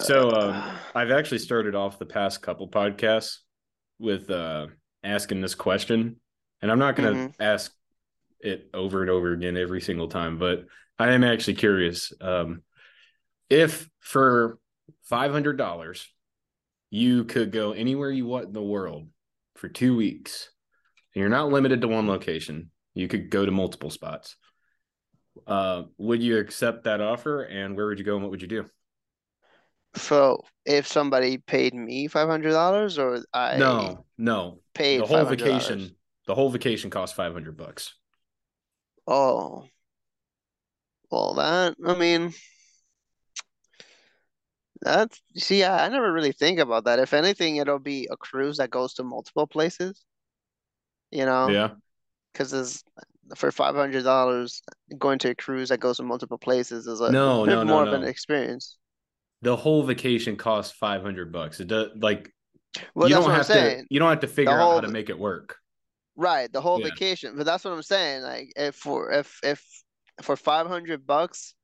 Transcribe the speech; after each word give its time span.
So 0.00 0.30
um, 0.30 0.62
I've 0.94 1.10
actually 1.10 1.38
started 1.38 1.74
off 1.74 1.98
the 1.98 2.06
past 2.06 2.40
couple 2.42 2.68
podcasts 2.68 3.38
with 3.98 4.30
uh, 4.30 4.68
asking 5.02 5.40
this 5.40 5.54
question, 5.54 6.16
and 6.60 6.70
I'm 6.70 6.78
not 6.78 6.96
going 6.96 7.14
to 7.14 7.20
Mhm. 7.20 7.34
ask 7.40 7.74
it 8.40 8.70
over 8.74 9.00
and 9.02 9.10
over 9.10 9.32
again 9.32 9.56
every 9.56 9.80
single 9.80 10.08
time, 10.08 10.38
but 10.38 10.66
I 10.98 11.12
am 11.12 11.24
actually 11.24 11.54
curious. 11.54 12.12
Um, 12.20 12.62
if 13.50 13.88
for 14.00 14.58
five 15.02 15.32
hundred 15.32 15.56
dollars 15.56 16.08
you 16.90 17.24
could 17.24 17.50
go 17.52 17.72
anywhere 17.72 18.10
you 18.10 18.26
want 18.26 18.46
in 18.46 18.52
the 18.52 18.62
world 18.62 19.08
for 19.56 19.68
two 19.68 19.96
weeks, 19.96 20.50
and 21.14 21.20
you're 21.20 21.28
not 21.30 21.50
limited 21.50 21.80
to 21.80 21.88
one 21.88 22.06
location, 22.06 22.70
you 22.94 23.08
could 23.08 23.30
go 23.30 23.44
to 23.44 23.50
multiple 23.50 23.90
spots. 23.90 24.36
Uh, 25.46 25.84
would 25.98 26.22
you 26.22 26.38
accept 26.38 26.84
that 26.84 27.00
offer, 27.00 27.42
and 27.42 27.76
where 27.76 27.86
would 27.86 27.98
you 27.98 28.04
go, 28.04 28.14
and 28.14 28.22
what 28.22 28.30
would 28.30 28.42
you 28.42 28.48
do? 28.48 28.70
So 29.96 30.44
if 30.64 30.86
somebody 30.86 31.38
paid 31.38 31.74
me 31.74 32.08
five 32.08 32.28
hundred 32.28 32.52
dollars, 32.52 32.98
or 32.98 33.24
I 33.32 33.58
No, 33.58 34.04
no. 34.18 34.62
paid 34.74 34.98
the 34.98 35.06
whole 35.06 35.24
$500? 35.24 35.80
vacation 35.80 35.96
the 36.26 36.34
whole 36.34 36.50
vacation 36.50 36.90
costs 36.90 37.14
500 37.16 37.56
bucks 37.56 37.94
Oh, 39.06 39.68
well, 41.10 41.34
that 41.34 41.76
I 41.86 41.94
mean, 41.94 42.32
that's 44.80 45.20
see, 45.36 45.62
I, 45.64 45.86
I 45.86 45.88
never 45.88 46.12
really 46.12 46.32
think 46.32 46.58
about 46.58 46.84
that. 46.84 46.98
If 46.98 47.12
anything, 47.14 47.56
it'll 47.56 47.78
be 47.78 48.08
a 48.10 48.16
cruise 48.16 48.56
that 48.58 48.70
goes 48.70 48.94
to 48.94 49.04
multiple 49.04 49.46
places, 49.46 50.04
you 51.10 51.24
know, 51.24 51.58
yeah 51.58 51.74
because 52.32 52.52
it's 52.52 52.84
for 53.36 53.52
five 53.52 53.74
hundred 53.76 54.04
dollars 54.04 54.62
going 54.98 55.18
to 55.20 55.30
a 55.30 55.36
cruise 55.36 55.70
that 55.70 55.80
goes 55.80 55.98
to 55.98 56.02
multiple 56.04 56.38
places 56.38 56.86
is 56.86 57.00
a 57.00 57.16
No, 57.16 57.44
no, 57.46 57.62
no, 57.64 57.64
more 57.64 57.82
of 57.84 57.92
an 57.92 58.04
experience. 58.04 58.78
The 59.42 59.56
whole 59.56 59.82
vacation 59.82 60.36
costs 60.36 60.72
500 60.76 61.32
bucks 61.32 61.60
it 61.60 61.68
does 61.68 61.90
like 61.96 62.30
Well, 62.94 63.08
you 63.08 63.14
don't 63.14 63.30
have 63.30 63.50
to 63.52 63.84
you 63.90 63.98
don't 64.00 64.10
have 64.10 64.20
to 64.20 64.28
figure 64.28 64.60
out 64.60 64.70
how 64.70 64.80
to 64.80 64.88
make 64.88 65.10
it 65.10 65.18
work 65.18 65.56
Right, 66.16 66.52
the 66.52 66.60
whole 66.60 66.78
Yeah. 66.78 66.84
vacation. 66.84 67.36
But 67.36 67.46
that's 67.46 67.64
what 67.64 67.72
I'm 67.72 67.82
saying. 67.82 68.22
Like 68.22 68.52
if 68.56 68.76
for 68.76 69.10
if 69.12 69.38
if 69.42 69.64
for 70.22 70.36
500 70.36 71.06
bucks 71.06 71.54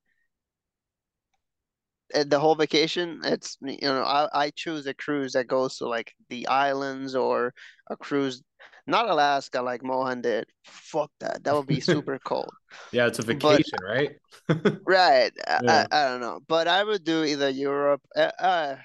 uh, 2.15 2.25
the 2.25 2.39
whole 2.41 2.55
vacation, 2.55 3.21
it's 3.25 3.57
you 3.61 3.79
know, 3.83 4.03
I 4.03 4.29
I 4.33 4.51
choose 4.51 4.87
a 4.87 4.95
cruise 4.95 5.33
that 5.35 5.47
goes 5.47 5.79
to 5.79 5.87
like 5.89 6.15
the 6.31 6.47
islands 6.49 7.15
or 7.15 7.53
a 7.91 7.97
cruise 7.97 8.43
not 8.89 9.09
Alaska 9.09 9.63
like 9.63 9.83
Mohan 9.85 10.21
did. 10.23 10.47
Fuck 10.65 11.11
that. 11.21 11.45
That 11.45 11.55
would 11.55 11.67
be 11.67 11.81
super 11.81 12.19
cold. 12.25 12.51
yeah 12.93 13.07
it's 13.07 13.19
a 13.19 13.23
But- 13.23 13.41
vacation 13.41 13.79
right 13.85 14.17
Right. 14.87 15.33
I, 15.47 15.61
Yeah. 15.63 15.87
I, 15.93 16.01
I 16.01 16.09
don't 16.09 16.21
know. 16.21 16.41
But 16.49 16.69
I 16.69 16.83
would 16.85 17.05
do 17.05 17.25
either 17.25 17.49
Europe 17.51 18.03
uh, 18.17 18.33
uh 18.41 18.77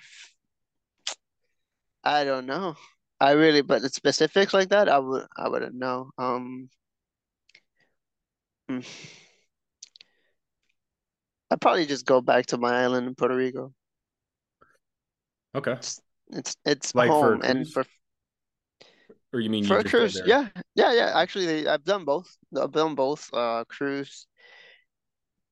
I 2.03 2.23
don't 2.25 2.45
know. 2.45 2.75
I 3.19 3.31
really 3.31 3.61
but 3.61 3.81
the 3.81 3.89
specifics 3.89 4.53
like 4.53 4.69
that 4.69 4.89
I 4.89 4.99
would 4.99 5.25
I 5.37 5.47
wouldn't 5.49 5.75
know. 5.75 6.11
Um 6.17 6.69
mm. 8.69 8.85
I'd 11.51 11.61
probably 11.61 11.85
just 11.85 12.05
go 12.05 12.19
back 12.21 12.47
to 12.47 12.57
my 12.57 12.83
island 12.83 13.07
in 13.07 13.15
Puerto 13.15 13.35
Rico. 13.35 13.73
okay 15.55 15.77
It's 16.31 16.55
it's 16.65 16.95
Like 16.95 17.09
for 17.09 17.33
home 17.37 17.41
and 17.43 17.69
for 17.71 17.85
or 19.33 19.39
you 19.39 19.49
mean 19.49 19.65
for 19.65 19.77
you 19.77 19.79
a 19.79 19.83
cruise, 19.83 20.21
yeah, 20.25 20.49
yeah, 20.75 20.93
yeah. 20.93 21.11
Actually, 21.15 21.45
they, 21.45 21.67
I've 21.67 21.83
done 21.83 22.05
both. 22.05 22.37
I've 22.59 22.71
done 22.71 22.95
both. 22.95 23.29
Uh, 23.33 23.63
cruise. 23.67 24.27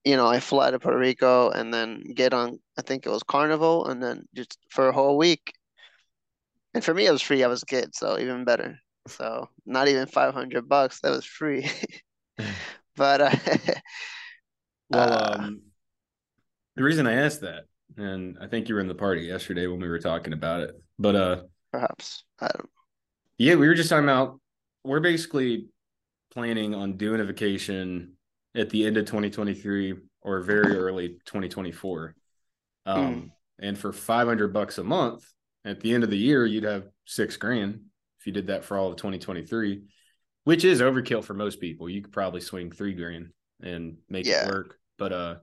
You 0.04 0.16
know, 0.16 0.28
I 0.28 0.40
fly 0.40 0.72
to 0.72 0.80
Puerto 0.80 0.98
Rico 0.98 1.50
and 1.52 1.74
then 1.74 2.04
get 2.16 2.34
on. 2.34 2.60
I 2.78 2.82
think 2.82 3.06
it 3.06 3.10
was 3.10 3.24
Carnival, 3.24 3.88
and 3.88 4.02
then 4.02 4.28
just 4.34 4.58
for 4.70 4.90
a 4.90 4.94
whole 4.94 5.18
week. 5.18 5.54
And 6.74 6.84
for 6.84 6.94
me, 6.94 7.06
it 7.06 7.12
was 7.12 7.22
free. 7.22 7.44
I 7.44 7.48
was 7.48 7.64
a 7.64 7.66
kid, 7.66 7.96
so 7.96 8.18
even 8.20 8.44
better. 8.46 8.80
So 9.08 9.50
not 9.66 9.88
even 9.88 10.06
500 10.08 10.68
bucks. 10.70 11.00
That 11.02 11.12
was 11.12 11.26
free. 11.26 11.70
But 12.98 13.22
uh, 13.22 13.36
well 14.90 15.14
Uh, 15.14 15.18
um 15.34 15.62
the 16.76 16.84
reason 16.84 17.08
i 17.08 17.14
asked 17.14 17.42
that 17.42 17.66
and 17.98 18.38
i 18.42 18.48
think 18.48 18.68
you 18.70 18.76
were 18.76 18.82
in 18.82 18.88
the 18.88 18.96
party 18.96 19.22
yesterday 19.22 19.68
when 19.68 19.80
we 19.80 19.88
were 19.88 20.00
talking 20.00 20.34
about 20.34 20.62
it 20.62 20.82
but 21.00 21.16
uh 21.16 21.42
perhaps 21.72 22.24
I 22.40 22.48
don't. 22.48 22.70
Yeah, 23.42 23.56
we 23.56 23.68
were 23.68 23.74
just 23.74 23.90
talking 23.90 24.04
about 24.04 24.40
we're 24.84 25.00
basically 25.00 25.66
planning 26.32 26.76
on 26.76 26.98
doing 26.98 27.20
a 27.22 27.24
vacation 27.24 28.14
at 28.54 28.70
the 28.70 28.86
end 28.86 28.98
of 28.98 29.06
2023 29.06 29.96
or 30.22 30.42
very 30.42 30.78
early 30.78 31.18
2024. 31.26 32.14
Um, 32.86 33.32
and 33.58 33.76
for 33.76 33.94
500 33.94 34.54
bucks 34.54 34.78
a 34.78 34.84
month 34.84 35.26
at 35.66 35.80
the 35.80 35.92
end 35.92 36.04
of 36.04 36.12
the 36.12 36.20
year, 36.20 36.46
you'd 36.46 36.66
have 36.66 36.86
six 37.06 37.36
grand 37.36 37.80
if 38.20 38.28
you 38.28 38.32
did 38.32 38.46
that 38.46 38.64
for 38.64 38.78
all 38.78 38.92
of 38.92 38.98
2023, 38.98 39.86
which 40.44 40.64
is 40.64 40.80
overkill 40.80 41.24
for 41.24 41.34
most 41.34 41.60
people. 41.60 41.90
You 41.90 42.04
could 42.04 42.14
probably 42.14 42.42
swing 42.42 42.72
three 42.72 42.94
grand 42.94 43.30
and 43.64 43.98
make 44.08 44.28
Yeah. 44.28 44.46
it 44.46 44.52
work. 44.52 44.78
But 45.00 45.14
uh, 45.14 45.36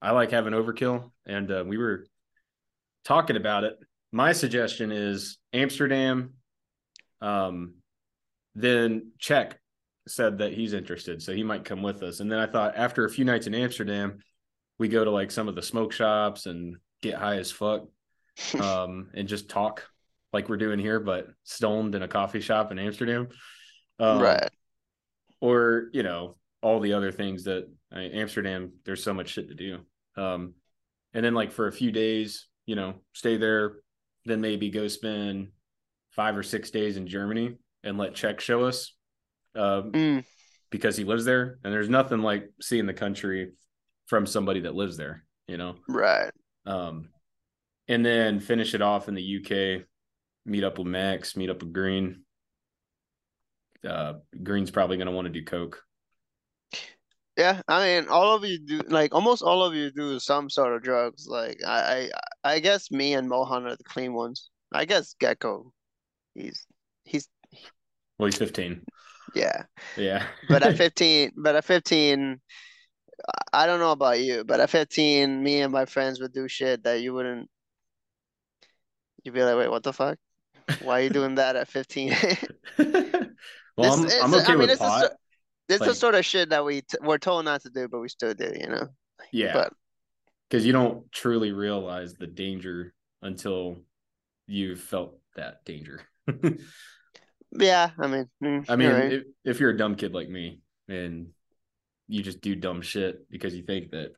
I 0.00 0.12
like 0.12 0.30
having 0.30 0.54
overkill, 0.54 1.10
and 1.26 1.52
uh, 1.52 1.62
we 1.66 1.76
were 1.76 2.06
talking 3.04 3.36
about 3.36 3.64
it. 3.64 3.78
My 4.12 4.32
suggestion 4.32 4.90
is 4.90 5.36
Amsterdam. 5.52 6.36
Um, 7.20 7.74
then 8.54 9.12
Czech 9.18 9.58
said 10.06 10.38
that 10.38 10.52
he's 10.52 10.72
interested, 10.74 11.22
so 11.22 11.32
he 11.32 11.42
might 11.42 11.64
come 11.64 11.82
with 11.82 12.02
us. 12.02 12.20
And 12.20 12.30
then 12.30 12.38
I 12.38 12.46
thought 12.46 12.76
after 12.76 13.04
a 13.04 13.10
few 13.10 13.24
nights 13.24 13.46
in 13.46 13.54
Amsterdam, 13.54 14.18
we 14.78 14.88
go 14.88 15.04
to 15.04 15.10
like 15.10 15.30
some 15.30 15.48
of 15.48 15.54
the 15.54 15.62
smoke 15.62 15.92
shops 15.92 16.46
and 16.46 16.76
get 17.02 17.14
high 17.14 17.36
as 17.36 17.50
fuck, 17.50 17.84
um, 18.60 19.10
and 19.14 19.28
just 19.28 19.48
talk 19.48 19.82
like 20.32 20.48
we're 20.48 20.56
doing 20.56 20.78
here, 20.78 21.00
but 21.00 21.28
stoned 21.44 21.94
in 21.94 22.02
a 22.02 22.08
coffee 22.08 22.40
shop 22.40 22.72
in 22.72 22.78
Amsterdam. 22.78 23.28
Um, 23.98 24.18
Right. 24.20 24.50
or 25.40 25.88
you 25.92 26.02
know 26.02 26.36
all 26.60 26.80
the 26.80 26.94
other 26.94 27.12
things 27.12 27.44
that 27.44 27.68
I 27.92 28.02
Amsterdam. 28.02 28.72
There's 28.84 29.02
so 29.02 29.14
much 29.14 29.28
shit 29.28 29.48
to 29.48 29.54
do. 29.54 29.80
Um, 30.16 30.54
and 31.12 31.24
then 31.24 31.34
like 31.34 31.52
for 31.52 31.68
a 31.68 31.72
few 31.72 31.92
days, 31.92 32.48
you 32.66 32.74
know, 32.74 32.94
stay 33.12 33.36
there, 33.36 33.76
then 34.24 34.40
maybe 34.40 34.70
go 34.70 34.88
spend 34.88 35.48
five 36.14 36.36
or 36.36 36.42
six 36.42 36.70
days 36.70 36.96
in 36.96 37.06
Germany 37.06 37.56
and 37.82 37.98
let 37.98 38.14
Czech 38.14 38.40
show 38.40 38.64
us, 38.64 38.94
um, 39.54 39.92
Mm, 39.92 40.24
because 40.70 40.96
he 40.96 41.04
lives 41.04 41.24
there. 41.24 41.58
And 41.64 41.72
there's 41.72 41.88
nothing 41.88 42.20
like 42.20 42.50
seeing 42.60 42.86
the 42.86 42.94
country 42.94 43.52
from 44.06 44.26
somebody 44.26 44.60
that 44.60 44.74
lives 44.74 44.96
there, 44.96 45.24
you 45.48 45.56
know. 45.56 45.76
right. 45.88 46.30
Um, 46.66 47.08
and 47.88 48.04
then 48.04 48.40
finish 48.40 48.74
it 48.74 48.80
off 48.82 49.08
in 49.08 49.14
the 49.14 49.22
UK, 49.22 49.84
meet 50.46 50.64
up 50.64 50.78
with 50.78 50.86
Max, 50.86 51.36
meet 51.36 51.50
up 51.50 51.62
with 51.62 51.72
Green. 51.72 52.22
Uh, 53.86 54.14
Green's 54.42 54.70
probably 54.70 54.96
going 54.96 55.06
to 55.08 55.12
want 55.12 55.26
to 55.26 55.32
do 55.32 55.44
coke. 55.44 55.82
Yeah, 57.36 57.60
I 57.66 57.84
mean, 58.00 58.08
all 58.08 58.34
of 58.34 58.44
you 58.44 58.58
do 58.60 58.80
like 58.88 59.12
almost 59.12 59.42
all 59.42 59.64
of 59.64 59.74
you 59.74 59.90
do 59.90 60.18
some 60.20 60.48
sort 60.48 60.72
of 60.74 60.82
drugs. 60.82 61.26
Like 61.26 61.58
I, 61.66 62.08
I, 62.44 62.54
I 62.54 62.58
guess 62.60 62.90
me 62.92 63.14
and 63.14 63.28
Mohan 63.28 63.66
are 63.66 63.76
the 63.76 63.84
clean 63.84 64.14
ones. 64.14 64.50
I 64.72 64.84
guess 64.84 65.14
Gecko, 65.18 65.72
he's 66.34 66.66
he's 67.04 67.28
Well, 68.18 68.26
he's 68.26 68.36
15. 68.38 68.82
yeah. 69.34 69.64
Yeah. 69.96 70.26
But 70.48 70.62
at 70.62 70.74
15, 70.76 71.32
but 71.36 71.56
at 71.56 71.64
15, 71.64 72.40
I 73.52 73.66
don't 73.66 73.80
know 73.80 73.92
about 73.92 74.20
you, 74.20 74.44
but 74.44 74.60
at 74.60 74.70
15, 74.70 75.42
me 75.42 75.60
and 75.62 75.72
my 75.72 75.84
friends 75.86 76.20
would 76.20 76.32
do 76.32 76.48
shit 76.48 76.84
that 76.84 77.00
you 77.00 77.14
wouldn't. 77.14 77.48
You'd 79.24 79.34
be 79.34 79.42
like, 79.42 79.56
wait, 79.56 79.70
what 79.70 79.82
the 79.82 79.92
fuck? 79.92 80.18
Why 80.82 81.00
are 81.00 81.02
you 81.04 81.10
doing 81.10 81.36
that 81.36 81.56
at 81.56 81.68
15? 81.68 82.10
well, 82.78 83.94
I'm, 83.94 84.10
I'm 84.22 84.34
okay 84.34 84.52
I 84.52 84.56
mean, 84.56 84.58
with 84.58 84.70
it's 84.70 84.78
the 84.80 84.84
pot. 84.84 85.00
sor- 85.00 85.16
It's 85.68 85.84
the 85.84 85.94
sort 85.94 86.14
of 86.14 86.24
shit 86.24 86.50
that 86.50 86.64
we 86.64 86.82
t 86.82 86.98
we're 87.00 87.18
told 87.18 87.44
not 87.44 87.62
to 87.62 87.70
do, 87.70 87.88
but 87.88 88.00
we 88.00 88.08
still 88.08 88.34
do, 88.34 88.52
you 88.58 88.66
know? 88.68 88.88
yeah. 89.32 89.52
But 89.54 89.72
Because 90.48 90.66
you 90.66 90.72
don't 90.72 91.10
truly 91.12 91.52
realize 91.52 92.14
the 92.14 92.26
danger 92.26 92.92
until 93.22 93.78
you've 94.46 94.80
felt 94.80 95.18
that 95.36 95.64
danger. 95.64 96.02
yeah, 97.52 97.90
I 97.98 98.06
mean, 98.06 98.28
mm, 98.42 98.64
I 98.68 98.76
mean, 98.76 98.90
right. 98.90 99.12
if, 99.12 99.22
if 99.44 99.60
you're 99.60 99.70
a 99.70 99.76
dumb 99.76 99.94
kid 99.96 100.14
like 100.14 100.28
me 100.28 100.60
and 100.88 101.28
you 102.08 102.22
just 102.22 102.40
do 102.40 102.54
dumb 102.54 102.82
shit 102.82 103.28
because 103.30 103.54
you 103.54 103.62
think 103.62 103.90
that 103.90 104.12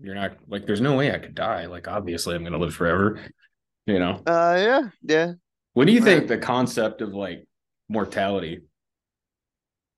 you're 0.00 0.14
not 0.14 0.36
like, 0.48 0.66
there's 0.66 0.80
no 0.80 0.96
way 0.96 1.12
I 1.12 1.18
could 1.18 1.34
die. 1.34 1.66
Like, 1.66 1.88
obviously, 1.88 2.34
I'm 2.34 2.42
to 2.52 2.58
live 2.58 2.74
forever. 2.74 3.20
You 3.86 3.98
know, 3.98 4.20
Uh, 4.26 4.54
yeah, 4.58 4.90
yeah. 5.02 5.32
what 5.72 5.86
do 5.86 5.92
you 5.92 6.00
think 6.02 6.20
Right. 6.20 6.28
the 6.28 6.38
concept 6.38 7.00
of 7.00 7.14
like 7.14 7.46
mortality 7.88 8.60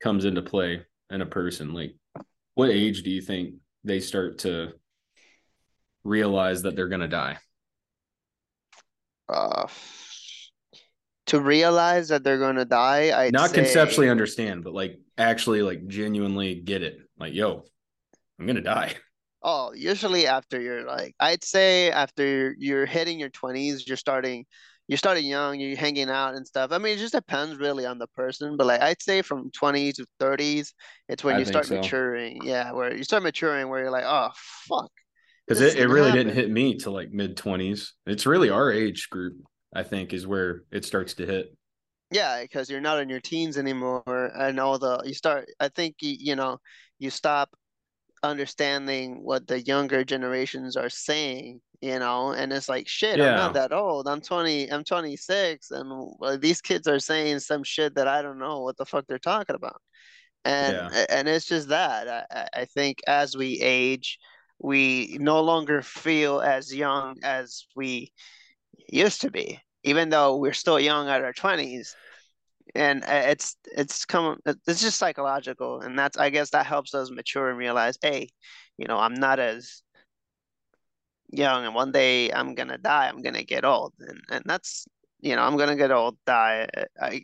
comes 0.00 0.24
into 0.24 0.42
play 0.42 0.84
in 1.10 1.20
a 1.20 1.26
person? 1.26 1.74
Like, 1.74 1.96
what 2.54 2.70
age 2.70 3.02
do 3.02 3.10
you 3.10 3.20
think 3.20 3.56
they 3.84 4.00
start 4.00 4.38
to 4.38 4.74
realize 6.04 6.62
that 6.62 6.76
they're 6.76 6.88
to 7.00 7.08
die? 7.08 7.38
Uh, 9.28 9.66
to 11.30 11.40
realize 11.40 12.08
that 12.08 12.24
they're 12.24 12.38
gonna 12.38 12.64
die, 12.64 13.12
I'd 13.16 13.32
not 13.32 13.50
say, 13.50 13.56
conceptually 13.56 14.10
understand, 14.10 14.64
but 14.64 14.74
like 14.74 14.98
actually 15.16 15.62
like 15.62 15.86
genuinely 15.86 16.56
get 16.56 16.82
it. 16.82 16.98
Like, 17.18 17.34
yo, 17.34 17.64
I'm 18.38 18.46
gonna 18.46 18.60
die. 18.60 18.96
Oh, 19.42 19.72
usually 19.74 20.26
after 20.26 20.60
you're 20.60 20.84
like, 20.84 21.14
I'd 21.20 21.44
say 21.44 21.90
after 21.90 22.26
you're, 22.26 22.54
you're 22.58 22.86
hitting 22.86 23.18
your 23.20 23.30
20s, 23.30 23.86
you're 23.86 23.96
starting, 23.96 24.44
you're 24.88 24.98
starting 24.98 25.24
young, 25.24 25.60
you're 25.60 25.76
hanging 25.76 26.10
out 26.10 26.34
and 26.34 26.46
stuff. 26.46 26.72
I 26.72 26.78
mean, 26.78 26.94
it 26.94 27.00
just 27.00 27.14
depends 27.14 27.56
really 27.58 27.86
on 27.86 27.98
the 27.98 28.08
person, 28.08 28.56
but 28.56 28.66
like 28.66 28.80
I'd 28.82 29.00
say 29.00 29.22
from 29.22 29.50
20s 29.52 29.94
to 29.94 30.06
30s, 30.20 30.72
it's 31.08 31.24
when 31.24 31.36
I 31.36 31.38
you 31.38 31.44
start 31.44 31.66
so. 31.66 31.76
maturing. 31.76 32.40
Yeah, 32.44 32.72
where 32.72 32.94
you 32.94 33.04
start 33.04 33.22
maturing, 33.22 33.68
where 33.68 33.80
you're 33.80 33.90
like, 33.92 34.04
oh 34.04 34.30
fuck, 34.68 34.90
Because 35.46 35.60
it, 35.62 35.76
it 35.78 35.86
really 35.88 36.12
didn't 36.12 36.34
hit 36.34 36.50
me 36.50 36.76
till 36.76 36.92
like 36.92 37.12
mid 37.12 37.36
twenties. 37.36 37.94
It's 38.06 38.26
really 38.26 38.50
our 38.50 38.70
age 38.72 39.08
group, 39.10 39.36
I 39.72 39.82
think, 39.82 40.12
is 40.12 40.26
where 40.26 40.64
it 40.70 40.84
starts 40.84 41.14
to 41.14 41.26
hit. 41.26 41.56
Yeah, 42.10 42.42
because 42.42 42.68
you're 42.68 42.80
not 42.80 43.00
in 43.00 43.08
your 43.08 43.20
teens 43.20 43.56
anymore, 43.56 44.32
and 44.34 44.58
all 44.58 44.78
the 44.78 45.00
you 45.04 45.14
start. 45.14 45.46
I 45.60 45.68
think 45.68 45.96
you, 46.00 46.16
you 46.18 46.36
know 46.36 46.58
you 46.98 47.10
stop 47.10 47.50
understanding 48.22 49.22
what 49.22 49.46
the 49.46 49.60
younger 49.62 50.04
generations 50.04 50.76
are 50.76 50.90
saying, 50.90 51.60
you 51.80 51.98
know, 51.98 52.32
and 52.32 52.52
it's 52.52 52.68
like, 52.68 52.86
shit, 52.86 53.20
I'm 53.20 53.34
not 53.34 53.54
that 53.54 53.72
old. 53.72 54.06
I'm 54.08 54.20
20, 54.20 54.70
I'm 54.70 54.84
26, 54.84 55.70
and 55.70 56.12
uh, 56.22 56.36
these 56.36 56.60
kids 56.60 56.86
are 56.86 56.98
saying 56.98 57.38
some 57.40 57.64
shit 57.64 57.94
that 57.94 58.08
I 58.08 58.22
don't 58.22 58.38
know 58.38 58.60
what 58.60 58.76
the 58.76 58.84
fuck 58.84 59.06
they're 59.06 59.18
talking 59.18 59.56
about. 59.56 59.80
And 60.44 60.74
Yeah. 60.74 61.06
and 61.10 61.28
it's 61.28 61.46
just 61.46 61.68
that. 61.68 62.26
I 62.30 62.48
I 62.62 62.64
think 62.66 62.98
as 63.06 63.36
we 63.36 63.60
age, 63.60 64.18
we 64.58 65.16
no 65.20 65.42
longer 65.42 65.82
feel 65.82 66.40
as 66.40 66.74
young 66.74 67.16
as 67.22 67.66
we 67.76 68.12
used 68.92 69.22
to 69.22 69.30
be, 69.30 69.60
even 69.84 70.10
though 70.10 70.36
we're 70.36 70.52
still 70.52 70.80
young 70.80 71.08
at 71.08 71.22
our 71.22 71.32
20s 71.32 71.94
and 72.74 73.02
uh, 73.04 73.22
it's 73.26 73.56
it's 73.76 74.04
come 74.04 74.38
it's 74.44 74.80
just 74.80 74.98
psychological 74.98 75.80
and 75.80 75.98
that's 75.98 76.16
i 76.18 76.30
guess 76.30 76.50
that 76.50 76.66
helps 76.66 76.94
us 76.94 77.10
mature 77.10 77.48
and 77.48 77.58
realize 77.58 77.98
hey 78.02 78.28
you 78.78 78.86
know 78.86 78.96
i'm 78.96 79.14
not 79.14 79.40
as 79.40 79.82
young 81.32 81.64
and 81.64 81.74
one 81.74 81.92
day 81.92 82.32
i'm 82.32 82.54
gonna 82.54 82.78
die 82.78 83.08
i'm 83.08 83.22
gonna 83.22 83.44
get 83.44 83.64
old. 83.64 83.92
And 84.00 84.20
and 84.30 84.42
that's 84.46 84.86
you 85.20 85.36
know 85.36 85.42
i'm 85.42 85.56
gonna 85.56 85.76
get 85.76 85.90
old 85.90 86.16
die 86.26 86.68
i 87.00 87.22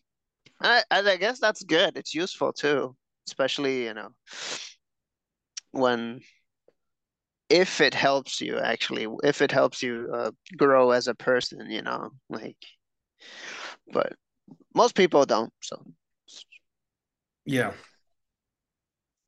i 0.61 0.83
i 0.91 1.17
guess 1.17 1.41
that's 1.41 1.63
good. 1.65 1.97
It's 1.97 2.15
useful 2.15 2.53
too 2.53 2.97
especially 3.27 3.85
you 3.85 3.95
know 3.95 4.11
when 5.73 6.21
if 7.49 7.81
it 7.81 7.95
helps 7.95 8.41
you 8.41 8.59
actually 8.59 9.07
if 9.23 9.41
it 9.43 9.53
helps 9.53 9.83
you 9.83 10.11
uh, 10.13 10.31
grow 10.57 10.91
as 10.91 11.07
a 11.07 11.15
person 11.15 11.71
you 11.71 11.83
know 11.83 12.11
like 12.29 12.57
but 13.93 14.13
most 14.75 14.95
people 14.95 15.25
don't 15.25 15.53
so 15.63 15.83
Yeah. 17.45 17.73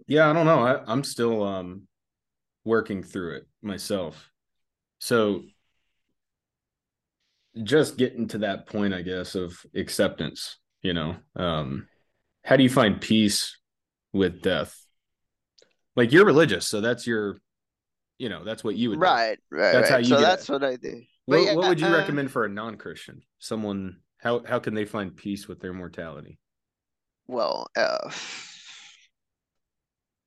Yeah, 0.06 0.28
I 0.28 0.32
don't 0.32 0.46
know. 0.46 0.66
I, 0.66 0.82
I'm 0.90 1.04
still 1.04 1.44
um 1.44 1.82
working 2.64 3.02
through 3.02 3.36
it 3.36 3.46
myself. 3.62 4.30
So 4.98 5.42
just 7.62 7.96
getting 7.96 8.28
to 8.28 8.38
that 8.38 8.66
point, 8.66 8.94
I 8.94 9.02
guess, 9.02 9.34
of 9.34 9.56
acceptance, 9.74 10.58
you 10.82 10.92
know. 10.92 11.16
Um, 11.36 11.88
how 12.44 12.56
do 12.56 12.62
you 12.62 12.70
find 12.70 13.00
peace 13.00 13.58
with 14.12 14.42
death? 14.42 14.74
Like 15.96 16.12
you're 16.12 16.26
religious, 16.26 16.66
so 16.66 16.80
that's 16.80 17.06
your, 17.06 17.38
you 18.18 18.28
know, 18.28 18.44
that's 18.44 18.64
what 18.64 18.76
you 18.76 18.90
would 18.90 19.02
do. 19.02 19.06
right 19.06 19.38
right 19.50 19.72
That's 19.72 19.88
how 19.88 19.98
you 19.98 20.04
so 20.08 20.20
that's 20.20 20.48
it. 20.48 20.48
what 20.48 20.64
i 20.64 20.76
do 20.76 21.02
What 21.26 21.38
yeah 21.44 21.54
what 21.54 21.66
would 21.68 21.80
you 21.80 21.86
uh 21.86 21.90
recommend 21.92 22.30
for 22.32 22.44
a 22.44 22.48
non-Christian? 22.48 23.22
Someone 23.38 24.00
how 24.18 24.42
how 24.44 24.58
can 24.58 24.74
they 24.74 24.84
find 24.84 25.16
peace 25.16 25.46
with 25.48 25.60
their 25.60 25.72
mortality? 25.72 26.38
Well, 27.28 27.68
uh, 27.76 28.10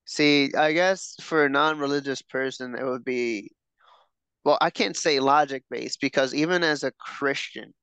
see, 0.05 0.53
I 0.55 0.73
guess 0.73 1.15
for 1.21 1.45
a 1.45 1.49
non-religious 1.49 2.21
person, 2.21 2.75
it 2.75 2.83
would 2.85 3.03
be, 3.03 3.51
well, 4.43 4.57
I 4.61 4.69
can't 4.69 4.97
say 4.97 5.19
logic 5.19 5.63
based 5.69 6.01
because 6.01 6.33
even 6.33 6.63
as 6.63 6.83
a 6.83 6.91
Christian, 6.93 7.73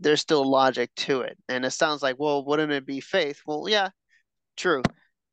there's 0.00 0.20
still 0.20 0.48
logic 0.48 0.90
to 0.96 1.22
it. 1.22 1.38
And 1.48 1.64
it 1.64 1.72
sounds 1.72 2.02
like, 2.02 2.16
well, 2.18 2.44
wouldn't 2.44 2.72
it 2.72 2.86
be 2.86 3.00
faith? 3.00 3.40
Well, 3.46 3.66
yeah, 3.68 3.90
true. 4.56 4.82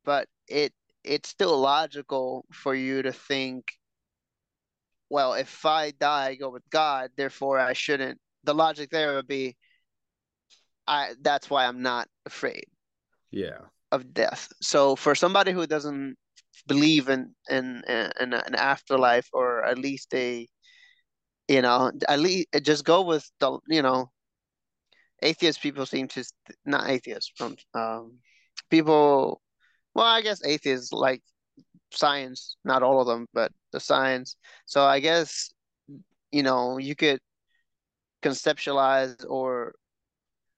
But 0.04 0.28
it 0.48 0.72
it's 1.04 1.28
still 1.30 1.58
logical 1.60 2.46
for 2.52 2.74
you 2.74 3.02
to 3.02 3.12
think, 3.12 3.72
well, 5.12 5.34
if 5.34 5.66
I 5.66 5.90
die, 5.90 6.28
I 6.28 6.34
go 6.36 6.48
with 6.48 6.62
God, 6.70 7.10
therefore 7.18 7.58
I 7.58 7.74
shouldn't. 7.74 8.18
The 8.44 8.54
logic 8.54 8.88
there 8.90 9.14
would 9.14 9.28
be, 9.28 9.56
I 10.88 11.12
that's 11.20 11.50
why 11.50 11.66
I'm 11.66 11.82
not 11.82 12.08
afraid. 12.24 12.64
Yeah. 13.30 13.60
of 13.92 14.14
death. 14.14 14.48
So 14.62 14.96
for 14.96 15.14
somebody 15.14 15.52
who 15.52 15.66
doesn't 15.66 16.16
believe 16.66 17.10
in 17.10 17.34
in 17.50 17.82
in 18.20 18.32
an 18.32 18.54
afterlife 18.54 19.28
or 19.34 19.64
at 19.66 19.78
least 19.78 20.14
a 20.14 20.48
you 21.48 21.60
know 21.60 21.92
at 22.08 22.18
least 22.18 22.48
just 22.62 22.84
go 22.84 23.02
with 23.02 23.30
the 23.40 23.58
you 23.68 23.82
know 23.82 24.10
atheist 25.22 25.60
people 25.60 25.84
seem 25.86 26.08
to 26.08 26.24
not 26.64 26.88
atheists 26.88 27.32
from 27.36 27.56
um 27.74 28.18
people 28.70 29.42
well 29.94 30.06
I 30.06 30.22
guess 30.22 30.44
atheists 30.44 30.92
like 30.92 31.22
science 31.96 32.56
not 32.64 32.82
all 32.82 33.00
of 33.00 33.06
them 33.06 33.26
but 33.34 33.52
the 33.72 33.80
science. 33.80 34.36
So 34.66 34.84
I 34.84 35.00
guess 35.00 35.52
you 36.32 36.42
know 36.42 36.78
you 36.78 36.96
could 36.96 37.20
conceptualize 38.22 39.24
or 39.28 39.74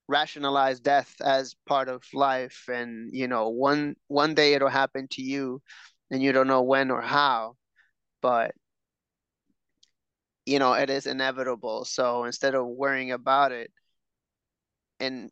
rationalize 0.07 0.79
death 0.79 1.15
as 1.23 1.55
part 1.65 1.89
of 1.89 2.03
life 2.13 2.65
and 2.71 3.09
you 3.13 3.27
know 3.27 3.49
one 3.49 3.95
one 4.07 4.33
day 4.35 4.53
it'll 4.53 4.69
happen 4.69 5.07
to 5.09 5.21
you 5.21 5.61
and 6.11 6.21
you 6.21 6.31
don't 6.31 6.47
know 6.47 6.61
when 6.61 6.91
or 6.91 7.01
how 7.01 7.55
but 8.21 8.53
you 10.45 10.59
know 10.59 10.73
it 10.73 10.89
is 10.89 11.05
inevitable. 11.07 11.85
So 11.85 12.23
instead 12.25 12.55
of 12.55 12.65
worrying 12.67 13.11
about 13.11 13.51
it 13.51 13.71
and 14.99 15.29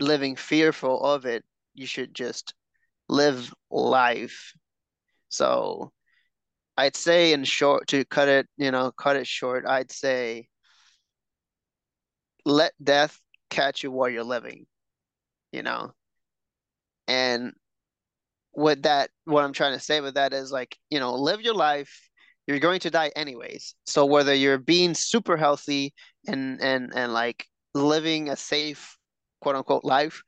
living 0.00 0.36
fearful 0.36 1.02
of 1.02 1.24
it 1.26 1.44
you 1.74 1.86
should 1.86 2.14
just 2.14 2.54
live 3.08 3.52
life 3.70 4.54
so 5.32 5.92
i'd 6.78 6.96
say 6.96 7.32
in 7.32 7.44
short 7.44 7.86
to 7.88 8.04
cut 8.04 8.28
it 8.28 8.46
you 8.56 8.70
know 8.70 8.92
cut 8.92 9.16
it 9.16 9.26
short 9.26 9.64
i'd 9.66 9.90
say 9.90 10.46
let 12.44 12.72
death 12.82 13.18
catch 13.50 13.82
you 13.82 13.90
while 13.90 14.08
you're 14.08 14.24
living 14.24 14.66
you 15.52 15.62
know 15.62 15.92
and 17.08 17.52
what 18.52 18.82
that 18.82 19.10
what 19.24 19.44
I'm 19.44 19.52
trying 19.52 19.74
to 19.74 19.80
say 19.80 20.00
with 20.00 20.14
that 20.14 20.32
is 20.32 20.52
like, 20.52 20.76
you 20.90 21.00
know, 21.00 21.14
live 21.14 21.40
your 21.40 21.54
life. 21.54 22.08
You're 22.46 22.58
going 22.58 22.80
to 22.80 22.90
die 22.90 23.10
anyways. 23.16 23.74
So 23.86 24.04
whether 24.04 24.34
you're 24.34 24.58
being 24.58 24.94
super 24.94 25.36
healthy 25.36 25.94
and 26.26 26.60
and 26.60 26.92
and 26.94 27.12
like 27.12 27.46
living 27.74 28.28
a 28.28 28.36
safe 28.36 28.96
quote 29.40 29.56
unquote 29.56 29.84
life, 29.84 30.22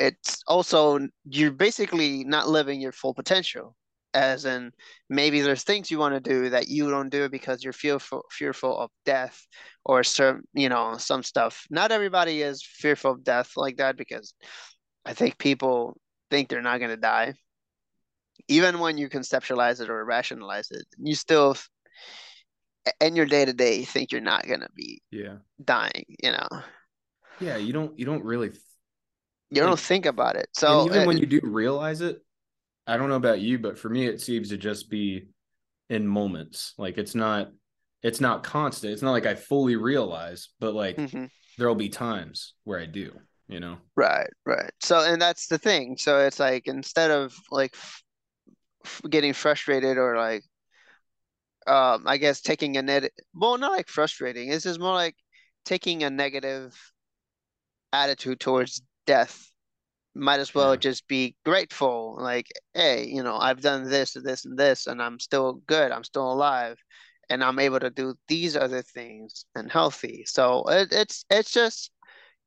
it's 0.00 0.42
also 0.48 1.00
you're 1.30 1.52
basically 1.52 2.24
not 2.24 2.48
living 2.48 2.80
your 2.80 2.92
full 2.92 3.14
potential. 3.14 3.76
As 4.14 4.44
in 4.44 4.72
maybe 5.08 5.40
there's 5.40 5.64
things 5.64 5.90
you 5.90 5.98
want 6.00 6.14
to 6.14 6.20
do 6.30 6.50
that 6.50 6.68
you 6.68 6.90
don't 6.90 7.10
do 7.10 7.28
because 7.28 7.62
you're 7.62 7.72
fearful 7.72 8.24
fearful 8.32 8.76
of 8.78 8.90
death 9.06 9.46
or 9.84 10.02
some 10.04 10.42
you 10.54 10.68
know 10.68 10.96
some 10.98 11.22
stuff. 11.22 11.66
Not 11.70 11.92
everybody 11.92 12.42
is 12.42 12.62
fearful 12.64 13.12
of 13.12 13.24
death 13.24 13.52
like 13.56 13.76
that 13.78 13.96
because 13.96 14.34
I 15.06 15.14
think 15.14 15.38
people 15.38 15.96
think 16.30 16.48
they're 16.48 16.62
not 16.62 16.78
going 16.78 16.90
to 16.90 16.96
die 16.96 17.34
even 18.48 18.80
when 18.80 18.98
you 18.98 19.08
conceptualize 19.08 19.80
it 19.80 19.90
or 19.90 20.04
rationalize 20.04 20.70
it, 20.72 20.86
you 20.98 21.14
still 21.14 21.56
in 23.00 23.16
your 23.16 23.26
day 23.26 23.44
to 23.44 23.52
day 23.52 23.84
think 23.84 24.12
you're 24.12 24.20
not 24.20 24.46
gonna 24.46 24.68
be 24.74 25.02
Yeah. 25.10 25.38
dying. 25.64 26.04
You 26.22 26.32
know, 26.32 26.48
Yeah, 27.40 27.56
you 27.56 27.72
don't 27.72 27.98
you 27.98 28.04
don't 28.04 28.24
really 28.24 28.50
you 29.50 29.60
don't 29.60 29.72
like 29.72 29.78
think 29.78 30.06
about 30.06 30.36
it. 30.36 30.48
and 30.66 30.80
So 30.80 30.86
even 30.86 31.02
uh, 31.02 31.06
when 31.06 31.18
you 31.18 31.26
do 31.26 31.40
realize 31.42 32.00
it, 32.00 32.22
I 32.86 32.96
don't 32.96 33.08
know 33.08 33.16
about 33.16 33.40
you, 33.40 33.58
but 33.58 33.78
for 33.78 33.88
me 33.88 34.06
it 34.06 34.20
seems 34.20 34.48
to 34.50 34.56
just 34.56 34.90
be 34.90 35.28
in 35.88 36.06
moments. 36.06 36.74
Like 36.78 36.98
it's 36.98 37.14
not 37.14 37.50
it's 38.02 38.20
not 38.20 38.42
constant. 38.42 38.92
It's 38.92 39.02
not 39.02 39.12
like 39.12 39.26
I 39.26 39.34
fully 39.34 39.76
realize, 39.76 40.48
but 40.60 40.74
like 40.74 40.96
mhm. 40.96 41.30
there'll 41.58 41.74
be 41.74 41.88
times 41.88 42.54
where 42.64 42.80
I 42.80 42.86
do, 42.86 43.12
you 43.48 43.60
know. 43.60 43.78
right, 43.96 44.30
right. 44.46 44.70
So 44.80 45.00
and 45.00 45.20
that's 45.20 45.46
the 45.46 45.58
thing. 45.58 45.96
So 45.98 46.20
it's 46.20 46.40
like 46.40 46.66
instead 46.66 47.10
of 47.10 47.34
like 47.50 47.72
f 47.74 48.02
f- 48.84 49.02
getting 49.10 49.32
frustrated 49.32 49.98
or 49.98 50.16
like 50.16 50.44
um, 51.66 52.04
I 52.06 52.16
guess 52.16 52.40
taking 52.40 52.76
a 52.76 52.82
net. 52.82 53.10
Well, 53.34 53.58
not 53.58 53.72
like 53.72 53.88
frustrating. 53.88 54.48
It's 54.50 54.64
just 54.64 54.80
more 54.80 54.94
like 54.94 55.16
taking 55.64 56.02
a 56.02 56.10
negative 56.10 56.76
attitude 57.92 58.40
towards 58.40 58.82
death 59.10 59.50
might 60.14 60.40
as 60.40 60.54
well 60.54 60.72
Yeah. 60.72 60.76
just 60.76 61.06
be 61.08 61.36
grateful. 61.44 62.16
Like, 62.20 62.48
hey, 62.74 63.06
you 63.06 63.22
know, 63.22 63.36
I've 63.36 63.60
done 63.60 63.88
this, 63.88 64.16
and 64.16 64.24
this, 64.24 64.44
and 64.44 64.58
this, 64.58 64.86
and 64.86 65.00
I'm 65.02 65.18
still 65.20 65.54
good. 65.66 65.92
I'm 65.92 66.04
still 66.04 66.30
alive, 66.32 66.76
and 67.30 67.42
I'm 67.44 67.58
able 67.58 67.80
to 67.80 67.90
do 67.90 68.14
these 68.28 68.56
other 68.56 68.82
things 68.82 69.46
and 69.54 69.70
healthy. 69.70 70.24
So 70.26 70.64
it, 70.68 70.88
it's 70.92 71.24
it's 71.30 71.52
just 71.52 71.90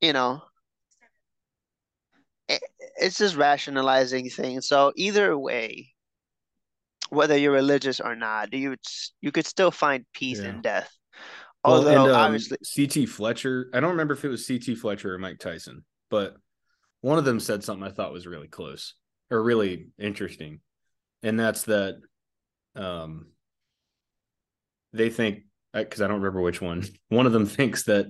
you 0.01 0.13
know, 0.13 0.41
it, 2.47 2.61
it's 2.97 3.17
just 3.17 3.35
rationalizing 3.35 4.29
things. 4.29 4.67
So 4.67 4.91
either 4.95 5.37
way, 5.37 5.93
whether 7.09 7.37
you're 7.37 7.51
religious 7.53 7.99
or 7.99 8.15
not, 8.15 8.53
you 8.53 8.75
you 9.21 9.31
could 9.31 9.47
still 9.47 9.71
find 9.71 10.05
peace 10.13 10.39
Yeah. 10.39 10.49
in 10.49 10.61
death. 10.61 10.91
Well, 11.65 11.75
Although 11.77 11.89
and 11.89 12.07
um, 12.07 12.25
obviously, 12.25 12.57
CT 12.75 13.07
Fletcher, 13.09 13.69
I 13.73 13.79
don't 13.79 13.91
remember 13.91 14.13
if 14.13 14.25
it 14.25 14.29
was 14.29 14.45
CT 14.45 14.77
Fletcher 14.77 15.13
or 15.13 15.17
Mike 15.17 15.39
Tyson, 15.39 15.85
but 16.09 16.35
one 17.03 17.17
of 17.17 17.25
them 17.25 17.41
said 17.41 17.65
something 17.65 17.85
I 17.85 17.91
thought 17.91 18.13
was 18.13 18.25
really 18.25 18.47
close 18.47 18.93
or 19.29 19.43
really 19.43 19.89
interesting. 19.99 20.61
And 21.21 21.37
that's 21.37 21.63
that 21.63 21.99
um 22.77 23.27
they 24.93 25.09
think 25.09 25.43
because 25.73 26.01
I 26.01 26.07
don't 26.07 26.21
remember 26.21 26.39
which 26.39 26.61
one. 26.61 26.85
One 27.09 27.25
of 27.25 27.33
them 27.33 27.45
thinks 27.57 27.83
that 27.83 28.07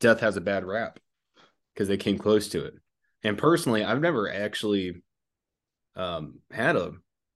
death 0.00 0.20
has 0.20 0.38
a 0.38 0.40
bad 0.40 0.64
rap 0.64 0.98
because 1.74 1.86
they 1.86 1.98
came 1.98 2.16
close 2.16 2.48
to 2.50 2.64
it. 2.64 2.74
And 3.22 3.36
personally, 3.36 3.84
I've 3.84 4.00
never 4.00 4.32
actually 4.32 5.02
um 5.94 6.38
had 6.50 6.76
a 6.76 6.92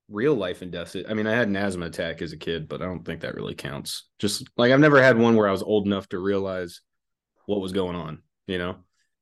real 0.08 0.34
life 0.34 0.62
and 0.62 0.72
death. 0.72 0.96
I 1.06 1.12
mean, 1.12 1.26
I 1.26 1.32
had 1.32 1.48
an 1.48 1.56
asthma 1.56 1.84
attack 1.84 2.22
as 2.22 2.32
a 2.32 2.38
kid, 2.38 2.66
but 2.66 2.80
I 2.80 2.86
don't 2.86 3.04
think 3.04 3.20
that 3.20 3.34
really 3.34 3.54
counts. 3.54 4.04
Just 4.18 4.48
like 4.56 4.72
I've 4.72 4.80
never 4.80 5.02
had 5.02 5.18
one 5.18 5.36
where 5.36 5.48
I 5.48 5.52
was 5.52 5.62
old 5.62 5.84
enough 5.84 6.08
to 6.08 6.18
realize 6.18 6.80
what 7.44 7.60
was 7.60 7.72
going 7.72 7.94
on, 7.94 8.22
you 8.46 8.56
know? 8.56 8.76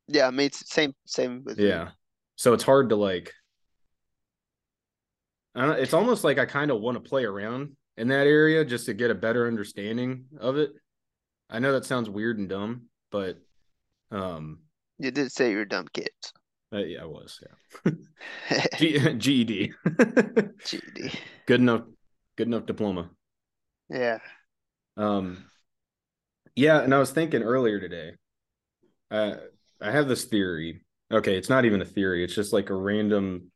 Yeah, 0.09 0.27
I 0.27 0.31
mean, 0.31 0.51
same 0.53 0.95
same 1.07 1.43
with 1.45 1.59
me. 1.59 1.69
Yeah. 1.69 1.91
So 2.37 2.53
it's 2.55 2.65
hard 2.65 2.89
to 2.91 2.97
like 2.97 3.33
I 5.55 5.67
don't, 5.67 5.79
it's 5.79 5.93
almost 5.95 6.25
like 6.25 6.39
I 6.39 6.47
kind 6.47 6.71
of 6.71 6.81
want 6.81 6.97
to 7.03 7.09
play 7.09 7.25
around 7.25 7.77
in 7.97 8.09
that 8.09 8.27
area 8.27 8.65
just 8.65 8.87
to 8.87 8.95
get 8.95 9.11
a 9.11 9.15
better 9.15 9.47
understanding 9.47 10.25
of 10.41 10.57
it. 10.57 10.71
I 11.51 11.59
know 11.59 11.73
that 11.73 11.85
sounds 11.85 12.09
weird 12.09 12.39
and 12.39 12.49
dumb, 12.49 12.87
but 13.11 13.39
um 14.11 14.61
You 14.99 15.11
did 15.11 15.31
say 15.33 15.51
you're 15.51 15.63
a 15.63 15.69
dumb 15.69 15.89
kids. 15.93 16.33
uh, 16.73 16.79
yeah, 16.79 17.03
I 17.03 17.05
was, 17.05 17.39
yeah. 17.85 17.93
G- 18.79 18.99
GED. 19.19 19.73
GD. 19.85 21.15
good 21.47 21.61
enough 21.61 21.83
good 22.37 22.47
enough 22.47 22.65
diploma. 22.67 23.11
Yeah. 23.91 24.19
Um, 24.97 25.45
yeah, 26.57 26.81
and 26.81 26.95
I 26.95 26.99
was 26.99 27.11
thinking 27.11 27.43
earlier 27.43 27.79
today. 27.81 28.13
Uh, 29.11 29.37
I 29.83 29.91
have 29.91 30.09
this 30.09 30.25
theory. 30.25 30.83
Okay, 31.13 31.37
it's 31.37 31.49
not 31.49 31.65
even 31.65 31.83
a 31.83 31.87
theory. 31.87 32.25
It's 32.25 32.35
just 32.35 32.53
like 32.53 32.71
a 32.71 32.75
random. 32.75 33.51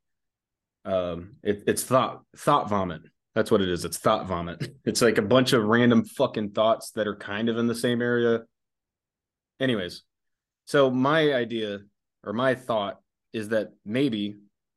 Um, 0.85 1.37
it, 1.43 1.65
it's 1.67 1.85
thought 1.85 2.23
thought 2.37 2.69
vomit. 2.69 3.03
That's 3.35 3.51
what 3.51 3.61
it 3.61 3.69
is. 3.69 3.85
It's 3.85 3.99
thought 3.99 4.27
vomit. 4.27 4.73
It's 4.85 5.03
like 5.03 5.19
a 5.19 5.23
bunch 5.23 5.53
of 5.53 5.65
random 5.65 6.05
fucking 6.05 6.51
thoughts 6.51 6.93
that 6.93 7.07
are 7.07 7.17
kind 7.17 7.49
of 7.49 7.59
in 7.59 7.67
the 7.67 7.75
same 7.75 8.01
area. 8.01 8.45
Anyways, 9.61 10.03
so 10.65 10.91
my 10.91 11.35
idea 11.35 11.81
or 12.25 12.33
my 12.33 12.55
thought 12.55 13.01
is 13.33 13.51
that 13.51 13.73
maybe 13.85 14.37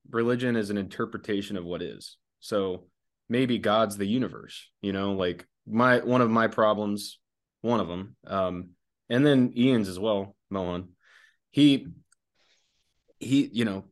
religion 0.10 0.56
is 0.56 0.70
an 0.70 0.78
interpretation 0.78 1.58
of 1.58 1.66
what 1.66 1.82
is. 1.82 2.18
So 2.40 2.86
maybe 3.30 3.58
God's 3.58 3.98
the 3.98 4.08
universe, 4.08 4.70
you 4.82 4.94
know, 4.94 5.14
like 5.14 5.46
my 5.68 6.00
one 6.00 6.22
of 6.22 6.30
my 6.30 6.48
problems, 6.48 7.20
one 7.62 7.80
of 7.80 7.88
them, 7.88 8.16
um, 8.26 8.70
and 9.10 9.26
then 9.26 9.54
Ian's 9.56 9.88
as 9.88 10.00
well, 10.00 10.36
Mohan. 10.50 10.90
He 11.52 11.88
he, 13.20 13.50
you 13.52 13.66
know, 13.66 13.86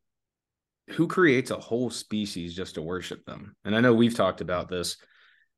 who 0.91 1.07
creates 1.07 1.51
a 1.51 1.57
whole 1.59 1.89
species 1.89 2.55
just 2.55 2.75
to 2.75 2.81
worship 2.81 3.25
them? 3.25 3.55
And 3.65 3.75
I 3.75 3.81
know 3.81 3.93
we've 3.93 4.15
talked 4.15 4.41
about 4.41 4.69
this, 4.69 4.97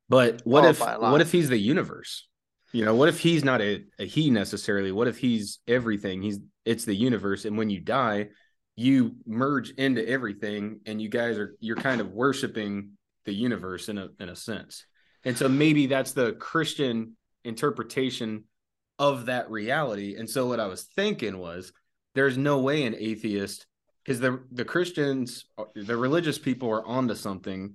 but 0.08 0.40
what 0.44 0.64
Oh, 0.64 0.68
if 0.70 0.78
by 0.78 0.94
a 0.94 0.98
lot. 0.98 1.12
what 1.12 1.20
if 1.20 1.32
he's 1.32 1.48
the 1.48 1.58
universe? 1.58 2.26
You 2.72 2.84
know, 2.84 2.94
what 2.94 3.08
if 3.08 3.18
he's 3.18 3.44
not 3.44 3.60
a, 3.60 3.84
a 3.98 4.06
he 4.06 4.30
necessarily? 4.30 4.92
What 4.92 5.08
if 5.08 5.18
he's 5.18 5.58
everything? 5.66 6.22
He's 6.22 6.38
it's 6.64 6.84
the 6.84 6.94
universe, 6.94 7.44
and 7.44 7.56
when 7.58 7.70
you 7.70 7.80
die, 7.80 8.28
you 8.76 9.16
merge 9.26 9.70
into 9.70 10.06
everything, 10.08 10.80
and 10.86 11.00
you 11.02 11.08
guys 11.08 11.38
are 11.38 11.56
you're 11.60 11.76
kind 11.76 12.00
of 12.00 12.12
worshiping 12.12 12.92
the 13.24 13.32
universe 13.34 13.88
in 13.88 13.98
a 13.98 14.08
in 14.20 14.28
a 14.28 14.36
sense. 14.36 14.84
And 15.24 15.36
so 15.36 15.48
maybe 15.48 15.86
that's 15.86 16.12
the 16.12 16.32
Christian 16.32 17.16
interpretation 17.44 18.44
of 18.98 19.26
that 19.26 19.50
reality. 19.50 20.16
And 20.16 20.28
so 20.28 20.46
what 20.46 20.60
I 20.60 20.66
was 20.66 20.84
thinking 20.96 21.38
was 21.38 21.72
there's 22.14 22.36
no 22.36 22.58
way 22.60 22.84
an 22.84 22.94
atheist 22.98 23.66
because 24.04 24.20
the 24.20 24.42
the 24.52 24.64
Christians 24.64 25.46
the 25.74 25.96
religious 25.96 26.38
people 26.38 26.70
are 26.70 26.84
onto 26.84 27.14
something 27.14 27.74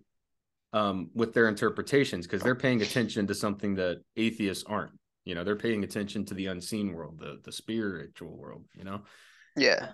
um 0.74 1.10
with 1.14 1.34
their 1.34 1.48
interpretations 1.48 2.26
because 2.26 2.42
they're 2.42 2.56
paying 2.56 2.82
attention 2.82 3.28
to 3.28 3.36
something 3.36 3.76
that 3.76 4.02
atheists 4.18 4.64
aren't. 4.68 4.92
You 5.24 5.34
know, 5.34 5.44
they're 5.44 5.56
paying 5.56 5.84
attention 5.84 6.26
to 6.26 6.34
the 6.34 6.48
unseen 6.48 6.94
world, 6.94 7.20
the 7.20 7.40
the 7.44 7.52
spiritual 7.52 8.36
world, 8.36 8.66
you 8.76 8.84
know. 8.84 9.02
Yeah. 9.56 9.90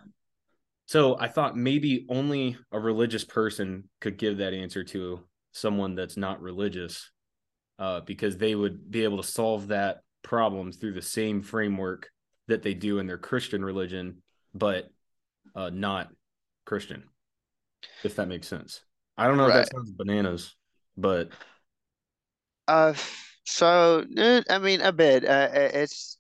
So 0.88 1.18
I 1.18 1.30
thought 1.30 1.56
maybe 1.56 2.06
only 2.10 2.58
a 2.72 2.80
religious 2.80 3.24
person 3.24 3.90
could 4.02 4.18
give 4.18 4.40
that 4.40 4.54
answer 4.54 4.84
to 4.86 5.22
someone 5.54 5.96
that's 5.96 6.18
not 6.18 6.42
religious, 6.42 7.12
uh, 7.80 8.02
because 8.02 8.38
they 8.38 8.56
would 8.56 8.92
be 8.92 9.04
able 9.04 9.22
to 9.22 9.28
solve 9.28 9.70
that 9.70 10.02
problem 10.24 10.72
through 10.72 10.94
the 10.94 11.02
same 11.02 11.42
framework 11.42 12.10
that 12.48 12.62
they 12.62 12.74
do 12.74 13.00
in 13.00 13.08
their 13.08 13.18
Christian 13.18 13.64
religion, 13.64 14.22
but 14.54 14.90
uh, 15.56 15.70
not 15.72 16.12
Christian. 16.66 17.04
If 18.04 18.16
that 18.16 18.28
makes 18.28 18.48
sense. 18.48 18.82
I 19.18 19.28
don't 19.28 19.38
know 19.38 19.48
if 19.48 19.54
that 19.54 19.68
sounds 19.68 19.92
bananas, 19.92 20.56
but 20.98 21.32
Uh, 22.68 22.94
so 23.46 24.06
eh, 24.18 24.42
I 24.50 24.58
mean, 24.60 24.82
a 24.82 24.92
bit. 24.92 25.26
Uh, 25.26 25.50
eh, 25.52 25.72
it's 25.84 26.18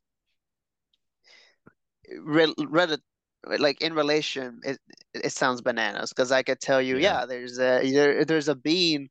re 2.19 2.53
rel 2.67 2.97
like 3.59 3.81
in 3.81 3.93
relation, 3.93 4.59
it 4.63 4.79
it 5.13 5.31
sounds 5.31 5.61
bananas 5.61 6.09
because 6.11 6.31
I 6.31 6.43
could 6.43 6.59
tell 6.59 6.81
you, 6.81 6.97
Yeah. 6.97 6.97
yeah, 6.97 7.25
there's 7.25 7.57
a 7.59 7.91
there, 7.91 8.25
there's 8.25 8.47
a 8.50 8.55
being, 8.55 9.09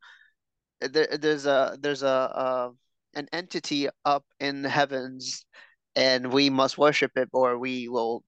there, 0.81 1.09
there's 1.19 1.47
a 1.47 1.79
there's 1.81 2.03
a 2.03 2.09
uh, 2.09 2.71
an 3.15 3.29
entity 3.33 3.89
up 4.05 4.25
in 4.41 4.63
the 4.63 4.71
heavens, 4.71 5.45
and 5.97 6.33
we 6.33 6.51
must 6.51 6.79
worship 6.79 7.13
it 7.17 7.29
or 7.33 7.59
we 7.59 7.89
will 7.89 8.25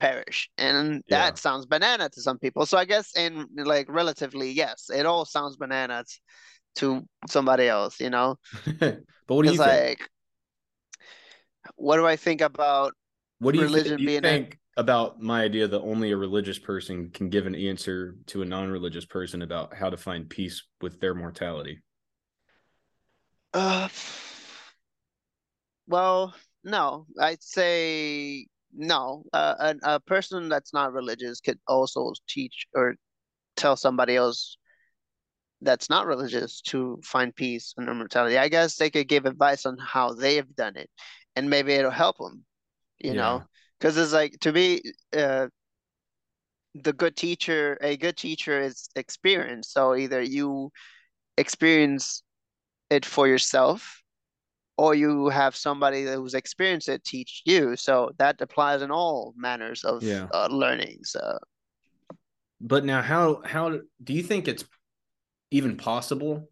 perish. 0.00 0.50
And 0.58 1.02
Yeah. 1.08 1.18
that 1.18 1.38
sounds 1.38 1.66
banana 1.66 2.08
to 2.10 2.20
some 2.20 2.38
people. 2.38 2.66
So 2.66 2.78
I 2.78 2.84
guess 2.84 3.16
in 3.16 3.46
like 3.56 3.88
relatively, 3.88 4.50
yes, 4.50 4.90
it 4.90 5.06
all 5.06 5.24
sounds 5.24 5.56
bananas 5.56 6.20
to 6.76 7.02
somebody 7.28 7.68
else, 7.68 8.00
you 8.00 8.10
know? 8.10 8.36
but 8.80 9.00
what 9.26 9.42
do 9.42 9.48
you 9.48 9.58
It's 9.58 9.64
think? 9.64 10.08
what 11.76 11.96
do 11.96 12.06
I 12.06 12.16
think 12.16 12.40
about 12.40 12.94
What 13.38 13.52
do 13.52 13.58
you, 13.58 13.66
religion 13.66 13.96
do 13.96 14.02
you 14.04 14.08
being 14.08 14.24
a- 14.24 14.28
think 14.28 14.58
about 14.76 15.20
my 15.20 15.42
idea 15.42 15.68
that 15.68 15.80
only 15.80 16.12
a 16.12 16.16
religious 16.16 16.58
person 16.58 17.10
can 17.10 17.28
give 17.28 17.46
an 17.46 17.54
answer 17.54 18.16
to 18.26 18.42
a 18.42 18.44
non-religious 18.44 19.04
person 19.04 19.42
about 19.42 19.74
how 19.74 19.90
to 19.90 19.96
find 19.96 20.28
peace 20.30 20.62
with 20.80 21.00
their 21.00 21.14
mortality? 21.14 21.82
uh 23.54 23.88
well, 25.86 26.34
no, 26.64 27.06
I'd 27.20 27.42
say 27.42 28.46
no. 28.74 29.24
Uh, 29.32 29.74
a, 29.82 29.94
a 29.94 30.00
person 30.00 30.48
that's 30.48 30.72
not 30.72 30.92
religious 30.92 31.40
could 31.40 31.58
also 31.68 32.12
teach 32.28 32.66
or 32.74 32.96
tell 33.56 33.76
somebody 33.76 34.16
else 34.16 34.56
that's 35.60 35.88
not 35.88 36.06
religious 36.06 36.60
to 36.60 37.00
find 37.04 37.34
peace 37.34 37.74
and 37.76 37.88
immortality. 37.88 38.36
I 38.38 38.48
guess 38.48 38.76
they 38.76 38.90
could 38.90 39.08
give 39.08 39.26
advice 39.26 39.64
on 39.64 39.78
how 39.78 40.12
they 40.14 40.36
have 40.36 40.54
done 40.56 40.76
it, 40.76 40.90
and 41.36 41.48
maybe 41.48 41.72
it'll 41.72 41.90
help 41.90 42.18
them, 42.18 42.44
you 42.98 43.14
Yeah. 43.14 43.14
know? 43.14 43.44
Because 43.78 43.96
it's 43.96 44.12
like 44.12 44.38
to 44.40 44.52
be 44.52 44.82
uh, 45.16 45.48
the 46.74 46.92
good 46.92 47.16
teacher, 47.16 47.78
a 47.80 47.96
good 47.96 48.16
teacher 48.16 48.60
is 48.60 48.88
experience. 48.96 49.70
So 49.70 49.94
either 49.94 50.22
you 50.22 50.70
experience 51.38 52.22
it 52.90 53.06
for 53.06 53.28
yourself, 53.28 54.01
or 54.76 54.94
you 54.94 55.28
have 55.28 55.54
somebody 55.54 56.04
who's 56.04 56.34
experienced 56.34 56.88
it 56.88 57.04
teach 57.04 57.42
you. 57.44 57.76
So 57.76 58.10
that 58.18 58.40
applies 58.40 58.82
in 58.82 58.90
all 58.90 59.34
manners 59.36 59.84
of 59.84 60.02
Yeah. 60.02 60.28
uh, 60.32 60.48
learning. 60.50 61.04
So 61.04 61.38
But 62.60 62.84
now, 62.84 63.02
how 63.02 63.42
how 63.44 63.80
do 64.04 64.12
you 64.12 64.22
think 64.22 64.48
it's 64.48 64.64
even 65.50 65.76
possible 65.76 66.48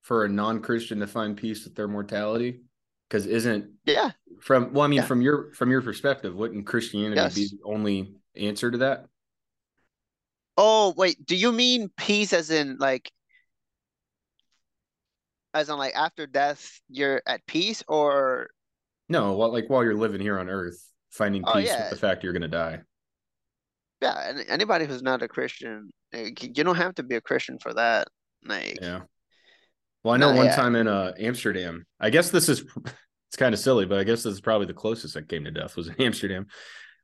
for 0.00 0.24
a 0.24 0.28
non-Christian 0.28 1.00
to 1.00 1.06
find 1.06 1.36
peace 1.36 1.64
with 1.64 1.74
their 1.74 1.88
mortality? 1.88 2.62
Because 3.08 3.26
isn't 3.26 3.70
yeah, 3.84 4.12
from 4.40 4.72
well, 4.72 4.84
I 4.84 4.88
mean, 4.88 4.98
Yeah. 4.98 5.06
from 5.06 5.20
your 5.22 5.52
from 5.54 5.70
your 5.70 5.82
perspective, 5.82 6.34
wouldn't 6.34 6.66
Christianity 6.66 7.34
be 7.34 7.56
the 7.56 7.62
only 7.64 8.14
answer 8.34 8.70
to 8.70 8.78
that? 8.78 9.06
Oh, 10.56 10.94
wait, 10.96 11.24
do 11.24 11.36
you 11.36 11.52
mean 11.52 11.90
peace 11.96 12.32
as 12.32 12.50
in 12.50 12.76
like 12.78 13.10
as 15.54 15.68
in 15.68 15.76
like 15.76 15.94
after 15.94 16.26
death 16.26 16.80
you're 16.88 17.22
at 17.26 17.46
peace 17.46 17.82
or 17.88 18.48
No, 19.08 19.34
well, 19.36 19.52
like 19.52 19.68
while 19.68 19.84
you're 19.84 19.94
living 19.94 20.20
here 20.20 20.38
on 20.38 20.48
Earth, 20.48 20.82
finding 21.10 21.42
Oh, 21.46 21.54
peace 21.54 21.66
yeah. 21.68 21.82
with 21.82 21.90
the 21.90 21.96
fact 22.06 22.24
you're 22.24 22.32
to 22.32 22.48
die. 22.48 22.80
yeah, 24.00 24.30
an- 24.30 24.44
anybody 24.48 24.86
who's 24.86 25.02
not 25.02 25.22
a 25.22 25.28
Christian, 25.28 25.90
like, 26.12 26.42
you 26.42 26.64
don't 26.64 26.76
have 26.76 26.94
to 26.96 27.02
be 27.02 27.16
a 27.16 27.20
Christian 27.20 27.58
for 27.58 27.72
that. 27.74 28.08
Like 28.44 28.78
Yeah. 28.80 29.00
Well, 30.02 30.14
I 30.14 30.16
know 30.16 30.34
one 30.34 30.46
yeah. 30.46 30.56
time 30.56 30.74
in 30.74 30.88
uh, 30.88 31.12
Amsterdam. 31.18 31.86
I 32.00 32.10
guess 32.10 32.30
this 32.30 32.48
is 32.48 32.64
it's 33.28 33.36
kind 33.36 33.54
of 33.54 33.60
silly, 33.60 33.86
but 33.86 33.98
I 34.00 34.04
guess 34.04 34.24
this 34.24 34.34
is 34.34 34.40
probably 34.40 34.66
the 34.66 34.74
closest 34.74 35.16
I 35.16 35.22
came 35.22 35.44
to 35.44 35.50
death 35.50 35.76
was 35.76 35.88
in 35.88 35.94
Amsterdam. 36.00 36.46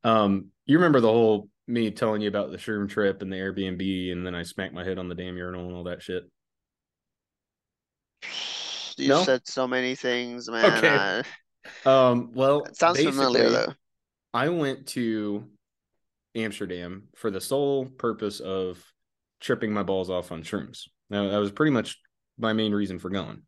Um, 0.04 0.46
you 0.66 0.78
remember 0.78 1.00
the 1.00 1.08
whole 1.08 1.48
me 1.66 1.90
telling 1.90 2.22
you 2.22 2.28
about 2.28 2.50
the 2.50 2.56
shroom 2.56 2.88
trip 2.88 3.20
and 3.22 3.30
the 3.32 3.36
Airbnb, 3.36 4.12
and 4.12 4.26
then 4.26 4.34
I 4.34 4.42
smacked 4.42 4.74
my 4.74 4.84
head 4.84 4.98
on 4.98 5.08
the 5.08 5.14
damn 5.14 5.36
urinal 5.36 5.66
and 5.66 5.74
all 5.76 5.84
that 5.84 6.02
shit. 6.02 6.24
You 8.96 9.08
No? 9.08 9.22
said 9.24 9.46
so 9.46 9.68
many 9.68 9.94
things, 9.94 10.48
man. 10.48 10.78
Okay. 10.78 10.88
I- 10.88 11.22
Um, 11.84 12.32
well, 12.32 12.62
it 12.64 12.76
sounds 12.76 13.00
familiar 13.02 13.50
though. 13.50 13.74
I 14.32 14.48
went 14.48 14.86
to 14.88 15.48
Amsterdam 16.34 17.08
for 17.14 17.30
the 17.30 17.40
sole 17.40 17.86
purpose 17.86 18.40
of 18.40 18.82
tripping 19.40 19.72
my 19.72 19.82
balls 19.82 20.08
off 20.10 20.32
on 20.32 20.42
shrooms. 20.42 20.88
Now, 21.10 21.28
that 21.30 21.36
was 21.38 21.52
pretty 21.52 21.72
much 21.72 21.98
my 22.38 22.52
main 22.52 22.72
reason 22.72 22.98
for 22.98 23.10
going. 23.10 23.42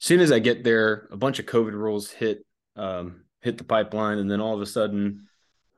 As 0.00 0.06
soon 0.06 0.20
as 0.20 0.30
I 0.32 0.40
get 0.40 0.62
there, 0.64 1.08
a 1.10 1.16
bunch 1.16 1.38
of 1.38 1.46
COVID 1.46 1.72
rules 1.72 2.10
hit 2.10 2.44
um, 2.76 3.24
hit 3.40 3.58
the 3.58 3.64
pipeline, 3.64 4.18
and 4.18 4.30
then 4.30 4.40
all 4.40 4.54
of 4.54 4.60
a 4.60 4.66
sudden, 4.66 5.26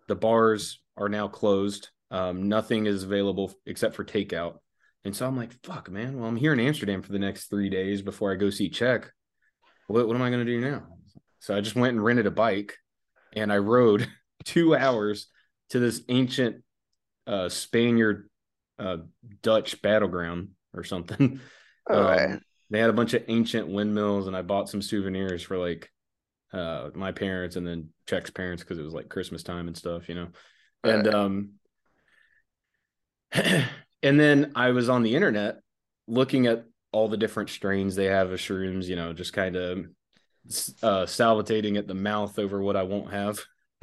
the 0.08 0.14
bars 0.16 0.80
are 0.96 1.08
now 1.08 1.28
closed. 1.28 1.90
Um, 2.11 2.49
nothing 2.49 2.87
is 2.87 3.02
available 3.02 3.52
except 3.66 3.94
for 3.96 4.04
takeout. 4.04 4.58
And 5.04 5.14
so 5.14 5.26
I'm 5.26 5.37
like, 5.37 5.52
fuck, 5.62 5.90
man. 5.90 6.18
Well, 6.18 6.28
I'm 6.28 6.37
here 6.37 6.52
in 6.52 6.61
Amsterdam 6.61 7.02
for 7.02 7.12
the 7.12 7.18
next 7.18 7.46
three 7.46 7.68
days 7.68 8.00
before 8.00 8.32
I 8.32 8.37
go 8.37 8.50
see 8.50 8.70
Czech. 8.70 9.11
What, 9.87 10.06
what 10.06 10.16
am 10.16 10.23
I 10.23 10.30
going 10.30 10.44
to 10.44 10.50
do 10.50 10.61
now? 10.61 10.84
So 11.40 11.54
I 11.54 11.61
just 11.61 11.76
went 11.76 11.94
and 11.94 12.04
rented 12.04 12.26
a 12.26 12.30
bike 12.30 12.76
and 13.34 13.52
I 13.52 13.58
rode 13.58 14.08
two 14.44 14.75
hours 14.75 15.26
to 15.70 15.78
this 15.78 16.02
ancient 16.08 16.62
uh, 17.26 17.49
Spaniard 17.49 18.28
uh, 18.78 18.99
Dutch 19.42 19.82
battleground 19.82 20.50
or 20.73 20.84
something. 20.84 21.40
Um, 21.87 22.06
right. 22.06 22.40
They 22.70 22.78
had 22.78 22.88
a 22.88 22.94
bunch 22.94 23.12
of 23.12 23.25
ancient 23.28 23.68
windmills, 23.68 24.26
and 24.26 24.34
I 24.34 24.40
bought 24.40 24.70
some 24.70 24.80
souvenirs 24.80 25.42
for 25.42 25.58
like 25.58 25.90
uh, 26.50 26.88
my 26.94 27.12
parents 27.12 27.56
and 27.56 27.66
then 27.66 27.90
Czech's 28.06 28.30
parents 28.30 28.62
because 28.62 28.78
it 28.78 28.84
was 28.84 28.94
like 28.94 29.11
Christmas 29.11 29.42
time 29.42 29.66
and 29.68 29.76
stuff, 29.76 30.08
you 30.08 30.14
know. 30.14 30.28
And 30.82 31.06
um, 31.06 31.50
and 34.04 34.20
then 34.20 34.52
I 34.54 34.70
was 34.70 34.88
on 34.88 35.02
the 35.02 35.14
internet 35.16 35.56
looking 36.06 36.46
at 36.46 36.64
all 36.92 37.08
the 37.08 37.16
different 37.16 37.50
strains 37.50 37.96
they 37.96 38.04
have 38.04 38.30
of 38.30 38.38
shrooms, 38.38 38.84
you 38.84 38.94
know, 38.94 39.12
just 39.12 39.32
kind 39.32 39.56
of 39.56 39.78
uh, 40.82 41.06
salivating 41.06 41.76
at 41.76 41.88
the 41.88 41.94
mouth 41.94 42.38
over 42.38 42.62
what 42.62 42.76
I 42.76 42.84
won't 42.84 43.12
have. 43.12 43.40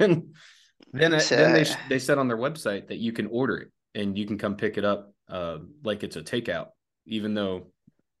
And 0.94 1.00
then, 1.00 1.14
I, 1.14 1.22
then 1.22 1.52
they 1.54 1.64
they 1.88 1.98
said 1.98 2.18
on 2.18 2.28
their 2.28 2.36
website 2.36 2.88
that 2.88 2.98
you 2.98 3.12
can 3.12 3.26
order 3.28 3.56
it 3.58 3.68
and 3.94 4.18
you 4.18 4.26
can 4.26 4.36
come 4.36 4.56
pick 4.56 4.76
it 4.76 4.84
up 4.84 5.14
uh, 5.28 5.58
like 5.84 6.02
it's 6.02 6.16
a 6.16 6.22
takeout, 6.22 6.66
even 7.06 7.34
though 7.34 7.68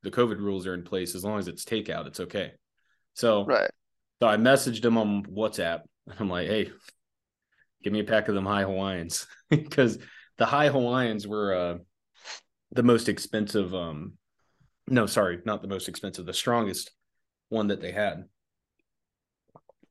the 0.02 0.10
COVID 0.10 0.38
rules 0.38 0.66
are 0.66 0.72
in 0.72 0.82
place. 0.82 1.14
As 1.14 1.24
long 1.24 1.38
as 1.38 1.48
it's 1.48 1.64
takeout, 1.64 2.06
it's 2.06 2.20
okay. 2.20 2.52
So, 3.14 3.44
Right. 3.44 3.70
so 4.20 4.28
I 4.28 4.36
messaged 4.36 4.80
them 4.80 4.96
on 4.96 5.24
WhatsApp. 5.24 5.80
I'm 6.18 6.30
like, 6.30 6.48
hey, 6.48 6.70
give 7.82 7.92
me 7.92 8.00
a 8.00 8.04
pack 8.04 8.28
of 8.28 8.34
them 8.34 8.46
high 8.46 8.62
Hawaiians 8.62 9.26
because 9.50 9.98
the 10.38 10.46
high 10.46 10.68
Hawaiians 10.68 11.26
were 11.26 11.54
uh, 11.54 11.78
the 12.72 12.82
most 12.82 13.08
expensive. 13.08 13.74
Um, 13.74 14.14
no, 14.88 15.06
sorry, 15.06 15.38
not 15.44 15.62
the 15.62 15.68
most 15.68 15.88
expensive, 15.88 16.26
the 16.26 16.34
strongest 16.34 16.90
one 17.48 17.68
that 17.68 17.80
they 17.80 17.92
had. 17.92 18.24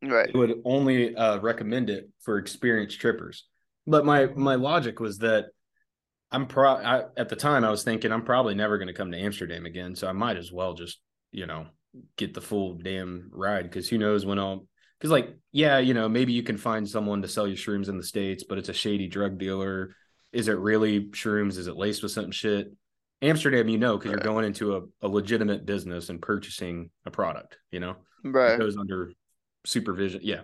Right. 0.04 0.32
They 0.32 0.38
would 0.38 0.62
only 0.66 1.16
uh, 1.16 1.40
recommend 1.40 1.90
it 1.90 2.10
for 2.22 2.38
experienced 2.38 3.00
trippers. 3.00 3.46
But 3.88 4.06
my 4.06 4.28
my 4.28 4.56
logic 4.56 5.00
was 5.00 5.20
that 5.20 5.46
I'm 6.32 6.48
pro 6.48 6.76
I, 6.76 7.04
at 7.18 7.30
the 7.30 7.36
time 7.36 7.64
I 7.64 7.72
was 7.72 7.84
thinking 7.84 8.12
I'm 8.12 8.26
probably 8.26 8.56
never 8.56 8.78
going 8.78 8.88
to 8.88 8.94
come 8.94 9.12
to 9.12 9.20
Amsterdam 9.20 9.66
again, 9.66 9.96
so 9.96 10.08
I 10.08 10.12
might 10.12 10.38
as 10.38 10.52
well 10.52 10.74
just 10.74 11.00
you 11.32 11.46
know 11.46 11.68
get 12.18 12.34
the 12.34 12.42
full 12.42 12.76
damn 12.76 13.30
ride 13.32 13.64
because 13.64 13.90
who 13.90 13.98
knows 13.98 14.26
when 14.26 14.40
I'll 14.40 14.66
because 15.00 15.12
like 15.12 15.36
yeah 15.52 15.80
you 15.80 15.94
know 15.94 16.08
maybe 16.08 16.34
you 16.34 16.44
can 16.44 16.58
find 16.58 16.88
someone 16.88 17.22
to 17.22 17.28
sell 17.28 17.48
you 17.48 17.56
shrooms 17.56 17.90
in 17.90 17.98
the 17.98 18.04
states, 18.04 18.44
but 18.48 18.58
it's 18.58 18.70
a 18.70 18.74
shady 18.74 19.08
drug 19.08 19.38
dealer. 19.38 19.96
Is 20.32 20.48
it 20.48 20.58
really 20.58 21.06
shrooms? 21.10 21.58
Is 21.58 21.68
it 21.68 21.76
laced 21.76 22.04
with 22.04 22.12
some 22.12 22.32
shit? 22.32 22.74
Amsterdam, 23.22 23.70
you 23.70 23.78
know, 23.78 23.98
because 23.98 24.12
Right. 24.14 24.24
you're 24.24 24.34
going 24.34 24.46
into 24.46 24.76
a, 24.78 24.82
a 25.02 25.08
legitimate 25.08 25.66
business 25.66 26.10
and 26.10 26.22
purchasing 26.22 26.90
a 27.06 27.12
product, 27.12 27.58
you 27.72 27.80
know 27.80 27.96
it 28.24 28.30
Right. 28.30 28.58
goes 28.58 28.78
under 28.78 29.12
supervision. 29.66 30.22
Yeah. 30.24 30.42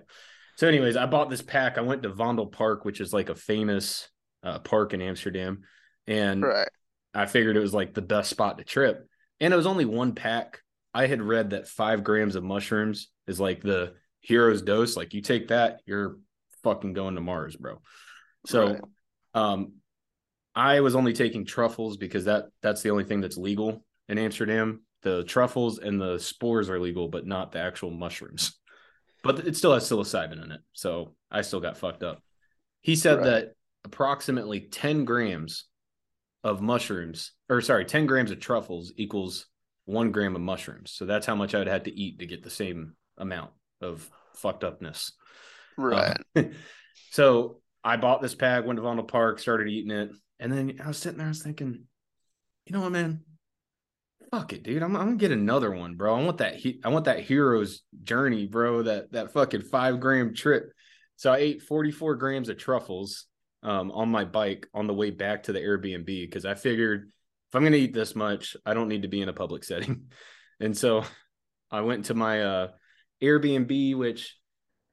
So, 0.57 0.67
anyways, 0.67 0.95
I 0.95 1.05
bought 1.05 1.29
this 1.29 1.41
pack. 1.41 1.77
I 1.77 1.81
went 1.81 2.03
to 2.03 2.09
Vondel 2.09 2.51
Park, 2.51 2.83
which 2.85 2.99
is 3.01 3.13
like 3.13 3.29
a 3.29 3.35
famous 3.35 4.07
uh, 4.43 4.59
park 4.59 4.93
in 4.93 5.01
Amsterdam, 5.01 5.61
and 6.05 6.43
Right. 6.43 6.67
I 7.13 7.25
figured 7.25 7.57
it 7.57 7.61
was 7.61 7.73
like 7.73 7.93
the 7.93 8.01
best 8.01 8.29
spot 8.29 8.57
to 8.59 8.63
trip. 8.63 9.07
And 9.39 9.53
it 9.53 9.57
was 9.57 9.65
only 9.67 9.85
one 9.85 10.13
pack. 10.13 10.61
I 10.93 11.07
had 11.07 11.21
read 11.21 11.51
that 11.51 11.67
five 11.67 12.03
grams 12.03 12.35
of 12.35 12.43
mushrooms 12.43 13.09
is 13.27 13.39
like 13.39 13.61
the 13.61 13.93
hero's 14.21 14.61
dose. 14.61 14.95
Like 14.97 15.13
you 15.13 15.21
take 15.21 15.47
that, 15.49 15.81
you're 15.85 16.17
fucking 16.63 16.93
going 16.93 17.15
to 17.15 17.21
Mars, 17.21 17.55
bro. 17.55 17.81
So, 18.45 18.73
Right. 18.73 18.81
Um, 19.33 19.73
I 20.55 20.79
was 20.79 20.95
only 20.95 21.13
taking 21.13 21.45
truffles 21.45 21.97
because 21.97 22.25
that 22.25 22.45
that's 22.61 22.81
the 22.81 22.89
only 22.89 23.03
thing 23.03 23.21
that's 23.21 23.37
legal 23.37 23.83
in 24.09 24.17
Amsterdam. 24.17 24.81
The 25.03 25.23
truffles 25.23 25.77
and 25.79 26.01
the 26.01 26.17
spores 26.17 26.69
are 26.69 26.79
legal, 26.79 27.07
but 27.07 27.27
not 27.27 27.51
the 27.51 27.59
actual 27.59 27.91
mushrooms. 27.91 28.57
But 29.23 29.45
it 29.47 29.55
still 29.55 29.73
has 29.73 29.89
psilocybin 29.89 30.43
in 30.43 30.51
it, 30.51 30.61
so 30.73 31.15
I 31.29 31.41
still 31.41 31.59
got 31.59 31.77
fucked 31.77 32.03
up. 32.03 32.21
He 32.81 32.95
said 32.95 33.17
Right. 33.17 33.25
that 33.25 33.53
approximately 33.83 34.61
10 34.61 35.05
grams 35.05 35.65
of 36.43 36.61
mushrooms, 36.61 37.33
or 37.49 37.61
sorry, 37.61 37.85
10 37.85 38.05
grams 38.05 38.31
of 38.31 38.39
truffles 38.39 38.93
equals 38.95 39.47
one 39.85 40.11
gram 40.11 40.35
of 40.35 40.41
mushrooms. 40.41 40.91
So 40.91 41.05
that's 41.05 41.25
how 41.25 41.35
much 41.35 41.55
I 41.55 41.59
would 41.59 41.67
have 41.67 41.83
to 41.83 41.99
eat 41.99 42.19
to 42.19 42.25
get 42.25 42.43
the 42.43 42.49
same 42.49 42.93
amount 43.17 43.51
of 43.81 44.09
fucked 44.35 44.63
upness. 44.63 45.11
Right. 45.77 46.17
Uh, 46.35 46.43
so 47.11 47.61
I 47.87 47.95
bought 47.95 48.21
this 48.21 48.35
pack, 48.35 48.65
went 48.65 48.77
to 48.77 48.83
Vondel 48.83 49.07
Park, 49.07 49.39
started 49.39 49.69
eating 49.69 49.91
it, 49.91 50.11
and 50.41 50.51
then 50.51 50.77
I 50.83 50.89
was 50.89 50.97
sitting 50.97 51.17
there, 51.17 51.27
I 51.27 51.29
was 51.29 51.41
thinking, 51.41 51.85
you 52.65 52.73
know 52.73 52.81
what, 52.81 52.91
man? 52.91 53.21
Fuck 54.29 54.51
it, 54.51 54.63
dude. 54.63 54.83
I'm, 54.83 54.93
I'm 54.97 55.05
gonna 55.05 55.15
get 55.15 55.31
another 55.31 55.71
one, 55.71 55.95
bro. 55.95 56.13
I 56.13 56.21
want 56.21 56.39
that. 56.39 56.55
He, 56.55 56.81
I 56.83 56.89
want 56.89 57.05
that 57.05 57.21
hero's 57.21 57.83
journey, 58.03 58.45
bro. 58.45 58.83
That 58.83 59.13
that 59.13 59.31
fucking 59.31 59.61
five 59.61 60.01
gram 60.01 60.35
trip. 60.35 60.73
So 61.15 61.31
I 61.31 61.37
ate 61.37 61.61
44 61.61 62.17
grams 62.17 62.49
of 62.49 62.57
truffles 62.57 63.25
um, 63.63 63.89
on 63.91 64.09
my 64.09 64.25
bike 64.25 64.67
on 64.73 64.85
the 64.85 64.93
way 64.93 65.11
back 65.11 65.43
to 65.43 65.53
the 65.53 65.61
Airbnb 65.61 66.05
because 66.05 66.45
I 66.45 66.55
figured 66.55 67.07
if 67.07 67.55
I'm 67.55 67.63
gonna 67.63 67.77
eat 67.77 67.93
this 67.93 68.17
much, 68.17 68.57
I 68.65 68.73
don't 68.73 68.89
need 68.89 69.03
to 69.03 69.07
be 69.07 69.21
in 69.21 69.29
a 69.29 69.33
public 69.33 69.63
setting. 69.63 70.07
And 70.59 70.77
so 70.77 71.05
I 71.71 71.81
went 71.81 72.05
to 72.05 72.13
my 72.13 72.43
uh, 72.43 72.67
Airbnb, 73.23 73.95
which 73.95 74.36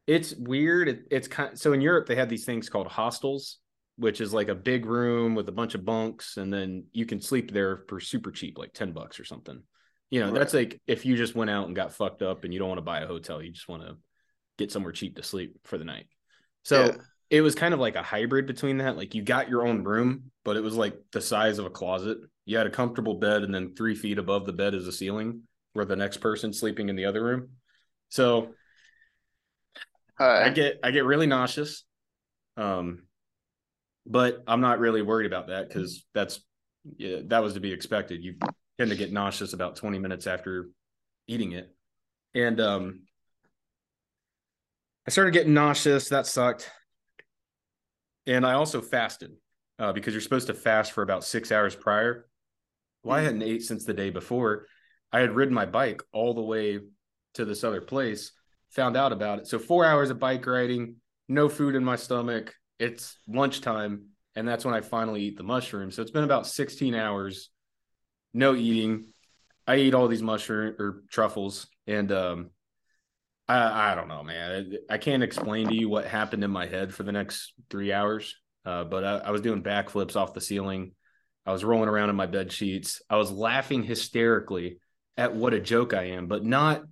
it's 0.06 0.34
weird. 0.34 0.88
It, 0.88 1.04
it's 1.10 1.28
kind 1.28 1.58
so 1.58 1.72
in 1.72 1.80
Europe 1.80 2.06
they 2.06 2.16
have 2.16 2.28
these 2.28 2.44
things 2.44 2.68
called 2.68 2.86
hostels, 2.88 3.58
which 3.96 4.20
is 4.20 4.32
like 4.34 4.48
a 4.48 4.54
big 4.54 4.86
room 4.86 5.34
with 5.34 5.48
a 5.48 5.52
bunch 5.52 5.74
of 5.74 5.84
bunks, 5.84 6.36
and 6.36 6.52
then 6.52 6.84
you 6.92 7.06
can 7.06 7.20
sleep 7.20 7.52
there 7.52 7.84
for 7.88 8.00
super 8.00 8.30
cheap, 8.30 8.58
like 8.58 8.72
ten 8.72 8.92
bucks 8.92 9.18
or 9.18 9.24
something. 9.24 9.62
You 10.10 10.20
know, 10.20 10.26
Right. 10.26 10.38
that's 10.38 10.54
like 10.54 10.80
if 10.86 11.04
you 11.06 11.16
just 11.16 11.34
went 11.34 11.50
out 11.50 11.66
and 11.66 11.74
got 11.74 11.92
fucked 11.92 12.22
up 12.22 12.44
and 12.44 12.52
you 12.52 12.58
don't 12.58 12.68
want 12.68 12.78
to 12.78 12.82
buy 12.82 13.00
a 13.00 13.06
hotel, 13.06 13.42
you 13.42 13.50
just 13.50 13.68
want 13.68 13.82
to 13.82 13.96
get 14.58 14.70
somewhere 14.70 14.92
cheap 14.92 15.16
to 15.16 15.22
sleep 15.22 15.56
for 15.64 15.78
the 15.78 15.84
night. 15.84 16.06
So 16.62 16.84
Yeah. 16.84 16.92
it 17.30 17.40
was 17.40 17.54
kind 17.54 17.74
of 17.74 17.80
like 17.80 17.96
a 17.96 18.02
hybrid 18.02 18.46
between 18.46 18.78
that. 18.78 18.96
Like 18.96 19.14
you 19.14 19.22
got 19.22 19.48
your 19.48 19.66
own 19.66 19.82
room, 19.82 20.30
but 20.44 20.56
it 20.56 20.62
was 20.62 20.76
like 20.76 20.96
the 21.12 21.20
size 21.20 21.58
of 21.58 21.66
a 21.66 21.70
closet. 21.70 22.18
You 22.44 22.58
had 22.58 22.66
a 22.66 22.70
comfortable 22.70 23.14
bed, 23.14 23.42
and 23.42 23.54
then 23.54 23.74
three 23.74 23.94
feet 23.94 24.18
above 24.18 24.44
the 24.44 24.52
bed 24.52 24.74
is 24.74 24.86
a 24.86 24.92
ceiling 24.92 25.42
where 25.72 25.86
the 25.86 25.96
next 25.96 26.18
person 26.18 26.52
sleeping 26.52 26.88
in 26.90 26.94
the 26.96 27.06
other 27.06 27.24
room. 27.24 27.48
So 28.10 28.54
I 30.18 30.50
get 30.50 30.81
I 30.83 30.90
get 30.90 31.05
really 31.05 31.27
nauseous. 31.27 31.85
Um 32.57 33.05
but 34.07 34.42
I'm 34.46 34.61
not 34.61 34.79
really 34.79 35.03
worried 35.03 35.27
about 35.27 35.48
that 35.48 35.68
because 35.68 36.05
that's 36.14 36.40
yeah, 36.96 37.18
that 37.27 37.42
was 37.42 37.55
to 37.55 37.61
be 37.61 37.72
expected. 37.72 38.22
You 38.22 38.35
tend 38.79 38.90
to 38.90 38.96
get 38.96 39.12
nauseous 39.12 39.53
about 39.53 39.77
20 39.77 39.98
minutes 39.98 40.27
after 40.27 40.68
eating 41.27 41.53
it. 41.53 41.74
And 42.35 42.61
um 42.61 43.00
I 45.07 45.11
started 45.11 45.33
getting 45.33 45.55
nauseous. 45.55 46.09
That 46.09 46.27
sucked. 46.27 46.70
And 48.27 48.46
I 48.46 48.55
also 48.55 48.81
fasted 48.81 49.33
uh, 49.79 49.92
because 49.92 50.14
you're 50.14 50.20
supposed 50.22 50.46
to 50.46 50.55
fast 50.55 50.92
for 50.92 51.03
about 51.03 51.24
six 51.24 51.53
hours 51.53 51.74
prior. 51.74 52.27
Well, 53.03 53.18
I 53.18 53.22
hadn't 53.22 53.42
ate 53.42 53.62
since 53.62 53.85
the 53.85 53.92
day 53.92 54.11
before. 54.11 54.66
I 55.12 55.20
had 55.20 55.35
ridden 55.35 55.55
my 55.55 55.66
bike 55.66 56.03
all 56.12 56.35
the 56.35 56.42
way 56.42 56.81
to 57.35 57.44
this 57.44 57.64
other 57.64 57.81
place, 57.81 58.33
found 58.74 58.96
out 58.96 59.12
about 59.12 59.38
it. 59.38 59.46
So, 59.46 59.58
four 59.58 59.84
hours 59.84 60.10
of 60.10 60.18
bike 60.18 60.46
riding, 60.46 60.96
no 61.28 61.48
food 61.48 61.74
in 61.74 61.84
my 61.84 61.96
stomach. 61.96 62.54
It's 62.78 63.16
lunchtime. 63.28 64.06
And 64.37 64.48
that's 64.48 64.64
when 64.64 64.74
I 64.74 64.80
finally 64.80 65.22
eat 65.22 65.37
the 65.37 65.44
mushroom. 65.44 65.90
So, 65.90 66.02
it's 66.02 66.10
been 66.10 66.24
about 66.24 66.46
16 66.46 66.94
hours, 66.94 67.50
no 68.32 68.54
eating. 68.54 69.06
I 69.66 69.76
eat 69.76 69.94
all 69.94 70.08
these 70.08 70.22
mushroom 70.22 70.76
or 70.78 71.02
truffles. 71.10 71.66
And 71.87 72.10
um, 72.12 72.50
I, 73.48 73.92
I 73.92 73.94
don't 73.94 74.08
know, 74.08 74.22
man. 74.22 74.78
I, 74.90 74.94
I 74.94 74.98
can't 74.98 75.22
explain 75.22 75.68
to 75.68 75.74
you 75.74 75.88
what 75.88 76.06
happened 76.06 76.44
in 76.44 76.50
my 76.50 76.66
head 76.66 76.92
for 76.92 77.02
the 77.02 77.12
next 77.12 77.52
three 77.70 77.92
hours. 77.92 78.34
Uh, 78.66 78.84
but 78.84 79.04
I, 79.04 79.16
I 79.18 79.30
was 79.30 79.40
doing 79.40 79.62
backflips 79.62 80.16
off 80.16 80.34
the 80.34 80.40
ceiling. 80.40 80.92
I 81.46 81.52
was 81.52 81.64
rolling 81.64 81.88
around 81.88 82.10
in 82.10 82.16
my 82.16 82.26
bed 82.26 82.50
sheets. 82.50 83.02
I 83.08 83.16
was 83.16 83.30
laughing 83.30 83.82
hysterically 83.82 84.78
at 85.16 85.34
what 85.34 85.54
a 85.54 85.60
joke 85.60 85.94
I 85.94 86.04
am, 86.10 86.26
but 86.26 86.44
not 86.44 86.82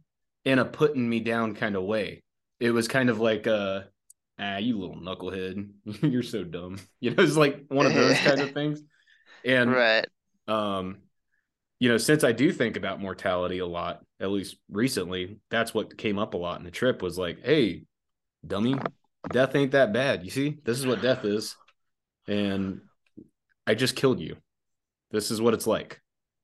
in 0.44 0.58
a 0.58 0.64
putting 0.64 1.08
me 1.08 1.20
down 1.20 1.54
kind 1.54 1.76
of 1.76 1.84
way. 1.84 2.22
It 2.60 2.70
was 2.70 2.88
kind 2.88 3.10
of 3.10 3.20
like, 3.20 3.46
uh, 3.46 3.82
ah, 4.38 4.56
you 4.58 4.78
little 4.78 4.96
knucklehead, 4.96 5.70
you're 6.02 6.22
so 6.22 6.44
dumb. 6.44 6.78
You 7.00 7.10
know, 7.14 7.22
it's 7.22 7.36
like 7.36 7.64
one 7.68 7.86
of 7.86 7.94
those 7.94 8.18
kind 8.18 8.40
of 8.40 8.50
things. 8.54 8.82
And 9.44 9.70
Right. 9.72 10.06
um, 10.48 10.98
you 11.80 11.88
know, 11.88 11.98
since 11.98 12.24
I 12.24 12.32
do 12.32 12.52
think 12.52 12.76
about 12.76 13.00
mortality 13.00 13.58
a 13.58 13.66
lot, 13.66 14.04
at 14.20 14.30
least 14.30 14.56
recently, 14.70 15.38
that's 15.50 15.74
what 15.74 15.98
came 15.98 16.18
up 16.18 16.34
a 16.34 16.36
lot 16.36 16.58
in 16.58 16.64
the 16.64 16.70
trip 16.70 17.02
was 17.02 17.18
like, 17.18 17.44
hey, 17.44 17.84
dummy, 18.46 18.76
death 19.30 19.54
ain't 19.56 19.72
that 19.72 19.92
bad. 19.92 20.24
You 20.24 20.30
see, 20.30 20.58
this 20.64 20.78
is 20.78 20.86
what 20.86 21.02
death 21.02 21.24
is. 21.24 21.56
And 22.28 22.82
I 23.66 23.74
just 23.74 23.96
killed 23.96 24.20
you. 24.20 24.36
This 25.10 25.30
is 25.30 25.40
what 25.40 25.54
it's 25.54 25.66
like. 25.66 26.00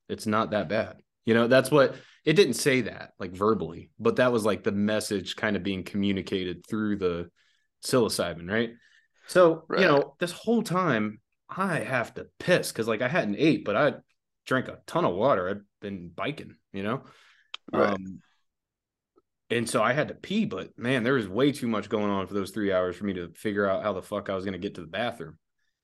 It's 0.09 0.27
not 0.27 0.51
that 0.51 0.69
bad. 0.69 0.99
You 1.29 1.35
know, 1.35 1.47
that's 1.47 1.71
what 1.71 1.95
it 2.25 2.37
didn't 2.37 2.55
say 2.55 2.81
that 2.81 3.11
like 3.19 3.33
verbally, 3.33 3.91
but 3.99 4.17
that 4.17 4.33
was 4.33 4.47
like 4.47 4.65
the 4.65 4.73
message 4.73 5.37
kind 5.37 5.57
of 5.57 5.63
being 5.63 5.85
communicated 5.85 6.67
through 6.67 6.97
the 6.97 7.29
psilocybin, 7.85 8.51
right? 8.51 8.71
So, 9.27 9.65
right. 9.69 9.83
you 9.83 9.87
know, 9.87 10.15
this 10.21 10.33
whole 10.33 10.63
time 10.63 11.21
I 11.47 11.81
have 11.81 12.15
to 12.15 12.29
piss 12.39 12.73
because 12.73 12.89
like 12.89 13.03
I 13.03 13.09
hadn't 13.09 13.37
ate, 13.39 13.67
but 13.67 13.77
I 13.77 13.93
drank 14.47 14.69
a 14.69 14.79
ton 14.87 15.05
of 15.05 15.15
water. 15.15 15.51
I'd 15.51 15.61
been 15.83 16.09
biking, 16.09 16.55
you 16.73 16.83
know? 16.83 17.03
Right. 17.71 17.91
Um, 17.91 18.21
and 19.51 19.69
so 19.69 19.83
I 19.83 19.93
had 19.93 20.09
to 20.09 20.15
pee, 20.15 20.47
but 20.47 20.79
man, 20.79 21.03
there 21.03 21.13
was 21.13 21.29
way 21.29 21.53
too 21.53 21.69
much 21.69 21.91
going 21.91 22.09
on 22.09 22.27
for 22.27 22.33
those 22.33 22.53
three 22.53 22.73
hours 22.73 22.97
for 22.97 23.05
me 23.05 23.13
to 23.13 23.35
figure 23.35 23.69
out 23.69 23.83
how 23.83 23.93
the 23.93 24.01
fuck 24.01 24.31
I 24.31 24.35
was 24.35 24.47
going 24.47 24.53
to 24.53 24.59
get 24.59 24.77
to 24.77 24.81
the 24.81 24.87
bathroom. 24.87 25.37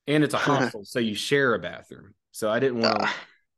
And 0.07 0.25
it's 0.25 0.33
a 0.33 0.39
hostel, 0.49 0.87
so 0.87 1.01
you 1.01 1.15
share 1.15 1.53
a 1.53 1.59
bathroom. 1.59 2.15
So 2.33 2.49
I 2.49 2.61
didn't 2.61 2.81
want 2.81 2.99
to, 2.99 3.11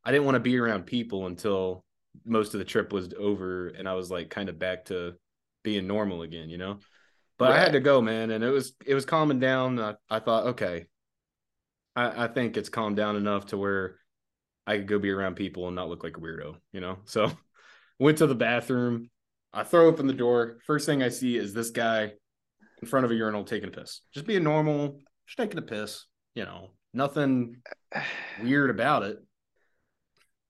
I 0.06 0.12
didn't 0.12 0.24
want 0.24 0.36
to 0.36 0.40
be 0.40 0.56
around 0.56 0.86
people 0.86 1.26
until 1.26 1.84
most 2.24 2.54
of 2.54 2.58
the 2.58 2.64
trip 2.64 2.92
was 2.92 3.12
over, 3.18 3.68
and 3.68 3.88
I 3.88 3.94
was 3.94 4.08
like 4.08 4.30
kind 4.30 4.48
of 4.48 4.56
back 4.56 4.84
to 4.86 5.14
being 5.64 5.88
normal 5.88 6.22
again, 6.22 6.48
you 6.48 6.58
know. 6.58 6.78
But 7.38 7.50
right. 7.50 7.58
I 7.58 7.60
had 7.60 7.72
to 7.72 7.80
go, 7.80 8.00
man, 8.00 8.30
and 8.30 8.44
it 8.44 8.50
was 8.50 8.72
it 8.86 8.94
was 8.94 9.04
calming 9.04 9.40
down. 9.40 9.80
I, 9.80 9.94
I 10.08 10.20
thought, 10.20 10.46
okay, 10.46 10.86
I, 11.96 12.24
I 12.24 12.28
think 12.28 12.56
it's 12.56 12.68
calmed 12.68 12.96
down 12.96 13.16
enough 13.16 13.46
to 13.46 13.58
where 13.58 13.96
I 14.64 14.76
could 14.76 14.86
go 14.86 15.00
be 15.00 15.10
around 15.10 15.34
people 15.34 15.66
and 15.66 15.74
not 15.74 15.88
look 15.88 16.04
like 16.04 16.16
a 16.16 16.20
weirdo, 16.20 16.54
you 16.72 16.80
know. 16.80 16.98
So 17.04 17.32
went 17.98 18.18
to 18.18 18.28
the 18.28 18.36
bathroom. 18.36 19.10
I 19.52 19.64
throw 19.64 19.86
open 19.88 20.06
the 20.06 20.12
door. 20.12 20.58
First 20.66 20.86
thing 20.86 21.02
I 21.02 21.08
see 21.08 21.36
is 21.36 21.52
this 21.52 21.70
guy 21.70 22.12
in 22.80 22.86
front 22.86 23.06
of 23.06 23.10
a 23.10 23.14
urinal 23.14 23.42
taking 23.42 23.70
a 23.70 23.72
piss. 23.72 24.02
Just 24.14 24.26
being 24.26 24.44
normal, 24.44 25.00
just 25.26 25.38
taking 25.38 25.58
a 25.58 25.62
piss, 25.62 26.04
you 26.36 26.44
know, 26.44 26.70
nothing 26.94 27.56
weird 28.42 28.70
about 28.70 29.02
it. 29.02 29.18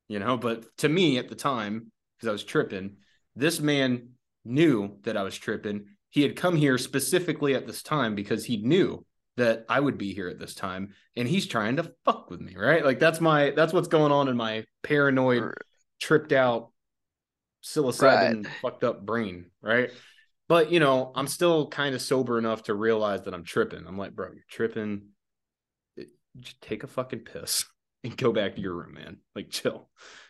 You 0.08 0.18
know, 0.18 0.36
but 0.36 0.76
to 0.78 0.88
me 0.88 1.18
at 1.18 1.28
the 1.28 1.34
time, 1.34 1.90
because 2.16 2.28
I 2.28 2.32
was 2.32 2.44
tripping, 2.44 2.96
this 3.34 3.60
man 3.60 4.10
knew 4.44 4.98
that 5.02 5.16
I 5.16 5.22
was 5.22 5.36
tripping. 5.36 5.86
He 6.10 6.22
had 6.22 6.36
come 6.36 6.56
here 6.56 6.78
specifically 6.78 7.54
at 7.54 7.66
this 7.66 7.82
time 7.82 8.14
because 8.14 8.44
he 8.44 8.58
knew 8.58 9.04
that 9.36 9.66
I 9.68 9.80
would 9.80 9.98
be 9.98 10.14
here 10.14 10.28
at 10.28 10.38
this 10.38 10.54
time 10.54 10.94
and 11.14 11.28
he's 11.28 11.46
trying 11.46 11.76
to 11.76 11.92
fuck 12.04 12.30
with 12.30 12.40
me, 12.40 12.56
right? 12.56 12.84
Like 12.84 12.98
that's 12.98 13.20
my 13.20 13.50
that's 13.50 13.72
what's 13.72 13.88
going 13.88 14.12
on 14.12 14.28
in 14.28 14.36
my 14.36 14.64
paranoid 14.82 15.52
tripped 16.00 16.32
out 16.32 16.70
psilocybin 17.62 18.44
right. 18.44 18.52
fucked 18.62 18.84
up 18.84 19.04
brain, 19.04 19.50
right? 19.60 19.90
But 20.48 20.72
you 20.72 20.80
know, 20.80 21.12
I'm 21.14 21.26
still 21.26 21.68
kind 21.68 21.94
of 21.94 22.00
sober 22.00 22.38
enough 22.38 22.64
to 22.64 22.74
realize 22.74 23.22
that 23.22 23.34
I'm 23.34 23.44
tripping. 23.44 23.84
I'm 23.86 23.98
like, 23.98 24.14
bro, 24.14 24.28
you're 24.28 24.44
tripping. 24.48 25.08
Just 26.38 26.60
take 26.60 26.84
a 26.84 26.86
fucking 26.86 27.20
piss 27.20 27.64
and 28.06 28.16
go 28.16 28.32
back 28.32 28.54
to 28.54 28.60
your 28.60 28.74
room, 28.74 28.94
man. 28.94 29.18
Like 29.34 29.50
chill. 29.50 29.88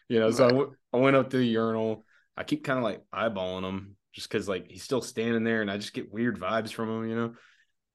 You 0.08 0.20
know, 0.20 0.26
right. 0.26 0.34
so 0.34 0.44
I, 0.44 0.48
w- 0.48 0.74
I 0.92 0.96
went 0.98 1.16
up 1.16 1.30
to 1.30 1.36
the 1.36 1.46
urinal. 1.46 2.04
I 2.36 2.44
keep 2.44 2.64
kind 2.64 2.78
of 2.78 2.84
like 2.84 3.02
eyeballing 3.14 3.64
him 3.64 3.96
just 4.12 4.28
because 4.28 4.48
like 4.48 4.70
he's 4.70 4.82
still 4.82 5.02
standing 5.02 5.44
there 5.44 5.62
and 5.62 5.70
I 5.70 5.76
just 5.76 5.94
get 5.94 6.12
weird 6.12 6.38
vibes 6.38 6.72
from 6.72 6.88
him, 6.88 7.10
you 7.10 7.16
know. 7.16 7.34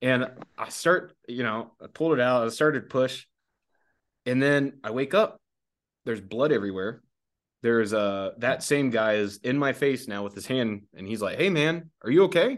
And 0.02 0.28
I 0.58 0.70
start, 0.70 1.14
you 1.28 1.44
know, 1.44 1.72
I 1.82 1.88
pulled 1.88 2.14
it 2.14 2.20
out. 2.20 2.46
I 2.46 2.50
started 2.50 2.90
push, 2.90 3.26
and 4.26 4.42
then 4.42 4.80
I 4.84 4.92
wake 4.92 5.14
up. 5.14 5.40
There's 6.06 6.22
blood 6.22 6.52
everywhere. 6.52 7.02
There's 7.62 7.94
uh 7.94 8.32
that 8.40 8.64
same 8.64 8.90
guy 8.90 9.14
is 9.14 9.38
in 9.44 9.58
my 9.58 9.74
face 9.74 10.08
now 10.08 10.24
with 10.24 10.34
his 10.34 10.48
hand, 10.48 10.84
and 10.96 11.08
he's 11.08 11.22
like, 11.22 11.38
"Hey 11.38 11.50
man, 11.50 11.92
are 12.04 12.10
you 12.10 12.24
okay? 12.24 12.58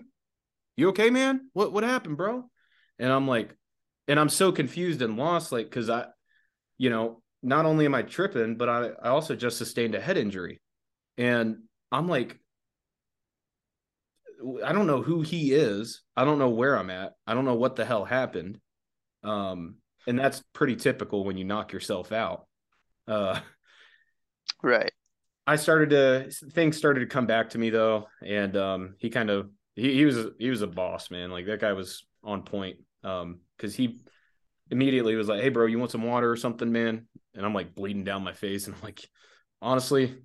You 0.77 0.89
okay, 0.89 1.09
man? 1.09 1.49
What 1.51 1.73
what 1.73 1.83
happened, 1.83 2.15
bro?" 2.15 2.49
And 2.97 3.11
I'm 3.11 3.27
like, 3.27 3.55
and 4.07 4.19
I'm 4.19 4.29
so 4.29 4.51
confused 4.51 5.01
and 5.01 5.17
lost, 5.17 5.51
like, 5.51 5.65
because 5.65 5.89
I, 5.89 6.05
you 6.77 6.89
know, 6.89 7.21
not 7.41 7.65
only 7.65 7.85
am 7.85 7.95
I 7.95 8.03
tripping, 8.03 8.57
but 8.57 8.69
I 8.69 8.89
I 9.01 9.09
also 9.09 9.35
just 9.35 9.57
sustained 9.57 9.95
a 9.95 10.01
head 10.01 10.17
injury, 10.17 10.61
and 11.17 11.57
I'm 11.91 12.07
like, 12.07 12.39
I 14.63 14.73
don't 14.73 14.87
know 14.87 15.01
who 15.01 15.21
he 15.21 15.53
is. 15.53 16.01
I 16.15 16.25
don't 16.25 16.39
know 16.39 16.49
where 16.49 16.77
I'm 16.77 16.89
at. 16.89 17.13
I 17.27 17.33
don't 17.33 17.45
know 17.45 17.55
what 17.55 17.75
the 17.75 17.85
hell 17.85 18.05
happened. 18.05 18.59
Um, 19.23 19.75
and 20.07 20.19
that's 20.19 20.43
pretty 20.53 20.75
typical 20.75 21.23
when 21.23 21.37
you 21.37 21.45
knock 21.45 21.71
yourself 21.71 22.11
out. 22.11 22.47
Uh, 23.07 23.39
right. 24.61 24.91
I 25.45 25.57
started 25.57 25.89
to 25.91 26.49
things 26.51 26.77
started 26.77 27.01
to 27.01 27.05
come 27.05 27.25
back 27.25 27.51
to 27.51 27.57
me 27.57 27.69
though, 27.69 28.07
and 28.25 28.55
um, 28.55 28.95
he 28.97 29.09
kind 29.09 29.29
of 29.29 29.49
he, 29.75 29.93
he 29.93 30.05
was 30.05 30.27
he 30.39 30.49
was 30.49 30.61
a 30.61 30.67
boss 30.67 31.11
man. 31.11 31.31
Like 31.31 31.45
that 31.47 31.59
guy 31.59 31.73
was 31.73 32.05
on 32.23 32.43
point. 32.43 32.77
Um, 33.03 33.39
because 33.57 33.75
he 33.75 33.99
immediately 34.69 35.15
was 35.15 35.27
like, 35.27 35.41
"Hey, 35.41 35.49
bro, 35.49 35.65
you 35.65 35.79
want 35.79 35.91
some 35.91 36.03
water 36.03 36.29
or 36.29 36.35
something, 36.35 36.71
man?" 36.71 37.07
And 37.35 37.45
I'm 37.45 37.53
like 37.53 37.75
bleeding 37.75 38.03
down 38.03 38.23
my 38.23 38.33
face, 38.33 38.67
and 38.67 38.75
I'm 38.75 38.81
like, 38.81 39.07
honestly, 39.61 40.15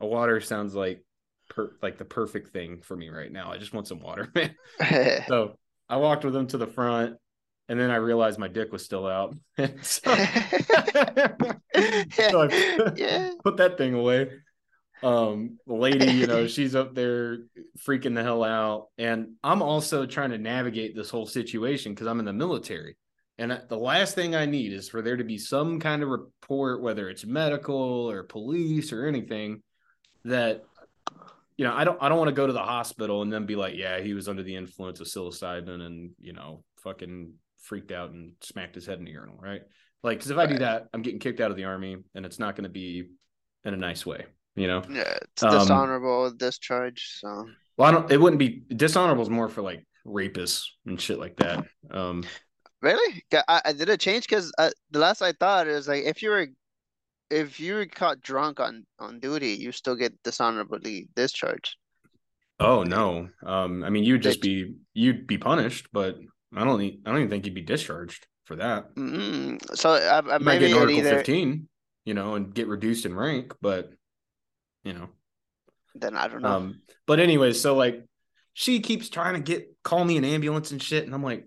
a 0.00 0.06
water 0.06 0.40
sounds 0.40 0.74
like 0.74 1.04
per 1.48 1.72
like 1.82 1.98
the 1.98 2.04
perfect 2.04 2.52
thing 2.52 2.82
for 2.82 2.96
me 2.96 3.08
right 3.08 3.32
now. 3.32 3.52
I 3.52 3.58
just 3.58 3.72
want 3.72 3.88
some 3.88 4.00
water, 4.00 4.30
man. 4.34 4.54
so 5.28 5.56
I 5.88 5.96
walked 5.96 6.24
with 6.24 6.34
him 6.34 6.46
to 6.48 6.58
the 6.58 6.66
front 6.66 7.16
and 7.68 7.78
then 7.80 7.90
I 7.90 7.96
realized 7.96 8.38
my 8.38 8.48
dick 8.48 8.72
was 8.72 8.84
still 8.84 9.06
out. 9.06 9.34
so, 9.58 9.64
so 9.82 10.14
I 11.74 12.92
yeah. 12.96 13.30
put 13.42 13.56
that 13.56 13.74
thing 13.76 13.94
away. 13.94 14.30
Um, 15.02 15.58
the 15.66 15.74
lady, 15.74 16.12
you 16.12 16.26
know, 16.26 16.46
she's 16.46 16.74
up 16.74 16.94
there 16.94 17.38
freaking 17.86 18.14
the 18.14 18.22
hell 18.22 18.44
out. 18.44 18.88
And 18.98 19.32
I'm 19.42 19.62
also 19.62 20.06
trying 20.06 20.30
to 20.30 20.38
navigate 20.38 20.94
this 20.94 21.10
whole 21.10 21.26
situation 21.26 21.92
because 21.92 22.06
I'm 22.06 22.20
in 22.20 22.24
the 22.24 22.32
military. 22.32 22.96
And 23.38 23.60
the 23.68 23.76
last 23.76 24.14
thing 24.14 24.34
I 24.34 24.46
need 24.46 24.72
is 24.72 24.88
for 24.88 25.02
there 25.02 25.16
to 25.16 25.24
be 25.24 25.36
some 25.36 25.78
kind 25.78 26.02
of 26.02 26.08
report, 26.08 26.80
whether 26.80 27.08
it's 27.08 27.26
medical 27.26 28.10
or 28.10 28.22
police 28.22 28.92
or 28.92 29.06
anything, 29.06 29.62
that 30.24 30.64
you 31.56 31.64
know, 31.64 31.74
I 31.74 31.84
don't 31.84 32.02
I 32.02 32.08
don't 32.08 32.18
want 32.18 32.28
to 32.28 32.34
go 32.34 32.46
to 32.46 32.52
the 32.52 32.58
hospital 32.58 33.22
and 33.22 33.32
then 33.32 33.46
be 33.46 33.56
like, 33.56 33.74
yeah, 33.76 34.00
he 34.00 34.14
was 34.14 34.28
under 34.28 34.42
the 34.42 34.56
influence 34.56 35.00
of 35.00 35.06
psilocybin 35.06 35.80
and 35.82 36.10
you 36.18 36.32
know, 36.32 36.64
fucking 36.82 37.34
freaked 37.62 37.92
out 37.92 38.10
and 38.10 38.32
smacked 38.40 38.74
his 38.74 38.86
head 38.86 38.98
in 38.98 39.04
the 39.04 39.10
urinal, 39.10 39.36
right? 39.38 39.62
Like, 40.02 40.18
because 40.18 40.30
if 40.30 40.38
I 40.38 40.46
do 40.46 40.58
that, 40.58 40.86
I'm 40.92 41.02
getting 41.02 41.18
kicked 41.18 41.40
out 41.40 41.50
of 41.50 41.56
the 41.56 41.64
army, 41.64 41.96
and 42.14 42.24
it's 42.24 42.38
not 42.38 42.54
going 42.54 42.64
to 42.64 42.70
be 42.70 43.08
in 43.64 43.74
a 43.74 43.76
nice 43.76 44.06
way, 44.06 44.24
you 44.54 44.66
know. 44.66 44.82
Yeah, 44.88 45.18
it's 45.22 45.42
um, 45.42 45.50
dishonorable 45.50 46.30
discharge. 46.30 47.18
So, 47.20 47.48
well, 47.76 47.88
I 47.88 47.90
don't. 47.90 48.10
It 48.10 48.20
wouldn't 48.20 48.38
be 48.38 48.62
dishonorable. 48.68 49.22
Is 49.22 49.30
more 49.30 49.48
for 49.48 49.62
like 49.62 49.84
rapists 50.06 50.66
and 50.86 51.00
shit 51.00 51.18
like 51.18 51.36
that. 51.36 51.66
Um, 51.90 52.22
really? 52.86 53.24
I, 53.48 53.60
I 53.66 53.72
did 53.72 53.88
it 53.88 54.00
change 54.00 54.24
because 54.28 54.52
uh, 54.58 54.70
the 54.90 54.98
last 54.98 55.20
I 55.22 55.32
thought 55.32 55.66
is 55.66 55.88
like 55.88 56.04
if 56.04 56.22
you 56.22 56.30
were 56.30 56.46
if 57.30 57.58
you 57.58 57.74
were 57.74 57.86
caught 57.86 58.20
drunk 58.20 58.60
on 58.60 58.86
on 58.98 59.20
duty, 59.20 59.54
you 59.54 59.72
still 59.72 59.96
get 59.96 60.22
dishonorably 60.22 61.08
discharged. 61.16 61.76
Oh 62.58 62.84
no. 62.84 63.28
Um, 63.44 63.84
I 63.84 63.90
mean, 63.90 64.04
you'd 64.04 64.22
just 64.22 64.40
be 64.40 64.76
you'd 64.94 65.26
be 65.26 65.38
punished, 65.38 65.88
but 65.92 66.16
I 66.54 66.64
don't. 66.64 66.80
I 66.80 67.10
don't 67.10 67.18
even 67.18 67.30
think 67.30 67.44
you'd 67.44 67.54
be 67.54 67.62
discharged 67.62 68.26
for 68.44 68.56
that. 68.56 68.94
Mm-hmm. 68.94 69.74
So 69.74 69.90
I, 69.90 70.18
I 70.36 70.38
might 70.38 70.60
get 70.60 70.72
Article 70.72 71.00
either... 71.00 71.16
fifteen, 71.16 71.68
you 72.04 72.14
know, 72.14 72.34
and 72.34 72.54
get 72.54 72.68
reduced 72.68 73.04
in 73.04 73.14
rank, 73.14 73.52
but 73.60 73.92
you 74.84 74.92
know, 74.94 75.08
then 75.94 76.16
I 76.16 76.28
don't 76.28 76.42
know. 76.42 76.48
Um, 76.48 76.80
but 77.06 77.18
anyways, 77.18 77.60
so 77.60 77.74
like, 77.74 78.04
she 78.54 78.80
keeps 78.80 79.10
trying 79.10 79.34
to 79.34 79.40
get 79.40 79.68
call 79.82 80.04
me 80.04 80.16
an 80.16 80.24
ambulance 80.24 80.70
and 80.70 80.80
shit, 80.80 81.04
and 81.04 81.12
I'm 81.12 81.24
like, 81.24 81.46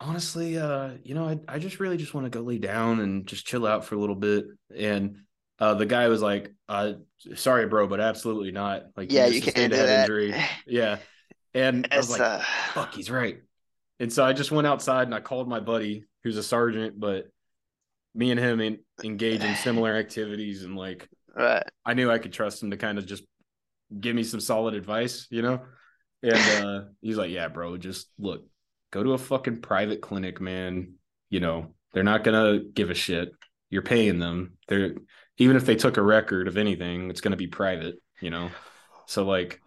honestly, 0.00 0.58
uh, 0.58 0.90
you 1.02 1.14
know, 1.14 1.28
I, 1.28 1.38
I 1.48 1.58
just 1.58 1.80
really 1.80 1.96
just 1.96 2.14
want 2.14 2.26
to 2.26 2.30
go 2.30 2.42
lay 2.44 2.58
down 2.58 3.00
and 3.00 3.26
just 3.26 3.46
chill 3.46 3.66
out 3.66 3.84
for 3.84 3.94
a 3.94 3.98
little 3.98 4.14
bit. 4.14 4.46
And 4.76 5.18
uh, 5.58 5.74
the 5.74 5.86
guy 5.86 6.08
was 6.08 6.22
like, 6.22 6.52
uh, 6.68 6.94
sorry, 7.34 7.66
bro, 7.66 7.86
but 7.86 8.00
absolutely 8.00 8.50
not. 8.50 8.84
Like, 8.96 9.12
yeah, 9.12 9.26
you, 9.26 9.34
you 9.36 9.42
can't 9.42 9.72
do 9.72 9.78
that. 9.78 10.02
Injury. 10.02 10.34
Yeah. 10.66 10.98
And 11.56 11.86
I 11.92 11.98
was 11.98 12.10
like, 12.10 12.20
uh... 12.20 12.40
fuck, 12.72 12.94
he's 12.94 13.10
right. 13.10 13.38
And 14.00 14.12
so 14.12 14.24
I 14.24 14.32
just 14.32 14.50
went 14.50 14.66
outside 14.66 15.06
and 15.06 15.14
I 15.14 15.20
called 15.20 15.48
my 15.48 15.60
buddy 15.60 16.04
who's 16.24 16.36
a 16.36 16.42
sergeant, 16.42 16.98
but 16.98 17.28
me 18.14 18.32
and 18.32 18.40
him 18.40 18.60
in, 18.60 18.78
engage 19.04 19.44
in 19.44 19.54
similar 19.56 19.94
activities. 19.96 20.64
And 20.64 20.76
like, 20.76 21.08
right. 21.36 21.62
I 21.86 21.94
knew 21.94 22.10
I 22.10 22.18
could 22.18 22.32
trust 22.32 22.62
him 22.62 22.72
to 22.72 22.76
kind 22.76 22.98
of 22.98 23.06
just 23.06 23.22
give 24.00 24.16
me 24.16 24.24
some 24.24 24.40
solid 24.40 24.74
advice, 24.74 25.28
you 25.30 25.42
know? 25.42 25.60
And 26.22 26.64
uh, 26.64 26.84
he's 27.02 27.18
like, 27.18 27.30
yeah, 27.30 27.48
bro, 27.48 27.76
just 27.76 28.08
look, 28.18 28.44
go 28.94 29.02
to 29.02 29.12
a 29.12 29.18
fucking 29.18 29.60
private 29.60 30.00
clinic, 30.00 30.40
man. 30.40 30.94
You 31.28 31.40
know, 31.40 31.74
they're 31.92 32.04
not 32.04 32.22
gonna 32.22 32.60
give 32.60 32.90
a 32.90 32.94
shit. 32.94 33.32
You're 33.68 33.82
paying 33.82 34.20
them. 34.20 34.56
They're 34.68 34.94
even 35.36 35.56
if 35.56 35.66
they 35.66 35.74
took 35.74 35.96
a 35.96 36.02
record 36.02 36.46
of 36.46 36.56
anything, 36.56 37.10
it's 37.10 37.20
gonna 37.20 37.36
be 37.36 37.48
private, 37.48 37.96
you 38.20 38.30
know. 38.30 38.50
So 39.06 39.24
like 39.24 39.60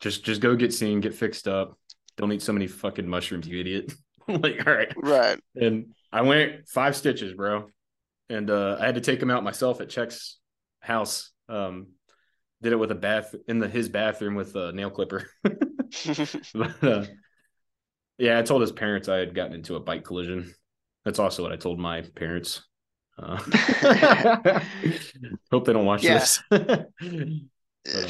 just 0.00 0.24
just 0.24 0.42
go 0.42 0.54
get 0.54 0.74
seen, 0.74 1.00
get 1.00 1.14
fixed 1.14 1.48
up. 1.48 1.78
Don't 2.18 2.30
eat 2.32 2.42
so 2.42 2.52
many 2.52 2.66
fucking 2.66 3.08
mushrooms, 3.08 3.48
you 3.48 3.58
idiot. 3.58 3.94
like, 4.28 4.66
all 4.66 4.74
right. 4.74 4.92
Right. 4.94 5.40
And 5.56 5.94
I 6.12 6.20
went 6.20 6.68
five 6.68 6.94
stitches, 6.94 7.32
bro. 7.32 7.68
and 8.28 8.50
uh, 8.50 8.76
I 8.78 8.84
had 8.84 8.96
to 8.96 9.00
take 9.00 9.22
him 9.22 9.30
out 9.30 9.42
myself 9.42 9.80
at 9.80 9.88
Check's 9.88 10.38
house. 10.80 11.30
Um, 11.48 11.88
did 12.60 12.72
it 12.72 12.76
with 12.76 12.90
a 12.90 12.96
bath 12.96 13.34
in 13.48 13.58
the 13.58 13.68
his 13.68 13.88
bathroom 13.88 14.34
with 14.34 14.54
a 14.54 14.70
nail 14.72 14.90
clipper. 14.90 15.30
but, 16.54 16.84
uh, 16.84 17.04
yeah, 18.22 18.38
I 18.38 18.42
told 18.42 18.60
his 18.60 18.70
parents 18.70 19.08
I 19.08 19.16
had 19.16 19.34
gotten 19.34 19.52
into 19.52 19.74
a 19.74 19.80
bike 19.80 20.04
collision. 20.04 20.54
That's 21.04 21.18
also 21.18 21.42
what 21.42 21.50
I 21.50 21.56
told 21.56 21.80
my 21.80 22.02
parents. 22.02 22.62
Uh, 23.18 23.36
hope 25.50 25.64
they 25.64 25.72
don't 25.72 25.84
watch 25.84 26.04
Yeah. 26.04 26.18
this. 26.18 26.42
Uh, 27.92 28.06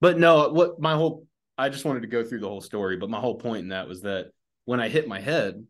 but 0.00 0.18
no, 0.18 0.48
what 0.48 0.80
my 0.80 0.94
whole 0.94 1.24
I 1.56 1.68
just 1.68 1.84
wanted 1.84 2.00
to 2.00 2.08
go 2.08 2.24
through 2.24 2.40
the 2.40 2.48
whole 2.48 2.60
story, 2.60 2.96
but 2.96 3.08
my 3.08 3.20
whole 3.20 3.36
point 3.36 3.62
in 3.62 3.68
that 3.68 3.86
was 3.86 4.02
that 4.02 4.32
when 4.64 4.80
I 4.80 4.88
hit 4.88 5.06
my 5.06 5.20
head, 5.20 5.64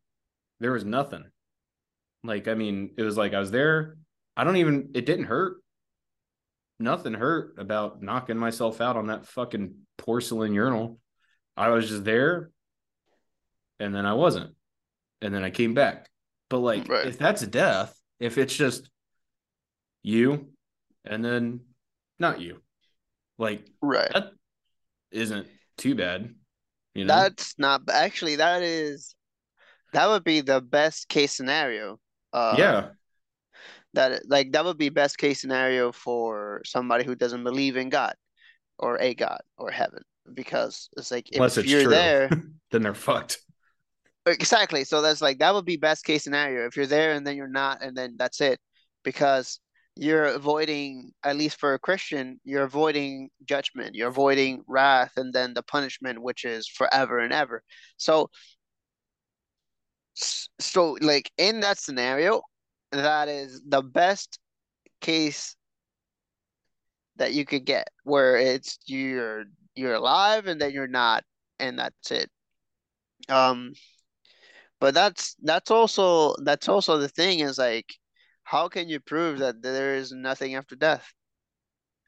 there 0.60 0.72
was 0.72 0.86
nothing. 0.86 1.24
Like, 2.24 2.48
I 2.48 2.54
mean, 2.54 2.94
it 2.96 3.02
was 3.02 3.18
like 3.18 3.34
I 3.34 3.38
was 3.38 3.50
there. 3.50 3.98
I 4.38 4.44
don't 4.44 4.56
even 4.56 4.92
it 4.94 5.04
didn't 5.04 5.26
hurt. 5.26 5.58
Nothing 6.78 7.12
hurt 7.12 7.56
about 7.58 8.02
knocking 8.02 8.38
myself 8.38 8.80
out 8.80 8.96
on 8.96 9.08
that 9.08 9.26
fucking 9.26 9.74
porcelain 9.98 10.54
urinal. 10.54 10.98
I 11.58 11.68
was 11.68 11.90
just 11.90 12.04
there 12.04 12.52
and 13.80 13.94
then 13.94 14.06
I 14.06 14.12
wasn't. 14.14 14.54
And 15.22 15.34
then 15.34 15.42
I 15.42 15.50
came 15.50 15.74
back. 15.74 16.08
But 16.48 16.58
like 16.58 16.88
Right. 16.88 17.06
if 17.06 17.18
that's 17.18 17.44
death, 17.46 17.94
if 18.20 18.38
it's 18.38 18.54
just 18.54 18.88
you 20.02 20.48
and 21.04 21.24
then 21.24 21.60
not 22.18 22.40
you. 22.40 22.60
Like 23.38 23.66
right. 23.80 24.10
that 24.12 24.32
isn't 25.10 25.46
too 25.78 25.94
bad. 25.94 26.34
You 26.94 27.04
know? 27.06 27.14
That's 27.14 27.58
not 27.58 27.82
actually 27.90 28.36
that 28.36 28.62
is 28.62 29.14
that 29.92 30.08
would 30.08 30.24
be 30.24 30.40
the 30.40 30.60
best 30.60 31.08
case 31.08 31.32
scenario. 31.32 31.98
Uh, 32.32 32.54
yeah. 32.58 32.88
that 33.94 34.28
like 34.28 34.52
that 34.52 34.64
would 34.64 34.78
be 34.78 34.88
best 34.88 35.18
case 35.18 35.40
scenario 35.40 35.90
for 35.92 36.62
somebody 36.64 37.04
who 37.04 37.14
doesn't 37.16 37.42
believe 37.44 37.76
in 37.76 37.88
God 37.88 38.14
or 38.78 39.00
a 39.00 39.14
God 39.14 39.40
or 39.58 39.70
heaven 39.70 40.02
because 40.32 40.88
it's 40.96 41.10
like 41.10 41.28
if 41.30 41.36
Unless 41.36 41.56
it's 41.58 41.68
you're 41.68 41.82
true. 41.82 41.90
there 41.90 42.30
Then 42.70 42.82
they're 42.82 42.94
fucked. 42.94 43.38
Exactly. 44.26 44.84
So 44.84 45.02
that's 45.02 45.20
like 45.22 45.38
that 45.38 45.54
would 45.54 45.64
be 45.64 45.76
best 45.76 46.04
case 46.04 46.24
scenario. 46.24 46.66
If 46.66 46.76
you're 46.76 46.86
there 46.86 47.12
and 47.12 47.26
then 47.26 47.36
you're 47.36 47.48
not 47.48 47.82
and 47.82 47.96
then 47.96 48.16
that's 48.18 48.40
it. 48.40 48.60
Because 49.04 49.60
you're 49.96 50.24
avoiding 50.26 51.10
at 51.24 51.36
least 51.36 51.58
for 51.58 51.74
a 51.74 51.78
Christian 51.78 52.40
you're 52.44 52.64
avoiding 52.64 53.30
judgment. 53.44 53.94
You're 53.94 54.08
avoiding 54.08 54.62
wrath 54.68 55.12
and 55.16 55.32
then 55.32 55.54
the 55.54 55.62
punishment 55.62 56.22
which 56.22 56.44
is 56.44 56.68
forever 56.68 57.18
and 57.18 57.32
ever. 57.32 57.62
So 57.96 58.30
so 60.14 60.96
like 61.00 61.30
in 61.38 61.60
that 61.60 61.78
scenario 61.78 62.42
that 62.92 63.28
is 63.28 63.62
the 63.66 63.82
best 63.82 64.38
case 65.00 65.56
that 67.16 67.32
you 67.34 67.44
could 67.44 67.64
get 67.64 67.88
where 68.04 68.36
it's 68.36 68.78
you're 68.86 69.44
you're 69.74 69.94
alive 69.94 70.46
and 70.46 70.60
then 70.60 70.72
you're 70.72 70.86
not 70.86 71.24
and 71.58 71.78
that's 71.78 72.10
it. 72.10 72.30
Um 73.28 73.72
but 74.80 74.94
that's 74.94 75.36
that's 75.42 75.70
also 75.70 76.34
that's 76.44 76.68
also 76.68 76.98
the 76.98 77.08
thing 77.08 77.40
is 77.40 77.58
like 77.58 77.94
how 78.44 78.68
can 78.68 78.88
you 78.88 79.00
prove 79.00 79.38
that 79.38 79.62
there 79.62 79.94
is 79.94 80.12
nothing 80.12 80.54
after 80.54 80.76
death 80.76 81.12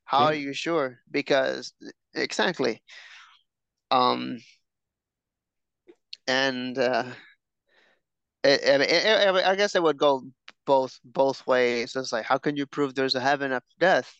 how 0.04 0.24
are 0.24 0.34
you 0.34 0.52
sure 0.52 0.98
because 1.10 1.72
exactly 2.14 2.82
um 3.90 4.38
and 6.26 6.78
uh 6.78 7.04
it, 8.44 8.60
I 8.64 9.38
it, 9.38 9.44
I 9.46 9.54
guess 9.56 9.74
it 9.74 9.82
would 9.82 9.96
go 9.98 10.22
both 10.66 10.98
both 11.04 11.46
ways. 11.46 11.96
It's 11.96 12.12
like, 12.12 12.24
how 12.24 12.38
can 12.38 12.56
you 12.56 12.66
prove 12.66 12.94
there's 12.94 13.14
a 13.14 13.20
heaven 13.20 13.52
after 13.52 13.74
death? 13.78 14.12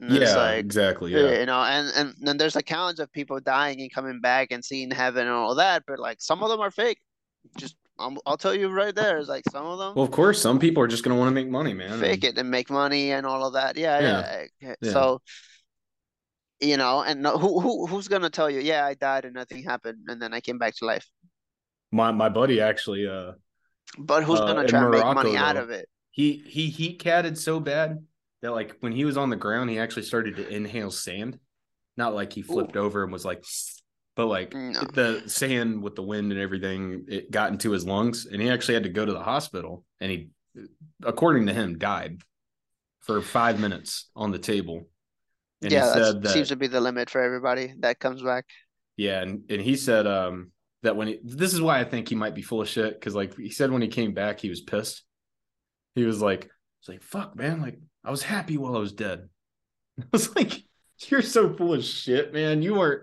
And 0.00 0.14
Yeah, 0.14 0.36
like, 0.36 0.58
exactly. 0.58 1.12
Yeah. 1.12 1.38
you 1.40 1.46
know, 1.46 1.62
and 1.62 1.88
and 1.96 2.14
then 2.20 2.36
there's 2.36 2.56
accounts 2.56 3.00
of 3.00 3.12
people 3.12 3.40
dying 3.40 3.80
and 3.80 3.92
coming 3.92 4.20
back 4.20 4.48
and 4.50 4.64
seeing 4.64 4.90
heaven 4.90 5.26
and 5.26 5.36
all 5.36 5.54
that, 5.56 5.84
but 5.86 5.98
like 5.98 6.20
some 6.20 6.42
of 6.42 6.50
them 6.50 6.60
are 6.60 6.70
fake. 6.70 6.98
Just 7.58 7.76
um, 7.98 8.18
I'll 8.26 8.36
tell 8.38 8.54
you 8.54 8.68
right 8.68 8.94
there, 8.94 9.18
it's 9.18 9.28
like 9.28 9.44
some 9.50 9.66
of 9.66 9.78
them 9.78 9.94
Well, 9.94 10.04
of 10.04 10.10
course, 10.10 10.40
some 10.40 10.58
people 10.58 10.82
are 10.82 10.88
just 10.88 11.04
gonna 11.04 11.16
want 11.16 11.28
to 11.28 11.34
make 11.34 11.48
money, 11.48 11.74
man. 11.74 12.00
fake 12.00 12.24
and- 12.24 12.36
it 12.36 12.40
and 12.40 12.50
make 12.50 12.70
money 12.70 13.12
and 13.12 13.26
all 13.26 13.44
of 13.46 13.52
that. 13.54 13.76
Yeah, 13.76 14.00
Yeah. 14.00 14.44
yeah. 14.60 14.74
Yeah. 14.80 14.92
So, 14.92 15.20
you 16.60 16.76
know, 16.76 17.02
and 17.02 17.22
no, 17.22 17.38
who 17.38 17.60
who 17.60 17.86
who's 17.86 18.08
gonna 18.08 18.30
tell 18.30 18.48
you? 18.50 18.60
Yeah, 18.60 18.86
I 18.86 18.94
died 18.94 19.24
and 19.24 19.34
nothing 19.34 19.62
happened, 19.64 19.98
and 20.08 20.20
then 20.22 20.32
I 20.32 20.40
came 20.40 20.58
back 20.58 20.74
to 20.76 20.84
life. 20.86 21.06
My 21.90 22.10
my 22.12 22.28
buddy 22.28 22.60
actually 22.60 23.06
uh 23.06 23.32
But 23.98 24.24
who's 24.24 24.40
Uh, 24.40 24.46
gonna 24.46 24.62
in 24.62 24.68
try 24.68 24.80
and 24.82 24.90
make 24.90 25.00
Morocco, 25.00 25.14
money 25.22 25.36
out 25.36 25.56
of 25.56 25.70
it? 25.70 25.88
he 26.10 26.42
he 26.46 26.68
heat 26.70 26.98
catted 26.98 27.36
so 27.36 27.60
bad 27.60 28.06
that 28.40 28.52
like 28.52 28.76
when 28.80 28.92
he 28.92 29.04
was 29.04 29.16
on 29.16 29.28
the 29.30 29.36
ground, 29.36 29.70
he 29.70 29.78
actually 29.78 30.02
started 30.04 30.36
to 30.36 30.48
inhale 30.48 30.90
sand. 30.90 31.38
Not 31.96 32.14
like 32.14 32.32
he 32.32 32.42
flipped 32.42 32.76
over 32.76 33.02
and 33.04 33.12
was 33.12 33.24
like, 33.24 33.44
but 34.14 34.26
like 34.26 34.54
No. 34.54 34.80
the 34.92 35.22
sand 35.26 35.82
with 35.82 35.94
the 35.94 36.02
wind 36.02 36.32
and 36.32 36.40
everything, 36.40 37.06
it 37.08 37.30
got 37.30 37.50
into 37.52 37.70
his 37.70 37.86
lungs, 37.86 38.26
and 38.26 38.40
he 38.40 38.50
actually 38.50 38.74
had 38.74 38.82
to 38.84 38.90
go 38.90 39.04
to 39.04 39.12
the 39.12 39.22
hospital. 39.22 39.84
And 40.00 40.10
he, 40.10 40.28
according 41.02 41.46
to 41.46 41.52
him, 41.54 41.78
died 41.78 42.22
for 43.00 43.20
five 43.22 43.58
minutes 43.58 44.10
on 44.14 44.30
the 44.30 44.38
table. 44.38 44.88
And 45.62 45.72
yeah, 45.72 45.92
he 45.94 46.00
that 46.00 46.06
said 46.06 46.22
that 46.22 46.32
seems 46.32 46.48
to 46.48 46.56
be 46.56 46.66
the 46.66 46.80
limit 46.80 47.08
for 47.08 47.22
everybody 47.22 47.74
that 47.80 47.98
comes 47.98 48.22
back. 48.22 48.46
Yeah, 48.96 49.22
and, 49.22 49.44
and 49.48 49.60
he 49.60 49.76
said 49.76 50.06
um 50.06 50.52
that 50.82 50.96
when 50.96 51.08
he 51.08 51.18
this 51.22 51.54
is 51.54 51.60
why 51.60 51.80
I 51.80 51.84
think 51.84 52.08
he 52.08 52.14
might 52.14 52.34
be 52.34 52.42
full 52.42 52.60
of 52.60 52.68
shit 52.68 52.94
because 52.94 53.14
like 53.14 53.36
he 53.36 53.50
said 53.50 53.70
when 53.70 53.82
he 53.82 53.88
came 53.88 54.12
back 54.12 54.40
he 54.40 54.50
was 54.50 54.60
pissed. 54.60 55.04
He 55.94 56.04
was 56.04 56.22
like, 56.22 56.50
"It's 56.80 56.88
like 56.88 57.02
fuck, 57.02 57.36
man! 57.36 57.60
Like 57.60 57.78
I 58.04 58.10
was 58.10 58.22
happy 58.22 58.56
while 58.56 58.76
I 58.76 58.80
was 58.80 58.92
dead." 58.92 59.28
I 60.00 60.04
was 60.10 60.34
like, 60.34 60.64
"You're 61.08 61.22
so 61.22 61.54
full 61.54 61.74
of 61.74 61.84
shit, 61.84 62.32
man! 62.32 62.62
You 62.62 62.74
weren't 62.74 63.02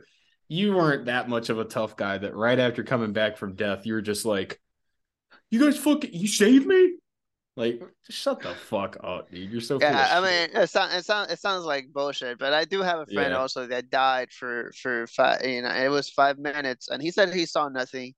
you 0.49 0.75
weren't 0.75 1.05
that 1.05 1.29
much 1.29 1.49
of 1.49 1.59
a 1.59 1.65
tough 1.65 1.95
guy 1.95 2.17
that 2.17 2.35
right 2.35 2.59
after 2.59 2.83
coming 2.83 3.13
back 3.13 3.37
from 3.37 3.55
death 3.55 3.85
you 3.85 3.93
were 3.93 4.01
just 4.01 4.25
like, 4.25 4.59
you 5.51 5.59
guys 5.59 5.77
fucking 5.77 6.13
you 6.13 6.27
saved 6.27 6.65
me." 6.67 6.95
Like, 7.55 7.81
just 8.07 8.19
shut 8.19 8.41
the 8.41 8.55
fuck 8.55 8.97
up, 9.03 9.31
dude. 9.31 9.51
You're 9.51 9.61
so 9.61 9.79
Yeah, 9.79 10.07
I 10.11 10.15
shit. 10.27 10.51
mean, 10.53 10.61
it 10.63 10.69
sounds 10.69 10.93
it 10.95 11.05
sounds 11.05 11.31
it 11.31 11.39
sounds 11.39 11.65
like 11.65 11.91
bullshit, 11.91 12.39
but 12.39 12.53
I 12.53 12.65
do 12.65 12.81
have 12.81 12.99
a 12.99 13.05
friend 13.05 13.31
Yeah. 13.31 13.37
also 13.37 13.67
that 13.67 13.89
died 13.89 14.31
for 14.31 14.71
for 14.81 15.07
five, 15.07 15.45
you 15.45 15.61
know, 15.61 15.69
it 15.71 15.89
was 15.89 16.09
five 16.09 16.37
minutes, 16.37 16.87
and 16.89 17.01
he 17.01 17.11
said 17.11 17.33
he 17.33 17.45
saw 17.45 17.67
nothing, 17.69 18.13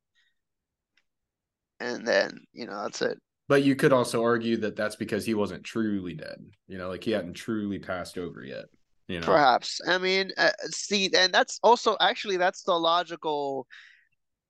and 1.80 2.08
then 2.08 2.44
you 2.54 2.66
know 2.68 2.84
that's 2.84 3.02
it. 3.02 3.18
But 3.48 3.64
you 3.64 3.76
could 3.76 3.92
also 3.92 4.24
argue 4.24 4.58
that 4.58 4.76
that's 4.76 4.96
because 4.96 5.26
he 5.26 5.34
wasn't 5.34 5.64
truly 5.64 6.14
dead. 6.14 6.44
You 6.68 6.78
know, 6.78 6.90
like 6.90 7.04
he 7.04 7.12
hadn't 7.12 7.34
truly 7.34 7.80
passed 7.80 8.18
over 8.18 8.44
yet. 8.44 8.66
You 9.12 9.20
know, 9.20 9.26
Perhaps. 9.26 9.82
I 9.86 9.98
mean, 9.98 10.32
uh, 10.38 10.52
see, 10.70 11.10
and 11.14 11.34
that's 11.34 11.60
also 11.64 11.98
actually 12.00 12.38
that's 12.38 12.64
the 12.64 12.74
logical, 12.80 13.68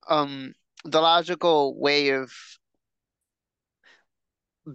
um, 0.07 0.53
the 0.85 1.01
logical 1.01 1.79
way 1.79 2.09
of 2.09 2.31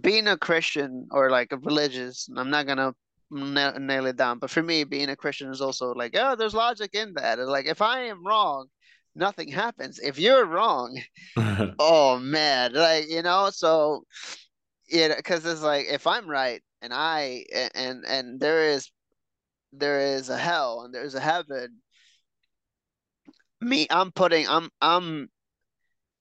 being 0.01 0.27
a 0.27 0.37
Christian 0.37 1.07
or 1.11 1.29
like 1.29 1.53
a 1.53 1.57
religious. 1.57 2.27
I'm 2.35 2.49
not 2.49 2.67
gonna 2.67 2.93
na- 3.31 3.77
nail 3.77 4.07
it 4.07 4.17
down, 4.17 4.39
but 4.39 4.49
for 4.49 4.61
me, 4.61 4.83
being 4.83 5.07
a 5.09 5.15
Christian 5.15 5.49
is 5.51 5.61
also 5.61 5.93
like, 5.93 6.15
oh, 6.17 6.35
there's 6.35 6.53
logic 6.53 6.93
in 6.93 7.13
that. 7.13 7.39
Like, 7.39 7.65
if 7.65 7.81
I 7.81 8.01
am 8.07 8.25
wrong, 8.27 8.67
nothing 9.15 9.49
happens. 9.49 9.99
If 9.99 10.19
you're 10.19 10.45
wrong, 10.45 10.99
oh 11.79 12.19
man, 12.19 12.73
like 12.73 13.09
you 13.09 13.21
know, 13.21 13.51
so 13.53 14.03
yeah, 14.89 15.15
because 15.15 15.45
it's 15.45 15.61
like 15.61 15.85
if 15.87 16.05
I'm 16.07 16.29
right 16.29 16.61
and 16.81 16.93
I 16.93 17.45
and 17.73 18.03
and 18.05 18.39
there 18.39 18.69
is 18.69 18.91
there 19.71 19.99
is 19.99 20.29
a 20.29 20.37
hell 20.37 20.81
and 20.81 20.93
there's 20.93 21.15
a 21.15 21.19
heaven. 21.19 21.77
Me, 23.61 23.87
I'm 23.89 24.11
putting 24.11 24.47
I'm 24.47 24.69
I'm 24.81 25.29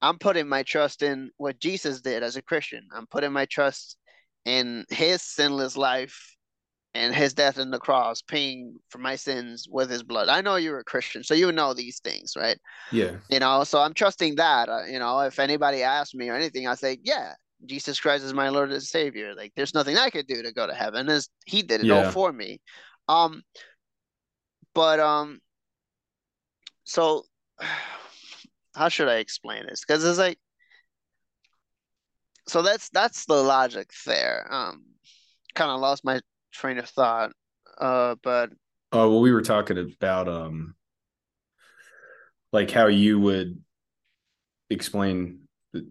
I'm 0.03 0.19
putting 0.19 0.49
my 0.49 0.63
trust 0.63 1.03
in 1.03 1.31
what 1.37 1.59
Jesus 1.59 2.01
did 2.01 2.23
as 2.23 2.37
a 2.37 2.43
Christian. 2.43 2.87
I'm 2.95 3.07
putting 3.07 3.33
my 3.33 3.47
trust 3.47 3.97
in 4.45 4.85
his 4.91 5.23
sinless 5.23 5.77
life 5.77 6.37
and 6.95 7.15
his 7.15 7.35
death 7.35 7.59
on 7.59 7.71
the 7.71 7.79
cross, 7.79 8.23
paying 8.23 8.77
for 8.89 8.99
my 8.99 9.17
sins 9.17 9.67
with 9.71 9.91
his 9.91 10.03
blood. 10.03 10.29
I 10.29 10.41
know 10.41 10.57
you're 10.57 10.79
a 10.79 10.85
Christian, 10.85 11.23
so 11.23 11.35
you 11.35 11.53
know 11.53 11.75
these 11.75 12.01
things, 12.01 12.33
right? 12.37 12.59
yeah, 12.93 13.17
You 13.29 13.41
know, 13.41 13.65
so 13.65 13.81
I'm 13.81 13.93
trusting 13.93 14.37
that. 14.37 14.69
Uh, 14.69 14.85
you 14.85 14.99
know, 14.99 15.21
if 15.21 15.39
anybody 15.39 15.83
asks 15.83 16.15
me 16.15 16.31
or 16.31 16.35
anything, 16.35 16.67
I 16.67 16.75
say, 16.75 16.99
yeah, 17.03 17.33
Jesus 17.67 18.01
Christ 18.01 18.25
is 18.25 18.33
my 18.33 18.49
Lord 18.49 18.73
and 18.73 18.83
Savior. 18.83 19.35
Like, 19.35 19.53
there's 19.57 19.75
nothing 19.75 19.99
I 19.99 20.11
could 20.11 20.27
do 20.27 20.43
to 20.43 20.53
go 20.53 20.67
to 20.67 20.75
heaven. 20.75 21.09
As 21.09 21.29
He 21.45 21.63
did 21.63 21.81
it 21.81 21.91
all 21.91 22.05
for 22.13 22.33
me. 22.33 22.61
Um, 23.09 23.43
but 24.75 25.01
um, 25.01 25.41
so 26.85 27.25
how 28.75 28.89
should 28.89 29.09
I 29.09 29.17
explain 29.17 29.67
this? 29.67 29.83
Because 29.87 30.05
it's 30.05 30.19
like, 30.19 30.39
so 32.49 32.63
that's 32.63 32.89
that's 32.91 33.25
the 33.27 33.43
logic 33.43 33.91
there. 34.05 34.47
Um, 34.51 34.85
kind 35.55 35.71
of 35.71 35.81
lost 35.81 36.05
my 36.05 36.21
train 36.53 36.79
of 36.79 36.89
thought. 36.89 37.33
Uh, 37.79 38.15
but 38.23 38.51
Oh 38.93 39.11
well, 39.11 39.21
we 39.21 39.33
were 39.33 39.43
talking 39.43 39.79
about 39.79 40.29
um, 40.29 40.75
like 42.53 42.71
how 42.71 42.87
you 42.87 43.19
would 43.19 43.61
explain 44.71 45.41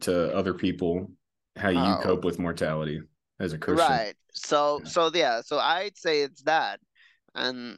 to 0.01 0.33
other 0.35 0.53
people 0.53 1.11
how 1.55 1.69
you 1.69 1.79
Oh. 1.79 1.99
cope 2.01 2.23
with 2.25 2.39
mortality. 2.39 3.01
as 3.39 3.51
a 3.53 3.57
Christian. 3.57 3.85
Right. 3.85 4.15
So 4.33 4.79
Yeah. 4.83 4.89
so 4.89 5.11
yeah, 5.13 5.41
so 5.41 5.59
I'd 5.59 5.97
say 5.97 6.21
it's 6.21 6.41
that. 6.43 6.79
And 7.35 7.77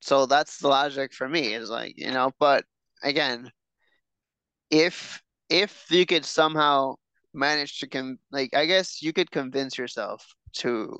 so 0.00 0.26
that's 0.26 0.58
the 0.58 0.68
logic 0.68 1.14
for 1.14 1.28
me 1.28 1.54
is 1.54 1.70
like, 1.70 1.94
you 1.96 2.10
know, 2.10 2.32
but 2.38 2.64
again, 3.02 3.50
if 4.70 5.22
if 5.48 5.86
you 5.90 6.06
could 6.06 6.24
somehow 6.24 6.94
manage 7.32 7.78
to 7.80 7.86
con 7.88 8.18
like 8.30 8.54
I 8.54 8.66
guess 8.66 9.02
you 9.02 9.12
could 9.12 9.30
convince 9.30 9.78
yourself 9.78 10.26
to 10.54 10.98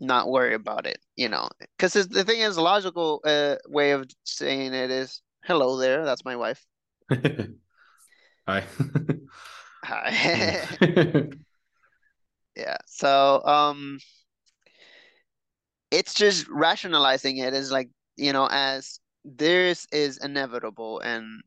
not 0.00 0.28
worry 0.28 0.54
about 0.54 0.86
it, 0.86 0.98
you 1.16 1.28
know. 1.28 1.48
Because 1.76 1.92
the 1.94 2.24
thing 2.24 2.40
is, 2.40 2.54
the 2.56 2.62
logical 2.62 3.20
uh, 3.24 3.56
way 3.68 3.90
of 3.90 4.06
saying 4.24 4.72
it 4.74 4.90
is, 4.90 5.22
hello 5.44 5.76
there, 5.76 6.04
that's 6.04 6.24
my 6.24 6.36
wife. 6.36 6.64
Hi. 8.46 8.64
Hi. 9.84 10.68
Yeah. 12.56 12.76
So, 12.86 13.40
um, 13.44 14.00
it's 15.90 16.14
just 16.14 16.46
rationalizing 16.48 17.38
it 17.38 17.54
as 17.54 17.70
like, 17.70 17.88
you 18.16 18.32
know, 18.32 18.48
as 18.50 19.00
this 19.24 19.86
is 19.92 20.18
inevitable 20.18 21.00
and 21.00 21.42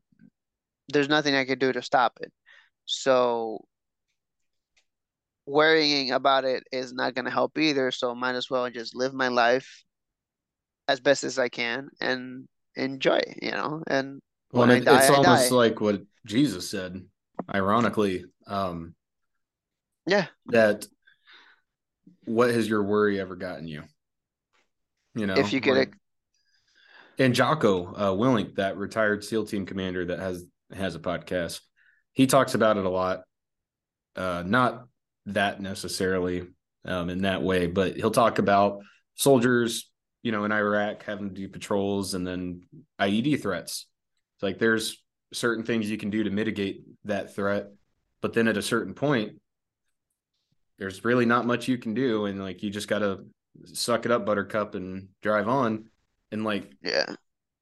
there's 0.88 1.08
nothing 1.08 1.34
I 1.34 1.44
could 1.44 1.58
do 1.58 1.72
to 1.72 1.82
stop 1.82 2.18
it. 2.20 2.32
So 2.84 3.64
worrying 5.46 6.12
about 6.12 6.44
it 6.44 6.64
is 6.72 6.92
not 6.92 7.14
going 7.14 7.24
to 7.24 7.30
help 7.30 7.58
either. 7.58 7.90
So 7.90 8.14
might 8.14 8.34
as 8.34 8.50
well 8.50 8.68
just 8.70 8.94
live 8.94 9.14
my 9.14 9.28
life 9.28 9.84
as 10.88 11.00
best 11.00 11.24
as 11.24 11.38
I 11.38 11.48
can 11.48 11.88
and 12.00 12.46
enjoy, 12.76 13.20
you 13.40 13.52
know, 13.52 13.82
and 13.86 14.20
Well, 14.52 14.70
it, 14.70 14.84
die, 14.84 15.00
it's 15.00 15.10
I 15.10 15.14
almost 15.14 15.50
die. 15.50 15.56
like 15.56 15.80
what 15.80 16.02
Jesus 16.26 16.70
said, 16.70 17.02
ironically, 17.52 18.24
um, 18.46 18.94
Yeah. 20.06 20.26
that 20.46 20.86
what 22.24 22.50
has 22.50 22.68
your 22.68 22.82
worry 22.82 23.20
ever 23.20 23.36
gotten 23.36 23.66
you? 23.68 23.84
You 25.14 25.26
know, 25.26 25.34
If 25.34 25.52
you 25.52 25.60
get 25.60 25.74
like- 25.74 25.94
and 27.18 27.34
Jocko 27.34 27.92
uh, 27.94 28.10
Willink, 28.12 28.56
that 28.56 28.76
retired 28.76 29.22
SEAL 29.22 29.46
team 29.46 29.66
commander 29.66 30.06
that 30.06 30.18
has 30.18 30.44
has 30.72 30.94
a 30.94 30.98
podcast, 30.98 31.60
he 32.12 32.26
talks 32.26 32.54
about 32.54 32.78
it 32.78 32.86
a 32.86 32.90
lot. 32.90 33.22
Uh, 34.16 34.42
not 34.46 34.86
that 35.26 35.60
necessarily 35.60 36.46
um, 36.84 37.10
in 37.10 37.22
that 37.22 37.42
way, 37.42 37.66
but 37.66 37.96
he'll 37.96 38.10
talk 38.10 38.38
about 38.38 38.80
soldiers, 39.14 39.90
you 40.22 40.32
know, 40.32 40.44
in 40.44 40.52
Iraq 40.52 41.02
having 41.04 41.28
to 41.28 41.34
do 41.34 41.48
patrols 41.48 42.14
and 42.14 42.26
then 42.26 42.62
IED 43.00 43.40
threats. 43.40 43.86
It's 44.36 44.42
like 44.42 44.58
there's 44.58 45.02
certain 45.32 45.64
things 45.64 45.90
you 45.90 45.98
can 45.98 46.10
do 46.10 46.24
to 46.24 46.30
mitigate 46.30 46.82
that 47.04 47.34
threat, 47.34 47.68
but 48.20 48.32
then 48.32 48.48
at 48.48 48.56
a 48.56 48.62
certain 48.62 48.94
point, 48.94 49.40
there's 50.78 51.04
really 51.04 51.26
not 51.26 51.46
much 51.46 51.68
you 51.68 51.78
can 51.78 51.94
do, 51.94 52.24
and 52.26 52.40
like 52.40 52.62
you 52.62 52.70
just 52.70 52.88
got 52.88 53.00
to 53.00 53.24
suck 53.66 54.04
it 54.04 54.12
up, 54.12 54.26
Buttercup, 54.26 54.74
and 54.74 55.08
drive 55.22 55.48
on. 55.48 55.86
And 56.30 56.44
like 56.44 56.72
yeah. 56.82 57.14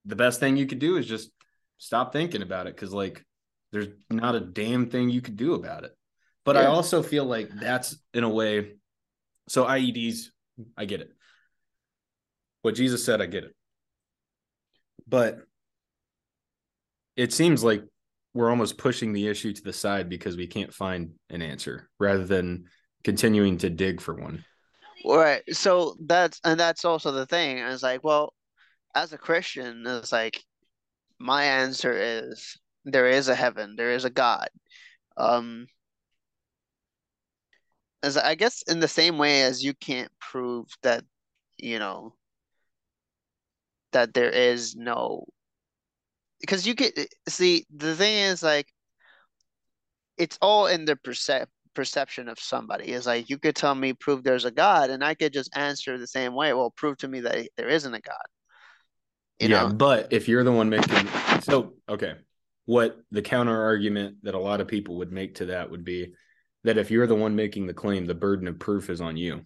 the 0.05 0.17
best 0.17 0.41
thing 0.41 0.57
you 0.57 0.67
could 0.67 0.79
do 0.79 0.97
is 0.97 1.07
just 1.07 1.31
stop 1.79 2.13
thinking 2.13 2.43
about 2.43 2.67
it 2.67 2.77
because 2.77 2.93
like 2.93 3.25
there's 3.73 3.89
not 4.11 4.35
a 4.35 4.41
damn 4.41 4.87
thing 4.87 5.11
you 5.11 5.21
could 5.21 5.37
do 5.37 5.55
about 5.55 5.85
it. 5.85 5.93
But 6.45 6.57
I 6.57 6.67
also 6.67 7.03
feel 7.03 7.27
like 7.27 7.51
that's 7.51 7.97
in 8.15 8.25
a 8.25 8.29
way. 8.29 8.73
So 9.49 9.65
IEDs, 9.65 10.27
I 10.77 10.85
get 10.85 11.01
it. 11.01 11.11
What 12.63 12.75
Jesus 12.75 13.05
said, 13.05 13.21
I 13.21 13.27
get 13.27 13.45
it. 13.45 13.55
But 15.07 15.41
it 17.17 17.33
seems 17.33 17.63
like 17.63 17.85
we're 18.33 18.51
almost 18.51 18.79
pushing 18.79 19.13
the 19.13 19.29
issue 19.29 19.53
to 19.53 19.63
the 19.63 19.73
side 19.73 20.09
because 20.09 20.37
we 20.37 20.47
can't 20.47 20.73
find 20.73 21.13
an 21.29 21.43
answer 21.43 21.89
rather 21.99 22.25
than 22.25 22.65
continuing 23.05 23.59
to 23.59 23.71
dig 23.71 24.01
for 24.01 24.15
one. 24.15 24.45
Right. 25.05 25.43
So 25.55 25.97
that's 26.01 26.41
and 26.45 26.59
that's 26.61 26.85
also 26.85 27.11
the 27.13 27.27
thing. 27.27 27.59
It's 27.59 27.83
like, 27.83 28.05
well, 28.05 28.35
as 28.95 29.13
a 29.13 29.19
Christian, 29.19 29.85
it's 29.87 30.13
like 30.13 30.45
my 31.19 31.45
answer 31.45 31.93
is 31.97 32.59
there 32.85 33.07
is 33.09 33.29
a 33.29 33.35
heaven, 33.37 33.77
there 33.77 33.93
is 33.93 34.05
a 34.07 34.11
God. 34.11 34.49
Um, 35.17 35.67
as 38.03 38.17
I 38.17 38.35
guess 38.35 38.63
in 38.63 38.81
the 38.81 38.89
same 38.89 39.19
way 39.19 39.43
as 39.43 39.63
you 39.65 39.75
can't 39.75 40.11
prove 40.21 40.67
that, 40.83 41.05
you 41.59 41.79
know, 41.79 42.15
that 43.93 44.15
there 44.15 44.31
is 44.31 44.75
no 44.77 45.25
because 46.41 46.67
you 46.67 46.75
could 46.75 46.93
see 47.29 47.67
the 47.75 47.95
thing 47.95 48.17
is 48.17 48.43
like 48.43 48.67
it's 50.17 50.39
all 50.41 50.67
in 50.67 50.85
the 50.85 50.97
percep 50.97 51.47
perception 51.75 52.29
of 52.29 52.39
somebody. 52.39 52.93
Is 52.93 53.07
like 53.07 53.31
you 53.31 53.39
could 53.39 53.57
tell 53.57 53.75
me 53.75 53.93
prove 53.93 54.23
there's 54.23 54.45
a 54.45 54.51
God, 54.51 54.91
and 54.91 55.05
I 55.05 55.15
could 55.15 55.33
just 55.33 55.57
answer 55.57 55.99
the 55.99 56.07
same 56.07 56.35
way. 56.35 56.53
Well, 56.53 56.71
prove 56.71 56.99
to 56.99 57.09
me 57.09 57.21
that 57.21 57.49
there 57.57 57.69
isn't 57.69 57.95
a 57.95 58.01
God. 58.01 58.17
You 59.39 59.49
yeah, 59.49 59.63
know? 59.63 59.75
but 59.75 60.13
if 60.13 60.29
you're 60.29 60.45
the 60.45 60.53
one 60.53 60.69
making 60.69 61.09
so 61.43 61.75
okay, 61.89 62.15
what 62.67 62.99
the 63.11 63.23
counter 63.23 63.65
argument 63.65 64.17
that 64.23 64.35
a 64.35 64.39
lot 64.39 64.61
of 64.61 64.69
people 64.69 64.97
would 64.97 65.13
make 65.13 65.37
to 65.37 65.47
that 65.47 65.71
would 65.71 65.85
be 65.85 66.13
that 66.65 66.79
if 66.79 66.91
you're 66.91 67.07
the 67.07 67.15
one 67.15 67.35
making 67.35 67.67
the 67.67 67.75
claim, 67.75 68.07
the 68.07 68.15
burden 68.15 68.47
of 68.49 68.59
proof 68.59 68.91
is 68.91 69.01
on 69.01 69.17
you. 69.17 69.43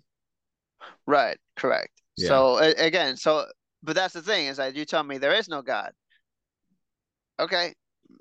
Right, 1.07 1.39
correct. 1.57 2.01
Yeah. 2.17 2.29
So 2.29 2.59
again, 2.59 3.17
so 3.17 3.47
but 3.83 3.95
that's 3.95 4.15
the 4.15 4.23
thing 4.23 4.47
is 4.47 4.57
that 4.57 4.75
you 4.75 4.85
tell 4.85 5.05
me 5.05 5.19
there 5.19 5.35
is 5.35 5.49
no 5.49 5.63
God. 5.63 5.93
Okay. 7.39 7.75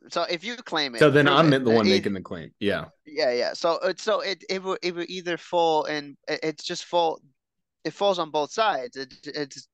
So 0.10 0.23
if 0.23 0.43
you 0.43 0.56
claim 0.58 0.95
it, 0.95 0.99
So 0.99 1.10
then 1.10 1.27
I'm 1.27 1.49
it. 1.49 1.63
the 1.63 1.69
one 1.71 1.86
Uh, 1.86 1.89
e- 1.89 1.95
making 1.95 2.13
the 2.13 2.21
claim. 2.21 2.51
Yeah. 2.60 2.86
Yeah, 3.06 3.32
yeah. 3.32 3.53
So 3.53 3.75
it 3.79 3.99
so 3.99 4.21
it 4.21 4.43
it 4.49 4.63
will 4.63 4.77
it 4.82 4.95
will 4.95 5.06
either 5.08 5.38
fall 5.38 5.86
and 5.86 6.17
it's 6.27 6.63
just 6.63 6.86
fall 6.86 7.19
it 7.84 7.93
falls 7.93 8.19
on 8.19 8.32
both 8.32 8.51
sides. 8.51 8.95
It 8.97 9.13
it's 9.27 9.67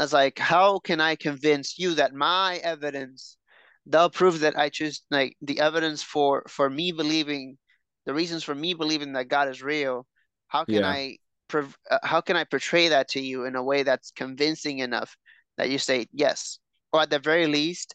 it's 0.00 0.12
like 0.12 0.38
how 0.38 0.78
can 0.78 1.00
I 1.00 1.16
convince 1.16 1.78
you 1.78 1.94
that 1.94 2.14
my 2.14 2.56
evidence 2.58 3.36
they'll 3.86 4.10
prove 4.10 4.40
that 4.40 4.56
I 4.58 4.68
choose 4.68 5.02
like 5.10 5.36
the 5.42 5.60
evidence 5.60 6.02
for 6.02 6.44
for 6.48 6.68
me 6.70 6.92
believing 6.92 7.58
the 8.06 8.14
reasons 8.14 8.44
for 8.44 8.54
me 8.54 8.74
believing 8.74 9.12
that 9.14 9.28
God 9.28 9.48
is 9.48 9.62
real. 9.62 10.06
How 10.48 10.64
can 10.64 10.84
Yeah. 10.84 10.90
I 10.92 11.18
uh, 11.54 11.98
how 12.02 12.20
can 12.20 12.36
I 12.36 12.44
portray 12.44 12.88
that 12.88 13.08
to 13.10 13.20
you 13.20 13.44
in 13.44 13.56
a 13.56 13.62
way 13.62 13.82
that's 13.82 14.10
convincing 14.12 14.80
enough 14.80 15.16
that 15.56 15.70
you 15.70 15.78
say 15.78 16.06
yes, 16.12 16.58
or 16.92 17.02
at 17.02 17.10
the 17.10 17.18
very 17.18 17.46
least, 17.46 17.94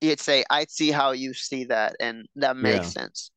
you'd 0.00 0.20
say 0.20 0.44
I 0.50 0.66
see 0.66 0.90
how 0.90 1.12
you 1.12 1.34
see 1.34 1.64
that, 1.64 1.96
and 2.00 2.26
that 2.36 2.56
makes 2.56 2.74
Yeah. 2.74 2.90
sense. 2.90 3.30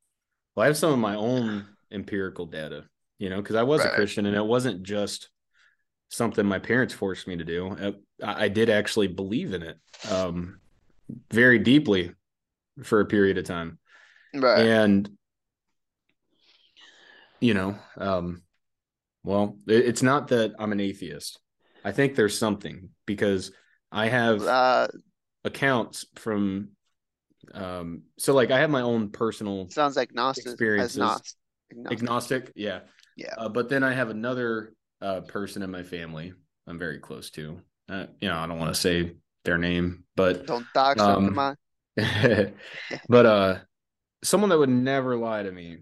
Well, 0.55 0.63
I 0.63 0.67
have 0.67 0.77
some 0.77 0.93
of 0.93 0.99
my 0.99 1.15
own 1.15 1.65
empirical 1.91 2.45
data, 2.45 2.85
you 3.19 3.29
know, 3.29 3.41
because 3.41 3.55
I 3.55 3.63
was 3.63 3.83
a 3.85 3.89
Christian 3.89 4.25
and 4.25 4.35
it 4.35 4.45
wasn't 4.45 4.83
just 4.83 5.29
something 6.09 6.45
my 6.45 6.59
parents 6.59 6.93
forced 6.93 7.27
me 7.27 7.37
to 7.37 7.43
do. 7.45 7.69
Uh, 7.69 7.91
I, 8.23 8.45
I 8.45 8.47
did 8.49 8.69
actually 8.69 9.07
believe 9.07 9.53
in 9.53 9.63
it 9.63 9.77
um, 10.09 10.59
very 11.31 11.59
deeply 11.59 12.13
for 12.83 12.99
a 12.99 13.05
period 13.05 13.37
of 13.37 13.45
time. 13.45 13.79
Right. 14.33 14.67
And, 14.67 15.09
you 17.39 17.53
know, 17.53 17.75
um, 17.97 18.43
well, 19.23 19.57
it, 19.67 19.85
it's 19.85 20.03
not 20.03 20.29
that 20.29 20.53
I'm 20.59 20.71
an 20.71 20.79
atheist. 20.79 21.39
I 21.83 21.91
think 21.91 22.15
there's 22.15 22.37
something 22.37 22.89
because 23.05 23.51
I 23.91 24.07
have 24.07 24.41
Uh, 24.41 24.87
accounts 25.43 26.05
from, 26.15 26.69
um, 27.53 28.03
so 28.17 28.33
like 28.33 28.51
I 28.51 28.59
have 28.59 28.69
my 28.69 28.81
own 28.81 29.09
personal 29.09 29.69
sounds 29.69 29.95
like 29.95 30.13
Gnostic 30.13 30.45
as 30.47 30.53
Experiences. 30.53 30.97
Agnostic. 30.97 31.37
agnostic 31.91 32.51
yeah 32.55 32.81
Yeah. 33.15 33.33
uh, 33.37 33.47
but 33.47 33.69
then 33.69 33.81
i 33.81 33.93
have 33.93 34.09
another 34.09 34.73
uh, 35.01 35.21
person 35.21 35.63
in 35.63 35.71
my 35.71 35.83
family 35.83 36.33
i'm 36.67 36.77
very 36.77 36.99
close 36.99 37.29
to 37.31 37.61
uh, 37.87 38.07
you 38.19 38.27
know 38.27 38.37
i 38.37 38.45
don't 38.45 38.59
want 38.59 38.75
to 38.75 38.79
say 38.79 39.15
their 39.45 39.57
name 39.57 40.03
but 40.17 40.45
Don't 40.45 40.65
dox 40.73 40.99
them, 41.01 41.37
um, 41.37 41.55
come 41.97 42.53
but 43.09 43.25
uh 43.25 43.57
someone 44.21 44.49
that 44.49 44.57
would 44.59 44.69
never 44.69 45.15
lie 45.15 45.43
to 45.43 45.51
me 45.51 45.77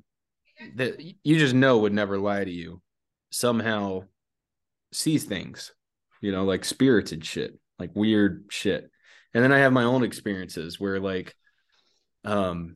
that 0.75 1.01
you 1.23 1.39
just 1.39 1.55
know 1.55 1.79
would 1.79 1.93
never 1.93 2.19
lie 2.19 2.43
to 2.43 2.51
you 2.51 2.81
somehow 3.31 4.03
sees 4.91 5.23
things 5.23 5.71
you 6.21 6.31
know 6.31 6.45
like 6.45 6.63
spirited 6.63 7.25
shit 7.25 7.57
like 7.79 7.89
weird 7.95 8.45
shit 8.49 8.91
and 9.33 9.43
then 9.43 9.51
i 9.51 9.59
have 9.59 9.73
my 9.73 9.83
own 9.83 10.03
experiences 10.03 10.79
where 10.79 10.99
like 10.99 11.35
um 12.25 12.75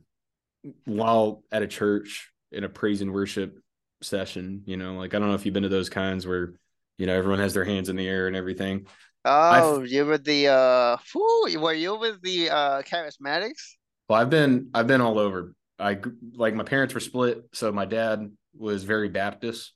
while 0.86 1.42
at 1.52 1.62
a 1.62 1.66
church 1.66 2.30
in 2.52 2.64
a 2.64 2.68
praise 2.68 3.00
and 3.02 3.12
worship 3.12 3.58
session 4.02 4.62
you 4.66 4.76
know 4.76 4.94
like 4.94 5.14
i 5.14 5.18
don't 5.18 5.28
know 5.28 5.34
if 5.34 5.44
you've 5.44 5.54
been 5.54 5.62
to 5.62 5.68
those 5.68 5.90
kinds 5.90 6.26
where 6.26 6.54
you 6.98 7.06
know 7.06 7.14
everyone 7.16 7.40
has 7.40 7.54
their 7.54 7.64
hands 7.64 7.88
in 7.88 7.96
the 7.96 8.08
air 8.08 8.26
and 8.26 8.36
everything 8.36 8.86
Oh, 9.24 9.82
you 9.82 10.04
were 10.04 10.18
the 10.18 10.48
uh, 10.48 10.96
whew, 11.12 11.58
were 11.60 11.72
you 11.72 11.96
with 11.98 12.20
the 12.22 12.50
uh 12.50 12.82
charismatics? 12.82 13.76
Well, 14.08 14.20
I've 14.20 14.30
been 14.30 14.70
I've 14.74 14.86
been 14.86 15.00
all 15.00 15.18
over. 15.18 15.54
I 15.78 15.98
like 16.34 16.54
my 16.54 16.64
parents 16.64 16.94
were 16.94 17.00
split, 17.00 17.44
so 17.52 17.72
my 17.72 17.84
dad 17.84 18.30
was 18.56 18.84
very 18.84 19.08
Baptist. 19.08 19.72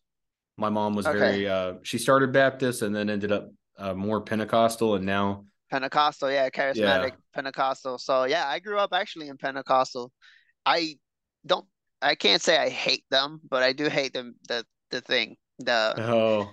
My 0.57 0.69
mom 0.71 0.95
was 0.95 1.07
Okay. 1.07 1.17
very 1.19 1.49
uh 1.49 1.75
she 1.83 1.99
started 1.99 2.33
Baptist 2.33 2.83
and 2.83 2.95
then 2.95 3.11
ended 3.11 3.33
up 3.33 3.51
uh, 3.79 3.95
more 3.95 4.21
Pentecostal 4.21 4.97
and 4.97 5.07
now 5.07 5.45
Pentecostal, 5.71 6.31
yeah, 6.31 6.49
charismatic 6.51 7.13
Pentecostal. 7.35 7.99
So 7.99 8.25
yeah, 8.25 8.47
I 8.49 8.59
grew 8.59 8.79
up 8.79 8.93
actually 8.93 9.29
in 9.29 9.37
Pentecostal. 9.37 10.13
I 10.65 10.97
don't 11.47 11.67
I 12.01 12.15
can't 12.15 12.43
say 12.43 12.57
I 12.57 12.69
hate 12.69 13.05
them, 13.11 13.41
but 13.49 13.63
I 13.63 13.73
do 13.73 13.89
hate 13.89 14.13
them 14.13 14.35
the 14.49 14.65
the 14.91 15.01
thing. 15.01 15.37
The 15.59 15.95
Oh, 15.99 16.51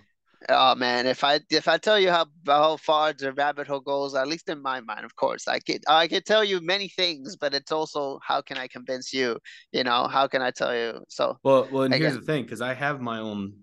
oh 0.50 0.76
man, 0.76 1.08
if 1.08 1.24
I 1.24 1.40
if 1.50 1.68
I 1.68 1.78
tell 1.78 2.00
you 2.00 2.12
how 2.12 2.26
how 2.48 2.78
far 2.78 3.14
the 3.14 3.32
rabbit 3.34 3.68
hole 3.68 3.80
goes, 3.80 4.16
at 4.16 4.28
least 4.28 4.50
in 4.50 4.62
my 4.62 4.82
mind, 4.82 5.06
of 5.06 5.16
course, 5.16 5.48
I 5.48 5.60
could 5.60 5.84
I 5.88 6.08
could 6.08 6.26
tell 6.26 6.44
you 6.44 6.60
many 6.62 6.90
things, 6.90 7.36
but 7.36 7.54
it's 7.54 7.72
also 7.72 8.20
how 8.24 8.42
can 8.42 8.58
I 8.58 8.68
convince 8.68 9.14
you? 9.14 9.38
You 9.72 9.84
know, 9.84 10.08
how 10.08 10.28
can 10.28 10.42
I 10.42 10.52
tell 10.52 10.76
you? 10.76 11.04
So 11.10 11.38
well, 11.44 11.68
well, 11.72 11.84
and 11.84 11.94
here's 11.94 12.16
the 12.16 12.22
thing, 12.22 12.44
because 12.44 12.62
I 12.62 12.74
have 12.74 13.02
my 13.02 13.20
own 13.20 13.54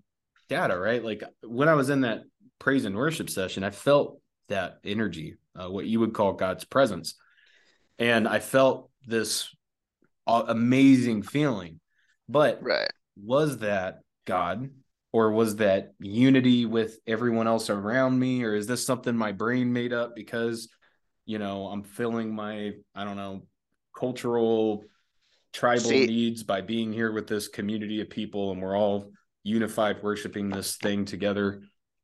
data, 0.49 0.77
right? 0.77 1.03
Like 1.03 1.23
when 1.43 1.69
I 1.69 1.73
was 1.73 1.89
in 1.89 2.01
that 2.01 2.21
praise 2.59 2.85
and 2.85 2.95
worship 2.95 3.29
session, 3.29 3.63
I 3.63 3.69
felt 3.69 4.19
that 4.49 4.79
energy, 4.83 5.35
uh, 5.55 5.69
what 5.69 5.85
you 5.85 5.99
would 5.99 6.13
call 6.13 6.33
God's 6.33 6.63
presence, 6.63 7.15
and 7.99 8.27
I 8.27 8.39
felt 8.39 8.89
this 9.05 9.53
uh, 10.27 10.43
amazing 10.47 11.23
feeling. 11.23 11.79
But 12.29 12.59
right. 12.61 12.89
was 13.17 13.59
that 13.59 13.99
God 14.25 14.69
or 15.13 15.31
was 15.31 15.57
that 15.57 15.93
unity 15.99 16.65
with 16.65 16.97
everyone 17.05 17.47
else 17.47 17.69
around 17.69 18.17
me 18.19 18.43
or 18.43 18.55
is 18.55 18.67
this 18.67 18.85
something 18.85 19.15
my 19.15 19.31
brain 19.31 19.71
made 19.71 19.93
up 19.93 20.15
because 20.15 20.67
you 21.25 21.39
know 21.39 21.67
I'm 21.67 21.83
filling 21.83 22.33
my 22.33 22.71
I 22.95 23.03
don't 23.05 23.15
know 23.15 23.43
cultural 23.95 24.83
tribal 25.53 25.83
See, 25.83 26.07
needs 26.07 26.43
by 26.43 26.61
being 26.61 26.91
here 26.91 27.11
with 27.11 27.27
this 27.27 27.47
community 27.47 28.01
of 28.01 28.09
people 28.09 28.51
and 28.51 28.61
we're 28.61 28.75
all 28.75 29.11
unified 29.43 30.01
worshiping 30.01 30.49
this 30.49 30.77
thing 30.77 31.05
together 31.05 31.61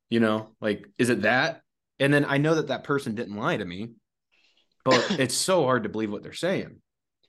you 0.09 0.19
know 0.19 0.49
like 0.61 0.85
is 0.97 1.09
it 1.09 1.23
that 1.23 1.61
and 1.99 2.13
then 2.13 2.25
I 2.25 2.37
know 2.37 2.55
that 2.55 2.67
that 2.67 2.83
person 2.83 3.15
didn't 3.15 3.35
lie 3.35 3.57
to 3.57 3.65
me 3.65 3.91
but 4.83 5.11
it's 5.19 5.35
so 5.35 5.63
hard 5.63 5.83
to 5.83 5.89
believe 5.89 6.11
what 6.11 6.23
they're 6.23 6.33
saying 6.33 6.77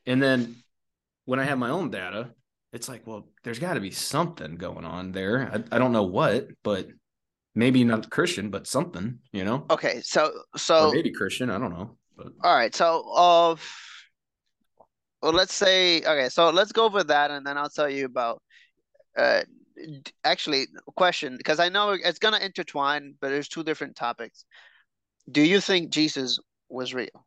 and 0.06 0.22
then 0.22 0.56
when 1.24 1.40
I 1.40 1.44
have 1.44 1.58
my 1.58 1.70
own 1.70 1.90
data 1.90 2.30
it's 2.72 2.88
like, 2.88 3.06
well, 3.06 3.28
there's 3.42 3.58
got 3.58 3.74
to 3.74 3.80
be 3.80 3.90
something 3.90 4.56
going 4.56 4.84
on 4.84 5.12
there. 5.12 5.50
I, 5.52 5.76
I 5.76 5.78
don't 5.78 5.92
know 5.92 6.04
what, 6.04 6.48
but 6.62 6.86
maybe 7.54 7.82
not 7.82 8.10
Christian, 8.10 8.50
but 8.50 8.66
something, 8.66 9.18
you 9.32 9.44
know, 9.44 9.66
okay, 9.70 10.00
so 10.02 10.32
or 10.54 10.58
so 10.58 10.92
maybe 10.92 11.10
Christian. 11.10 11.50
I 11.50 11.58
don't 11.58 11.72
know, 11.72 11.96
but 12.16 12.28
all 12.42 12.54
right, 12.54 12.74
so 12.74 13.02
uh, 13.14 13.56
well, 15.22 15.32
let's 15.32 15.54
say 15.54 15.98
okay, 15.98 16.28
so 16.28 16.50
let's 16.50 16.72
go 16.72 16.84
over 16.84 17.02
that, 17.04 17.30
and 17.30 17.44
then 17.44 17.58
I'll 17.58 17.70
tell 17.70 17.90
you 17.90 18.04
about 18.04 18.40
uh, 19.18 19.42
actually 20.24 20.66
question 20.96 21.36
because 21.36 21.60
I 21.60 21.68
know 21.68 21.92
it's 21.92 22.18
gonna 22.18 22.38
intertwine, 22.38 23.14
but 23.20 23.30
there's 23.30 23.48
two 23.48 23.64
different 23.64 23.96
topics. 23.96 24.44
Do 25.30 25.42
you 25.42 25.60
think 25.60 25.90
Jesus 25.90 26.38
was 26.68 26.94
real? 26.94 27.26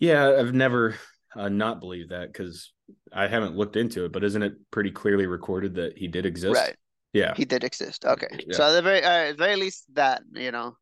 yeah, 0.00 0.34
I've 0.38 0.54
never 0.54 0.96
uh, 1.36 1.48
not 1.48 1.78
believed 1.78 2.10
that 2.10 2.32
because 2.32 2.72
I 3.12 3.28
haven't 3.28 3.56
looked 3.56 3.76
into 3.76 4.06
it. 4.06 4.12
But 4.12 4.24
isn't 4.24 4.42
it 4.42 4.54
pretty 4.70 4.90
clearly 4.90 5.26
recorded 5.26 5.74
that 5.76 5.96
he 5.96 6.08
did 6.08 6.26
exist? 6.26 6.58
Right, 6.58 6.76
Yeah, 7.12 7.34
he 7.36 7.44
did 7.44 7.62
exist. 7.62 8.04
Okay, 8.04 8.28
so 8.50 8.64
at 8.64 8.72
the 8.72 8.82
very 8.82 9.04
uh, 9.04 9.34
very 9.36 9.56
least 9.56 9.84
that 9.94 10.22
you 10.32 10.50
know. 10.50 10.76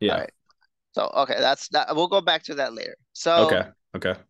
Yeah. 0.00 0.20
right, 0.20 0.32
so 0.92 1.10
okay, 1.14 1.36
that's 1.38 1.68
that. 1.68 1.94
We'll 1.94 2.08
go 2.08 2.22
back 2.22 2.42
to 2.44 2.54
that 2.54 2.74
later. 2.74 2.96
So 3.12 3.48
Okay, 3.48 3.68
okay. 3.96 4.20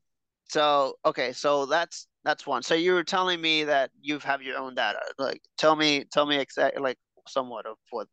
so 0.49 0.95
okay, 1.05 1.33
so 1.33 1.67
that's 1.67 2.09
that's 2.25 2.47
one. 2.47 2.63
So 2.63 2.75
you 2.75 2.93
were 2.95 3.05
telling 3.05 3.41
me 3.41 3.65
that 3.65 3.91
you 4.01 4.19
have 4.21 4.43
your 4.43 4.59
own 4.59 4.75
data. 4.75 5.01
Like, 5.19 5.43
tell 5.59 5.77
me, 5.77 6.05
tell 6.13 6.27
me 6.27 6.37
exactly, 6.37 6.83
like, 6.83 6.99
somewhat 7.27 7.67
of 7.67 7.77
what 7.91 8.07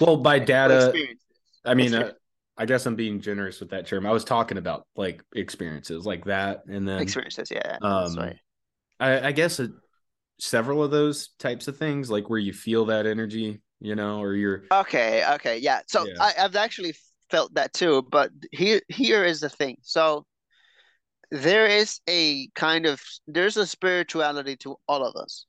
Well, 0.00 0.16
by 0.16 0.38
data, 0.38 0.92
I 1.64 1.74
mean, 1.74 1.94
uh, 1.94 2.12
I 2.56 2.66
guess 2.66 2.86
I'm 2.86 2.96
being 2.96 3.20
generous 3.20 3.60
with 3.60 3.70
that 3.70 3.86
term. 3.86 4.06
I 4.06 4.10
was 4.10 4.24
talking 4.24 4.58
about 4.58 4.86
like 4.96 5.22
experiences 5.34 6.04
like 6.06 6.24
that, 6.24 6.64
and 6.68 6.88
then 6.88 7.00
experiences. 7.00 7.50
Yeah, 7.50 7.78
um, 7.82 8.16
right. 8.16 8.36
I, 8.98 9.28
I 9.28 9.32
guess 9.32 9.60
it, 9.60 9.70
several 10.40 10.82
of 10.82 10.90
those 10.90 11.30
types 11.38 11.68
of 11.68 11.76
things, 11.76 12.10
like 12.10 12.28
where 12.28 12.38
you 12.38 12.52
feel 12.52 12.86
that 12.86 13.06
energy, 13.06 13.60
you 13.80 13.94
know, 13.94 14.20
or 14.20 14.34
you're, 14.34 14.64
Okay, 14.72 15.24
okay, 15.34 15.58
yeah. 15.58 15.82
So 15.86 16.06
yeah, 16.06 16.14
I, 16.20 16.32
I've 16.40 16.56
actually 16.56 16.94
felt 17.30 17.54
that 17.54 17.72
too, 17.72 18.02
but 18.10 18.30
here 18.50 18.80
here 18.88 19.24
is 19.24 19.40
the 19.40 19.48
thing. 19.48 19.76
So 19.82 20.26
there 21.30 21.66
is 21.66 22.00
a 22.08 22.48
kind 22.54 22.86
of 22.86 23.00
there's 23.26 23.56
a 23.56 23.66
spirituality 23.66 24.56
to 24.56 24.76
all 24.88 25.04
of 25.04 25.14
us. 25.16 25.46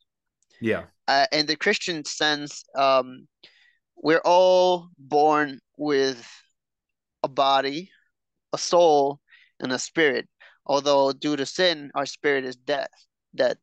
yeah, 0.60 0.86
Uh, 1.08 1.26
in 1.32 1.46
the 1.46 1.56
Christian 1.56 2.04
sense, 2.06 2.64
um, 2.76 3.28
we're 3.96 4.22
all 4.26 4.90
born 4.98 5.60
with 5.78 6.28
a 7.24 7.28
body, 7.28 7.92
a 8.54 8.58
soul, 8.58 9.20
and 9.60 9.72
a 9.72 9.80
spirit. 9.80 10.28
Although 10.66 11.14
due 11.14 11.36
to 11.36 11.46
sin, 11.46 11.92
our 11.96 12.06
spirit 12.06 12.46
is 12.46 12.56
death, 12.56 12.92
dead. 13.34 13.58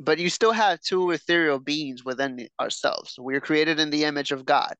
But 0.00 0.18
you 0.18 0.30
still 0.30 0.52
have 0.52 0.80
two 0.80 1.10
ethereal 1.10 1.58
beings 1.58 2.04
within 2.04 2.48
ourselves. 2.60 3.16
We're 3.18 3.40
created 3.40 3.80
in 3.80 3.90
the 3.90 4.04
image 4.04 4.30
of 4.30 4.44
God. 4.44 4.74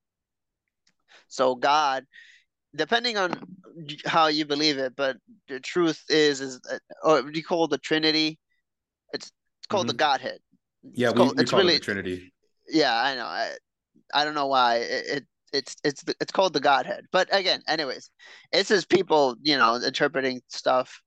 So 1.29 1.55
God 1.57 2.07
depending 2.75 3.17
on 3.17 3.41
how 4.07 4.27
you 4.27 4.45
believe 4.45 4.79
it, 4.79 4.95
but 4.97 5.17
the 5.49 5.61
truth 5.61 6.03
is, 6.09 6.41
is 6.41 6.61
that, 6.61 6.81
or 7.03 7.23
do 7.23 7.37
you 7.39 7.45
call 7.45 7.69
the 7.69 7.79
Trinity? 7.79 8.39
It's 9.13 9.31
it's 9.61 9.67
called 9.69 9.87
the 9.89 9.93
hmm 9.93 9.97
Godhead. 9.97 10.39
yeah. 10.95 11.09
It's 11.09 11.13
We 11.15 11.19
called. 11.19 11.37
we 11.37 11.43
It's 11.43 11.51
call 11.51 11.61
it 11.61 11.73
the. 11.73 11.79
Trinity. 11.81 12.33
Yeah, 12.69 12.95
I 13.01 13.15
know. 13.15 13.25
I 13.27 13.57
I 14.15 14.25
don't 14.25 14.35
know 14.35 14.47
why 14.47 14.77
it. 14.77 15.07
it 15.07 15.27
it's 15.53 15.77
it's 15.83 16.05
it's 16.21 16.33
called 16.33 16.53
the 16.53 16.61
Godhead. 16.61 17.07
But 17.11 17.29
again, 17.33 17.63
anyways, 17.67 18.11
it's 18.53 18.69
just 18.69 18.91
people, 18.91 19.37
you 19.43 19.57
know, 19.57 19.77
interpreting 19.77 20.43
stuff, 20.49 21.01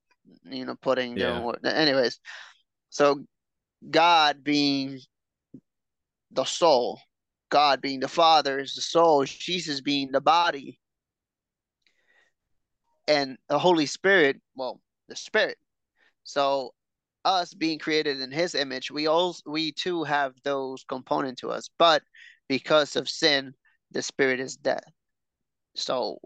you 0.44 0.66
know, 0.66 0.76
putting 0.82 1.16
their 1.16 1.30
own 1.30 1.42
Yeah, 1.42 1.46
word. 1.46 1.66
Anyways, 1.66 2.20
so 2.90 3.24
God 3.90 4.44
being 4.44 5.00
the 6.32 6.44
soul, 6.44 7.00
God 7.50 7.82
being 7.82 8.00
the 8.00 8.08
Father 8.08 8.60
is 8.60 8.74
the 8.74 8.82
soul, 8.82 9.26
Jesus 9.26 9.80
being 9.82 10.12
the 10.12 10.22
body, 10.22 10.80
and 13.12 13.38
the 13.50 13.60
Holy 13.60 13.86
Spirit, 13.86 14.42
well, 14.56 14.80
the 15.10 15.16
Spirit. 15.16 15.58
So 16.24 16.74
us 17.26 17.54
being 17.54 17.78
created 17.78 18.22
in 18.22 18.32
his 18.32 18.56
image, 18.56 18.90
we 18.90 19.08
all 19.08 19.36
we 19.46 19.72
too 19.74 20.04
have 20.04 20.34
those 20.44 20.86
component 20.88 21.38
to 21.40 21.50
us. 21.50 21.70
But 21.78 22.04
because 22.48 22.96
of 22.96 23.10
sin, 23.10 23.54
the 23.92 24.02
spirit 24.02 24.40
is 24.40 24.56
dead. 24.56 24.84
So, 25.76 26.20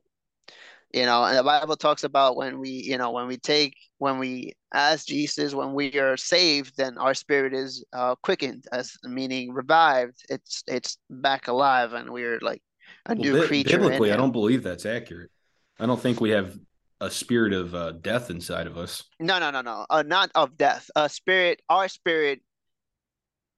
you 0.93 1.05
know, 1.05 1.23
and 1.23 1.38
the 1.38 1.43
Bible 1.43 1.75
talks 1.75 2.03
about 2.03 2.38
when 2.38 2.59
we, 2.59 2.69
you 2.69 2.97
know, 2.97 3.11
when 3.11 3.27
we 3.27 3.38
take 3.38 3.75
when 3.97 4.19
we 4.19 4.53
ask 4.73 5.07
Jesus, 5.07 5.53
when 5.53 5.73
we 5.73 5.99
are 5.99 6.17
saved, 6.17 6.77
then 6.77 6.97
our 6.97 7.13
spirit 7.13 7.53
is 7.53 7.83
uh, 7.93 8.15
quickened, 8.21 8.65
as 8.71 8.93
meaning 9.03 9.53
revived. 9.53 10.17
It's 10.29 10.63
it's 10.67 10.97
back 11.09 11.47
alive, 11.47 11.93
and 11.93 12.11
we're 12.11 12.39
like 12.41 12.61
a 13.07 13.15
well, 13.15 13.25
new 13.25 13.39
bi- 13.39 13.47
creature 13.47 13.77
biblically, 13.79 14.11
I 14.11 14.17
don't 14.17 14.31
believe 14.31 14.63
that's 14.63 14.86
accurate. 14.86 15.31
I 15.79 15.86
don't 15.86 15.99
think 15.99 16.21
we 16.21 16.29
have 16.29 16.57
a 17.01 17.09
spirit 17.09 17.53
of 17.53 17.75
uh, 17.75 17.91
death 17.91 18.29
inside 18.29 18.67
of 18.67 18.77
us. 18.77 19.03
No, 19.19 19.39
no, 19.39 19.51
no, 19.51 19.61
no. 19.61 19.85
Uh, 19.89 20.03
not 20.05 20.31
of 20.35 20.57
death. 20.57 20.89
A 20.95 21.09
spirit. 21.09 21.61
Our 21.69 21.87
spirit 21.87 22.41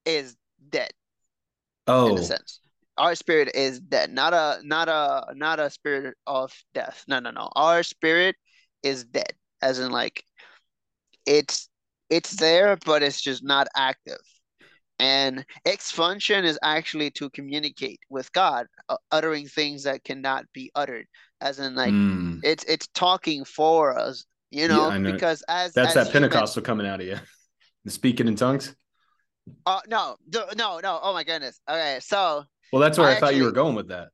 is 0.06 0.36
dead 0.70 0.92
Oh, 1.88 2.10
in 2.12 2.18
a 2.18 2.22
Oh, 2.22 2.24
sense. 2.24 2.60
Our 2.98 3.16
spirit 3.16 3.52
is 3.54 3.80
dead, 3.80 4.12
not 4.12 4.34
a 4.34 4.60
not 4.64 4.90
a 4.90 5.34
not 5.36 5.60
a 5.60 5.70
spirit 5.70 6.16
of 6.26 6.52
death. 6.74 7.04
No, 7.08 7.20
no, 7.20 7.30
no. 7.32 7.50
Our 7.56 7.84
spirit 7.84 8.36
is 8.82 9.04
dead, 9.06 9.34
as 9.62 9.80
in 9.80 9.92
like 9.92 10.24
it's 11.26 11.70
it's 12.10 12.36
there, 12.38 12.78
but 12.86 13.04
it's 13.04 13.22
just 13.22 13.44
not 13.44 13.68
active. 13.76 14.20
And 15.00 15.46
its 15.66 15.92
function 15.92 16.44
is 16.46 16.58
actually 16.64 17.12
to 17.12 17.30
communicate 17.30 18.00
with 18.10 18.32
God, 18.34 18.68
uh, 18.90 18.98
uttering 19.12 19.48
things 19.48 19.84
that 19.84 20.04
cannot 20.04 20.46
be 20.54 20.72
uttered, 20.74 21.06
as 21.42 21.60
in 21.60 21.76
like 21.76 21.94
mm. 21.94 22.40
it's 22.44 22.64
it's 22.66 22.88
talking 22.88 23.46
for 23.46 23.98
us, 23.98 24.26
you 24.52 24.68
know, 24.68 24.90
I 24.90 24.98
know. 24.98 25.12
because 25.12 25.44
as 25.48 25.74
That's 25.74 25.96
as 25.96 26.06
that 26.06 26.14
Pentecostal 26.14 26.62
coming 26.62 26.88
out 26.88 27.02
of 27.02 27.08
you. 27.08 27.18
The 27.86 27.92
speaking 27.92 28.28
in 28.28 28.36
tongues. 28.36 28.76
uh, 29.66 29.80
no, 29.88 30.18
no, 30.34 30.80
no. 30.80 31.00
Oh 31.02 31.14
my 31.14 31.24
goodness. 31.24 31.62
Okay, 31.70 32.00
so 32.02 32.44
Well, 32.74 32.82
that's 32.82 32.98
where 32.98 33.08
I 33.08 33.16
I 33.16 33.20
thought 33.20 33.36
you 33.36 33.44
were 33.44 33.52
going 33.52 33.76
with 33.76 33.88
that. 33.90 34.10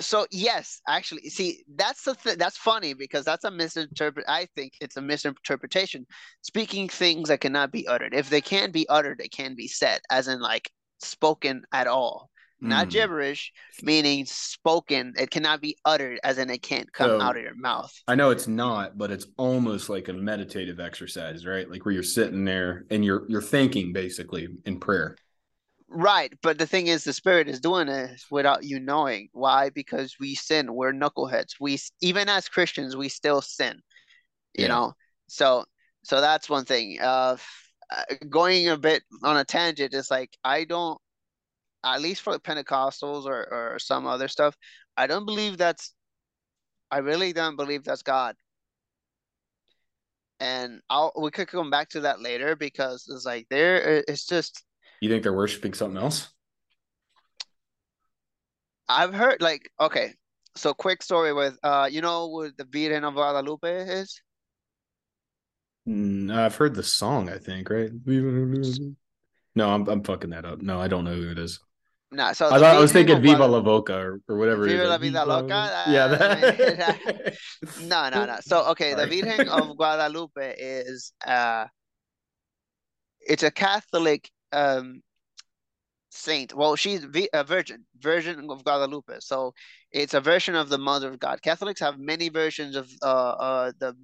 So 0.00 0.26
yes, 0.30 0.80
actually, 0.86 1.28
see, 1.28 1.64
that's 1.74 2.02
the 2.02 2.14
th 2.14 2.38
that's 2.38 2.56
funny 2.56 2.94
because 2.94 3.24
that's 3.24 3.44
a 3.44 3.50
misinterpret. 3.50 4.26
I 4.28 4.46
think 4.54 4.74
it's 4.80 4.96
a 4.96 5.00
misinterpretation. 5.00 6.06
Speaking 6.42 6.88
things 6.88 7.28
that 7.28 7.40
cannot 7.40 7.72
be 7.72 7.86
uttered. 7.88 8.14
If 8.14 8.30
they 8.30 8.40
can't 8.40 8.72
be 8.72 8.88
uttered, 8.88 9.18
they 9.18 9.28
can 9.28 9.54
be 9.56 9.68
said, 9.68 10.00
as 10.10 10.28
in 10.28 10.40
like 10.40 10.70
spoken 11.00 11.62
at 11.72 11.86
all, 11.86 12.30
not 12.60 12.88
Mm. 12.88 12.90
gibberish, 12.92 13.52
meaning 13.82 14.26
spoken. 14.26 15.14
It 15.18 15.30
cannot 15.30 15.60
be 15.60 15.76
uttered, 15.84 16.20
as 16.22 16.38
in 16.38 16.50
it 16.50 16.62
can't 16.62 16.92
come 16.92 17.20
out 17.20 17.36
of 17.36 17.42
your 17.42 17.54
mouth. 17.54 17.92
I 18.06 18.14
know 18.14 18.30
it's 18.30 18.48
not, 18.48 18.96
but 18.96 19.10
it's 19.10 19.26
almost 19.36 19.88
like 19.88 20.08
a 20.08 20.12
meditative 20.12 20.80
exercise, 20.80 21.46
right? 21.46 21.70
Like 21.70 21.84
where 21.84 21.92
you're 21.92 22.02
sitting 22.02 22.44
there 22.44 22.84
and 22.90 23.04
you're 23.04 23.24
you're 23.28 23.42
thinking 23.42 23.92
basically 23.92 24.48
in 24.64 24.80
prayer. 24.80 25.16
Right, 25.90 26.32
but 26.42 26.58
the 26.58 26.66
thing 26.66 26.88
is, 26.88 27.04
the 27.04 27.14
spirit 27.14 27.48
is 27.48 27.60
doing 27.60 27.86
this 27.86 28.26
without 28.30 28.62
you 28.62 28.78
knowing. 28.78 29.30
Why? 29.32 29.70
Because 29.70 30.16
we 30.20 30.34
sin. 30.34 30.74
We're 30.74 30.92
knuckleheads. 30.92 31.54
We 31.60 31.78
even 32.02 32.28
as 32.28 32.48
Christians, 32.48 32.96
we 32.96 33.08
still 33.08 33.40
sin. 33.40 33.80
You 34.54 34.64
Yeah. 34.64 34.68
know. 34.68 34.92
So 35.28 35.64
so 36.04 36.20
that's 36.20 36.48
one 36.48 36.64
thing. 36.64 37.00
Uh, 37.00 37.36
uh, 37.90 38.02
going 38.28 38.68
a 38.68 38.76
bit 38.76 39.02
on 39.22 39.38
a 39.38 39.44
tangent 39.44 39.94
is 39.94 40.10
like 40.10 40.36
I 40.44 40.64
don't, 40.64 41.00
at 41.84 42.00
least 42.00 42.22
for 42.22 42.32
the 42.32 42.40
Pentecostals 42.40 43.24
or 43.24 43.46
or 43.52 43.78
some 43.78 44.06
other 44.06 44.28
stuff, 44.28 44.56
I 44.96 45.06
don't 45.06 45.26
believe 45.26 45.56
that's. 45.56 45.94
I 46.90 46.98
really 46.98 47.32
don't 47.32 47.56
believe 47.56 47.84
that's 47.84 48.02
God. 48.02 48.34
And 50.40 50.80
I'll 50.88 51.12
we 51.18 51.30
could 51.30 51.48
come 51.48 51.70
back 51.70 51.90
to 51.90 52.00
that 52.00 52.20
later 52.20 52.56
because 52.56 53.08
it's 53.12 53.26
like 53.26 53.46
there 53.50 54.02
it's 54.08 54.26
just. 54.26 54.64
You 55.00 55.10
think 55.10 55.22
they're 55.22 55.32
worshiping 55.32 55.74
something 55.74 56.00
else? 56.00 56.28
I've 58.88 59.12
heard 59.12 59.42
like 59.42 59.70
okay, 59.80 60.14
so 60.56 60.72
quick 60.72 61.02
story 61.02 61.32
with 61.32 61.58
uh 61.62 61.88
you 61.90 62.00
know 62.00 62.28
what 62.28 62.56
the 62.56 62.64
Virgen 62.64 63.04
of 63.04 63.14
Guadalupe 63.14 63.68
is? 63.68 64.20
Mm, 65.88 66.34
I've 66.34 66.54
heard 66.54 66.74
the 66.74 66.82
song, 66.82 67.30
I 67.30 67.38
think, 67.38 67.70
right? 67.70 67.90
No, 69.54 69.70
I'm 69.70 69.88
I'm 69.88 70.02
fucking 70.04 70.30
that 70.30 70.44
up. 70.44 70.60
No, 70.60 70.80
I 70.80 70.88
don't 70.88 71.04
know 71.04 71.14
who 71.14 71.30
it 71.30 71.38
is. 71.38 71.60
No, 72.10 72.32
so 72.32 72.46
I 72.46 72.58
thought 72.58 72.76
I 72.76 72.78
was 72.78 72.92
thinking 72.92 73.20
Viva 73.20 73.46
la 73.46 73.60
Boca 73.60 73.94
or, 73.94 74.20
or 74.28 74.36
whatever. 74.38 74.64
Viva 74.64 74.84
la 74.84 74.98
Vida 74.98 75.26
Loca. 75.26 75.84
Yeah. 75.88 76.08
That... 76.08 77.36
no, 77.82 78.08
no, 78.08 78.24
no. 78.24 78.38
So 78.40 78.64
okay, 78.70 78.94
the 78.94 79.06
Virgen 79.06 79.48
of 79.48 79.76
Guadalupe 79.76 80.54
is 80.58 81.12
uh, 81.26 81.66
it's 83.20 83.42
a 83.42 83.50
Catholic 83.50 84.30
um 84.52 85.02
saint. 86.10 86.54
Well, 86.54 86.76
she's 86.76 87.06
a 87.32 87.44
virgin, 87.44 87.84
Virgin 87.98 88.48
of 88.50 88.64
Guadalupe. 88.64 89.16
So 89.20 89.52
it's 89.92 90.14
a 90.14 90.20
version 90.20 90.54
of 90.54 90.70
the 90.70 90.78
Mother 90.78 91.08
of 91.08 91.18
God. 91.18 91.42
Catholics 91.42 91.80
have 91.80 91.98
many 91.98 92.30
versions 92.30 92.76
of 92.76 92.90
uh, 93.02 93.06
uh 93.06 93.72
the 93.78 93.94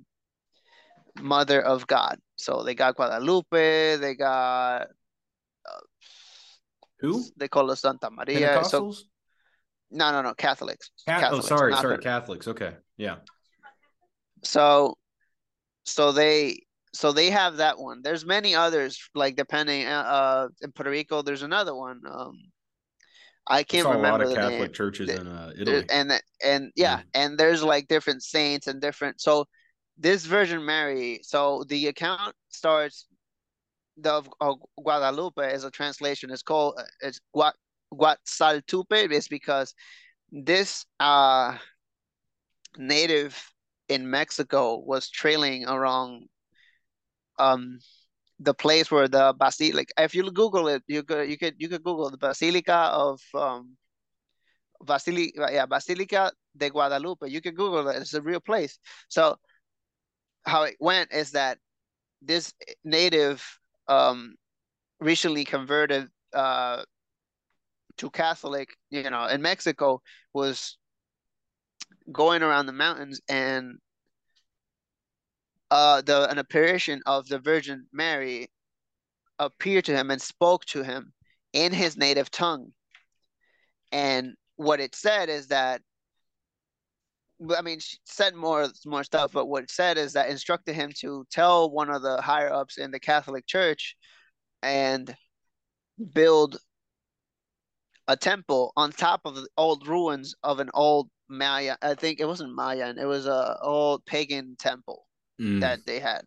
Mother 1.20 1.62
of 1.62 1.86
God. 1.86 2.18
So 2.36 2.62
they 2.64 2.74
got 2.74 2.96
Guadalupe, 2.96 3.96
they 3.96 4.14
got 4.14 4.82
uh, 4.82 5.80
who? 7.04 7.24
They 7.36 7.48
call 7.48 7.70
us 7.70 7.80
Santa 7.80 8.10
Maria. 8.10 8.64
So 8.64 8.92
no, 9.90 10.10
no, 10.10 10.22
no, 10.22 10.34
Catholics. 10.34 10.90
Cat- 11.06 11.18
oh, 11.18 11.20
Catholics 11.20 11.44
oh, 11.46 11.56
sorry, 11.56 11.74
sorry, 11.74 11.98
Catholics. 11.98 12.48
Okay, 12.48 12.72
yeah. 12.96 13.16
So, 14.42 14.96
so 15.84 16.12
they 16.12 16.64
so 16.92 17.12
they 17.12 17.30
have 17.30 17.56
that 17.56 17.78
one. 17.78 18.02
There's 18.02 18.24
many 18.24 18.54
others, 18.54 18.98
like 19.14 19.36
depending. 19.36 19.86
Uh, 19.86 19.90
uh 19.90 20.48
in 20.62 20.72
Puerto 20.72 20.90
Rico, 20.90 21.22
there's 21.22 21.42
another 21.42 21.74
one. 21.74 22.00
Um, 22.10 22.38
I 23.46 23.62
can't 23.62 23.86
remember. 23.86 24.08
A 24.08 24.10
lot 24.10 24.22
of 24.22 24.34
Catholic 24.34 24.60
name. 24.60 24.72
churches 24.72 25.10
in 25.10 25.26
uh, 25.26 25.52
Italy, 25.58 25.84
and 25.90 26.12
and 26.42 26.72
yeah, 26.76 26.98
mm. 26.98 27.04
and 27.14 27.38
there's 27.38 27.62
like 27.62 27.88
different 27.88 28.22
saints 28.22 28.66
and 28.66 28.80
different. 28.80 29.20
So 29.20 29.46
this 29.98 30.24
Virgin 30.24 30.64
Mary. 30.64 31.20
So 31.22 31.64
the 31.68 31.88
account 31.88 32.34
starts. 32.48 33.06
The 33.96 34.22
of 34.40 34.58
Guadalupe 34.82 35.52
is 35.52 35.64
a 35.64 35.70
translation. 35.70 36.30
It's 36.30 36.42
called 36.42 36.74
uh, 36.78 36.84
it's 37.00 37.20
Gua, 37.34 37.52
Guatzaltupe. 37.92 39.10
It's 39.12 39.28
because 39.28 39.74
this 40.30 40.84
uh 41.00 41.56
native 42.76 43.52
in 43.88 44.10
Mexico 44.10 44.78
was 44.78 45.08
trailing 45.10 45.66
around 45.66 46.28
um 47.38 47.78
the 48.40 48.54
place 48.54 48.90
where 48.90 49.08
the 49.08 49.34
basilica 49.38 49.92
if 49.98 50.14
you 50.14 50.30
google 50.30 50.68
it 50.68 50.82
you 50.86 51.02
could 51.02 51.28
you 51.28 51.38
could 51.38 51.54
you 51.58 51.68
could 51.68 51.82
google 51.82 52.10
the 52.10 52.18
basilica 52.18 52.90
of 52.92 53.20
um 53.34 53.76
basilica 54.84 55.48
yeah 55.52 55.66
basilica 55.66 56.32
de 56.56 56.68
guadalupe 56.70 57.28
you 57.28 57.40
can 57.40 57.54
google 57.54 57.88
it 57.88 57.96
it's 57.96 58.14
a 58.14 58.20
real 58.22 58.40
place 58.40 58.78
so 59.08 59.36
how 60.44 60.62
it 60.64 60.76
went 60.80 61.12
is 61.12 61.30
that 61.32 61.58
this 62.22 62.52
native 62.84 63.42
um 63.88 64.34
recently 65.00 65.44
converted 65.44 66.08
uh 66.32 66.82
to 67.96 68.10
catholic 68.10 68.76
you 68.90 69.08
know 69.10 69.26
in 69.26 69.40
mexico 69.42 70.00
was 70.32 70.76
going 72.12 72.42
around 72.42 72.66
the 72.66 72.72
mountains 72.72 73.20
and 73.28 73.78
uh, 75.70 76.00
the 76.02 76.30
an 76.30 76.38
apparition 76.38 77.00
of 77.06 77.26
the 77.26 77.38
Virgin 77.38 77.86
Mary 77.92 78.48
appeared 79.40 79.84
to 79.86 79.96
him 79.96 80.10
and 80.10 80.22
spoke 80.22 80.64
to 80.66 80.84
him 80.84 81.12
in 81.52 81.72
his 81.72 81.96
native 81.96 82.30
tongue. 82.30 82.72
And 83.90 84.34
what 84.56 84.80
it 84.80 84.94
said 84.94 85.28
is 85.28 85.48
that 85.48 85.82
I 87.56 87.62
mean, 87.62 87.80
she 87.80 87.98
said 88.04 88.34
more 88.34 88.68
more 88.86 89.04
stuff, 89.04 89.32
but 89.32 89.46
what 89.46 89.64
it 89.64 89.70
said 89.70 89.98
is 89.98 90.12
that 90.12 90.30
instructed 90.30 90.74
him 90.74 90.92
to 91.00 91.24
tell 91.30 91.70
one 91.70 91.90
of 91.90 92.02
the 92.02 92.20
higher 92.20 92.52
ups 92.52 92.78
in 92.78 92.90
the 92.90 93.00
Catholic 93.00 93.46
Church 93.46 93.96
and 94.62 95.14
build 96.12 96.58
a 98.06 98.16
temple 98.16 98.72
on 98.76 98.92
top 98.92 99.22
of 99.24 99.34
the 99.34 99.48
old 99.56 99.86
ruins 99.86 100.34
of 100.42 100.60
an 100.60 100.70
old 100.74 101.08
Maya. 101.28 101.76
I 101.82 101.94
think 101.94 102.20
it 102.20 102.26
wasn't 102.26 102.54
Mayan; 102.54 102.98
it 102.98 103.06
was 103.06 103.26
a 103.26 103.58
old 103.62 104.04
pagan 104.06 104.56
temple 104.58 105.06
mm. 105.40 105.60
that 105.60 105.84
they 105.86 106.00
had. 106.00 106.22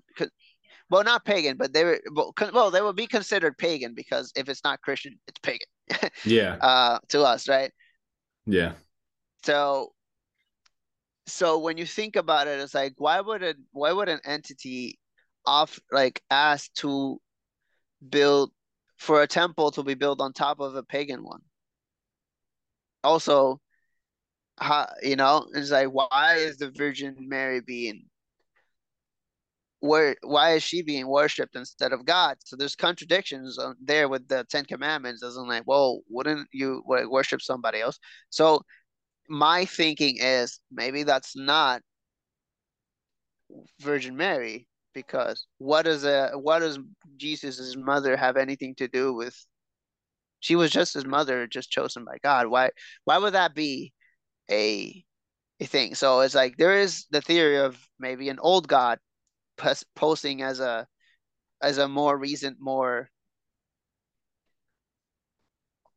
Well, 0.89 1.03
not 1.03 1.25
pagan, 1.25 1.57
but 1.57 1.73
they 1.73 1.83
were 1.83 1.99
well, 2.13 2.33
well, 2.53 2.71
they 2.71 2.81
would 2.81 2.95
be 2.95 3.07
considered 3.07 3.57
pagan 3.57 3.93
because 3.93 4.31
if 4.35 4.47
it's 4.47 4.63
not 4.63 4.81
Christian, 4.81 5.19
it's 5.27 5.39
pagan. 5.39 5.67
yeah. 6.25 6.55
Uh, 6.61 6.99
to 7.09 7.23
us, 7.23 7.49
right? 7.49 7.71
Yeah. 8.45 8.73
So, 9.43 9.93
so 11.27 11.59
when 11.59 11.77
you 11.77 11.85
think 11.85 12.15
about 12.15 12.47
it, 12.47 12.59
it's 12.59 12.73
like 12.73 12.93
why 12.97 13.19
would 13.21 13.43
a 13.43 13.55
why 13.71 13.91
would 13.91 14.09
an 14.09 14.21
entity 14.25 14.99
off 15.45 15.79
like 15.91 16.21
ask 16.31 16.73
to 16.75 17.19
build 18.09 18.51
for 18.97 19.21
a 19.21 19.27
temple 19.27 19.71
to 19.71 19.83
be 19.83 19.93
built 19.93 20.21
on 20.21 20.33
top 20.33 20.59
of 20.59 20.75
a 20.75 20.83
pagan 20.83 21.23
one? 21.23 21.41
Also, 23.03 23.59
how 24.59 24.87
you 25.03 25.15
know, 25.15 25.47
it's 25.53 25.71
like 25.71 25.89
why 25.89 26.35
is 26.37 26.57
the 26.57 26.71
Virgin 26.71 27.15
Mary 27.19 27.61
being 27.61 28.05
where 29.79 30.15
why 30.23 30.53
is 30.53 30.63
she 30.63 30.81
being 30.81 31.07
worshipped 31.07 31.55
instead 31.55 31.93
of 31.93 32.05
God? 32.05 32.37
So 32.43 32.55
there's 32.55 32.75
contradictions 32.75 33.57
there 33.81 34.09
with 34.09 34.27
the 34.27 34.45
Ten 34.49 34.65
Commandments. 34.65 35.23
In 35.23 35.47
like, 35.47 35.63
well, 35.65 36.01
wouldn't 36.09 36.47
you 36.51 36.83
worship 36.85 37.41
somebody 37.41 37.81
else? 37.81 37.99
So 38.29 38.61
my 39.29 39.65
thinking 39.65 40.17
is 40.19 40.59
maybe 40.71 41.03
that's 41.03 41.35
not 41.35 41.81
Virgin 43.79 44.15
Mary 44.17 44.67
because 44.93 45.45
what 45.57 45.83
does 45.83 46.03
a 46.05 46.31
what 46.33 46.59
does 46.59 46.79
Jesus's 47.17 47.77
mother 47.77 48.17
have 48.17 48.37
anything 48.37 48.75
to 48.75 48.87
do 48.87 49.13
with? 49.13 49.35
She 50.39 50.55
was 50.55 50.71
just 50.71 50.93
his 50.93 51.05
mother, 51.05 51.47
just 51.47 51.71
chosen 51.71 52.05
by 52.05 52.17
God. 52.23 52.47
Why 52.47 52.71
why 53.05 53.17
would 53.17 53.33
that 53.33 53.55
be 53.55 53.93
a 54.51 55.03
a 55.59 55.65
thing? 55.65 55.95
So 55.95 56.21
it's 56.21 56.35
like 56.35 56.57
there 56.57 56.77
is 56.77 57.05
the 57.11 57.21
theory 57.21 57.57
of 57.57 57.77
maybe 57.99 58.29
an 58.29 58.39
old 58.39 58.67
God 58.67 58.99
posting 59.95 60.41
as 60.43 60.59
a 60.59 60.87
as 61.61 61.77
a 61.77 61.87
more 61.87 62.17
recent, 62.17 62.57
more 62.59 63.09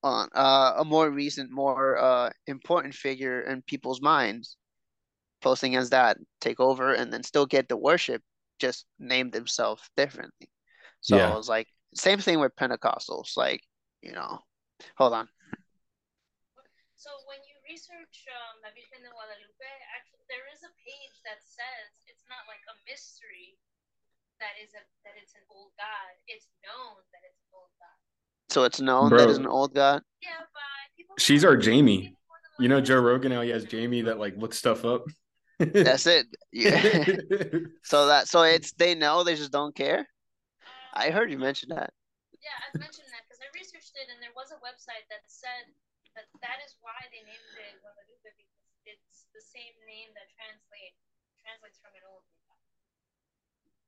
on 0.03 0.29
uh, 0.35 0.75
a 0.79 0.85
more 0.85 1.11
recent, 1.11 1.51
more 1.51 1.99
uh, 1.99 2.31
important 2.47 2.95
figure 2.95 3.43
in 3.43 3.63
people's 3.63 4.01
minds, 4.01 4.57
posting 5.41 5.77
as 5.77 5.91
that 5.91 6.19
take 6.41 6.61
over 6.61 6.93
and 6.95 7.13
then 7.13 7.23
still 7.23 7.47
get 7.47 7.69
the 7.69 7.77
worship, 7.77 8.23
just 8.59 8.87
name 8.99 9.31
themselves 9.31 9.83
differently. 9.97 10.49
So 11.01 11.17
yeah. 11.17 11.33
it 11.33 11.37
was 11.37 11.49
like 11.49 11.69
same 11.95 12.19
thing 12.19 12.41
with 12.41 12.57
Pentecostals, 12.57 13.37
like 13.37 13.63
you 14.03 14.13
know, 14.13 14.41
hold 14.97 15.13
on. 15.13 15.29
So 16.97 17.11
when 17.25 17.41
you 17.49 17.57
research 17.65 18.29
um, 18.29 18.61
La 18.61 18.69
Virgen 18.77 19.01
de 19.01 19.09
Guadalupe, 19.09 19.73
actually 19.97 20.25
there 20.29 20.45
is 20.53 20.61
a 20.61 20.73
page 20.85 21.17
that 21.25 21.41
says 21.41 22.05
it's 22.05 22.29
not 22.29 22.45
like 22.45 22.61
a 22.69 22.77
mystery 22.85 23.57
that 24.41 24.57
is 24.61 24.73
a 24.77 24.83
that 25.05 25.17
it's 25.17 25.37
an 25.37 25.45
old 25.49 25.73
god. 25.77 26.13
It's 26.29 26.49
known 26.65 27.01
that 27.13 27.25
it's 27.25 27.41
an 27.41 27.53
old 27.57 27.73
god. 27.81 28.10
So 28.51 28.65
it's 28.65 28.81
known 28.81 29.11
Bro. 29.11 29.19
that 29.19 29.31
it's 29.31 29.39
an 29.39 29.47
old 29.47 29.75
god. 29.75 30.03
Yeah, 30.23 30.29
but 30.53 31.23
she's 31.23 31.45
our 31.45 31.57
Jamie. 31.57 32.17
You 32.59 32.69
know 32.69 32.81
Joe 32.81 33.01
Rogan 33.01 33.33
how 33.33 33.41
he 33.43 33.51
has 33.51 33.65
Jamie 33.65 34.03
that 34.03 34.19
like 34.19 34.37
looks 34.37 34.59
stuff 34.59 34.85
up. 34.85 35.05
That's 35.59 36.07
it. 36.07 36.27
Yeah. 36.53 36.83
so 37.85 38.07
that 38.09 38.29
so 38.29 38.43
it's 38.43 38.73
they 38.73 38.95
know 38.95 39.25
they 39.25 39.37
just 39.37 39.53
don't 39.53 39.75
care. 39.75 40.07
I 40.93 41.11
heard 41.11 41.31
you 41.31 41.39
mention 41.39 41.71
that. 41.71 41.95
Yeah, 42.43 42.57
I've 42.67 42.81
mentioned 42.81 43.09
that 43.15 43.23
because 43.29 43.39
I 43.39 43.49
researched 43.55 43.95
it 43.95 44.11
and 44.11 44.19
there 44.19 44.35
was 44.35 44.51
a 44.51 44.59
website 44.59 45.07
that 45.13 45.23
said 45.29 45.71
that 46.19 46.27
that 46.43 46.59
is 46.67 46.75
why 46.83 46.97
they 47.15 47.23
named 47.23 47.47
it 47.55 47.79
Guadalupe 47.79 48.35
because 48.35 48.37
it's 48.83 49.31
the 49.31 49.45
same 49.45 49.77
name 49.87 50.11
that 50.19 50.27
translate 50.35 50.97
translates 51.39 51.79
from 51.79 51.95
an 51.95 52.05
old 52.11 52.27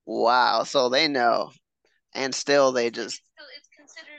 Wow, 0.04 0.64
so 0.64 0.88
they 0.88 1.06
know, 1.08 1.52
and 2.14 2.34
still 2.34 2.72
they 2.72 2.90
just. 2.90 3.22
It's 3.22 3.30
still, 3.32 3.50
it's 3.56 3.61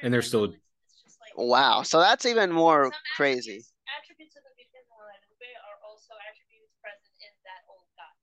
and 0.01 0.13
they're 0.13 0.21
still. 0.21 0.47
Like, 0.51 1.35
wow, 1.37 1.81
so 1.83 1.99
that's 1.99 2.25
even 2.25 2.51
more 2.51 2.91
crazy. 3.15 3.63
Attributes, 3.99 4.35
of 4.37 4.43
the 4.43 4.53
Virgen 4.55 4.83
Guadalupe 4.87 5.49
are 5.67 5.77
also 5.83 6.13
attributes 6.29 6.71
present 6.83 7.15
in 7.23 7.33
that 7.47 7.63
old 7.69 7.87
God. 7.97 8.13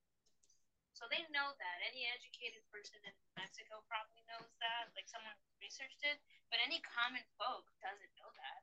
So 0.95 1.05
they 1.11 1.23
know 1.33 1.41
know 1.41 1.57
that. 1.57 1.77
Any 1.89 2.05
educated 2.13 2.61
person 2.69 3.01
in 3.07 3.15
Mexico 3.37 3.81
probably 3.89 4.21
knows 4.29 4.51
that. 4.61 4.93
Like 4.93 5.09
someone 5.09 5.33
researched 5.65 6.05
it, 6.05 6.21
but 6.53 6.61
any 6.61 6.81
common 6.85 7.25
folk 7.41 7.65
doesn't 7.81 8.13
know 8.21 8.31
that. 8.37 8.61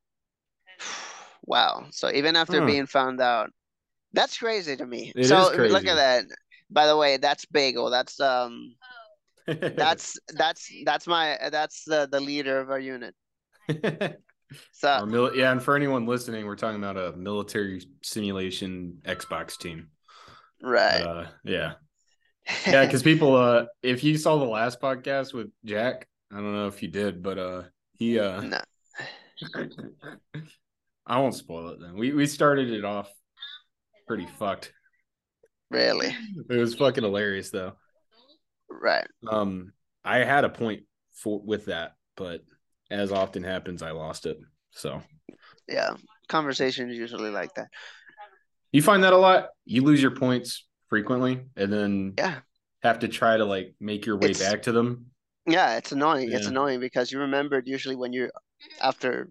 'Cause- 0.77 1.41
Wow. 1.43 1.87
So 1.91 2.11
even 2.11 2.35
after 2.35 2.59
Huh. 2.61 2.67
being 2.67 2.85
found 2.85 3.19
out, 3.21 3.49
that's 4.13 4.37
crazy 4.37 4.75
to 4.77 4.85
me. 4.85 5.11
It 5.15 5.27
so 5.27 5.49
is 5.49 5.71
look 5.71 5.85
at 5.87 5.95
that. 5.95 6.25
By 6.69 6.85
the 6.87 6.97
way, 6.97 7.17
that's 7.17 7.45
Bagel. 7.45 7.89
That's 7.89 8.19
um 8.19 8.75
oh, 8.81 8.86
that's 9.47 10.17
that's 10.35 10.69
that's 10.85 11.07
my 11.07 11.37
that's 11.51 11.83
the 11.85 12.07
the 12.11 12.19
leader 12.19 12.59
of 12.59 12.69
our 12.69 12.79
unit. 12.79 13.15
So 14.71 15.05
mil- 15.05 15.35
yeah, 15.35 15.51
and 15.51 15.61
for 15.61 15.75
anyone 15.75 16.05
listening, 16.05 16.45
we're 16.45 16.55
talking 16.55 16.81
about 16.81 16.95
a 16.95 17.11
military 17.17 17.81
simulation 18.01 19.01
Xbox 19.03 19.57
team. 19.57 19.89
right. 20.63 21.01
Uh, 21.01 21.25
yeah, 21.43 21.73
yeah, 22.65 22.85
because 22.85 23.03
people, 23.03 23.35
uh, 23.35 23.65
if 23.83 24.05
you 24.05 24.17
saw 24.17 24.37
the 24.37 24.45
last 24.45 24.79
podcast 24.79 25.33
with 25.33 25.47
Jack, 25.65 26.07
I 26.31 26.35
don't 26.35 26.53
know 26.53 26.67
if 26.67 26.81
you 26.81 26.87
did, 26.87 27.21
but 27.21 27.37
uh, 27.37 27.63
he, 27.99 28.19
uh, 28.19 28.39
No. 28.39 28.61
I 31.05 31.19
won't 31.19 31.35
spoil 31.35 31.69
it. 31.69 31.79
Then 31.81 31.95
we 31.95 32.13
we 32.13 32.25
started 32.25 32.71
it 32.71 32.85
off 32.85 33.09
pretty 34.07 34.27
fucked. 34.39 34.71
really. 35.69 36.15
It 36.49 36.55
was 36.57 36.73
fucking 36.75 37.03
hilarious 37.03 37.49
though. 37.49 37.73
Right. 38.69 39.07
Um, 39.29 39.71
I 40.03 40.19
had 40.19 40.43
a 40.43 40.49
point 40.49 40.83
for 41.13 41.39
with 41.39 41.65
that, 41.65 41.93
but 42.15 42.41
as 42.91 43.11
often 43.11 43.43
happens, 43.43 43.81
I 43.81 43.91
lost 43.91 44.25
it. 44.25 44.37
So 44.71 45.01
Yeah. 45.67 45.95
Conversations 46.29 46.95
usually 46.95 47.29
like 47.29 47.53
that. 47.55 47.67
you 48.71 48.81
find 48.81 49.03
that 49.03 49.13
a 49.13 49.17
lot. 49.17 49.49
You 49.65 49.81
lose 49.83 50.01
your 50.01 50.11
points 50.11 50.65
frequently, 50.89 51.45
and 51.55 51.71
then 51.71 52.13
Yeah. 52.17 52.39
have 52.83 52.99
to 52.99 53.07
try 53.07 53.37
to 53.37 53.45
like 53.45 53.75
make 53.79 54.05
your 54.05 54.17
way 54.17 54.29
It's- 54.31 54.39
back 54.51 54.63
to 54.63 54.71
them. 54.71 55.11
Yeah, 55.45 55.77
it's 55.77 55.93
annoying. 55.93 56.31
It's 56.33 56.47
annoying 56.47 56.81
because 56.81 57.09
you 57.11 57.19
remembered 57.19 57.67
usually 57.67 57.95
when 57.95 58.11
you're 58.11 58.31
after 58.81 59.29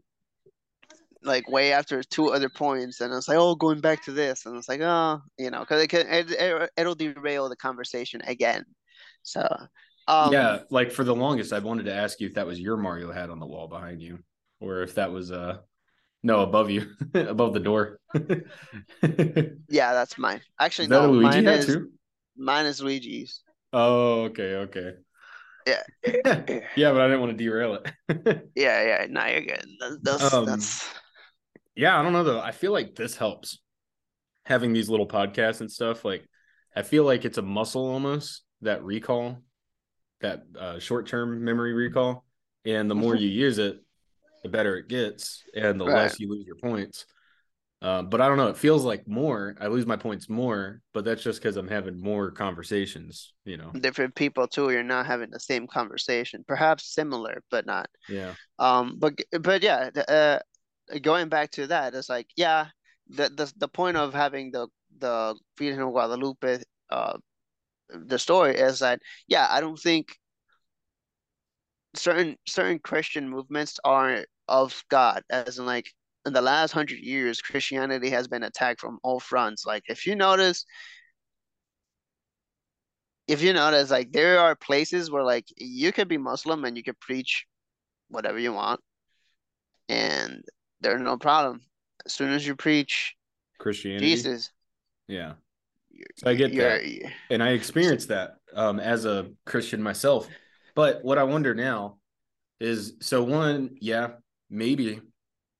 like 1.22 1.48
way 1.50 1.72
after 1.72 2.02
two 2.02 2.28
other 2.32 2.48
points 2.48 3.00
and 3.00 3.12
it's 3.12 3.26
like 3.26 3.36
oh 3.38 3.54
going 3.56 3.80
back 3.80 4.04
to 4.04 4.12
this 4.12 4.46
and 4.46 4.56
it's 4.56 4.68
like 4.68 4.80
oh 4.80 5.20
you 5.38 5.50
know 5.50 5.60
because 5.60 5.82
it 5.82 5.88
can 5.88 6.06
it, 6.06 6.30
it, 6.30 6.70
it'll 6.76 6.94
derail 6.94 7.48
the 7.48 7.56
conversation 7.56 8.20
again 8.26 8.64
so 9.26 9.46
um 10.08 10.32
yeah, 10.32 10.60
like 10.70 10.92
for 10.92 11.04
the 11.04 11.14
longest, 11.14 11.52
I 11.52 11.58
wanted 11.58 11.86
to 11.86 11.94
ask 11.94 12.20
you 12.20 12.28
if 12.28 12.34
that 12.34 12.46
was 12.46 12.60
your 12.60 12.76
Mario 12.76 13.12
hat 13.12 13.28
on 13.28 13.40
the 13.40 13.46
wall 13.46 13.66
behind 13.66 14.00
you, 14.00 14.20
or 14.60 14.82
if 14.82 14.94
that 14.94 15.10
was 15.12 15.32
uh 15.32 15.58
no 16.22 16.40
above 16.40 16.70
you, 16.70 16.92
above 17.14 17.52
the 17.54 17.60
door. 17.60 17.98
yeah 19.68 19.92
that's 19.92 20.16
mine 20.16 20.40
actually 20.60 20.86
that 20.88 21.00
no 21.00 21.12
mine 21.12 21.44
hat 21.44 21.60
is 21.60 21.66
too? 21.66 21.90
mine 22.36 22.66
is 22.66 22.80
Luigi's 22.80 23.42
Oh, 23.72 24.22
okay, 24.26 24.54
okay. 24.54 24.92
Yeah. 25.66 25.82
yeah, 26.76 26.92
but 26.92 27.00
I 27.00 27.06
didn't 27.08 27.20
want 27.20 27.36
to 27.36 27.44
derail 27.44 27.74
it. 27.74 28.48
yeah 28.54 28.82
yeah 28.82 29.06
no 29.10 29.26
you're 29.26 29.42
good 29.42 29.66
that's 29.80 29.98
that's, 30.02 30.32
Um, 30.32 30.46
that's 30.46 30.88
yeah, 31.74 31.98
I 31.98 32.02
don't 32.02 32.12
know 32.12 32.24
though. 32.24 32.40
I 32.40 32.52
feel 32.52 32.72
like 32.72 32.94
this 32.94 33.16
helps 33.16 33.58
having 34.46 34.72
these 34.72 34.88
little 34.88 35.06
podcasts 35.06 35.60
and 35.60 35.70
stuff. 35.70 36.04
Like, 36.04 36.26
I 36.74 36.82
feel 36.82 37.04
like 37.04 37.24
it's 37.24 37.38
a 37.38 37.42
muscle 37.42 37.86
almost 37.90 38.42
that 38.62 38.82
recall, 38.82 39.38
that 40.20 40.44
uh, 40.58 40.78
short 40.78 41.06
term 41.06 41.44
memory 41.44 41.72
recall. 41.72 42.24
And 42.64 42.90
the 42.90 42.94
more 42.94 43.14
you 43.14 43.28
use 43.28 43.58
it, 43.58 43.82
the 44.42 44.48
better 44.48 44.76
it 44.76 44.88
gets, 44.88 45.44
and 45.54 45.80
the 45.80 45.84
Right. 45.84 46.02
less 46.02 46.18
you 46.18 46.28
lose 46.28 46.46
your 46.46 46.56
points. 46.56 47.06
Uh, 47.82 48.02
but 48.02 48.20
I 48.20 48.26
don't 48.26 48.38
know. 48.38 48.48
It 48.48 48.56
feels 48.56 48.84
like 48.84 49.06
more. 49.06 49.54
I 49.60 49.66
lose 49.68 49.86
my 49.86 49.96
points 49.96 50.28
more, 50.28 50.80
but 50.94 51.04
that's 51.04 51.22
just 51.22 51.40
because 51.40 51.56
I'm 51.56 51.68
having 51.68 52.00
more 52.00 52.30
conversations. 52.30 53.34
You 53.44 53.58
know. 53.58 53.70
different 53.80 54.14
people 54.14 54.48
too 54.48 54.70
you're 54.70 54.82
not 54.82 55.06
having 55.06 55.30
the 55.30 55.38
same 55.38 55.66
conversation 55.66 56.44
perhaps 56.48 56.94
similar 56.94 57.42
but 57.50 57.66
not 57.66 57.88
Yeah. 58.08 58.34
Um, 58.58 58.96
but 58.98 59.14
but 59.40 59.62
yeah, 59.62 59.90
uh, 60.08 60.38
going 61.02 61.28
back 61.28 61.50
to 61.52 61.66
that, 61.68 61.94
it's 61.94 62.08
like 62.08 62.28
yeah, 62.36 62.68
the 63.08 63.28
the 63.28 63.52
the 63.56 63.68
point 63.68 63.96
of 63.96 64.14
having 64.14 64.50
the 64.50 64.68
the 64.98 65.36
Virgen 65.58 65.80
of 65.82 65.90
Guadalupe, 65.92 66.62
uh, 66.90 67.18
the 67.90 68.18
story 68.18 68.56
is 68.56 68.80
that 68.80 69.00
yeah, 69.28 69.46
I 69.50 69.60
don't 69.60 69.78
think 69.78 70.16
certain 71.94 72.36
certain 72.46 72.78
Christian 72.78 73.28
movements 73.28 73.78
are 73.84 74.24
of 74.48 74.84
God, 74.90 75.22
as 75.30 75.58
in 75.58 75.66
like 75.66 75.90
in 76.24 76.32
the 76.32 76.42
last 76.42 76.72
hundred 76.72 76.98
years, 76.98 77.40
Christianity 77.40 78.10
has 78.10 78.28
been 78.28 78.42
attacked 78.42 78.80
from 78.80 78.98
all 79.02 79.20
fronts. 79.20 79.64
Like 79.66 79.84
if 79.88 80.06
you 80.06 80.16
notice. 80.16 80.64
If 83.28 83.42
you 83.42 83.52
notice, 83.52 83.90
like 83.90 84.12
there 84.12 84.38
are 84.38 84.54
places 84.54 85.10
where 85.10 85.24
like 85.24 85.46
you 85.56 85.90
could 85.90 86.06
be 86.06 86.16
Muslim 86.16 86.64
and 86.64 86.76
you 86.76 86.84
could 86.84 87.00
preach 87.00 87.44
whatever 88.08 88.38
you 88.38 88.52
want, 88.52 88.78
and 89.88 90.44
there's 90.80 91.00
no 91.00 91.16
problem. 91.16 91.60
As 92.04 92.12
soon 92.12 92.30
as 92.32 92.46
you 92.46 92.54
preach 92.54 93.16
Christianity. 93.58 94.06
Jesus, 94.06 94.52
Yeah. 95.08 95.34
I 96.24 96.34
get 96.34 96.54
that. 96.56 96.86
you're- 96.86 97.12
and 97.30 97.42
I 97.42 97.50
experienced 97.50 98.08
that 98.08 98.36
um, 98.54 98.80
as 98.80 99.04
a 99.04 99.30
Christian 99.44 99.82
myself. 99.82 100.28
But 100.74 101.04
what 101.04 101.18
I 101.18 101.24
wonder 101.24 101.54
now 101.54 101.98
is 102.60 102.94
so 103.00 103.22
one, 103.22 103.76
yeah, 103.80 104.12
maybe 104.50 105.00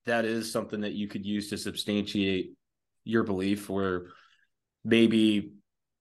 that 0.05 0.25
is 0.25 0.53
something 0.53 0.83
that 0.83 0.93
you 0.93 1.09
could 1.09 1.25
use 1.27 1.51
to 1.51 1.59
substantiate 1.59 2.53
your 3.05 3.23
belief, 3.23 3.71
or 3.71 4.09
maybe 4.85 5.53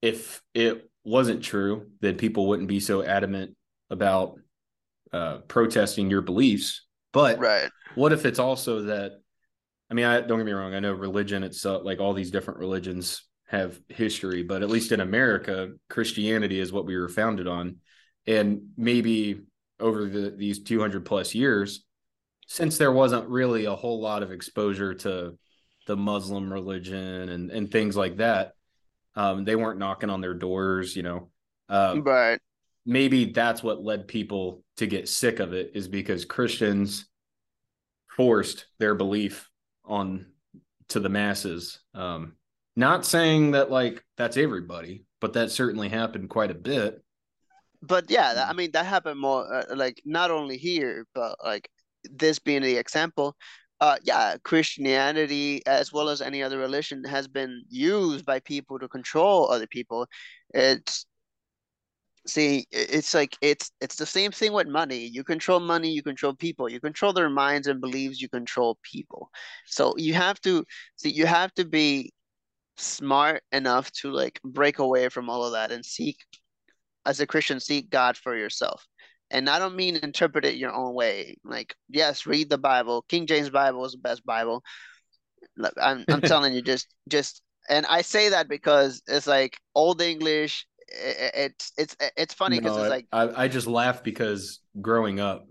if 0.01 0.41
it 0.53 0.89
wasn't 1.03 1.43
true, 1.43 1.87
then 2.01 2.17
people 2.17 2.47
wouldn't 2.47 2.67
be 2.67 2.79
so 2.79 3.03
adamant 3.03 3.55
about 3.89 4.39
uh, 5.13 5.37
protesting 5.47 6.09
your 6.09 6.21
beliefs. 6.21 6.85
But 7.13 7.39
right, 7.39 7.69
what 7.95 8.11
if 8.11 8.25
it's 8.25 8.39
also 8.39 8.81
that 8.83 9.13
i 9.89 9.93
mean 9.93 10.03
i 10.05 10.19
don't 10.19 10.37
get 10.39 10.45
me 10.45 10.51
wrong 10.51 10.73
i 10.73 10.79
know 10.79 10.91
religion 10.91 11.43
itself 11.43 11.85
like 11.85 11.99
all 11.99 12.13
these 12.13 12.31
different 12.31 12.59
religions 12.59 13.23
have 13.47 13.79
history 13.89 14.43
but 14.43 14.61
at 14.63 14.69
least 14.69 14.91
in 14.91 14.99
america 14.99 15.71
christianity 15.89 16.59
is 16.59 16.71
what 16.71 16.85
we 16.85 16.97
were 16.97 17.09
founded 17.09 17.47
on 17.47 17.77
and 18.27 18.69
maybe 18.75 19.41
over 19.79 20.05
the, 20.05 20.31
these 20.31 20.63
200 20.63 21.05
plus 21.05 21.35
years 21.35 21.85
since 22.47 22.77
there 22.77 22.91
wasn't 22.91 23.27
really 23.27 23.65
a 23.65 23.75
whole 23.75 24.01
lot 24.01 24.23
of 24.23 24.31
exposure 24.31 24.93
to 24.93 25.37
the 25.87 25.95
muslim 25.95 26.51
religion 26.51 27.29
and, 27.29 27.51
and 27.51 27.71
things 27.71 27.95
like 27.95 28.17
that 28.17 28.53
um, 29.15 29.45
they 29.45 29.55
weren't 29.55 29.79
knocking 29.79 30.09
on 30.09 30.21
their 30.21 30.33
doors 30.33 30.95
you 30.95 31.03
know 31.03 31.29
uh, 31.69 31.99
right, 32.03 32.39
maybe 32.85 33.25
that's 33.25 33.63
what 33.63 33.83
led 33.83 34.07
people 34.07 34.63
to 34.77 34.87
get 34.87 35.09
sick 35.09 35.39
of 35.39 35.53
it 35.53 35.71
is 35.73 35.87
because 35.87 36.25
Christians 36.25 37.05
forced 38.15 38.67
their 38.79 38.95
belief 38.95 39.49
on 39.83 40.27
to 40.89 40.99
the 40.99 41.09
masses. 41.09 41.79
Um, 41.93 42.33
not 42.75 43.05
saying 43.05 43.51
that 43.51 43.71
like 43.71 44.03
that's 44.17 44.37
everybody, 44.37 45.05
but 45.21 45.33
that 45.33 45.51
certainly 45.51 45.89
happened 45.89 46.29
quite 46.29 46.51
a 46.51 46.55
bit. 46.55 47.01
but 47.81 48.09
yeah, 48.09 48.33
that, 48.33 48.49
I 48.49 48.53
mean 48.53 48.71
that 48.71 48.85
happened 48.85 49.19
more 49.19 49.51
uh, 49.53 49.75
like 49.75 50.01
not 50.05 50.31
only 50.31 50.57
here, 50.57 51.05
but 51.13 51.37
like 51.43 51.69
this 52.03 52.39
being 52.39 52.61
the 52.63 52.77
example. 52.77 53.35
Uh, 53.81 53.97
yeah, 54.03 54.37
Christianity 54.43 55.61
as 55.67 55.91
well 55.91 56.09
as 56.09 56.21
any 56.21 56.41
other 56.41 56.57
religion 56.57 57.03
has 57.03 57.27
been 57.27 57.63
used 57.69 58.25
by 58.25 58.39
people 58.39 58.79
to 58.79 58.87
control 58.87 59.51
other 59.51 59.67
people. 59.67 60.07
It's 60.53 61.05
See, 62.27 62.65
it's 62.71 63.13
like 63.13 63.37
it's 63.41 63.71
it's 63.81 63.97
the 63.97 64.05
same 64.05 64.31
thing 64.31 64.51
with 64.51 64.67
money. 64.67 64.97
You 65.05 65.23
control 65.23 65.59
money, 65.59 65.89
you 65.91 66.01
control 66.01 66.33
people. 66.33 66.67
You 66.67 66.79
control 66.79 67.13
their 67.13 67.29
minds 67.29 67.67
and 67.67 67.79
beliefs, 67.79 68.19
you 68.19 68.29
control 68.29 68.79
people. 68.81 69.29
So 69.65 69.93
you 69.97 70.15
have 70.15 70.41
to 70.41 70.65
see 70.95 71.11
you 71.11 71.27
have 71.27 71.53
to 71.53 71.65
be 71.65 72.11
smart 72.77 73.43
enough 73.51 73.91
to 73.91 74.11
like 74.11 74.39
break 74.43 74.79
away 74.79 75.09
from 75.09 75.29
all 75.29 75.45
of 75.45 75.53
that 75.53 75.71
and 75.71 75.85
seek 75.85 76.17
as 77.05 77.19
a 77.19 77.27
Christian, 77.27 77.59
seek 77.59 77.89
God 77.89 78.17
for 78.17 78.35
yourself. 78.35 78.85
And 79.31 79.49
I 79.49 79.59
don't 79.59 79.75
mean 79.75 79.97
interpret 79.97 80.45
it 80.45 80.55
your 80.55 80.73
own 80.73 80.93
way. 80.93 81.37
Like, 81.43 81.75
yes, 81.89 82.25
read 82.25 82.49
the 82.49 82.57
Bible. 82.57 83.05
King 83.09 83.25
James 83.25 83.49
Bible 83.49 83.83
is 83.85 83.93
the 83.93 83.97
best 83.97 84.25
Bible. 84.25 84.63
I'm 85.81 86.05
I'm 86.09 86.21
telling 86.21 86.53
you, 86.53 86.61
just 86.61 86.87
just 87.09 87.41
and 87.69 87.85
I 87.87 88.01
say 88.01 88.29
that 88.29 88.47
because 88.47 89.01
it's 89.07 89.27
like 89.27 89.57
old 89.73 90.01
English. 90.01 90.67
It's 90.87 91.71
it's 91.77 91.95
it's 92.15 92.33
funny 92.33 92.59
because 92.59 92.77
No, 92.77 92.83
it's 92.83 92.91
like 92.91 93.07
I, 93.11 93.43
I 93.43 93.47
just 93.47 93.67
laugh 93.67 94.03
because 94.03 94.59
growing 94.79 95.19
up 95.19 95.47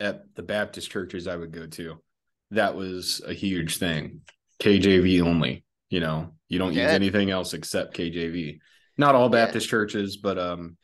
at 0.00 0.34
the 0.34 0.42
Baptist 0.42 0.90
churches 0.90 1.26
I 1.26 1.36
would 1.36 1.52
go 1.52 1.66
to, 1.66 2.02
that 2.50 2.74
was 2.74 3.22
a 3.26 3.32
huge 3.32 3.78
thing. 3.78 4.20
KJV 4.60 5.22
only, 5.22 5.64
you 5.90 6.00
know, 6.00 6.32
you 6.48 6.58
don't 6.58 6.72
use 6.74 6.90
anything 6.90 7.30
else 7.30 7.54
except 7.54 7.96
KJV. 7.96 8.58
Not 8.98 9.14
all 9.14 9.24
Yeah. 9.24 9.44
Baptist 9.44 9.68
churches, 9.68 10.16
but 10.16 10.38
um 10.38 10.76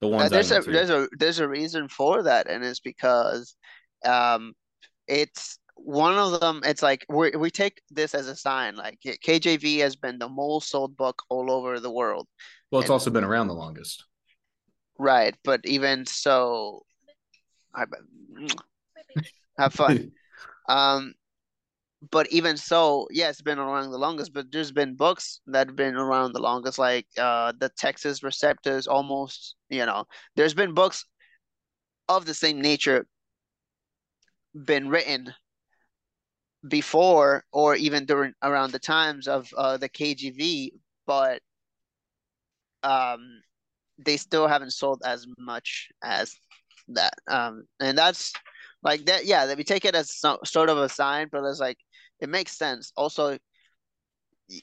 the 0.00 0.06
Uh, 0.08 0.10
ones 0.10 0.24
I 0.24 0.28
there's 0.28 0.50
a 0.50 0.62
to. 0.62 0.70
there's 0.70 0.90
a 0.90 1.08
there's 1.18 1.38
a 1.40 1.48
reason 1.48 1.88
for 1.88 2.22
that, 2.24 2.48
and 2.50 2.64
it's 2.64 2.80
because 2.80 3.54
um 4.04 4.54
it's 5.06 5.58
one 5.74 6.14
of 6.18 6.40
them 6.40 6.60
it's 6.64 6.82
like 6.82 7.06
we 7.08 7.30
we 7.30 7.50
take 7.50 7.80
this 7.90 8.14
as 8.14 8.28
a 8.28 8.36
sign 8.36 8.76
like 8.76 8.98
KJV 9.02 9.78
has 9.78 9.96
been 9.96 10.18
the 10.18 10.28
most 10.28 10.68
sold 10.68 10.96
book 10.96 11.22
all 11.30 11.50
over 11.50 11.80
the 11.80 11.90
world. 11.90 12.26
Well, 12.70 12.80
it's 12.80 12.88
And- 12.90 12.94
also 12.94 13.10
been 13.10 13.24
around 13.24 13.48
the 13.48 13.54
longest. 13.54 14.04
Right, 14.98 15.34
but 15.44 15.60
even 15.64 16.04
so 16.04 16.84
I 17.74 17.84
have 19.58 19.72
fun. 19.74 20.12
Um, 20.68 21.14
but 22.10 22.26
even 22.30 22.56
so, 22.56 23.06
yeah, 23.10 23.28
it's 23.28 23.42
been 23.42 23.58
around 23.58 23.90
the 23.90 23.98
longest. 23.98 24.32
But 24.32 24.50
there's 24.50 24.72
been 24.72 24.96
books 24.96 25.40
that 25.46 25.68
have 25.68 25.76
been 25.76 25.96
around 25.96 26.32
the 26.32 26.40
longest, 26.40 26.78
like 26.78 27.06
uh, 27.18 27.52
the 27.58 27.70
Textus 27.70 28.22
Receptus. 28.22 28.88
Almost, 28.88 29.56
you 29.68 29.84
know, 29.84 30.04
there's 30.36 30.54
been 30.54 30.74
books 30.74 31.04
of 32.08 32.24
the 32.24 32.34
same 32.34 32.60
nature 32.60 33.06
been 34.64 34.88
written 34.88 35.32
before, 36.66 37.44
or 37.52 37.76
even 37.76 38.04
during 38.06 38.32
around 38.42 38.72
the 38.72 38.78
times 38.78 39.28
of 39.28 39.52
uh, 39.56 39.76
the 39.76 39.88
KJV, 39.88 40.70
but 41.06 41.40
um, 42.82 43.42
they 43.98 44.16
still 44.16 44.48
haven't 44.48 44.72
sold 44.72 45.02
as 45.04 45.26
much 45.38 45.88
as 46.02 46.34
that. 46.88 47.14
Um, 47.28 47.64
and 47.80 47.96
that's 47.96 48.32
like 48.82 49.06
that. 49.06 49.24
Yeah, 49.26 49.46
that 49.46 49.56
we 49.56 49.64
take 49.64 49.84
it 49.84 49.94
as 49.94 50.14
so, 50.14 50.38
sort 50.44 50.68
of 50.70 50.78
a 50.78 50.88
sign, 50.88 51.28
but 51.30 51.44
it's 51.44 51.60
like 51.60 51.78
it 52.20 52.28
makes 52.28 52.56
sense. 52.56 52.92
Also, 52.96 53.38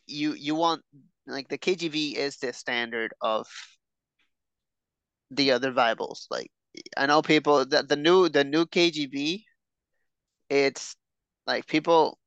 you 0.06 0.34
you 0.34 0.56
want 0.56 0.82
like 1.28 1.48
the 1.50 1.58
KJV 1.58 2.16
is 2.16 2.38
the 2.38 2.54
standard 2.54 3.14
of 3.22 3.48
the 5.32 5.52
other 5.52 5.72
Bibles. 5.72 6.28
Like 6.30 6.52
I 6.96 7.06
know 7.06 7.22
people 7.22 7.66
that 7.66 7.88
the 7.90 7.96
new 7.96 8.30
the 8.30 8.44
new 8.44 8.66
KGB, 8.66 9.44
it's 10.50 10.96
like 11.46 11.68
people 11.68 12.18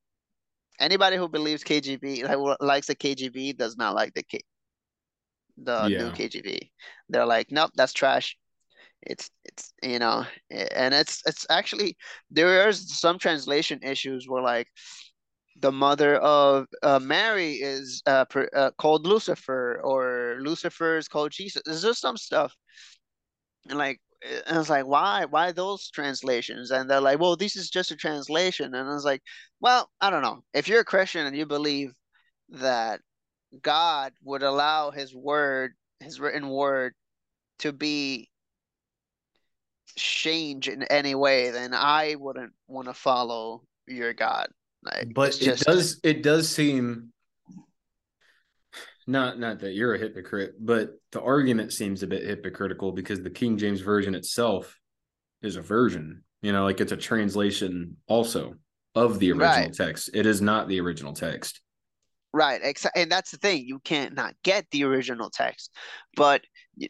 anybody 0.78 1.16
who 1.16 1.28
believes 1.28 1.64
KGB 1.64 2.24
like 2.24 2.58
likes 2.60 2.86
the 2.86 2.94
KGB 2.94 3.56
does 3.56 3.76
not 3.76 3.94
like 3.94 4.14
the 4.14 4.22
K 4.22 4.40
the 5.56 5.90
new 5.90 6.10
KGB. 6.10 6.70
They're 7.08 7.26
like, 7.26 7.50
nope, 7.50 7.70
that's 7.74 7.92
trash. 7.92 8.36
It's 9.02 9.30
it's 9.44 9.72
you 9.82 9.98
know, 9.98 10.24
and 10.50 10.94
it's 10.94 11.22
it's 11.26 11.46
actually 11.50 11.96
there 12.30 12.68
is 12.68 12.98
some 13.00 13.18
translation 13.18 13.80
issues 13.82 14.28
where 14.28 14.42
like 14.42 14.68
the 15.60 15.72
mother 15.72 16.16
of 16.16 16.66
uh, 16.82 16.98
Mary 16.98 17.54
is 17.54 18.02
uh, 18.06 18.24
per, 18.26 18.48
uh, 18.54 18.70
called 18.78 19.06
Lucifer 19.06 19.80
or 19.82 20.38
Lucifer 20.40 20.96
is 20.96 21.08
called 21.08 21.32
Jesus. 21.32 21.62
There's 21.64 21.82
just 21.82 22.00
some 22.00 22.16
stuff, 22.16 22.54
and 23.68 23.78
like 23.78 24.00
and 24.22 24.56
I 24.56 24.58
was 24.58 24.70
like, 24.70 24.86
why 24.86 25.24
why 25.24 25.52
those 25.52 25.90
translations? 25.90 26.70
And 26.70 26.88
they're 26.88 27.00
like, 27.00 27.18
well, 27.20 27.36
this 27.36 27.56
is 27.56 27.70
just 27.70 27.90
a 27.90 27.96
translation. 27.96 28.74
And 28.74 28.88
I 28.88 28.92
was 28.94 29.04
like, 29.04 29.22
well, 29.60 29.90
I 30.00 30.10
don't 30.10 30.22
know. 30.22 30.42
If 30.54 30.68
you're 30.68 30.80
a 30.80 30.84
Christian 30.84 31.26
and 31.26 31.36
you 31.36 31.46
believe 31.46 31.92
that 32.50 33.00
God 33.62 34.12
would 34.24 34.42
allow 34.42 34.90
His 34.90 35.14
word, 35.14 35.74
His 36.00 36.20
written 36.20 36.48
word, 36.50 36.94
to 37.60 37.72
be 37.72 38.29
changed 39.96 40.68
in 40.68 40.82
any 40.84 41.14
way, 41.14 41.50
then 41.50 41.74
I 41.74 42.16
wouldn't 42.18 42.52
want 42.68 42.88
to 42.88 42.94
follow 42.94 43.62
your 43.86 44.12
God. 44.12 44.48
Like, 44.82 45.12
But 45.14 45.28
it's 45.28 45.40
it 45.40 45.44
just 45.44 45.64
does 45.64 46.00
it 46.02 46.22
does 46.22 46.48
seem 46.48 47.12
not 49.06 49.38
not 49.38 49.60
that 49.60 49.74
you're 49.74 49.94
a 49.94 49.98
hypocrite, 49.98 50.54
but 50.58 50.90
the 51.12 51.20
argument 51.20 51.72
seems 51.72 52.02
a 52.02 52.06
bit 52.06 52.24
hypocritical 52.24 52.92
because 52.92 53.22
the 53.22 53.30
King 53.30 53.58
James 53.58 53.80
version 53.80 54.14
itself 54.14 54.78
is 55.42 55.56
a 55.56 55.62
version. 55.62 56.22
You 56.42 56.52
know, 56.52 56.64
like 56.64 56.80
it's 56.80 56.92
a 56.92 56.96
translation 56.96 57.96
also 58.06 58.54
of 58.94 59.18
the 59.18 59.32
original 59.32 59.66
Right. 59.66 59.72
text. 59.74 60.10
It 60.14 60.26
is 60.26 60.40
not 60.40 60.68
the 60.68 60.80
original 60.80 61.12
text. 61.12 61.60
Right, 62.32 62.60
and 62.94 63.10
that's 63.10 63.32
the 63.32 63.38
thing. 63.38 63.66
You 63.66 63.80
can't 63.80 64.14
not 64.14 64.34
get 64.44 64.64
the 64.70 64.84
original 64.84 65.30
text, 65.30 65.74
but 66.14 66.42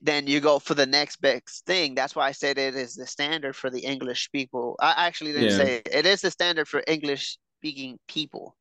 then 0.03 0.27
you 0.27 0.41
go 0.41 0.59
for 0.59 0.75
the 0.75 0.87
next 0.87 1.21
best 1.21 1.67
thing. 1.67 1.95
That's 1.95 2.15
why 2.15 2.29
I 2.29 2.33
said 2.33 2.59
it 2.59 2.75
is 2.75 2.95
the 2.95 3.07
standard 3.07 3.57
for 3.57 3.71
the 3.71 3.81
English 3.81 4.31
people. 4.33 4.77
I 4.81 5.07
actually 5.07 5.33
didn't 5.33 5.51
Yeah. 5.51 5.57
say 5.57 5.77
it. 5.77 5.89
It 5.93 6.07
is 6.07 6.21
the 6.21 6.31
standard 6.31 6.69
for 6.69 6.83
English 6.87 7.39
speaking 7.59 7.99
people. 8.09 8.57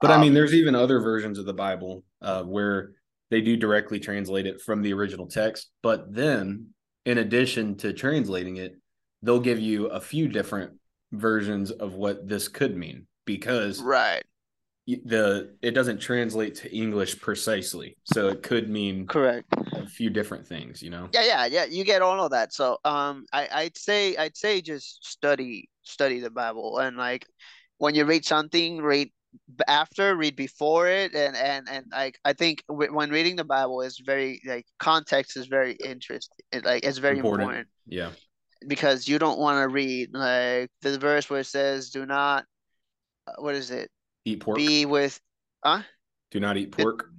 But 0.00 0.10
I 0.10 0.18
mean, 0.18 0.28
Um, 0.28 0.34
there's 0.34 0.54
even 0.54 0.74
other 0.74 1.00
versions 1.00 1.38
of 1.38 1.44
the 1.46 1.52
Bible 1.54 2.04
uh, 2.22 2.42
where 2.44 2.92
they 3.30 3.40
do 3.40 3.56
directly 3.56 4.00
translate 4.00 4.46
it 4.46 4.60
from 4.60 4.82
the 4.82 4.92
original 4.92 5.26
text. 5.26 5.70
But 5.82 6.12
then, 6.12 6.68
in 7.04 7.18
addition 7.18 7.76
to 7.78 7.92
translating 7.92 8.56
it, 8.56 8.76
they'll 9.22 9.40
give 9.40 9.60
you 9.60 9.86
a 9.86 10.00
few 10.00 10.28
different 10.28 10.72
versions 11.12 11.70
of 11.70 11.94
what 11.94 12.26
this 12.26 12.48
could 12.48 12.76
mean 12.76 13.06
because 13.24 13.80
right, 13.82 14.24
the 15.04 15.54
it 15.62 15.72
doesn't 15.72 15.98
translate 16.00 16.54
to 16.56 16.74
English 16.74 17.20
precisely, 17.20 17.96
so 18.04 18.28
it 18.28 18.42
could 18.42 18.68
mean 18.68 19.06
correct. 19.06 19.46
a 19.72 19.86
few 19.86 20.10
different 20.10 20.46
things. 20.46 20.82
You 20.82 20.90
know? 20.90 21.08
Yeah, 21.12 21.24
yeah, 21.24 21.46
yeah. 21.46 21.64
You 21.64 21.84
get 21.84 22.02
all 22.02 22.24
of 22.24 22.30
that. 22.32 22.52
So, 22.52 22.78
um, 22.84 23.26
I 23.32 23.48
I'd 23.52 23.76
say 23.76 24.16
I'd 24.16 24.36
say 24.36 24.60
just 24.60 25.04
study 25.04 25.68
study 25.82 26.20
the 26.20 26.30
Bible 26.30 26.78
and 26.78 26.96
like 26.96 27.26
when 27.78 27.94
you 27.94 28.04
read 28.04 28.24
something, 28.24 28.78
read 28.82 29.10
after, 29.68 30.16
read 30.16 30.36
before 30.36 30.88
it, 30.88 31.14
and 31.14 31.36
and 31.36 31.68
and 31.70 31.86
like 31.92 32.18
I 32.24 32.32
think 32.32 32.62
w 32.68 32.92
when 32.92 33.10
reading 33.10 33.36
the 33.36 33.44
Bible 33.44 33.80
is 33.82 33.98
very 34.04 34.40
like 34.44 34.66
context 34.78 35.36
is 35.36 35.46
very 35.46 35.72
interesting. 35.74 36.44
Like 36.64 36.84
it's 36.84 36.98
very 36.98 37.18
Important. 37.18 37.48
important 37.48 37.68
Yeah. 37.86 38.10
because 38.68 39.08
you 39.08 39.18
don't 39.18 39.38
want 39.38 39.62
to 39.62 39.68
read 39.68 40.10
like 40.12 40.70
the 40.82 40.98
verse 40.98 41.30
where 41.30 41.40
it 41.40 41.46
says, 41.46 41.90
"Do 41.90 42.04
not," 42.06 42.44
uh, 43.26 43.34
what 43.38 43.54
is 43.54 43.70
it? 43.70 43.88
Eat 44.24 44.40
pork. 44.40 44.58
Be 44.58 44.86
with, 44.86 45.20
huh? 45.64 45.82
Do 46.30 46.40
not 46.40 46.56
eat 46.56 46.72
pork. 46.72 47.10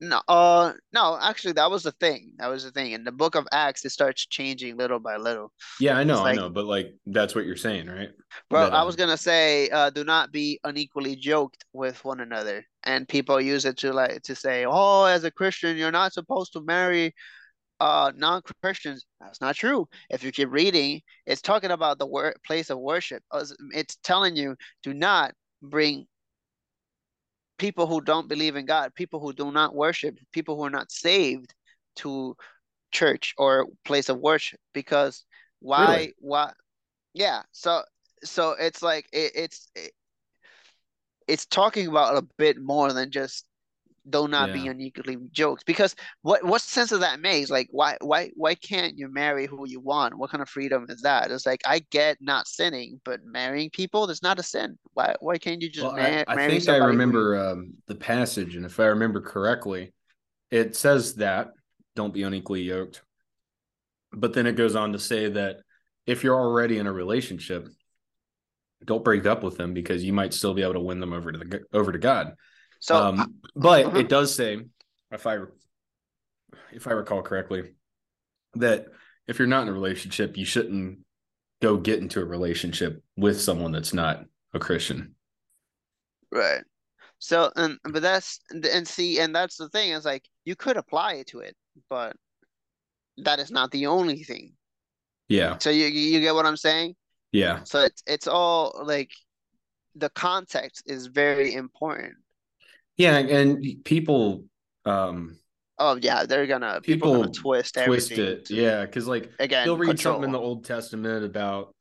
No, 0.00 0.20
uh, 0.28 0.72
no. 0.92 1.18
Actually, 1.20 1.52
that 1.52 1.70
was 1.70 1.84
the 1.84 1.92
thing. 1.92 2.32
That 2.38 2.48
was 2.48 2.64
the 2.64 2.70
thing. 2.70 2.92
In 2.92 3.04
the 3.04 3.12
Book 3.12 3.36
of 3.36 3.46
Acts, 3.52 3.84
it 3.84 3.90
starts 3.90 4.26
changing 4.26 4.76
little 4.76 4.98
by 4.98 5.16
little. 5.16 5.52
Yeah, 5.80 5.96
I 5.96 6.04
know, 6.04 6.22
like- 6.22 6.36
I 6.36 6.40
know, 6.40 6.50
but 6.50 6.64
like 6.64 6.94
that's 7.06 7.34
what 7.34 7.46
you're 7.46 7.56
saying, 7.56 7.86
right? 7.86 8.10
Bro, 8.50 8.60
That, 8.60 8.74
I 8.74 8.80
uh, 8.80 8.86
was 8.86 8.96
gonna 8.96 9.16
say, 9.16 9.68
uh, 9.70 9.90
do 9.90 10.04
not 10.04 10.32
be 10.32 10.58
unequally 10.64 11.16
yoked 11.16 11.64
with 11.72 12.04
one 12.04 12.20
another. 12.20 12.64
And 12.82 13.08
people 13.08 13.40
use 13.40 13.64
it 13.64 13.76
to 13.78 13.92
like 13.92 14.22
to 14.22 14.34
say, 14.34 14.66
oh, 14.68 15.04
as 15.04 15.24
a 15.24 15.30
Christian, 15.30 15.76
you're 15.76 15.92
not 15.92 16.12
supposed 16.12 16.52
to 16.54 16.60
marry 16.60 17.14
uh 17.80 18.12
non-Christians. 18.16 19.04
That's 19.20 19.40
not 19.40 19.56
true. 19.56 19.88
If 20.10 20.22
you 20.22 20.32
keep 20.32 20.50
reading, 20.50 21.02
it's 21.26 21.42
talking 21.42 21.70
about 21.70 21.98
the 21.98 22.06
wor 22.06 22.34
place 22.46 22.70
of 22.70 22.78
worship. 22.78 23.22
It's 23.72 23.96
telling 24.02 24.36
you 24.36 24.56
do 24.82 24.92
not 24.94 25.32
bring 25.62 26.06
people 27.58 27.86
who 27.86 28.00
don't 28.00 28.28
believe 28.28 28.56
in 28.56 28.66
God, 28.66 28.94
people 28.94 29.20
who 29.20 29.32
do 29.32 29.52
not 29.52 29.74
worship, 29.74 30.18
people 30.32 30.56
who 30.56 30.64
are 30.64 30.70
not 30.70 30.90
saved 30.90 31.54
to 31.96 32.36
church 32.92 33.34
or 33.38 33.66
place 33.84 34.08
of 34.08 34.18
worship 34.18 34.60
because 34.72 35.24
why 35.60 35.98
Really? 35.98 36.14
why 36.20 36.52
yeah 37.14 37.42
so 37.52 37.82
so 38.24 38.52
it's 38.52 38.82
like 38.82 39.06
it, 39.12 39.32
it's 39.34 39.70
it, 39.74 39.92
it's 41.26 41.46
talking 41.46 41.88
about 41.88 42.16
a 42.16 42.26
bit 42.38 42.58
more 42.60 42.92
than 42.92 43.10
just 43.10 43.46
do 44.10 44.28
not 44.28 44.52
be 44.52 44.60
Yeah. 44.60 44.70
unequally 44.70 45.16
yoked 45.34 45.64
because 45.66 45.94
what 46.22 46.44
what 46.44 46.60
sense 46.60 46.90
does 46.90 47.00
that 47.00 47.20
make 47.20 47.48
like 47.48 47.68
why 47.70 47.96
why 48.00 48.30
why 48.34 48.54
can't 48.54 48.98
you 48.98 49.08
marry 49.08 49.46
who 49.46 49.66
you 49.66 49.80
want 49.80 50.16
what 50.16 50.30
kind 50.30 50.42
of 50.42 50.48
freedom 50.48 50.84
is 50.88 51.00
that 51.02 51.30
it's 51.30 51.46
like 51.46 51.62
i 51.66 51.78
get 51.90 52.18
not 52.20 52.46
sinning 52.46 53.00
but 53.04 53.24
marrying 53.24 53.70
people 53.70 54.06
that's 54.06 54.22
not 54.22 54.38
a 54.38 54.42
sin 54.42 54.78
why 54.92 55.14
why 55.20 55.38
can't 55.38 55.62
you 55.62 55.70
just 55.70 55.84
Well, 55.84 55.94
ma- 55.94 56.02
I, 56.02 56.24
I 56.28 56.48
think 56.48 56.68
I 56.68 56.76
remember 56.76 57.36
um, 57.38 57.74
the 57.86 57.94
passage, 57.94 58.56
and 58.56 58.66
if 58.66 58.78
I 58.78 58.86
remember 58.86 59.20
correctly, 59.20 59.92
it 60.50 60.76
says 60.76 61.14
that 61.16 61.52
don't 61.96 62.14
be 62.14 62.22
unequally 62.22 62.62
yoked. 62.62 63.02
But 64.12 64.32
then 64.32 64.46
it 64.46 64.52
goes 64.56 64.76
on 64.76 64.92
to 64.92 64.98
say 64.98 65.30
that 65.30 65.56
if 66.06 66.22
you're 66.22 66.38
already 66.38 66.78
in 66.78 66.86
a 66.86 66.92
relationship, 66.92 67.68
don't 68.84 69.04
break 69.04 69.26
up 69.26 69.42
with 69.42 69.56
them 69.56 69.74
because 69.74 70.04
you 70.04 70.12
might 70.12 70.34
still 70.34 70.54
be 70.54 70.62
able 70.62 70.74
to 70.74 70.80
win 70.80 71.00
them 71.00 71.12
over 71.12 71.32
to 71.32 71.38
the 71.38 71.60
over 71.72 71.90
to 71.90 71.98
God. 71.98 72.34
So 72.84 72.96
um, 72.96 73.36
but 73.56 73.86
uh-huh. 73.86 73.98
it 73.98 74.10
does 74.10 74.34
say, 74.34 74.60
if 75.10 75.26
I 75.26 75.38
if 76.70 76.86
I 76.86 76.90
recall 76.90 77.22
correctly, 77.22 77.72
that 78.56 78.88
if 79.26 79.38
you're 79.38 79.48
not 79.48 79.62
in 79.62 79.68
a 79.70 79.72
relationship, 79.72 80.36
you 80.36 80.44
shouldn't 80.44 80.98
go 81.62 81.78
get 81.78 82.00
into 82.00 82.20
a 82.20 82.24
relationship 82.26 83.02
with 83.16 83.40
someone 83.40 83.72
that's 83.72 83.94
not 83.94 84.26
a 84.52 84.58
Christian. 84.58 85.14
Right. 86.30 86.62
So 87.20 87.50
and 87.56 87.78
but 87.84 88.02
that's 88.02 88.40
and 88.50 88.86
see 88.86 89.18
and 89.18 89.34
that's 89.34 89.56
the 89.56 89.70
thing 89.70 89.92
is 89.92 90.04
like 90.04 90.28
you 90.44 90.54
could 90.54 90.76
apply 90.76 91.14
it 91.14 91.28
to 91.28 91.38
it, 91.38 91.56
but 91.88 92.14
that 93.16 93.38
is 93.38 93.50
not 93.50 93.70
the 93.70 93.86
only 93.86 94.24
thing. 94.24 94.52
Yeah, 95.28 95.56
So 95.56 95.70
you 95.70 95.86
you 95.86 96.10
you 96.10 96.20
get 96.20 96.34
what 96.34 96.44
I'm 96.44 96.58
saying? 96.58 96.96
yeah. 97.32 97.64
So 97.64 97.80
it's 97.80 98.02
it's 98.06 98.26
all 98.26 98.82
like 98.84 99.10
the 99.94 100.10
context 100.10 100.82
is 100.84 101.06
very 101.06 101.54
important. 101.54 102.16
Yeah, 102.96 103.16
and 103.18 103.64
people 103.84 104.44
um 104.84 105.38
Oh 105.78 105.96
yeah, 106.00 106.24
they're 106.24 106.46
gonna 106.46 106.80
people, 106.82 107.08
people 107.10 107.22
gonna 107.22 107.32
twist 107.32 107.74
twist 107.74 108.12
everything 108.12 108.24
it. 108.38 108.44
to- 108.46 108.54
Yeah, 108.54 108.84
because 108.84 109.06
like 109.08 109.30
again 109.38 109.66
they'll 109.66 109.76
read 109.76 109.88
control. 109.88 110.14
something 110.14 110.28
in 110.28 110.32
the 110.32 110.38
Old 110.38 110.64
Testament 110.64 111.24
about 111.24 111.74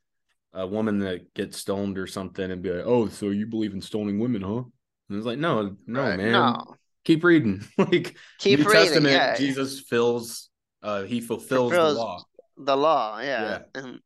a 0.54 0.66
woman 0.68 1.00
that 1.00 1.34
gets 1.34 1.58
stoned 1.58 1.98
or 1.98 2.08
something 2.08 2.50
and 2.52 2.62
be 2.62 2.72
like, 2.72 2.86
"Oh, 2.86 3.08
so 3.10 3.30
you 3.30 3.46
believe 3.48 3.74
in 3.74 3.82
stoning 3.82 4.20
women, 4.20 4.42
huh?" 4.42 4.64
And 5.10 5.18
it's 5.18 5.26
like, 5.26 5.40
"No, 5.40 5.76
no, 5.88 6.02
Right. 6.04 6.18
man. 6.18 6.32
No. 6.32 6.76
Keep 7.06 7.24
reading." 7.24 7.64
like 7.78 8.16
Keep 8.40 8.60
New 8.60 8.66
reading. 8.66 8.82
Testament, 8.86 9.14
yeah. 9.14 9.36
Jesus 9.36 9.80
fills 9.82 10.50
uh 10.82 11.04
he 11.04 11.22
fulfills, 11.22 11.72
Fulfills 11.72 11.94
the 11.96 12.00
law. 12.00 12.24
the 12.58 12.78
law 12.78 13.20
yeah, 13.20 13.60
and 13.76 14.00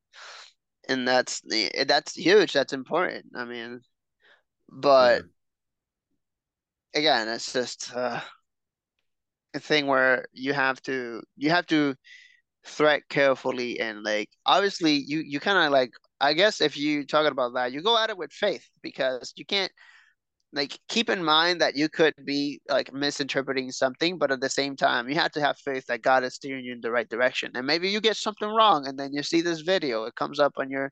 and 0.89 1.07
that's 1.07 1.41
the 1.41 1.69
that's 1.87 2.13
huge 2.15 2.53
that's 2.53 2.71
important 2.71 3.25
i 3.35 3.43
mean 3.45 3.81
but 4.69 5.23
again 6.93 7.27
it's 7.27 7.53
just 7.53 7.91
uh, 7.95 8.19
a 9.53 9.59
thing 9.59 9.87
where 9.87 10.25
you 10.33 10.53
have 10.53 10.81
to 10.81 11.21
you 11.35 11.49
have 11.49 11.65
to 11.67 11.95
thread 12.65 13.01
carefully 13.09 13.79
and 13.79 14.03
like 14.03 14.29
obviously 14.45 14.93
you 15.07 15.19
you 15.19 15.39
kind 15.39 15.57
of 15.65 15.71
like 15.71 15.91
i 16.19 16.33
guess 16.33 16.59
if 16.61 16.77
you 16.77 17.05
talking 17.05 17.31
about 17.31 17.53
that 17.53 17.71
you 17.71 17.81
go 17.81 17.97
at 17.97 18.09
it 18.09 18.17
with 18.17 18.31
faith 18.31 18.67
because 18.81 19.33
you 19.35 19.45
can't 19.45 19.71
like 20.53 20.79
keep 20.87 21.09
in 21.09 21.23
mind 21.23 21.59
that 21.61 21.75
you 21.75 21.89
could 21.89 22.13
be 22.25 22.61
like 22.69 22.93
misinterpreting 22.93 23.69
something 23.71 24.17
but 24.17 24.31
at 24.31 24.39
the 24.39 24.49
same 24.49 24.75
time 24.75 25.09
you 25.09 25.15
have 25.15 25.31
to 25.31 25.41
have 25.41 25.57
faith 25.57 25.85
that 25.87 26.01
god 26.01 26.23
is 26.23 26.35
steering 26.35 26.63
you 26.63 26.73
in 26.73 26.81
the 26.81 26.91
right 26.91 27.09
direction. 27.09 27.51
And 27.55 27.67
maybe 27.67 27.89
you 27.89 27.99
get 27.99 28.15
something 28.17 28.47
wrong 28.47 28.87
and 28.87 28.97
then 28.97 29.13
you 29.13 29.23
see 29.23 29.41
this 29.41 29.61
video 29.61 30.05
it 30.05 30.15
comes 30.15 30.39
up 30.39 30.53
on 30.57 30.69
your 30.69 30.91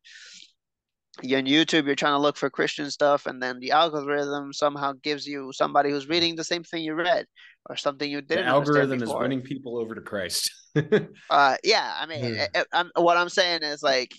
you're 1.24 1.40
on 1.40 1.46
youtube 1.46 1.86
you're 1.86 1.96
trying 1.96 2.14
to 2.14 2.20
look 2.20 2.36
for 2.36 2.50
christian 2.50 2.92
stuff 2.92 3.26
and 3.26 3.42
then 3.42 3.60
the 3.60 3.72
algorithm 3.72 4.52
somehow 4.52 4.92
gives 5.02 5.26
you 5.26 5.52
somebody 5.54 5.90
who's 5.90 6.10
reading 6.10 6.36
the 6.36 6.44
same 6.44 6.64
thing 6.64 6.84
you 6.84 6.94
read 6.94 7.26
or 7.70 7.76
something 7.78 8.10
you 8.12 8.22
didn't 8.22 8.48
algorithm 8.48 8.82
understand 8.82 9.02
is 9.04 9.10
before. 9.10 9.22
winning 9.22 9.42
people 9.42 9.78
over 9.78 9.96
to 9.96 10.02
Christ. 10.02 10.52
Uh, 11.30 11.56
yeah, 11.64 11.96
I 12.00 12.06
mean, 12.06 12.24
Yeah. 12.24 12.44
it- 12.44 12.50
it- 12.54 12.68
I'm, 12.72 12.92
what 12.96 13.18
I'm 13.18 13.30
saying 13.30 13.64
is 13.64 13.82
like, 13.82 14.14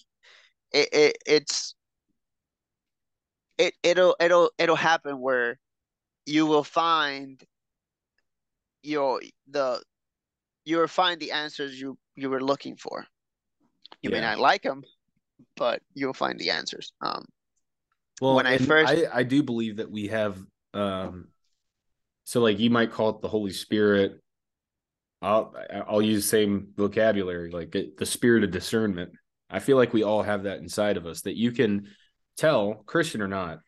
it, 0.73 0.89
it 0.93 1.17
it's 1.27 1.75
it 3.59 3.75
it'll 3.83 4.17
it'll 4.19 4.51
it'll 4.59 4.75
happen 4.75 5.21
where 5.21 5.59
you 6.25 6.47
will 6.47 6.65
find 6.65 7.41
your 8.83 9.21
the 9.49 9.81
you'll 10.65 10.89
find 10.89 11.21
the 11.21 11.31
answers 11.33 11.81
you 11.81 11.97
you 12.17 12.29
were 12.29 12.43
looking 12.43 12.77
for. 12.77 13.07
You 14.03 14.11
may 14.11 14.21
not 14.21 14.39
like 14.41 14.63
them, 14.63 14.83
but 15.57 15.83
you'll 15.95 16.13
find 16.15 16.39
the 16.39 16.51
answers. 16.51 16.93
Um, 17.01 17.25
Well, 18.21 18.37
When 18.37 18.47
I 18.47 18.59
first- 18.59 18.93
I, 18.93 19.07
I 19.13 19.23
do 19.23 19.43
believe 19.43 19.77
that 19.77 19.91
we 19.91 20.09
have 20.09 20.39
um 20.75 21.29
so 22.25 22.41
like 22.41 22.59
you 22.59 22.71
might 22.71 22.91
call 22.93 23.11
it 23.11 23.21
the 23.23 23.29
Holy 23.29 23.53
Spirit. 23.53 24.21
I'll 25.23 25.55
I'll 25.89 26.03
use 26.03 26.23
the 26.25 26.29
same 26.29 26.69
vocabulary, 26.77 27.51
like 27.51 27.75
it, 27.75 27.97
the 27.97 28.07
spirit 28.07 28.45
of 28.45 28.51
discernment. 28.51 29.13
I 29.49 29.61
feel 29.61 29.77
like 29.77 29.93
we 29.95 30.03
all 30.03 30.23
have 30.23 30.43
that 30.43 30.59
inside 30.59 30.97
of 30.97 31.07
us 31.07 31.23
that 31.23 31.37
you 31.37 31.53
can 31.53 31.89
tell, 32.37 32.75
Christian 32.85 33.23
or 33.23 33.29
not, 33.29 33.61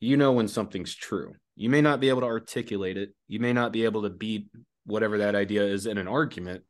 you 0.00 0.16
know 0.16 0.32
when 0.32 0.48
something's 0.48 0.94
true. 0.94 1.34
You 1.56 1.68
may 1.68 1.80
not 1.82 2.00
be 2.00 2.08
able 2.08 2.22
to 2.22 2.26
articulate 2.26 2.96
it. 2.96 3.14
You 3.28 3.38
may 3.38 3.52
not 3.52 3.70
be 3.70 3.84
able 3.84 4.02
to 4.02 4.10
beat 4.10 4.48
whatever 4.84 5.18
that 5.18 5.34
idea 5.34 5.62
is 5.64 5.86
in 5.86 5.98
an 5.98 6.08
argument, 6.08 6.64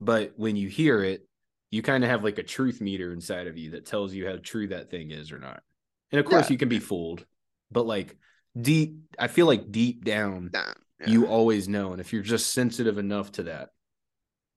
but 0.00 0.32
when 0.36 0.56
you 0.56 0.68
hear 0.68 1.02
it, 1.04 1.27
you 1.70 1.82
kind 1.82 2.04
of 2.04 2.10
have 2.10 2.24
like 2.24 2.38
a 2.38 2.42
truth 2.42 2.80
meter 2.80 3.12
inside 3.12 3.46
of 3.46 3.58
you 3.58 3.70
that 3.72 3.86
tells 3.86 4.14
you 4.14 4.26
how 4.26 4.36
true 4.42 4.68
that 4.68 4.90
thing 4.90 5.10
is 5.10 5.32
or 5.32 5.38
not. 5.38 5.62
And 6.10 6.18
of 6.20 6.26
course, 6.26 6.48
Yeah. 6.48 6.54
you 6.54 6.58
can 6.58 6.68
be 6.68 6.78
fooled, 6.78 7.24
but 7.70 7.86
like 7.86 8.16
deep, 8.60 8.96
I 9.18 9.28
feel 9.28 9.46
like 9.46 9.70
deep 9.70 10.04
down, 10.04 10.50
nah, 10.52 10.72
yeah, 11.00 11.10
you 11.10 11.26
always 11.26 11.68
know. 11.68 11.92
And 11.92 12.00
if 12.00 12.12
you're 12.12 12.22
just 12.22 12.52
sensitive 12.52 12.98
enough 12.98 13.32
to 13.32 13.42
that, 13.44 13.70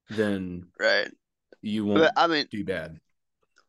then 0.10 0.68
right. 0.80 1.12
you 1.62 1.86
won't 1.86 2.00
But 2.00 2.14
I 2.16 2.28
mean, 2.28 2.48
do 2.50 2.64
bad. 2.64 3.00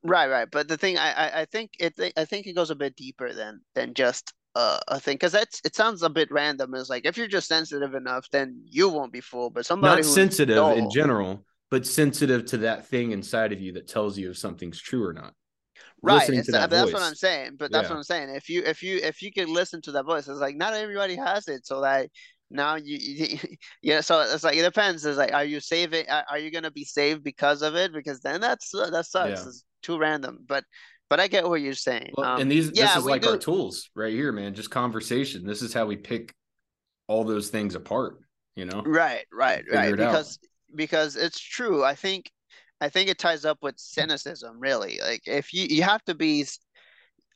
Right, 0.05 0.28
right. 0.28 0.49
But 0.51 0.68
the 0.68 0.76
thing, 0.76 0.99
I, 0.99 1.12
I, 1.12 1.40
I 1.40 1.45
think 1.45 1.72
it, 1.78 1.95
I 2.16 2.24
think 2.24 2.47
it 2.47 2.55
goes 2.55 2.70
a 2.70 2.74
bit 2.74 2.97
deeper 2.97 3.32
than 3.32 3.61
than 3.74 3.95
just 3.95 4.32
uh, 4.55 4.80
a 4.88 4.99
thing, 4.99 5.14
because 5.14 5.32
that's 5.32 5.61
it 5.64 5.76
sounds 5.76 6.03
a 6.03 6.11
bit 6.11 6.30
random. 6.30 6.74
It's 6.74 6.90
like 6.90 7.07
if 7.07 7.16
you're 7.16 7.28
just 7.28 7.49
sensitive 7.49 7.95
enough, 7.95 8.28
then 8.30 8.62
you 8.66 8.88
won't 8.88 9.12
be 9.12 9.20
fooled. 9.20 9.55
But 9.55 9.66
somebody 9.66 10.03
Not 10.03 10.05
sensitive 10.05 10.76
in 10.76 10.90
general, 10.90 11.45
but 11.73 11.87
sensitive 11.87 12.45
to 12.45 12.59
that 12.59 12.87
thing 12.87 13.12
inside 13.12 13.51
of 13.51 13.59
you 13.59 13.73
that 13.73 13.89
tells 13.89 14.18
you 14.18 14.29
if 14.29 14.37
something's 14.37 14.79
true 14.79 15.03
or 15.03 15.14
not. 15.14 15.33
right? 16.03 16.27
to 16.27 16.53
that 16.53 16.68
that's 16.68 16.93
what. 16.93 17.01
I'm 17.01 17.14
saying. 17.14 17.57
But 17.59 17.73
that's 17.73 17.85
Yeah. 17.85 17.93
what 17.93 17.97
I'm 17.97 18.03
saying. 18.03 18.29
If 18.29 18.51
you 18.51 18.62
if 18.62 18.83
you 18.83 18.99
if 18.99 19.23
you 19.23 19.33
can 19.33 19.51
listen 19.51 19.81
to 19.83 19.93
that 19.93 20.05
voice, 20.05 20.29
it's 20.29 20.39
like 20.39 20.55
not 20.55 20.75
everybody 20.75 21.16
has 21.16 21.49
it. 21.49 21.66
So 21.66 21.81
that 21.81 22.11
now 22.51 22.75
you, 22.75 22.99
you 23.01 23.39
yeah. 23.83 24.03
So 24.03 24.20
it's 24.20 24.45
like 24.45 24.59
it 24.59 24.64
depends. 24.64 25.07
It's 25.07 25.16
like 25.16 25.33
are 25.33 25.47
you 25.47 25.61
saving? 25.61 26.05
Are 26.11 26.39
you 26.39 26.51
gonna 26.51 26.70
be 26.70 26.85
saved 26.85 27.25
because 27.25 27.62
of 27.62 27.75
it? 27.75 27.95
Because 27.95 28.20
then 28.20 28.43
that's 28.43 28.70
that 28.70 29.07
sucks. 29.07 29.41
Yeah. 29.41 29.49
It's 29.49 29.64
too 29.83 29.99
random. 29.99 30.41
But 30.47 30.64
but 31.09 31.20
I 31.20 31.27
get 31.27 31.49
what 31.49 31.62
you're 31.62 31.73
saying. 31.73 32.11
Well, 32.18 32.35
Um, 32.35 32.43
and 32.43 32.51
these 32.51 32.70
yeah, 32.75 32.89
this 32.89 32.97
is 32.99 33.05
like 33.07 33.27
our 33.27 33.39
tools 33.39 33.89
right 33.95 34.12
here, 34.12 34.31
man. 34.31 34.53
Just 34.53 34.70
conversation. 34.70 35.47
This 35.47 35.62
is 35.62 35.73
how 35.73 35.87
we 35.87 35.97
pick 35.97 36.35
all 37.07 37.25
those 37.25 37.49
things 37.49 37.75
apart, 37.75 38.18
you 38.57 38.66
know? 38.66 38.83
Right, 38.85 39.25
right, 39.33 39.64
right. 39.70 39.93
it 39.93 40.01
out. 40.01 40.27
Because 40.75 41.16
it's 41.16 41.41
true. 41.41 41.85
I 41.85 41.95
think 41.95 42.31
I 42.81 42.89
think 42.89 43.09
it 43.09 43.18
ties 43.18 43.45
up 43.45 43.59
with 43.62 43.79
cynicism, 43.79 44.59
really. 44.61 44.99
Like 45.01 45.23
if 45.27 45.53
you 45.53 45.66
you 45.68 45.83
have 45.83 46.05
to 46.05 46.14
be 46.14 46.47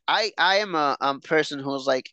I 0.08 0.32
I 0.38 0.56
am 0.56 0.74
a 0.74 0.96
um 1.00 1.20
person 1.20 1.58
who's 1.60 1.86
like 1.86 2.12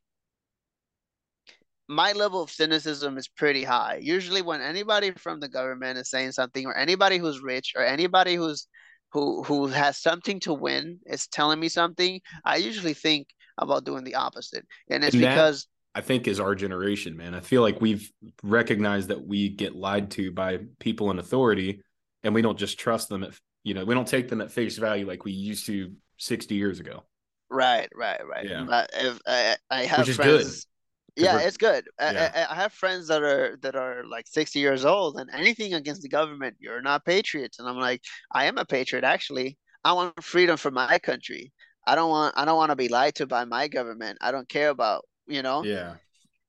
my 1.88 2.12
level 2.14 2.42
of 2.42 2.50
cynicism 2.52 3.18
is 3.18 3.28
pretty 3.28 3.64
high. 3.64 4.00
Usually 4.02 4.42
when 4.42 4.62
anybody 4.62 5.12
from 5.12 5.40
the 5.40 5.50
government 5.50 5.98
is 5.98 6.10
saying 6.10 6.32
something 6.32 6.66
or 6.66 6.76
anybody 6.76 7.18
who's 7.18 7.42
rich 7.42 7.74
or 7.76 7.84
anybody 7.84 8.36
who's 8.36 8.68
who 9.12 9.44
who 9.44 9.68
has 9.68 9.98
something 9.98 10.40
to 10.42 10.54
win 10.54 11.00
is 11.06 11.28
telling 11.28 11.60
me 11.60 11.70
something, 11.70 12.22
I 12.46 12.58
usually 12.58 12.94
think 12.94 13.28
about 13.58 13.86
doing 13.86 14.04
the 14.04 14.16
opposite. 14.16 14.66
And 14.90 15.04
it's 15.04 15.16
And 15.16 15.20
because 15.20 15.68
I 15.96 16.02
think 16.02 16.28
is 16.28 16.40
our 16.40 16.56
generation, 16.56 17.16
man. 17.18 17.36
I 17.36 17.40
feel 17.40 17.62
like 17.62 17.80
we've 17.82 18.12
recognized 18.42 19.10
that 19.10 19.26
we 19.26 19.50
get 19.50 19.76
lied 19.76 20.12
to 20.12 20.32
by 20.32 20.60
people 20.80 21.12
in 21.12 21.20
authority 21.20 21.82
and 22.24 22.34
we 22.34 22.42
don't 22.42 22.58
just 22.58 22.80
trust 22.80 23.10
them 23.10 23.24
at 23.24 23.34
you 23.64 23.74
know, 23.74 23.86
we 23.86 23.94
don't 23.94 24.08
take 24.08 24.28
them 24.28 24.42
at 24.42 24.52
face 24.52 24.78
value 24.78 25.08
like 25.08 25.24
we 25.24 25.32
used 25.32 25.66
to 25.68 25.94
60 26.18 26.56
years 26.56 26.80
ago. 26.80 27.04
Right, 27.50 27.88
right, 27.96 28.20
right. 28.28 28.46
Yeah. 28.46 28.86
If 28.94 29.20
I, 29.26 29.56
I 29.70 29.84
have 29.84 30.00
Which 30.00 30.10
is 30.10 30.18
good, 30.18 30.42
friends, 30.42 30.68
yeah, 31.16 31.40
it's 31.40 31.58
good. 31.58 31.86
I, 32.00 32.12
yeah. 32.12 32.48
I, 32.50 32.54
I 32.54 32.56
have 32.56 32.74
friends 32.74 33.08
that 33.08 33.22
are 33.22 33.58
that 33.62 33.76
are 33.76 34.04
like 34.06 34.26
60 34.28 34.60
years 34.60 34.84
old, 34.84 35.18
and 35.18 35.30
anything 35.32 35.76
against 35.76 36.02
the 36.02 36.10
government, 36.10 36.56
you're 36.60 36.82
not 36.82 37.06
patriots. 37.06 37.60
And 37.60 37.68
I'm 37.68 37.78
like, 37.78 38.02
I 38.32 38.46
am 38.46 38.58
a 38.58 38.66
patriot, 38.66 39.04
actually. 39.04 39.58
I 39.86 39.94
want 39.94 40.24
freedom 40.24 40.58
for 40.58 40.72
my 40.72 40.98
country. 41.00 41.52
I 41.86 41.96
don't 41.96 42.10
want 42.10 42.34
I 42.38 42.46
don't 42.46 42.58
want 42.58 42.72
to 42.72 42.76
be 42.76 42.88
lied 42.88 43.16
to 43.16 43.28
by 43.28 43.46
my 43.46 43.68
government. 43.68 44.18
I 44.22 44.32
don't 44.32 44.50
care 44.50 44.70
about, 44.70 45.06
you 45.28 45.42
know. 45.42 45.64
Yeah. 45.64 45.96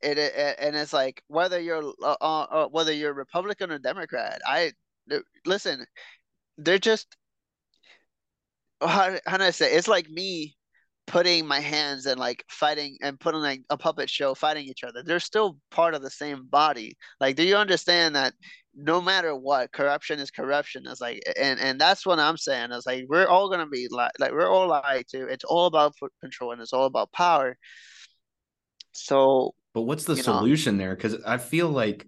It, 0.03 0.19
it 0.19 0.57
and 0.59 0.77
it's 0.77 0.93
like 0.93 1.23
whether 1.29 1.59
you're 1.59 1.93
uh, 2.03 2.17
uh, 2.21 2.47
uh, 2.51 2.69
whether 2.69 2.93
you're 2.93 3.15
Republican 3.15 3.71
or 3.71 3.79
Democrat. 3.79 4.41
I 4.47 4.73
listen. 5.47 5.87
They're 6.59 6.79
just 6.79 7.17
how 8.81 9.17
how 9.27 9.37
do 9.39 9.45
I 9.45 9.51
say? 9.51 9.73
It's 9.73 9.89
like 9.89 10.09
me 10.09 10.57
putting 11.07 11.47
my 11.47 11.61
hands 11.61 12.07
and 12.07 12.19
like 12.19 12.45
fighting 12.49 12.97
and 13.03 13.21
putting 13.21 13.41
like 13.41 13.63
a 13.71 13.77
puppet 13.77 14.09
show 14.11 14.35
fighting 14.35 14.67
each 14.67 14.85
other. 14.85 15.03
They're 15.03 15.21
still 15.21 15.59
part 15.71 15.95
of 15.95 16.03
the 16.03 16.11
same 16.11 16.47
body. 16.47 16.97
Like, 17.21 17.37
do 17.37 17.45
you 17.45 17.57
understand 17.57 18.17
that? 18.17 18.35
No 18.77 19.01
matter 19.01 19.37
what, 19.37 19.73
corruption 19.73 20.19
is 20.19 20.33
corruption. 20.33 20.83
It's 20.87 21.01
like, 21.01 21.23
and 21.41 21.61
and 21.61 21.81
that's 21.81 22.05
what 22.05 22.19
I'm 22.19 22.37
saying. 22.37 22.73
It's 22.73 22.87
like 22.87 23.05
we're 23.09 23.29
all 23.29 23.49
gonna 23.49 23.69
be 23.69 23.87
like, 23.91 24.13
like 24.19 24.33
we're 24.33 24.51
all 24.51 24.69
lied 24.69 25.07
to. 25.11 25.27
It's 25.29 25.45
all 25.45 25.67
about 25.67 25.97
foot 25.97 26.13
control 26.21 26.53
and 26.53 26.61
it's 26.61 26.73
all 26.73 26.87
about 26.87 27.13
power. 27.13 27.57
So 28.95 29.55
But 29.75 29.83
what's 29.83 30.05
the 30.05 30.13
You 30.15 30.19
know? 30.19 30.39
solution 30.39 30.79
there? 30.79 30.95
Because 30.95 31.17
I 31.27 31.39
feel 31.39 31.69
like 31.69 32.07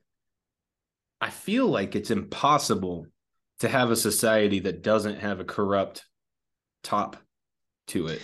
I 1.20 1.30
feel 1.30 1.66
like 1.66 1.97
it's 1.97 2.11
impossible 2.11 3.07
to 3.61 3.68
have 3.68 3.91
a 3.91 3.97
society 3.97 4.61
that 4.61 4.82
doesn't 4.82 5.18
have 5.20 5.41
a 5.41 5.45
corrupt 5.45 6.05
top 6.82 7.16
to 7.89 8.09
it. 8.09 8.20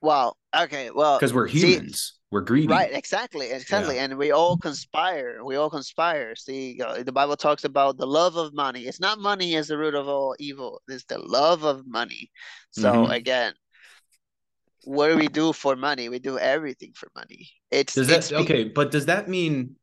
well, 0.00 0.36
okay, 0.56 0.90
well, 0.90 1.18
Because 1.18 1.34
we're 1.34 1.48
see- 1.48 1.74
humans. 1.74 2.14
we're 2.30 2.40
greedy. 2.40 2.68
Right, 2.68 2.90
exactly, 2.94 3.50
exactly, 3.50 3.98
and 3.98 4.16
we 4.16 4.30
all 4.32 4.56
conspire. 4.56 5.44
We 5.44 5.56
all 5.56 5.68
conspire. 5.68 6.34
See, 6.34 6.78
the 6.78 7.12
Bible 7.12 7.36
talks 7.36 7.64
about 7.64 7.98
the 7.98 8.06
love 8.06 8.36
of 8.36 8.54
money. 8.54 8.86
It's 8.86 9.00
not 9.00 9.18
money 9.18 9.54
is 9.54 9.68
the 9.68 9.76
root 9.76 9.94
of 9.94 10.08
all 10.08 10.34
evil. 10.38 10.80
It's 10.88 11.04
the 11.04 11.18
love 11.18 11.64
of 11.64 11.86
money. 11.86 12.30
So 12.70 12.90
Mhm. 12.90 13.14
again, 13.14 13.52
what 14.84 15.08
do 15.08 15.16
we 15.16 15.28
do 15.28 15.52
for 15.52 15.76
money? 15.76 16.08
We 16.08 16.18
do 16.18 16.38
everything 16.38 16.92
for 16.94 17.08
money. 17.14 17.50
It's 17.70 17.94
Does 17.94 18.08
that 18.08 18.28
be- 18.28 18.36
okay, 18.36 18.64
but 18.64 18.90
does 18.90 19.06
that 19.06 19.28
mean 19.28 19.76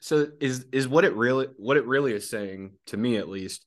so 0.00 0.26
is 0.40 0.66
is 0.72 0.86
what 0.86 1.04
it 1.04 1.14
really 1.14 1.48
what 1.56 1.76
it 1.76 1.86
really 1.86 2.12
is 2.12 2.28
saying 2.28 2.72
to 2.86 2.96
me 2.96 3.16
at 3.16 3.28
least 3.28 3.64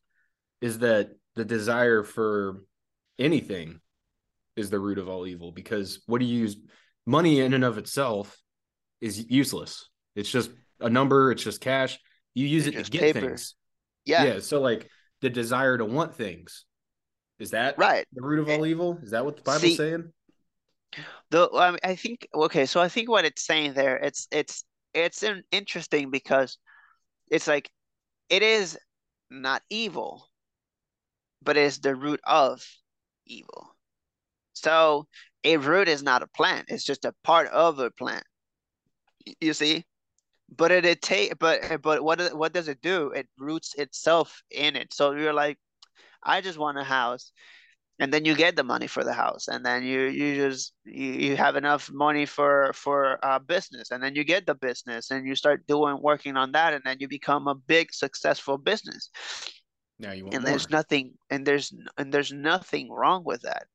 is 0.62 0.80
that 0.80 1.10
the 1.36 1.44
desire 1.44 2.04
for 2.04 2.64
anything 3.18 3.80
is 4.56 4.70
the 4.70 4.80
root 4.80 4.98
of 4.98 5.10
all 5.10 5.26
evil 5.26 5.52
because 5.52 6.02
what 6.06 6.20
do 6.20 6.26
you 6.26 6.40
use 6.40 6.58
money 7.06 7.40
in 7.40 7.54
and 7.54 7.64
of 7.64 7.78
itself 7.78 8.38
is 9.02 9.30
useless. 9.30 9.90
It's 10.16 10.30
just 10.30 10.52
a 10.80 10.90
number, 10.90 11.32
it's 11.32 11.44
just 11.44 11.62
cash. 11.62 12.00
You 12.34 12.46
use 12.46 12.68
It's 12.68 12.78
it 12.78 12.86
to 12.86 12.92
get 12.92 13.02
paper. 13.02 13.22
things. 13.22 13.56
Yeah, 14.06 14.24
yeah. 14.24 14.40
So 14.40 14.62
like 14.62 14.90
the 15.22 15.30
desire 15.30 15.78
to 15.78 15.86
want 15.86 16.16
things. 16.16 16.66
Is 17.40 17.52
that 17.52 17.78
right. 17.78 18.06
the 18.14 18.22
root 18.22 18.40
of 18.40 18.50
eh, 18.50 18.58
all 18.58 18.66
evil? 18.66 19.00
Is 19.02 19.12
that 19.12 19.24
what 19.26 19.38
the 19.38 19.44
Bible's 19.44 19.62
See, 19.62 19.76
saying? 19.76 20.12
The 21.32 21.50
I, 21.54 21.78
I 21.84 21.96
think 21.96 22.28
okay, 22.34 22.66
so 22.66 22.82
I 22.82 22.90
think 22.90 23.10
what 23.10 23.26
it's 23.26 23.46
saying 23.46 23.74
there, 23.74 23.98
it's 23.98 24.28
it's 24.32 24.64
it's 24.94 25.24
an, 25.24 25.44
interesting 25.52 26.10
because 26.10 26.58
it's 27.30 27.48
like 27.48 27.70
it 28.30 28.44
is 28.44 28.78
not 29.30 29.64
evil, 29.70 30.30
but 31.42 31.58
it 31.58 31.64
is 31.64 31.80
the 31.80 31.96
root 31.96 32.20
of 32.26 32.66
evil. 33.26 33.76
So 34.54 35.08
a 35.44 35.58
root 35.58 35.88
is 35.88 36.04
not 36.04 36.24
a 36.24 36.28
plant; 36.28 36.66
it's 36.70 36.84
just 36.84 37.06
a 37.06 37.14
part 37.24 37.48
of 37.50 37.80
a 37.80 37.92
plant. 37.92 38.24
You 39.42 39.54
see, 39.54 39.86
but 40.56 40.72
it, 40.72 40.86
it 40.86 41.02
take 41.02 41.38
but 41.40 41.82
but 41.82 42.04
what 42.04 42.36
what 42.36 42.54
does 42.54 42.68
it 42.68 42.82
do? 42.82 43.12
It 43.12 43.28
roots 43.38 43.76
itself 43.76 44.42
in 44.52 44.76
it. 44.76 44.94
So 44.94 45.12
you're 45.14 45.34
like, 45.34 45.58
I 46.24 46.42
just 46.42 46.58
want 46.60 46.80
a 46.80 46.84
house 46.84 47.32
and 48.00 48.14
then 48.14 48.24
you 48.26 48.34
get 48.34 48.56
the 48.56 48.64
money 48.64 48.88
for 48.88 49.04
the 49.04 49.14
house 49.14 49.48
and 49.48 49.66
then 49.66 49.84
you 49.84 50.04
you 50.04 50.36
just 50.36 50.74
you, 50.86 51.12
you 51.12 51.36
have 51.36 51.56
enough 51.56 51.92
money 51.92 52.26
for 52.26 52.72
for 52.74 53.20
uh, 53.24 53.40
business 53.40 53.92
and 53.92 54.02
then 54.02 54.16
you 54.16 54.24
get 54.24 54.46
the 54.46 54.56
business 54.56 55.12
and 55.12 55.28
you 55.28 55.36
start 55.36 55.68
doing 55.68 55.98
working 56.02 56.38
on 56.38 56.52
that 56.54 56.74
and 56.74 56.82
then 56.86 56.98
you 57.00 57.08
become 57.08 57.48
a 57.48 57.56
big 57.56 57.94
successful 57.94 58.58
business 58.58 59.10
now 60.00 60.12
you 60.12 60.24
want 60.24 60.36
and 60.36 60.44
want 60.44 60.46
there's 60.46 60.70
more. 60.70 60.78
nothing 60.80 61.14
and 61.30 61.46
there's 61.46 61.74
and 61.98 62.14
there's 62.14 62.32
nothing 62.32 62.90
wrong 62.90 63.24
with 63.26 63.42
that 63.42 63.68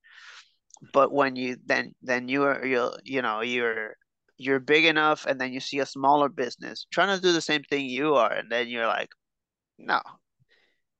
but 0.92 1.12
when 1.12 1.36
you 1.36 1.56
then 1.66 1.94
then 2.02 2.28
you 2.28 2.42
are 2.44 2.64
you 2.64 2.90
you 3.04 3.22
know 3.22 3.40
you're 3.42 3.94
you're 4.36 4.60
big 4.60 4.84
enough 4.84 5.26
and 5.26 5.40
then 5.40 5.52
you 5.52 5.60
see 5.60 5.78
a 5.78 5.86
smaller 5.86 6.28
business 6.28 6.86
trying 6.90 7.14
to 7.14 7.22
do 7.22 7.32
the 7.32 7.40
same 7.40 7.62
thing 7.62 7.86
you 7.86 8.14
are 8.14 8.32
and 8.32 8.50
then 8.50 8.68
you're 8.68 8.86
like 8.86 9.10
no 9.78 10.00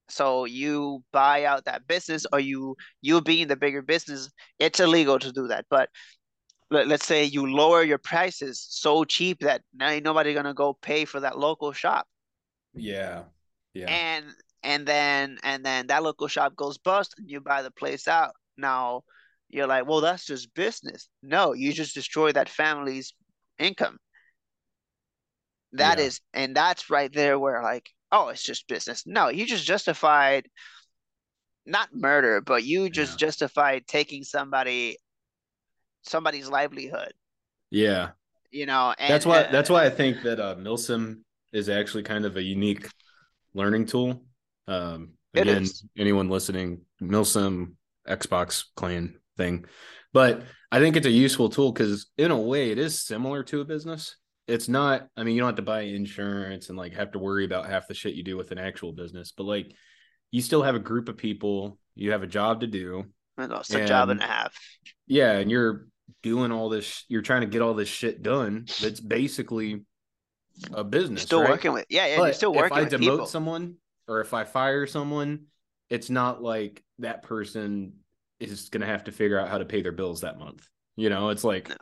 so 0.09 0.45
you 0.45 1.03
buy 1.13 1.45
out 1.45 1.65
that 1.65 1.87
business 1.87 2.27
or 2.33 2.41
you 2.41 2.77
you 3.03 3.21
being 3.21 3.49
the 3.49 3.57
bigger 3.57 3.83
business 3.83 4.31
it's 4.59 4.81
illegal 4.81 5.19
to 5.19 5.33
do 5.33 5.49
that 5.49 5.65
but 5.71 5.89
let, 6.71 6.89
let's 6.89 7.07
say 7.07 7.25
you 7.25 7.47
lower 7.47 7.83
your 7.83 7.99
prices 7.99 8.67
so 8.69 9.05
cheap 9.05 9.41
that 9.41 9.63
now 9.75 9.89
ain't 9.89 10.05
nobody 10.05 10.35
gonna 10.35 10.55
go 10.55 10.75
pay 10.75 11.05
for 11.05 11.21
that 11.21 11.39
local 11.39 11.73
shop 11.73 12.07
Yeah. 12.75 13.25
Yeah. 13.75 13.89
and 13.89 14.27
and 14.63 14.87
then 14.87 15.39
and 15.43 15.65
then 15.65 15.87
that 15.89 16.03
local 16.03 16.29
shop 16.29 16.55
goes 16.57 16.79
bust 16.79 17.15
and 17.19 17.29
you 17.29 17.41
buy 17.41 17.63
the 17.63 17.71
place 17.71 18.09
out 18.09 18.33
now 18.57 19.03
you're 19.49 19.67
like 19.67 19.87
well 19.87 20.01
that's 20.01 20.25
just 20.27 20.55
business 20.55 21.09
no 21.23 21.53
you 21.53 21.73
just 21.73 21.95
destroy 21.95 22.33
that 22.33 22.49
family's 22.49 23.13
income 23.59 23.99
That 25.73 25.99
Yeah. 25.99 26.05
is, 26.05 26.21
and 26.33 26.55
that's 26.57 26.89
right 26.91 27.13
there 27.13 27.39
where 27.39 27.63
like 27.63 27.91
oh 28.15 28.29
it's 28.29 28.43
just 28.43 28.69
business 28.69 29.05
no 29.07 29.29
you 29.29 29.45
just 29.47 29.67
justified 29.67 30.47
not 31.67 31.89
murder 31.95 32.41
but 32.41 32.65
you 32.65 32.89
just 32.89 33.13
Yeah. 33.13 33.27
justified 33.27 33.87
taking 33.87 34.23
somebody 34.23 34.97
somebody's 36.03 36.49
livelihood 36.49 37.13
Yeah. 37.71 38.11
you 38.51 38.67
know 38.67 38.95
and 38.99 39.11
That's 39.13 39.27
why 39.27 39.43
uh, 39.43 39.51
that's 39.53 39.71
why 39.71 39.85
I 39.85 39.91
think 39.91 40.23
that 40.23 40.39
uh 40.39 40.55
Milsim 40.57 41.03
is 41.53 41.69
actually 41.69 42.03
kind 42.05 42.25
of 42.25 42.37
a 42.37 42.43
unique 42.43 42.89
learning 43.55 43.87
tool. 43.87 44.25
Um 44.67 45.15
again, 45.35 45.65
anyone 45.97 46.29
listening, 46.29 46.83
Milsim 47.01 47.75
Xbox 48.07 48.65
clan 48.77 49.19
thing. 49.37 49.65
But 50.13 50.43
I 50.71 50.79
think 50.81 50.97
it's 50.97 51.07
a 51.07 51.11
useful 51.27 51.49
tool 51.49 51.73
because 51.73 52.07
in 52.19 52.31
a 52.31 52.39
way 52.39 52.71
it 52.71 52.79
is 52.79 53.01
similar 53.03 53.43
to 53.51 53.61
a 53.61 53.65
business. 53.65 54.17
It's 54.47 54.69
not, 54.69 55.09
I 55.17 55.25
mean, 55.25 55.35
you 55.35 55.41
don't 55.41 55.49
have 55.49 55.57
to 55.57 55.63
buy 55.63 55.83
insurance 55.83 56.69
and 56.69 56.77
like 56.77 56.95
have 56.95 57.13
to 57.13 57.19
worry 57.19 57.45
about 57.45 57.67
half 57.67 57.89
the 57.89 57.95
shit 57.95 58.15
you 58.15 58.23
do 58.23 58.37
with 58.37 58.51
an 58.51 58.59
actual 58.59 58.93
business, 58.93 59.33
but 59.33 59.45
like 59.45 59.73
you 60.31 60.43
still 60.43 60.63
have 60.63 60.75
a 60.75 60.81
group 60.81 61.09
of 61.09 61.17
people, 61.17 61.79
you 61.95 62.13
have 62.13 62.23
a 62.23 62.27
job 62.27 62.61
to 62.61 62.67
do. 62.67 63.05
you 63.39 63.49
oh, 63.51 63.57
it's 63.57 63.75
a 63.75 63.87
job 63.87 64.11
and 64.11 64.21
a 64.21 64.27
half 64.27 64.55
Yeah, 65.07 65.33
and 65.33 65.51
you're 65.51 65.87
doing 66.23 66.53
all 66.53 66.69
this, 66.69 67.05
you're 67.09 67.23
trying 67.23 67.41
to 67.41 67.47
get 67.47 67.63
all 67.63 67.75
this 67.75 67.89
shit 67.89 68.23
done. 68.23 68.67
That's 68.83 69.01
basically 69.01 69.85
a 70.73 70.85
business. 70.85 71.23
still 71.23 71.41
right? 71.41 71.51
working 71.51 71.73
with 71.73 71.87
yeah 71.89 72.07
yeah 72.07 72.19
but 72.19 72.25
you're 72.25 72.33
still 72.35 72.55
working 72.55 72.79
if 72.79 72.93
I 72.93 72.97
demote 72.97 73.01
people 73.01 73.27
someone 73.27 73.77
or 74.07 74.21
if 74.21 74.35
I 74.35 74.45
fire 74.45 74.87
someone, 74.87 75.47
it's 75.91 76.11
not 76.11 76.43
like 76.43 76.83
that 76.99 77.23
person 77.23 77.95
is 78.41 78.69
going 78.69 78.83
to 78.83 78.87
have 78.87 79.05
to 79.05 79.13
figure 79.13 79.39
out 79.39 79.49
how 79.49 79.59
to 79.59 79.65
pay 79.65 79.83
their 79.83 79.93
bills 79.93 80.21
that 80.21 80.39
month. 80.39 80.69
You 80.97 81.09
know, 81.11 81.31
it's 81.31 81.45
like, 81.45 81.69
No, 81.69 81.77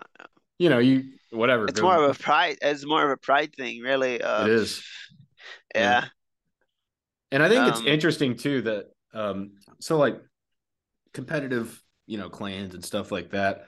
you 0.62 0.68
know, 0.68 0.78
you 0.78 1.04
whatever. 1.30 1.66
it's 1.66 1.80
more 1.80 1.96
of 2.04 2.10
a 2.10 2.22
pride 2.22 2.56
it's 2.62 2.86
more 2.86 3.04
of 3.04 3.10
a 3.10 3.16
pride 3.16 3.52
thing 3.56 3.80
really 3.80 4.22
uh, 4.22 4.44
It 4.46 4.50
is. 4.52 4.84
yeah, 5.74 5.80
Yeah. 5.80 6.04
and 7.32 7.42
I 7.42 7.48
think 7.48 7.66
it's 7.68 7.80
um, 7.80 7.86
interesting 7.88 8.36
too 8.36 8.62
that 8.62 8.84
um 9.12 9.52
so 9.80 9.98
like 9.98 10.20
competitive, 11.12 11.82
you 12.06 12.18
know, 12.18 12.30
clans 12.30 12.74
and 12.74 12.84
stuff 12.84 13.10
like 13.10 13.30
that, 13.32 13.66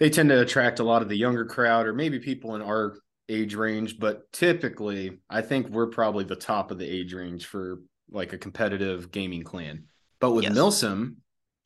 they 0.00 0.10
tend 0.10 0.30
to 0.30 0.40
attract 0.40 0.80
a 0.80 0.84
lot 0.84 1.02
of 1.02 1.08
the 1.08 1.16
younger 1.16 1.44
crowd 1.44 1.86
or 1.86 1.92
maybe 1.92 2.18
people 2.18 2.54
in 2.54 2.62
our 2.62 2.96
age 3.28 3.54
range, 3.54 3.98
but 3.98 4.30
typically 4.32 5.18
I 5.28 5.42
think 5.42 5.68
we're 5.68 5.88
probably 5.88 6.24
the 6.24 6.36
top 6.36 6.70
of 6.70 6.78
the 6.78 6.88
age 6.88 7.12
range 7.12 7.46
for 7.46 7.80
like 8.10 8.32
a 8.32 8.38
competitive 8.38 9.10
gaming 9.10 9.42
clan. 9.42 9.84
But 10.20 10.32
with 10.32 10.44
Yes. 10.44 10.54
Milsim, 10.56 11.16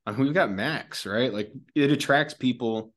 I 0.07 0.13
mean, 0.13 0.21
we've 0.25 0.35
got 0.35 0.51
Max, 0.51 1.07
right? 1.07 1.33
Like 1.33 1.53
it 1.75 1.91
attracts 1.93 2.35
people 2.35 2.93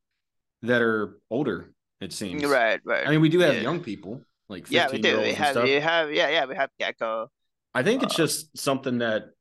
that 0.63 0.81
are 0.81 1.17
older, 1.29 1.71
it 1.99 2.13
seems. 2.13 2.43
right 2.43 2.79
right 2.85 3.07
I 3.07 3.11
mean, 3.11 3.21
we 3.21 3.29
do 3.29 3.39
have 3.39 3.55
Yeah. 3.55 3.61
young 3.61 3.81
people, 3.81 4.21
like 4.49 4.67
15 4.67 4.75
yeah 4.75 4.87
we 4.91 5.09
year 5.09 5.17
do 5.17 5.21
we 5.21 5.33
have 5.33 5.55
we 5.63 5.71
have 5.71 6.13
yeah 6.13 6.29
yeah 6.29 6.45
we 6.45 6.55
have 6.55 6.69
gecko 6.79 7.29
I 7.73 7.83
think 7.83 8.03
it's 8.03 8.15
Uh, 8.15 8.23
just 8.25 8.57
something 8.57 8.97
that 8.99 9.31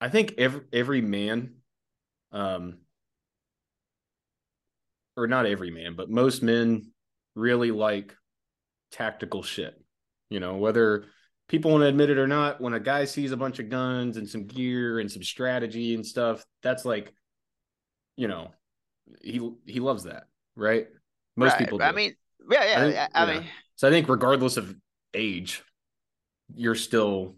I 0.00 0.08
think 0.08 0.34
every 0.38 0.62
every 0.72 1.00
man, 1.00 1.56
um, 2.32 2.78
or 5.16 5.26
not 5.26 5.46
every 5.46 5.70
man, 5.70 5.94
but 5.94 6.10
most 6.10 6.42
men 6.42 6.90
really 7.34 7.70
like 7.70 8.14
tactical 8.92 9.42
shit. 9.42 9.80
You 10.30 10.40
know, 10.40 10.56
whether 10.56 11.04
people 11.48 11.70
want 11.70 11.82
to 11.82 11.86
admit 11.88 12.10
it 12.10 12.18
or 12.18 12.26
not, 12.26 12.60
when 12.60 12.74
a 12.74 12.80
guy 12.80 13.04
sees 13.04 13.32
a 13.32 13.36
bunch 13.36 13.58
of 13.58 13.68
guns 13.68 14.16
and 14.16 14.28
some 14.28 14.46
gear 14.46 14.98
and 15.00 15.10
some 15.10 15.22
strategy 15.22 15.94
and 15.94 16.04
stuff, 16.04 16.44
that's 16.62 16.84
like, 16.84 17.12
you 18.16 18.26
know, 18.28 18.50
he 19.22 19.50
he 19.66 19.80
loves 19.80 20.04
that, 20.04 20.24
right? 20.54 20.88
Most 21.36 21.52
right. 21.52 21.58
people 21.58 21.78
do. 21.78 21.84
I 21.84 21.92
mean 21.92 22.14
yeah 22.50 22.64
yeah 22.64 22.76
I 22.76 22.80
think- 22.80 22.94
yeah, 22.94 23.08
I 23.14 23.34
mean 23.34 23.48
so 23.76 23.88
I 23.88 23.90
think 23.90 24.08
regardless 24.08 24.56
of 24.56 24.74
age, 25.14 25.62
you're 26.54 26.74
still 26.74 27.36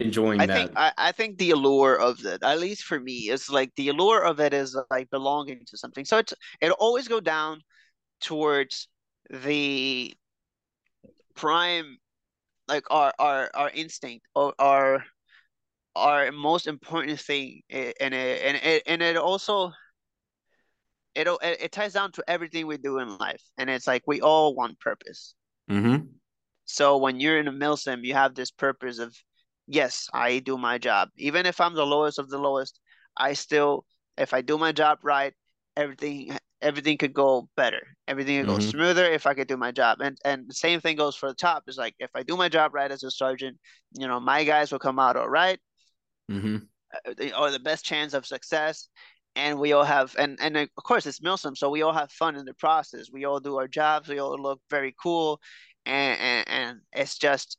enjoying 0.00 0.40
I 0.40 0.46
that. 0.46 0.56
think 0.56 0.72
I, 0.76 0.92
I 0.96 1.12
think 1.12 1.38
the 1.38 1.50
allure 1.50 1.98
of 1.98 2.24
it, 2.24 2.42
at 2.42 2.60
least 2.60 2.84
for 2.84 2.98
me, 2.98 3.28
is 3.28 3.50
like 3.50 3.72
the 3.76 3.88
allure 3.88 4.22
of 4.24 4.40
it 4.40 4.54
is 4.54 4.76
like 4.90 5.10
belonging 5.10 5.60
to 5.66 5.76
something. 5.76 6.04
So 6.04 6.18
it's 6.18 6.32
it'll 6.60 6.76
always 6.78 7.08
go 7.08 7.20
down 7.20 7.60
towards 8.20 8.88
the 9.30 10.14
prime, 11.34 11.98
like 12.68 12.84
our 12.90 13.12
our 13.18 13.50
our 13.54 13.70
instinct 13.70 14.26
or 14.34 14.54
our 14.58 15.04
our 15.96 16.30
most 16.32 16.66
important 16.66 17.20
thing, 17.20 17.62
eh, 17.70 17.92
and 18.00 18.14
it 18.14 18.42
and 18.42 18.56
it 18.56 18.82
and 18.86 19.02
it 19.02 19.16
also 19.16 19.72
it, 21.18 21.38
it 21.42 21.72
ties 21.72 21.92
down 21.94 22.12
to 22.12 22.24
everything 22.28 22.66
we 22.66 22.76
do 22.78 22.98
in 22.98 23.16
life, 23.18 23.42
and 23.56 23.68
it's 23.70 23.86
like 23.86 24.02
we 24.06 24.20
all 24.20 24.54
want 24.54 24.78
purpose. 24.80 25.34
mm-hmm. 25.68 26.08
So 26.64 26.96
when 26.96 27.20
you're 27.20 27.38
in 27.38 27.48
a 27.48 27.52
milsim, 27.52 28.04
you 28.04 28.14
have 28.14 28.34
this 28.34 28.50
purpose 28.50 28.98
of, 28.98 29.16
yes, 29.66 30.08
I 30.12 30.38
do 30.38 30.56
my 30.56 30.78
job. 30.78 31.10
Even 31.16 31.46
if 31.46 31.60
I'm 31.60 31.74
the 31.74 31.86
lowest 31.86 32.18
of 32.18 32.28
the 32.28 32.38
lowest, 32.38 32.78
I 33.16 33.32
still, 33.34 33.84
if 34.16 34.32
I 34.32 34.40
do 34.42 34.56
my 34.58 34.72
job 34.72 34.98
right, 35.02 35.34
everything 35.76 36.36
everything 36.60 36.96
could 36.98 37.12
go 37.14 37.48
better. 37.56 37.96
Everything 38.08 38.38
could 38.40 38.46
go 38.46 38.58
Mhm. 38.58 38.58
smoother 38.58 39.04
if 39.04 39.26
I 39.26 39.34
could 39.34 39.46
do 39.48 39.56
my 39.56 39.70
job. 39.72 40.00
And 40.00 40.18
and 40.24 40.48
the 40.48 40.54
same 40.54 40.80
thing 40.80 40.96
goes 40.96 41.16
for 41.16 41.28
the 41.28 41.34
top. 41.34 41.64
Is 41.68 41.76
like 41.78 41.94
if 41.98 42.10
I 42.14 42.22
do 42.22 42.36
my 42.36 42.48
job 42.48 42.74
right 42.74 42.90
as 42.90 43.02
a 43.02 43.10
sergeant, 43.10 43.58
you 43.92 44.06
know, 44.08 44.20
my 44.20 44.44
guys 44.44 44.70
will 44.72 44.78
come 44.78 44.98
out 44.98 45.16
all 45.16 45.28
right 45.28 45.60
Mm-hmm. 46.30 46.56
uh, 47.06 47.30
or 47.38 47.50
the 47.50 47.58
best 47.58 47.84
chance 47.84 48.14
of 48.14 48.26
success 48.26 48.88
and 49.36 49.58
we 49.58 49.72
all 49.72 49.84
have 49.84 50.14
and 50.18 50.38
and 50.40 50.56
uh, 50.56 50.66
of 50.76 50.84
course 50.84 51.06
it's 51.06 51.20
Milsim, 51.20 51.56
so 51.56 51.70
we 51.70 51.82
all 51.82 51.92
have 51.92 52.10
fun 52.10 52.36
in 52.36 52.44
the 52.44 52.54
process 52.54 53.10
we 53.12 53.24
all 53.24 53.40
do 53.40 53.56
our 53.56 53.68
jobs 53.68 54.08
we 54.08 54.18
all 54.18 54.36
look 54.40 54.60
very 54.70 54.94
cool 55.02 55.40
and 55.86 56.20
and, 56.20 56.48
and 56.48 56.78
it's 56.92 57.18
just 57.18 57.58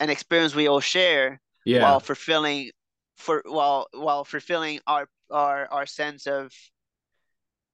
an 0.00 0.10
experience 0.10 0.54
we 0.54 0.68
all 0.68 0.80
share 0.80 1.40
Yeah. 1.64 1.82
while 1.82 2.00
fulfilling 2.00 2.70
for 3.16 3.42
while 3.46 3.86
while 3.92 4.24
fulfilling 4.24 4.80
our 4.86 5.08
our 5.30 5.68
our 5.70 5.86
sense 5.86 6.26
of 6.26 6.52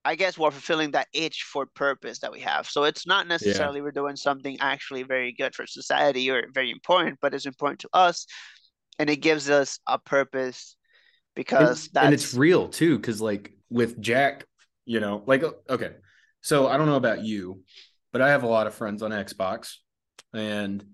I 0.02 0.14
guess 0.14 0.38
we're 0.38 0.50
fulfilling 0.50 0.92
that 0.92 1.08
itch 1.12 1.42
for 1.42 1.66
purpose 1.66 2.20
that 2.20 2.32
we 2.32 2.40
have. 2.40 2.66
So 2.66 2.84
it's 2.84 3.06
not 3.06 3.26
necessarily 3.26 3.82
we're 3.82 3.90
doing 3.90 4.16
something 4.16 4.56
actually 4.58 5.02
very 5.02 5.32
good 5.32 5.54
for 5.54 5.66
society 5.66 6.30
or 6.30 6.46
very 6.54 6.70
important, 6.70 7.18
but 7.20 7.34
it's 7.34 7.44
important 7.44 7.80
to 7.80 7.90
us 7.92 8.26
and 8.98 9.10
it 9.10 9.16
gives 9.16 9.50
us 9.50 9.78
a 9.86 9.98
purpose 9.98 10.76
because 11.34 11.86
and, 11.86 11.94
that's 11.94 12.04
and 12.06 12.14
it's 12.14 12.34
real 12.34 12.68
too 12.68 12.96
because 12.96 13.20
like 13.20 13.52
with 13.70 14.00
jack 14.00 14.44
you 14.84 15.00
know 15.00 15.22
like 15.26 15.42
okay 15.68 15.92
so 16.40 16.66
i 16.66 16.76
don't 16.76 16.86
know 16.86 16.96
about 16.96 17.22
you 17.22 17.62
but 18.12 18.20
i 18.20 18.30
have 18.30 18.42
a 18.42 18.48
lot 18.48 18.66
of 18.66 18.74
friends 18.74 19.02
on 19.02 19.10
xbox 19.10 19.76
and 20.32 20.84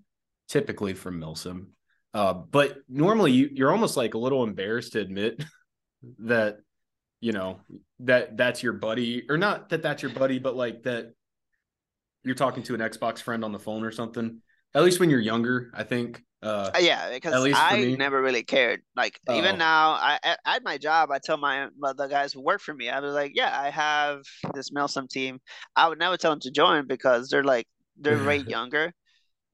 typically 0.49 0.95
from 0.95 1.21
milsim 1.21 1.67
uh, 2.15 2.33
but 2.33 2.79
normally 2.89 3.31
you, 3.31 3.51
you're 3.53 3.71
almost 3.71 3.95
like 3.95 4.15
a 4.15 4.19
little 4.19 4.43
embarrassed 4.43 4.93
to 4.93 5.01
admit 5.01 5.45
that 6.19 6.57
you 7.21 7.33
know, 7.33 7.61
that 8.01 8.37
that's 8.37 8.63
your 8.63 8.75
buddy 8.75 9.25
or 9.29 9.37
not 9.37 9.71
that 9.71 9.83
that's 9.83 10.03
your 10.03 10.13
buddy, 10.13 10.39
but 10.39 10.57
like 10.57 10.83
that 10.83 11.13
you're 12.23 12.35
talking 12.35 12.63
to 12.65 12.75
an 12.75 12.81
Xbox 12.81 13.21
friend 13.21 13.45
on 13.45 13.53
the 13.53 13.59
phone 13.59 13.85
or 13.85 13.91
something. 13.91 14.41
At 14.75 14.83
least 14.83 15.01
when 15.01 15.11
you're 15.11 15.21
younger, 15.21 15.71
I 15.75 15.85
think. 15.85 16.23
Uh, 16.47 16.71
Uh, 16.75 16.79
yeah, 16.81 17.11
because 17.11 17.35
At 17.35 17.43
least 17.43 17.59
for 17.59 17.65
I 17.65 17.95
never 17.97 18.21
really 18.21 18.43
cared. 18.43 18.83
Like 18.97 19.19
Oh. 19.29 19.37
even 19.37 19.59
now, 19.59 19.93
I 19.93 20.19
at, 20.23 20.39
at 20.45 20.65
my 20.65 20.79
job, 20.79 21.11
I 21.11 21.19
tell 21.19 21.37
my 21.37 21.69
the 21.97 22.07
guys 22.09 22.33
who 22.33 22.43
work 22.43 22.61
for 22.61 22.75
me, 22.75 22.89
I 22.91 23.01
was 23.01 23.15
like, 23.15 23.33
yeah, 23.35 23.59
I 23.59 23.71
have 23.71 24.23
this 24.55 24.71
Milsim 24.71 25.09
team. 25.09 25.41
I 25.75 25.89
would 25.89 25.99
never 25.99 26.17
tell 26.17 26.33
them 26.33 26.41
to 26.41 26.51
join 26.51 26.87
because 26.87 27.29
they're 27.29 27.45
like 27.45 27.67
they're 27.97 28.23
way 28.25 28.39
younger. 28.49 28.93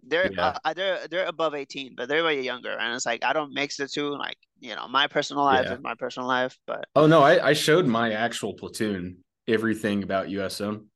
They're 0.04 0.30
Yeah. 0.36 0.58
uh, 0.64 0.74
they're 0.74 1.06
they're 1.08 1.26
above 1.26 1.54
18, 1.54 1.94
but 1.96 2.08
they're 2.08 2.24
way 2.24 2.42
younger, 2.42 2.72
and 2.72 2.94
it's 2.94 3.06
like 3.06 3.24
I 3.24 3.32
don't 3.32 3.54
mix 3.54 3.76
the 3.76 3.86
two. 3.88 4.10
Like 4.16 4.36
you 4.60 4.74
know, 4.74 4.88
my 4.88 5.06
personal 5.06 5.44
life 5.44 5.66
Yeah. 5.66 5.74
is 5.74 5.80
my 5.82 5.94
personal 5.94 6.28
life, 6.28 6.58
but 6.66 6.84
oh 6.96 7.06
no, 7.06 7.22
I, 7.22 7.48
I 7.48 7.52
showed 7.52 7.86
my 7.86 8.12
actual 8.12 8.54
platoon 8.54 9.18
everything 9.46 10.02
about 10.02 10.28
USM, 10.30 10.88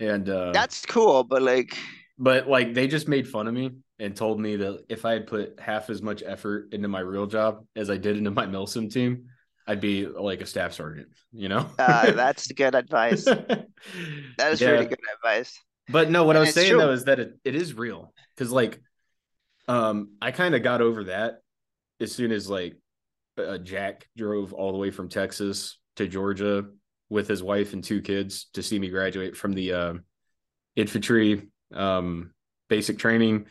and 0.00 0.28
uh, 0.28 0.52
that's 0.52 0.86
cool. 0.86 1.24
But 1.24 1.42
like, 1.42 1.76
but 2.18 2.48
like 2.48 2.74
they 2.74 2.86
just 2.86 3.08
made 3.08 3.28
fun 3.28 3.46
of 3.46 3.54
me 3.54 3.72
and 3.98 4.16
told 4.16 4.40
me 4.40 4.56
that 4.56 4.84
if 4.88 5.04
I 5.04 5.12
had 5.12 5.26
put 5.26 5.58
half 5.60 5.90
as 5.90 6.02
much 6.02 6.22
effort 6.24 6.72
into 6.72 6.88
my 6.88 7.00
real 7.00 7.26
job 7.26 7.64
as 7.74 7.90
I 7.90 7.96
did 7.96 8.16
into 8.16 8.30
my 8.30 8.46
Milsim 8.46 8.90
team, 8.92 9.26
I'd 9.66 9.80
be 9.80 10.06
like 10.06 10.40
a 10.40 10.46
staff 10.46 10.72
sergeant. 10.72 11.08
You 11.32 11.48
know, 11.48 11.66
uh, 11.78 12.12
that's 12.14 12.46
good 12.52 12.74
advice. 12.74 13.24
That 13.24 14.52
is 14.52 14.60
Yeah. 14.60 14.70
really 14.70 14.86
good 14.86 15.00
advice. 15.14 15.58
But 15.88 16.10
no, 16.10 16.24
what 16.24 16.36
I 16.36 16.40
was 16.40 16.52
saying 16.52 16.70
true. 16.70 16.78
though 16.78 16.92
is 16.92 17.04
that 17.04 17.20
it, 17.20 17.38
it 17.44 17.54
is 17.54 17.74
real 17.74 18.12
because 18.34 18.50
like, 18.50 18.80
um, 19.68 20.10
I 20.20 20.30
kind 20.30 20.54
of 20.54 20.62
got 20.62 20.80
over 20.80 21.04
that 21.04 21.40
as 22.00 22.12
soon 22.12 22.32
as 22.32 22.48
like 22.48 22.76
uh, 23.38 23.58
Jack 23.58 24.08
drove 24.16 24.52
all 24.52 24.72
the 24.72 24.78
way 24.78 24.90
from 24.90 25.08
Texas 25.08 25.78
to 25.96 26.06
Georgia 26.08 26.66
with 27.08 27.28
his 27.28 27.42
wife 27.42 27.72
and 27.72 27.82
two 27.84 28.00
kids 28.02 28.46
to 28.54 28.62
see 28.62 28.78
me 28.78 28.88
graduate 28.88 29.36
from 29.36 29.52
the 29.52 29.72
uh, 29.72 29.94
infantry 30.74 31.48
um, 31.72 32.32
basic 32.68 32.98
training 32.98 33.46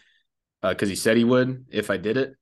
uh, 0.63 0.69
because 0.69 0.89
he 0.89 0.95
said 0.95 1.17
he 1.17 1.23
would 1.23 1.65
if 1.69 1.89
I 1.89 1.97
did 1.97 2.17
it. 2.17 2.35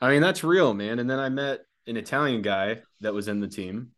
I 0.00 0.10
mean, 0.10 0.20
that's 0.20 0.44
real, 0.44 0.74
man. 0.74 0.98
And 0.98 1.08
then 1.08 1.18
I 1.18 1.28
met 1.28 1.60
an 1.86 1.96
Italian 1.96 2.42
guy 2.42 2.82
that 3.00 3.14
was 3.14 3.28
in 3.28 3.40
the 3.40 3.48
team 3.48 3.90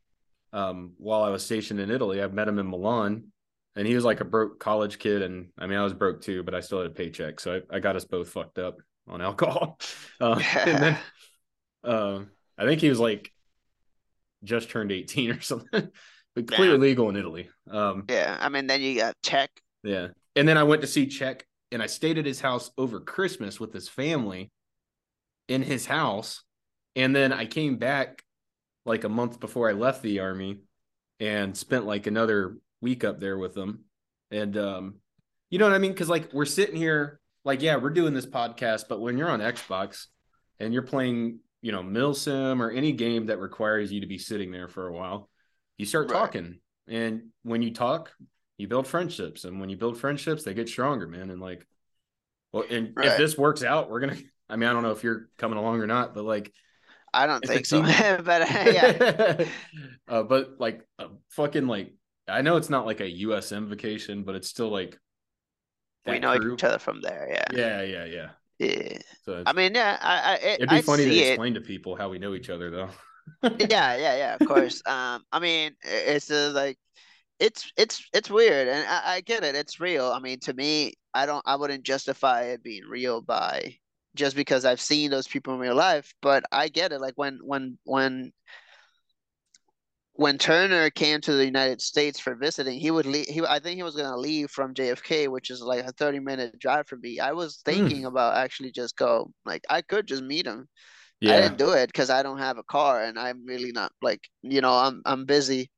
um, 0.52 0.92
while 0.98 1.22
I 1.22 1.30
was 1.30 1.44
stationed 1.44 1.80
in 1.80 1.90
Italy. 1.90 2.22
I 2.22 2.26
met 2.28 2.48
him 2.48 2.58
in 2.58 2.68
Milan, 2.70 3.24
and 3.74 3.86
he 3.86 3.94
was 3.94 4.04
like 4.04 4.20
a 4.20 4.24
broke 4.24 4.60
college 4.60 4.98
kid. 4.98 5.22
And 5.22 5.48
I 5.58 5.66
mean, 5.66 5.78
I 5.78 5.84
was 5.84 5.94
broke 5.94 6.20
too, 6.22 6.42
but 6.42 6.54
I 6.54 6.60
still 6.60 6.78
had 6.78 6.86
a 6.90 6.94
paycheck. 6.94 7.40
So 7.40 7.60
I, 7.70 7.76
I 7.76 7.80
got 7.80 7.96
us 7.96 8.04
both 8.04 8.28
fucked 8.28 8.58
up 8.58 8.76
on 9.08 9.20
alcohol. 9.20 9.78
Uh, 10.18 10.40
and 10.64 10.82
then 10.82 10.98
uh, 11.84 12.20
I 12.56 12.64
think 12.64 12.80
he 12.80 12.88
was 12.88 12.98
like 12.98 13.30
just 14.44 14.70
turned 14.70 14.92
18 14.92 15.30
or 15.32 15.40
something, 15.42 15.90
but 16.34 16.46
clearly 16.48 16.78
legal 16.78 17.10
in 17.10 17.16
Italy. 17.16 17.50
Um, 17.70 18.04
Yeah, 18.08 18.38
I 18.40 18.48
mean, 18.48 18.66
then 18.66 18.80
you 18.80 18.96
got 18.96 19.14
Czech. 19.22 19.50
yeah. 19.82 20.08
And 20.36 20.46
then 20.46 20.58
I 20.58 20.62
went 20.62 20.82
to 20.82 20.86
see 20.86 21.06
Czech 21.06 21.46
and 21.72 21.82
I 21.82 21.86
stayed 21.86 22.18
at 22.18 22.26
his 22.26 22.40
house 22.40 22.70
over 22.78 23.00
Christmas 23.00 23.58
with 23.58 23.72
his 23.72 23.88
family 23.88 24.52
in 25.48 25.62
his 25.62 25.86
house. 25.86 26.42
And 26.94 27.16
then 27.16 27.32
I 27.32 27.46
came 27.46 27.76
back 27.76 28.22
like 28.84 29.04
a 29.04 29.08
month 29.08 29.40
before 29.40 29.68
I 29.68 29.72
left 29.72 30.02
the 30.02 30.20
army 30.20 30.58
and 31.18 31.56
spent 31.56 31.86
like 31.86 32.06
another 32.06 32.58
week 32.80 33.02
up 33.02 33.18
there 33.18 33.38
with 33.38 33.54
them. 33.54 33.84
And 34.30 34.56
um, 34.56 34.94
you 35.50 35.58
know 35.58 35.66
what 35.66 35.74
I 35.74 35.78
mean? 35.78 35.94
Cause 35.94 36.08
like 36.08 36.32
we're 36.32 36.44
sitting 36.44 36.76
here, 36.76 37.20
like, 37.44 37.62
yeah, 37.62 37.76
we're 37.76 37.90
doing 37.90 38.12
this 38.14 38.26
podcast, 38.26 38.84
but 38.88 39.00
when 39.00 39.16
you're 39.16 39.30
on 39.30 39.40
Xbox 39.40 40.06
and 40.60 40.72
you're 40.72 40.82
playing, 40.82 41.40
you 41.62 41.72
know, 41.72 41.82
Milsim 41.82 42.60
or 42.60 42.70
any 42.70 42.92
game 42.92 43.26
that 43.26 43.38
requires 43.38 43.92
you 43.92 44.00
to 44.00 44.06
be 44.06 44.18
sitting 44.18 44.50
there 44.52 44.68
for 44.68 44.86
a 44.86 44.92
while, 44.92 45.30
you 45.78 45.86
start 45.86 46.10
Right. 46.10 46.18
talking. 46.18 46.60
And 46.88 47.28
when 47.42 47.62
you 47.62 47.72
talk, 47.72 48.12
you 48.58 48.68
build 48.68 48.86
friendships. 48.86 49.44
And 49.44 49.60
when 49.60 49.68
you 49.68 49.76
build 49.76 49.98
friendships, 49.98 50.44
they 50.44 50.54
get 50.54 50.68
stronger, 50.68 51.06
man. 51.06 51.30
And 51.30 51.40
like, 51.40 51.66
well, 52.52 52.64
and 52.70 52.94
if 53.02 53.16
this 53.16 53.36
works 53.38 53.62
out, 53.62 53.90
we're 53.90 54.00
gonna 54.00 54.18
I 54.48 54.56
mean, 54.56 54.68
I 54.68 54.72
don't 54.72 54.82
know 54.82 54.92
if 54.92 55.04
you're 55.04 55.28
coming 55.38 55.58
along 55.58 55.80
or 55.80 55.86
not, 55.86 56.14
but 56.14 56.24
like 56.24 56.52
I 57.12 57.26
don't 57.26 57.44
think 57.44 57.66
so, 57.66 57.82
but 58.24 58.42
uh, 58.42 58.70
yeah, 58.70 59.44
uh, 60.08 60.22
but 60.22 60.56
like 60.60 60.86
a 60.98 61.08
fucking 61.30 61.66
like 61.66 61.94
I 62.28 62.42
know 62.42 62.56
it's 62.56 62.70
not 62.70 62.86
like 62.86 63.00
a 63.00 63.10
USM 63.10 63.68
vacation, 63.68 64.24
but 64.24 64.34
it's 64.34 64.48
still 64.48 64.68
like 64.68 64.98
we 66.06 66.18
know 66.18 66.34
each 66.36 66.64
other 66.64 66.78
from 66.78 67.00
there. 67.00 67.28
Yeah, 67.30 67.44
Yeah, 67.48 67.82
yeah, 67.82 68.04
yeah. 68.04 68.30
yeah. 68.58 68.98
So 69.24 69.44
I 69.44 69.52
mean, 69.52 69.74
yeah, 69.74 69.98
I, 70.00 70.32
I 70.32 70.34
it, 70.36 70.60
it'd 70.60 70.70
be 70.70 70.78
I 70.78 70.82
funny 70.82 71.04
to 71.04 71.14
it. 71.14 71.16
explain 71.16 71.54
to 71.54 71.60
people 71.60 71.96
how 71.96 72.08
we 72.08 72.18
know 72.18 72.34
each 72.34 72.50
other, 72.50 72.70
though. 72.70 72.90
Yeah, 73.58 73.96
yeah, 73.96 74.16
yeah. 74.16 74.34
Of 74.34 74.44
course. 74.44 74.82
Um, 74.86 75.24
I 75.32 75.38
mean, 75.38 75.74
it's 75.82 76.30
uh, 76.30 76.52
like 76.54 76.78
it's 77.38 77.70
it's 77.76 78.08
it's 78.12 78.30
weird, 78.30 78.68
and 78.68 78.86
I, 78.88 79.16
I 79.16 79.20
get 79.20 79.44
it. 79.44 79.54
It's 79.54 79.80
real. 79.80 80.06
I 80.06 80.18
mean, 80.20 80.38
to 80.40 80.54
me, 80.54 80.94
I 81.14 81.26
don't, 81.26 81.42
I 81.46 81.56
wouldn't 81.56 81.84
justify 81.84 82.42
it 82.44 82.62
being 82.62 82.84
real 82.88 83.20
by 83.20 83.76
just 84.14 84.36
because 84.36 84.64
I've 84.64 84.80
seen 84.80 85.10
those 85.10 85.28
people 85.28 85.54
in 85.54 85.60
real 85.60 85.74
life. 85.74 86.14
But 86.22 86.44
I 86.52 86.68
get 86.68 86.92
it. 86.92 87.00
Like 87.00 87.14
when 87.16 87.38
when 87.42 87.78
when 87.84 88.32
when 90.14 90.38
Turner 90.38 90.88
came 90.88 91.20
to 91.20 91.34
the 91.34 91.44
United 91.44 91.82
States 91.82 92.18
for 92.18 92.34
visiting, 92.34 92.80
he 92.80 92.90
would 92.90 93.04
leave. 93.04 93.26
He, 93.26 93.42
I 93.42 93.58
think 93.58 93.76
he 93.76 93.82
was 93.82 93.96
gonna 93.96 94.16
leave 94.16 94.50
from 94.50 94.74
JFK, 94.74 95.28
which 95.28 95.50
is 95.50 95.60
like 95.60 95.84
a 95.84 95.92
thirty 95.92 96.20
minute 96.20 96.58
drive 96.58 96.88
from 96.88 97.00
me. 97.02 97.20
I 97.20 97.32
was 97.32 97.60
hmm. 97.66 97.72
thinking 97.72 98.04
about 98.06 98.36
actually 98.36 98.72
just 98.72 98.96
go. 98.96 99.30
Like 99.44 99.62
I 99.68 99.82
could 99.82 100.06
just 100.06 100.22
meet 100.22 100.46
him. 100.46 100.68
yeah. 101.20 101.34
I 101.36 101.40
didn't 101.42 101.58
do 101.58 101.72
it 101.72 101.88
because 101.88 102.10
I 102.10 102.22
don't 102.22 102.38
have 102.38 102.58
a 102.58 102.62
car 102.62 103.02
and 103.02 103.18
I'm 103.18 103.44
really 103.46 103.72
not 103.72 103.92
like 104.02 104.20
you 104.42 104.60
know 104.60 104.72
I'm 104.72 105.02
I'm 105.04 105.26
busy 105.26 105.70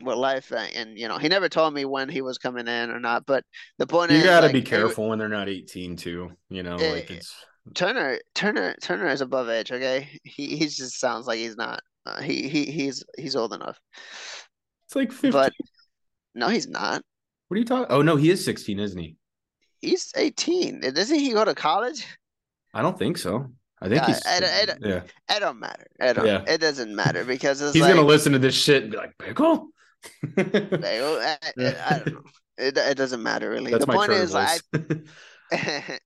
with 0.00 0.16
life 0.16 0.50
and, 0.52 0.74
and 0.74 0.98
you 0.98 1.08
know 1.08 1.18
he 1.18 1.28
never 1.28 1.48
told 1.48 1.74
me 1.74 1.84
when 1.84 2.08
he 2.08 2.22
was 2.22 2.38
coming 2.38 2.68
in 2.68 2.90
or 2.90 3.00
not. 3.00 3.26
But 3.26 3.44
the 3.78 3.86
point 3.86 4.10
you 4.10 4.18
is, 4.18 4.22
you 4.24 4.28
got 4.28 4.40
to 4.40 4.46
like, 4.46 4.52
be 4.52 4.58
it- 4.60 4.66
careful 4.66 5.08
when 5.08 5.18
they're 5.18 5.28
not 5.28 5.48
18 5.48 5.96
too. 5.96 6.30
You 6.48 6.62
know, 6.62 6.76
Eh, 6.76 6.92
like 6.92 7.10
it's 7.10 7.34
Turner 7.74 8.18
Turner 8.34 8.74
Turner 8.82 9.08
is 9.08 9.20
above 9.20 9.48
age. 9.48 9.70
Okay, 9.72 10.08
he 10.24 10.56
he 10.56 10.66
just 10.66 10.98
sounds 10.98 11.26
like 11.26 11.38
he's 11.38 11.56
not. 11.56 11.80
Uh, 12.06 12.20
he 12.20 12.48
he 12.48 12.64
he's 12.64 13.04
he's 13.16 13.36
old 13.36 13.52
enough. 13.54 13.78
it's 14.86 14.96
like 14.96 15.12
15. 15.12 15.30
But 15.30 15.52
no, 16.34 16.48
he's 16.48 16.66
not. 16.68 17.02
what 17.48 17.54
are 17.56 17.58
you 17.58 17.64
talking? 17.64 17.86
Oh 17.90 18.02
no, 18.02 18.16
he 18.16 18.30
is 18.30 18.44
16, 18.44 18.78
isn't 18.80 18.98
he? 18.98 19.16
He's 19.80 20.10
18. 20.16 20.80
Doesn't 20.94 21.18
he 21.18 21.32
go 21.32 21.44
to 21.44 21.54
college? 21.54 22.06
I 22.74 22.82
don't 22.82 22.98
think 22.98 23.18
so. 23.18 23.50
I 23.80 23.88
think 23.88 24.00
Yeah, 24.00 24.06
he's 24.06 24.22
I- 24.26 24.30
I- 24.30 24.72
I- 24.72 24.76
yeah. 24.88 25.02
It 25.36 25.40
don't 25.40 25.58
matter. 25.60 25.86
It 26.00 26.14
don't. 26.14 26.26
Yeah. 26.26 26.44
It 26.46 26.60
doesn't 26.60 26.94
matter 26.94 27.24
because 27.24 27.60
He's 27.72 27.82
like 27.82 27.94
gonna 27.94 28.06
listen 28.06 28.32
to 28.32 28.38
this 28.38 28.54
shit 28.54 28.84
and 28.84 28.92
be 28.92 28.96
like, 28.98 29.16
pickle. 29.18 29.68
I, 31.20 31.36
I- 31.58 31.76
I 31.86 31.98
don't 31.98 32.12
know. 32.14 32.22
It, 32.58 32.76
it 32.76 32.96
doesn't 32.98 33.22
matter 33.22 33.48
really. 33.48 33.72
That's 33.72 33.86
the 33.86 33.92
point 33.92 34.12
is, 34.12 34.34
I 34.34 34.58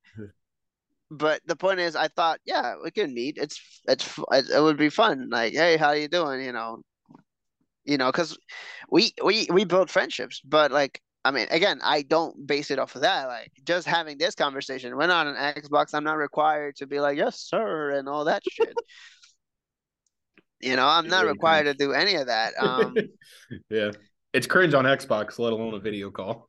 but 1.10 1.40
the 1.46 1.56
point 1.56 1.80
is, 1.80 1.96
I 1.96 2.06
thought, 2.08 2.38
yeah, 2.46 2.74
we 2.82 2.92
can 2.92 3.12
meet. 3.12 3.36
It's 3.36 3.60
it's 3.88 4.18
it, 4.32 4.46
it 4.54 4.62
would 4.62 4.76
be 4.76 4.88
fun. 4.88 5.28
Like, 5.28 5.54
hey, 5.54 5.76
how 5.76 5.90
you 5.92 6.06
doing? 6.08 6.40
You 6.44 6.52
know, 6.52 6.82
you 7.84 7.98
know, 7.98 8.10
because 8.12 8.38
we 8.90 9.12
we 9.24 9.48
we 9.50 9.64
build 9.64 9.90
friendships. 9.90 10.40
But 10.44 10.70
like, 10.70 11.00
I 11.24 11.32
mean, 11.32 11.48
again, 11.50 11.80
I 11.82 12.02
don't 12.02 12.46
base 12.46 12.70
it 12.70 12.78
off 12.78 12.94
of 12.94 13.02
that. 13.02 13.26
Like, 13.26 13.50
just 13.64 13.86
having 13.86 14.16
this 14.16 14.36
conversation. 14.36 14.96
We're 14.96 15.08
not 15.08 15.26
on 15.26 15.34
Xbox. 15.34 15.94
I'm 15.94 16.04
not 16.04 16.16
required 16.16 16.76
to 16.76 16.86
be 16.86 17.00
like, 17.00 17.18
yes, 17.18 17.40
sir, 17.40 17.90
and 17.90 18.08
all 18.08 18.24
that 18.26 18.42
shit. 18.48 18.74
You 20.60 20.76
know, 20.76 20.86
I'm 20.86 21.08
not 21.08 21.22
really 21.22 21.32
required 21.32 21.64
to 21.64 21.74
do 21.74 21.92
any 21.92 22.14
of 22.14 22.26
that. 22.26 22.54
Um, 22.58 22.96
yeah, 23.70 23.90
it's 24.32 24.46
cringe 24.46 24.74
on 24.74 24.84
Xbox, 24.84 25.38
let 25.38 25.52
alone 25.52 25.74
a 25.74 25.78
video 25.78 26.10
call. 26.10 26.48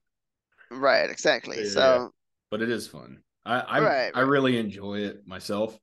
right, 0.72 1.10
exactly. 1.10 1.58
Yeah. 1.64 1.70
So, 1.70 2.12
but 2.50 2.62
it 2.62 2.70
is 2.70 2.88
fun. 2.88 3.22
I 3.46 3.60
I, 3.60 3.80
Right, 3.82 4.12
I 4.14 4.22
really 4.22 4.58
enjoy 4.58 5.00
it 5.00 5.28
myself. 5.28 5.78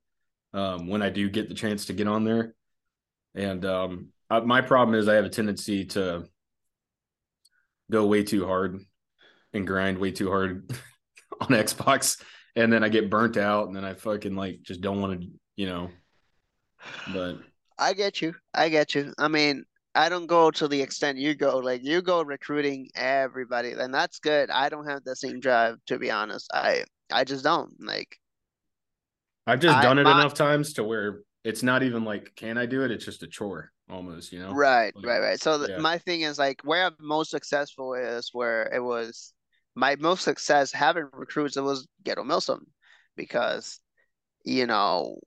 Um, 0.53 0.87
when 0.87 1.01
I 1.01 1.09
do 1.09 1.29
get 1.29 1.49
the 1.49 1.55
chance 1.55 1.85
to 1.85 1.93
get 1.93 2.07
on 2.07 2.23
there, 2.23 2.55
and 3.35 3.65
um, 3.65 4.07
I, 4.29 4.39
my 4.39 4.61
problem 4.61 4.97
is 4.97 5.07
I 5.07 5.15
have 5.15 5.25
a 5.25 5.29
tendency 5.29 5.85
to 5.85 6.25
go 7.91 8.07
way 8.07 8.23
too 8.23 8.45
hard 8.45 8.81
and 9.53 9.67
grind 9.67 9.97
way 9.97 10.11
too 10.11 10.29
hard 10.29 10.71
on 11.41 11.47
Xbox, 11.49 12.21
and 12.55 12.71
then 12.71 12.83
I 12.83 12.89
get 12.89 13.09
burnt 13.09 13.37
out, 13.37 13.67
and 13.67 13.75
then 13.75 13.85
I 13.85 13.93
fucking 13.93 14.35
like 14.35 14.61
just 14.63 14.81
don't 14.81 15.01
want 15.01 15.21
to, 15.21 15.27
you 15.55 15.67
know. 15.67 15.89
But 17.13 17.39
I 17.77 17.93
get 17.93 18.21
you. 18.21 18.33
I 18.53 18.69
get 18.69 18.95
you. 18.95 19.13
I 19.17 19.27
mean, 19.27 19.65
I 19.93 20.09
don't 20.09 20.27
go 20.27 20.51
to 20.51 20.67
the 20.67 20.81
extent 20.81 21.17
you 21.17 21.35
go. 21.35 21.57
Like 21.59 21.83
you 21.83 22.01
go 22.01 22.21
recruiting 22.21 22.89
everybody, 22.95 23.71
and 23.71 23.93
that's 23.93 24.19
good. 24.19 24.49
I 24.49 24.69
don't 24.69 24.87
have 24.87 25.03
the 25.03 25.15
same 25.15 25.39
drive, 25.39 25.77
to 25.87 25.97
be 25.97 26.11
honest. 26.11 26.49
I 26.53 26.83
I 27.11 27.23
just 27.23 27.43
don't. 27.43 27.71
Like 27.79 28.17
I've 29.47 29.59
just 29.59 29.77
I- 29.77 29.81
done 29.81 29.99
it 29.99 30.03
my- 30.03 30.11
enough 30.11 30.33
times 30.33 30.73
to 30.73 30.83
where 30.83 31.21
it's 31.43 31.63
not 31.63 31.83
even 31.83 32.03
like, 32.03 32.33
can 32.35 32.57
I 32.57 32.65
do 32.65 32.83
it? 32.83 32.91
It's 32.91 33.05
just 33.05 33.23
a 33.23 33.27
chore 33.27 33.71
almost, 33.89 34.31
you 34.31 34.39
know. 34.39 34.51
right, 34.51 34.95
like, 34.95 35.05
right, 35.05 35.19
right. 35.19 35.39
So 35.39 35.63
yeah. 35.67 35.77
my 35.77 35.97
thing 35.99 36.21
is 36.21 36.39
like 36.39 36.61
where 36.63 36.85
I'm 36.85 36.95
most 36.99 37.29
successful 37.31 37.93
is 37.93 38.29
where 38.33 38.63
it 38.73 38.83
was 38.83 39.33
my 39.75 39.95
most 39.97 40.23
success 40.23 40.71
having 40.71 41.07
recruits. 41.13 41.57
It 41.57 41.61
was 41.61 41.87
Ghetto 42.03 42.23
Milsim 42.23 42.61
because 43.15 43.79
you 44.43 44.65
know 44.65 45.19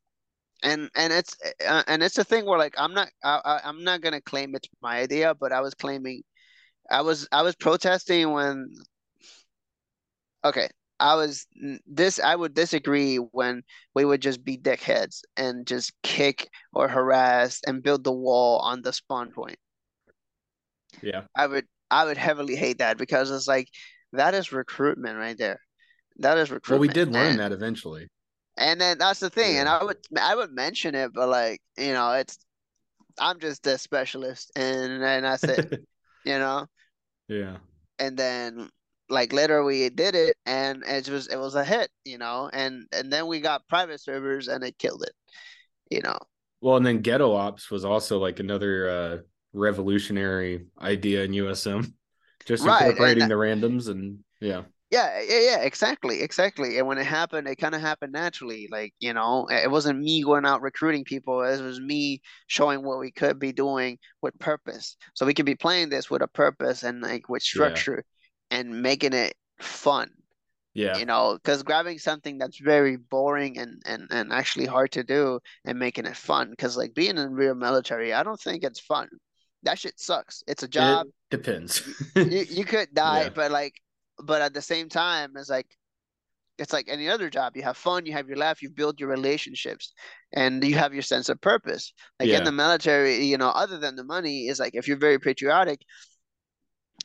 and 0.62 0.90
and 0.94 1.12
it's 1.12 1.36
uh, 1.66 1.82
and 1.86 2.02
it's 2.02 2.18
a 2.18 2.24
thing 2.24 2.46
where 2.46 2.58
like 2.58 2.74
I'm 2.78 2.94
not 2.94 3.08
I, 3.24 3.60
I'm 3.64 3.84
not 3.84 4.00
gonna 4.00 4.20
claim 4.20 4.54
it's 4.54 4.68
my 4.82 4.98
idea, 4.98 5.34
but 5.34 5.52
I 5.52 5.60
was 5.60 5.74
claiming 5.74 6.22
I 6.90 7.02
was 7.02 7.28
I 7.32 7.42
was 7.42 7.54
protesting 7.56 8.32
when 8.32 8.70
okay 10.44 10.68
I 11.00 11.14
was 11.14 11.46
this 11.86 12.18
I 12.18 12.34
would 12.34 12.54
disagree 12.54 13.16
when 13.16 13.62
we 13.94 14.04
would 14.04 14.20
just 14.20 14.44
be 14.44 14.58
dickheads 14.58 15.20
and 15.36 15.66
just 15.66 15.92
kick 16.02 16.48
or 16.72 16.88
harass 16.88 17.60
and 17.66 17.82
build 17.82 18.04
the 18.04 18.12
wall 18.12 18.58
on 18.58 18.82
the 18.82 18.92
spawn 18.92 19.30
point. 19.30 19.58
Yeah. 21.02 21.22
I 21.36 21.46
would 21.46 21.66
I 21.90 22.04
would 22.04 22.16
heavily 22.16 22.56
hate 22.56 22.78
that 22.78 22.98
because 22.98 23.30
it's 23.30 23.46
like 23.46 23.68
that 24.12 24.34
is 24.34 24.52
recruitment 24.52 25.18
right 25.18 25.38
there. 25.38 25.60
That 26.18 26.38
is 26.38 26.50
recruitment. 26.50 26.80
Well, 26.80 26.88
we 26.88 26.92
did 26.92 27.12
learn 27.12 27.32
and, 27.32 27.38
that 27.38 27.52
eventually. 27.52 28.08
And 28.58 28.80
then 28.80 28.98
that's 28.98 29.20
the 29.20 29.30
thing, 29.30 29.56
and 29.56 29.68
I 29.68 29.82
would 29.84 29.98
I 30.20 30.34
would 30.34 30.52
mention 30.52 30.94
it, 30.94 31.12
but 31.14 31.28
like 31.28 31.60
you 31.78 31.92
know, 31.92 32.12
it's 32.12 32.38
I'm 33.18 33.38
just 33.40 33.66
a 33.66 33.78
specialist, 33.78 34.50
and 34.56 35.02
and 35.02 35.24
that's 35.24 35.44
it, 35.44 35.80
you 36.24 36.38
know. 36.38 36.66
yeah. 37.28 37.58
And 37.98 38.16
then 38.16 38.68
like 39.08 39.32
later 39.32 39.64
we 39.64 39.88
did 39.90 40.14
it, 40.14 40.36
and 40.46 40.82
it 40.86 41.08
was 41.08 41.28
it 41.28 41.36
was 41.36 41.54
a 41.54 41.64
hit, 41.64 41.90
you 42.04 42.18
know. 42.18 42.50
And 42.52 42.86
and 42.92 43.12
then 43.12 43.26
we 43.26 43.40
got 43.40 43.66
private 43.68 44.00
servers, 44.00 44.48
and 44.48 44.64
it 44.64 44.78
killed 44.78 45.04
it, 45.04 45.12
you 45.90 46.02
know. 46.02 46.18
Well, 46.60 46.76
and 46.76 46.84
then 46.86 47.00
Ghetto 47.00 47.32
Ops 47.34 47.70
was 47.70 47.84
also 47.84 48.18
like 48.18 48.40
another 48.40 48.88
uh, 48.90 49.16
revolutionary 49.52 50.66
idea 50.80 51.22
in 51.22 51.32
USM, 51.32 51.92
just 52.44 52.64
incorporating 52.64 53.20
that- 53.20 53.28
the 53.28 53.34
randoms 53.34 53.88
and 53.88 54.18
yeah, 54.40 54.62
Yeah, 54.90 55.20
yeah, 55.20 55.40
yeah, 55.40 55.58
exactly, 55.60 56.22
exactly. 56.22 56.78
And 56.78 56.86
when 56.86 56.96
it 56.96 57.04
happened, 57.06 57.46
it 57.46 57.56
kind 57.56 57.74
of 57.74 57.82
happened 57.82 58.12
naturally. 58.12 58.68
Like, 58.70 58.94
you 59.00 59.12
know, 59.12 59.46
it 59.50 59.70
wasn't 59.70 59.98
me 60.00 60.22
going 60.22 60.46
out 60.46 60.62
recruiting 60.62 61.04
people. 61.04 61.42
It 61.42 61.60
was 61.60 61.78
me 61.78 62.22
showing 62.46 62.82
what 62.82 62.98
we 62.98 63.10
could 63.10 63.38
be 63.38 63.52
doing 63.52 63.98
with 64.22 64.38
purpose. 64.38 64.96
So 65.14 65.26
we 65.26 65.34
could 65.34 65.44
be 65.44 65.54
playing 65.56 65.90
this 65.90 66.08
with 66.10 66.22
a 66.22 66.28
purpose 66.28 66.84
and 66.84 67.02
like 67.02 67.28
with 67.28 67.42
Yeah. 67.42 67.48
structure 67.48 68.04
and 68.50 68.80
making 68.82 69.12
it 69.12 69.34
fun, 69.60 70.10
yeah, 70.74 70.96
you 70.98 71.06
know, 71.06 71.34
because 71.34 71.62
grabbing 71.62 71.98
something 71.98 72.38
that's 72.38 72.58
very 72.58 72.96
boring 72.96 73.58
and, 73.58 73.82
and, 73.86 74.08
and 74.10 74.32
actually 74.32 74.66
hard 74.66 74.92
to 74.92 75.04
do 75.04 75.40
and 75.66 75.78
making 75.78 76.06
it 76.06 76.16
fun. 76.16 76.50
Because 76.50 76.76
like 76.76 76.94
being 76.94 77.18
in 77.18 77.32
real 77.34 77.54
military, 77.54 78.14
I 78.14 78.22
don't 78.22 78.40
think 78.40 78.64
it's 78.64 78.80
fun. 78.80 79.08
That 79.64 79.78
shit 79.78 80.00
sucks. 80.00 80.42
It's 80.46 80.62
a 80.62 80.68
job 80.68 81.06
It 81.06 81.12
depends. 81.30 81.82
you 82.24 82.44
you 82.48 82.64
could 82.64 82.88
die, 82.94 83.24
Yeah. 83.24 83.30
but 83.34 83.50
like, 83.50 83.74
but 84.22 84.42
at 84.42 84.54
the 84.54 84.62
same 84.62 84.88
time, 84.88 85.32
it's 85.36 85.50
like, 85.50 85.66
it's 86.58 86.72
like 86.72 86.88
any 86.88 87.08
other 87.08 87.30
job. 87.30 87.56
You 87.56 87.62
have 87.62 87.76
fun, 87.76 88.06
you 88.06 88.12
have 88.14 88.28
your 88.28 88.36
laugh, 88.38 88.62
you 88.62 88.70
build 88.70 89.00
your 89.00 89.08
relationships, 89.08 89.92
and 90.32 90.62
you 90.64 90.76
have 90.76 90.92
your 90.92 91.02
sense 91.02 91.28
of 91.28 91.40
purpose. 91.40 91.92
Like 92.20 92.30
Yeah. 92.30 92.38
in 92.38 92.44
the 92.44 92.52
military, 92.52 93.24
you 93.24 93.38
know, 93.38 93.50
other 93.50 93.78
than 93.78 93.96
the 93.96 94.04
money, 94.04 94.48
is 94.48 94.58
like 94.60 94.74
if 94.74 94.88
you're 94.88 94.98
very 94.98 95.20
patriotic, 95.20 95.80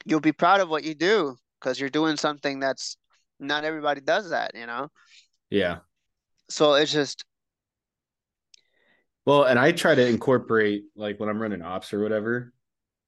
you'll 0.06 0.20
be 0.20 0.32
proud 0.32 0.62
of 0.62 0.70
what 0.70 0.84
you 0.84 0.94
do 0.96 1.36
because 1.60 1.80
you're 1.80 1.90
doing 1.90 2.18
something 2.18 2.60
that's 2.60 2.98
not 3.40 3.64
everybody 3.64 4.02
does 4.02 4.30
that, 4.30 4.52
you 4.56 4.66
know. 4.66 4.90
yeah. 5.50 5.80
So 6.50 6.76
it's 6.76 6.92
just 6.92 7.26
Well, 9.26 9.44
and 9.46 9.58
I 9.58 9.72
try 9.72 9.96
to 9.96 10.06
incorporate 10.06 10.84
like 10.96 11.20
when 11.20 11.30
I'm 11.30 11.42
running 11.42 11.62
ops 11.62 11.94
or 11.94 12.02
whatever. 12.02 12.54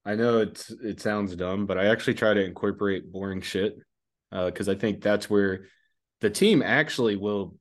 I 0.05 0.15
know 0.15 0.39
it's 0.39 0.71
it 0.71 1.01
sounds 1.01 1.35
dumb, 1.35 1.65
but 1.65 1.77
I 1.77 1.87
actually 1.87 2.15
try 2.15 2.33
to 2.33 2.43
incorporate 2.43 3.11
boring 3.11 3.41
shit 3.41 3.77
because 4.43 4.69
I 4.69 4.75
think 4.75 5.01
that's 5.01 5.29
where 5.29 5.65
the 6.21 6.29
team 6.29 6.61
actually 6.61 7.15
will 7.15 7.55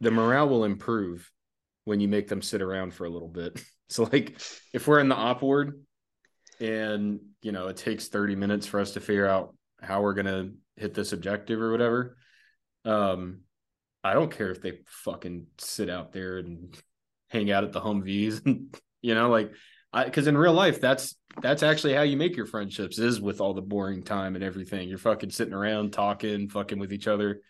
the 0.00 0.10
morale 0.10 0.48
will 0.48 0.64
improve 0.64 1.30
when 1.84 2.00
you 2.00 2.08
make 2.08 2.28
them 2.28 2.42
sit 2.42 2.62
around 2.62 2.94
for 2.94 3.04
a 3.04 3.10
little 3.10 3.28
bit. 3.28 3.62
So 3.90 4.04
like 4.04 4.40
if 4.72 4.86
we're 4.86 5.00
in 5.00 5.08
the 5.08 5.16
OPORD 5.16 5.72
and 6.60 7.18
you 7.42 7.50
know 7.50 7.66
it 7.66 7.76
takes 7.76 8.06
30 8.06 8.36
minutes 8.36 8.64
for 8.64 8.78
us 8.78 8.92
to 8.92 9.00
figure 9.00 9.26
out 9.26 9.52
how 9.82 10.00
we're 10.00 10.14
gonna 10.14 10.50
hit 10.76 10.94
this 10.94 11.12
objective 11.12 11.60
or 11.60 11.72
whatever, 11.72 12.16
um, 12.84 13.40
I 14.04 14.14
don't 14.14 14.30
care 14.30 14.52
if 14.52 14.62
they 14.62 14.78
fucking 14.86 15.48
sit 15.58 15.90
out 15.90 16.12
there 16.12 16.38
and 16.38 16.72
hang 17.30 17.50
out 17.50 17.64
at 17.64 17.72
the 17.72 17.80
Humvees, 17.80 18.46
you 19.02 19.14
know, 19.16 19.28
like 19.28 19.50
because 19.92 20.26
in 20.26 20.36
real 20.38 20.52
life 20.52 20.80
that's 20.80 21.16
that's 21.42 21.62
actually 21.62 21.94
how 21.94 22.02
you 22.02 22.16
make 22.16 22.36
your 22.36 22.46
friendships 22.46 22.98
is 22.98 23.20
with 23.20 23.40
all 23.40 23.54
the 23.54 23.62
boring 23.62 24.02
time 24.02 24.34
and 24.34 24.44
everything. 24.44 24.88
You're 24.88 24.98
fucking 24.98 25.30
sitting 25.30 25.54
around 25.54 25.92
talking, 25.92 26.48
fucking 26.48 26.78
with 26.78 26.92
each 26.92 27.06
other, 27.06 27.40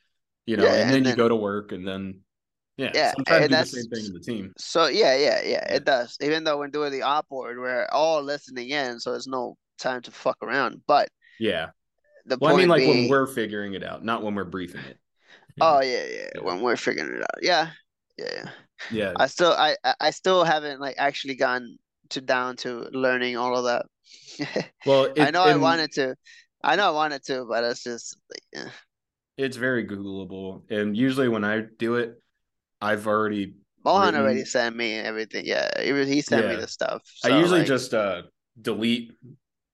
you 0.47 0.57
know, 0.57 0.65
Yeah, 0.65 0.75
and 0.75 0.91
then 0.91 0.97
and 0.99 1.07
you 1.07 1.17
go 1.17 1.29
to 1.29 1.37
work 1.37 1.73
and 1.73 1.87
then 1.87 2.21
yeah, 2.77 2.93
Yeah, 2.95 3.11
so 3.11 3.17
I'm 3.19 3.25
trying 3.25 3.39
to 3.41 3.45
and 3.45 3.53
do 3.53 3.57
the 3.57 3.67
same 3.67 3.91
thing 3.91 4.05
in 4.07 4.13
the 4.13 4.21
team. 4.21 4.53
so 4.59 4.87
yeah, 4.87 5.15
yeah, 5.17 5.43
yeah, 5.45 5.75
it 5.75 5.85
does. 5.85 6.17
Even 6.23 6.45
though 6.45 6.59
we're 6.59 6.69
doing 6.69 6.93
the 6.93 7.03
op 7.03 7.29
board, 7.29 7.59
we're 7.59 7.87
all 7.93 8.23
listening 8.23 8.71
in, 8.71 9.01
so 9.01 9.11
there's 9.13 9.27
no 9.27 9.57
time 9.79 10.01
to 10.03 10.11
fuck 10.11 10.37
around. 10.43 10.81
But 10.87 11.09
Yeah. 11.39 11.71
the 12.27 12.39
Well, 12.41 12.55
I 12.55 12.57
mean, 12.59 12.69
like 12.69 12.81
being, 12.81 13.03
when 13.03 13.09
we're 13.11 13.27
figuring 13.27 13.75
it 13.75 13.83
out, 13.85 14.05
not 14.05 14.23
when 14.23 14.35
we're 14.35 14.45
briefing 14.45 14.83
it. 14.83 14.99
Oh 15.61 15.81
yeah, 15.83 16.05
yeah, 16.07 16.29
Yeah. 16.37 16.41
When 16.43 16.61
we're 16.61 16.77
figuring 16.77 17.15
it 17.17 17.23
out. 17.23 17.43
Yeah. 17.43 17.71
Yeah. 18.19 18.51
Yeah. 18.91 19.13
I 19.17 19.27
still 19.27 19.53
I 19.53 19.77
I- 19.85 19.95
I 20.01 20.11
still 20.11 20.45
haven't 20.45 20.81
like 20.81 20.95
actually 20.99 21.35
gotten 21.35 21.79
to 22.11 22.21
down 22.21 22.57
to 22.57 22.89
learning 22.93 23.37
all 23.37 23.57
of 23.57 23.65
that. 23.65 23.87
Well, 24.87 25.13
I 25.19 25.29
it- 25.29 25.33
know 25.33 25.43
I 25.43 25.57
wanted 25.57 25.93
to. 25.93 26.15
I 26.63 26.77
know 26.77 26.89
I 26.89 26.91
wanted 26.91 27.23
to, 27.25 27.47
but 27.49 27.65
it's 27.65 27.83
just 27.83 28.19
like 28.31 28.65
eh. 28.67 28.71
It's 29.39 29.57
very 29.57 29.87
Googleable, 29.87 30.71
and 30.71 30.95
usually 30.97 31.29
when 31.29 31.45
I 31.45 31.63
do 31.79 31.95
it, 31.97 32.21
I've 32.81 33.07
already 33.07 33.55
Mohan 33.85 34.09
Written- 34.09 34.21
already 34.21 34.45
sent 34.45 34.77
me 34.77 34.95
everything. 34.95 35.47
Yeah, 35.47 35.69
he 35.81 36.21
sent 36.21 36.47
me 36.49 36.57
the 36.57 36.69
stuff. 36.69 37.03
I 37.25 37.39
usually 37.39 37.61
like, 37.61 37.69
just 37.69 37.95
uh 37.95 38.23
delete 38.61 39.13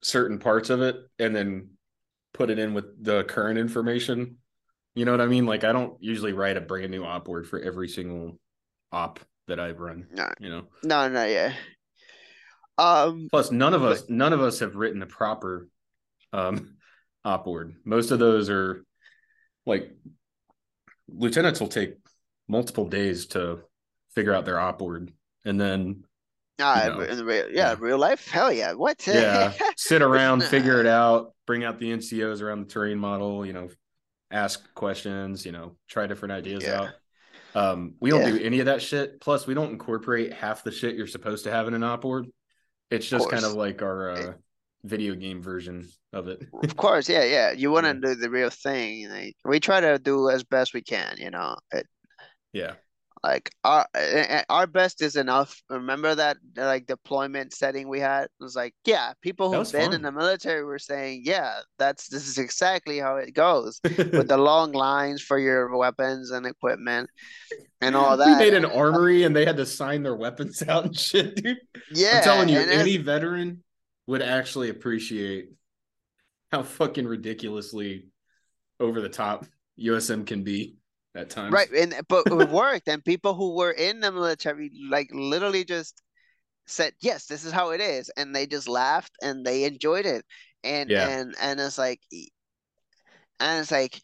certain 0.02 0.38
parts 0.38 0.70
of 0.70 0.80
it 0.82 0.96
and 1.18 1.34
then 1.34 1.70
put 2.32 2.50
it 2.50 2.58
in 2.60 2.74
with 2.74 3.02
the 3.02 3.24
current 3.24 3.58
information. 3.58 4.36
You 4.94 5.04
know 5.04 5.10
what 5.10 5.20
I 5.20 5.26
mean? 5.26 5.46
Like 5.46 5.64
I 5.64 5.72
don't 5.72 5.96
usually 6.00 6.32
write 6.32 6.56
a 6.56 6.60
brand 6.60 6.90
new 6.92 7.02
OPORD 7.04 7.46
for 7.46 7.58
every 7.58 7.88
single 7.88 8.38
op 8.92 9.18
that 9.48 9.58
I've 9.58 9.80
run. 9.80 10.06
No. 10.12 10.28
You 10.38 10.50
know. 10.50 10.62
no, 10.84 11.08
no, 11.08 11.24
yeah. 11.24 11.52
Um, 12.78 13.28
Plus, 13.30 13.50
none 13.50 13.74
of 13.74 13.82
us 13.82 14.04
none 14.08 14.32
of 14.32 14.40
us 14.42 14.58
have 14.60 14.76
written 14.76 15.00
the 15.00 15.06
proper 15.06 15.68
um 16.32 16.76
OPORD. 17.24 17.76
Most 17.84 18.10
of 18.10 18.18
those 18.18 18.50
are 18.50 18.84
like 19.64 19.90
lieutenants 21.08 21.60
will 21.60 21.68
take 21.68 21.94
multiple 22.48 22.88
days 22.88 23.26
to 23.26 23.60
figure 24.14 24.32
out 24.34 24.44
their 24.44 24.58
OPORD 24.58 25.12
and 25.44 25.60
then 25.60 26.04
nah, 26.58 26.86
know, 26.86 27.00
in 27.00 27.16
the 27.16 27.24
real, 27.24 27.46
yeah, 27.50 27.70
yeah. 27.70 27.76
real 27.78 27.98
life, 27.98 28.28
hell 28.28 28.52
yeah. 28.52 28.72
What? 28.72 29.06
yeah 29.06 29.52
sit 29.76 30.02
around 30.02 30.42
figure 30.44 30.80
it 30.80 30.86
out 31.00 31.32
bring 31.46 31.64
out 31.64 31.78
the 31.78 31.90
ncos 31.92 32.40
around 32.42 32.60
the 32.60 32.66
terrain 32.72 32.98
model 32.98 33.44
you 33.46 33.52
know 33.52 33.68
ask 34.30 34.72
questions 34.74 35.46
you 35.46 35.52
know 35.52 35.76
try 35.88 36.06
different 36.06 36.32
ideas 36.32 36.64
Yeah. 36.64 36.80
out 36.82 36.88
um 37.54 37.94
we 38.00 38.10
don't 38.10 38.22
Yeah. 38.22 38.30
do 38.38 38.44
any 38.44 38.60
of 38.60 38.66
that 38.66 38.82
shit 38.82 39.20
plus 39.20 39.46
we 39.46 39.54
don't 39.54 39.70
incorporate 39.70 40.32
half 40.32 40.64
the 40.64 40.72
shit 40.72 40.96
you're 40.96 41.06
supposed 41.06 41.44
to 41.44 41.50
have 41.52 41.68
in 41.68 41.74
an 41.74 41.84
op 41.84 42.00
board 42.02 42.26
it's 42.90 43.08
just 43.08 43.28
kind 43.30 43.44
of 43.44 43.54
like 43.54 43.82
our 43.82 44.10
uh 44.10 44.32
video 44.84 45.14
game 45.14 45.42
version 45.42 45.88
of 46.12 46.28
it 46.28 46.46
Of 46.62 46.76
course, 46.76 47.08
yeah, 47.08 47.24
yeah. 47.24 47.50
You 47.50 47.72
want 47.72 47.86
to 47.86 47.94
do 47.94 48.14
the 48.14 48.30
real 48.30 48.50
thing. 48.50 49.08
Like, 49.10 49.34
we 49.44 49.58
try 49.58 49.80
to 49.80 49.98
do 49.98 50.30
as 50.30 50.44
best 50.44 50.74
we 50.74 50.82
can, 50.82 51.16
you 51.18 51.30
know. 51.30 51.56
It, 51.72 51.86
yeah 52.52 52.74
like 53.22 53.50
our 53.64 53.86
eh, 53.94 54.42
our 54.48 54.66
best 54.66 55.02
is 55.02 55.16
enough. 55.16 55.60
Remember 55.68 56.14
that 56.14 56.36
like 56.56 56.86
deployment 56.86 57.52
setting 57.52 57.88
we 57.88 58.00
had? 58.00 58.24
It 58.24 58.30
was 58.40 58.54
like, 58.54 58.74
yeah, 58.84 59.12
people 59.22 59.52
who've 59.52 59.70
been 59.72 59.86
fun. 59.86 59.94
in 59.94 60.02
the 60.02 60.12
military 60.12 60.64
were 60.64 60.78
saying, 60.78 61.22
yeah, 61.24 61.60
that's 61.78 62.08
this 62.08 62.28
is 62.28 62.38
exactly 62.38 62.98
how 62.98 63.16
it 63.16 63.34
goes 63.34 63.80
with 63.84 64.28
the 64.28 64.36
long 64.36 64.72
lines 64.72 65.22
for 65.22 65.38
your 65.38 65.76
weapons 65.76 66.30
and 66.30 66.46
equipment 66.46 67.10
and 67.80 67.96
all 67.96 68.16
that. 68.16 68.26
we 68.26 68.36
made 68.36 68.54
an 68.54 68.64
armory 68.64 69.24
and 69.24 69.34
they 69.34 69.44
had 69.44 69.56
to 69.56 69.66
sign 69.66 70.02
their 70.02 70.16
weapons 70.16 70.62
out 70.68 70.84
and 70.84 70.98
shit 70.98 71.36
dude 71.36 71.58
yeah, 71.92 72.18
i'm 72.18 72.22
telling 72.22 72.48
you 72.48 72.58
any 72.58 72.96
veteran 72.96 73.62
would 74.06 74.22
actually 74.22 74.68
appreciate 74.68 75.50
how 76.52 76.62
fucking 76.62 77.06
ridiculously 77.06 78.06
over 78.80 79.00
the 79.00 79.08
top 79.08 79.44
usm 79.78 80.26
can 80.26 80.42
be 80.42 80.76
at 81.16 81.30
times 81.30 81.54
Right, 81.54 81.70
and 81.72 81.94
but 82.08 82.26
it 82.30 82.48
worked, 82.50 82.88
and 82.88 83.04
people 83.04 83.34
who 83.34 83.54
were 83.56 83.72
in 83.72 84.00
the 84.00 84.12
military 84.12 84.70
like 84.90 85.08
literally 85.12 85.64
just 85.64 86.02
said, 86.66 86.94
"Yes, 87.00 87.26
this 87.26 87.44
is 87.44 87.52
how 87.52 87.70
it 87.70 87.80
is," 87.80 88.10
and 88.16 88.34
they 88.34 88.46
just 88.46 88.68
laughed 88.68 89.12
and 89.22 89.44
they 89.46 89.64
enjoyed 89.64 90.06
it, 90.06 90.24
and 90.64 90.90
Yeah. 90.90 91.06
and 91.06 91.34
and 91.40 91.60
it's 91.60 91.78
like, 91.78 92.00
and 93.40 93.60
it's 93.60 93.70
like, 93.70 94.00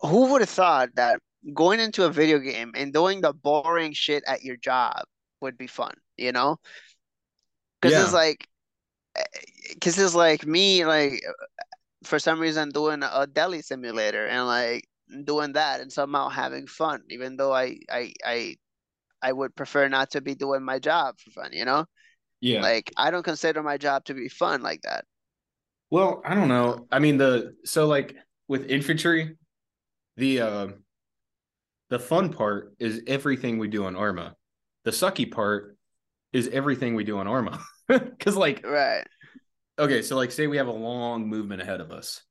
who 0.00 0.32
would 0.32 0.42
have 0.42 0.50
thought 0.50 0.90
that 0.96 1.20
going 1.54 1.80
into 1.80 2.04
a 2.06 2.10
video 2.10 2.38
game 2.38 2.72
and 2.76 2.92
doing 2.92 3.20
the 3.20 3.32
boring 3.32 3.92
shit 3.92 4.24
at 4.26 4.42
your 4.44 4.56
job 4.56 5.02
would 5.40 5.58
be 5.58 5.66
fun, 5.66 5.94
you 6.16 6.32
know? 6.32 6.58
Because 7.80 7.96
it's 7.98 8.12
like, 8.12 8.46
eh, 9.16 9.24
because 9.74 9.98
it's 9.98 10.14
like 10.14 10.46
me, 10.46 10.86
like 10.86 11.22
for 12.04 12.18
some 12.20 12.40
reason 12.40 12.70
doing 12.70 13.02
a 13.04 13.26
deli 13.28 13.62
simulator 13.62 14.26
and 14.26 14.46
like 14.46 14.88
doing 15.24 15.52
that 15.52 15.80
and 15.80 15.92
somehow 15.92 16.28
having 16.28 16.66
fun, 16.66 17.02
even 17.10 17.36
though 17.36 17.52
I 17.54 17.78
I 17.90 18.12
I 18.24 18.56
I 19.22 19.32
would 19.32 19.56
prefer 19.56 19.88
not 19.88 20.12
to 20.12 20.20
be 20.20 20.34
doing 20.34 20.62
my 20.62 20.78
job 20.78 21.18
for 21.20 21.30
fun, 21.30 21.52
you 21.52 21.64
know? 21.64 21.86
Yeah. 22.40 22.62
Like 22.62 22.92
I 22.96 23.10
don't 23.10 23.22
consider 23.24 23.62
my 23.62 23.78
job 23.78 24.04
to 24.06 24.14
be 24.14 24.28
fun 24.28 24.62
like 24.62 24.82
that. 24.82 25.04
Well, 25.90 26.22
I 26.24 26.34
don't 26.34 26.48
know. 26.48 26.86
I 26.90 26.98
mean 26.98 27.16
the 27.18 27.54
so 27.64 27.86
like 27.86 28.16
with 28.48 28.70
infantry, 28.70 29.36
the 30.16 30.40
uh 30.40 30.68
the 31.90 31.98
fun 31.98 32.32
part 32.32 32.74
is 32.78 33.02
everything 33.06 33.58
we 33.58 33.68
do 33.68 33.84
on 33.84 33.96
Arma. 33.96 34.36
The 34.84 34.90
sucky 34.90 35.30
part 35.30 35.76
is 36.32 36.48
everything 36.48 36.94
we 36.94 37.04
do 37.04 37.18
on 37.18 37.26
Arma. 37.26 37.60
Cause 38.20 38.36
like 38.36 38.64
Right. 38.64 39.06
okay, 39.78 40.02
so 40.02 40.16
like 40.16 40.32
say 40.32 40.46
we 40.46 40.56
have 40.56 40.66
a 40.66 40.72
long 40.72 41.28
movement 41.28 41.62
ahead 41.62 41.80
of 41.80 41.90
us. 41.90 42.22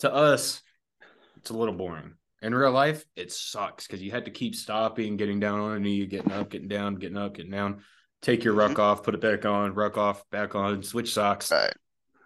To 0.00 0.12
us, 0.12 0.62
it's 1.42 1.50
a 1.50 1.54
little 1.54 1.74
boring. 1.74 2.14
In 2.40 2.54
real 2.54 2.72
life, 2.72 3.04
it 3.14 3.30
sucks 3.32 3.86
because 3.86 4.00
you 4.02 4.10
had 4.10 4.24
to 4.24 4.30
keep 4.30 4.54
stopping, 4.54 5.16
getting 5.16 5.38
down 5.40 5.60
on 5.60 5.76
a 5.76 5.80
knee, 5.80 6.06
getting 6.06 6.32
up, 6.32 6.50
getting 6.50 6.68
down, 6.68 6.94
getting 6.96 7.16
up, 7.18 7.34
getting 7.34 7.50
down. 7.50 7.82
Take 8.20 8.44
your 8.44 8.54
ruck 8.54 8.78
off, 8.78 9.02
put 9.02 9.14
it 9.14 9.20
back 9.20 9.44
on, 9.44 9.74
ruck 9.74 9.98
off, 9.98 10.22
back 10.30 10.54
on, 10.54 10.82
switch 10.84 11.12
socks. 11.12 11.50
Right. 11.50 11.72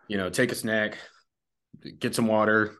You 0.09 0.19
know, 0.19 0.29
take 0.31 0.53
a 0.53 0.55
snack, 0.55 0.99
get 1.99 2.15
some 2.15 2.27
water, 2.27 2.75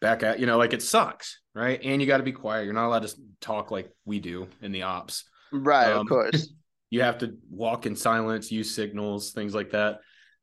back 0.00 0.22
out. 0.22 0.38
You 0.40 0.46
know, 0.46 0.56
like 0.58 0.72
it 0.72 0.82
sucks, 0.82 1.40
right? 1.54 1.78
And 1.82 2.00
you 2.00 2.06
got 2.06 2.18
to 2.18 2.22
be 2.22 2.32
quiet. 2.32 2.64
You're 2.64 2.74
not 2.74 2.86
allowed 2.86 3.06
to 3.06 3.14
talk 3.40 3.70
like 3.70 3.90
we 4.06 4.18
do 4.20 4.48
in 4.62 4.72
the 4.72 4.82
ops. 4.82 5.24
Right, 5.52 5.92
Um, 5.92 6.00
of 6.00 6.08
course. 6.08 6.52
You 6.92 7.02
have 7.02 7.18
to 7.18 7.36
walk 7.48 7.86
in 7.86 7.94
silence, 7.94 8.50
use 8.50 8.74
signals, 8.74 9.30
things 9.30 9.54
like 9.54 9.70
that. 9.70 10.00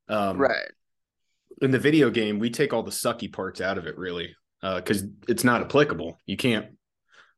Um, 0.08 0.38
right. 0.38 0.72
in 1.62 1.72
the 1.72 1.78
video 1.78 2.10
game, 2.10 2.40
we 2.40 2.50
take 2.50 2.72
all 2.72 2.84
the 2.84 2.90
sucky 2.92 3.30
parts 3.30 3.60
out 3.60 3.78
of 3.78 3.86
it, 3.86 3.98
really, 3.98 4.34
because 4.62 5.04
it's 5.28 5.44
not 5.44 5.62
applicable. 5.62 6.18
You 6.26 6.38
can't. 6.38 6.68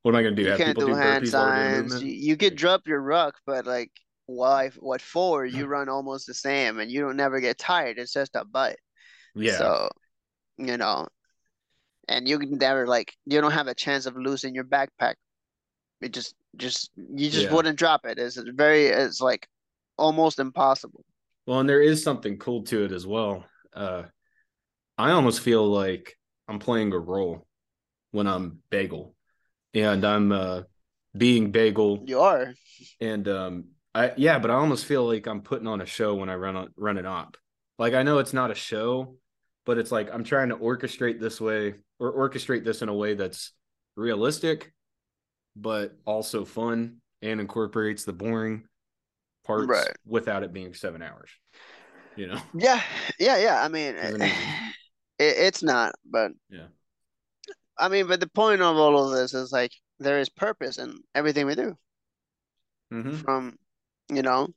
What 0.01 0.11
am 0.11 0.15
I 0.17 0.21
going 0.23 0.35
to 0.35 0.41
do? 0.41 0.45
You 0.45 0.51
Have 0.51 0.59
can't 0.59 0.77
people 0.77 0.93
do 0.93 0.95
hand 0.95 1.27
burpees 1.27 1.33
we're 1.33 1.79
doing 1.79 1.89
signs. 1.89 2.03
You, 2.03 2.11
you 2.11 2.37
could 2.37 2.55
drop 2.55 2.87
your 2.87 3.01
ruck, 3.01 3.35
but 3.45 3.65
like 3.65 3.91
why 4.27 4.69
what 4.79 5.01
for? 5.01 5.45
You 5.45 5.65
run 5.65 5.89
almost 5.89 6.27
the 6.27 6.33
same 6.33 6.79
and 6.79 6.89
you 6.91 7.01
don't 7.01 7.17
never 7.17 7.39
get 7.39 7.57
tired. 7.57 7.97
It's 7.97 8.13
just 8.13 8.35
a 8.35 8.45
butt. 8.45 8.77
Yeah, 9.35 9.57
So, 9.57 9.89
you 10.57 10.77
know, 10.77 11.07
and 12.07 12.27
you 12.27 12.39
can 12.39 12.57
never 12.57 12.87
like 12.87 13.13
you 13.25 13.41
don't 13.41 13.51
have 13.51 13.67
a 13.67 13.75
chance 13.75 14.05
of 14.05 14.15
losing 14.15 14.55
your 14.55 14.63
backpack. 14.63 15.15
It 16.01 16.13
just 16.13 16.33
just 16.55 16.91
you 16.95 17.29
just 17.29 17.47
Yeah. 17.47 17.53
wouldn't 17.55 17.77
drop 17.77 18.05
it. 18.05 18.17
It's 18.17 18.37
very 18.37 18.85
it's 18.85 19.21
like 19.21 19.47
almost 19.97 20.39
impossible. 20.39 21.03
Well, 21.45 21.59
and 21.59 21.69
there 21.69 21.81
is 21.81 22.03
something 22.03 22.37
cool 22.37 22.63
to 22.65 22.85
it 22.85 22.91
as 22.91 23.05
well. 23.05 23.45
Uh, 23.73 24.03
I 24.97 25.11
almost 25.11 25.41
feel 25.41 25.65
like 25.65 26.17
I'm 26.49 26.59
playing 26.59 26.91
a 26.93 26.99
role 26.99 27.45
when 28.11 28.27
I'm 28.27 28.59
Bagel, 28.71 29.15
and 29.75 30.03
I'm 30.03 30.31
uh, 30.31 30.61
being 31.15 31.51
Bagel, 31.51 32.03
You 32.07 32.19
are. 32.21 32.53
and 32.99 33.27
um, 33.27 33.65
I 33.93 34.13
yeah, 34.17 34.39
but 34.39 34.49
I 34.51 34.55
almost 34.55 34.85
feel 34.85 35.05
like 35.05 35.27
I'm 35.27 35.41
putting 35.41 35.67
on 35.67 35.79
a 35.81 35.85
show 35.85 36.15
when 36.15 36.27
I 36.29 36.35
run 36.35 36.55
on 36.55 36.69
run 36.75 36.97
an 36.97 37.05
op. 37.05 37.37
Like 37.77 37.93
I 37.93 38.01
know 38.03 38.17
it's 38.17 38.33
not 38.33 38.49
a 38.51 38.55
show, 38.55 39.15
but 39.65 39.77
it's 39.77 39.91
like 39.91 40.09
I'm 40.11 40.23
trying 40.23 40.49
to 40.49 40.55
orchestrate 40.57 41.19
this 41.19 41.39
way 41.39 41.75
or 41.99 42.29
orchestrate 42.29 42.65
this 42.65 42.81
in 42.81 42.89
a 42.89 42.93
way 42.95 43.13
that's 43.13 43.53
realistic, 43.95 44.73
but 45.55 45.95
also 46.05 46.45
fun 46.45 46.97
and 47.21 47.39
incorporates 47.39 48.05
the 48.05 48.13
boring 48.13 48.63
parts 49.45 49.67
Right. 49.67 49.91
without 50.05 50.43
it 50.43 50.51
being 50.51 50.73
seven 50.73 51.01
hours. 51.03 51.29
You 52.15 52.27
know. 52.27 52.41
Yeah, 52.55 52.81
yeah, 53.19 53.37
yeah. 53.37 53.61
I 53.63 53.67
mean, 53.67 53.95
it, 55.19 55.35
it's 55.37 55.63
not, 55.63 55.95
but 56.05 56.31
Yeah. 56.49 56.67
I 57.79 57.89
mean, 57.89 58.07
but 58.07 58.19
the 58.19 58.27
point 58.27 58.61
of 58.61 58.77
all 58.77 59.05
of 59.05 59.11
this 59.11 59.33
is 59.33 59.51
like 59.51 59.73
there 59.99 60.19
is 60.19 60.29
purpose 60.29 60.77
in 60.77 61.03
everything 61.15 61.47
we 61.47 61.55
do. 61.55 61.77
hmm 62.91 63.25
From, 63.25 63.59
you 64.09 64.21
know, 64.23 64.53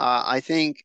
uh, 0.00 0.24
I 0.26 0.40
think, 0.40 0.84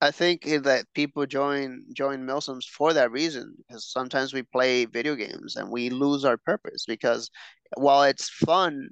I 0.00 0.10
think 0.10 0.42
that 0.44 0.86
people 0.94 1.26
join 1.26 1.86
join 1.94 2.26
Milsims 2.26 2.64
for 2.68 2.92
that 2.92 3.10
reason 3.10 3.54
because 3.58 3.84
sometimes 3.90 4.32
we 4.32 4.42
play 4.42 4.84
video 4.84 5.14
games 5.16 5.56
and 5.56 5.70
we 5.70 5.90
lose 5.90 6.24
our 6.24 6.36
purpose 6.36 6.84
because 6.86 7.30
while 7.76 8.02
it's 8.04 8.28
fun, 8.28 8.90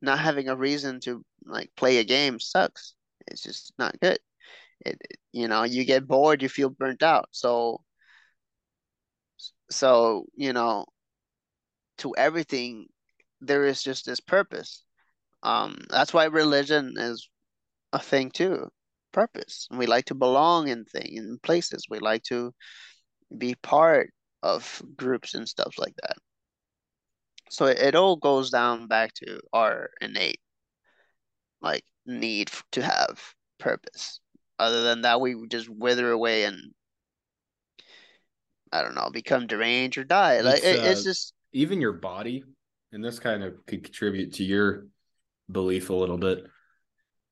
not 0.00 0.18
having 0.20 0.48
a 0.48 0.56
reason 0.56 1.00
to 1.00 1.24
like 1.44 1.70
play 1.76 1.98
a 1.98 2.04
game 2.04 2.40
sucks. 2.40 2.94
It's 3.28 3.42
just 3.42 3.72
not 3.78 3.98
good. 4.00 4.18
It, 4.84 5.00
you 5.32 5.48
know, 5.48 5.64
you 5.64 5.84
get 5.84 6.06
bored, 6.06 6.42
you 6.42 6.48
feel 6.48 6.70
burnt 6.70 7.02
out. 7.02 7.28
So, 7.32 7.82
so, 9.70 10.26
you 10.36 10.52
know, 10.52 10.86
to 11.98 12.14
everything, 12.16 12.86
there 13.40 13.66
is 13.66 13.82
just 13.82 14.06
this 14.06 14.20
purpose. 14.20 14.84
Um, 15.42 15.78
that's 15.90 16.12
why 16.14 16.24
religion 16.26 16.94
is 16.96 17.28
a 17.92 17.98
thing 17.98 18.30
too. 18.30 18.68
Purpose. 19.12 19.68
We 19.70 19.86
like 19.86 20.06
to 20.06 20.14
belong 20.14 20.68
in 20.68 20.84
thing 20.84 21.16
in 21.16 21.38
places. 21.42 21.86
We 21.90 21.98
like 22.00 22.24
to 22.24 22.54
be 23.36 23.54
part 23.56 24.12
of 24.42 24.82
groups 24.96 25.34
and 25.34 25.48
stuff 25.48 25.74
like 25.78 25.94
that. 26.02 26.16
So 27.50 27.66
it, 27.66 27.78
it 27.78 27.94
all 27.94 28.16
goes 28.16 28.50
down 28.50 28.86
back 28.88 29.14
to 29.14 29.40
our 29.52 29.90
innate 30.00 30.40
like 31.60 31.84
need 32.06 32.50
to 32.72 32.82
have 32.82 33.34
purpose. 33.58 34.20
Other 34.58 34.82
than 34.82 35.02
that, 35.02 35.20
we 35.20 35.34
would 35.34 35.50
just 35.50 35.68
wither 35.68 36.10
away 36.10 36.44
and 36.44 36.58
I 38.72 38.82
don't 38.82 38.94
know, 38.94 39.10
become 39.10 39.46
deranged 39.46 39.98
or 39.98 40.04
die. 40.04 40.40
Like 40.40 40.58
It's, 40.58 40.66
it, 40.66 40.84
it's 40.84 41.00
uh, 41.00 41.04
just 41.04 41.34
Even 41.52 41.80
your 41.80 41.94
body, 41.94 42.44
and 42.92 43.04
this 43.04 43.18
kind 43.18 43.42
of 43.42 43.54
could 43.66 43.84
contribute 43.84 44.34
to 44.34 44.44
your 44.44 44.86
belief 45.50 45.90
a 45.90 45.94
little 45.94 46.18
bit, 46.18 46.44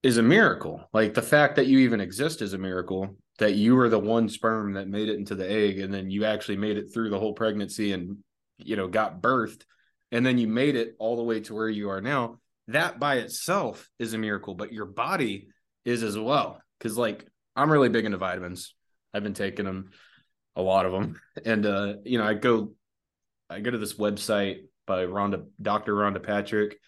is 0.03 0.19
a 0.19 0.23
miracle. 0.23 0.89
Like 0.93 1.15
the 1.15 1.23
fact 1.23 1.57
that 1.57 1.67
you 1.67 1.81
even 1.81 2.01
exist 2.01 2.43
is 2.43 2.53
a 2.53 2.59
miracle. 2.59 3.17
That 3.39 3.55
you 3.55 3.75
were 3.75 3.91
the 3.91 3.99
one 3.99 4.31
sperm 4.31 4.73
that 4.75 4.89
made 4.89 5.11
it 5.11 5.19
into 5.19 5.35
the 5.35 5.51
egg, 5.51 5.79
and 5.79 5.93
then 5.93 6.09
you 6.09 6.25
actually 6.25 6.57
made 6.57 6.79
it 6.79 6.93
through 6.93 7.11
the 7.11 7.19
whole 7.19 7.35
pregnancy 7.35 7.93
and 7.93 8.19
you 8.57 8.77
know 8.77 8.89
got 8.89 9.21
birthed, 9.21 9.63
and 10.11 10.25
then 10.25 10.39
you 10.39 10.47
made 10.47 10.75
it 10.75 10.95
all 10.99 11.17
the 11.17 11.23
way 11.23 11.41
to 11.41 11.55
where 11.55 11.69
you 11.69 11.91
are 11.91 12.01
now. 12.01 12.39
That 12.69 12.99
by 12.99 13.17
itself 13.17 13.91
is 13.99 14.15
a 14.15 14.19
miracle, 14.19 14.55
but 14.55 14.73
your 14.73 14.87
body 14.87 15.49
is 15.85 16.03
as 16.03 16.19
well. 16.19 16.63
Because 16.79 16.97
like 16.97 17.27
I'm 17.55 17.71
really 17.71 17.89
big 17.89 18.05
into 18.05 18.19
vitamins. 18.19 18.75
I've 19.15 19.23
been 19.23 19.35
taking 19.35 19.65
them, 19.65 19.91
a 20.55 20.63
lot 20.63 20.87
of 20.87 20.93
them, 20.93 21.21
and 21.45 21.67
uh, 21.67 21.95
you 22.05 22.19
know 22.19 22.25
I 22.25 22.35
go 22.35 22.73
I 23.49 23.61
go 23.61 23.71
to 23.71 23.79
this 23.79 23.95
website 23.95 24.65
by 24.87 25.05
Rhonda, 25.05 25.47
Dr. 25.61 25.95
Rhonda 25.95 26.23
Patrick, 26.23 26.79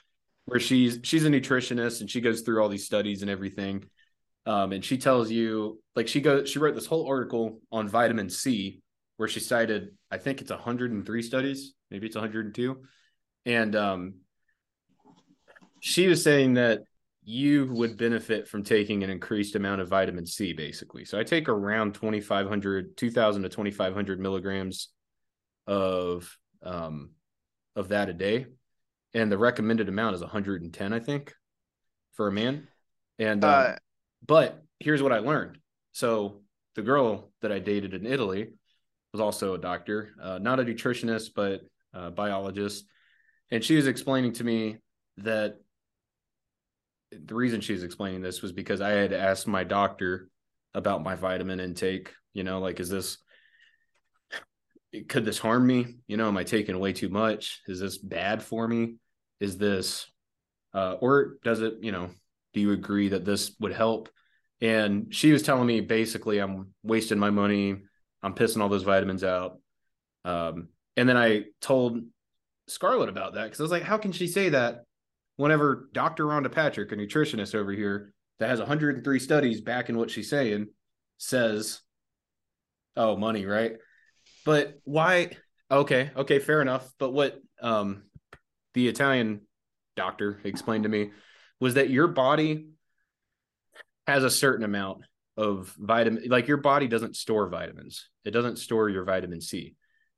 where 0.46 0.60
she's 0.60 1.00
she's 1.02 1.24
a 1.24 1.28
nutritionist 1.28 2.00
and 2.00 2.10
she 2.10 2.20
goes 2.20 2.40
through 2.40 2.62
all 2.62 2.68
these 2.68 2.86
studies 2.86 3.22
and 3.22 3.30
everything. 3.30 3.84
Um, 4.46 4.72
and 4.72 4.84
she 4.84 4.96
tells 4.96 5.30
you 5.30 5.80
like 5.94 6.08
she 6.08 6.20
goes 6.20 6.48
she 6.48 6.58
wrote 6.58 6.74
this 6.74 6.86
whole 6.86 7.06
article 7.06 7.60
on 7.70 7.86
vitamin 7.88 8.30
C 8.30 8.80
where 9.18 9.28
she 9.28 9.40
cited 9.40 9.90
I 10.10 10.16
think 10.16 10.40
it's 10.40 10.50
103 10.50 11.22
studies, 11.22 11.74
maybe 11.90 12.06
it's 12.06 12.16
102. 12.16 12.82
And 13.44 13.76
um 13.76 14.14
she 15.80 16.06
was 16.08 16.22
saying 16.22 16.54
that 16.54 16.82
you 17.30 17.66
would 17.72 17.98
benefit 17.98 18.48
from 18.48 18.62
taking 18.62 19.04
an 19.04 19.10
increased 19.10 19.54
amount 19.54 19.82
of 19.82 19.88
vitamin 19.88 20.24
C 20.24 20.54
basically. 20.54 21.04
So 21.04 21.18
I 21.18 21.24
take 21.24 21.46
around 21.46 21.92
2500 21.92 22.96
2000 22.96 23.42
to 23.42 23.48
2500 23.50 24.18
milligrams 24.18 24.88
of 25.66 26.34
um 26.62 27.10
of 27.76 27.88
that 27.88 28.08
a 28.08 28.14
day. 28.14 28.46
And 29.12 29.30
the 29.30 29.36
recommended 29.36 29.90
amount 29.90 30.14
is 30.14 30.22
110 30.22 30.92
i 30.94 30.98
think 30.98 31.34
for 32.14 32.28
a 32.28 32.32
man. 32.32 32.66
And 33.18 33.44
um, 33.44 33.50
Uh, 33.50 33.74
but 34.26 34.62
here's 34.80 35.02
what 35.02 35.12
i 35.12 35.18
learned. 35.18 35.58
So 35.92 36.40
the 36.76 36.82
girl 36.82 37.30
that 37.42 37.52
i 37.52 37.58
dated 37.58 37.92
in 37.92 38.06
italy 38.06 38.54
was 39.12 39.20
also 39.20 39.52
a 39.52 39.58
doctor 39.58 40.14
uh, 40.22 40.38
not 40.38 40.60
a 40.60 40.64
nutritionist 40.64 41.32
but 41.36 41.60
a 41.92 42.10
biologist. 42.10 42.86
And 43.50 43.62
she 43.62 43.76
was 43.76 43.86
explaining 43.86 44.32
to 44.34 44.44
me 44.44 44.78
that 45.18 45.58
the 47.10 47.34
reason 47.34 47.60
she 47.60 47.72
was 47.72 47.82
explaining 47.82 48.20
this 48.20 48.42
was 48.42 48.52
because 48.52 48.80
i 48.80 48.90
had 48.90 49.12
asked 49.12 49.46
my 49.46 49.64
doctor 49.64 50.28
about 50.74 51.02
my 51.02 51.14
vitamin 51.14 51.60
intake 51.60 52.12
you 52.34 52.44
know 52.44 52.58
like 52.60 52.80
is 52.80 52.88
this 52.88 53.18
could 55.08 55.24
this 55.24 55.38
harm 55.38 55.66
me? 55.66 55.96
You 56.06 56.16
know, 56.16 56.28
am 56.28 56.36
I 56.36 56.44
taking 56.44 56.78
way 56.78 56.92
too 56.92 57.08
much? 57.08 57.60
Is 57.66 57.80
this 57.80 57.98
bad 57.98 58.42
for 58.42 58.66
me? 58.66 58.96
Is 59.40 59.58
this, 59.58 60.10
uh, 60.74 60.96
or 61.00 61.36
does 61.44 61.60
it, 61.60 61.74
you 61.80 61.92
know, 61.92 62.10
do 62.54 62.60
you 62.60 62.72
agree 62.72 63.10
that 63.10 63.24
this 63.24 63.54
would 63.60 63.72
help? 63.72 64.08
And 64.60 65.14
she 65.14 65.30
was 65.32 65.42
telling 65.42 65.66
me 65.66 65.80
basically 65.80 66.38
I'm 66.38 66.74
wasting 66.82 67.18
my 67.18 67.30
money. 67.30 67.82
I'm 68.22 68.34
pissing 68.34 68.62
all 68.62 68.68
those 68.68 68.82
vitamins 68.82 69.22
out. 69.22 69.58
Um, 70.24 70.68
and 70.96 71.08
then 71.08 71.16
I 71.16 71.44
told 71.60 72.00
Scarlett 72.66 73.08
about 73.08 73.34
that 73.34 73.44
because 73.44 73.60
I 73.60 73.62
was 73.62 73.70
like, 73.70 73.84
how 73.84 73.98
can 73.98 74.12
she 74.12 74.26
say 74.26 74.48
that 74.48 74.84
whenever 75.38 75.88
Dr. 75.92 76.24
Rhonda 76.26 76.52
Patrick, 76.52 76.92
a 76.92 76.96
nutritionist 76.96 77.54
over 77.54 77.72
here 77.72 78.12
that 78.40 78.50
has 78.50 78.58
103 78.58 79.18
studies 79.18 79.60
backing 79.62 79.96
what 79.96 80.10
she's 80.10 80.28
saying, 80.28 80.66
says, 81.16 81.80
oh, 82.96 83.16
money, 83.16 83.46
right? 83.46 83.76
But 84.44 84.74
why? 84.84 85.30
Okay, 85.70 86.10
okay, 86.16 86.40
fair 86.40 86.60
enough. 86.60 86.92
But 86.98 87.12
what 87.12 87.40
um 87.62 88.02
the 88.74 88.88
Italian 88.88 89.42
doctor 89.96 90.40
explained 90.44 90.84
to 90.84 90.88
me 90.88 91.10
was 91.60 91.74
that 91.74 91.90
your 91.90 92.08
body 92.08 92.68
has 94.06 94.24
a 94.24 94.30
certain 94.30 94.64
amount 94.64 95.02
of 95.36 95.72
vitamin 95.78 96.24
like 96.28 96.48
your 96.48 96.56
body 96.56 96.88
doesn't 96.88 97.14
store 97.14 97.48
vitamins 97.48 98.08
it 98.24 98.30
doesn't 98.30 98.56
store 98.56 98.88
your 98.88 99.04
vitamin 99.04 99.40
c 99.40 99.74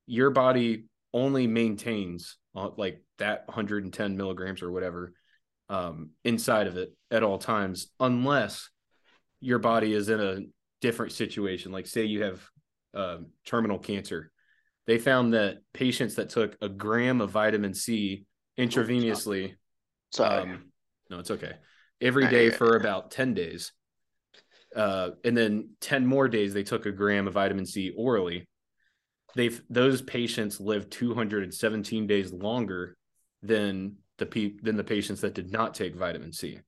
your 0.06 0.30
body 0.30 0.84
only 1.12 1.46
maintains 1.46 2.36
uh, 2.54 2.70
like 2.76 3.02
that 3.18 3.46
110 3.46 4.16
milligrams 4.16 4.62
or 4.62 4.70
whatever 4.70 5.12
um, 5.68 6.10
inside 6.24 6.66
of 6.66 6.76
it 6.76 6.94
at 7.10 7.22
all 7.22 7.38
times 7.38 7.88
unless 8.00 8.68
your 9.40 9.58
body 9.58 9.92
is 9.92 10.08
in 10.08 10.20
a 10.20 10.40
different 10.80 11.12
situation. 11.12 11.72
Like 11.72 11.86
say 11.86 12.04
you 12.04 12.24
have 12.24 12.42
uh, 12.94 13.18
terminal 13.46 13.78
cancer. 13.78 14.30
They 14.86 14.98
found 14.98 15.34
that 15.34 15.58
patients 15.72 16.16
that 16.16 16.30
took 16.30 16.56
a 16.60 16.68
gram 16.68 17.20
of 17.20 17.30
vitamin 17.30 17.74
c 17.74 18.26
intravenously 18.58 19.54
Sorry. 20.12 20.42
um, 20.42 20.72
no 21.08 21.20
it's 21.20 21.30
okay. 21.30 21.52
Every 22.00 22.26
day 22.28 22.50
for 22.50 22.76
about 22.76 23.10
10 23.10 23.34
days. 23.34 23.72
Uh, 24.74 25.10
and 25.24 25.36
then 25.36 25.70
10 25.80 26.06
more 26.06 26.28
days 26.28 26.54
they 26.54 26.62
took 26.62 26.86
a 26.86 26.92
gram 26.92 27.26
of 27.26 27.34
vitamin 27.34 27.66
c 27.66 27.92
orally 27.96 28.48
they've 29.34 29.60
those 29.70 30.02
patients 30.02 30.60
lived 30.60 30.90
217 30.92 32.06
days 32.06 32.32
longer 32.32 32.96
than 33.42 33.96
the 34.18 34.26
pe- 34.26 34.56
than 34.62 34.76
the 34.76 34.84
patients 34.84 35.20
that 35.22 35.34
did 35.34 35.50
not 35.50 35.74
take 35.74 35.94
vitamin 35.96 36.32
c 36.32 36.58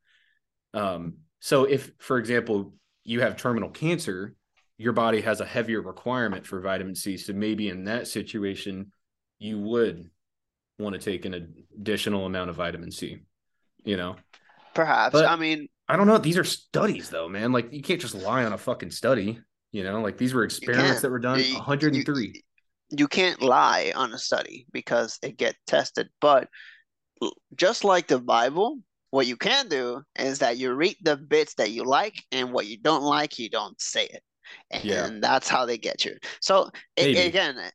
um, 0.74 1.14
so 1.40 1.64
if 1.64 1.90
for 1.98 2.18
example 2.18 2.74
you 3.04 3.20
have 3.20 3.36
terminal 3.36 3.68
cancer 3.70 4.34
your 4.78 4.92
body 4.92 5.20
has 5.20 5.40
a 5.40 5.44
heavier 5.44 5.80
requirement 5.82 6.46
for 6.46 6.60
vitamin 6.60 6.94
c 6.94 7.16
so 7.16 7.32
maybe 7.32 7.68
in 7.68 7.84
that 7.84 8.06
situation 8.08 8.90
you 9.38 9.58
would 9.60 10.08
want 10.78 10.94
to 10.94 11.00
take 11.00 11.24
an 11.24 11.54
additional 11.78 12.26
amount 12.26 12.48
of 12.50 12.56
vitamin 12.56 12.90
c 12.90 13.18
you 13.84 13.96
know 13.96 14.16
Perhaps. 14.74 15.12
but- 15.12 15.26
I 15.26 15.36
mean, 15.36 15.68
I 15.86 15.96
don't 15.96 16.06
know. 16.06 16.16
These 16.16 16.38
are 16.38 16.44
studies, 16.44 17.10
though, 17.10 17.28
man. 17.28 17.52
Like 17.52 17.70
you 17.74 17.82
can't 17.82 18.00
just 18.00 18.14
lie 18.14 18.44
on 18.46 18.54
a 18.54 18.56
fucking 18.56 18.90
study. 18.90 19.38
You 19.70 19.84
know, 19.84 20.00
like 20.00 20.16
these 20.16 20.32
were 20.32 20.44
experiments 20.44 21.02
that 21.02 21.10
were 21.10 21.18
done. 21.18 21.38
You- 21.40 21.56
103. 21.56 22.26
you 22.26 22.32
can't 23.08 23.40
lie 23.42 23.92
on 23.94 24.12
a 24.12 24.18
study 24.18 24.66
because 24.72 25.18
it 25.22 25.36
get 25.36 25.56
tested. 25.66 26.08
But 26.20 26.48
just 27.54 27.84
like 27.84 28.08
the 28.08 28.18
Bible, 28.18 28.78
what 29.10 29.26
you 29.26 29.36
can 29.36 29.68
do 29.68 30.02
is 30.18 30.38
that 30.40 30.58
you 30.58 30.72
read 30.72 30.96
the 31.02 31.16
bits 31.16 31.54
that 31.54 31.70
you 31.70 31.84
like 31.84 32.24
and 32.32 32.52
what 32.52 32.66
you 32.66 32.78
don't 32.78 33.02
like, 33.02 33.38
you 33.38 33.48
don't 33.50 33.80
say 33.80 34.04
it. 34.06 34.22
And 34.70 34.86
Yeah. 34.88 35.08
that's 35.22 35.48
how 35.48 35.66
they 35.66 35.78
get 35.78 36.04
you. 36.04 36.16
So 36.40 36.70
again, 36.96 37.72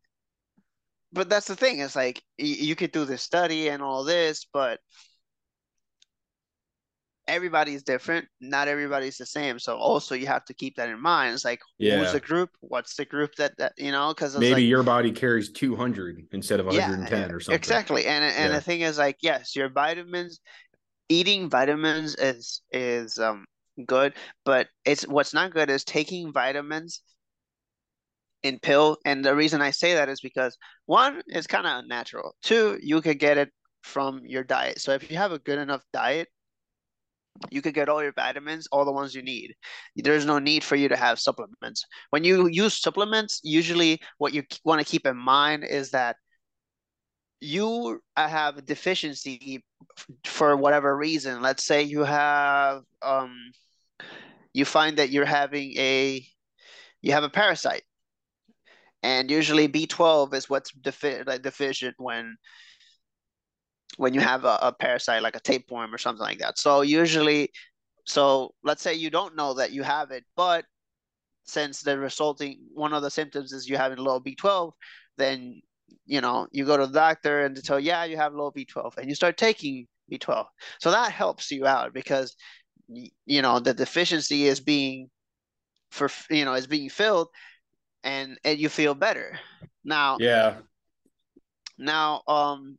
but 1.14 1.30
that's 1.30 1.48
the 1.48 1.56
thing. 1.56 1.80
It's 1.80 1.96
like 1.96 2.22
you 2.38 2.76
could 2.76 2.92
do 2.92 3.06
this 3.06 3.22
study 3.22 3.70
and 3.70 3.82
all 3.82 4.04
this, 4.04 4.46
but 4.52 4.80
everybody's 7.28 7.84
different. 7.84 8.26
Not 8.42 8.68
everybody's 8.68 9.18
the 9.18 9.26
same. 9.26 9.60
So 9.60 9.78
also 9.78 10.16
you 10.16 10.28
have 10.28 10.46
to 10.46 10.54
keep 10.54 10.76
that 10.78 10.90
in 10.90 11.02
mind. 11.02 11.34
It's 11.34 11.46
like 11.46 11.62
Yeah. 11.78 12.00
who's 12.00 12.12
the 12.14 12.20
group? 12.20 12.50
What's 12.62 12.96
the 12.96 13.06
group 13.06 13.36
that 13.36 13.58
that 13.58 13.74
you 13.78 13.92
know? 13.92 14.14
Because 14.14 14.36
Maybe 14.36 14.54
like, 14.54 14.64
your 14.64 14.84
body 14.84 15.12
carries 15.12 15.50
200 15.52 16.28
instead 16.32 16.60
of 16.60 16.68
110 16.68 17.32
or 17.32 17.40
something. 17.40 17.60
Exactly. 17.60 18.06
And 18.06 18.24
and 18.24 18.52
Yeah. 18.52 18.58
the 18.58 18.62
thing 18.62 18.82
is 18.82 18.98
like 18.98 19.18
yes, 19.22 19.56
your 19.56 19.70
vitamins 19.70 20.40
eating 21.10 21.50
vitamins 21.50 22.16
is 22.16 22.62
is 22.72 23.20
um 23.20 23.46
good, 23.86 24.14
but 24.46 24.68
it's 24.86 25.08
what's 25.08 25.34
not 25.34 25.54
good 25.54 25.70
is 25.70 25.84
taking 25.84 26.32
vitamins 26.34 27.02
in 28.44 28.60
pill. 28.60 28.98
And 29.06 29.24
the 29.24 29.36
reason 29.36 29.62
I 29.62 29.72
say 29.72 29.94
that 29.96 30.10
is 30.10 30.22
because 30.22 30.58
one, 30.86 31.22
it's 31.28 31.48
kind 31.48 31.68
of 31.68 31.84
unnatural. 31.84 32.36
Two, 32.44 32.78
you 32.82 33.02
could 33.02 33.20
get 33.20 33.38
it 33.38 33.52
from 33.84 34.22
your 34.26 34.44
diet. 34.44 34.80
So 34.80 34.92
if 34.94 35.10
you 35.10 35.18
have 35.18 35.32
a 35.32 35.40
good 35.40 35.60
enough 35.60 35.84
diet, 35.94 36.28
you 37.52 37.62
could 37.62 37.74
get 37.74 37.90
all 37.90 38.04
your 38.04 38.14
vitamins, 38.14 38.68
all 38.72 38.86
the 38.86 38.92
ones 38.92 39.14
you 39.16 39.22
need. 39.22 39.56
There's 39.96 40.26
no 40.26 40.40
need 40.40 40.64
for 40.64 40.76
you 40.76 40.90
to 40.90 40.98
have 40.98 41.20
supplements. 41.20 41.86
When 42.10 42.24
you 42.24 42.48
use 42.48 42.74
supplements, 42.74 43.42
usually 43.44 44.00
what 44.18 44.34
you 44.34 44.44
want 44.64 44.82
to 44.82 44.92
keep 44.92 45.06
in 45.06 45.18
mind 45.18 45.64
is 45.64 45.92
that 45.92 46.18
you 47.40 48.02
have 48.16 48.58
a 48.58 48.62
deficiency 48.62 49.64
for 50.26 50.56
whatever 50.58 50.96
reason. 50.96 51.42
Let's 51.42 51.64
say 51.64 51.84
you 51.84 52.04
have 52.04 52.82
um 53.02 53.36
you 54.54 54.66
find 54.66 54.98
that 54.98 55.10
you're 55.12 55.26
having 55.26 55.74
a 55.78 56.26
you 57.02 57.12
have 57.12 57.24
a 57.24 57.30
parasite. 57.30 57.84
And 59.04 59.30
usually 59.30 59.68
B12 59.68 60.34
is 60.34 60.50
what's 60.50 60.72
defi 60.72 61.24
like 61.24 61.44
deficient 61.44 61.96
when 61.98 62.38
when 63.98 64.14
you 64.14 64.22
have 64.22 64.46
a, 64.46 64.60
a 64.64 64.74
parasite 64.74 65.24
like 65.24 65.36
a 65.36 65.42
tapeworm 65.42 65.94
or 65.94 66.00
something 66.00 66.24
like 66.24 66.40
that. 66.40 66.58
So 66.60 66.82
usually, 66.82 67.52
so 68.06 68.54
let's 68.64 68.82
say 68.82 68.96
you 68.96 69.10
don't 69.12 69.36
know 69.36 69.56
that 69.56 69.72
you 69.72 69.84
have 69.84 70.12
it, 70.12 70.26
but 70.36 70.66
since 71.46 71.82
the 71.82 71.98
resulting 71.98 72.60
one 72.74 72.94
of 72.94 73.04
the 73.04 73.12
symptoms 73.12 73.54
is 73.54 73.70
you 73.70 73.78
having 73.78 74.00
low 74.00 74.20
B12, 74.20 74.74
then 75.18 75.62
you 76.06 76.22
know 76.22 76.48
you 76.52 76.66
go 76.66 76.78
to 76.78 76.88
the 76.88 76.94
doctor 76.94 77.46
and 77.46 77.56
they 77.56 77.62
tell 77.62 77.80
yeah 77.80 78.04
you 78.06 78.18
have 78.18 78.34
low 78.34 78.52
B12 78.52 78.98
and 78.98 79.10
you 79.10 79.16
start 79.16 79.38
taking 79.38 79.88
B12. 80.10 80.48
So 80.80 80.92
that 80.92 81.12
helps 81.12 81.52
you 81.52 81.66
out 81.68 81.94
because 81.94 82.36
you 82.88 83.42
know 83.42 83.60
the 83.60 83.74
deficiency 83.74 84.46
is 84.46 84.60
being 84.60 85.10
for 85.92 86.10
you 86.30 86.46
know 86.46 86.54
is 86.54 86.68
being 86.68 86.90
filled 86.90 87.30
and 88.04 88.38
and 88.44 88.60
you 88.60 88.70
feel 88.70 88.96
better. 88.96 89.40
Now 89.84 90.20
Yeah. 90.20 90.56
now, 91.78 92.22
um, 92.28 92.78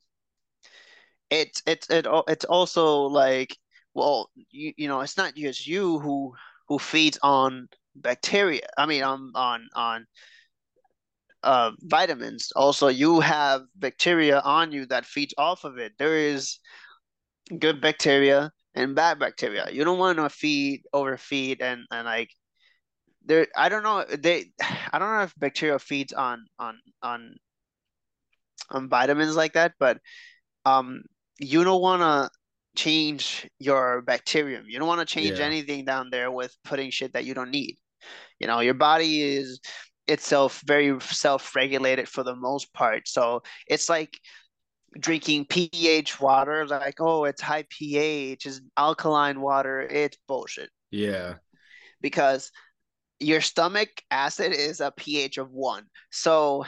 it's 1.30 1.62
it's 1.66 1.88
it 1.90 2.06
it's 2.28 2.44
also 2.44 3.02
like, 3.02 3.56
well, 3.94 4.30
you 4.50 4.72
you 4.76 4.88
know, 4.88 5.00
it's 5.00 5.16
not 5.16 5.34
just 5.34 5.66
you 5.66 5.98
who 6.00 6.34
who 6.68 6.78
feeds 6.78 7.18
on 7.22 7.68
bacteria. 7.94 8.66
I 8.76 8.86
mean, 8.86 9.02
on 9.02 9.32
on 9.34 9.68
on 9.74 10.06
uh 11.42 11.72
vitamins. 11.82 12.52
Also, 12.56 12.88
you 12.88 13.20
have 13.20 13.62
bacteria 13.76 14.40
on 14.40 14.72
you 14.72 14.86
that 14.86 15.06
feeds 15.06 15.34
off 15.38 15.64
of 15.64 15.78
it. 15.78 15.92
There 15.98 16.16
is 16.16 16.58
good 17.58 17.80
bacteria 17.80 18.52
and 18.74 18.94
bad 18.94 19.18
bacteria. 19.18 19.68
You 19.70 19.84
don't 19.84 19.98
want 19.98 20.18
to 20.18 20.28
feed 20.30 20.82
overfeed 20.92 21.62
and 21.62 21.82
and 21.90 22.04
like 22.06 22.30
there. 23.24 23.46
I 23.56 23.68
don't 23.68 23.82
know. 23.82 24.04
They 24.04 24.52
I 24.92 24.98
don't 24.98 25.10
know 25.16 25.22
if 25.22 25.34
bacteria 25.38 25.78
feeds 25.78 26.12
on 26.12 26.46
on 26.58 26.78
on 27.02 27.36
on 28.70 28.88
vitamins 28.88 29.36
like 29.36 29.54
that, 29.54 29.74
but 29.78 29.98
um, 30.64 31.02
you 31.38 31.64
don't 31.64 31.80
want 31.80 32.02
to 32.02 32.30
change 32.80 33.48
your 33.58 34.02
bacterium. 34.02 34.64
You 34.68 34.78
don't 34.78 34.88
want 34.88 35.00
to 35.00 35.06
change 35.06 35.38
Yeah. 35.38 35.46
anything 35.46 35.84
down 35.84 36.10
there 36.10 36.30
with 36.30 36.56
putting 36.64 36.90
shit 36.90 37.12
that 37.14 37.24
you 37.24 37.34
don't 37.34 37.50
need. 37.50 37.78
You 38.38 38.46
know, 38.46 38.60
your 38.60 38.74
body 38.74 39.22
is 39.22 39.60
itself 40.06 40.62
very 40.66 40.98
self-regulated 41.00 42.08
for 42.08 42.22
the 42.22 42.36
most 42.36 42.72
part. 42.72 43.08
So 43.08 43.42
it's 43.66 43.88
like 43.88 44.18
drinking 44.98 45.46
pH 45.46 46.20
water, 46.20 46.66
like, 46.66 47.00
oh, 47.00 47.24
it's 47.24 47.42
high 47.42 47.64
pH, 47.68 48.46
it's 48.46 48.60
alkaline 48.76 49.40
water. 49.40 49.80
It's 49.80 50.16
bullshit 50.26 50.70
Yeah. 50.90 51.36
because 52.00 52.50
your 53.20 53.40
stomach 53.40 53.90
acid 54.10 54.52
is 54.52 54.80
a 54.80 54.92
pH 54.92 55.38
of 55.38 55.50
one. 55.50 55.84
So 56.10 56.64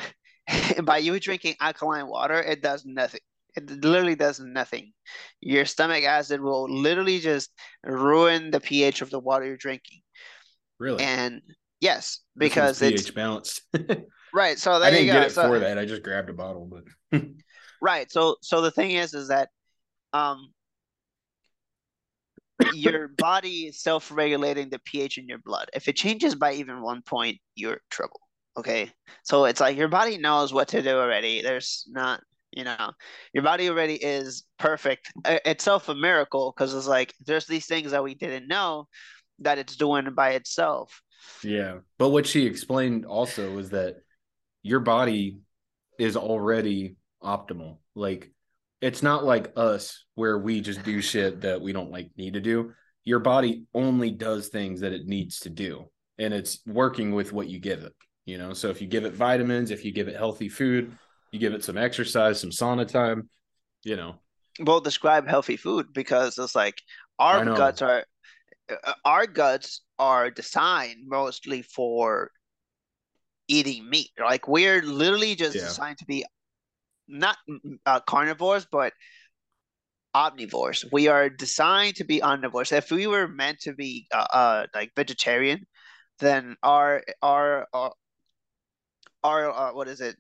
by 0.83 0.99
you 0.99 1.19
drinking 1.21 1.57
alkaline 1.61 2.09
water, 2.09 2.41
it 2.41 2.63
does 2.63 2.85
nothing. 2.85 3.21
It 3.57 3.71
literally 3.85 4.15
does 4.15 4.41
nothing. 4.41 4.93
Your 5.41 5.65
stomach 5.65 6.05
acid 6.05 6.41
will 6.41 6.69
literally 6.71 7.19
just 7.21 7.51
ruin 7.85 8.51
the 8.51 8.61
pH 8.61 9.03
of 9.03 9.11
the 9.11 9.19
water 9.21 9.47
you're 9.47 9.57
drinking. 9.57 10.01
Really? 10.79 11.03
And 11.05 11.43
yes, 11.81 12.21
because 12.37 12.81
it's 12.83 13.03
pH 13.03 13.15
balanced. 13.15 13.63
right. 14.35 14.59
So 14.59 14.73
I 14.73 14.79
there 14.79 14.91
didn't 14.91 15.07
you 15.07 15.13
get 15.13 15.21
go. 15.21 15.27
it 15.27 15.33
So- 15.33 15.49
for 15.49 15.59
that. 15.59 15.79
I 15.79 15.85
just 15.85 16.03
grabbed 16.03 16.31
a 16.31 16.33
bottle, 16.35 16.71
but 16.71 17.21
Right. 17.83 18.11
So 18.13 18.37
so 18.43 18.61
the 18.61 18.71
thing 18.71 18.93
is 18.93 19.15
is 19.15 19.29
that 19.29 19.49
um 20.13 20.53
your 22.75 23.09
body 23.19 23.67
is 23.69 23.83
self-regulating 23.83 24.69
the 24.71 24.79
pH 24.85 25.19
in 25.19 25.27
your 25.27 25.39
blood. 25.39 25.69
If 25.75 25.89
it 25.89 25.97
changes 25.97 26.35
by 26.35 26.53
even 26.55 26.83
one 26.83 27.03
point, 27.03 27.39
you're 27.55 27.81
trouble. 27.91 28.21
Okay. 28.57 28.91
So 29.23 29.47
it's 29.47 29.61
like 29.61 29.77
your 29.77 29.89
body 29.89 30.19
knows 30.19 30.53
what 30.53 30.69
to 30.69 30.83
do 30.83 30.99
already. 30.99 31.41
There's 31.41 31.87
not, 31.89 32.21
you 32.53 32.65
know, 32.65 32.91
your 33.33 33.45
body 33.45 33.69
already 33.69 33.95
is 33.95 34.45
perfect. 34.59 35.13
Uh, 35.25 35.39
itself 35.45 35.89
a 35.89 35.95
miracle 35.95 36.53
because 36.55 36.75
it's 36.75 36.87
like 36.87 37.15
there's 37.25 37.47
these 37.47 37.67
things 37.67 37.93
that 37.93 38.03
we 38.03 38.15
didn't 38.15 38.49
know 38.49 38.89
that 39.41 39.59
it's 39.59 39.77
doing 39.77 40.13
by 40.15 40.31
itself. 40.31 41.01
yeah. 41.43 41.79
But 41.99 42.11
what 42.11 42.27
she 42.27 42.47
explained 42.47 43.07
also 43.07 43.53
was 43.55 43.71
that 43.71 43.97
your 44.63 44.81
body 44.81 45.39
is 45.99 46.17
already 46.17 46.97
optimal. 47.23 47.79
Like 47.95 48.33
it's 48.81 49.03
not 49.03 49.25
like 49.25 49.53
us 49.57 50.05
where 50.15 50.39
we 50.39 50.61
just 50.61 50.83
do 50.83 51.01
shit 51.01 51.43
that 51.43 51.61
we 51.61 51.73
don't 51.73 51.91
like 51.91 52.11
need 52.17 52.35
to 52.35 52.41
do. 52.41 52.73
Your 53.05 53.19
body 53.21 53.65
only 53.75 54.11
does 54.11 54.49
things 54.49 54.81
that 54.81 54.93
it 54.93 55.07
needs 55.07 55.41
to 55.41 55.51
do, 55.51 55.87
and 56.19 56.35
it's 56.35 56.61
working 56.67 57.15
with 57.15 57.33
what 57.33 57.49
you 57.49 57.59
give 57.59 57.83
it. 57.83 57.95
You 58.27 58.39
know, 58.39 58.53
so 58.53 58.69
if 58.69 58.81
you 58.81 58.87
give 58.87 59.05
it 59.05 59.15
vitamins, 59.15 59.71
if 59.71 59.85
you 59.85 59.93
give 59.93 60.09
it 60.09 60.17
healthy 60.17 60.49
food, 60.49 60.93
you 61.33 61.39
give 61.39 61.55
it 61.55 61.65
some 61.65 61.77
exercise, 61.77 62.41
some 62.41 62.51
sauna 62.51 62.87
time, 62.87 63.29
you 63.85 63.97
know. 63.97 64.17
will 64.61 64.81
describe 64.81 65.29
healthy 65.29 65.57
food 65.57 65.87
because 65.93 66.39
it's 66.39 66.55
like 66.55 66.77
our 67.19 67.45
guts 67.45 67.83
are 67.83 68.05
uh, 68.71 68.93
our 69.05 69.27
guts 69.27 69.83
are 69.99 70.31
designed 70.31 71.07
mostly 71.07 71.63
for 71.63 72.31
eating 73.49 73.89
meat. 73.89 74.11
Like 74.19 74.49
we're 74.49 74.83
literally 74.83 75.35
just 75.35 75.57
Yeah. 75.57 75.69
designed 75.69 75.99
to 75.99 76.05
be 76.07 76.25
not 77.09 77.37
mm, 77.49 77.79
uh, 77.87 78.01
carnivores, 78.01 78.67
but 78.71 78.93
omnivores. 80.15 80.85
We 80.93 81.09
are 81.09 81.29
designed 81.29 81.97
to 81.97 82.05
be 82.05 82.21
omnivores. 82.21 82.73
If 82.73 82.91
we 82.91 83.07
were 83.07 83.29
meant 83.29 83.61
to 83.61 83.75
be 83.75 84.07
uh, 84.13 84.27
uh 84.33 84.67
like 84.75 84.93
vegetarian, 84.97 85.67
then 86.19 86.57
our 86.63 87.03
our 87.23 87.67
our, 87.73 87.93
our 89.23 89.51
uh, 89.51 89.73
what 89.75 89.89
is 89.89 90.01
it? 90.01 90.17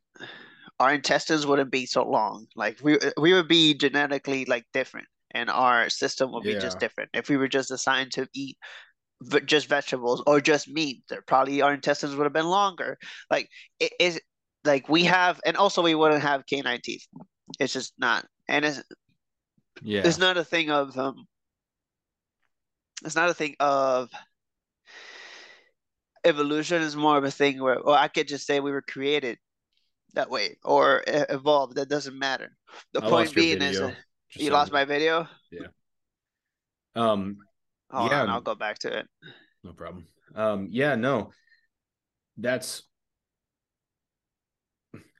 Our 0.80 0.94
intestines 0.94 1.46
wouldn't 1.46 1.70
be 1.70 1.86
so 1.86 2.04
long. 2.04 2.46
Like 2.56 2.80
we 2.82 2.98
we 3.18 3.34
would 3.34 3.48
be 3.48 3.74
genetically 3.74 4.46
like 4.46 4.64
different, 4.72 5.08
and 5.32 5.50
our 5.50 5.90
system 5.90 6.32
would 6.32 6.44
be 6.44 6.56
just 6.56 6.80
different. 6.80 7.10
If 7.14 7.28
we 7.28 7.36
were 7.36 7.48
just 7.48 7.70
assigned 7.70 8.12
to 8.12 8.26
eat 8.34 8.58
v 9.22 9.40
just 9.42 9.68
vegetables 9.68 10.22
or 10.26 10.40
just 10.40 10.68
meat, 10.68 11.04
there 11.10 11.22
probably 11.22 11.62
our 11.62 11.74
intestines 11.74 12.16
would 12.16 12.24
have 12.24 12.32
been 12.32 12.48
longer. 12.48 12.98
Like 13.30 13.48
it 13.80 13.92
is 14.00 14.20
like 14.64 14.88
we 14.88 15.04
have, 15.04 15.40
and 15.46 15.56
also 15.56 15.82
we 15.82 15.94
wouldn't 15.94 16.22
have 16.22 16.46
canine 16.46 16.80
teeth. 16.82 17.06
It's 17.60 17.74
just 17.74 17.94
not, 17.98 18.26
and 18.48 18.64
it's 18.64 18.82
Yeah. 19.82 20.06
it's 20.06 20.18
not 20.18 20.36
a 20.38 20.44
thing 20.44 20.70
of 20.70 20.96
um 20.98 21.26
it's 23.04 23.16
not 23.16 23.30
a 23.30 23.34
thing 23.34 23.56
of 23.60 24.10
evolution 26.24 26.82
is 26.82 26.96
more 26.96 27.16
of 27.18 27.24
a 27.24 27.30
thing 27.30 27.62
where 27.62 27.78
well 27.84 27.94
i 27.94 28.08
could 28.08 28.28
just 28.28 28.46
say 28.46 28.60
we 28.60 28.72
were 28.72 28.82
created 28.82 29.38
that 30.14 30.30
way 30.30 30.56
or 30.64 31.00
e- 31.08 31.24
evolved 31.28 31.76
that 31.76 31.88
doesn't 31.88 32.18
matter 32.18 32.56
the 32.92 33.02
I 33.04 33.08
point 33.08 33.34
being 33.34 33.60
is 33.62 33.80
you 34.36 34.50
lost 34.50 34.72
my 34.72 34.84
video 34.84 35.28
Yeah. 35.50 35.68
Um, 36.94 37.38
hold 37.90 38.10
Yeah. 38.10 38.22
on 38.22 38.28
i'll 38.30 38.40
go 38.40 38.54
back 38.54 38.78
to 38.80 38.98
it 38.98 39.06
no 39.62 39.72
problem. 39.72 40.06
Um, 40.34 40.68
yeah, 40.70 40.94
no. 40.94 41.32
That's 42.38 42.82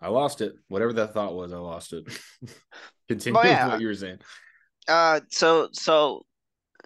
I 0.00 0.08
lost 0.08 0.40
it. 0.40 0.54
Whatever 0.68 0.94
that 0.94 1.12
thought 1.12 1.34
was, 1.34 1.52
I 1.52 1.58
lost 1.58 1.92
it. 1.92 2.06
Continue 3.08 3.38
Oh, 3.38 3.42
yeah. 3.44 3.64
with 3.64 3.72
what 3.74 3.80
you 3.82 3.86
were 3.88 3.94
saying. 3.94 4.18
uh 4.88 5.20
so 5.28 5.68
so 5.72 6.24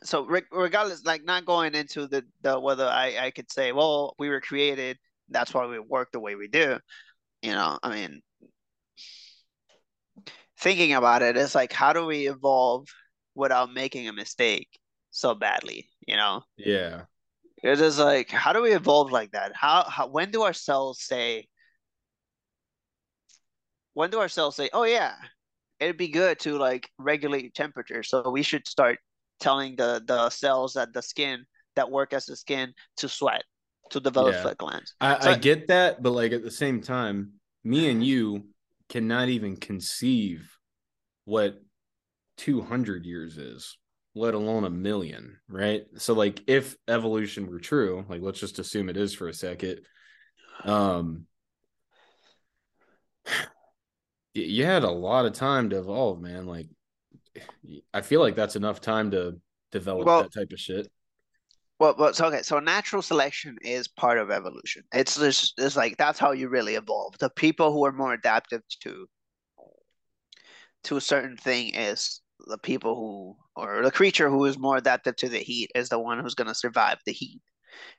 so 0.02 0.26
regardless 0.50 1.04
like 1.04 1.24
not 1.24 1.44
going 1.46 1.74
into 1.76 2.08
the 2.08 2.24
the 2.42 2.58
whether 2.58 2.86
i 2.86 3.16
i 3.26 3.30
could 3.30 3.50
say 3.52 3.70
well 3.70 4.14
we 4.18 4.28
were 4.28 4.40
created 4.40 4.98
that's 5.28 5.54
why 5.54 5.64
we 5.66 5.78
work 5.78 6.10
the 6.12 6.18
way 6.18 6.34
we 6.34 6.48
do 6.48 6.76
you 7.44 7.52
know 7.52 7.78
i 7.82 7.94
mean 7.94 8.22
thinking 10.58 10.94
about 10.94 11.20
it 11.20 11.36
it's 11.36 11.54
like 11.54 11.72
how 11.72 11.92
do 11.92 12.06
we 12.06 12.26
evolve 12.28 12.88
without 13.34 13.72
making 13.72 14.08
a 14.08 14.12
mistake 14.12 14.68
so 15.10 15.34
badly 15.34 15.86
you 16.06 16.16
know? 16.16 16.42
Yeah. 16.56 17.02
it's 17.62 17.98
like 17.98 18.30
how 18.30 18.52
do 18.52 18.62
we 18.62 18.74
evolve 18.74 19.12
like 19.12 19.32
that? 19.32 19.52
How, 19.54 19.84
how 19.84 20.08
when 20.08 20.30
do 20.30 20.42
our 20.42 20.52
cells 20.52 21.02
say 21.02 21.46
when 23.92 24.10
do 24.10 24.18
our 24.20 24.28
cells 24.28 24.56
say 24.56 24.70
oh 24.72 24.84
yeah 24.84 25.14
it'd 25.80 25.98
be 25.98 26.08
good 26.08 26.38
to 26.40 26.56
like 26.56 26.88
regulate 26.98 27.54
temperature 27.54 28.02
so 28.02 28.30
we 28.30 28.42
should 28.42 28.66
start 28.66 28.98
telling 29.38 29.76
the 29.76 30.02
the 30.06 30.30
cells 30.30 30.74
that 30.74 30.94
the 30.94 31.02
skin 31.02 31.44
that 31.76 31.90
work 31.90 32.12
as 32.12 32.24
the 32.26 32.36
skin 32.36 32.72
to 32.96 33.08
sweat 33.08 33.44
to 33.94 34.00
develop 34.00 34.34
Yeah. 34.34 34.42
sweat 34.42 34.58
glands 34.58 34.94
I, 35.00 35.20
So- 35.20 35.30
I 35.30 35.34
get 35.38 35.68
that, 35.68 36.02
but 36.02 36.10
like 36.10 36.32
at 36.32 36.42
the 36.42 36.50
same 36.50 36.82
time, 36.82 37.34
me 37.62 37.88
and 37.88 38.04
you 38.04 38.48
cannot 38.88 39.28
even 39.30 39.56
conceive 39.56 40.50
what 41.24 41.62
200 42.36 43.06
years 43.06 43.38
is, 43.38 43.78
let 44.14 44.34
alone 44.34 44.64
a 44.64 44.70
million, 44.70 45.38
right? 45.48 45.84
So 45.96 46.12
like 46.14 46.42
if 46.46 46.76
evolution 46.88 47.46
were 47.46 47.60
true, 47.60 48.04
like 48.08 48.20
let's 48.20 48.40
just 48.40 48.58
assume 48.58 48.88
it 48.88 48.96
is 48.96 49.14
for 49.14 49.28
a 49.28 49.34
second. 49.34 49.80
Um 50.64 51.26
you 54.34 54.64
had 54.64 54.82
a 54.84 54.90
lot 54.90 55.26
of 55.26 55.32
time 55.32 55.70
to 55.70 55.78
evolve, 55.78 56.20
man. 56.20 56.46
Like 56.46 56.68
I 57.92 58.02
feel 58.02 58.20
like 58.20 58.34
that's 58.34 58.56
enough 58.56 58.80
time 58.80 59.12
to 59.12 59.40
develop 59.72 60.06
Well- 60.06 60.22
that 60.22 60.32
type 60.34 60.52
of 60.52 60.60
shit. 60.60 60.90
Well, 61.84 61.92
but 61.98 62.16
so 62.16 62.28
okay, 62.28 62.40
so 62.40 62.60
natural 62.60 63.02
selection 63.02 63.58
is 63.60 63.88
part 63.88 64.16
of 64.16 64.30
evolution. 64.30 64.84
It's 64.94 65.18
just 65.18 65.52
it's 65.58 65.76
like 65.76 65.98
that's 65.98 66.18
how 66.18 66.32
you 66.32 66.48
really 66.48 66.76
evolve. 66.76 67.18
The 67.18 67.28
people 67.28 67.72
who 67.74 67.84
are 67.84 67.92
more 67.92 68.14
adaptive 68.14 68.62
to 68.84 69.06
to 70.84 70.96
a 70.96 71.00
certain 71.02 71.36
thing 71.36 71.74
is 71.74 72.22
the 72.46 72.56
people 72.56 72.94
who 72.94 73.36
or 73.54 73.82
the 73.82 73.90
creature 73.90 74.30
who 74.30 74.46
is 74.46 74.58
more 74.58 74.78
adaptive 74.78 75.16
to 75.16 75.28
the 75.28 75.40
heat 75.40 75.70
is 75.74 75.90
the 75.90 75.98
one 75.98 76.20
who's 76.20 76.34
going 76.34 76.48
to 76.48 76.54
survive 76.54 77.00
the 77.04 77.12
heat. 77.12 77.42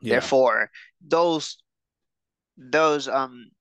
Yeah. 0.01 0.13
Therefore, 0.13 0.71
those 1.07 1.57
those 2.57 3.07
um 3.07 3.51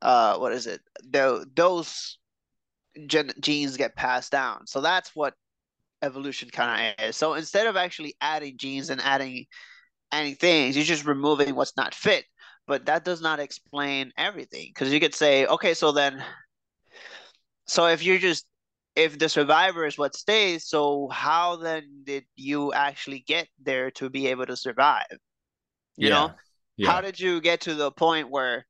uh 0.00 0.38
what 0.38 0.54
is 0.54 0.66
it? 0.66 0.80
Tho- 1.04 1.44
those 1.54 2.16
gen- 3.06 3.34
genes 3.38 3.76
get 3.76 3.96
passed 3.96 4.32
down. 4.32 4.66
So 4.66 4.80
that's 4.80 5.14
what 5.14 5.34
evolution 6.02 6.50
kind 6.50 6.94
of 6.98 7.08
is. 7.08 7.16
So 7.16 7.34
instead 7.34 7.66
of 7.66 7.76
actually 7.76 8.14
adding 8.20 8.56
genes 8.58 8.90
and 8.90 9.00
adding 9.00 9.46
adding 10.12 10.36
things, 10.36 10.76
you're 10.76 10.84
just 10.84 11.06
removing 11.06 11.54
what's 11.54 11.76
not 11.76 11.94
fit. 11.94 12.24
But 12.66 12.86
that 12.86 13.04
does 13.04 13.20
not 13.20 13.40
explain 13.40 14.12
everything 14.18 14.70
because 14.74 14.92
you 14.92 15.00
could 15.00 15.14
say, 15.14 15.46
okay, 15.46 15.74
so 15.74 15.92
then, 15.92 16.22
so 17.66 17.86
if 17.86 18.02
you're 18.02 18.18
just 18.18 18.46
if 18.94 19.18
the 19.18 19.28
survivor 19.28 19.84
is 19.84 19.98
what 19.98 20.16
stays, 20.16 20.66
so 20.68 21.08
how 21.12 21.56
then 21.56 22.02
did 22.04 22.24
you 22.36 22.72
actually 22.72 23.20
get 23.20 23.48
there 23.62 23.90
to 23.92 24.08
be 24.08 24.26
able 24.28 24.46
to 24.46 24.56
survive? 24.56 25.04
You 25.98 26.10
know, 26.10 26.32
Yeah. 26.76 26.88
how 26.88 27.00
did 27.02 27.20
you 27.20 27.40
get 27.40 27.62
to 27.62 27.74
the 27.74 27.90
point 27.92 28.30
where 28.30 28.66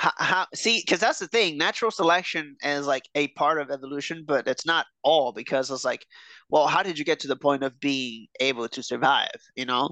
how, 0.00 0.12
how 0.16 0.46
see 0.54 0.80
because 0.82 0.98
that's 0.98 1.18
the 1.18 1.26
thing 1.28 1.58
natural 1.58 1.90
selection 1.90 2.56
is 2.62 2.86
like 2.86 3.02
a 3.14 3.28
part 3.28 3.60
of 3.60 3.70
evolution 3.70 4.24
but 4.26 4.48
it's 4.48 4.64
not 4.64 4.86
all 5.02 5.30
because 5.30 5.70
it's 5.70 5.84
like 5.84 6.06
well 6.48 6.66
how 6.66 6.82
did 6.82 6.98
you 6.98 7.04
get 7.04 7.20
to 7.20 7.28
the 7.28 7.36
point 7.36 7.62
of 7.62 7.78
being 7.80 8.26
able 8.40 8.66
to 8.66 8.82
survive 8.82 9.28
you 9.56 9.66
know 9.66 9.90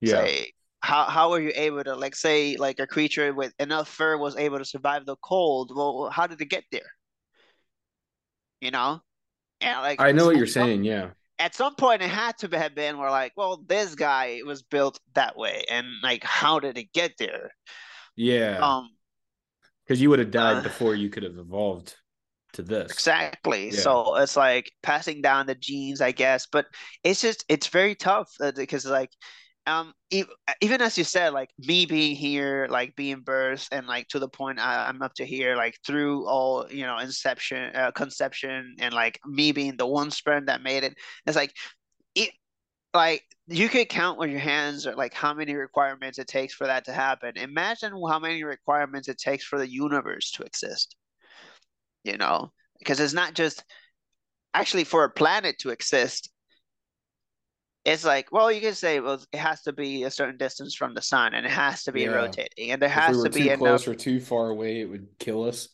yeah. 0.00 0.12
say 0.22 0.52
how 0.78 1.04
how 1.06 1.28
were 1.30 1.40
you 1.40 1.50
able 1.56 1.82
to 1.82 1.96
like 1.96 2.14
say 2.14 2.56
like 2.56 2.78
a 2.78 2.86
creature 2.86 3.34
with 3.34 3.52
enough 3.58 3.88
fur 3.88 4.16
was 4.16 4.36
able 4.36 4.58
to 4.58 4.64
survive 4.64 5.04
the 5.06 5.16
cold 5.24 5.72
well 5.74 6.08
how 6.12 6.28
did 6.28 6.40
it 6.40 6.48
get 6.48 6.62
there 6.70 6.92
you 8.60 8.70
know 8.70 9.00
yeah 9.60 9.80
like 9.80 10.00
I 10.00 10.12
know 10.12 10.26
what 10.26 10.36
you're 10.36 10.46
some- 10.46 10.68
saying. 10.68 10.84
Yeah. 10.84 11.10
at 11.40 11.56
some 11.56 11.74
point 11.74 12.00
it 12.00 12.10
had 12.10 12.38
to 12.38 12.56
have 12.56 12.76
been 12.76 12.96
where 12.96 13.10
like 13.10 13.32
well 13.36 13.64
this 13.66 13.96
guy 13.96 14.38
was 14.46 14.62
built 14.62 15.00
that 15.16 15.36
way 15.36 15.64
and 15.68 15.84
like 16.00 16.22
how 16.22 16.60
did 16.60 16.78
it 16.78 16.92
get 16.92 17.14
there 17.18 17.50
Yeah. 18.14 18.60
um 18.62 18.90
Because 19.92 20.00
you 20.00 20.08
would 20.08 20.20
have 20.20 20.30
died 20.30 20.56
Uh, 20.56 20.62
before 20.62 20.94
you 20.94 21.10
could 21.10 21.22
have 21.22 21.36
evolved 21.36 21.94
to 22.54 22.62
this. 22.62 22.90
Exactly. 22.90 23.66
Yeah. 23.66 23.80
So 23.80 24.16
it's 24.16 24.38
like 24.38 24.72
passing 24.82 25.20
down 25.20 25.46
the 25.46 25.54
genes, 25.54 26.00
I 26.00 26.12
guess, 26.12 26.46
but 26.50 26.64
it's 27.04 27.20
just 27.20 27.44
it's 27.50 27.66
very 27.66 27.94
tough 27.94 28.30
uh, 28.40 28.52
because 28.56 28.86
like 28.86 29.10
um 29.66 29.92
even 30.10 30.80
as 30.80 30.96
you 30.96 31.04
said 31.04 31.34
like 31.34 31.50
me 31.58 31.84
being 31.84 32.16
here 32.16 32.66
like 32.70 32.96
being 32.96 33.22
birthed 33.22 33.68
and 33.70 33.86
like 33.86 34.08
to 34.08 34.18
the 34.18 34.28
point 34.28 34.58
I, 34.58 34.88
I'm 34.88 35.02
up 35.02 35.12
to 35.16 35.26
here 35.26 35.56
like 35.56 35.76
through 35.86 36.26
all 36.26 36.66
you 36.70 36.84
know 36.84 36.98
inception 36.98 37.76
uh, 37.76 37.90
conception 37.92 38.76
and 38.80 38.94
like 38.94 39.20
me 39.26 39.52
being 39.52 39.76
the 39.76 39.86
one 39.86 40.10
sperm 40.10 40.46
that 40.46 40.62
made 40.62 40.84
it 40.84 40.94
it's 41.26 41.36
like 41.36 41.54
like 42.94 43.22
you 43.48 43.68
could 43.68 43.88
count 43.88 44.18
with 44.18 44.30
your 44.30 44.40
hands 44.40 44.86
or 44.86 44.94
like 44.94 45.14
how 45.14 45.34
many 45.34 45.54
requirements 45.54 46.18
it 46.18 46.28
takes 46.28 46.54
for 46.54 46.66
that 46.66 46.84
to 46.84 46.92
happen 46.92 47.36
imagine 47.36 47.92
how 48.08 48.18
many 48.18 48.44
requirements 48.44 49.08
it 49.08 49.18
takes 49.18 49.44
for 49.44 49.58
the 49.58 49.70
universe 49.70 50.30
to 50.32 50.42
exist 50.42 50.96
you 52.04 52.16
know 52.16 52.52
because 52.78 53.00
it's 53.00 53.12
not 53.12 53.34
just 53.34 53.64
actually 54.54 54.84
for 54.84 55.04
a 55.04 55.10
planet 55.10 55.58
to 55.58 55.70
exist 55.70 56.30
it's 57.84 58.04
like 58.04 58.30
well 58.30 58.50
you 58.50 58.60
can 58.60 58.74
say 58.74 59.00
well 59.00 59.22
it 59.32 59.38
has 59.38 59.62
to 59.62 59.72
be 59.72 60.04
a 60.04 60.10
certain 60.10 60.36
distance 60.36 60.74
from 60.74 60.94
the 60.94 61.02
sun 61.02 61.34
and 61.34 61.44
it 61.46 61.52
has 61.52 61.82
to 61.84 61.92
be 61.92 62.04
Yeah. 62.04 62.08
rotating 62.08 62.70
and 62.70 62.80
there 62.80 62.88
if 62.96 63.06
has 63.06 63.08
we 63.08 63.16
were 63.16 63.28
to 63.28 63.30
be 63.30 63.48
too 63.48 63.50
enough 63.50 63.58
close 63.58 63.88
or 63.88 63.94
too 63.94 64.20
far 64.20 64.50
away, 64.50 64.80
it 64.80 64.84
would 64.86 65.08
kill 65.18 65.44
us. 65.44 65.68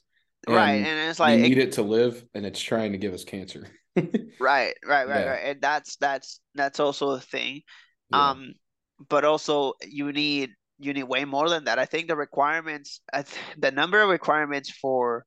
right 0.49 0.77
And 0.79 0.87
and 0.87 1.11
it's 1.11 1.21
we 1.23 1.37
like 1.37 1.39
need 1.39 1.59
it 1.59 1.73
to 1.73 1.83
live, 1.83 2.25
and 2.35 2.47
it's 2.47 2.61
trying 2.61 2.93
to 2.93 2.99
give 2.99 3.13
us 3.15 3.25
cancer. 3.25 3.69
right 4.39 4.75
right 4.87 5.09
right 5.09 5.25
Yeah. 5.25 5.27
right 5.27 5.43
and 5.45 5.61
that's 5.61 5.97
that's 5.97 6.41
that's 6.55 6.81
also 6.81 7.11
a 7.11 7.21
thing 7.21 7.61
Yeah. 8.11 8.35
um 8.35 8.55
but 9.09 9.25
also 9.25 9.73
you 9.83 10.13
need 10.13 10.51
you 10.79 10.93
need 10.93 11.05
way 11.05 11.25
more 11.25 11.49
than 11.49 11.65
that 11.65 11.79
i 11.79 11.85
think 11.85 12.09
the 12.09 12.17
requirements 12.17 13.01
the 13.59 13.71
number 13.73 14.01
of 14.01 14.09
requirements 14.09 14.71
for 14.71 15.25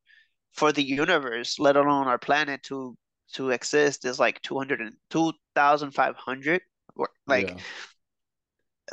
for 0.54 0.72
the 0.72 0.84
universe 0.84 1.60
let 1.60 1.76
alone 1.76 2.08
our 2.08 2.20
planet 2.20 2.62
to 2.64 2.96
to 3.34 3.50
exist 3.52 4.06
is 4.06 4.20
like 4.20 4.42
200 4.42 4.82
and 4.82 4.94
2500 5.10 6.62
or 6.96 7.10
like 7.28 7.54
Yeah. 7.54 7.60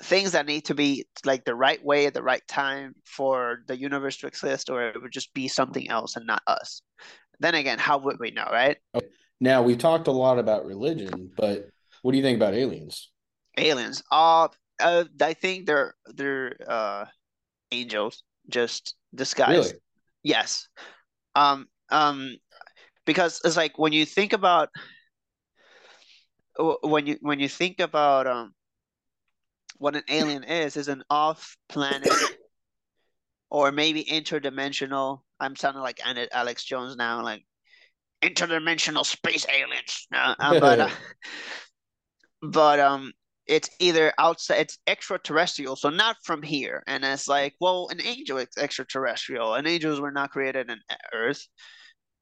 things 0.02 0.32
that 0.32 0.46
need 0.46 0.64
to 0.66 0.74
be 0.74 1.06
like 1.24 1.44
the 1.44 1.54
right 1.54 1.82
way 1.84 2.06
at 2.06 2.14
the 2.14 2.22
right 2.22 2.46
time 2.46 2.94
for 3.04 3.60
the 3.66 3.76
universe 3.78 4.16
to 4.18 4.26
exist, 4.26 4.70
or 4.70 4.88
it 4.88 5.00
would 5.02 5.12
just 5.12 5.34
be 5.34 5.48
something 5.48 5.88
else 5.90 6.16
and 6.16 6.26
not 6.26 6.42
us. 6.46 6.82
Then 7.40 7.54
again, 7.54 7.78
how 7.78 7.98
would 7.98 8.18
we 8.20 8.30
know, 8.30 8.46
right? 8.50 8.78
Now 9.40 9.62
we've 9.62 9.78
talked 9.78 10.08
a 10.08 10.12
lot 10.12 10.38
about 10.38 10.66
religion, 10.66 11.30
but 11.36 11.68
what 12.02 12.12
do 12.12 12.18
you 12.18 12.24
think 12.24 12.36
about 12.36 12.54
aliens? 12.54 13.10
Aliens. 13.56 14.02
Uh, 14.10 14.48
uh 14.80 15.04
I 15.20 15.34
think 15.34 15.66
they're 15.66 15.94
they're 16.06 16.56
uh 16.66 17.04
angels 17.70 18.22
just 18.48 18.94
disguised. 19.14 19.52
Really? 19.52 19.72
Yes. 20.22 20.68
Um 21.34 21.66
um 21.90 22.36
because 23.04 23.40
it's 23.44 23.56
like 23.56 23.78
when 23.78 23.92
you 23.92 24.04
think 24.04 24.32
about 24.32 24.70
when 26.82 27.06
you 27.06 27.16
when 27.20 27.38
you 27.38 27.48
think 27.48 27.80
about 27.80 28.26
um 28.26 28.52
what 29.78 29.94
an 29.94 30.02
alien 30.08 30.44
is 30.44 30.76
is 30.76 30.88
an 30.88 31.02
off 31.08 31.56
planet 31.68 32.08
or 33.50 33.70
maybe 33.70 34.04
interdimensional 34.04 35.20
i'm 35.40 35.54
sounding 35.54 35.82
like 35.82 36.00
alex 36.32 36.64
jones 36.64 36.96
now 36.96 37.22
like 37.22 37.44
interdimensional 38.22 39.04
space 39.04 39.46
aliens. 39.48 40.06
Uh, 40.12 40.34
uh, 40.38 40.60
but 40.60 40.80
uh, 40.80 40.90
but 42.42 42.80
um 42.80 43.12
it's 43.46 43.70
either 43.80 44.12
outside 44.18 44.60
it's 44.60 44.78
extraterrestrial 44.86 45.76
so 45.76 45.88
not 45.90 46.16
from 46.24 46.42
here. 46.42 46.82
And 46.86 47.04
it's 47.04 47.28
like 47.28 47.54
well 47.60 47.88
an 47.90 48.00
angel 48.02 48.38
is 48.38 48.48
extraterrestrial. 48.58 49.54
And 49.54 49.66
angels 49.66 50.00
were 50.00 50.12
not 50.12 50.30
created 50.30 50.70
in 50.70 50.78
earth. 51.12 51.46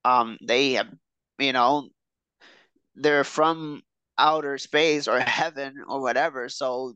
Um 0.05 0.39
they 0.47 0.75
have 0.75 0.89
you 1.39 1.53
know 1.53 1.89
they're 2.95 3.25
from 3.25 3.83
outer 4.19 4.59
space 4.59 5.09
or 5.09 5.21
heaven 5.21 5.75
or 5.87 6.01
whatever 6.01 6.49
so 6.49 6.95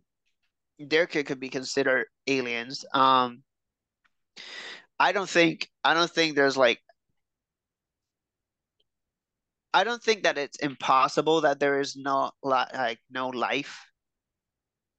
there 0.79 1.07
could, 1.07 1.27
could 1.27 1.41
be 1.41 1.51
considered 1.51 2.07
aliens. 2.27 2.85
Um 2.95 3.43
i 5.01 5.13
don't 5.13 5.29
think 5.29 5.69
i 5.83 5.95
don't 5.95 6.11
think 6.11 6.37
there's 6.37 6.57
like 6.57 6.79
i 9.75 9.85
don't 9.85 10.03
think 10.03 10.23
that 10.23 10.39
it's 10.39 10.59
impossible 10.59 11.43
that 11.43 11.61
there 11.61 11.81
is 11.81 11.97
no 11.97 12.31
like 12.43 12.99
no 13.11 13.29
life 13.29 13.85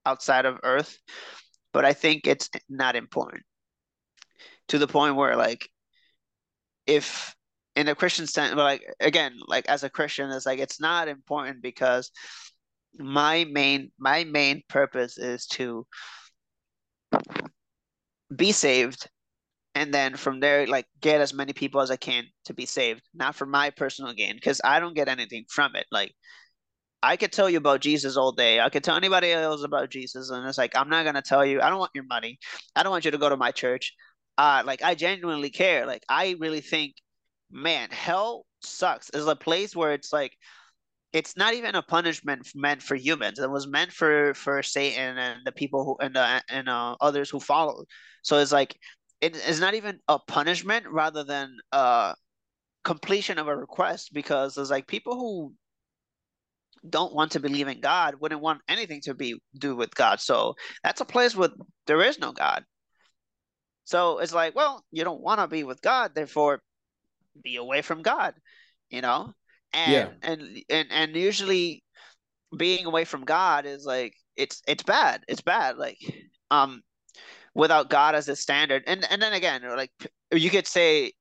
outside 0.05 0.45
of 0.45 0.59
earth 0.63 0.97
but 1.73 1.85
i 1.85 1.93
think 1.93 2.25
it's 2.25 2.49
not 2.69 2.95
important 2.95 3.43
to 4.67 4.77
the 4.77 4.87
point 4.87 5.15
where 5.15 5.35
like 5.35 5.67
if 6.87 7.35
in 7.75 7.87
a 7.87 7.95
christian 7.95 8.27
sense 8.27 8.53
but 8.53 8.63
like 8.63 8.83
again 8.99 9.33
like 9.47 9.65
as 9.67 9.83
a 9.83 9.89
christian 9.89 10.29
it's 10.31 10.45
like 10.45 10.59
it's 10.59 10.81
not 10.81 11.07
important 11.07 11.61
because 11.61 12.11
my 12.97 13.45
main 13.51 13.91
my 13.97 14.23
main 14.25 14.61
purpose 14.67 15.17
is 15.17 15.45
to 15.45 15.85
be 18.35 18.51
saved 18.51 19.09
and 19.75 19.93
then 19.93 20.15
from 20.15 20.39
there 20.39 20.67
like 20.67 20.85
get 20.99 21.21
as 21.21 21.33
many 21.33 21.53
people 21.53 21.81
as 21.81 21.91
i 21.91 21.95
can 21.95 22.25
to 22.45 22.53
be 22.53 22.65
saved 22.65 23.01
not 23.13 23.35
for 23.35 23.45
my 23.45 23.69
personal 23.69 24.13
gain 24.13 24.35
because 24.35 24.61
i 24.63 24.79
don't 24.79 24.95
get 24.95 25.07
anything 25.07 25.45
from 25.49 25.75
it 25.75 25.85
like 25.91 26.13
I 27.03 27.17
could 27.17 27.31
tell 27.31 27.49
you 27.49 27.57
about 27.57 27.81
Jesus 27.81 28.15
all 28.15 28.31
day. 28.31 28.59
I 28.59 28.69
could 28.69 28.83
tell 28.83 28.95
anybody 28.95 29.31
else 29.31 29.63
about 29.63 29.89
Jesus, 29.89 30.29
and 30.29 30.47
it's 30.47 30.57
like 30.57 30.75
I'm 30.75 30.89
not 30.89 31.03
gonna 31.05 31.21
tell 31.21 31.45
you. 31.45 31.61
I 31.61 31.69
don't 31.69 31.79
want 31.79 31.91
your 31.95 32.03
money. 32.05 32.37
I 32.75 32.83
don't 32.83 32.91
want 32.91 33.05
you 33.05 33.11
to 33.11 33.17
go 33.17 33.29
to 33.29 33.37
my 33.37 33.51
church. 33.51 33.93
Uh, 34.37 34.63
like 34.65 34.83
I 34.83 34.95
genuinely 34.95 35.49
care. 35.49 35.85
Like 35.85 36.03
I 36.09 36.35
really 36.39 36.61
think, 36.61 36.95
man, 37.51 37.89
hell 37.91 38.45
sucks. 38.61 39.09
Is 39.11 39.27
a 39.27 39.35
place 39.35 39.75
where 39.75 39.93
it's 39.93 40.13
like, 40.13 40.33
it's 41.13 41.37
not 41.37 41.53
even 41.55 41.75
a 41.75 41.81
punishment 41.81 42.47
meant 42.55 42.81
for 42.83 42.95
humans. 42.95 43.39
It 43.39 43.49
was 43.51 43.67
meant 43.67 43.91
for 43.91 44.33
for 44.35 44.63
Satan 44.63 45.17
and 45.17 45.39
the 45.45 45.51
people 45.51 45.85
who 45.85 45.97
and 46.05 46.15
the 46.15 46.43
and 46.49 46.69
uh, 46.69 46.95
others 47.01 47.29
who 47.29 47.39
followed. 47.39 47.85
So 48.23 48.37
it's 48.39 48.51
like 48.51 48.77
it 49.21 49.35
is 49.35 49.59
not 49.59 49.75
even 49.75 49.99
a 50.07 50.19
punishment 50.19 50.85
rather 50.89 51.23
than 51.23 51.55
uh 51.71 52.13
completion 52.83 53.37
of 53.37 53.47
a 53.47 53.55
request 53.55 54.13
because 54.13 54.55
there's 54.55 54.71
like 54.71 54.87
people 54.87 55.15
who 55.15 55.53
don't 56.89 57.13
want 57.13 57.31
to 57.33 57.39
believe 57.39 57.67
in 57.67 57.79
God 57.79 58.15
wouldn't 58.19 58.41
want 58.41 58.61
anything 58.67 59.01
to 59.01 59.13
be 59.13 59.39
do 59.57 59.75
with 59.75 59.93
God. 59.93 60.19
So 60.19 60.55
that's 60.83 61.01
a 61.01 61.05
place 61.05 61.35
where 61.35 61.49
there 61.85 62.01
is 62.01 62.17
no 62.17 62.31
God. 62.31 62.63
So 63.83 64.19
it's 64.19 64.33
like, 64.33 64.55
well, 64.55 64.83
you 64.91 65.03
don't 65.03 65.21
want 65.21 65.39
to 65.41 65.47
be 65.47 65.63
with 65.63 65.81
God, 65.81 66.15
therefore 66.15 66.61
be 67.43 67.57
away 67.57 67.81
from 67.81 68.01
God, 68.01 68.33
you 68.89 69.01
know? 69.01 69.33
And 69.73 69.91
yeah. 69.91 70.09
and 70.23 70.63
and 70.69 70.87
and 70.91 71.15
usually 71.15 71.83
being 72.55 72.85
away 72.85 73.05
from 73.05 73.23
God 73.23 73.65
is 73.65 73.85
like 73.85 74.13
it's 74.35 74.61
it's 74.67 74.83
bad. 74.83 75.23
It's 75.27 75.41
bad. 75.41 75.77
Like 75.77 75.97
um 76.49 76.81
without 77.53 77.89
God 77.89 78.15
as 78.15 78.27
a 78.29 78.35
standard. 78.35 78.83
And 78.87 79.05
and 79.09 79.21
then 79.21 79.33
again, 79.33 79.61
like 79.75 79.91
you 80.31 80.49
could 80.49 80.67
say 80.67 81.13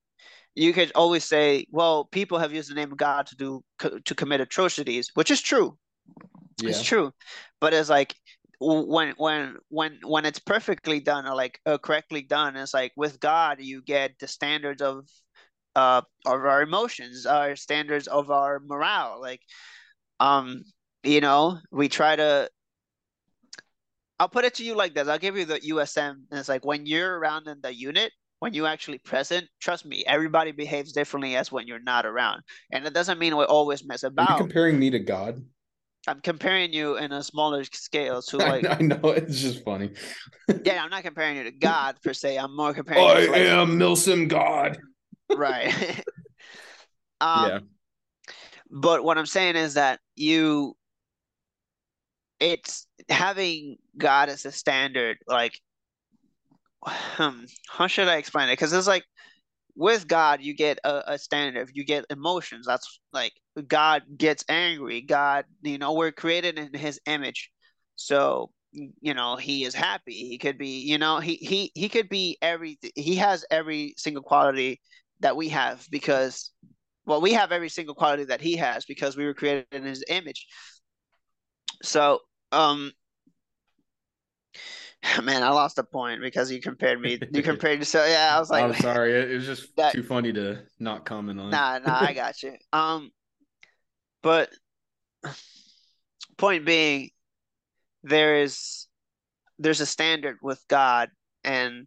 you 0.54 0.72
could 0.72 0.92
always 0.94 1.24
say, 1.24 1.66
well, 1.70 2.04
people 2.04 2.38
have 2.38 2.52
used 2.52 2.70
the 2.70 2.74
name 2.74 2.92
of 2.92 2.98
God 2.98 3.26
to 3.28 3.36
do 3.36 3.64
to 4.04 4.14
commit 4.14 4.40
atrocities, 4.40 5.10
which 5.14 5.30
is 5.30 5.40
true. 5.40 5.76
Yeah. 6.58 6.70
It's 6.70 6.82
true, 6.82 7.12
but 7.60 7.72
it's 7.72 7.88
like 7.88 8.14
when 8.60 9.14
when 9.16 9.56
when 9.68 9.98
when 10.04 10.26
it's 10.26 10.38
perfectly 10.38 11.00
done 11.00 11.26
or 11.26 11.34
like 11.34 11.60
uh, 11.64 11.78
correctly 11.78 12.22
done, 12.22 12.56
it's 12.56 12.74
like 12.74 12.92
with 12.96 13.18
God 13.20 13.58
you 13.60 13.82
get 13.82 14.18
the 14.20 14.28
standards 14.28 14.82
of 14.82 15.08
uh 15.76 16.02
of 16.26 16.44
our 16.44 16.62
emotions, 16.62 17.24
our 17.24 17.56
standards 17.56 18.06
of 18.06 18.30
our 18.30 18.60
morale. 18.60 19.18
Like, 19.20 19.40
um, 20.18 20.64
you 21.02 21.20
know, 21.22 21.58
we 21.72 21.88
try 21.88 22.16
to 22.16 22.50
I'll 24.20 24.28
put 24.28 24.44
it 24.44 24.52
to 24.56 24.64
you 24.64 24.74
like 24.74 24.94
this. 24.94 25.08
I'll 25.08 25.18
give 25.18 25.38
you 25.38 25.46
the 25.46 25.58
USM. 25.60 26.10
And 26.30 26.38
it's 26.38 26.48
like 26.48 26.62
when 26.62 26.84
you're 26.84 27.18
around 27.18 27.48
in 27.48 27.58
the 27.62 27.74
unit, 27.74 28.12
when 28.40 28.52
you're 28.52 28.66
actually 28.66 28.98
present, 28.98 29.46
trust 29.60 29.86
me, 29.86 30.04
everybody 30.06 30.52
behaves 30.52 30.92
differently 30.92 31.36
as 31.36 31.50
when 31.50 31.66
you're 31.66 31.80
not 31.80 32.04
around. 32.04 32.42
And 32.70 32.84
it 32.84 32.92
doesn't 32.92 33.18
mean 33.18 33.34
we 33.38 33.44
always 33.44 33.82
mess 33.82 34.02
about. 34.02 34.28
Are 34.28 34.32
you 34.34 34.38
comparing 34.44 34.78
me 34.78 34.90
to 34.90 34.98
God? 34.98 35.42
I'm 36.06 36.20
comparing 36.20 36.74
you 36.74 36.98
in 36.98 37.12
a 37.12 37.22
smaller 37.22 37.64
scale 37.64 38.20
to 38.20 38.36
like 38.36 38.66
I 38.68 38.82
know 38.82 39.08
it's 39.08 39.40
just 39.40 39.64
funny. 39.64 39.92
yeah, 40.64 40.84
I'm 40.84 40.90
not 40.90 41.02
comparing 41.02 41.38
you 41.38 41.44
to 41.44 41.52
God 41.52 41.96
per 42.02 42.12
se. 42.12 42.36
I'm 42.36 42.54
more 42.54 42.74
comparing 42.74 43.02
I 43.02 43.24
like, 43.24 43.40
am 43.40 43.78
Milsim 43.78 44.28
God. 44.28 44.78
Right. 45.34 45.72
um, 47.22 47.48
yeah. 47.48 47.58
But 48.70 49.02
what 49.02 49.16
I'm 49.16 49.26
saying 49.26 49.56
is 49.56 49.74
that 49.74 50.00
you 50.14 50.76
it's 52.40 52.86
having 53.08 53.76
God 53.96 54.28
as 54.28 54.44
a 54.44 54.52
standard, 54.52 55.18
like 55.26 55.58
um, 57.18 57.46
how 57.68 57.86
should 57.86 58.08
I 58.08 58.16
explain 58.16 58.48
it? 58.48 58.52
Because 58.52 58.72
it's 58.72 58.86
like 58.86 59.04
with 59.76 60.06
God, 60.06 60.42
you 60.42 60.54
get 60.54 60.78
a, 60.84 61.14
a 61.14 61.18
standard, 61.18 61.70
you 61.74 61.84
get 61.84 62.04
emotions. 62.10 62.66
That's 62.66 63.00
like 63.12 63.32
God 63.66 64.02
gets 64.16 64.44
angry. 64.48 65.00
God, 65.00 65.44
you 65.62 65.78
know, 65.78 65.92
we're 65.94 66.12
created 66.12 66.58
in 66.58 66.74
His 66.74 67.00
image, 67.06 67.50
so 67.96 68.50
you 68.72 69.14
know 69.14 69.36
He 69.36 69.64
is 69.64 69.74
happy. 69.74 70.12
He 70.12 70.38
could 70.38 70.58
be, 70.58 70.80
you 70.80 70.98
know, 70.98 71.20
he 71.20 71.34
he 71.36 71.72
he 71.74 71.88
could 71.88 72.08
be 72.08 72.38
every. 72.42 72.78
He 72.94 73.16
has 73.16 73.44
every 73.50 73.94
single 73.96 74.22
quality 74.22 74.80
that 75.20 75.36
we 75.36 75.48
have 75.50 75.86
because, 75.90 76.50
well, 77.06 77.20
we 77.20 77.32
have 77.32 77.52
every 77.52 77.68
single 77.68 77.94
quality 77.94 78.24
that 78.24 78.40
He 78.40 78.56
has 78.56 78.84
because 78.86 79.16
we 79.16 79.26
were 79.26 79.34
created 79.34 79.66
in 79.72 79.84
His 79.84 80.04
image. 80.08 80.46
So, 81.82 82.20
um, 82.52 82.92
Man, 85.22 85.42
I 85.42 85.50
lost 85.50 85.78
a 85.78 85.84
point 85.84 86.20
because 86.20 86.50
you 86.50 86.60
compared 86.60 87.00
me. 87.00 87.18
You 87.32 87.42
compared 87.44 87.86
so 87.86 88.04
yeah. 88.04 88.34
I 88.36 88.38
was 88.38 88.50
like, 88.50 88.64
I'm 88.64 88.74
sorry. 88.74 89.14
It 89.14 89.34
was 89.34 89.46
just 89.46 89.68
that, 89.76 89.92
too 89.92 90.02
funny 90.02 90.32
to 90.32 90.62
not 90.78 91.04
comment 91.04 91.40
on. 91.40 91.50
Nah, 91.50 91.78
nah, 91.78 92.00
I 92.00 92.12
got 92.12 92.42
you. 92.42 92.54
Um, 92.72 93.10
but 94.22 94.50
point 96.36 96.66
being, 96.66 97.10
there 98.02 98.36
is 98.36 98.86
there's 99.58 99.80
a 99.80 99.86
standard 99.86 100.38
with 100.42 100.62
God, 100.68 101.10
and 101.44 101.86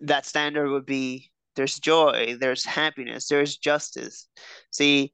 that 0.00 0.26
standard 0.26 0.70
would 0.70 0.86
be 0.86 1.30
there's 1.56 1.78
joy, 1.78 2.36
there's 2.38 2.64
happiness, 2.64 3.28
there's 3.28 3.56
justice. 3.56 4.28
See, 4.70 5.12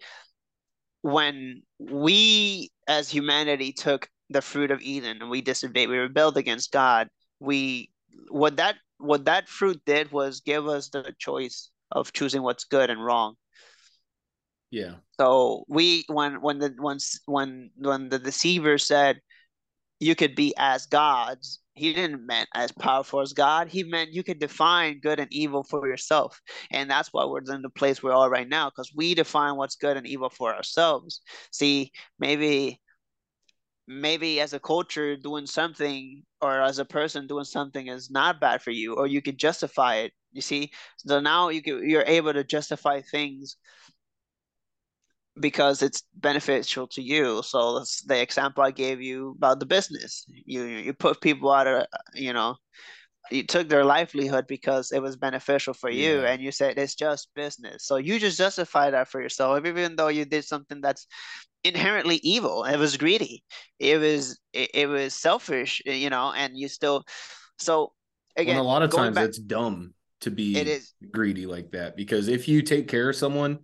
when 1.03 1.63
we 1.79 2.71
as 2.89 3.09
humanity 3.09 3.73
took 3.73 4.09
the 4.33 4.43
fruit 4.43 4.71
of 4.71 4.81
Eden 4.81 5.19
and 5.21 5.31
we 5.31 5.41
disobeyed, 5.41 5.89
we 5.89 5.99
rebelled 5.99 6.37
against 6.37 6.73
God. 6.73 7.09
We 7.41 7.91
what 8.29 8.57
that 8.57 8.77
what 8.99 9.25
that 9.25 9.49
fruit 9.49 9.81
did 9.87 10.13
was 10.13 10.41
give 10.41 10.67
us 10.67 10.89
the 10.89 11.15
choice 11.19 11.71
of 11.91 12.13
choosing 12.13 12.43
what's 12.43 12.65
good 12.65 12.91
and 12.91 13.05
wrong. 13.05 13.35
Yeah. 14.71 14.95
So 15.21 15.65
we 15.69 16.05
when 16.09 16.41
when 16.41 16.59
the 16.59 16.75
once 16.79 17.21
when 17.27 17.71
when 17.77 18.09
the 18.09 18.19
deceiver 18.19 18.79
said 18.79 19.21
you 20.01 20.17
could 20.17 20.35
be 20.35 20.53
as 20.59 20.87
gods, 20.87 21.61
he 21.75 21.93
didn't 21.93 22.27
mean 22.27 22.45
as 22.55 22.73
powerful 22.73 23.21
as 23.21 23.33
God. 23.33 23.69
He 23.69 23.85
meant 23.85 24.13
you 24.13 24.25
could 24.25 24.41
define 24.41 25.01
good 25.01 25.21
and 25.21 25.33
evil 25.33 25.63
for 25.63 25.87
yourself. 25.87 26.41
And 26.71 26.91
that's 26.91 27.13
why 27.13 27.25
we're 27.25 27.41
in 27.55 27.63
the 27.63 27.71
place 27.71 28.03
we 28.03 28.11
are 28.11 28.29
right 28.29 28.49
now, 28.49 28.69
because 28.69 28.93
we 28.95 29.15
define 29.15 29.57
what's 29.57 29.77
good 29.77 29.97
and 29.97 30.07
evil 30.07 30.29
for 30.29 30.55
ourselves. 30.55 31.21
See, 31.53 31.93
maybe 32.19 32.81
maybe 33.87 34.41
as 34.41 34.53
a 34.53 34.61
culture 34.61 35.17
doing 35.17 35.47
something 35.47 36.23
or 36.41 36.61
as 36.63 36.79
a 36.79 36.85
person 36.85 37.27
doing 37.27 37.45
something 37.45 37.89
is 37.89 38.11
not 38.11 38.41
bad 38.41 38.63
for 38.63 38.71
you 38.71 38.95
or 38.95 39.07
you 39.07 39.23
could 39.23 39.39
justify 39.39 39.97
it 39.97 40.13
you 40.33 40.41
see? 40.43 40.71
So 40.99 41.21
now 41.21 41.49
you 41.51 41.63
can 41.63 41.89
you're 41.89 42.05
able 42.07 42.33
to 42.33 42.45
justify 42.45 43.01
things 43.03 43.57
because 45.41 45.83
it's 45.83 46.03
beneficial 46.15 46.87
to 46.89 47.03
you. 47.03 47.43
So 47.43 47.79
that's 47.79 48.03
the 48.05 48.21
example 48.21 48.63
i 48.63 48.71
gave 48.71 49.01
you 49.01 49.33
about 49.39 49.61
the 49.61 49.67
business. 49.67 50.25
You 50.47 50.65
you 50.65 50.93
put 50.93 51.21
people 51.21 51.51
out 51.51 51.67
of 51.67 51.87
you 52.15 52.33
know 52.33 52.57
you 53.31 53.45
took 53.45 53.69
their 53.69 53.85
livelihood 53.85 54.47
because 54.49 54.93
it 54.93 55.03
was 55.03 55.17
beneficial 55.17 55.75
for 55.75 55.91
you 55.91 56.21
Yeah. 56.21 56.27
and 56.27 56.43
you 56.43 56.53
said 56.53 56.79
it's 56.79 56.95
just 56.95 57.35
business. 57.35 57.87
So 57.87 57.97
you 57.97 58.19
just 58.19 58.39
justify 58.39 58.91
that 58.91 59.09
for 59.09 59.21
yourself 59.23 59.65
even 59.67 59.97
though 59.97 60.09
you 60.09 60.25
did 60.25 60.45
something 60.45 60.81
that's 60.81 61.07
inherently 61.65 62.17
evil 62.23 62.65
it 62.65 62.77
was 62.77 62.97
greedy 62.97 63.45
it 63.79 63.99
was 63.99 64.39
it, 64.53 64.71
it 64.75 64.87
was 64.87 65.15
selfish 65.15 65.81
eh, 65.87 65.93
you 65.95 66.11
know 66.11 66.33
and 66.37 66.59
you 66.59 66.69
still 66.69 67.05
so 67.59 67.93
again 68.37 68.57
and 68.57 68.65
a 68.65 68.69
lot 68.69 68.83
of 68.83 68.91
times 68.91 69.15
back- 69.15 69.29
it's 69.29 69.39
dumb 69.39 69.95
to 70.21 70.31
be 70.31 70.57
it 70.57 70.67
is 70.69 70.93
greedy 71.11 71.47
like 71.47 71.71
that 71.73 71.97
because 71.97 72.29
if 72.29 72.49
you 72.49 72.63
take 72.63 72.89
care 72.89 73.11
of 73.11 73.17
someone 73.17 73.59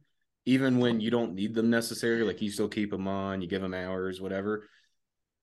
even 0.47 0.79
when 0.79 1.01
you 1.01 1.11
don't 1.11 1.35
need 1.35 1.55
them 1.55 1.71
necessarily 1.71 2.23
like 2.23 2.41
you 2.41 2.51
still 2.51 2.69
keep 2.69 2.91
them 2.91 3.09
on 3.09 3.41
you 3.41 3.49
give 3.49 3.63
them 3.63 3.75
hours 3.75 4.21
whatever 4.21 4.69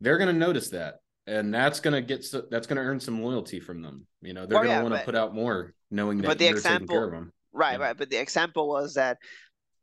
they're 0.02 0.18
going 0.18 0.34
to 0.34 0.40
notice 0.40 0.70
that 0.70 0.96
and 1.28 1.54
that's 1.54 1.80
going 1.80 1.94
to 1.94 2.02
get 2.02 2.26
that's 2.52 2.68
going 2.68 2.78
to 2.78 2.84
earn 2.84 3.00
some 3.00 3.22
loyalty 3.22 3.60
from 3.60 3.82
them 3.82 4.06
you 4.22 4.34
know 4.34 4.46
they're 4.46 4.60
oh, 4.60 4.64
going 4.64 4.70
to 4.70 4.76
yeah, 4.76 4.84
want 4.84 4.96
to 4.96 5.02
put 5.02 5.16
out 5.16 5.34
more 5.34 5.74
knowing 5.92 6.18
that 6.20 6.28
but 6.28 6.38
the 6.38 6.46
you're 6.46 6.54
taking 6.56 6.64
care 6.64 6.80
example- 6.80 7.04
of 7.06 7.12
them 7.12 7.32
Right, 7.56 7.80
Yeah. 7.80 7.86
right. 7.86 7.98
But 7.98 8.10
the 8.10 8.18
example 8.18 8.68
was 8.68 8.96
that 8.96 9.18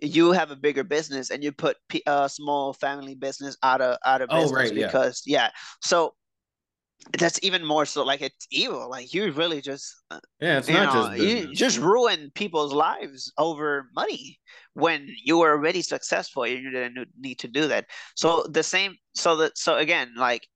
you 0.02 0.32
have 0.32 0.50
a 0.50 0.56
bigger 0.56 0.84
business 0.84 1.30
and 1.30 1.42
you 1.44 1.52
put 1.52 1.76
a 2.06 2.28
small 2.28 2.72
family 2.72 3.14
business 3.14 3.56
out 3.62 3.80
of 3.80 3.96
out 4.04 4.20
of 4.20 4.28
business 4.28 4.50
Oh, 4.50 4.54
business 4.54 4.70
right, 4.70 4.78
yeah. 4.78 4.86
because 4.86 5.22
yeah. 5.26 5.50
So 5.80 6.14
that's 7.18 7.38
even 7.42 7.64
more 7.64 7.84
so 7.84 8.04
like 8.04 8.20
it's 8.20 8.46
evil. 8.50 8.88
Like 8.88 9.12
you 9.14 9.30
really 9.32 9.60
just 9.60 9.94
uh, 10.10 10.20
yeah 10.40 10.58
it's 10.58 10.68
you 10.68 10.74
not 10.74 10.94
know, 10.94 11.16
just 11.16 11.22
you 11.22 11.54
just 11.54 11.78
ruin 11.78 12.30
people's 12.34 12.72
lives 12.72 13.32
over 13.38 13.88
money 13.94 14.38
when 14.74 15.08
you 15.24 15.38
were 15.38 15.50
already 15.50 15.82
successful. 15.82 16.46
You 16.46 16.70
didn't 16.70 17.08
need 17.18 17.38
to 17.40 17.48
do 17.48 17.68
that. 17.68 17.86
So 18.16 18.44
the 18.48 18.62
same. 18.62 18.96
So 19.14 19.36
that 19.36 19.58
so 19.58 19.76
again, 19.76 20.12
like 20.16 20.46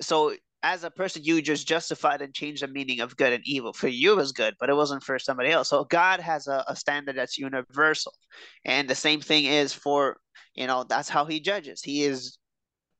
so 0.00 0.34
as 0.62 0.82
a 0.84 0.90
person, 0.90 1.22
you 1.24 1.40
just 1.40 1.68
justified 1.68 2.20
and 2.20 2.34
changed 2.34 2.62
the 2.62 2.68
meaning 2.68 3.00
of 3.00 3.16
good 3.16 3.32
and 3.32 3.42
evil. 3.46 3.72
For 3.72 3.88
you, 3.88 4.12
it 4.12 4.16
was 4.16 4.32
good, 4.32 4.54
but 4.58 4.70
it 4.70 4.74
wasn't 4.74 5.04
for 5.04 5.18
somebody 5.18 5.50
else. 5.50 5.68
So 5.68 5.84
God 5.84 6.20
has 6.20 6.48
a, 6.48 6.64
a 6.66 6.74
standard 6.74 7.16
that's 7.16 7.38
universal, 7.38 8.14
and 8.64 8.88
the 8.88 8.94
same 8.94 9.20
thing 9.20 9.44
is 9.44 9.72
for 9.72 10.16
you 10.54 10.66
know 10.66 10.84
that's 10.84 11.08
how 11.08 11.24
He 11.26 11.40
judges. 11.40 11.82
He 11.82 12.02
is 12.02 12.38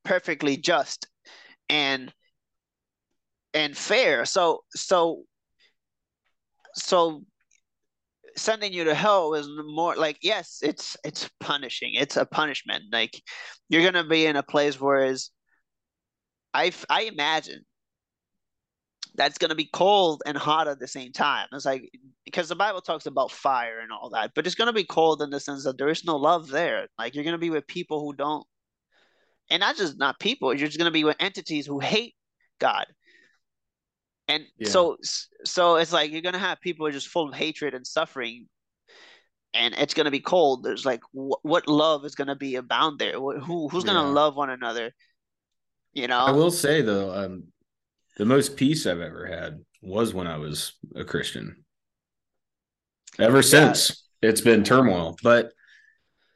perfectly 0.04 0.56
just 0.56 1.08
and 1.68 2.12
and 3.54 3.76
fair. 3.76 4.24
So 4.24 4.64
so 4.70 5.24
so 6.74 7.24
sending 8.36 8.72
you 8.72 8.84
to 8.84 8.94
hell 8.94 9.34
is 9.34 9.48
more 9.66 9.96
like 9.96 10.18
yes, 10.22 10.60
it's 10.62 10.96
it's 11.04 11.28
punishing. 11.40 11.94
It's 11.94 12.16
a 12.16 12.24
punishment. 12.24 12.84
Like 12.92 13.20
you're 13.68 13.82
gonna 13.82 14.06
be 14.06 14.26
in 14.26 14.36
a 14.36 14.42
place 14.42 14.80
where 14.80 15.04
is 15.04 15.30
I 16.58 16.72
I 16.90 17.02
imagine 17.02 17.64
that's 19.14 19.38
gonna 19.38 19.54
be 19.54 19.68
cold 19.72 20.22
and 20.26 20.36
hot 20.36 20.68
at 20.68 20.78
the 20.78 20.88
same 20.88 21.12
time. 21.12 21.46
It's 21.52 21.64
like 21.64 21.90
because 22.24 22.48
the 22.48 22.56
Bible 22.56 22.80
talks 22.80 23.06
about 23.06 23.30
fire 23.30 23.80
and 23.80 23.92
all 23.92 24.10
that, 24.10 24.32
but 24.34 24.46
it's 24.46 24.54
gonna 24.56 24.72
be 24.72 24.84
cold 24.84 25.22
in 25.22 25.30
the 25.30 25.40
sense 25.40 25.64
that 25.64 25.78
there 25.78 25.88
is 25.88 26.04
no 26.04 26.16
love 26.16 26.48
there. 26.48 26.88
Like 26.98 27.14
you're 27.14 27.24
gonna 27.24 27.38
be 27.38 27.50
with 27.50 27.66
people 27.66 28.00
who 28.00 28.12
don't, 28.12 28.46
and 29.50 29.60
not 29.60 29.76
just 29.76 29.98
not 29.98 30.18
people. 30.20 30.54
You're 30.54 30.68
just 30.68 30.78
gonna 30.78 30.90
be 30.90 31.04
with 31.04 31.16
entities 31.20 31.66
who 31.66 31.78
hate 31.80 32.14
God. 32.58 32.86
And 34.28 34.44
Yeah. 34.58 34.70
so 34.70 34.96
so 35.44 35.76
it's 35.76 35.92
like 35.92 36.10
you're 36.12 36.22
gonna 36.22 36.38
have 36.38 36.60
people 36.60 36.84
who 36.84 36.90
are 36.90 36.92
just 36.92 37.08
full 37.08 37.28
of 37.28 37.34
hatred 37.34 37.74
and 37.74 37.86
suffering, 37.86 38.48
and 39.54 39.74
it's 39.74 39.94
gonna 39.94 40.10
be 40.10 40.20
cold. 40.20 40.64
There's 40.64 40.84
like 40.86 41.02
wh- 41.12 41.42
what 41.44 41.68
love 41.68 42.04
is 42.04 42.14
gonna 42.14 42.36
be 42.36 42.56
abound 42.56 42.98
there? 42.98 43.14
Wh- 43.14 43.42
Who 43.44 43.68
who's 43.68 43.84
gonna 43.84 44.02
Yeah. 44.02 44.14
love 44.20 44.36
one 44.36 44.50
another? 44.50 44.92
You 45.98 46.06
know. 46.06 46.20
i 46.20 46.30
will 46.30 46.50
say 46.52 46.80
though 46.82 47.12
um 47.12 47.44
the 48.16 48.24
most 48.24 48.56
peace 48.56 48.86
i've 48.86 49.00
ever 49.00 49.26
had 49.26 49.64
was 49.82 50.14
when 50.14 50.26
i 50.28 50.36
was 50.36 50.72
a 50.94 51.04
christian 51.04 51.64
ever 53.18 53.38
Yeah. 53.38 53.42
since 53.74 54.04
it's 54.22 54.40
been 54.40 54.62
turmoil 54.64 55.16
but 55.22 55.52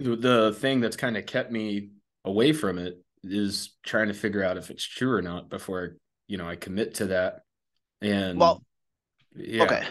the- 0.01 0.52
thing 0.59 0.80
that's 0.80 0.97
kind 0.97 1.16
of 1.16 1.26
kept 1.26 1.52
me 1.52 1.90
away 2.24 2.52
from 2.52 2.78
it 2.78 3.01
is 3.22 3.70
trying 3.84 4.09
to 4.09 4.14
figure 4.14 4.43
out 4.43 4.56
if 4.56 4.68
it's 4.70 4.84
true 4.84 5.12
or 5.12 5.22
not 5.22 5.48
before 5.48 5.97
you 6.26 6.39
know 6.39 6.48
i 6.48 6.56
commit 6.56 6.94
to 6.94 7.06
that 7.06 7.43
and 8.01 8.39
Well, 8.40 8.62
yeah 9.36 9.62
Okay. 9.62 9.84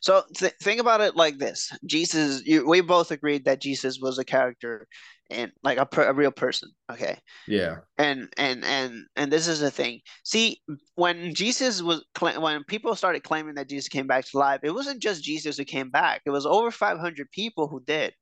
So 0.00 0.24
th- 0.36 0.54
think 0.60 0.80
about 0.80 1.00
it 1.00 1.14
like 1.14 1.38
this: 1.38 1.70
Jesus, 1.86 2.44
you, 2.44 2.68
we 2.68 2.80
both 2.80 3.12
agreed 3.12 3.44
that 3.44 3.60
Jesus 3.60 4.00
was 4.00 4.18
a 4.18 4.24
character 4.24 4.88
and 5.32 5.52
like 5.62 5.78
a, 5.78 5.86
per, 5.86 6.08
a 6.08 6.14
real 6.14 6.30
person. 6.30 6.70
Okay. 6.90 7.18
yeah 7.46 7.78
And 7.98 8.32
and 8.36 8.64
and 8.64 9.04
and 9.16 9.32
this 9.32 9.48
is 9.48 9.60
the 9.60 9.70
thing. 9.70 10.00
See, 10.24 10.60
when 10.94 11.34
Jesus 11.34 11.82
was 11.82 12.04
when 12.18 12.64
people 12.64 12.94
started 12.94 13.22
claiming 13.22 13.54
that 13.54 13.68
Jesus 13.68 13.88
came 13.88 14.06
back 14.06 14.24
to 14.26 14.38
life, 14.38 14.60
it 14.62 14.70
wasn't 14.74 15.02
just 15.02 15.24
Jesus 15.24 15.56
who 15.56 15.64
came 15.64 15.90
back. 15.90 16.22
It 16.24 16.30
was 16.30 16.46
over 16.46 16.70
500 16.70 17.30
people 17.30 17.68
who 17.68 17.80
did. 17.80 18.14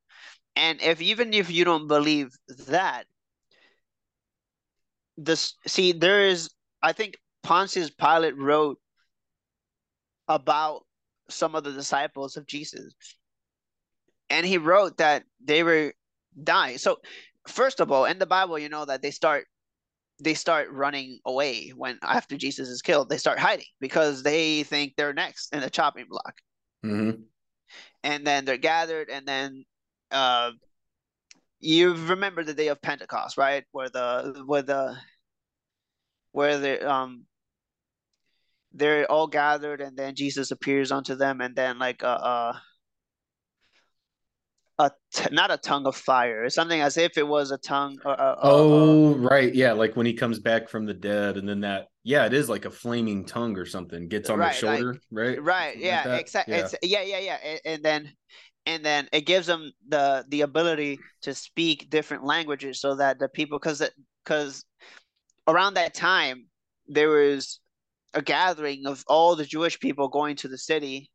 And 0.55 0.81
if 0.81 1.01
even 1.01 1.33
if 1.33 1.49
you 1.49 1.65
don't 1.65 1.87
believe 1.87 2.29
that, 2.67 3.05
this 5.17 5.53
see 5.67 5.91
there 5.91 6.25
is 6.25 6.49
I 6.81 6.93
think 6.93 7.15
Pontius 7.43 7.89
Pilate 7.89 8.37
wrote 8.37 8.77
about 10.27 10.83
some 11.29 11.55
of 11.55 11.63
the 11.63 11.71
disciples 11.71 12.37
of 12.37 12.45
Jesus. 12.45 12.93
And 14.29 14.45
he 14.45 14.57
wrote 14.57 14.97
that 14.97 15.23
they 15.43 15.63
were 15.63 15.93
dying. 16.43 16.77
So 16.77 16.97
first 17.47 17.79
of 17.79 17.91
all, 17.91 18.05
in 18.05 18.19
the 18.19 18.25
Bible, 18.25 18.59
you 18.59 18.69
know 18.69 18.85
that 18.85 19.01
they 19.01 19.11
start 19.11 19.45
they 20.23 20.33
start 20.35 20.69
running 20.71 21.19
away 21.25 21.69
when 21.69 21.97
after 22.03 22.37
Jesus 22.37 22.69
is 22.69 22.81
killed. 22.81 23.09
They 23.09 23.17
start 23.17 23.39
hiding 23.39 23.65
because 23.79 24.23
they 24.23 24.63
think 24.63 24.93
they're 24.95 25.13
next 25.13 25.53
in 25.53 25.61
the 25.61 25.69
chopping 25.69 26.05
block. 26.09 26.35
hmm 26.83 27.11
And 28.03 28.25
then 28.25 28.45
they're 28.45 28.57
gathered 28.57 29.09
and 29.09 29.27
then 29.27 29.65
uh 30.11 30.51
you 31.59 31.93
remember 31.93 32.43
the 32.43 32.53
day 32.55 32.67
of 32.69 32.81
Pentecost, 32.81 33.37
right? 33.37 33.63
Where 33.71 33.89
the 33.89 34.43
where 34.45 34.63
the 34.63 34.97
where 36.31 36.57
the 36.57 36.89
um 36.91 37.25
they're 38.73 39.09
all 39.11 39.27
gathered 39.27 39.81
and 39.81 39.97
then 39.97 40.15
Jesus 40.15 40.51
appears 40.51 40.91
unto 40.91 41.15
them 41.15 41.41
and 41.41 41.55
then 41.55 41.77
like 41.77 42.03
uh, 42.03 42.07
a, 42.07 42.61
a 44.81 44.91
t- 45.13 45.29
not 45.31 45.51
a 45.51 45.57
tongue 45.57 45.85
of 45.85 45.95
fire. 45.95 46.49
Something 46.49 46.81
as 46.81 46.97
if 46.97 47.17
it 47.17 47.27
was 47.27 47.51
a 47.51 47.57
tongue 47.57 47.97
a, 48.05 48.09
a- 48.09 48.13
a- 48.13 48.37
oh 48.43 49.13
uh, 49.13 49.17
right 49.17 49.53
yeah 49.53 49.73
like 49.73 49.95
when 49.95 50.05
he 50.05 50.13
comes 50.13 50.39
back 50.39 50.67
from 50.69 50.85
the 50.85 50.93
dead 50.93 51.37
and 51.37 51.47
then 51.47 51.61
that 51.61 51.87
yeah 52.03 52.25
it 52.25 52.33
is 52.33 52.49
like 52.49 52.65
a 52.65 52.71
flaming 52.71 53.25
tongue 53.25 53.57
or 53.57 53.65
something 53.65 54.07
gets 54.07 54.29
on 54.29 54.39
Right, 54.39 54.51
the 54.53 54.57
shoulder 54.57 54.97
right 55.11 55.41
right 55.41 55.73
Something 55.73 55.91
like 55.91 56.03
yeah 56.03 56.03
that? 56.03 56.19
exactly 56.21 56.55
yeah. 56.57 56.67
yeah 56.81 57.01
yeah 57.03 57.19
yeah 57.19 57.37
and, 57.43 57.61
and 57.65 57.83
then 57.83 58.13
and 58.65 58.85
then 58.85 59.07
it 59.11 59.25
gives 59.25 59.47
them 59.47 59.71
the 59.87 60.25
the 60.29 60.41
ability 60.41 60.99
to 61.21 61.33
speak 61.33 61.89
different 61.89 62.23
languages 62.23 62.79
so 62.79 62.95
that 62.95 63.19
the 63.19 63.27
people 63.29 63.59
because 63.59 63.87
because 64.23 64.65
around 65.47 65.75
that 65.75 65.93
time 65.93 66.45
there 66.87 67.09
was 67.09 67.59
a 68.13 68.21
gathering 68.21 68.85
of 68.87 69.03
all 69.07 69.35
the 69.35 69.45
Jewish 69.45 69.79
people 69.79 70.07
going 70.09 70.35
to 70.37 70.47
the 70.47 70.57
city 70.57 71.09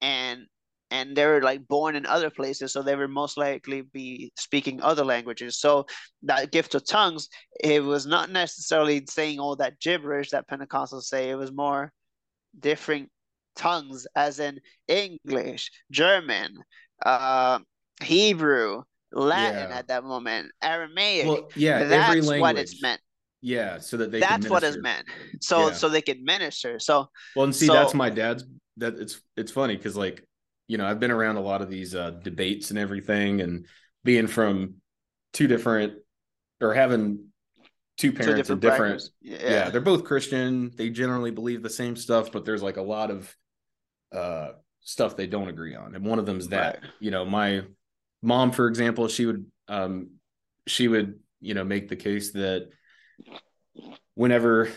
and 0.00 0.46
and 0.90 1.16
they 1.16 1.26
were 1.26 1.42
like 1.42 1.66
born 1.66 1.96
in 1.96 2.06
other 2.06 2.30
places 2.30 2.72
so 2.72 2.82
they 2.82 2.94
would 2.94 3.10
most 3.10 3.36
likely 3.36 3.82
be 3.82 4.32
speaking 4.38 4.80
other 4.82 5.04
languages. 5.04 5.58
So 5.58 5.86
that 6.22 6.52
gift 6.52 6.74
of 6.74 6.86
tongues 6.86 7.28
it 7.60 7.82
was 7.82 8.06
not 8.06 8.30
necessarily 8.30 9.04
saying 9.08 9.40
all 9.40 9.56
that 9.56 9.80
gibberish 9.80 10.30
that 10.30 10.48
pentecostals 10.48 11.04
say. 11.04 11.30
It 11.30 11.34
was 11.36 11.52
more 11.52 11.92
different 12.58 13.08
tongues 13.56 14.06
as 14.14 14.38
in 14.38 14.60
english 14.86 15.70
german 15.90 16.54
uh 17.06 17.58
hebrew 18.02 18.82
latin 19.12 19.70
Yeah. 19.70 19.78
at 19.78 19.88
that 19.88 20.04
moment 20.04 20.52
aramaic. 20.62 21.26
Well 21.26 21.48
yeah 21.56 21.76
every 21.78 21.88
that's 21.88 22.26
language 22.26 22.40
what 22.40 22.58
it's 22.58 22.82
meant. 22.82 23.00
Yeah 23.40 23.78
so 23.78 23.96
that 23.98 24.10
they 24.12 24.20
that's 24.20 24.48
what 24.48 24.62
it's 24.62 24.76
meant. 24.78 25.06
So 25.40 25.68
Yeah. 25.68 25.72
so 25.72 25.88
they 25.88 26.02
can 26.02 26.22
minister. 26.24 26.78
So 26.78 27.08
Well, 27.34 27.44
and 27.44 27.54
see, 27.56 27.66
So- 27.66 27.72
that's 27.74 27.94
my 27.94 28.10
dad's. 28.10 28.44
That 28.78 28.98
it's 28.98 29.22
it's 29.38 29.50
funny 29.52 29.74
because 29.76 29.96
like 29.96 30.22
you 30.68 30.78
know 30.78 30.86
I've 30.86 31.00
been 31.00 31.10
around 31.10 31.36
a 31.36 31.40
lot 31.42 31.62
of 31.62 31.70
these 31.70 31.94
uh, 31.94 32.10
debates 32.10 32.70
and 32.70 32.78
everything, 32.78 33.40
and 33.40 33.66
being 34.04 34.26
from 34.26 34.74
two 35.32 35.46
different 35.46 35.94
or 36.60 36.74
having 36.74 37.28
two 37.96 38.10
two 38.10 38.12
parents 38.12 38.48
different 38.48 38.50
and 38.50 38.60
different. 38.60 39.02
Yeah. 39.22 39.50
yeah 39.50 39.70
they're 39.70 39.80
both 39.80 40.04
Christian. 40.04 40.70
They 40.74 40.90
generally 40.90 41.30
believe 41.30 41.62
the 41.62 41.70
same 41.70 41.96
stuff, 41.96 42.32
but 42.32 42.44
there's 42.44 42.62
like 42.62 42.76
a 42.76 42.82
lot 42.82 43.10
of 43.10 43.34
uh 44.12 44.50
stuff 44.80 45.16
they 45.16 45.26
don't 45.26 45.48
agree 45.48 45.74
on, 45.74 45.94
and 45.94 46.04
one 46.04 46.18
of 46.18 46.26
them 46.26 46.38
is 46.38 46.48
that 46.48 46.80
Right. 46.82 46.90
you 47.00 47.10
know 47.10 47.24
my 47.24 47.62
mom, 48.22 48.52
for 48.52 48.68
example, 48.68 49.08
she 49.08 49.26
would 49.26 49.46
um 49.68 50.10
she 50.66 50.88
would 50.88 51.20
you 51.40 51.54
know 51.54 51.64
make 51.64 51.88
the 51.88 51.96
case 51.96 52.32
that 52.32 52.68
whenever 54.14 54.68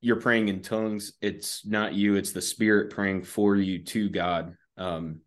you're 0.00 0.20
praying 0.20 0.48
in 0.48 0.60
tongues, 0.60 1.12
it's 1.20 1.64
not 1.66 1.94
you, 1.94 2.16
it's 2.16 2.32
the 2.32 2.42
spirit 2.42 2.90
praying 2.90 3.22
for 3.22 3.56
you 3.56 3.82
to 3.84 4.08
God. 4.08 4.54
Um, 4.76 5.20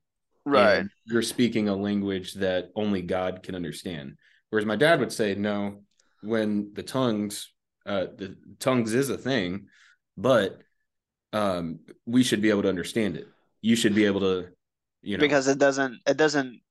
Right. 0.46 0.86
you're 1.06 1.22
speaking 1.22 1.68
a 1.68 1.76
language 1.76 2.34
that 2.36 2.72
only 2.74 3.02
God 3.02 3.44
can 3.44 3.54
understand. 3.54 4.18
Whereas 4.50 4.66
my 4.66 4.78
dad 4.78 5.00
would 5.02 5.12
say, 5.12 5.36
no, 5.36 5.84
when 6.22 6.74
the 6.74 6.84
tongues, 6.84 7.52
uh, 7.86 8.08
the 8.16 8.38
tongues 8.60 8.94
is 8.94 9.10
a 9.10 9.18
thing, 9.18 9.68
but 10.16 10.62
um, 11.34 11.80
we 12.06 12.24
should 12.24 12.42
be 12.42 12.50
able 12.50 12.62
to 12.62 12.70
understand 12.70 13.18
it. 13.18 13.28
You 13.62 13.76
should 13.76 13.94
be 13.94 14.06
able 14.06 14.22
to, 14.22 14.48
you 15.02 15.18
know, 15.18 15.22
Because 15.22 15.48
it 15.50 15.58
doesn't 15.60 16.00
it 16.08 16.16
doesn't 16.16 16.62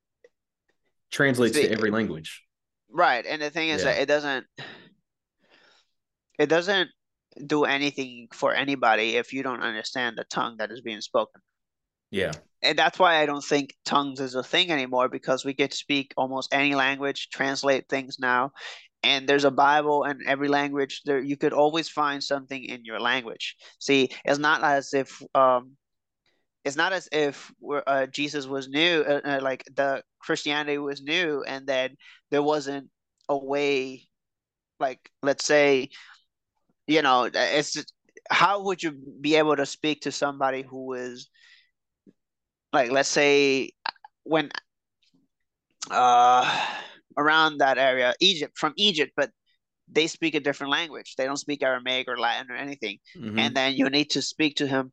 translates 1.10 1.58
to 1.58 1.70
every 1.70 1.90
language. 1.90 2.42
right. 2.88 3.24
And 3.26 3.42
the 3.42 3.50
thing 3.50 3.68
is 3.68 3.82
Yeah. 3.82 3.92
that 3.92 4.00
it 4.00 4.06
doesn't 4.06 4.46
it 6.38 6.46
doesn't 6.48 6.90
do 7.46 7.64
anything 7.64 8.28
for 8.32 8.54
anybody 8.54 9.16
if 9.16 9.32
you 9.34 9.42
don't 9.42 9.62
understand 9.62 10.16
the 10.16 10.24
tongue 10.24 10.56
that 10.58 10.70
is 10.70 10.80
being 10.80 11.02
spoken. 11.02 11.42
Yeah. 12.10 12.32
And 12.62 12.78
that's 12.78 12.98
why 12.98 13.16
I 13.16 13.26
don't 13.26 13.44
think 13.44 13.74
tongues 13.84 14.20
is 14.20 14.34
a 14.34 14.42
thing 14.42 14.70
anymore 14.70 15.08
because 15.08 15.44
we 15.44 15.54
get 15.54 15.70
to 15.72 15.76
speak 15.76 16.12
almost 16.16 16.52
any 16.52 16.74
language, 16.74 17.28
translate 17.30 17.88
things 17.88 18.18
now, 18.18 18.52
and 19.02 19.28
there's 19.28 19.44
a 19.44 19.50
Bible 19.50 20.04
in 20.04 20.20
every 20.26 20.48
language. 20.48 21.02
There, 21.04 21.20
you 21.20 21.36
could 21.36 21.52
always 21.52 21.88
find 21.88 22.22
something 22.22 22.62
in 22.62 22.84
your 22.84 23.00
language. 23.00 23.56
See, 23.78 24.10
it's 24.24 24.38
not 24.38 24.64
as 24.64 24.94
if 24.94 25.22
um, 25.34 25.76
it's 26.64 26.76
not 26.76 26.92
as 26.92 27.08
if 27.12 27.52
uh, 27.86 28.06
Jesus 28.06 28.46
was 28.46 28.68
new, 28.68 29.04
uh, 29.06 29.20
uh, 29.24 29.38
like 29.40 29.64
the 29.74 30.02
Christianity 30.18 30.78
was 30.78 31.00
new, 31.00 31.44
and 31.46 31.66
then 31.66 31.96
there 32.30 32.42
wasn't 32.42 32.90
a 33.28 33.38
way, 33.38 34.02
like 34.80 34.98
let's 35.22 35.44
say, 35.44 35.90
you 36.88 37.02
know, 37.02 37.30
it's 37.32 37.72
just, 37.72 37.92
how 38.30 38.62
would 38.64 38.82
you 38.82 38.92
be 39.20 39.36
able 39.36 39.54
to 39.54 39.66
speak 39.66 40.00
to 40.02 40.10
somebody 40.10 40.62
who 40.62 40.94
is 40.94 41.28
like 42.76 42.90
let's 42.90 43.08
say 43.08 43.70
when 44.24 44.50
uh 45.90 46.44
around 47.16 47.58
that 47.58 47.78
area 47.78 48.12
egypt 48.20 48.54
from 48.58 48.72
egypt 48.76 49.12
but 49.16 49.30
they 49.88 50.08
speak 50.08 50.34
a 50.34 50.40
different 50.40 50.72
language. 50.72 51.14
They 51.16 51.26
don't 51.26 51.44
speak 51.46 51.62
aramaic 51.62 52.08
or 52.08 52.18
latin 52.18 52.50
or 52.50 52.56
anything. 52.56 52.98
Mhm. 53.16 53.38
and 53.38 53.54
then 53.54 53.70
you 53.78 53.88
need 53.88 54.10
to 54.16 54.20
speak 54.20 54.56
to 54.56 54.66
him. 54.66 54.92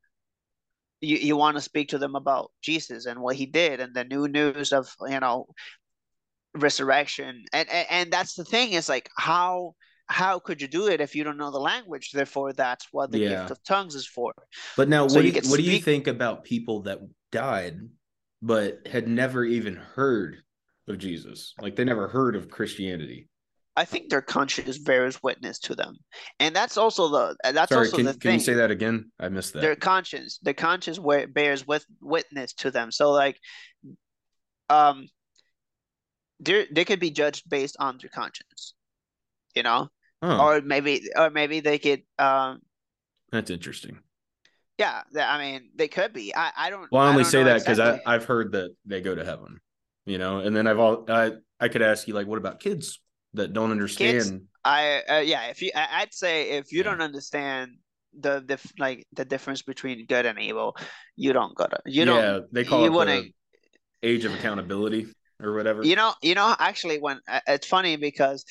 You, 1.01 1.17
you 1.17 1.35
want 1.35 1.57
to 1.57 1.61
speak 1.69 1.87
to 1.89 1.97
them 1.97 2.15
about 2.15 2.51
jesus 2.61 3.07
and 3.09 3.19
what 3.19 3.35
he 3.35 3.47
did 3.47 3.79
and 3.81 3.91
the 3.93 4.05
new 4.05 4.27
news 4.27 4.71
of 4.71 4.85
you 5.13 5.19
know 5.19 5.47
resurrection. 6.53 7.43
And 7.57 7.67
and, 7.69 7.87
and 7.89 8.13
that's 8.15 8.35
the 8.35 8.45
thing 8.45 8.73
is 8.73 8.87
like 8.87 9.09
how 9.17 9.73
how 10.07 10.39
could 10.39 10.61
you 10.61 10.67
do 10.67 10.87
it 10.93 11.01
if 11.01 11.15
you 11.15 11.23
don't 11.23 11.37
know 11.37 11.51
the 11.51 11.59
language? 11.73 12.11
Therefore 12.11 12.53
that's 12.53 12.85
what 12.91 13.11
the 13.11 13.19
Yeah. 13.19 13.29
gift 13.31 13.51
of 13.51 13.63
tongues 13.63 13.95
is 13.95 14.07
for. 14.07 14.31
But 14.77 14.89
now, 14.89 15.07
So 15.07 15.15
what, 15.15 15.21
do 15.23 15.27
you, 15.27 15.33
could 15.33 15.49
what 15.49 15.57
do 15.57 15.63
you 15.63 15.79
think 15.79 16.07
about 16.07 16.43
people 16.43 16.83
that 16.83 16.99
died 17.33 17.79
but 18.41 18.87
had 18.87 19.07
never 19.07 19.43
even 19.43 19.75
heard 19.75 20.37
of 20.87 20.97
Jesus? 20.97 21.53
Like 21.59 21.75
they 21.75 21.83
never 21.83 22.07
heard 22.07 22.35
of 22.35 22.49
Christianity. 22.49 23.27
I 23.75 23.85
think 23.85 24.09
their 24.09 24.21
conscience 24.21 24.77
bears 24.77 25.21
witness 25.23 25.57
to 25.61 25.75
them, 25.75 25.97
and 26.39 26.55
that's 26.55 26.77
also 26.77 27.09
the 27.09 27.35
that's 27.53 27.71
Sorry, 27.71 27.87
also 27.87 27.97
can, 27.97 28.05
the 28.05 28.13
can 28.13 28.33
you 28.33 28.39
say 28.39 28.53
that 28.53 28.69
again? 28.69 29.11
I 29.19 29.29
missed 29.29 29.53
that. 29.53 29.61
Their 29.61 29.75
conscience, 29.75 30.37
their 30.43 30.53
conscience 30.53 30.99
bears 31.33 31.65
with 31.65 31.83
witness 31.99 32.53
to 32.53 32.69
them. 32.69 32.91
So 32.91 33.11
like, 33.11 33.39
um, 34.69 35.07
they 36.39 36.67
they 36.71 36.85
could 36.85 36.99
be 36.99 37.09
judged 37.09 37.49
based 37.49 37.75
on 37.79 37.97
their 37.97 38.11
conscience, 38.11 38.75
you 39.55 39.63
know, 39.63 39.89
oh, 40.21 40.39
or 40.39 40.61
maybe 40.61 41.09
or 41.15 41.31
maybe 41.31 41.59
they 41.59 41.79
could 41.79 42.03
um 42.19 42.61
that's 43.31 43.49
interesting. 43.49 43.97
Yeah 44.77 45.01
I 45.17 45.37
mean 45.37 45.69
they 45.75 45.87
could 45.87 46.13
be. 46.13 46.35
I 46.35 46.51
I 46.55 46.69
don't. 46.69 46.89
Well, 46.91 47.01
I 47.03 47.09
only 47.09 47.23
don't 47.23 47.31
say 47.31 47.43
that 47.43 47.59
because 47.59 47.79
exactly. 47.79 48.01
I've 48.05 48.25
heard 48.25 48.51
that 48.53 48.75
they 48.85 49.01
go 49.01 49.15
to 49.15 49.23
heaven, 49.25 49.59
you 50.05 50.17
know, 50.17 50.39
and 50.39 50.55
then 50.55 50.67
I've 50.67 50.79
all 50.79 51.05
I 51.09 51.31
I 51.59 51.67
could 51.67 51.81
ask 51.81 52.07
you 52.07 52.13
like, 52.13 52.27
what 52.27 52.37
about 52.37 52.59
kids 52.59 52.99
that 53.33 53.53
don't 53.53 53.71
understand? 53.71 54.15
Kids, 54.15 54.31
I 54.63 55.01
uh, 55.09 55.19
yeah, 55.19 55.45
if 55.47 55.61
you 55.61 55.71
I, 55.75 55.87
I'd 56.01 56.13
say 56.13 56.51
if 56.51 56.71
you 56.71 56.79
Yeah. 56.79 56.91
don't 56.91 57.01
understand 57.01 57.71
the 58.19 58.43
the 58.45 58.59
like 58.77 59.05
the 59.13 59.25
difference 59.25 59.61
between 59.61 60.05
good 60.05 60.25
and 60.25 60.39
evil, 60.39 60.75
you 61.15 61.33
don't 61.33 61.55
gotta 61.55 61.79
you 61.85 62.05
don't 62.05 62.23
yeah, 62.23 62.39
they 62.51 62.63
call 62.63 62.83
you 62.83 62.87
it 62.87 62.89
the 62.89 62.97
wouldn't 62.97 63.27
age 64.03 64.25
of 64.25 64.33
accountability 64.33 65.07
or 65.41 65.53
whatever. 65.53 65.83
you 65.83 65.95
know 65.95 66.13
you 66.21 66.35
know 66.35 66.55
actually 66.59 66.99
when 66.99 67.19
uh, 67.27 67.39
it's 67.47 67.67
funny 67.67 67.95
because 67.95 68.45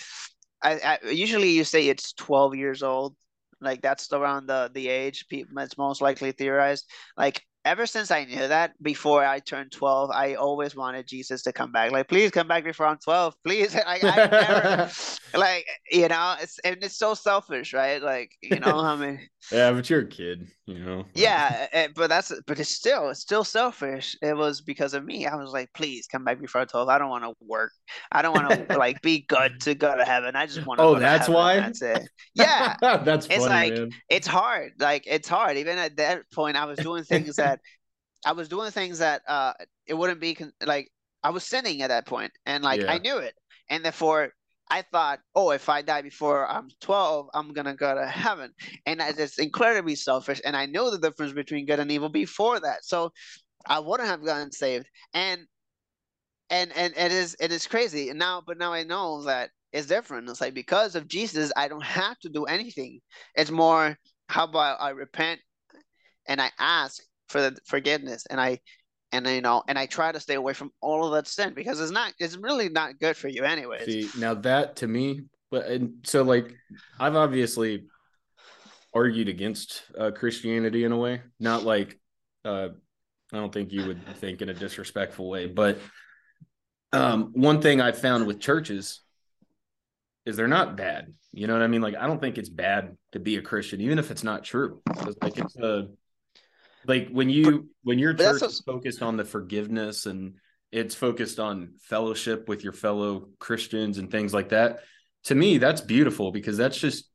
I, 0.62 0.99
I 1.05 1.11
usually 1.11 1.51
you 1.51 1.65
say 1.65 1.89
it's 1.89 2.12
12 2.12 2.55
years 2.55 2.82
old 2.82 3.15
like 3.62 3.82
that's 3.82 4.12
around 4.12 4.47
the 4.47 4.70
the 4.74 4.89
age 4.89 5.26
people 5.28 5.59
it's 5.59 5.78
most 5.78 6.01
likely 6.01 6.32
theorized. 6.32 6.90
Like 7.16 7.43
ever 7.64 7.86
since 7.86 8.10
I 8.10 8.24
knew 8.24 8.48
that 8.48 8.72
before 8.82 9.24
I 9.24 9.39
turned 9.39 9.72
12 9.72 10.10
I 10.10 10.34
always 10.34 10.74
wanted 10.74 11.06
Jesus 11.06 11.43
to 11.43 11.52
come 11.52 11.70
back. 11.72 11.93
Like 11.93 12.09
please 12.09 12.30
come 12.30 12.48
back 12.48 12.64
before 12.64 12.86
I'm 12.86 12.98
12 12.98 13.34
please. 13.44 13.74
Like 13.86 14.05
I 14.05 14.16
never 14.30 14.90
like 15.34 15.64
you 15.90 16.09
know 16.09 16.36
it's 16.40 16.59
and 16.60 16.76
it's 16.82 16.97
so 16.98 17.14
selfish 17.14 17.72
right? 17.72 18.02
Like 18.02 18.32
you 18.43 18.59
know 18.59 18.78
I 18.80 18.97
mean 18.97 19.20
yeah, 19.52 19.72
but 19.72 19.89
you're 19.90 20.01
a 20.01 20.06
kid, 20.06 20.47
you 20.66 20.78
know. 20.78 21.05
yeah 21.14 21.66
eh, 21.72 21.89
but 21.94 22.09
that's 22.09 22.32
but 22.47 22.59
it's 22.60 22.70
still 22.70 23.09
it's 23.10 23.20
still 23.20 23.44
selfish. 23.44 24.16
It 24.22 24.36
was 24.36 24.60
because 24.60 24.94
of 24.94 25.05
me. 25.05 25.26
I 25.26 25.36
was 25.36 25.51
like 25.52 25.70
please 25.74 26.06
come 26.06 26.24
back 26.24 26.40
before 26.40 26.64
12 26.66 26.89
I 26.89 26.98
don't 26.98 27.10
want 27.10 27.24
to 27.24 27.32
work. 27.47 27.72
I 28.10 28.22
don't 28.22 28.34
want 28.34 28.68
to 28.68 28.78
like 28.78 29.01
be 29.02 29.24
good 29.28 29.60
to 29.62 29.74
go 29.74 29.97
to 29.97 30.05
heaven. 30.05 30.36
I 30.36 30.47
just 30.47 30.66
want 30.66 30.78
to 30.78 30.84
Oh, 30.84 30.93
go 30.94 30.94
to 30.97 31.01
that's 31.01 31.26
heaven, 31.26 31.34
why? 31.34 31.60
that's 31.60 31.82
it. 31.82 32.09
Yeah. 32.34 32.74
That's 32.80 33.26
It's 33.26 33.36
funny, 33.36 33.48
like- 33.70 33.74
man. 33.74 33.90
it's 34.09 34.26
hard. 34.26 34.72
Like 34.78 35.05
it's 35.06 35.28
hard. 35.28 35.56
Even 35.56 35.78
at 35.78 35.97
that 35.97 36.22
point 36.32 36.56
I 36.56 36.64
was 36.64 36.78
doing 36.78 37.05
things 37.05 37.36
that 37.36 37.52
I 38.24 38.32
was 38.32 38.49
doing 38.49 38.70
things 38.70 38.99
that 38.99 39.23
uh 39.27 39.55
it 39.86 39.94
wouldn't 39.94 40.20
be 40.20 40.35
con- 40.35 40.53
like 40.65 40.90
I 41.23 41.31
was 41.31 41.44
sinning 41.44 41.82
at 41.82 41.89
that 41.89 42.07
point 42.07 42.32
and 42.47 42.65
like 42.65 42.82
I 42.89 42.99
knew 42.99 43.19
it. 43.19 43.35
And 43.70 43.85
therefore 43.85 44.32
I 44.70 44.82
thought 44.82 45.20
oh 45.35 45.51
if 45.51 45.69
I 45.69 45.82
die 45.82 46.03
before 46.03 46.49
I'm 46.49 46.69
12 46.81 47.28
I'm 47.35 47.53
gonna 47.53 47.74
go 47.74 47.94
to 47.94 48.07
heaven. 48.07 48.53
And 48.86 49.01
it's 49.01 49.39
incredibly 49.39 49.94
selfish 49.94 50.40
and 50.44 50.57
I 50.57 50.66
know 50.66 50.90
the 50.90 50.99
difference 50.99 51.32
between 51.32 51.66
good 51.66 51.81
and 51.81 51.90
evil 51.90 52.09
before 52.09 52.61
that. 52.61 52.85
So 52.85 53.12
I 53.66 53.78
wouldn't 53.78 54.09
have 54.09 54.24
gotten 54.24 54.53
saved. 54.53 54.86
And 55.15 55.47
and 56.51 56.73
and 56.77 56.94
it 56.97 57.12
is 57.12 57.36
it 57.40 57.53
is 57.53 57.66
crazy. 57.66 58.11
And 58.11 58.19
now 58.19 58.43
but 58.47 58.59
now 58.59 58.73
I 58.73 58.85
know 58.85 59.23
that 59.24 59.51
it's 59.73 59.86
different. 59.86 60.28
It's 60.28 60.40
like 60.40 60.55
because 60.55 60.94
of 60.94 61.09
Jesus 61.09 61.53
I 61.57 61.69
don't 61.69 61.85
have 61.85 62.19
to 62.20 62.28
do 62.28 62.44
anything. 62.44 63.01
It's 63.35 63.51
more 63.51 63.97
how 64.28 64.44
about 64.44 64.81
I 64.81 64.90
repent 64.90 65.40
and 66.27 66.40
I 66.40 66.51
ask 66.59 67.03
for 67.33 67.41
the 67.41 67.57
forgiveness 67.67 68.27
and 68.31 68.41
I 68.41 68.61
and 69.11 69.27
you 69.27 69.41
know 69.41 69.63
and 69.67 69.79
I 69.79 69.87
try 69.87 70.13
to 70.13 70.21
stay 70.21 70.35
away 70.35 70.53
from 70.53 70.71
all 70.81 71.07
of 71.07 71.13
that 71.13 71.27
sin 71.27 71.55
because 71.55 71.81
it's 71.81 71.91
not 71.91 72.13
it's 72.19 72.37
really 72.37 72.69
not 72.69 73.01
good 73.01 73.17
for 73.17 73.29
you 73.29 73.45
anyways 73.45 73.87
See, 73.87 74.09
now 74.19 74.35
that 74.35 74.77
to 74.77 74.87
me, 74.87 75.23
but 75.51 75.67
and 75.67 75.95
so 76.05 76.23
like 76.23 76.55
I've 77.01 77.17
obviously 77.17 77.87
argued 78.95 79.29
against 79.29 79.83
uh, 79.99 80.11
Christianity 80.11 80.85
in 80.85 80.93
a 80.93 80.97
way, 80.97 81.23
not 81.41 81.65
like 81.65 81.99
uh, 82.45 82.69
I 83.33 83.37
don't 83.37 83.53
think 83.53 83.73
you 83.73 83.87
would 83.87 84.17
think 84.19 84.43
in 84.43 84.51
a 84.51 84.55
disrespectful 84.55 85.29
way, 85.29 85.47
but 85.47 85.79
um, 86.93 87.31
one 87.33 87.63
thing 87.63 87.81
I've 87.81 87.99
found 87.99 88.27
with 88.27 88.41
churches 88.41 89.01
is 90.27 90.37
they're 90.37 90.49
not 90.49 90.77
bad. 90.77 91.15
You 91.33 91.47
know 91.47 91.55
what 91.55 91.63
I 91.63 91.67
mean? 91.67 91.81
Like 91.81 91.97
I 91.97 92.07
don't 92.07 92.21
think 92.21 92.37
it's 92.37 92.51
bad 92.51 92.97
to 93.13 93.19
be 93.19 93.37
a 93.37 93.43
Christian, 93.43 93.81
even 93.81 93.99
if 93.99 94.11
it's 94.11 94.23
not 94.23 94.45
true. 94.45 94.83
Like 95.23 95.39
it's 95.39 95.57
a 95.57 95.89
like 96.87 97.09
when 97.11 97.31
you 97.31 97.69
when 97.83 97.99
your 97.99 98.15
church 98.15 98.43
is 98.43 98.61
focused 98.61 99.03
on 99.03 99.17
the 99.17 99.25
forgiveness 99.25 100.07
and 100.07 100.35
it's 100.71 100.95
focused 100.95 101.39
on 101.39 101.75
fellowship 101.83 102.49
with 102.49 102.65
your 102.65 102.73
fellow 102.73 103.29
Christians 103.39 103.99
and 103.99 104.11
things 104.11 104.33
like 104.33 104.51
that. 104.51 104.81
To 105.25 105.35
me, 105.35 105.59
that's 105.59 105.81
beautiful 105.81 106.33
because 106.33 106.57
that's 106.57 106.79
just 106.79 107.09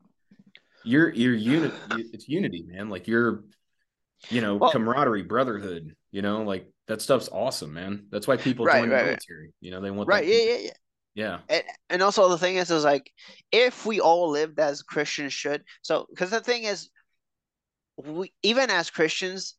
your 0.83 1.13
your 1.13 1.33
unit. 1.33 1.73
It's 1.91 2.29
unity, 2.29 2.63
man. 2.67 2.89
Like 2.89 3.07
your, 3.07 3.43
you 4.29 4.41
know, 4.41 4.55
Well- 4.55 4.71
camaraderie, 4.71 5.23
brotherhood. 5.23 5.95
You 6.11 6.21
know, 6.21 6.43
like 6.43 6.71
that 6.87 7.01
stuff's 7.01 7.29
awesome, 7.31 7.73
man. 7.73 8.07
That's 8.09 8.27
why 8.27 8.37
people 8.37 8.65
Right, 8.65 8.79
join 8.79 8.89
right, 8.89 8.89
the 8.89 8.95
right. 8.95 9.05
military. 9.05 9.53
You 9.59 9.71
know, 9.71 9.81
they 9.81 9.91
want 9.91 10.07
right 10.07 10.25
yeah 10.25 10.35
yeah 10.37 10.57
yeah 10.57 10.71
yeah. 11.15 11.39
and, 11.49 11.63
and 11.89 12.01
also 12.01 12.29
the 12.29 12.37
thing 12.37 12.55
is 12.55 12.71
is 12.71 12.83
like 12.85 13.11
if 13.51 13.85
we 13.85 13.99
all 13.99 14.29
lived 14.29 14.59
as 14.59 14.83
Christians 14.83 15.33
should 15.33 15.63
so 15.81 16.05
because 16.09 16.29
the 16.29 16.39
thing 16.39 16.63
is 16.63 16.89
we 17.97 18.31
even 18.43 18.69
as 18.69 18.89
Christians 18.89 19.55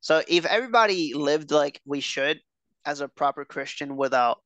so 0.00 0.22
if 0.26 0.44
everybody 0.46 1.14
lived 1.14 1.50
like 1.50 1.80
we 1.84 2.00
should 2.00 2.40
as 2.84 3.00
a 3.00 3.08
proper 3.08 3.44
Christian 3.44 3.96
without 3.96 4.38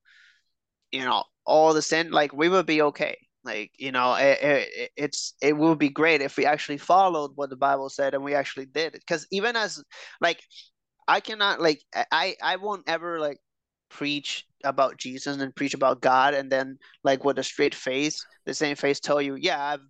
you 0.93 1.05
know 1.05 1.25
all 1.47 1.73
the 1.73 1.83
sin 1.83 2.11
like 2.11 2.33
we 2.33 2.49
would 2.49 2.67
be 2.67 2.83
okay. 2.83 3.17
Like 3.45 3.71
you 3.79 3.93
know 3.93 4.15
it, 4.15 4.39
it, 4.43 4.91
it's 4.97 5.35
it 5.41 5.57
would 5.57 5.79
be 5.79 5.89
great 5.89 6.21
if 6.21 6.37
we 6.37 6.45
actually 6.47 6.79
followed 6.79 7.33
what 7.37 7.49
the 7.51 7.57
Bible 7.57 7.89
said 7.89 8.15
and 8.15 8.25
we 8.25 8.35
actually 8.35 8.67
did 8.67 8.95
it. 8.95 9.03
Because 9.07 9.27
even 9.31 9.57
as 9.57 9.83
like 10.21 10.41
I 11.09 11.21
cannot 11.21 11.61
like 11.61 11.81
I 12.11 12.35
I 12.43 12.57
won't 12.57 12.89
ever 12.89 13.21
like 13.21 13.39
preach 13.89 14.45
about 14.65 14.99
Jesus 14.99 15.37
and 15.37 15.55
preach 15.55 15.75
about 15.75 16.01
God 16.01 16.35
and 16.35 16.51
then 16.51 16.79
like 17.05 17.25
with 17.25 17.39
a 17.39 17.45
straight 17.45 17.75
face, 17.75 18.25
the 18.47 18.55
same 18.55 18.77
face 18.77 18.99
tell 18.99 19.23
you, 19.23 19.37
yeah, 19.37 19.63
I've 19.63 19.81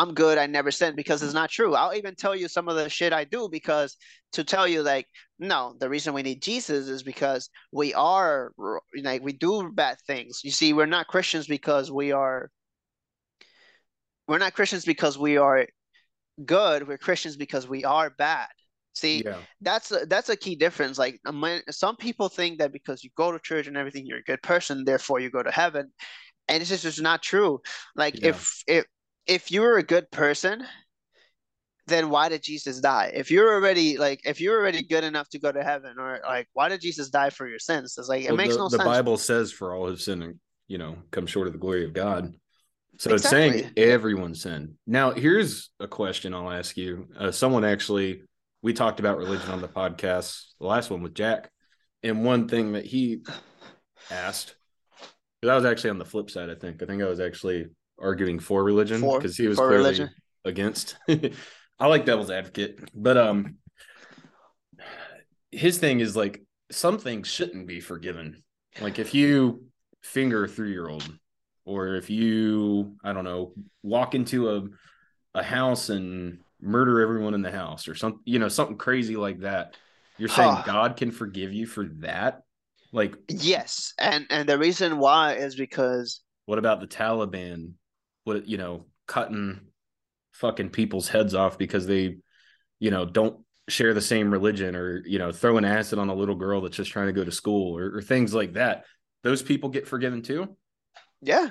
I'm 0.00 0.14
good, 0.14 0.38
I 0.38 0.46
never 0.46 0.70
sinned 0.70 0.96
because 0.96 1.22
it's 1.22 1.34
not 1.34 1.50
true. 1.50 1.74
I'll 1.74 1.94
even 1.94 2.14
tell 2.14 2.34
you 2.34 2.48
some 2.48 2.68
of 2.68 2.76
the 2.76 2.88
shit 2.88 3.12
I 3.12 3.24
do 3.24 3.50
because 3.50 3.98
to 4.32 4.42
tell 4.42 4.66
you 4.66 4.82
like, 4.82 5.06
no, 5.38 5.74
the 5.78 5.90
reason 5.90 6.14
we 6.14 6.22
need 6.22 6.40
Jesus 6.40 6.88
is 6.88 7.02
because 7.02 7.50
we 7.70 7.92
are 7.92 8.52
like 9.02 9.22
we 9.22 9.34
do 9.34 9.70
bad 9.74 9.98
things. 10.06 10.40
You 10.42 10.52
see, 10.52 10.72
we're 10.72 10.86
not 10.86 11.06
Christians 11.06 11.46
because 11.46 11.92
we 11.92 12.12
are 12.12 12.50
we're 14.26 14.38
not 14.38 14.54
Christians 14.54 14.86
because 14.86 15.18
we 15.18 15.36
are 15.36 15.66
good, 16.46 16.88
we're 16.88 16.96
Christians 16.96 17.36
because 17.36 17.68
we 17.68 17.84
are 17.84 18.08
bad. 18.08 18.48
See, 18.94 19.22
yeah. 19.22 19.36
that's 19.60 19.92
a, 19.92 20.06
that's 20.06 20.30
a 20.30 20.36
key 20.36 20.54
difference. 20.54 20.96
Like 20.98 21.20
some 21.68 21.96
people 21.96 22.30
think 22.30 22.58
that 22.60 22.72
because 22.72 23.04
you 23.04 23.10
go 23.18 23.32
to 23.32 23.38
church 23.38 23.66
and 23.66 23.76
everything, 23.76 24.06
you're 24.06 24.18
a 24.20 24.22
good 24.22 24.42
person, 24.42 24.86
therefore 24.86 25.20
you 25.20 25.28
go 25.28 25.42
to 25.42 25.50
heaven, 25.50 25.92
and 26.48 26.62
it's 26.62 26.70
just 26.70 27.02
not 27.02 27.22
true. 27.22 27.60
Like 27.94 28.22
yeah. 28.22 28.30
if 28.30 28.64
if 28.66 28.84
if 29.26 29.50
you 29.50 29.62
were 29.62 29.78
a 29.78 29.82
good 29.82 30.10
person, 30.10 30.64
then 31.86 32.10
why 32.10 32.28
did 32.28 32.42
Jesus 32.42 32.80
die? 32.80 33.12
If 33.14 33.30
you're 33.30 33.52
already 33.54 33.98
like 33.98 34.22
if 34.24 34.40
you're 34.40 34.58
already 34.58 34.82
good 34.82 35.04
enough 35.04 35.28
to 35.30 35.38
go 35.38 35.52
to 35.52 35.62
heaven, 35.62 35.96
or 35.98 36.20
like 36.26 36.48
why 36.52 36.68
did 36.68 36.80
Jesus 36.80 37.10
die 37.10 37.30
for 37.30 37.46
your 37.46 37.58
sins? 37.58 37.96
It's 37.98 38.08
like 38.08 38.22
it 38.22 38.28
well, 38.28 38.36
makes 38.36 38.54
the, 38.54 38.58
no 38.58 38.64
the 38.64 38.70
sense. 38.70 38.82
The 38.82 38.88
Bible 38.88 39.16
says, 39.16 39.52
"For 39.52 39.74
all 39.74 39.88
have 39.88 40.00
sinned, 40.00 40.22
and 40.22 40.40
you 40.68 40.78
know, 40.78 40.96
come 41.10 41.26
short 41.26 41.46
of 41.46 41.52
the 41.52 41.58
glory 41.58 41.84
of 41.84 41.92
God." 41.92 42.32
So 42.98 43.12
exactly. 43.12 43.48
it's 43.48 43.64
saying 43.64 43.72
everyone 43.76 44.34
sinned. 44.34 44.74
Now, 44.86 45.12
here's 45.12 45.70
a 45.80 45.88
question 45.88 46.34
I'll 46.34 46.50
ask 46.50 46.76
you. 46.76 47.08
Uh, 47.18 47.30
someone 47.30 47.64
actually 47.64 48.22
we 48.62 48.72
talked 48.72 49.00
about 49.00 49.18
religion 49.18 49.50
on 49.50 49.60
the 49.60 49.68
podcast, 49.68 50.42
the 50.60 50.66
last 50.66 50.90
one 50.90 51.02
with 51.02 51.14
Jack, 51.14 51.50
and 52.02 52.24
one 52.24 52.48
thing 52.48 52.72
that 52.72 52.84
he 52.84 53.22
asked, 54.10 54.54
because 55.40 55.52
I 55.52 55.56
was 55.56 55.64
actually 55.64 55.90
on 55.90 55.98
the 55.98 56.04
flip 56.04 56.30
side. 56.30 56.50
I 56.50 56.54
think 56.54 56.82
I 56.82 56.86
think 56.86 57.02
I 57.02 57.06
was 57.06 57.20
actually 57.20 57.66
arguing 58.00 58.38
for 58.38 58.64
religion 58.64 59.00
because 59.00 59.36
he 59.36 59.46
was 59.46 59.58
clearly 59.58 59.76
religion. 59.76 60.10
against. 60.44 60.96
I 61.78 61.86
like 61.86 62.04
devil's 62.04 62.30
advocate, 62.30 62.78
but 62.94 63.16
um, 63.16 63.56
his 65.50 65.78
thing 65.78 66.00
is 66.00 66.16
like 66.16 66.42
some 66.70 66.98
things 66.98 67.28
shouldn't 67.28 67.66
be 67.66 67.80
forgiven. 67.80 68.42
Like 68.80 68.98
if 68.98 69.14
you 69.14 69.64
finger 70.02 70.44
a 70.44 70.48
three 70.48 70.70
year 70.72 70.88
old, 70.88 71.08
or 71.64 71.96
if 71.96 72.10
you 72.10 72.96
I 73.04 73.12
don't 73.12 73.24
know 73.24 73.54
walk 73.82 74.14
into 74.14 74.50
a 74.50 74.68
a 75.34 75.42
house 75.42 75.90
and 75.90 76.38
murder 76.60 77.00
everyone 77.00 77.34
in 77.34 77.42
the 77.42 77.50
house 77.50 77.88
or 77.88 77.94
something, 77.94 78.20
you 78.24 78.38
know, 78.38 78.48
something 78.48 78.76
crazy 78.76 79.16
like 79.16 79.40
that. 79.40 79.76
You're 80.18 80.28
saying 80.28 80.58
God 80.66 80.96
can 80.96 81.10
forgive 81.10 81.52
you 81.52 81.66
for 81.66 81.86
that? 82.00 82.42
Like 82.92 83.14
yes, 83.28 83.94
and 83.98 84.26
and 84.30 84.48
the 84.48 84.58
reason 84.58 84.98
why 84.98 85.34
is 85.34 85.54
because 85.54 86.20
what 86.46 86.58
about 86.58 86.80
the 86.80 86.88
Taliban? 86.88 87.72
What 88.30 88.48
you 88.48 88.58
know, 88.58 88.86
cutting 89.08 89.60
fucking 90.32 90.70
people's 90.70 91.08
heads 91.08 91.34
off 91.34 91.58
because 91.58 91.86
they, 91.86 92.18
you 92.78 92.90
know, 92.92 93.04
don't 93.04 93.44
share 93.68 93.92
the 93.92 94.00
same 94.00 94.30
religion 94.30 94.76
or 94.76 95.02
you 95.04 95.18
know, 95.18 95.32
throwing 95.32 95.64
acid 95.64 95.98
on 95.98 96.08
a 96.08 96.14
little 96.14 96.36
girl 96.36 96.60
that's 96.60 96.76
just 96.76 96.92
trying 96.92 97.08
to 97.08 97.12
go 97.12 97.24
to 97.24 97.32
school 97.32 97.76
or, 97.76 97.96
or 97.96 98.02
things 98.02 98.32
like 98.32 98.52
that. 98.52 98.84
Those 99.24 99.42
people 99.42 99.68
get 99.68 99.88
forgiven 99.88 100.22
too. 100.22 100.56
Yeah. 101.20 101.50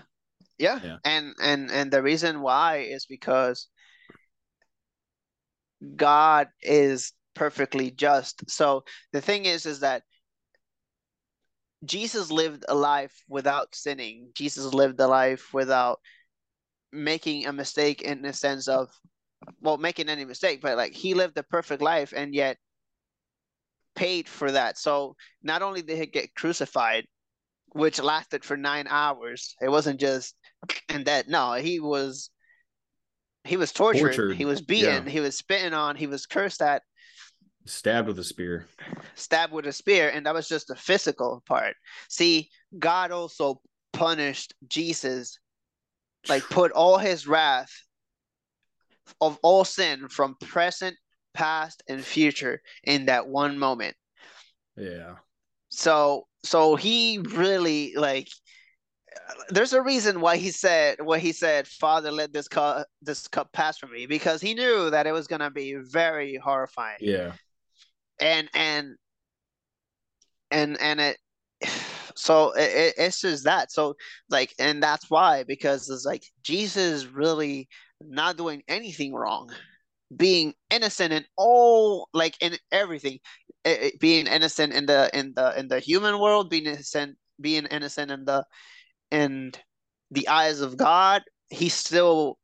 yeah, 0.57 0.79
yeah, 0.81 0.97
and 1.03 1.35
and 1.41 1.69
and 1.69 1.91
the 1.91 2.01
reason 2.01 2.39
why 2.39 2.77
is 2.77 3.05
because 3.05 3.67
God 5.95 6.47
is 6.61 7.11
perfectly 7.33 7.91
just. 7.91 8.49
So 8.49 8.85
the 9.11 9.21
thing 9.21 9.45
is, 9.45 9.65
is 9.65 9.81
that 9.81 10.03
Jesus 11.85 12.31
lived 12.31 12.65
a 12.67 12.75
life 12.75 13.23
without 13.27 13.75
sinning. 13.75 14.29
Jesus 14.33 14.73
lived 14.73 14.99
a 14.99 15.07
life 15.07 15.53
without 15.53 15.99
making 16.91 17.45
a 17.45 17.53
mistake 17.53 18.01
in 18.01 18.21
the 18.21 18.33
sense 18.33 18.67
of, 18.67 18.89
well, 19.61 19.77
making 19.77 20.09
any 20.09 20.25
mistake, 20.25 20.61
but 20.61 20.77
like 20.77 20.93
he 20.93 21.13
lived 21.13 21.37
a 21.37 21.43
perfect 21.43 21.81
life 21.81 22.13
and 22.15 22.33
yet 22.33 22.57
paid 23.95 24.27
for 24.27 24.51
that. 24.51 24.77
So 24.77 25.15
not 25.43 25.61
only 25.61 25.81
did 25.81 25.97
he 25.97 26.05
get 26.05 26.35
crucified, 26.35 27.05
which 27.73 28.01
lasted 28.01 28.43
for 28.43 28.57
nine 28.57 28.87
hours, 28.89 29.55
it 29.61 29.69
wasn't 29.69 29.99
just 29.99 30.35
and 30.89 31.05
that. 31.05 31.27
No, 31.27 31.53
he 31.53 31.79
was 31.79 32.29
he 33.43 33.57
was 33.57 33.71
tortured. 33.71 34.13
tortured. 34.13 34.35
He 34.35 34.45
was 34.45 34.61
beaten. 34.61 35.05
Yeah. 35.05 35.09
He 35.09 35.19
was 35.19 35.37
spitting 35.37 35.73
on. 35.73 35.95
He 35.95 36.07
was 36.07 36.25
cursed 36.25 36.61
at. 36.61 36.81
Stabbed 37.65 38.07
with 38.07 38.19
a 38.19 38.23
spear. 38.23 38.65
Stabbed 39.15 39.53
with 39.53 39.67
a 39.67 39.71
spear, 39.71 40.09
and 40.09 40.25
that 40.25 40.33
was 40.33 40.47
just 40.47 40.67
the 40.67 40.75
physical 40.75 41.43
part. 41.45 41.75
See, 42.09 42.49
God 42.77 43.11
also 43.11 43.61
punished 43.93 44.53
Jesus, 44.67 45.39
like 46.27 46.43
put 46.43 46.71
all 46.71 46.97
his 46.97 47.27
wrath 47.27 47.71
of 49.21 49.39
all 49.41 49.65
sin 49.65 50.07
from 50.09 50.35
present, 50.41 50.95
past, 51.33 51.83
and 51.87 52.03
future 52.03 52.61
in 52.83 53.05
that 53.05 53.27
one 53.27 53.57
moment. 53.57 53.95
Yeah. 54.75 55.15
So 55.69 56.27
so 56.43 56.75
he 56.75 57.19
really 57.19 57.93
like 57.95 58.27
there's 59.49 59.73
a 59.73 59.81
reason 59.81 60.21
why 60.21 60.37
he 60.37 60.51
said 60.51 60.99
what 61.01 61.19
he 61.19 61.31
said 61.31 61.67
father 61.67 62.11
let 62.11 62.33
this 62.33 62.47
cup 62.47 62.87
this 63.01 63.27
cup 63.27 63.51
pass 63.51 63.77
from 63.77 63.91
me 63.91 64.05
because 64.05 64.41
he 64.41 64.53
knew 64.53 64.89
that 64.89 65.05
it 65.05 65.11
was 65.11 65.27
going 65.27 65.41
to 65.41 65.51
be 65.51 65.75
very 65.75 66.35
horrifying 66.35 66.97
yeah 66.99 67.33
and 68.19 68.49
and 68.53 68.95
and 70.51 70.79
and 70.81 70.99
it 70.99 71.17
so 72.19 72.51
it, 72.51 72.93
it's 72.97 73.21
just 73.21 73.43
that 73.43 73.71
so 73.71 73.95
like 74.29 74.53
and 74.59 74.81
that's 74.81 75.09
why 75.09 75.43
because 75.43 75.89
it's 75.89 76.05
like 76.05 76.23
jesus 76.43 77.05
really 77.05 77.67
not 78.01 78.37
doing 78.37 78.61
anything 78.67 79.13
wrong 79.13 79.49
being 80.15 80.53
innocent 80.69 81.13
in 81.13 81.23
all 81.37 82.09
like 82.13 82.35
in 82.41 82.55
everything 82.71 83.19
it, 83.63 83.81
it, 83.83 83.99
being 83.99 84.27
innocent 84.27 84.73
in 84.73 84.85
the 84.85 85.09
in 85.17 85.33
the 85.35 85.57
in 85.59 85.67
the 85.67 85.79
human 85.79 86.19
world 86.19 86.49
being 86.49 86.65
innocent 86.65 87.17
being 87.39 87.65
innocent 87.65 88.11
in 88.11 88.25
the 88.25 88.43
in 89.11 89.51
the 90.11 90.27
eyes 90.27 90.61
of 90.61 90.77
God, 90.77 91.23
he 91.49 91.69
still 91.69 92.37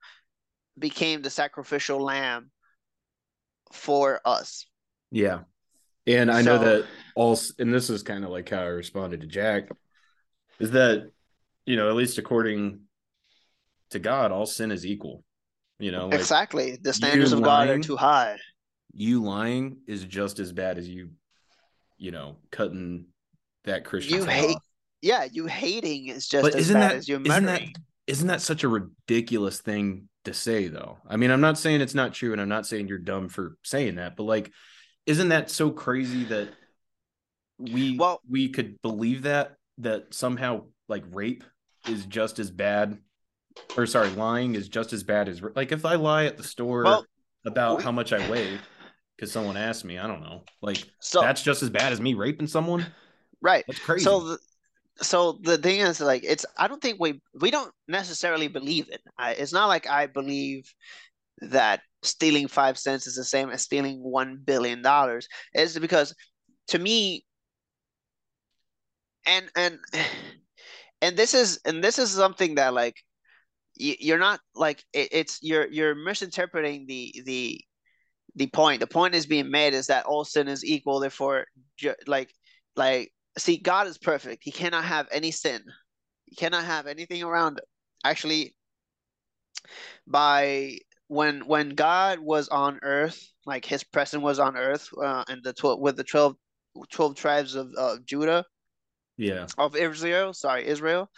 became 0.78 1.22
the 1.22 1.30
sacrificial 1.30 2.04
lamb 2.04 2.52
for 3.72 4.22
us. 4.26 4.66
Yeah. 5.12 5.42
And 6.08 6.32
I 6.32 6.42
so, 6.42 6.58
know 6.58 6.64
that 6.64 6.86
all, 7.16 7.40
and 7.60 7.74
this 7.74 7.90
is 7.90 8.04
kind 8.04 8.24
of 8.24 8.30
like 8.30 8.50
how 8.50 8.60
I 8.60 8.66
responded 8.66 9.22
to 9.22 9.28
Jack, 9.28 9.70
is 10.60 10.72
that, 10.72 11.12
you 11.66 11.76
know, 11.76 11.90
at 11.90 11.96
least 11.96 12.18
according 12.18 12.82
to 13.90 14.00
God, 14.00 14.32
all 14.32 14.46
sin 14.46 14.72
is 14.72 14.86
equal. 14.86 15.24
You 15.80 15.92
know, 15.92 16.08
like 16.08 16.20
exactly. 16.20 16.78
The 16.82 16.94
standards 16.94 17.34
of 17.34 17.40
lying, 17.40 17.68
God 17.68 17.80
are 17.80 17.84
too 17.84 17.98
high. 17.98 18.38
You 18.94 19.24
lying 19.24 19.78
is 19.88 20.06
just 20.06 20.40
as 20.40 20.54
bad 20.54 20.78
as 20.78 20.88
you, 20.88 21.10
you 21.98 22.12
know, 22.12 22.38
cutting 22.52 23.08
that 23.66 23.84
Christian. 23.84 24.20
You 24.20 24.26
hate, 24.26 24.56
off 24.56 24.62
yeah, 25.06 25.28
you 25.32 25.46
hating 25.46 26.08
is 26.08 26.28
just 26.28 26.42
but 26.42 26.56
as 26.56 26.62
isn't 26.62 26.74
bad 26.74 26.92
that, 26.92 26.98
as 26.98 27.08
you 27.08 27.22
isn't 27.24 27.46
that, 27.46 27.62
isn't 28.08 28.28
that 28.28 28.42
such 28.42 28.64
a 28.64 28.68
ridiculous 28.68 29.62
thing 29.62 30.10
to 30.24 30.34
say 30.34 30.68
though? 30.68 30.98
I 31.08 31.18
mean, 31.18 31.30
I'm 31.30 31.42
not 31.42 31.60
saying 31.60 31.82
it's 31.82 31.94
not 31.94 32.14
true 32.14 32.32
and 32.32 32.42
I'm 32.42 32.50
not 32.50 32.66
saying 32.66 32.88
you're 32.88 32.98
dumb 32.98 33.30
for 33.30 33.56
saying 33.64 33.96
that, 33.96 34.16
but 34.16 34.24
like 34.24 34.52
isn't 35.06 35.30
that 35.30 35.50
so 35.50 35.70
crazy 35.70 36.24
that 36.26 36.50
we 37.58 37.98
well 37.98 38.20
we 38.30 38.50
could 38.50 38.82
believe 38.82 39.24
that 39.24 39.56
that 39.78 40.14
somehow 40.14 40.64
like 40.88 41.04
rape 41.12 41.44
is 41.88 42.06
just 42.06 42.40
as 42.40 42.52
bad 42.52 42.98
or 43.78 43.86
sorry, 43.86 44.10
lying 44.10 44.56
is 44.56 44.68
just 44.68 44.94
as 44.94 45.04
bad 45.04 45.30
as 45.30 45.42
like 45.56 45.72
if 45.72 45.86
I 45.86 45.96
lie 45.96 46.26
at 46.26 46.38
the 46.38 46.44
store 46.44 46.84
well, 46.84 47.06
about 47.46 47.78
we, 47.78 47.84
how 47.84 47.92
much 47.92 48.14
I 48.14 48.30
weigh 48.30 48.58
because 49.16 49.32
someone 49.32 49.58
asked 49.58 49.86
me, 49.86 49.98
I 49.98 50.08
don't 50.08 50.22
know, 50.22 50.44
like 50.62 50.84
so, 51.00 51.22
that's 51.22 51.42
just 51.42 51.64
as 51.64 51.70
bad 51.70 51.94
as 51.94 52.02
me 52.02 52.14
raping 52.14 52.48
someone. 52.48 52.86
Right. 53.42 53.64
That's 53.68 53.80
crazy. 53.80 54.04
So 54.04 54.20
the, 54.22 54.38
so 55.02 55.40
the 55.42 55.58
thing 55.58 55.82
is 55.82 56.00
like 56.00 56.24
it's 56.24 56.46
i 56.58 56.70
don't 56.70 56.82
think 56.82 56.98
we 57.02 57.22
we 57.42 57.52
don't 57.52 57.74
necessarily 57.86 58.48
believe 58.48 58.88
it 58.90 59.02
I, 59.18 59.34
it's 59.34 59.52
not 59.52 59.68
like 59.68 59.90
i 59.90 60.08
believe 60.08 60.74
that 61.42 61.82
stealing 62.06 62.48
five 62.48 62.78
cents 62.78 63.08
is 63.08 63.16
the 63.16 63.24
same 63.24 63.50
as 63.50 63.62
stealing 63.62 64.02
one 64.02 64.40
billion 64.44 64.82
dollars 64.82 65.28
it's 65.54 65.78
because 65.78 66.14
to 66.68 66.80
me 66.80 67.26
and 69.26 69.50
and 69.56 69.80
and 71.02 71.18
this 71.18 71.34
is 71.34 71.60
and 71.66 71.84
this 71.84 72.00
is 72.00 72.12
something 72.12 72.56
that 72.56 72.74
like 72.74 72.96
you're 73.78 74.20
not 74.20 74.40
like 74.56 74.84
it, 74.94 75.10
it's 75.12 75.40
you're 75.42 75.68
you're 75.68 75.96
misinterpreting 75.96 76.86
the 76.88 77.14
the 77.26 77.60
the 78.36 78.48
point 78.48 78.80
the 78.80 78.88
point 78.88 79.14
is 79.14 79.26
being 79.26 79.52
made 79.52 79.74
is 79.74 79.88
that 79.88 80.06
all 80.06 80.24
sin 80.24 80.48
is 80.48 80.64
equal 80.64 81.00
therefore 81.00 81.46
like 82.08 82.32
like 82.76 83.12
see, 83.38 83.58
God 83.58 83.88
is 83.88 83.98
perfect. 83.98 84.44
He 84.44 84.52
cannot 84.52 84.84
have 84.84 85.08
any 85.12 85.32
sin. 85.32 85.62
He 86.26 86.36
cannot 86.36 86.64
have 86.66 86.88
anything 86.88 87.24
around 87.24 87.58
it. 87.58 87.66
Actually, 88.04 88.56
by 90.08 90.78
when 91.08 91.42
when 91.48 91.70
God 91.70 92.20
was 92.20 92.50
on 92.50 92.80
earth, 92.84 93.20
like 93.46 93.66
his 93.66 93.84
presence 93.84 94.24
was 94.24 94.40
on 94.40 94.58
earth, 94.58 94.90
uh, 95.02 95.24
and 95.28 95.44
the 95.44 95.54
12, 95.54 95.80
with 95.80 95.98
the 95.98 96.04
12, 96.04 96.36
12 96.92 97.16
tribes 97.16 97.56
of 97.56 97.72
uh, 97.78 97.98
Judah, 98.06 98.46
Yeah. 99.18 99.48
of 99.58 99.76
Israel, 99.76 100.34
sorry, 100.34 100.68
Israel. 100.68 101.10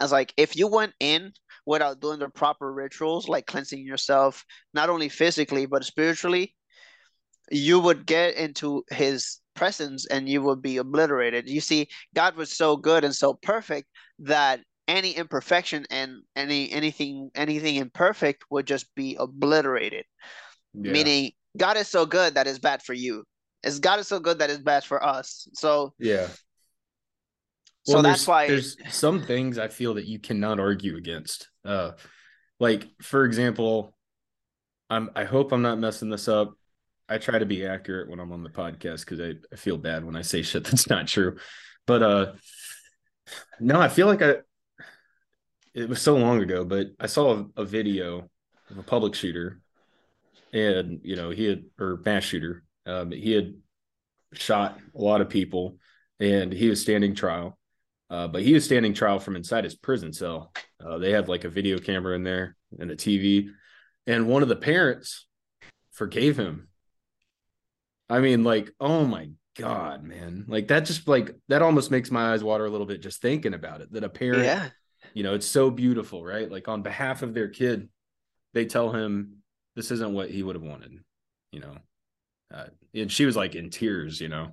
As 0.00 0.10
like 0.10 0.34
if 0.36 0.56
you 0.56 0.66
went 0.66 0.94
in 0.98 1.32
without 1.64 2.00
doing 2.00 2.18
the 2.18 2.28
proper 2.28 2.72
rituals, 2.72 3.28
like 3.28 3.46
cleansing 3.46 3.86
yourself, 3.86 4.44
not 4.74 4.90
only 4.90 5.08
physically 5.08 5.66
but 5.66 5.84
spiritually, 5.84 6.56
you 7.50 7.78
would 7.78 8.06
get 8.06 8.34
into 8.34 8.84
his 8.90 9.38
presence 9.54 10.06
and 10.06 10.28
you 10.28 10.42
would 10.42 10.62
be 10.62 10.78
obliterated. 10.78 11.48
You 11.48 11.60
see, 11.60 11.88
God 12.14 12.34
was 12.36 12.50
so 12.56 12.76
good 12.76 13.04
and 13.04 13.14
so 13.14 13.34
perfect 13.34 13.88
that 14.20 14.60
any 14.92 15.12
imperfection 15.12 15.86
and 15.90 16.20
any 16.36 16.70
anything 16.70 17.30
anything 17.34 17.76
imperfect 17.76 18.44
would 18.50 18.66
just 18.66 18.94
be 18.94 19.16
obliterated. 19.18 20.04
Yeah. 20.74 20.92
Meaning 20.92 21.32
God 21.56 21.78
is 21.78 21.88
so 21.88 22.04
good 22.04 22.34
that 22.34 22.46
is 22.46 22.58
bad 22.58 22.82
for 22.82 22.92
you. 22.92 23.24
As 23.64 23.80
God 23.80 24.00
is 24.00 24.08
so 24.08 24.20
good 24.20 24.40
that 24.40 24.50
is 24.50 24.58
bad 24.58 24.84
for 24.84 25.02
us. 25.02 25.48
So 25.54 25.94
yeah. 25.98 26.28
so 27.84 28.02
that's 28.02 28.26
why 28.26 28.46
there's 28.48 28.76
some 28.90 29.22
things 29.22 29.58
I 29.58 29.68
feel 29.68 29.94
that 29.94 30.04
you 30.04 30.18
cannot 30.18 30.60
argue 30.60 30.96
against. 30.96 31.48
Uh, 31.64 31.92
like 32.60 32.86
for 33.00 33.24
example, 33.24 33.94
I'm 34.90 35.08
I 35.16 35.24
hope 35.24 35.52
I'm 35.52 35.62
not 35.62 35.78
messing 35.78 36.10
this 36.10 36.28
up. 36.28 36.52
I 37.08 37.16
try 37.16 37.38
to 37.38 37.46
be 37.46 37.66
accurate 37.66 38.10
when 38.10 38.20
I'm 38.20 38.32
on 38.32 38.42
the 38.42 38.50
podcast 38.50 39.00
because 39.00 39.20
I, 39.20 39.34
I 39.50 39.56
feel 39.56 39.78
bad 39.78 40.04
when 40.04 40.16
I 40.16 40.22
say 40.22 40.42
shit 40.42 40.64
that's 40.64 40.90
not 40.90 41.06
true. 41.06 41.38
But 41.86 42.02
uh 42.02 42.32
no, 43.58 43.80
I 43.80 43.88
feel 43.88 44.06
like 44.06 44.20
I 44.20 44.36
it 45.74 45.88
was 45.88 46.00
so 46.00 46.16
long 46.16 46.42
ago, 46.42 46.64
but 46.64 46.88
I 47.00 47.06
saw 47.06 47.38
a, 47.56 47.62
a 47.62 47.64
video 47.64 48.28
of 48.70 48.78
a 48.78 48.82
public 48.82 49.14
shooter 49.14 49.60
and 50.52 51.00
you 51.02 51.16
know, 51.16 51.30
he 51.30 51.44
had 51.44 51.64
or 51.78 52.00
mass 52.04 52.24
shooter. 52.24 52.64
Um 52.86 53.10
he 53.10 53.32
had 53.32 53.54
shot 54.34 54.78
a 54.94 55.00
lot 55.00 55.20
of 55.20 55.28
people 55.28 55.76
and 56.20 56.52
he 56.52 56.68
was 56.68 56.80
standing 56.80 57.14
trial. 57.14 57.58
Uh, 58.10 58.28
but 58.28 58.42
he 58.42 58.52
was 58.52 58.64
standing 58.64 58.92
trial 58.92 59.18
from 59.18 59.36
inside 59.36 59.64
his 59.64 59.74
prison 59.74 60.12
cell. 60.12 60.52
Uh, 60.84 60.98
they 60.98 61.10
had 61.10 61.28
like 61.28 61.44
a 61.44 61.48
video 61.48 61.78
camera 61.78 62.14
in 62.14 62.22
there 62.22 62.56
and 62.78 62.90
a 62.90 62.96
TV. 62.96 63.48
And 64.06 64.28
one 64.28 64.42
of 64.42 64.50
the 64.50 64.56
parents 64.56 65.26
forgave 65.92 66.38
him. 66.38 66.68
I 68.10 68.20
mean, 68.20 68.44
like, 68.44 68.70
oh 68.78 69.06
my 69.06 69.30
God, 69.56 70.02
man. 70.02 70.44
Like 70.46 70.68
that 70.68 70.84
just 70.84 71.08
like 71.08 71.34
that 71.48 71.62
almost 71.62 71.90
makes 71.90 72.10
my 72.10 72.32
eyes 72.32 72.44
water 72.44 72.66
a 72.66 72.70
little 72.70 72.86
bit 72.86 73.00
just 73.00 73.22
thinking 73.22 73.54
about 73.54 73.80
it. 73.80 73.90
That 73.92 74.04
a 74.04 74.10
parent, 74.10 74.44
yeah. 74.44 74.68
You 75.14 75.22
know, 75.22 75.34
it's 75.34 75.46
so 75.46 75.70
beautiful, 75.70 76.24
right? 76.24 76.50
Like 76.50 76.68
on 76.68 76.82
behalf 76.82 77.22
of 77.22 77.34
their 77.34 77.48
kid, 77.48 77.88
they 78.54 78.64
tell 78.66 78.92
him 78.92 79.42
this 79.76 79.90
isn't 79.90 80.12
what 80.12 80.30
he 80.30 80.42
would 80.42 80.56
have 80.56 80.64
wanted, 80.64 80.98
you 81.52 81.60
know. 81.60 81.76
Uh, 82.52 82.66
and 82.94 83.10
she 83.10 83.24
was 83.24 83.36
like 83.36 83.54
in 83.54 83.70
tears, 83.70 84.20
you 84.20 84.28
know, 84.28 84.48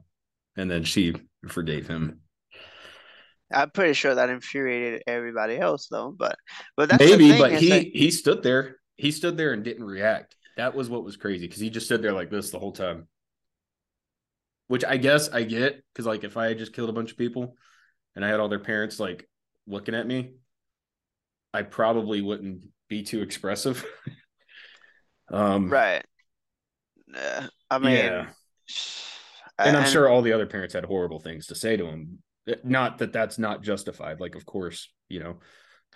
and 0.56 0.70
then 0.72 0.84
she 0.84 1.16
forgave 1.48 1.88
him. 1.88 2.22
I'm 3.52 3.72
pretty 3.72 3.94
sure 3.94 4.16
that 4.16 4.30
infuriated 4.30 5.04
everybody 5.08 5.58
else 5.58 5.88
though. 5.90 6.14
But 6.18 6.38
but 6.78 6.90
that's 6.90 7.04
the 7.04 7.10
Maybe, 7.10 7.30
thing 7.30 7.40
but 7.40 7.52
he 7.54 7.70
that- 7.70 7.88
he 7.94 8.12
stood 8.12 8.44
there. 8.44 8.78
He 8.96 9.12
stood 9.12 9.38
there 9.38 9.54
and 9.54 9.64
didn't 9.64 9.86
react. 9.86 10.36
That 10.58 10.76
was 10.76 10.90
what 10.90 11.04
was 11.04 11.18
crazy 11.18 11.48
because 11.48 11.62
he 11.62 11.70
just 11.70 11.86
stood 11.86 12.02
there 12.02 12.14
like 12.14 12.30
this 12.30 12.52
the 12.52 12.60
whole 12.60 12.74
time. 12.74 13.08
Which 14.68 14.86
I 14.86 14.98
guess 14.98 15.30
I 15.30 15.44
get 15.44 15.84
because 15.94 16.06
like 16.06 16.24
if 16.24 16.38
I 16.38 16.48
had 16.48 16.60
just 16.60 16.74
killed 16.74 16.90
a 16.90 16.94
bunch 16.94 17.12
of 17.12 17.18
people 17.18 17.56
and 18.16 18.24
I 18.24 18.28
had 18.28 18.40
all 18.40 18.50
their 18.50 18.60
parents 18.60 19.00
like 19.00 19.28
looking 19.66 19.96
at 19.96 20.06
me, 20.06 20.34
I 21.54 21.64
probably 21.64 22.22
wouldn't 22.22 22.64
be 22.88 23.04
too 23.04 23.22
expressive. 23.22 23.86
um 25.32 25.70
right. 25.70 26.06
Uh, 27.16 27.48
I 27.70 27.80
mean, 27.80 27.96
yeah. 27.96 28.28
And 29.58 29.76
I'm 29.76 29.84
and- 29.84 29.92
sure 29.92 30.08
all 30.08 30.22
the 30.22 30.34
other 30.34 30.46
parents 30.46 30.74
had 30.74 30.86
horrible 30.86 31.20
things 31.20 31.48
to 31.48 31.56
say 31.56 31.78
to 31.78 31.86
him. 31.86 32.20
Not 32.64 33.00
that 33.00 33.14
that's 33.14 33.38
not 33.38 33.62
justified, 33.62 34.20
like 34.20 34.36
of 34.36 34.46
course, 34.46 34.92
you 35.08 35.20
know. 35.20 35.40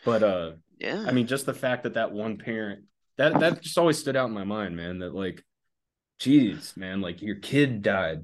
But 0.05 0.23
uh 0.23 0.51
Yeah. 0.79 1.05
I 1.07 1.11
mean, 1.11 1.27
just 1.27 1.45
the 1.45 1.53
fact 1.53 1.83
that 1.83 1.95
that 1.95 2.11
one 2.11 2.37
parent 2.37 2.85
that 3.17 3.39
that 3.39 3.61
just 3.61 3.77
always 3.77 3.97
stood 3.99 4.15
out 4.15 4.27
in 4.27 4.33
my 4.33 4.43
mind, 4.43 4.75
man. 4.75 4.99
That 4.99 5.13
like, 5.13 5.43
geez, 6.19 6.73
man, 6.75 7.01
like 7.01 7.21
your 7.21 7.35
kid 7.35 7.81
died, 7.81 8.23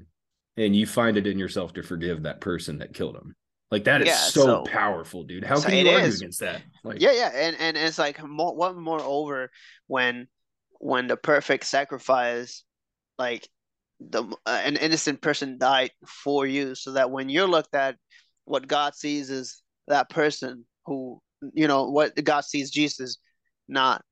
and 0.56 0.74
you 0.74 0.86
find 0.86 1.16
it 1.16 1.26
in 1.26 1.38
yourself 1.38 1.72
to 1.74 1.82
forgive 1.82 2.22
that 2.24 2.40
person 2.40 2.78
that 2.78 2.94
killed 2.94 3.16
him. 3.16 3.34
Like 3.70 3.84
that 3.84 4.02
is 4.02 4.08
Yeah, 4.08 4.16
so, 4.16 4.40
so- 4.40 4.62
powerful, 4.64 5.22
dude. 5.24 5.44
How 5.44 5.56
so 5.60 5.68
can 5.68 5.78
you 5.78 5.88
argue 5.90 6.08
is. 6.08 6.20
against 6.20 6.40
that? 6.40 6.62
Like, 6.82 7.00
yeah, 7.00 7.12
yeah, 7.12 7.30
and 7.34 7.56
and 7.60 7.76
it's 7.76 7.98
like 7.98 8.22
more 8.26 8.54
what 8.54 8.76
moreover 8.76 9.50
when 9.86 10.26
when 10.80 11.06
the 11.06 11.16
perfect 11.16 11.64
sacrifice, 11.66 12.64
like 13.18 13.48
the 14.00 14.24
uh, 14.46 14.60
an 14.64 14.76
innocent 14.76 15.20
person 15.20 15.58
died 15.58 15.92
for 16.06 16.46
you, 16.46 16.74
so 16.74 16.92
that 16.92 17.10
when 17.10 17.28
you're 17.28 17.46
looked 17.46 17.74
at, 17.74 17.96
what 18.44 18.66
God 18.66 18.94
sees 18.94 19.30
is 19.30 19.62
that 19.88 20.10
person 20.10 20.64
who 20.86 21.20
you 21.52 21.68
know 21.68 21.90
what 21.90 22.14
God 22.24 22.44
sees 22.44 22.70
Jesus, 22.70 23.18
not 23.68 24.02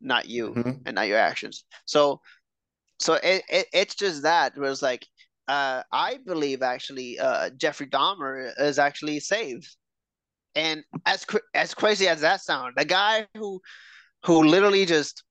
not 0.00 0.28
you 0.28 0.54
Mhm. 0.54 0.82
and 0.86 0.94
not 0.94 1.08
your 1.08 1.18
actions. 1.18 1.64
So 1.84 2.20
so 3.00 3.14
it, 3.14 3.42
it 3.48 3.66
it's 3.72 3.94
just 3.96 4.22
that 4.22 4.56
where 4.56 4.70
it's 4.70 4.82
like 4.82 5.06
uh 5.56 5.82
I 6.08 6.18
believe 6.30 6.62
actually 6.62 7.10
uh 7.18 7.50
Jeffrey 7.62 7.88
Dahmer 7.96 8.52
is 8.58 8.78
actually 8.78 9.18
saved. 9.20 9.68
And 10.54 10.82
as 11.06 11.24
cr- 11.24 11.48
as 11.54 11.74
crazy 11.74 12.06
as 12.08 12.20
that 12.22 12.40
sounds, 12.40 12.74
the 12.76 12.84
guy 12.84 13.26
who 13.38 13.60
who 14.26 14.36
literally 14.54 14.84
just 14.86 15.22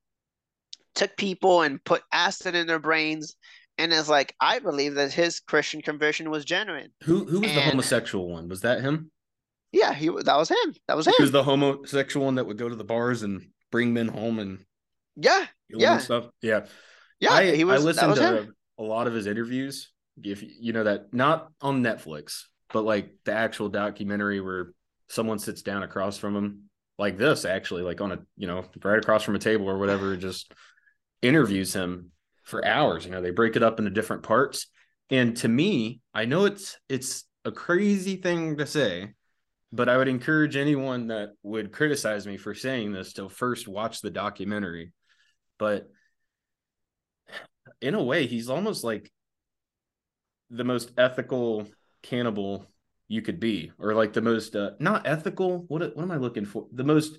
took 0.96 1.12
people 1.18 1.62
and 1.66 1.84
put 1.92 2.02
acid 2.12 2.56
in 2.56 2.66
their 2.68 2.80
brains 2.90 3.36
and 3.78 3.94
is 3.94 4.10
like 4.10 4.34
I 4.40 4.60
believe 4.60 4.96
that 4.96 5.12
his 5.14 5.40
Christian 5.40 5.82
conversion 5.82 6.30
was 6.30 6.44
genuine. 6.46 6.92
who 7.04 7.18
who 7.32 7.40
was 7.42 7.54
the 7.54 7.62
homosexual 7.62 8.30
one? 8.30 8.50
Was 8.50 8.62
that 8.62 8.82
him? 8.82 9.12
Yeah, 9.72 9.94
he 9.94 10.08
that 10.10 10.38
was 10.38 10.50
him. 10.50 10.70
That 10.88 10.98
was 10.98 11.06
him. 11.08 11.14
He 11.18 11.24
was 11.24 11.32
the 11.32 11.44
homosexual 11.44 12.26
one 12.26 12.36
that 12.36 12.48
would 12.48 12.58
go 12.58 12.70
to 12.70 12.76
the 12.76 12.84
bars 12.96 13.22
and 13.24 13.36
bring 13.72 13.94
men 13.94 14.08
home 14.08 14.40
and 14.40 14.66
yeah, 15.16 15.46
Yeah. 15.70 15.94
and 15.94 16.02
stuff. 16.02 16.26
Yeah, 16.42 16.66
yeah, 17.20 17.34
I, 17.34 17.56
he 17.56 17.64
was. 17.66 17.82
I 17.82 17.86
listened 17.86 18.10
was 18.12 18.20
to 18.20 18.38
him. 18.38 18.56
a 18.80 18.84
lot 18.84 19.06
of 19.08 19.14
his 19.14 19.28
interviews. 19.28 19.92
If 20.24 20.44
you 20.44 20.74
know 20.74 20.84
that, 20.84 21.14
not 21.14 21.52
on 21.62 21.84
Netflix, 21.84 22.44
but 22.72 22.84
like 22.84 23.12
the 23.26 23.34
actual 23.34 23.70
documentary 23.70 24.42
where 24.42 24.74
someone 25.08 25.40
sits 25.40 25.62
down 25.62 25.84
across 25.84 26.18
from 26.18 26.36
him, 26.36 26.70
like 26.98 27.18
this, 27.18 27.46
actually, 27.46 27.84
like 27.84 28.02
on 28.02 28.12
a 28.12 28.20
you 28.38 28.48
know 28.48 28.66
right 28.84 29.00
across 29.00 29.24
from 29.24 29.36
a 29.36 29.40
table 29.40 29.68
or 29.68 29.78
whatever, 29.78 30.16
just 30.18 30.54
interviews 31.22 31.74
him 31.74 32.12
for 32.44 32.66
hours. 32.66 33.06
You 33.06 33.12
know, 33.12 33.22
they 33.22 33.32
break 33.32 33.56
it 33.56 33.64
up 33.64 33.80
into 33.80 33.92
different 33.92 34.24
parts. 34.24 34.68
And 35.10 35.36
to 35.38 35.48
me, 35.48 36.02
I 36.14 36.26
know 36.26 36.46
it's 36.46 36.78
it's 36.90 37.26
a 37.46 37.52
crazy 37.52 38.18
thing 38.18 38.58
to 38.58 38.66
say, 38.66 39.14
but 39.72 39.90
I 39.90 39.98
would 39.98 40.08
encourage 40.08 40.56
anyone 40.56 41.08
that 41.08 41.30
would 41.44 41.72
criticize 41.72 42.28
me 42.28 42.38
for 42.38 42.54
saying 42.54 42.92
this 42.92 43.14
to 43.14 43.30
first 43.30 43.68
watch 43.68 44.02
the 44.02 44.12
documentary. 44.12 44.92
But 45.58 45.88
in 47.82 47.94
a 47.96 48.04
way, 48.04 48.28
he's 48.28 48.50
almost 48.50 48.84
like 48.84 49.12
the 50.50 50.64
most 50.64 50.92
ethical 50.98 51.68
cannibal 52.02 52.66
you 53.08 53.22
could 53.22 53.40
be, 53.40 53.72
or 53.80 53.94
like 53.94 54.14
the 54.14 54.22
most 54.22 54.56
uh, 54.56 54.72
not 54.80 55.08
ethical. 55.08 55.66
What 55.68 55.96
what 55.96 56.04
am 56.04 56.12
I 56.12 56.18
looking 56.18 56.46
for? 56.46 56.68
The 56.72 56.84
most 56.84 57.18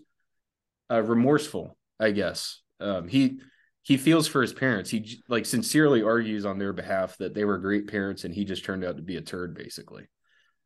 uh, 0.91 1.03
remorseful, 1.03 1.77
I 1.99 2.13
guess. 2.13 2.61
Um, 2.81 3.09
he 3.09 3.41
he 3.83 3.97
feels 3.97 4.29
for 4.29 4.43
his 4.43 4.53
parents. 4.53 4.91
He 4.91 5.21
like 5.29 5.47
sincerely 5.47 6.03
argues 6.03 6.45
on 6.45 6.59
their 6.59 6.73
behalf 6.73 7.17
that 7.19 7.35
they 7.35 7.45
were 7.45 7.59
great 7.59 7.89
parents, 7.89 8.25
and 8.25 8.35
he 8.35 8.45
just 8.45 8.65
turned 8.65 8.85
out 8.85 8.97
to 8.97 9.03
be 9.03 9.17
a 9.17 9.21
turd, 9.21 9.55
basically. 9.55 10.07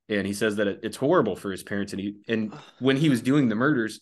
And 0.09 0.27
he 0.27 0.35
says 0.35 0.57
that 0.57 0.67
it, 0.67 0.81
it's 0.83 0.97
horrible 0.97 1.37
for 1.37 1.51
his 1.51 1.63
parents, 1.63 1.93
and 1.93 2.01
he 2.01 2.17
and 2.29 2.53
when 2.81 2.97
he 2.97 3.09
was 3.09 3.23
doing 3.23 3.49
the 3.49 3.55
murders, 3.55 4.01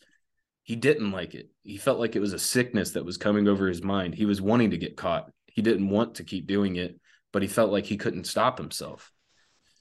he 0.64 0.76
didn't 0.76 1.12
like 1.12 1.34
it. 1.34 1.50
He 1.62 1.76
felt 1.76 2.00
like 2.00 2.16
it 2.16 2.20
was 2.20 2.32
a 2.32 2.38
sickness 2.38 2.92
that 2.92 3.04
was 3.04 3.16
coming 3.16 3.48
over 3.48 3.68
his 3.68 3.82
mind. 3.82 4.14
He 4.14 4.24
was 4.24 4.40
wanting 4.40 4.70
to 4.70 4.78
get 4.78 4.96
caught. 4.96 5.30
He 5.46 5.62
didn't 5.62 5.88
want 5.88 6.16
to 6.16 6.24
keep 6.24 6.46
doing 6.46 6.76
it, 6.76 6.98
but 7.32 7.42
he 7.42 7.48
felt 7.48 7.72
like 7.72 7.86
he 7.86 7.96
couldn't 7.96 8.24
stop 8.24 8.58
himself. 8.58 9.10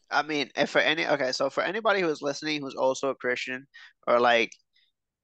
I 0.09 0.23
mean, 0.23 0.49
if 0.55 0.69
for 0.69 0.79
any 0.79 1.07
okay, 1.07 1.31
so 1.31 1.49
for 1.49 1.63
anybody 1.63 2.01
who's 2.01 2.21
listening 2.21 2.61
who's 2.61 2.75
also 2.75 3.09
a 3.09 3.15
Christian 3.15 3.67
or 4.07 4.19
like 4.19 4.51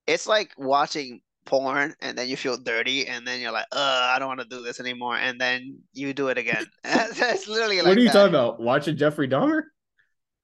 it's 0.08 0.28
like 0.28 0.52
watching 0.58 1.22
porn 1.46 1.96
and 2.02 2.18
then 2.18 2.28
you 2.30 2.38
feel 2.38 2.58
dirty 2.58 3.08
and 3.08 3.28
then 3.28 3.42
you're 3.42 3.52
like, 3.52 3.68
uh, 3.72 4.12
I 4.14 4.20
don't 4.20 4.28
want 4.30 4.42
to 4.42 4.48
do 4.48 4.64
this 4.64 4.80
anymore, 4.80 5.18
and 5.18 5.40
then 5.42 5.80
you 5.94 6.14
do 6.14 6.30
it 6.30 6.38
again. 6.38 6.66
That's 6.84 7.48
literally 7.48 7.82
like 7.82 7.86
what 7.88 7.98
are 7.98 8.02
you 8.02 8.10
that. 8.10 8.14
talking 8.14 8.30
about? 8.36 8.60
Watching 8.62 8.98
Jeffrey 8.98 9.28
Dahmer? 9.28 9.64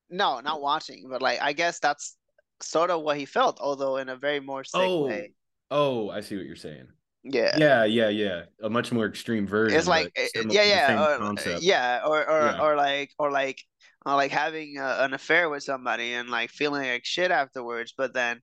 No, 0.10 0.40
not 0.40 0.62
watching, 0.62 1.08
but 1.10 1.22
like 1.22 1.42
I 1.42 1.54
guess 1.54 1.80
that's 1.80 2.16
sort 2.62 2.90
of 2.92 3.02
what 3.02 3.18
he 3.18 3.26
felt, 3.26 3.60
although 3.60 3.98
in 3.98 4.10
a 4.10 4.16
very 4.16 4.40
more 4.40 4.64
sick 4.64 4.74
Oh, 4.74 5.04
way. 5.06 5.34
oh, 5.72 6.10
I 6.10 6.22
see 6.22 6.38
what 6.38 6.46
you're 6.46 6.56
saying. 6.56 6.88
Yeah. 7.24 7.56
Yeah, 7.58 7.86
yeah, 7.86 8.10
yeah. 8.10 8.44
A 8.62 8.70
much 8.70 8.92
more 8.92 9.06
extreme 9.06 9.48
version. 9.48 9.78
It's 9.78 9.88
like 9.88 10.12
uh, 10.18 10.26
similar- 10.34 10.54
yeah, 10.54 10.64
yeah, 10.64 11.18
or, 11.20 11.40
eh, 11.40 11.58
yeah, 11.62 12.02
or 12.06 12.30
or 12.30 12.42
Yeah. 12.48 12.62
or 12.62 12.76
like 12.76 13.12
or 13.18 13.32
like 13.32 13.62
or 14.06 14.16
like 14.16 14.32
having 14.32 14.78
a, 14.78 14.98
an 15.00 15.14
affair 15.14 15.50
with 15.50 15.64
somebody 15.64 16.14
and 16.14 16.30
like 16.30 16.50
feeling 16.50 16.88
like 16.88 17.06
shit 17.06 17.32
afterwards, 17.32 17.94
but 17.98 18.14
then 18.14 18.42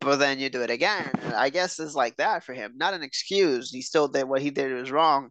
but 0.00 0.16
then 0.16 0.38
you 0.38 0.50
do 0.50 0.62
it 0.62 0.70
again. 0.70 1.10
I 1.36 1.50
guess 1.50 1.78
it's 1.78 1.94
like 1.94 2.16
that 2.16 2.44
for 2.44 2.52
him. 2.54 2.72
Not 2.76 2.94
an 2.94 3.02
excuse. 3.02 3.70
He 3.70 3.80
still 3.82 4.08
did 4.08 4.24
what 4.28 4.42
he 4.42 4.50
did 4.50 4.72
was 4.72 4.90
wrong, 4.90 5.30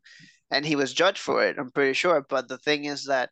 and 0.49 0.65
he 0.65 0.75
was 0.75 0.93
judged 0.93 1.19
for 1.19 1.43
it. 1.45 1.57
I'm 1.59 1.71
pretty 1.71 1.93
sure. 1.93 2.25
But 2.27 2.47
the 2.47 2.57
thing 2.57 2.85
is 2.85 3.05
that 3.05 3.29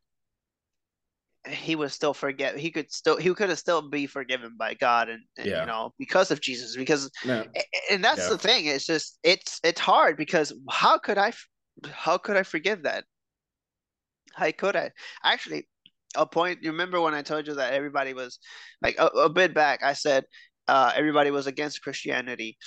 he 1.48 1.76
was 1.76 1.94
still 1.94 2.14
forget 2.14 2.58
he 2.58 2.72
could 2.72 2.92
still 2.92 3.18
he 3.18 3.34
could 3.34 3.50
have 3.50 3.60
still 3.60 3.88
be 3.88 4.08
forgiven 4.08 4.56
by 4.58 4.74
God 4.74 5.10
and, 5.10 5.22
and 5.38 5.48
Yeah. 5.48 5.62
you 5.62 5.66
know 5.68 5.94
because 5.98 6.32
of 6.32 6.42
Jesus 6.42 6.76
because 6.76 7.10
No. 7.26 7.46
and 7.92 8.04
that's 8.04 8.24
Yeah. 8.24 8.30
the 8.30 8.38
thing 8.38 8.66
it's 8.66 8.86
just 8.86 9.20
it's 9.24 9.60
it's 9.64 9.80
hard 9.80 10.18
because 10.18 10.54
how 10.70 10.98
could 10.98 11.18
I 11.18 11.34
how 11.92 12.18
could 12.18 12.38
I 12.38 12.44
forgive 12.44 12.84
that 12.84 13.04
how 14.34 14.52
could 14.52 14.76
I 14.76 14.92
actually 15.24 15.68
a 16.16 16.26
point 16.26 16.64
you 16.64 16.72
remember 16.72 17.00
when 17.02 17.14
I 17.14 17.22
told 17.22 17.48
you 17.48 17.54
that 17.56 17.74
everybody 17.74 18.14
was 18.14 18.40
like 18.82 18.96
a, 18.98 19.08
a 19.08 19.30
bit 19.30 19.54
back 19.54 19.84
I 19.84 19.94
said 19.94 20.26
uh 20.68 20.92
everybody 20.96 21.32
was 21.32 21.48
against 21.48 21.84
Christianity 21.84 22.58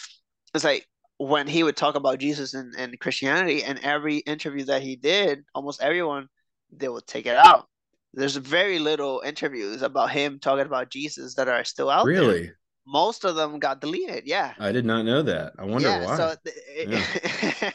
it's 0.54 0.64
like 0.64 0.86
when 1.16 1.48
he 1.48 1.64
would 1.64 1.76
talk 1.76 1.96
about 1.96 2.18
Jesus 2.20 2.54
and, 2.54 2.72
and 2.78 2.98
Christianity 3.00 3.64
and 3.64 3.80
every 3.80 4.18
interview 4.18 4.64
that 4.66 4.82
he 4.82 4.94
did 4.94 5.42
almost 5.54 5.82
everyone 5.82 6.28
they 6.70 6.88
would 6.88 7.06
take 7.06 7.26
it 7.26 7.36
out 7.36 7.66
there's 8.18 8.36
very 8.36 8.78
little 8.78 9.22
interviews 9.24 9.82
about 9.82 10.10
him 10.10 10.38
talking 10.40 10.66
about 10.66 10.90
Jesus 10.90 11.34
that 11.36 11.48
are 11.48 11.64
still 11.64 11.88
out 11.90 12.04
there 12.04 12.14
Really? 12.14 12.52
most 12.86 13.24
of 13.24 13.36
them 13.36 13.58
got 13.58 13.80
deleted 13.80 14.24
yeah 14.26 14.54
I 14.58 14.72
did 14.72 14.84
not 14.86 15.04
know 15.04 15.22
that. 15.22 15.52
I 15.58 15.64
wonder 15.64 15.88
yeah 15.88 16.04
why. 16.04 16.16
so 16.16 16.34
th- 16.44 17.72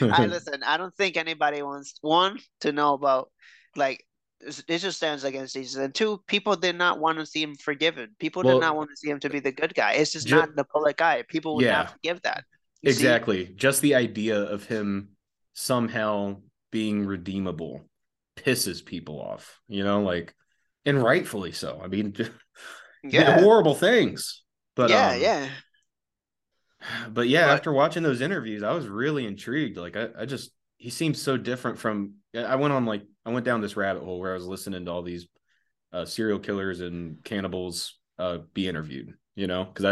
I 0.12 0.26
listen 0.26 0.62
I 0.66 0.76
don't 0.76 0.94
think 0.96 1.16
anybody 1.16 1.62
wants 1.62 1.94
one 2.02 2.38
to 2.60 2.72
know 2.72 2.94
about 2.94 3.30
like 3.76 4.04
it 4.42 4.78
just 4.78 4.96
stands 4.96 5.22
against 5.24 5.54
Jesus 5.54 5.76
and 5.76 5.94
two 5.94 6.22
people 6.26 6.56
did 6.56 6.76
not 6.76 6.98
want 6.98 7.18
to 7.18 7.26
see 7.26 7.42
him 7.42 7.54
forgiven 7.56 8.08
people 8.18 8.42
Well, 8.42 8.54
did 8.56 8.60
not 8.66 8.76
want 8.76 8.90
to 8.90 8.96
see 8.96 9.10
him 9.10 9.20
to 9.20 9.30
be 9.30 9.40
the 9.40 9.52
good 9.52 9.74
guy 9.74 9.92
it's 9.92 10.12
just 10.12 10.26
ju- 10.26 10.36
not 10.36 10.56
the 10.56 10.64
public 10.64 10.96
guy 10.96 11.22
people 11.28 11.54
would 11.56 11.64
Yeah. 11.66 11.72
not 11.72 11.90
forgive 11.92 12.22
that 12.22 12.44
You 12.82 12.92
see? 12.92 12.98
exactly. 13.04 13.40
Just 13.54 13.82
the 13.82 13.94
idea 13.94 14.40
of 14.40 14.64
him 14.64 15.10
somehow 15.54 16.36
being 16.72 17.04
redeemable 17.04 17.82
pisses 18.44 18.84
people 18.84 19.20
off, 19.20 19.60
you 19.68 19.84
know, 19.84 20.02
like 20.02 20.34
and 20.84 21.02
rightfully 21.02 21.52
so. 21.52 21.80
I 21.82 21.88
mean, 21.88 22.14
yeah 23.02 23.40
horrible 23.40 23.74
things. 23.74 24.42
But 24.74 24.90
yeah 24.90 25.10
um, 25.10 25.20
yeah 25.20 25.48
but 27.10 27.28
yeah, 27.28 27.46
But- 27.46 27.54
after 27.54 27.72
watching 27.72 28.02
those 28.02 28.20
interviews, 28.20 28.62
I 28.62 28.72
was 28.72 28.86
really 28.88 29.26
intrigued. 29.26 29.76
Like 29.76 29.96
I, 29.96 30.08
I 30.18 30.24
just 30.26 30.50
he 30.78 30.90
seems 30.90 31.20
so 31.20 31.36
different 31.36 31.78
from 31.78 32.14
I 32.34 32.56
went 32.56 32.72
on 32.72 32.86
like 32.86 33.02
I 33.26 33.30
went 33.30 33.44
down 33.44 33.60
this 33.60 33.76
rabbit 33.76 34.02
hole 34.02 34.18
where 34.20 34.30
I 34.32 34.34
was 34.34 34.46
listening 34.46 34.84
to 34.84 34.90
all 34.90 35.02
these 35.02 35.28
uh, 35.92 36.04
serial 36.04 36.38
killers 36.38 36.80
and 36.80 37.22
cannibals 37.24 37.98
uh, 38.18 38.38
be 38.54 38.68
interviewed, 38.68 39.14
you 39.34 39.46
know, 39.46 39.64
because 39.64 39.84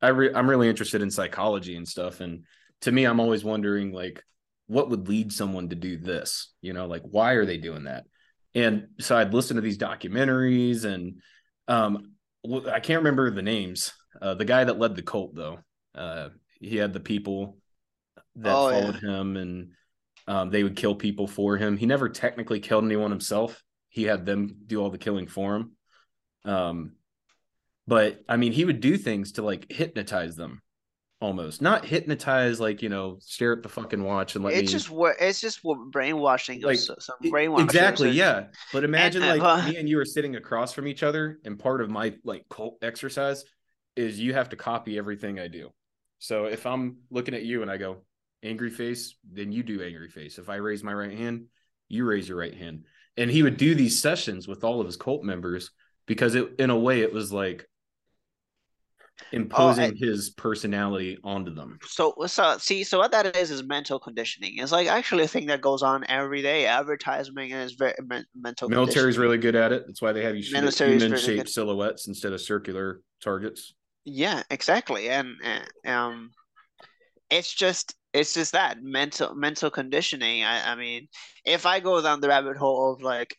I 0.00 0.06
I 0.06 0.10
re- 0.10 0.34
I'm 0.34 0.48
really 0.48 0.68
interested 0.68 1.02
in 1.02 1.10
psychology 1.10 1.76
and 1.76 1.86
stuff. 1.88 2.20
And 2.20 2.44
to 2.82 2.92
me, 2.92 3.04
I'm 3.04 3.20
always 3.20 3.44
wondering 3.44 3.92
like 3.92 4.22
what 4.66 4.90
would 4.90 5.08
lead 5.08 5.32
someone 5.32 5.68
to 5.68 5.76
do 5.76 5.98
this, 5.98 6.52
you 6.62 6.72
know, 6.72 6.86
like 6.86 7.02
why 7.02 7.32
are 7.32 7.44
they 7.44 7.58
doing 7.58 7.84
that? 7.84 8.04
And 8.54 8.88
so 9.00 9.16
I'd 9.16 9.34
listen 9.34 9.56
to 9.56 9.62
these 9.62 9.78
documentaries 9.78 10.84
and 10.84 11.20
um 11.68 12.12
I 12.70 12.80
can't 12.80 13.00
remember 13.00 13.30
the 13.30 13.42
names. 13.42 13.92
Uh, 14.20 14.34
the 14.34 14.44
guy 14.44 14.64
that 14.64 14.78
led 14.78 14.96
the 14.96 15.02
cult 15.02 15.34
though, 15.34 15.58
uh, 15.94 16.28
he 16.60 16.76
had 16.76 16.92
the 16.92 17.00
people 17.00 17.58
that 18.36 18.54
Oh, 18.54 18.68
yeah. 18.68 18.80
followed 18.80 19.02
him 19.02 19.36
and 19.36 19.70
um, 20.26 20.50
they 20.50 20.62
would 20.62 20.76
kill 20.76 20.94
people 20.94 21.26
for 21.26 21.56
him. 21.56 21.76
He 21.76 21.86
never 21.86 22.08
technically 22.08 22.60
killed 22.60 22.84
anyone 22.84 23.10
himself. 23.10 23.62
He 23.88 24.04
had 24.04 24.24
them 24.26 24.56
do 24.66 24.80
all 24.82 24.90
the 24.90 24.98
killing 24.98 25.26
for 25.26 25.56
him. 25.56 25.72
Um, 26.44 26.92
but 27.86 28.22
I 28.28 28.36
mean, 28.36 28.52
he 28.52 28.64
would 28.64 28.80
do 28.80 28.96
things 28.96 29.32
to 29.32 29.42
like 29.42 29.70
hypnotize 29.70 30.36
them, 30.36 30.62
almost 31.24 31.62
not 31.62 31.84
hypnotize, 31.84 32.60
like 32.60 32.82
you 32.82 32.88
know, 32.88 33.16
stare 33.20 33.52
at 33.54 33.62
the 33.62 33.68
fucking 33.68 34.02
watch 34.02 34.36
and 34.36 34.44
let 34.44 34.54
it's 34.54 34.62
me. 34.70 34.72
just 34.78 34.90
what 34.90 35.16
it's 35.18 35.40
just 35.40 35.60
what 35.62 35.78
brainwashing 35.90 36.60
Like, 36.60 36.78
so- 36.78 36.96
some 36.98 37.16
brainwashing 37.30 37.64
exactly, 37.64 38.10
yeah. 38.10 38.44
But 38.72 38.84
imagine 38.84 39.22
uh, 39.22 39.36
like 39.36 39.42
uh, 39.42 39.68
me 39.68 39.76
and 39.76 39.88
you 39.88 39.98
are 39.98 40.04
sitting 40.04 40.36
across 40.36 40.72
from 40.72 40.86
each 40.86 41.02
other, 41.02 41.40
and 41.44 41.58
part 41.58 41.80
of 41.80 41.90
my 41.90 42.14
like 42.24 42.44
cult 42.48 42.78
exercise 42.82 43.44
is 43.96 44.20
you 44.20 44.34
have 44.34 44.50
to 44.50 44.56
copy 44.56 44.98
everything 44.98 45.40
I 45.40 45.48
do. 45.48 45.70
So 46.18 46.46
if 46.46 46.66
I'm 46.66 46.98
looking 47.10 47.34
at 47.34 47.42
you 47.44 47.62
and 47.62 47.70
I 47.70 47.76
go 47.76 47.98
angry 48.42 48.70
face, 48.70 49.16
then 49.32 49.50
you 49.52 49.62
do 49.62 49.82
angry 49.82 50.08
face. 50.08 50.38
If 50.38 50.48
I 50.48 50.56
raise 50.56 50.84
my 50.84 50.92
right 50.92 51.16
hand, 51.16 51.46
you 51.88 52.04
raise 52.04 52.28
your 52.28 52.38
right 52.38 52.54
hand. 52.54 52.84
And 53.16 53.30
he 53.30 53.42
would 53.42 53.56
do 53.56 53.74
these 53.74 54.02
sessions 54.02 54.46
with 54.46 54.64
all 54.64 54.80
of 54.80 54.86
his 54.86 54.96
cult 54.96 55.22
members 55.22 55.70
because 56.06 56.34
it 56.34 56.56
in 56.58 56.70
a 56.70 56.78
way 56.78 57.00
it 57.00 57.12
was 57.12 57.32
like 57.32 57.66
imposing 59.32 59.96
his 59.96 60.30
personality 60.30 61.18
onto 61.24 61.54
them. 61.54 61.78
so 61.86 62.14
so 62.26 62.56
see 62.58 62.84
so 62.84 62.98
what 62.98 63.12
that 63.12 63.36
is 63.36 63.50
is 63.50 63.62
mental 63.64 63.98
conditioning 63.98 64.52
it's 64.56 64.72
like 64.72 64.86
actually 64.86 65.24
a 65.24 65.28
thing 65.28 65.46
that 65.46 65.60
goes 65.60 65.82
on 65.82 66.04
every 66.08 66.42
day 66.42 66.66
advertisement 66.66 67.52
is 67.52 67.72
very 67.72 67.94
men- 68.04 68.26
mental 68.34 68.68
Military's 68.68 69.18
really 69.18 69.38
good 69.38 69.56
at 69.56 69.72
it. 69.72 69.84
That's 69.86 70.00
why 70.00 70.12
they 70.12 70.22
have 70.22 70.36
you 70.36 70.42
shoot 70.42 70.78
human-shaped 70.78 71.48
silhouettes 71.48 72.08
instead 72.08 72.32
of 72.32 72.40
circular 72.40 73.00
targets. 73.22 73.74
Yeah, 74.04 74.42
exactly. 74.50 75.08
And 75.08 75.34
uh, 75.44 75.90
um 75.90 76.30
it's 77.30 77.52
just 77.52 77.94
it's 78.12 78.34
just 78.34 78.52
that 78.52 78.82
mental 78.82 79.34
mental 79.34 79.70
conditioning. 79.70 80.44
I 80.44 80.72
I 80.72 80.74
mean, 80.76 81.08
if 81.44 81.66
I 81.66 81.80
go 81.80 82.00
down 82.00 82.20
the 82.20 82.28
rabbit 82.28 82.56
hole 82.56 82.92
of 82.92 83.02
like 83.02 83.36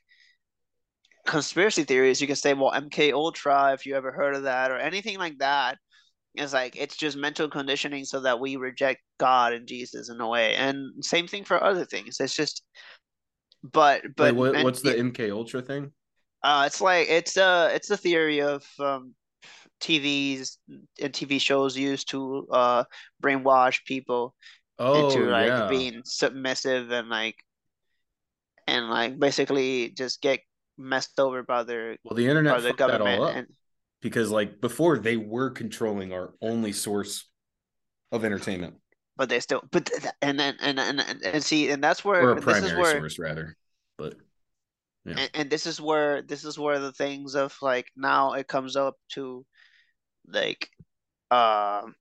conspiracy 1.25 1.83
theories, 1.83 2.21
you 2.21 2.27
can 2.27 2.35
say, 2.35 2.53
well, 2.53 2.71
MK 2.73 3.11
Ultra, 3.13 3.73
if 3.73 3.85
you 3.85 3.95
ever 3.95 4.11
heard 4.11 4.35
of 4.35 4.43
that 4.43 4.71
or 4.71 4.77
anything 4.77 5.17
like 5.17 5.37
that. 5.39 5.77
It's 6.35 6.53
like 6.53 6.75
it's 6.75 6.97
just 6.97 7.17
mental 7.17 7.49
conditioning 7.49 8.05
so 8.05 8.19
that 8.21 8.39
we 8.39 8.57
reject 8.57 9.01
God 9.19 9.53
and 9.53 9.67
Jesus 9.67 10.09
in 10.09 10.19
a 10.21 10.27
way. 10.27 10.55
And 10.55 11.03
same 11.03 11.27
thing 11.27 11.45
for 11.45 11.63
other 11.63 11.85
things. 11.85 12.19
It's 12.19 12.35
just 12.35 12.63
but 13.63 14.03
But 14.15 14.35
but 14.35 14.35
what, 14.35 14.63
what's 14.63 14.81
the 14.81 14.97
MK 14.97 15.31
Ultra 15.31 15.61
thing? 15.61 15.91
uh, 16.43 16.63
it's 16.67 16.81
like 16.81 17.07
it's 17.09 17.37
a 17.37 17.71
it's 17.73 17.89
a 17.89 17.97
theory 17.97 18.41
of 18.41 18.63
um, 18.79 19.15
TVs 19.81 20.57
and 21.01 21.13
TV 21.13 21.39
shows 21.39 21.77
used 21.77 22.09
to 22.09 22.47
uh 22.51 22.83
brainwash 23.23 23.83
people 23.85 24.35
Oh, 24.77 24.99
into 24.99 25.29
like 25.29 25.47
yeah. 25.47 25.67
being 25.67 26.01
submissive 26.05 26.91
and 26.91 27.09
like 27.09 27.35
and 28.67 28.89
like 28.89 29.19
basically 29.19 29.89
just 29.89 30.21
get 30.21 30.39
messed 30.77 31.19
over 31.19 31.43
by 31.43 31.63
their 31.63 31.97
well, 32.03 32.15
the 32.15 32.27
internet 32.27 32.61
the 32.61 32.73
government 32.73 33.19
all 33.19 33.23
up 33.23 33.35
and 33.35 33.47
because, 34.01 34.29
like, 34.29 34.61
before 34.61 34.99
they 34.99 35.17
were 35.17 35.49
controlling 35.49 36.13
our 36.13 36.33
only 36.41 36.71
source 36.71 37.25
of 38.11 38.23
entertainment 38.23 38.75
but 39.17 39.29
they 39.29 39.39
still 39.39 39.63
but 39.71 39.89
and 40.21 40.39
then 40.39 40.55
and 40.61 40.79
and 40.79 40.99
and, 40.99 41.23
and 41.23 41.43
see 41.43 41.69
and 41.69 41.83
that's 41.83 42.03
where 42.03 42.21
or 42.21 42.31
a 42.31 42.35
this 42.35 42.43
primary 42.43 42.69
is 42.71 42.77
where 42.77 42.99
source, 42.99 43.19
rather. 43.19 43.55
But 43.97 44.15
Yeah. 45.05 45.13
and, 45.17 45.29
and 45.33 45.49
this 45.49 45.65
is 45.65 45.79
where 45.79 46.21
this 46.21 46.43
is 46.43 46.59
where 46.59 46.79
the 46.79 46.91
things 46.91 47.35
of 47.35 47.55
like 47.61 47.87
now 47.95 48.33
it 48.33 48.47
comes 48.47 48.75
up 48.75 48.95
to 49.09 49.45
like 50.27 50.69
um 51.31 51.95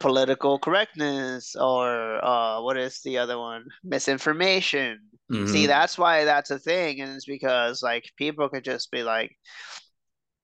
political 0.00 0.58
correctness 0.58 1.54
or 1.56 2.24
uh 2.24 2.60
what 2.62 2.76
is 2.76 3.00
the 3.02 3.18
other 3.18 3.38
one? 3.38 3.64
Misinformation. 3.84 5.00
See 5.44 5.66
Mhm. 5.66 5.68
that's 5.68 5.98
why 5.98 6.24
that's 6.24 6.50
a 6.50 6.58
thing 6.58 7.00
and 7.00 7.14
it's 7.16 7.26
because 7.26 7.82
like 7.82 8.12
people 8.16 8.48
could 8.48 8.64
just 8.64 8.90
be 8.90 9.02
like 9.02 9.36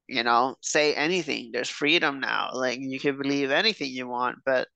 you 0.09 0.23
know 0.23 0.57
say 0.61 0.95
anything. 0.95 1.51
There's 1.53 1.69
freedom 1.69 2.21
now. 2.21 2.51
Like 2.53 2.79
you 2.81 3.01
can 3.01 3.17
believe 3.19 3.51
anything 3.51 3.91
you 3.91 4.09
want 4.09 4.39
but 4.45 4.69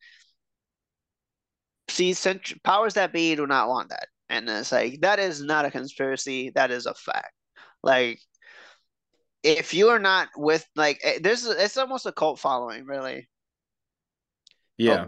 see 1.89 2.13
cent- 2.15 2.63
powers 2.63 2.95
that 2.95 3.13
be 3.13 3.35
do 3.35 3.47
not 3.47 3.69
want 3.69 3.91
that. 3.91 4.09
And 4.29 4.49
it's 4.49 4.73
like 4.73 5.01
that 5.01 5.19
is 5.19 5.43
not 5.43 5.65
a 5.65 5.71
conspiracy. 5.71 6.51
That 6.55 6.71
is 6.71 6.87
a 6.87 6.95
fact. 6.95 7.33
Like 7.83 8.21
if 9.43 9.75
you 9.75 9.89
are 9.89 9.99
not 9.99 10.29
with 10.37 10.67
like 10.77 11.01
eh, 11.03 11.19
there's 11.23 11.45
it's 11.47 11.77
almost 11.77 12.07
a 12.07 12.13
cult 12.13 12.39
following 12.39 12.85
really 12.85 13.29
yeah. 14.79 15.07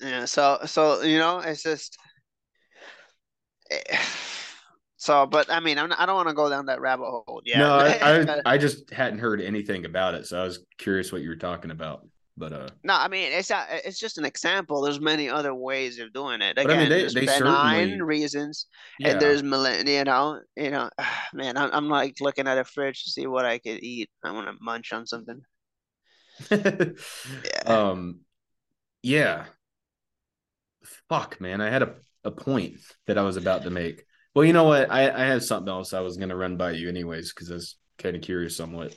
yeah 0.00 0.24
so 0.24 0.58
so 0.66 1.02
you 1.02 1.18
know 1.18 1.38
it's 1.38 1.62
just 1.62 1.96
eh, 3.70 3.98
so 4.96 5.26
but 5.26 5.50
i 5.50 5.60
mean 5.60 5.78
I'm, 5.78 5.88
not- 5.88 6.00
i 6.00 6.06
don't 6.06 6.16
want 6.16 6.28
to 6.28 6.34
go 6.34 6.48
down 6.50 6.66
that 6.66 6.80
rabbit 6.80 7.04
hole 7.06 7.40
yeah 7.44 7.58
No, 7.58 7.74
I, 7.74 7.88
I 8.46 8.54
I 8.54 8.58
just 8.58 8.90
hadn't 8.90 9.18
heard 9.20 9.40
anything 9.40 9.84
about 9.84 10.14
it, 10.14 10.26
so 10.26 10.40
I 10.40 10.44
was 10.44 10.64
curious 10.78 11.12
what 11.12 11.22
you 11.22 11.28
were 11.30 11.36
talking 11.36 11.70
about. 11.70 12.06
But 12.36 12.52
uh, 12.54 12.68
no 12.84 12.94
i 12.94 13.06
mean 13.08 13.32
it's 13.32 13.50
not 13.50 13.66
it's 13.70 13.98
just 13.98 14.16
an 14.16 14.24
example 14.24 14.80
there's 14.80 15.00
many 15.00 15.28
other 15.28 15.54
ways 15.54 15.98
of 15.98 16.10
doing 16.14 16.40
it 16.40 16.56
But, 16.56 16.66
again 16.66 16.76
I 16.78 16.80
mean, 16.80 16.88
they- 16.88 17.00
there's 17.00 17.12
they 17.14 17.26
benign 17.26 18.00
reasons 18.00 18.66
yeah. 18.98 19.08
and 19.10 19.20
there's 19.20 19.42
millenn 19.42 19.86
you 19.86 20.04
know 20.04 20.40
you 20.56 20.70
know 20.70 20.88
man 21.34 21.58
I'm, 21.58 21.70
I'm 21.70 21.88
like 21.90 22.14
looking 22.22 22.46
at 22.48 22.56
a 22.56 22.64
fridge 22.64 23.04
to 23.04 23.10
see 23.10 23.26
what 23.26 23.44
i 23.44 23.58
could 23.58 23.82
eat 23.82 24.08
i 24.24 24.30
want 24.32 24.46
to 24.46 24.54
munch 24.62 24.90
on 24.94 25.06
something 25.06 25.42
Yeah. 26.50 26.92
um, 27.66 28.20
yeah. 29.02 29.46
Fuck, 31.08 31.40
man, 31.40 31.60
I 31.60 31.70
had 31.70 31.82
a 31.82 31.94
a 32.22 32.30
point 32.30 32.76
that 33.06 33.16
I 33.16 33.22
was 33.22 33.36
about 33.36 33.62
to 33.62 33.70
make. 33.70 34.04
Well, 34.34 34.44
you 34.44 34.52
know 34.52 34.64
what? 34.64 34.90
I 34.90 35.10
I 35.10 35.24
have 35.26 35.44
something 35.44 35.70
else 35.70 35.92
I 35.92 36.00
was 36.00 36.16
gonna 36.16 36.36
run 36.36 36.56
by 36.56 36.72
you 36.72 36.88
anyways 36.88 37.32
because 37.32 37.50
I 37.50 37.54
was 37.54 37.76
kind 37.98 38.16
of 38.16 38.22
curious 38.22 38.60
on 38.60 38.72
what 38.72 38.94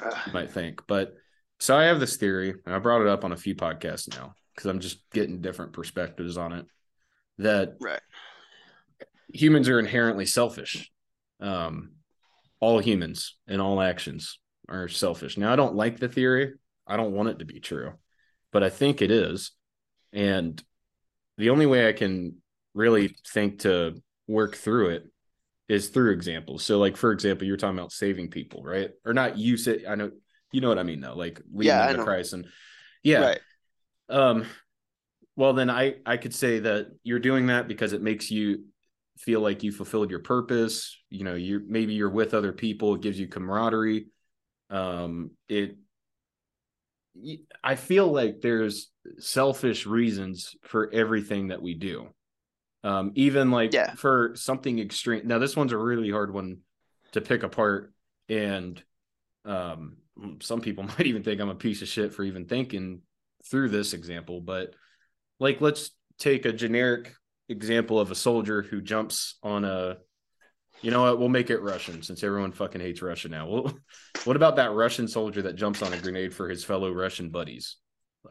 you 0.00 0.32
might 0.32 0.50
think. 0.50 0.82
But 0.86 1.14
so 1.58 1.76
I 1.76 1.84
have 1.84 2.00
this 2.00 2.16
theory, 2.16 2.54
and 2.66 2.74
I 2.74 2.78
brought 2.78 3.02
it 3.02 3.08
up 3.08 3.24
on 3.24 3.32
a 3.32 3.36
few 3.36 3.54
podcasts 3.54 4.08
now 4.16 4.34
because 4.54 4.68
I'm 4.68 4.80
just 4.80 5.08
getting 5.10 5.40
different 5.40 5.72
perspectives 5.72 6.36
on 6.36 6.52
it. 6.52 6.66
That 7.38 7.76
right 7.80 8.00
humans 9.32 9.68
are 9.68 9.78
inherently 9.78 10.26
selfish. 10.26 10.90
Um, 11.40 11.92
all 12.60 12.78
humans 12.78 13.36
and 13.48 13.60
all 13.60 13.80
actions 13.80 14.38
are 14.68 14.88
selfish. 14.88 15.36
Now, 15.36 15.52
I 15.52 15.56
don't 15.56 15.74
like 15.74 15.98
the 15.98 16.08
theory. 16.08 16.52
I 16.86 16.96
don't 16.96 17.12
want 17.12 17.30
it 17.30 17.38
to 17.40 17.44
be 17.44 17.60
true, 17.60 17.92
but 18.52 18.62
I 18.62 18.70
think 18.70 19.02
it 19.02 19.10
is. 19.10 19.52
And 20.12 20.62
the 21.38 21.50
only 21.50 21.66
way 21.66 21.88
I 21.88 21.92
can 21.92 22.36
really 22.74 23.16
think 23.28 23.60
to 23.60 24.02
work 24.28 24.56
through 24.56 24.90
it 24.90 25.10
is 25.68 25.88
through 25.88 26.12
examples. 26.12 26.64
So, 26.64 26.78
like 26.78 26.96
for 26.96 27.12
example, 27.12 27.46
you're 27.46 27.56
talking 27.56 27.78
about 27.78 27.92
saving 27.92 28.30
people, 28.30 28.62
right? 28.64 28.90
Or 29.04 29.14
not 29.14 29.38
you 29.38 29.56
say 29.56 29.84
I 29.88 29.94
know 29.94 30.12
you 30.52 30.60
know 30.60 30.68
what 30.68 30.78
I 30.78 30.82
mean 30.84 31.00
though, 31.00 31.16
like 31.16 31.40
leading 31.52 31.78
Yeah, 31.78 31.86
them 31.86 31.96
to. 31.96 31.98
Christ 31.98 32.32
and 32.34 32.46
yeah. 33.02 33.20
Right. 33.20 33.40
Um 34.08 34.46
well 35.36 35.52
then 35.52 35.70
I 35.70 35.96
I 36.04 36.16
could 36.16 36.34
say 36.34 36.60
that 36.60 36.88
you're 37.02 37.18
doing 37.18 37.46
that 37.46 37.68
because 37.68 37.92
it 37.92 38.02
makes 38.02 38.30
you 38.30 38.64
feel 39.18 39.40
like 39.40 39.62
you 39.62 39.72
fulfilled 39.72 40.10
your 40.10 40.20
purpose. 40.20 40.98
You 41.10 41.24
know, 41.24 41.34
you 41.34 41.62
maybe 41.66 41.94
you're 41.94 42.10
with 42.10 42.34
other 42.34 42.52
people, 42.52 42.94
it 42.94 43.02
gives 43.02 43.18
you 43.18 43.28
camaraderie. 43.28 44.08
Um 44.70 45.32
it 45.48 45.76
I 47.62 47.74
feel 47.74 48.08
like 48.08 48.40
there's 48.40 48.90
selfish 49.18 49.86
reasons 49.86 50.56
for 50.62 50.90
everything 50.92 51.48
that 51.48 51.62
we 51.62 51.74
do. 51.74 52.08
Um, 52.84 53.12
even 53.14 53.50
like 53.50 53.72
Yeah. 53.72 53.94
for 53.94 54.32
something 54.34 54.78
extreme. 54.78 55.26
Now, 55.26 55.38
this 55.38 55.56
one's 55.56 55.72
a 55.72 55.78
really 55.78 56.10
hard 56.10 56.32
one 56.32 56.58
to 57.12 57.20
pick 57.20 57.42
apart, 57.42 57.92
and 58.28 58.82
um, 59.44 59.98
some 60.40 60.60
people 60.60 60.84
might 60.98 61.06
even 61.06 61.22
think 61.22 61.40
I'm 61.40 61.48
a 61.48 61.54
piece 61.54 61.82
of 61.82 61.88
shit 61.88 62.12
for 62.14 62.24
even 62.24 62.46
thinking 62.46 63.02
through 63.50 63.68
this 63.68 63.92
example. 63.92 64.40
But 64.40 64.74
like, 65.38 65.60
let's 65.60 65.90
take 66.18 66.44
a 66.44 66.52
generic 66.52 67.14
example 67.48 68.00
of 68.00 68.10
a 68.10 68.16
soldier 68.16 68.62
who 68.62 68.80
jumps 68.80 69.38
on 69.42 69.64
a. 69.64 69.98
You 70.82 70.90
know 70.90 71.02
what? 71.02 71.18
We'll 71.18 71.28
make 71.28 71.50
it 71.50 71.62
Russian 71.62 72.02
since 72.02 72.24
everyone 72.24 72.52
fucking 72.52 72.80
hates 72.80 73.02
Russia 73.02 73.28
now. 73.28 73.48
Well, 73.48 73.78
what 74.24 74.36
about 74.36 74.56
that 74.56 74.72
Russian 74.72 75.06
soldier 75.06 75.42
that 75.42 75.54
jumps 75.54 75.80
on 75.80 75.92
a 75.92 75.98
grenade 75.98 76.34
for 76.34 76.48
his 76.48 76.64
fellow 76.64 76.92
Russian 76.92 77.30
buddies? 77.30 77.76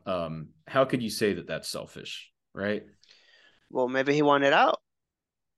Um, 0.06 0.50
how 0.68 0.86
could 0.86 1.02
you 1.02 1.10
say 1.10 1.34
that 1.34 1.48
that's 1.48 1.70
selfish, 1.70 2.30
right? 2.54 2.84
Well, 3.70 3.88
maybe 3.88 4.14
he 4.14 4.22
wanted 4.22 4.54
out, 4.54 4.82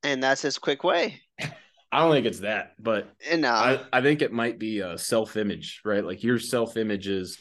and 0.04 0.22
that's 0.22 0.42
his 0.42 0.56
quick 0.56 0.84
way. 0.84 1.20
I 1.40 2.00
don't 2.00 2.12
think 2.12 2.26
it's 2.26 2.40
that, 2.40 2.72
but 2.78 3.08
And 3.28 3.42
now, 3.42 3.54
I, 3.54 3.80
I 3.92 4.00
think 4.00 4.20
it 4.22 4.32
might 4.32 4.58
be 4.58 4.80
a 4.80 4.98
self 4.98 5.36
image, 5.36 5.80
right? 5.84 6.04
Like 6.04 6.24
your 6.24 6.38
self 6.38 6.76
image 6.76 7.06
is 7.06 7.38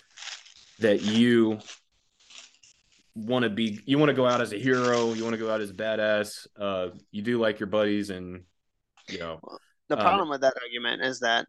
that 0.79 1.01
you 1.01 1.59
want 3.15 3.43
to 3.43 3.49
be, 3.49 3.79
you 3.85 3.97
want 3.97 4.09
to 4.09 4.15
go 4.15 4.27
out 4.27 4.41
as 4.41 4.53
a 4.53 4.59
hero, 4.59 5.13
you 5.13 5.23
want 5.23 5.33
to 5.33 5.39
go 5.39 5.51
out 5.51 5.61
as 5.61 5.71
a 5.71 5.73
badass. 5.73 6.47
Uh, 6.59 6.89
you 7.11 7.21
do 7.23 7.39
like 7.39 7.59
your 7.59 7.67
buddies, 7.67 8.11
and 8.11 8.43
know, 9.19 9.41
the 9.89 9.97
um, 9.97 10.01
problem 10.01 10.29
with 10.29 10.41
that 10.41 10.55
argument 10.61 11.01
is 11.03 11.19
that 11.19 11.47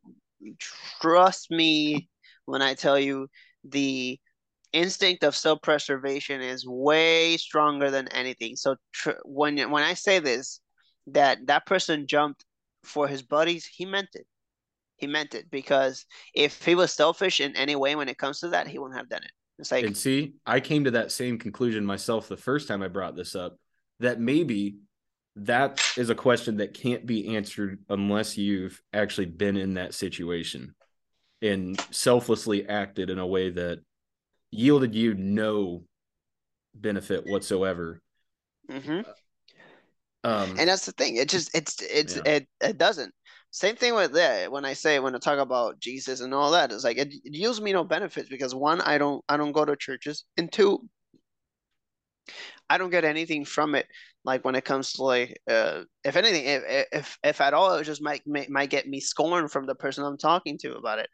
trust 1.00 1.50
me 1.50 2.08
when 2.46 2.62
I 2.62 2.74
tell 2.74 2.98
you 2.98 3.28
the 3.64 4.18
instinct 4.72 5.22
of 5.22 5.36
self-preservation 5.36 6.40
is 6.40 6.66
way 6.66 7.36
stronger 7.36 7.90
than 7.90 8.08
anything. 8.08 8.56
So 8.56 8.76
tr- 8.92 9.22
when 9.24 9.70
when 9.70 9.84
I 9.84 9.94
say 9.94 10.18
this, 10.18 10.60
that 11.08 11.46
that 11.46 11.66
person 11.66 12.06
jumped 12.06 12.44
for 12.82 13.08
his 13.08 13.22
buddies, 13.22 13.66
he 13.66 13.86
meant 13.86 14.10
it. 14.14 14.26
He 14.96 15.06
meant 15.06 15.34
it 15.34 15.50
because 15.50 16.06
if 16.34 16.64
he 16.64 16.74
was 16.74 16.92
selfish 16.92 17.40
in 17.40 17.56
any 17.56 17.76
way 17.76 17.96
when 17.96 18.08
it 18.08 18.18
comes 18.18 18.40
to 18.40 18.48
that, 18.48 18.68
he 18.68 18.78
wouldn't 18.78 18.98
have 18.98 19.08
done 19.08 19.22
it. 19.22 19.30
It's 19.58 19.70
like 19.72 19.84
and 19.84 19.96
see, 19.96 20.34
I 20.46 20.60
came 20.60 20.84
to 20.84 20.92
that 20.92 21.12
same 21.12 21.38
conclusion 21.38 21.84
myself 21.84 22.28
the 22.28 22.36
first 22.36 22.68
time 22.68 22.82
I 22.82 22.88
brought 22.88 23.16
this 23.16 23.34
up 23.34 23.56
that 24.00 24.20
maybe 24.20 24.76
that 25.36 25.82
is 25.96 26.10
a 26.10 26.14
question 26.14 26.58
that 26.58 26.74
can't 26.74 27.06
be 27.06 27.36
answered 27.36 27.80
unless 27.88 28.38
you've 28.38 28.80
actually 28.92 29.26
been 29.26 29.56
in 29.56 29.74
that 29.74 29.94
situation 29.94 30.74
and 31.42 31.78
selflessly 31.90 32.68
acted 32.68 33.10
in 33.10 33.18
a 33.18 33.26
way 33.26 33.50
that 33.50 33.80
yielded 34.50 34.94
you 34.94 35.14
no 35.14 35.82
benefit 36.74 37.26
whatsoever. 37.26 38.00
mhm. 38.68 39.04
Um, 40.22 40.56
and 40.58 40.68
that's 40.68 40.86
the 40.86 40.92
thing 40.92 41.16
it 41.16 41.28
just 41.28 41.54
it's 41.54 41.82
it's 41.82 42.16
Yeah. 42.16 42.22
it, 42.24 42.48
it 42.62 42.78
doesn't 42.78 43.12
same 43.50 43.76
thing 43.76 43.94
with 43.94 44.12
that 44.12 44.50
when 44.50 44.64
i 44.64 44.72
say 44.72 44.98
when 44.98 45.14
i 45.14 45.18
talk 45.18 45.38
about 45.38 45.78
jesus 45.80 46.20
and 46.22 46.32
all 46.32 46.50
that 46.52 46.72
it's 46.72 46.82
like 46.82 46.96
it, 46.96 47.12
it 47.12 47.34
yields 47.34 47.60
me 47.60 47.74
no 47.74 47.84
benefits 47.84 48.30
because 48.30 48.54
one 48.54 48.80
i 48.80 48.96
don't 48.96 49.22
i 49.28 49.36
don't 49.36 49.52
go 49.52 49.66
to 49.66 49.76
churches 49.76 50.24
and 50.38 50.50
two 50.50 50.88
i 52.70 52.78
don't 52.78 52.90
get 52.90 53.04
anything 53.04 53.44
from 53.44 53.74
it 53.74 53.86
like 54.24 54.44
when 54.44 54.54
it 54.54 54.64
comes 54.64 54.92
to 54.92 55.02
like 55.02 55.38
uh 55.50 55.82
if 56.02 56.16
anything 56.16 56.44
if 56.46 56.62
if, 56.92 57.18
if 57.22 57.40
at 57.40 57.54
all 57.54 57.74
it 57.74 57.84
just 57.84 58.02
might, 58.02 58.22
might 58.26 58.50
might 58.50 58.70
get 58.70 58.88
me 58.88 59.00
scorn 59.00 59.48
from 59.48 59.66
the 59.66 59.74
person 59.74 60.04
i'm 60.04 60.18
talking 60.18 60.58
to 60.58 60.74
about 60.74 60.98
it. 60.98 61.08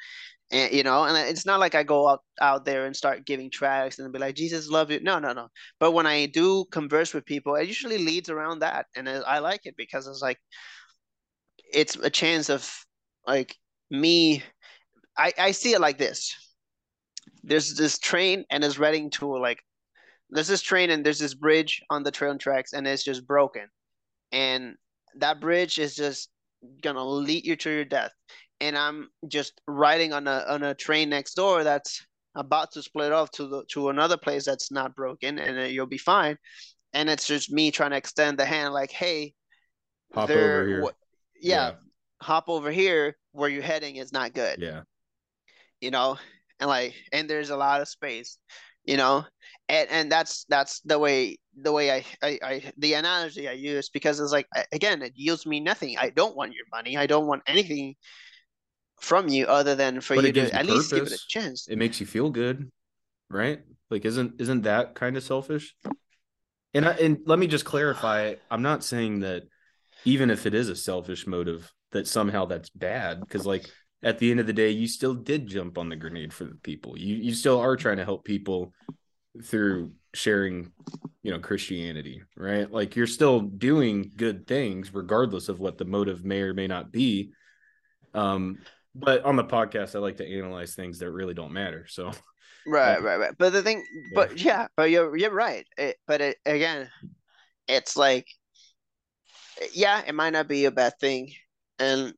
And 0.53 0.73
you 0.73 0.83
know 0.83 1.05
and 1.05 1.17
it's 1.17 1.47
not 1.47 1.61
like 1.61 1.75
i 1.75 1.83
go 1.83 2.09
out 2.09 2.21
out 2.41 2.65
there 2.65 2.87
and 2.87 2.97
start 2.97 3.27
giving 3.27 3.51
tracks 3.51 3.99
and 3.99 4.13
be 4.13 4.19
like 4.19 4.37
jesus 4.37 4.69
love 4.69 4.91
you. 4.91 5.01
No 5.01 5.19
no 5.19 5.33
no. 5.33 5.49
But 5.79 5.93
when 5.93 6.07
i 6.07 6.27
do 6.27 6.65
converse 6.73 7.15
with 7.15 7.25
people 7.27 7.55
it 7.57 7.69
usually 7.69 7.99
leads 7.99 8.31
around 8.31 8.61
that. 8.61 8.87
And 8.97 9.09
I 9.09 9.17
I 9.19 9.39
like 9.41 9.63
it 9.65 9.75
because 9.77 10.07
it's 10.07 10.23
like 10.23 10.39
it's 11.73 11.97
a 11.97 12.11
chance 12.11 12.49
of 12.51 12.69
like 13.27 13.57
me 13.91 14.43
i 15.17 15.33
i 15.39 15.51
see 15.53 15.73
it 15.73 15.81
like 15.81 15.99
this. 15.99 16.35
There's 17.43 17.75
this 17.75 17.99
train 17.99 18.45
and 18.51 18.63
it's 18.65 18.77
heading 18.77 19.11
to 19.11 19.37
like 19.39 19.63
there's 20.31 20.49
this 20.49 20.63
train 20.63 20.91
and 20.91 21.05
there's 21.05 21.19
this 21.19 21.35
bridge 21.35 21.83
on 21.91 22.03
the 22.03 22.11
train 22.11 22.39
tracks 22.39 22.73
and 22.73 22.87
it's 22.87 23.05
just 23.05 23.27
broken. 23.27 23.69
And 24.33 24.77
that 25.17 25.41
bridge 25.41 25.79
is 25.79 25.97
just 25.97 26.31
gonna 26.83 27.05
lead 27.05 27.45
you 27.45 27.57
to 27.57 27.71
your 27.71 27.85
death. 27.85 28.13
And 28.61 28.77
i'm 28.77 29.09
just 29.27 29.61
riding 29.67 30.13
on 30.13 30.29
a 30.29 30.45
on 30.49 30.63
a 30.63 30.75
train 30.75 31.09
next 31.09 31.35
door 31.35 31.65
that's 31.65 32.05
about 32.35 32.71
to 32.73 32.83
split 32.83 33.11
off 33.11 33.31
to 33.33 33.47
the 33.47 33.65
to 33.71 33.89
another 33.89 34.17
place 34.17 34.45
that's 34.45 34.71
not 34.71 34.95
broken 34.95 35.39
and 35.39 35.59
uh, 35.59 35.63
you'll 35.63 35.87
be 35.87 35.99
fine. 35.99 36.37
And 36.93 37.09
it's 37.09 37.27
just 37.27 37.51
me 37.51 37.71
trying 37.71 37.91
to 37.91 37.97
extend 37.97 38.39
the 38.39 38.45
hand 38.45 38.75
like 38.75 38.91
hey 38.91 39.35
hop 40.15 40.31
over 40.31 40.67
here. 40.67 40.83
wh- 40.83 41.43
yeah, 41.43 41.73
hop 42.21 42.49
over 42.49 42.71
here 42.71 43.17
where 43.33 43.49
you're 43.49 43.63
heading 43.63 43.97
is 43.97 44.13
not 44.13 44.35
good. 44.35 44.61
Yeah. 44.61 44.83
you 45.81 45.91
know 45.91 46.19
and 46.61 46.69
like 46.69 46.95
and 47.13 47.29
there's 47.29 47.51
a 47.51 47.57
lot 47.57 47.81
of 47.81 47.89
space 47.89 48.39
you 48.85 48.97
know 48.97 49.25
and 49.69 49.89
and 49.91 50.13
that's 50.13 50.45
that's 50.49 50.81
the 50.81 50.99
way 50.99 51.37
the 51.63 51.73
way 51.73 51.91
I, 51.91 52.05
I 52.23 52.39
i 52.43 52.73
the 52.79 52.95
analogy 52.95 53.49
i 53.49 53.53
use 53.53 53.89
because 53.89 54.21
it's 54.21 54.33
like 54.33 54.47
again 54.73 55.03
it 55.03 55.13
yields 55.15 55.47
me 55.47 55.61
nothing 55.61 55.97
i 55.99 56.11
don't 56.11 56.37
want 56.37 56.53
your 56.55 56.65
money 56.73 56.97
i 56.97 57.07
don't 57.07 57.27
want 57.27 57.43
anything 57.47 57.95
from 59.01 59.29
you 59.29 59.47
other 59.47 59.75
than 59.75 60.01
for 60.01 60.15
But 60.15 60.25
you 60.25 60.33
to 60.33 60.55
at 60.55 60.67
least 60.67 60.93
give 60.93 61.07
it 61.07 61.13
a 61.13 61.19
chance 61.29 61.67
It 61.69 61.79
makes 61.79 62.01
you 62.01 62.07
feel 62.07 62.31
good, 62.31 62.71
right? 63.31 63.61
Like, 63.91 64.05
isn't 64.05 64.41
isn't 64.41 64.63
that 64.63 64.95
kind 64.95 65.17
of 65.17 65.23
selfish? 65.23 65.75
And 66.75 66.87
I, 66.87 66.93
and 66.93 67.19
let 67.27 67.39
me 67.39 67.47
just 67.47 67.65
clarify. 67.65 68.35
I'm 68.51 68.63
not 68.63 68.85
saying 68.85 69.21
that 69.21 69.45
even 70.05 70.31
if 70.31 70.47
it 70.47 70.55
is 70.55 70.69
a 70.69 70.77
selfish 70.77 71.27
motive, 71.27 71.73
that 71.93 72.07
somehow 72.07 72.45
that's 72.45 72.71
bad. 72.71 73.21
Because 73.21 73.47
like 73.47 73.69
at 74.03 74.19
the 74.19 74.31
end 74.31 74.41
of 74.41 74.47
the 74.47 74.53
day, 74.53 74.71
you 74.71 74.89
still 74.89 75.15
did 75.15 75.47
jump 75.47 75.79
on 75.79 75.89
the 75.89 75.97
grenade 75.97 76.33
for 76.33 76.45
the 76.45 76.55
people. 76.55 76.99
You 76.99 77.17
you 77.17 77.35
still 77.35 77.59
are 77.61 77.77
trying 77.77 77.99
to 77.99 78.05
help 78.05 78.25
people 78.25 78.73
through 79.45 79.93
sharing, 80.15 80.73
you 81.23 81.31
know, 81.31 81.39
Christianity, 81.39 82.23
right? 82.37 82.71
Like 82.71 82.97
you're 82.97 83.07
still 83.07 83.41
doing 83.41 84.11
good 84.17 84.47
things 84.47 84.93
regardless 84.95 85.49
of 85.49 85.61
what 85.61 85.79
the 85.79 85.85
motive 85.85 86.25
may 86.25 86.41
or 86.41 86.55
may 86.55 86.67
not 86.67 86.91
be. 86.91 87.33
Um, 88.15 88.59
but 88.95 89.25
on 89.25 89.37
the 89.37 89.45
podcast, 89.45 89.95
I 89.95 89.99
like 89.99 90.17
to 90.17 90.27
analyze 90.27 90.75
things 90.75 90.99
that 90.99 91.11
really 91.11 91.35
don't 91.35 91.53
matter. 91.53 91.87
So 91.89 92.11
right 92.67 93.01
Yeah. 93.01 93.09
right 93.09 93.21
right 93.21 93.35
but 93.39 93.53
the 93.53 93.63
thing 93.63 93.85
but 94.15 94.39
yeah 94.39 94.67
but 94.77 94.91
you're 94.91 95.17
you're 95.17 95.33
right 95.33 95.67
it, 95.79 95.97
but 96.07 96.21
it, 96.21 96.37
again 96.45 96.89
it's 97.69 97.97
like 97.97 98.27
yeah 99.73 100.03
it 100.07 100.15
might 100.15 100.31
not 100.31 100.49
be 100.49 100.65
a 100.67 100.71
bad 100.71 100.93
thing 101.01 101.33
and 101.79 102.13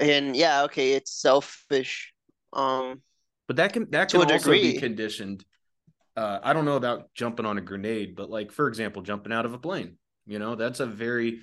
and 0.00 0.36
yeah 0.36 0.62
okay 0.64 0.92
it's 0.92 1.12
selfish 1.12 2.12
um 2.52 3.00
But 3.46 3.56
that 3.56 3.72
can 3.72 3.90
that 3.90 4.10
can 4.10 4.20
also 4.22 4.52
be 4.52 4.78
conditioned. 4.78 5.44
Uh, 6.16 6.38
I 6.42 6.52
don't 6.52 6.64
know 6.64 6.76
about 6.76 7.12
jumping 7.14 7.44
on 7.44 7.58
a 7.58 7.60
grenade, 7.60 8.14
but 8.14 8.30
like 8.30 8.52
for 8.52 8.68
example, 8.68 9.02
jumping 9.02 9.32
out 9.32 9.46
of 9.46 9.52
a 9.52 9.58
plane. 9.58 9.98
You 10.26 10.38
know, 10.38 10.54
that's 10.54 10.80
a 10.80 10.86
very 10.86 11.40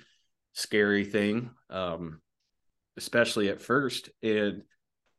scary 0.54 1.04
thing, 1.04 1.50
um, 1.70 2.20
especially 2.96 3.48
at 3.50 3.60
first. 3.60 4.10
And 4.22 4.62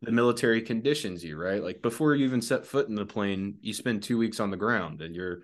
the 0.02 0.12
military 0.12 0.62
conditions 0.62 1.24
you, 1.24 1.38
right? 1.38 1.64
Like 1.64 1.82
before 1.82 2.16
you 2.16 2.26
even 2.26 2.42
set 2.42 2.66
foot 2.66 2.90
in 2.90 2.96
the 2.96 3.06
plane, 3.06 3.56
you 3.62 3.74
spend 3.74 4.04
two 4.04 4.18
weeks 4.18 4.40
on 4.40 4.52
the 4.52 4.58
ground 4.58 5.02
and 5.02 5.16
you're 5.16 5.44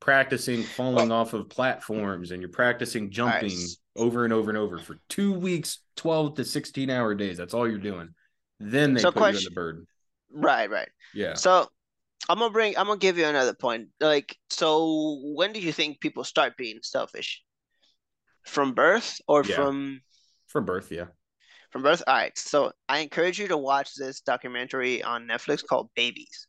practicing 0.00 0.62
falling 0.62 1.12
off 1.12 1.34
of 1.34 1.50
platforms 1.50 2.30
and 2.30 2.40
you're 2.40 2.50
practicing 2.50 3.10
jumping. 3.10 3.50
Over 3.98 4.24
and 4.24 4.32
over 4.32 4.50
and 4.50 4.56
over 4.58 4.78
for 4.78 4.98
two 5.08 5.32
weeks, 5.32 5.78
12 5.96 6.36
to 6.36 6.44
16 6.44 6.88
hour 6.90 7.14
days. 7.14 7.36
That's 7.36 7.54
all 7.54 7.68
you're 7.68 7.78
doing. 7.78 8.14
Then 8.60 8.94
they 8.94 9.02
So 9.02 9.10
put 9.12 9.32
you 9.32 9.38
in 9.38 9.44
the 9.44 9.50
bird. 9.50 9.86
right 10.32 10.70
right 10.70 10.88
Yeah. 11.14 11.34
So 11.34 11.68
I'm 12.28 12.38
gonna 12.38 12.52
bring 12.52 12.76
I'm 12.76 12.86
gonna 12.86 12.98
give 12.98 13.18
you 13.18 13.26
another 13.26 13.54
point. 13.54 13.88
Like, 14.00 14.36
so 14.50 15.20
when 15.34 15.52
do 15.52 15.60
you 15.60 15.72
think 15.72 16.00
people 16.00 16.24
start 16.24 16.56
being 16.56 16.80
selfish? 16.82 17.42
From 18.44 18.72
birth 18.74 19.20
or 19.28 19.44
Yeah. 19.44 19.54
from 19.54 20.00
From 20.46 20.64
birth, 20.64 20.90
yeah. 20.90 21.06
From 21.70 21.82
birth. 21.82 22.02
All 22.06 22.14
right. 22.14 22.36
So 22.38 22.72
I 22.88 23.00
encourage 23.00 23.38
you 23.38 23.48
to 23.48 23.56
watch 23.56 23.94
this 23.94 24.20
documentary 24.22 25.02
on 25.02 25.26
Netflix 25.26 25.64
called 25.64 25.90
Babies. 25.94 26.46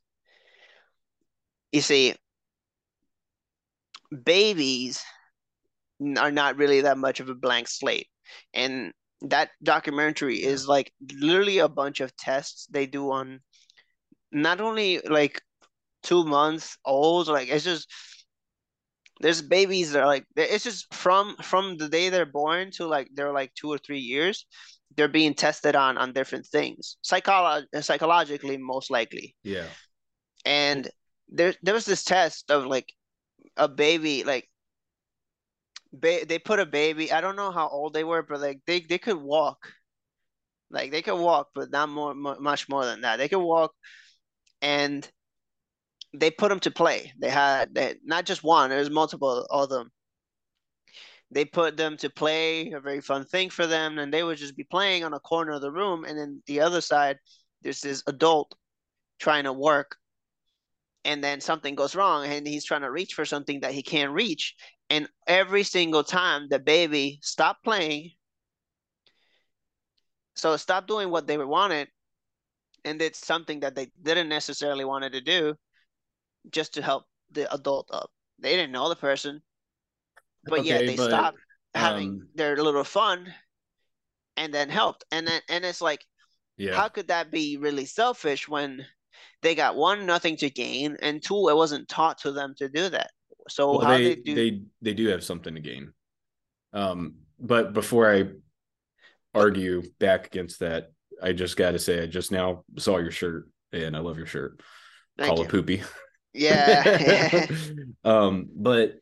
You 1.72 1.82
see, 1.82 2.16
babies 4.24 5.04
are 6.18 6.32
not 6.32 6.58
really 6.58 6.82
that 6.82 6.98
much 6.98 7.20
of 7.20 7.30
a 7.30 7.36
blank 7.36 7.68
slate. 7.68 8.08
And 8.54 8.94
that 9.22 9.50
documentary 9.64 10.42
is 10.44 10.68
like 10.68 10.92
literally 11.20 11.60
a 11.60 11.68
bunch 11.68 12.00
of 12.00 12.16
tests 12.16 12.68
they 12.72 12.86
do 12.86 13.12
on 13.12 13.42
not 14.32 14.62
only 14.62 15.00
like 15.00 15.42
two 16.04 16.24
months 16.24 16.78
old, 16.86 17.28
like 17.28 17.50
it's 17.50 17.66
just 17.66 17.92
there's 19.22 19.42
babies 19.42 19.92
that 19.92 20.02
are 20.02 20.08
like 20.08 20.26
it's 20.36 20.64
just 20.64 20.94
from 20.94 21.36
from 21.42 21.78
the 21.78 21.90
day 21.90 22.10
they're 22.10 22.26
born 22.26 22.72
to 22.72 22.88
like 22.88 23.10
they're 23.14 23.34
like 23.34 23.54
two 23.54 23.68
or 23.70 23.78
three 23.78 24.00
years 24.00 24.46
they're 24.96 25.08
being 25.08 25.34
tested 25.34 25.76
on 25.76 25.98
on 25.98 26.14
different 26.14 26.46
things 26.46 26.98
Psycholo- 27.04 27.66
psychologically 27.82 28.58
most 28.58 28.90
likely 28.90 29.36
Yeah. 29.44 29.68
and 30.46 30.90
there 31.28 31.54
there 31.62 31.74
was 31.74 31.86
this 31.86 32.04
test 32.04 32.50
of 32.50 32.66
like 32.66 32.92
a 33.58 33.68
baby 33.68 34.24
like 34.24 34.49
ba- 35.94 36.26
they 36.28 36.40
put 36.40 36.60
a 36.60 36.66
baby 36.66 37.12
i 37.12 37.22
don't 37.22 37.36
know 37.36 37.52
how 37.52 37.68
old 37.68 37.94
they 37.94 38.04
were 38.04 38.24
but 38.24 38.40
like 38.42 38.62
they, 38.66 38.82
they 38.82 38.98
could 38.98 39.18
walk. 39.18 39.74
Like 40.72 40.92
they 40.92 41.02
could 41.02 41.20
walk 41.20 41.50
but 41.56 41.72
not 41.72 41.90
more, 41.90 42.14
mu 42.14 42.40
much 42.40 42.70
more 42.70 42.86
than 42.86 43.02
that. 43.02 43.18
They 43.18 43.28
could 43.28 43.40
walk 43.40 43.74
and 44.62 45.10
they 46.14 46.32
put 46.32 46.50
them 46.50 46.60
to 46.62 46.72
play. 46.72 47.12
They 47.20 47.30
had 47.30 47.74
they, 47.74 47.96
not 48.04 48.26
just 48.26 48.44
one 48.44 48.70
there's 48.70 48.90
multiple 48.90 49.46
of 49.50 49.70
them. 49.70 49.92
They 51.32 51.46
put 51.46 51.78
them 51.78 51.98
to 51.98 52.10
play 52.10 52.72
a 52.72 52.80
very 52.80 53.02
fun 53.02 53.26
thing 53.26 53.50
for 53.50 53.68
them 53.68 54.00
and 54.00 54.14
they 54.14 54.24
would 54.24 54.38
just 54.38 54.56
be 54.58 54.64
playing 54.64 55.04
on 55.04 55.14
a 55.14 55.20
corner 55.20 55.54
of 55.54 55.62
the 55.62 55.72
room 55.72 56.06
and 56.06 56.18
then 56.18 56.42
the 56.46 56.62
other 56.62 56.82
side 56.82 57.18
there's 57.62 57.82
this 57.82 58.04
adult 58.08 58.56
trying 59.20 59.44
to 59.44 59.54
work 59.54 59.98
and 61.06 61.24
then 61.24 61.42
something 61.42 61.76
goes 61.76 61.96
wrong 61.96 62.26
and 62.26 62.48
he's 62.48 62.66
trying 62.66 62.82
to 62.82 62.92
reach 62.92 63.14
for 63.14 63.26
something 63.26 63.60
that 63.62 63.74
he 63.74 63.84
can't 63.84 64.12
reach 64.12 64.56
and 64.90 65.08
every 65.28 65.64
single 65.64 66.04
time 66.04 66.48
the 66.50 66.60
baby 66.60 67.20
stopped 67.22 67.64
playing 67.64 68.12
so 70.36 70.56
stopped 70.58 70.88
doing 70.88 71.10
what 71.10 71.28
they 71.28 71.38
wanted 71.38 71.88
and 72.86 73.00
did 73.00 73.16
something 73.16 73.60
that 73.60 73.76
they 73.76 73.92
didn't 74.02 74.30
necessarily 74.30 74.86
wanted 74.86 75.12
to 75.12 75.22
do 75.22 75.54
just 76.52 76.74
to 76.74 76.82
help 76.82 77.04
the 77.32 77.54
adult 77.54 77.90
up. 77.92 78.10
They 78.40 78.56
didn't 78.56 78.72
know 78.72 78.90
the 78.90 78.96
person 78.96 79.42
but 80.46 80.66
yet 80.66 80.86
they 80.86 80.96
but, 80.96 81.10
stopped 81.10 81.40
having 81.76 82.10
um, 82.10 82.28
their 82.36 82.58
little 82.58 82.84
fun 82.84 83.34
and 84.38 84.54
then 84.54 84.70
helped. 84.70 85.04
And 85.12 85.28
then 85.28 85.42
and 85.50 85.66
it's 85.66 85.82
like 85.82 86.06
Yeah. 86.58 86.76
how 86.76 86.90
could 86.90 87.08
that 87.10 87.32
be 87.32 87.58
really 87.58 87.86
selfish 87.86 88.48
when 88.48 88.86
they 89.42 89.56
got 89.56 89.76
one 89.76 90.06
nothing 90.06 90.38
to 90.38 90.50
gain 90.50 90.98
and 91.02 91.22
two 91.22 91.50
it 91.50 91.56
wasn't 91.56 91.88
taught 91.90 92.18
to 92.20 92.32
them 92.32 92.56
to 92.58 92.70
do 92.70 92.90
that 92.90 93.12
so 93.50 93.78
well, 93.78 93.82
how 93.82 93.98
they, 93.98 94.16
they 94.16 94.16
do 94.16 94.36
they 94.36 94.62
they 94.82 94.94
do 94.94 95.08
have 95.10 95.24
something 95.24 95.56
to 95.56 95.62
gain. 95.62 95.94
Um, 96.74 97.16
but 97.40 97.74
before 97.74 98.14
I 98.14 98.30
argue 99.34 99.84
back 100.00 100.28
against 100.28 100.60
that, 100.60 100.92
I 101.22 101.34
just 101.34 101.58
got 101.58 101.72
to 101.72 101.80
say 101.80 102.02
I 102.02 102.06
just 102.06 102.32
now 102.32 102.64
saw 102.78 102.98
your 102.98 103.12
shirt 103.12 103.50
and 103.72 103.96
I 103.96 104.00
love 104.00 104.18
your 104.18 104.28
shirt. 104.28 104.62
Thank 105.18 105.30
Call 105.30 105.40
you. 105.40 105.46
it 105.46 105.50
poopy. 105.50 105.84
yeah 106.34 107.48
um, 108.04 108.50
but 108.56 109.00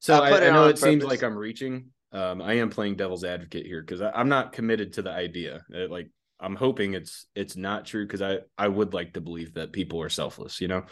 so 0.00 0.22
I, 0.22 0.30
I 0.30 0.46
it 0.46 0.52
know 0.52 0.68
it 0.68 0.78
seems 0.78 1.04
like 1.04 1.22
I'm 1.22 1.36
reaching. 1.36 1.86
Um, 2.12 2.40
I 2.40 2.54
am 2.54 2.70
playing 2.70 2.96
devil's 2.96 3.24
advocate 3.24 3.66
here 3.66 3.82
because 3.82 4.00
I'm 4.00 4.28
not 4.28 4.52
committed 4.52 4.94
to 4.94 5.02
the 5.02 5.10
idea. 5.10 5.64
Uh, 5.74 5.88
like 5.88 6.08
I'm 6.40 6.54
hoping 6.54 6.94
it's 6.94 7.26
it's 7.34 7.56
not 7.56 7.84
true 7.84 8.06
because 8.06 8.22
I 8.22 8.38
I 8.56 8.68
would 8.68 8.94
like 8.94 9.14
to 9.14 9.20
believe 9.20 9.54
that 9.54 9.72
people 9.72 10.00
are 10.02 10.08
selfless, 10.08 10.60
you 10.60 10.68
know. 10.68 10.84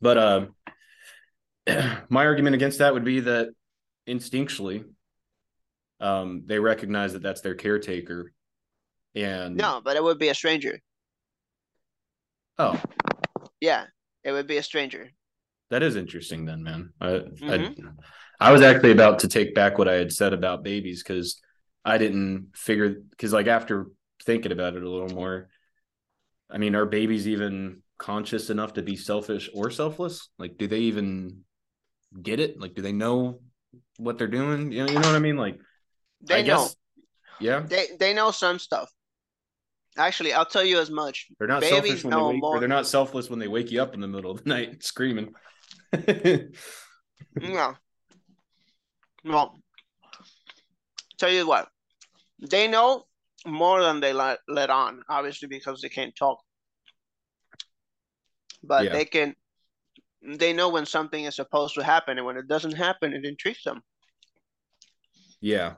But 0.00 0.18
um, 0.18 0.54
my 2.08 2.26
argument 2.26 2.54
against 2.54 2.78
that 2.78 2.94
would 2.94 3.04
be 3.04 3.20
that 3.20 3.48
instinctually, 4.08 4.84
um, 6.00 6.44
they 6.46 6.58
recognize 6.58 7.12
that 7.12 7.22
that's 7.22 7.40
their 7.40 7.54
caretaker, 7.54 8.32
and 9.14 9.56
no 9.56 9.80
but 9.84 9.96
it 9.96 10.02
would 10.02 10.18
be 10.18 10.28
a 10.28 10.34
stranger 10.34 10.80
oh, 12.58 12.80
yeah 13.60 13.84
it 14.24 14.32
would 14.32 14.46
be 14.46 14.58
a 14.58 14.62
stranger 14.62 15.10
That 15.70 15.82
is 15.82 15.96
interesting 15.96 16.44
then, 16.46 16.62
man. 16.62 16.92
I, 17.00 17.08
Mhm. 17.40 17.94
I 18.40 18.48
I 18.48 18.52
was 18.52 18.62
actually 18.62 18.92
about 18.92 19.20
to 19.20 19.28
take 19.28 19.54
back 19.54 19.78
what 19.78 19.88
I 19.88 19.94
had 19.94 20.12
said 20.12 20.32
about 20.32 20.64
babies 20.64 21.02
because 21.02 21.40
I 21.84 21.98
didn't 21.98 22.56
figure 22.56 22.96
because 23.10 23.32
like 23.32 23.46
after 23.46 23.86
thinking 24.24 24.52
about 24.52 24.76
it 24.76 24.82
a 24.82 24.88
little 24.88 25.14
more, 25.14 25.48
I 26.50 26.58
mean, 26.58 26.74
are 26.74 26.86
babies 26.86 27.28
even 27.28 27.82
conscious 27.98 28.50
enough 28.50 28.74
to 28.74 28.82
be 28.82 28.96
selfish 28.96 29.50
or 29.54 29.70
selfless? 29.70 30.28
Like, 30.38 30.56
do 30.58 30.66
they 30.66 30.80
even 30.80 31.44
get 32.22 32.40
it? 32.40 32.58
Like, 32.60 32.74
do 32.74 32.82
they 32.82 32.92
know 32.92 33.40
what 33.98 34.18
they're 34.18 34.26
doing? 34.26 34.72
You 34.72 34.84
know, 34.84 34.90
you 34.90 34.98
know 34.98 35.06
what 35.06 35.16
I 35.16 35.20
mean? 35.20 35.36
Like, 35.36 35.58
they 36.22 36.36
I 36.38 36.42
know 36.42 36.62
guess, 36.62 36.76
yeah, 37.40 37.60
they 37.60 37.86
they 37.98 38.14
know 38.14 38.30
some 38.30 38.58
stuff 38.58 38.90
actually 39.98 40.32
i'll 40.32 40.46
tell 40.46 40.62
you 40.62 40.78
as 40.78 40.88
much 40.88 41.26
they're 41.38 41.48
not 41.48 41.60
babies 41.62 42.02
selfish 42.02 42.04
when 42.04 42.16
they 42.16 42.22
wake, 42.22 42.40
more. 42.40 42.56
or 42.56 42.60
they're 42.60 42.68
not 42.68 42.86
selfless 42.86 43.28
when 43.28 43.40
they 43.40 43.48
wake 43.48 43.72
you 43.72 43.82
up 43.82 43.92
in 43.92 44.00
the 44.00 44.06
middle 44.06 44.30
of 44.30 44.44
the 44.44 44.48
night 44.48 44.84
screaming. 44.84 45.34
No. 47.40 47.74
Well, 49.24 49.60
tell 51.18 51.30
you 51.30 51.46
what, 51.46 51.68
they 52.38 52.68
know 52.68 53.06
more 53.46 53.82
than 53.82 54.00
they 54.00 54.12
let, 54.12 54.38
let 54.48 54.70
on, 54.70 55.02
obviously, 55.08 55.48
because 55.48 55.80
they 55.80 55.88
can't 55.88 56.14
talk. 56.16 56.38
But 58.62 58.84
Yeah. 58.84 58.92
they 58.92 59.04
can, 59.04 59.34
they 60.22 60.52
know 60.52 60.68
when 60.68 60.86
something 60.86 61.24
is 61.24 61.36
supposed 61.36 61.74
to 61.74 61.84
happen, 61.84 62.18
and 62.18 62.26
when 62.26 62.36
it 62.36 62.48
doesn't 62.48 62.76
happen, 62.76 63.12
it 63.12 63.24
intrigues 63.24 63.62
them. 63.64 63.82
yeah. 65.40 65.74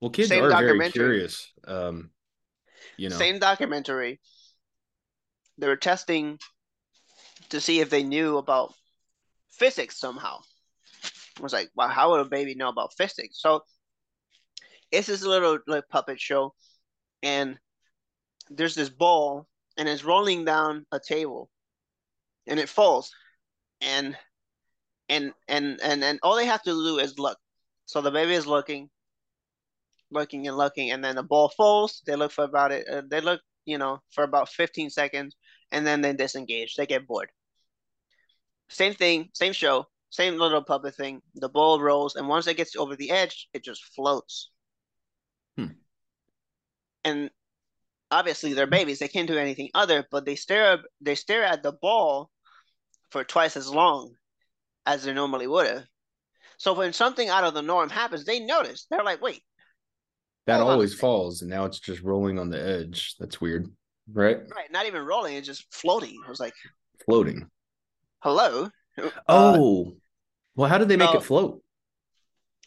Well, 0.00 0.10
kids 0.10 0.28
Same 0.28 0.44
are 0.44 0.50
very 0.50 0.90
curious. 0.90 1.50
Um, 1.66 2.10
you 2.98 3.08
know, 3.08 3.16
Same 3.16 3.38
documentary. 3.38 4.20
They 5.56 5.66
were 5.66 5.76
testing 5.76 6.38
to 7.50 7.60
see 7.60 7.80
if 7.80 7.90
they 7.90 8.02
knew 8.02 8.36
about 8.36 8.74
physics 9.50 9.98
somehow. 9.98 10.40
I 11.38 11.42
was 11.42 11.52
like, 11.52 11.70
well, 11.74 11.88
how 11.88 12.10
would 12.10 12.20
a 12.20 12.24
baby 12.24 12.54
know 12.54 12.68
about 12.68 12.92
physics? 12.96 13.40
So 13.40 13.62
it's 14.90 15.06
this 15.06 15.22
little 15.22 15.58
like 15.66 15.88
puppet 15.88 16.20
show, 16.20 16.54
and 17.22 17.58
there's 18.50 18.74
this 18.74 18.90
ball, 18.90 19.46
and 19.76 19.88
it's 19.88 20.04
rolling 20.04 20.44
down 20.44 20.86
a 20.92 21.00
table, 21.00 21.50
and 22.46 22.60
it 22.60 22.68
falls, 22.68 23.10
and 23.84 24.16
and 25.08 25.32
and 25.48 25.80
and 25.82 26.02
and 26.02 26.18
all 26.22 26.36
they 26.36 26.46
have 26.46 26.62
to 26.62 26.70
do 26.70 26.98
is 26.98 27.18
look. 27.18 27.38
So 27.86 28.00
the 28.00 28.10
baby 28.10 28.32
is 28.32 28.46
looking, 28.46 28.88
looking 30.10 30.46
and 30.48 30.56
looking, 30.56 30.90
and 30.90 31.04
then 31.04 31.16
the 31.16 31.22
ball 31.22 31.50
falls. 31.50 32.02
They 32.06 32.16
look 32.16 32.32
for 32.32 32.44
about 32.44 32.72
it. 32.72 32.88
Uh, 32.88 33.02
they 33.08 33.20
look, 33.20 33.40
you 33.66 33.78
know, 33.78 34.00
for 34.10 34.24
about 34.24 34.48
15 34.48 34.90
seconds, 34.90 35.36
and 35.70 35.86
then 35.86 36.00
they 36.00 36.14
disengage. 36.14 36.76
They 36.76 36.86
get 36.86 37.06
bored. 37.06 37.30
Same 38.68 38.94
thing, 38.94 39.28
same 39.34 39.52
show, 39.52 39.86
same 40.08 40.38
little 40.38 40.64
puppet 40.64 40.94
thing. 40.94 41.20
The 41.34 41.50
ball 41.50 41.80
rolls, 41.80 42.16
and 42.16 42.26
once 42.26 42.46
it 42.46 42.56
gets 42.56 42.74
over 42.76 42.96
the 42.96 43.10
edge, 43.10 43.48
it 43.52 43.62
just 43.62 43.84
floats. 43.84 44.50
Hmm. 45.58 45.76
And 47.04 47.30
obviously, 48.10 48.54
they're 48.54 48.66
babies; 48.66 48.98
they 48.98 49.08
can't 49.08 49.28
do 49.28 49.36
anything 49.36 49.68
other. 49.74 50.06
But 50.10 50.24
they 50.24 50.36
stare, 50.36 50.78
they 51.02 51.14
stare 51.14 51.44
at 51.44 51.62
the 51.62 51.72
ball 51.72 52.30
for 53.14 53.22
twice 53.22 53.56
as 53.56 53.70
long 53.70 54.12
as 54.86 55.04
they 55.04 55.12
normally 55.14 55.46
would 55.46 55.68
have. 55.68 55.84
So 56.58 56.72
when 56.72 56.92
something 56.92 57.28
out 57.28 57.44
of 57.44 57.54
the 57.54 57.62
norm 57.62 57.88
happens, 57.88 58.24
they 58.24 58.40
notice. 58.40 58.86
They're 58.90 59.04
like, 59.04 59.22
"Wait, 59.22 59.40
that 60.46 60.56
Hold 60.56 60.62
on 60.66 60.70
a 60.70 60.72
always 60.72 60.94
falls, 60.96 61.40
and 61.40 61.48
now 61.48 61.64
it's 61.64 61.78
just 61.78 62.02
rolling 62.02 62.40
on 62.40 62.50
the 62.50 62.60
edge. 62.60 63.14
That's 63.20 63.40
weird, 63.40 63.68
right? 64.12 64.38
right, 64.50 64.72
not 64.72 64.86
even 64.86 65.02
rolling; 65.06 65.36
it's 65.36 65.46
just 65.46 65.72
floating." 65.72 66.20
I 66.26 66.28
was 66.28 66.40
like, 66.40 66.54
Floating. 67.06 67.48
"Hello." 68.18 68.68
Uh, 68.98 69.10
Oh, 69.28 69.96
well, 70.56 70.68
how 70.68 70.78
did 70.78 70.88
they 70.88 70.96
make 70.96 71.10
so- 71.10 71.18
it 71.18 71.22
float? 71.22 71.62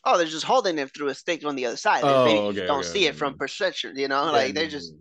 oh, 0.06 0.18
they're 0.18 0.28
just 0.28 0.46
holding 0.46 0.78
it 0.80 0.94
through 0.94 1.10
a 1.10 1.16
stick 1.16 1.44
on 1.44 1.58
the 1.58 1.66
other 1.66 1.76
side. 1.76 2.04
They- 2.06 2.08
Oh, 2.08 2.24
they 2.26 2.40
okay, 2.62 2.68
don't 2.68 2.80
okay, 2.80 2.88
see 2.88 3.00
okay, 3.00 3.08
it 3.08 3.16
from 3.18 3.38
perception, 3.38 3.98
you 3.98 4.08
know. 4.08 4.32
Like 4.32 4.54
they're 4.54 4.70
just 4.70 4.94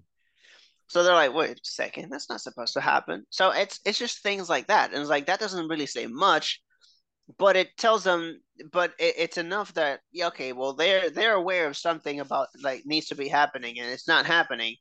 so 0.88 1.02
they're 1.02 1.14
like, 1.14 1.34
wait 1.34 1.50
a 1.52 1.60
second, 1.62 2.10
that's 2.10 2.30
not 2.30 2.40
supposed 2.40 2.74
to 2.74 2.80
happen. 2.80 3.24
So 3.30 3.50
it's 3.50 3.80
it's 3.84 3.98
just 3.98 4.22
things 4.22 4.48
like 4.48 4.68
that, 4.68 4.92
and 4.92 5.00
it's 5.00 5.10
like 5.10 5.26
that 5.26 5.40
doesn't 5.40 5.68
really 5.68 5.86
say 5.86 6.06
much, 6.06 6.62
but 7.38 7.56
it 7.56 7.76
tells 7.78 8.04
them, 8.04 8.40
but 8.72 8.92
it, 8.98 9.14
it's 9.18 9.38
enough 9.38 9.74
that 9.74 10.00
yeah, 10.12 10.28
okay, 10.28 10.52
well 10.52 10.74
they're 10.74 11.10
they're 11.10 11.34
aware 11.34 11.66
of 11.68 11.76
something 11.76 12.20
about 12.20 12.48
like 12.62 12.84
needs 12.86 13.08
to 13.08 13.16
be 13.16 13.28
happening, 13.28 13.78
and 13.80 13.90
it's 13.90 14.08
not 14.08 14.26
happening. 14.26 14.76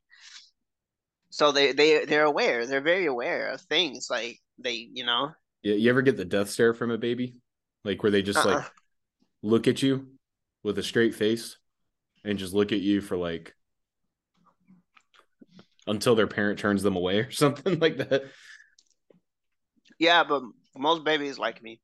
So 1.30 1.52
they 1.52 1.72
they 1.72 2.04
they're 2.04 2.24
aware. 2.24 2.66
They're 2.66 2.80
very 2.80 3.06
aware 3.06 3.50
of 3.50 3.60
things 3.62 4.08
like 4.10 4.40
they 4.58 4.88
you 4.92 5.04
know. 5.04 5.32
Yeah, 5.62 5.74
you 5.74 5.90
ever 5.90 6.02
get 6.02 6.16
the 6.16 6.24
death 6.24 6.50
stare 6.50 6.74
from 6.74 6.90
a 6.90 6.98
baby, 6.98 7.36
like 7.84 8.02
where 8.02 8.12
they 8.12 8.22
just 8.22 8.44
Uh-uh. 8.44 8.46
like 8.46 8.70
look 9.42 9.68
at 9.68 9.82
you 9.82 10.08
with 10.62 10.78
a 10.78 10.82
straight 10.82 11.14
face 11.14 11.58
and 12.24 12.38
just 12.38 12.54
look 12.54 12.72
at 12.72 12.80
you 12.80 13.00
for 13.00 13.16
like 13.16 13.54
until 15.86 16.14
their 16.14 16.26
parent 16.26 16.58
turns 16.58 16.82
them 16.82 16.96
away 16.96 17.20
or 17.20 17.30
something 17.30 17.78
like 17.78 17.96
that. 17.98 18.24
Yeah, 19.98 20.24
but 20.24 20.42
most 20.76 21.04
babies 21.04 21.38
like 21.38 21.62
me. 21.62 21.80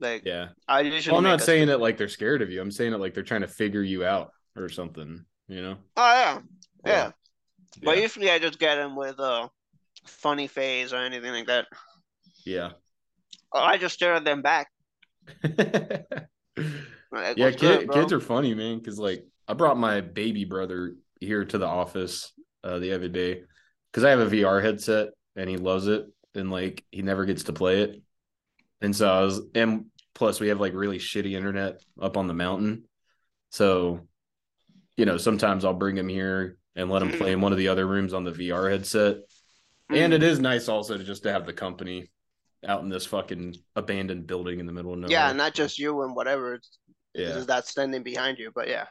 Like 0.00 0.24
Yeah. 0.24 0.48
I 0.66 0.80
usually. 0.80 1.12
Well, 1.12 1.18
I'm 1.18 1.24
not 1.24 1.42
saying 1.42 1.68
it 1.68 1.80
like 1.80 1.96
they're 1.96 2.08
scared 2.08 2.42
of 2.42 2.50
you. 2.50 2.60
I'm 2.60 2.70
saying 2.70 2.92
it 2.92 2.98
like 2.98 3.14
they're 3.14 3.22
trying 3.22 3.42
to 3.42 3.48
figure 3.48 3.82
you 3.82 4.04
out 4.04 4.32
or 4.56 4.68
something, 4.68 5.24
you 5.48 5.62
know? 5.62 5.76
Oh 5.96 6.12
yeah, 6.12 6.38
yeah. 6.84 7.10
But 7.82 7.96
Yeah. 7.96 8.02
usually 8.02 8.30
I 8.30 8.38
just 8.38 8.58
get 8.58 8.76
them 8.76 8.96
with 8.96 9.18
a 9.18 9.48
funny 10.06 10.46
face 10.46 10.92
or 10.92 10.96
anything 10.96 11.32
like 11.32 11.46
that. 11.46 11.66
Yeah. 12.44 12.70
Or 13.52 13.60
I 13.60 13.76
just 13.76 13.94
stare 13.94 14.14
at 14.14 14.24
them 14.24 14.42
back. 14.42 14.68
yeah, 15.44 16.02
kid, 17.36 17.58
good, 17.58 17.90
kids 17.90 18.12
are 18.12 18.20
funny, 18.20 18.54
man. 18.54 18.78
Because 18.78 18.98
like 18.98 19.26
I 19.46 19.54
brought 19.54 19.78
my 19.78 20.00
baby 20.00 20.44
brother 20.44 20.94
here 21.20 21.44
to 21.44 21.58
the 21.58 21.66
office 21.66 22.32
uh, 22.64 22.78
the 22.78 22.92
other 22.92 23.08
day 23.08 23.42
because 23.90 24.04
I 24.04 24.10
have 24.10 24.20
a 24.20 24.26
VR 24.26 24.62
headset 24.62 25.08
and 25.36 25.48
he 25.48 25.56
loves 25.56 25.86
it, 25.86 26.06
and 26.34 26.50
like 26.50 26.84
he 26.90 27.02
never 27.02 27.24
gets 27.24 27.44
to 27.44 27.52
play 27.52 27.82
it. 27.82 28.02
And 28.80 28.94
so 28.94 29.10
I 29.12 29.20
was, 29.22 29.40
and 29.54 29.86
plus 30.14 30.40
we 30.40 30.48
have 30.48 30.60
like 30.60 30.74
really 30.74 30.98
shitty 30.98 31.32
internet 31.32 31.80
up 32.00 32.16
on 32.16 32.26
the 32.26 32.34
mountain, 32.34 32.84
so 33.50 34.06
you 34.96 35.06
know 35.06 35.16
sometimes 35.16 35.64
I'll 35.64 35.74
bring 35.74 35.96
him 35.96 36.08
here 36.08 36.56
and 36.76 36.90
let 36.90 37.02
him 37.02 37.10
play 37.12 37.32
in 37.32 37.40
one 37.40 37.52
of 37.52 37.58
the 37.58 37.68
other 37.68 37.86
rooms 37.86 38.12
on 38.14 38.24
the 38.24 38.30
VR 38.32 38.70
headset. 38.70 39.16
And 39.90 40.12
Mm. 40.12 40.16
it 40.16 40.22
is 40.22 40.38
nice 40.38 40.68
also 40.68 40.98
to 40.98 41.02
just 41.02 41.22
to 41.24 41.32
have 41.32 41.46
the 41.46 41.52
company 41.52 42.10
out 42.66 42.82
in 42.82 42.88
this 42.88 43.06
fucking 43.06 43.56
abandoned 43.74 44.26
building 44.26 44.60
in 44.60 44.66
the 44.66 44.72
middle 44.72 44.92
of 44.92 44.98
nowhere. 44.98 45.10
yeah, 45.12 45.32
not 45.32 45.54
just 45.54 45.78
you 45.78 46.02
and 46.02 46.14
whatever. 46.14 46.54
It's, 46.54 46.78
Yeah. 47.14 47.36
it's 47.36 47.46
that 47.46 47.66
standing 47.66 48.02
behind 48.02 48.38
you, 48.38 48.52
but 48.54 48.68
yeah. 48.68 48.86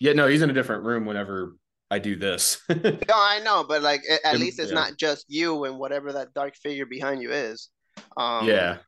Yeah, 0.00 0.12
no, 0.14 0.26
he's 0.26 0.42
in 0.42 0.50
a 0.50 0.52
different 0.54 0.84
room 0.84 1.06
whenever 1.06 1.54
I 1.90 1.98
do 1.98 2.16
this. 2.16 2.60
No, 2.68 3.16
I 3.16 3.40
know, 3.44 3.64
but 3.68 3.82
like 3.82 4.02
at 4.24 4.38
least 4.38 4.58
it's 4.60 4.70
yeah. 4.70 4.74
not 4.78 4.96
just 4.96 5.26
you 5.28 5.64
and 5.64 5.78
whatever 5.78 6.12
that 6.12 6.32
dark 6.34 6.54
figure 6.56 6.86
behind 6.86 7.20
you 7.22 7.32
is. 7.32 7.68
Um, 8.16 8.46
yeah, 8.46 8.78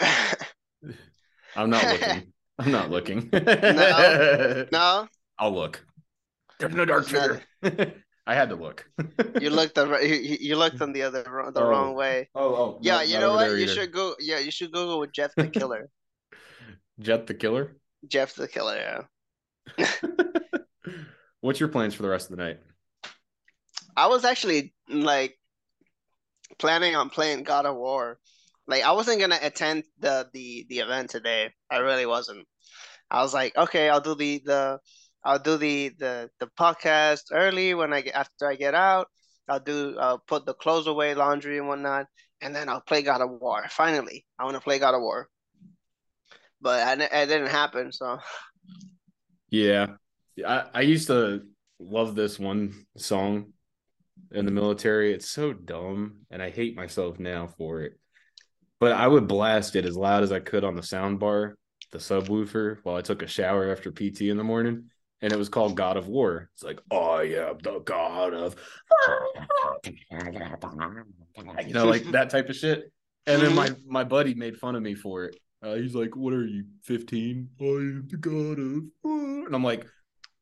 I'm 1.56 1.70
not 1.70 1.84
looking. 1.84 2.32
I'm 2.58 2.70
not 2.70 2.90
looking. 2.90 3.30
No. 3.32 4.66
no, 4.72 5.08
I'll 5.38 5.54
look. 5.54 5.84
There's 6.60 6.74
no 6.74 6.84
dark 6.84 7.06
figure. 7.06 7.42
I 8.26 8.34
had 8.34 8.48
to 8.50 8.54
look. 8.56 8.88
you 9.40 9.50
looked 9.50 9.74
the 9.74 9.86
you, 10.02 10.36
you- 10.40 10.56
looked 10.56 10.80
on 10.80 10.92
the 10.92 11.02
other 11.02 11.22
the 11.22 11.60
Oh. 11.60 11.68
wrong 11.68 11.94
way. 11.94 12.28
Oh, 12.34 12.54
oh. 12.54 12.78
Yeah, 12.80 12.96
no, 12.98 13.02
you 13.02 13.18
know 13.18 13.34
what? 13.34 13.50
You 13.58 13.68
should 13.68 13.92
go. 13.92 14.14
Yeah, 14.20 14.38
you 14.38 14.50
should 14.50 14.72
Google 14.72 14.98
with 15.00 15.12
Jeff 15.12 15.34
the 15.36 15.48
Killer. 15.48 15.88
Jeff 17.00 17.26
the 17.26 17.34
killer. 17.34 17.76
Jeff 18.06 18.34
the 18.34 18.46
Killer. 18.48 19.06
Yeah. 19.78 19.86
What's 21.44 21.60
your 21.60 21.68
plans 21.68 21.94
for 21.94 22.00
the 22.00 22.08
rest 22.08 22.30
of 22.30 22.38
the 22.38 22.42
night? 22.42 22.58
I 23.94 24.06
was 24.06 24.24
actually 24.24 24.72
like 24.88 25.38
planning 26.58 26.96
on 26.96 27.10
playing 27.10 27.42
God 27.42 27.66
of 27.66 27.76
War. 27.76 28.18
Like 28.66 28.82
I 28.82 28.92
wasn't 28.92 29.20
gonna 29.20 29.38
attend 29.42 29.84
the 29.98 30.26
the 30.32 30.64
the 30.70 30.78
event 30.78 31.10
today. 31.10 31.50
I 31.70 31.80
really 31.80 32.06
wasn't. 32.06 32.46
I 33.10 33.20
was 33.20 33.34
like, 33.34 33.54
okay, 33.58 33.90
I'll 33.90 34.00
do 34.00 34.14
the 34.14 34.40
the 34.42 34.78
I'll 35.22 35.38
do 35.38 35.58
the 35.58 35.90
the 35.98 36.30
the 36.40 36.46
podcast 36.58 37.24
early 37.30 37.74
when 37.74 37.92
I 37.92 38.00
get 38.00 38.14
after 38.14 38.48
I 38.48 38.54
get 38.54 38.74
out. 38.74 39.08
I'll 39.46 39.60
do 39.60 39.98
I'll 39.98 40.20
put 40.20 40.46
the 40.46 40.54
clothes 40.54 40.86
away, 40.86 41.14
laundry 41.14 41.58
and 41.58 41.68
whatnot, 41.68 42.06
and 42.40 42.56
then 42.56 42.70
I'll 42.70 42.80
play 42.80 43.02
God 43.02 43.20
of 43.20 43.28
War. 43.38 43.66
Finally, 43.68 44.24
I 44.38 44.44
want 44.44 44.54
to 44.54 44.62
play 44.62 44.78
God 44.78 44.94
of 44.94 45.02
War. 45.02 45.28
But 46.62 47.02
I, 47.02 47.22
it 47.22 47.26
didn't 47.26 47.48
happen. 47.48 47.92
So 47.92 48.18
Yeah, 49.50 49.96
I 50.46 50.64
I 50.74 50.80
used 50.82 51.08
to 51.08 51.42
love 51.78 52.14
this 52.14 52.38
one 52.38 52.86
song 52.96 53.52
in 54.32 54.44
the 54.44 54.50
military. 54.50 55.12
It's 55.12 55.28
so 55.28 55.52
dumb, 55.52 56.26
and 56.30 56.42
I 56.42 56.50
hate 56.50 56.76
myself 56.76 57.18
now 57.18 57.46
for 57.46 57.82
it. 57.82 57.98
But 58.80 58.92
I 58.92 59.06
would 59.06 59.28
blast 59.28 59.76
it 59.76 59.86
as 59.86 59.96
loud 59.96 60.22
as 60.22 60.32
I 60.32 60.40
could 60.40 60.64
on 60.64 60.74
the 60.74 60.82
sound 60.82 61.20
bar, 61.20 61.56
the 61.92 61.98
subwoofer, 61.98 62.78
while 62.82 62.96
I 62.96 63.00
took 63.00 63.22
a 63.22 63.26
shower 63.26 63.70
after 63.70 63.90
PT 63.90 64.22
in 64.22 64.36
the 64.36 64.44
morning. 64.44 64.90
And 65.22 65.32
it 65.32 65.38
was 65.38 65.48
called 65.48 65.76
God 65.76 65.96
of 65.96 66.06
War. 66.06 66.50
It's 66.52 66.62
like, 66.62 66.80
I 66.90 67.22
am 67.38 67.56
the 67.62 67.78
God 67.78 68.34
of, 68.34 68.56
you 71.66 71.72
know, 71.72 71.86
like 71.86 72.04
that 72.10 72.28
type 72.28 72.50
of 72.50 72.56
shit. 72.56 72.92
And 73.26 73.40
then 73.40 73.54
my 73.54 73.70
my 73.86 74.04
buddy 74.04 74.34
made 74.34 74.58
fun 74.58 74.76
of 74.76 74.82
me 74.82 74.94
for 74.94 75.24
it. 75.24 75.36
Uh, 75.62 75.76
he's 75.76 75.94
like, 75.94 76.14
"What 76.14 76.34
are 76.34 76.44
you, 76.44 76.64
15? 76.82 77.48
I 77.58 77.64
am 77.64 78.06
the 78.10 78.18
God 78.18 78.58
of," 78.58 79.46
and 79.46 79.54
I'm 79.54 79.64
like, 79.64 79.86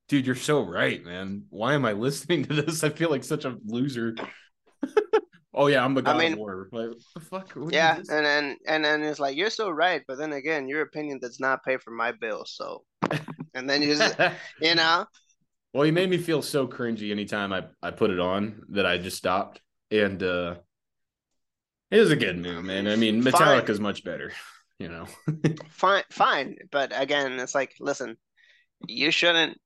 "Dude, 0.09 0.27
you're 0.27 0.35
so 0.35 0.63
right, 0.63 1.05
man. 1.05 1.45
Why 1.51 1.75
am 1.75 1.85
I 1.85 1.93
listening 2.07 2.45
to 2.45 2.63
this? 2.63 2.85
I 2.85 2.91
feel 2.91 3.11
like 3.11 3.25
such 3.25 3.45
a 3.45 3.57
loser." 3.65 4.15
oh 5.55 5.67
yeah, 5.69 5.85
I'm 5.85 5.95
the 5.95 6.03
God 6.03 6.19
mean- 6.19 6.33
of 6.33 6.39
War. 6.39 6.69
Like, 6.73 6.89
what 6.89 6.99
the 7.15 7.21
fuck? 7.21 7.53
What 7.53 7.73
yeah, 7.73 7.97
and 7.97 8.07
then 8.09 8.57
and 8.67 8.85
then 8.85 9.03
it's 9.03 9.21
like 9.21 9.37
you're 9.37 9.51
so 9.51 9.71
right, 9.71 10.03
but 10.07 10.19
then 10.19 10.33
again, 10.33 10.69
your 10.69 10.83
opinion 10.83 11.19
does 11.19 11.41
not 11.41 11.65
pay 11.65 11.77
for 11.77 11.91
my 11.91 12.13
bill. 12.13 12.45
So, 12.47 12.85
and 13.55 13.69
then 13.69 13.83
you 13.83 13.95
just 13.95 14.19
you 14.61 14.75
know, 14.75 15.07
well, 15.73 15.85
he 15.85 15.91
made 15.91 16.11
me 16.11 16.19
feel 16.19 16.43
so 16.43 16.67
cringy 16.67 17.11
anytime 17.11 17.53
I 17.53 17.65
I 17.83 17.91
put 17.91 18.11
it 18.11 18.21
on 18.21 18.63
that 18.71 18.87
I 18.87 18.99
just 18.99 19.17
stopped. 19.17 19.61
And 19.91 20.23
uh 20.23 20.57
it 21.91 22.01
was 22.01 22.11
a 22.11 22.17
good 22.17 22.39
move, 22.39 22.65
man. 22.65 22.89
I 22.89 22.97
mean, 22.97 23.23
Fine. 23.23 23.33
Metallica's 23.33 23.79
much 23.79 24.03
better, 24.03 24.33
you 24.79 24.89
know. 24.89 25.05
fine, 25.69 26.05
fine. 26.11 26.57
But 26.71 26.91
again, 26.99 27.39
it's 27.39 27.55
like, 27.55 27.75
listen, 27.79 28.17
you 28.89 29.11
shouldn't 29.11 29.59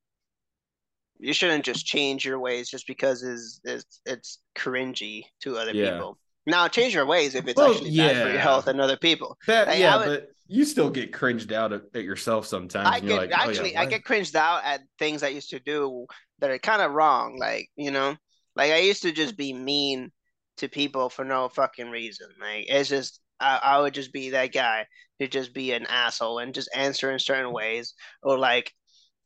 you 1.19 1.33
shouldn't 1.33 1.65
just 1.65 1.87
change 1.87 2.25
your 2.25 2.39
ways 2.39 2.69
just 2.69 2.87
because 2.87 3.23
it's 3.23 3.61
it's, 3.65 4.01
it's 4.07 4.39
cringy 4.57 5.25
to 5.41 5.57
other 5.57 5.73
Yeah. 5.73 5.93
people. 5.93 6.19
Now, 6.47 6.69
change 6.69 6.95
your 6.95 7.07
ways 7.07 7.35
if 7.35 7.49
it's 7.49 7.57
Well, 7.57 7.73
actually 7.73 7.97
bad 7.97 8.23
for 8.23 8.31
your 8.31 8.39
health 8.41 8.69
and 8.69 8.81
other 8.81 8.97
people. 8.97 9.37
That 9.49 9.67
Like, 9.67 9.81
yeah, 9.81 9.97
would- 9.97 10.07
but 10.07 10.29
you 10.49 10.65
still 10.65 10.91
get 10.91 11.13
cringed 11.13 11.53
out 11.53 11.73
at, 11.73 11.83
at 11.95 12.05
yourself 12.05 12.47
sometimes. 12.47 12.89
I 12.89 13.01
get 13.01 13.17
like, 13.17 13.31
oh, 13.31 13.33
yeah, 13.33 13.43
actually 13.43 13.77
I 13.77 13.87
get 13.87 14.05
cringed 14.05 14.37
out 14.37 14.65
at 14.65 14.83
things 14.99 15.25
I 15.25 15.29
used 15.29 15.51
to 15.51 15.59
do 15.59 16.07
that 16.39 16.51
are 16.51 16.59
kind 16.59 16.83
of 16.83 16.93
wrong. 16.93 17.37
Like, 17.39 17.69
you 17.77 17.91
know, 17.91 18.17
like 18.55 18.71
I 18.71 18.79
used 18.79 19.03
to 19.03 19.13
just 19.13 19.37
be 19.37 19.53
mean 19.53 20.13
to 20.59 20.69
people 20.69 21.11
for 21.11 21.25
no 21.25 21.49
fucking 21.49 21.91
reason. 21.91 22.29
Like 22.41 22.67
it's 22.69 22.89
just 22.89 23.21
I, 23.41 23.59
I 23.63 23.81
would 23.81 23.93
just 23.95 24.13
be 24.13 24.31
that 24.31 24.53
guy 24.53 24.87
to 25.21 25.27
just 25.27 25.53
be 25.53 25.73
an 25.73 25.87
asshole 25.87 26.39
and 26.39 26.55
just 26.55 26.71
answer 26.75 27.11
in 27.11 27.19
certain 27.19 27.53
ways. 27.53 27.95
Or 28.23 28.39
like 28.39 28.73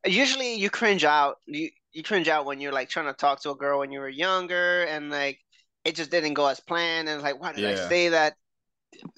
usually 0.06 0.54
you 0.54 0.70
cringe 0.70 1.04
out 1.04 1.36
you, 1.46 1.68
you 1.92 2.02
cringe 2.02 2.28
out 2.28 2.46
when 2.46 2.60
you're 2.60 2.72
like 2.72 2.88
trying 2.88 3.06
to 3.06 3.12
talk 3.12 3.42
to 3.42 3.50
a 3.50 3.56
girl 3.56 3.80
when 3.80 3.92
you 3.92 4.00
were 4.00 4.08
younger 4.08 4.84
and 4.84 5.10
like 5.10 5.38
it 5.84 5.94
just 5.94 6.10
didn't 6.10 6.34
go 6.34 6.46
as 6.46 6.60
planned 6.60 7.08
and 7.08 7.22
like 7.22 7.40
why 7.40 7.52
did 7.52 7.64
I 7.64 7.88
say 7.88 8.10
that? 8.10 8.34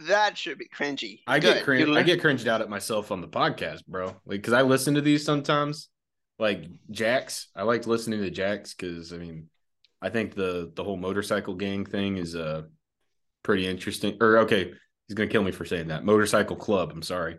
That 0.07 0.37
should 0.37 0.59
be 0.59 0.69
cringy. 0.69 1.21
I 1.27 1.39
Good. 1.39 1.55
get 1.55 1.65
cringed. 1.65 1.89
You 1.89 1.97
I 1.97 2.03
get 2.03 2.21
cringed 2.21 2.47
out 2.47 2.61
at 2.61 2.69
myself 2.69 3.11
on 3.11 3.21
the 3.21 3.29
podcast, 3.29 3.87
bro. 3.87 4.07
Like, 4.07 4.41
because 4.43 4.53
I 4.53 4.63
listen 4.63 4.95
to 4.95 5.01
these 5.01 5.25
sometimes. 5.25 5.89
Like 6.39 6.65
Jax, 6.91 7.49
I 7.55 7.63
liked 7.63 7.87
listening 7.87 8.21
to 8.21 8.31
Jax 8.31 8.75
because 8.75 9.13
I 9.13 9.17
mean, 9.17 9.49
I 10.01 10.09
think 10.09 10.35
the 10.35 10.73
the 10.75 10.83
whole 10.83 10.97
motorcycle 10.97 11.55
gang 11.55 11.87
thing 11.87 12.17
is 12.17 12.35
uh 12.35 12.63
pretty 13.43 13.67
interesting. 13.67 14.17
Or 14.21 14.39
okay, 14.39 14.73
he's 15.07 15.15
gonna 15.15 15.29
kill 15.29 15.43
me 15.43 15.53
for 15.53 15.65
saying 15.65 15.89
that. 15.89 16.05
Motorcycle 16.05 16.57
club. 16.57 16.91
I'm 16.93 17.03
sorry, 17.03 17.39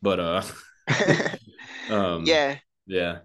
but 0.00 0.20
uh, 0.20 0.42
um, 1.90 2.24
yeah. 2.24 2.56
yeah. 2.86 3.18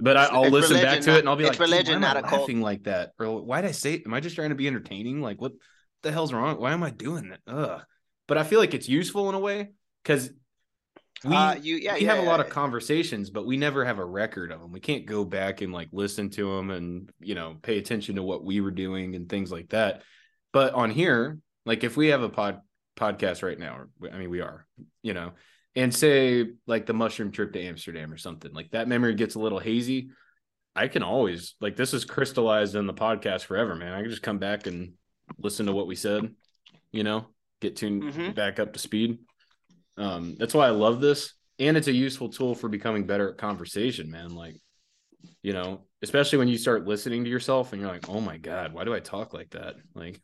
But 0.00 0.16
I, 0.16 0.24
I'll 0.26 0.44
it's 0.44 0.52
listen 0.52 0.76
back 0.76 0.84
religion, 0.84 1.02
to 1.02 1.16
it 1.16 1.18
and 1.20 1.28
I'll 1.28 1.36
be 1.36 1.44
like, 1.44 1.58
religion, 1.58 2.00
why 2.00 2.10
am 2.10 2.16
I 2.16 2.20
a 2.20 2.22
cult." 2.22 2.40
laughing 2.42 2.60
like 2.60 2.84
that? 2.84 3.12
Or 3.18 3.42
why 3.42 3.60
did 3.60 3.68
I 3.68 3.72
say? 3.72 4.02
Am 4.04 4.14
I 4.14 4.20
just 4.20 4.34
trying 4.34 4.50
to 4.50 4.54
be 4.54 4.66
entertaining? 4.66 5.20
Like, 5.20 5.40
what 5.40 5.52
the 6.02 6.12
hell's 6.12 6.32
wrong? 6.32 6.60
Why 6.60 6.72
am 6.72 6.82
I 6.82 6.90
doing 6.90 7.30
that? 7.30 7.40
Ugh. 7.46 7.82
But 8.26 8.38
I 8.38 8.44
feel 8.44 8.60
like 8.60 8.74
it's 8.74 8.88
useful 8.88 9.28
in 9.28 9.34
a 9.34 9.38
way 9.38 9.70
because 10.02 10.30
we 11.24 11.36
uh, 11.36 11.54
you 11.56 11.76
yeah 11.76 11.94
we 11.94 12.02
yeah, 12.02 12.14
have 12.14 12.24
a 12.24 12.26
lot 12.26 12.40
of 12.40 12.48
conversations, 12.48 13.28
but 13.28 13.46
we 13.46 13.56
never 13.56 13.84
have 13.84 13.98
a 13.98 14.04
record 14.04 14.52
of 14.52 14.60
them. 14.60 14.72
We 14.72 14.80
can't 14.80 15.04
go 15.04 15.24
back 15.24 15.60
and 15.60 15.72
like 15.72 15.88
listen 15.92 16.30
to 16.30 16.56
them 16.56 16.70
and 16.70 17.10
you 17.20 17.34
know 17.34 17.56
pay 17.60 17.78
attention 17.78 18.16
to 18.16 18.22
what 18.22 18.44
we 18.44 18.60
were 18.60 18.70
doing 18.70 19.14
and 19.14 19.28
things 19.28 19.52
like 19.52 19.70
that. 19.70 20.02
But 20.52 20.72
on 20.72 20.90
here, 20.90 21.38
like 21.66 21.84
if 21.84 21.96
we 21.96 22.08
have 22.08 22.22
a 22.22 22.30
pod 22.30 22.60
podcast 22.96 23.42
right 23.42 23.58
now, 23.58 23.76
or 23.76 24.10
I 24.10 24.16
mean 24.16 24.30
we 24.30 24.40
are, 24.40 24.66
you 25.02 25.12
know, 25.12 25.32
and 25.76 25.94
say 25.94 26.46
like 26.66 26.86
the 26.86 26.92
mushroom 26.92 27.30
trip 27.30 27.52
to 27.52 27.60
Amsterdam 27.62 28.12
or 28.12 28.16
something, 28.16 28.52
like 28.52 28.70
that 28.72 28.88
memory 28.88 29.14
gets 29.14 29.34
a 29.34 29.40
little 29.40 29.58
hazy. 29.58 30.10
I 30.74 30.88
can 30.88 31.02
always 31.02 31.54
like 31.60 31.76
this 31.76 31.94
is 31.94 32.04
crystallized 32.04 32.74
in 32.74 32.86
the 32.86 32.94
podcast 32.94 33.44
forever, 33.44 33.74
man. 33.74 33.92
I 33.92 34.02
can 34.02 34.10
just 34.10 34.22
come 34.22 34.38
back 34.38 34.66
and 34.66 34.94
listen 35.38 35.66
to 35.66 35.72
what 35.72 35.86
we 35.86 35.96
said, 35.96 36.34
you 36.92 37.04
know, 37.04 37.26
get 37.60 37.76
tuned 37.76 38.02
Mhm. 38.04 38.34
back 38.34 38.58
up 38.58 38.72
to 38.72 38.78
speed. 38.78 39.18
Um, 39.96 40.36
that's 40.38 40.54
why 40.54 40.66
I 40.66 40.70
love 40.70 41.00
this, 41.00 41.34
and 41.58 41.76
it's 41.76 41.88
a 41.88 41.92
useful 41.92 42.30
tool 42.30 42.54
for 42.54 42.68
becoming 42.68 43.06
better 43.06 43.30
at 43.30 43.38
conversation, 43.38 44.10
man. 44.10 44.30
Like, 44.34 44.60
you 45.42 45.52
know, 45.52 45.86
especially 46.02 46.38
when 46.38 46.48
you 46.48 46.56
start 46.56 46.86
listening 46.86 47.24
to 47.24 47.30
yourself 47.30 47.72
and 47.72 47.82
you're 47.82 47.90
like, 47.90 48.08
"Oh 48.08 48.20
my 48.20 48.38
god, 48.38 48.72
why 48.72 48.84
do 48.84 48.94
I 48.94 49.00
talk 49.00 49.34
like 49.34 49.50
that?" 49.50 49.76
Like, 49.94 50.20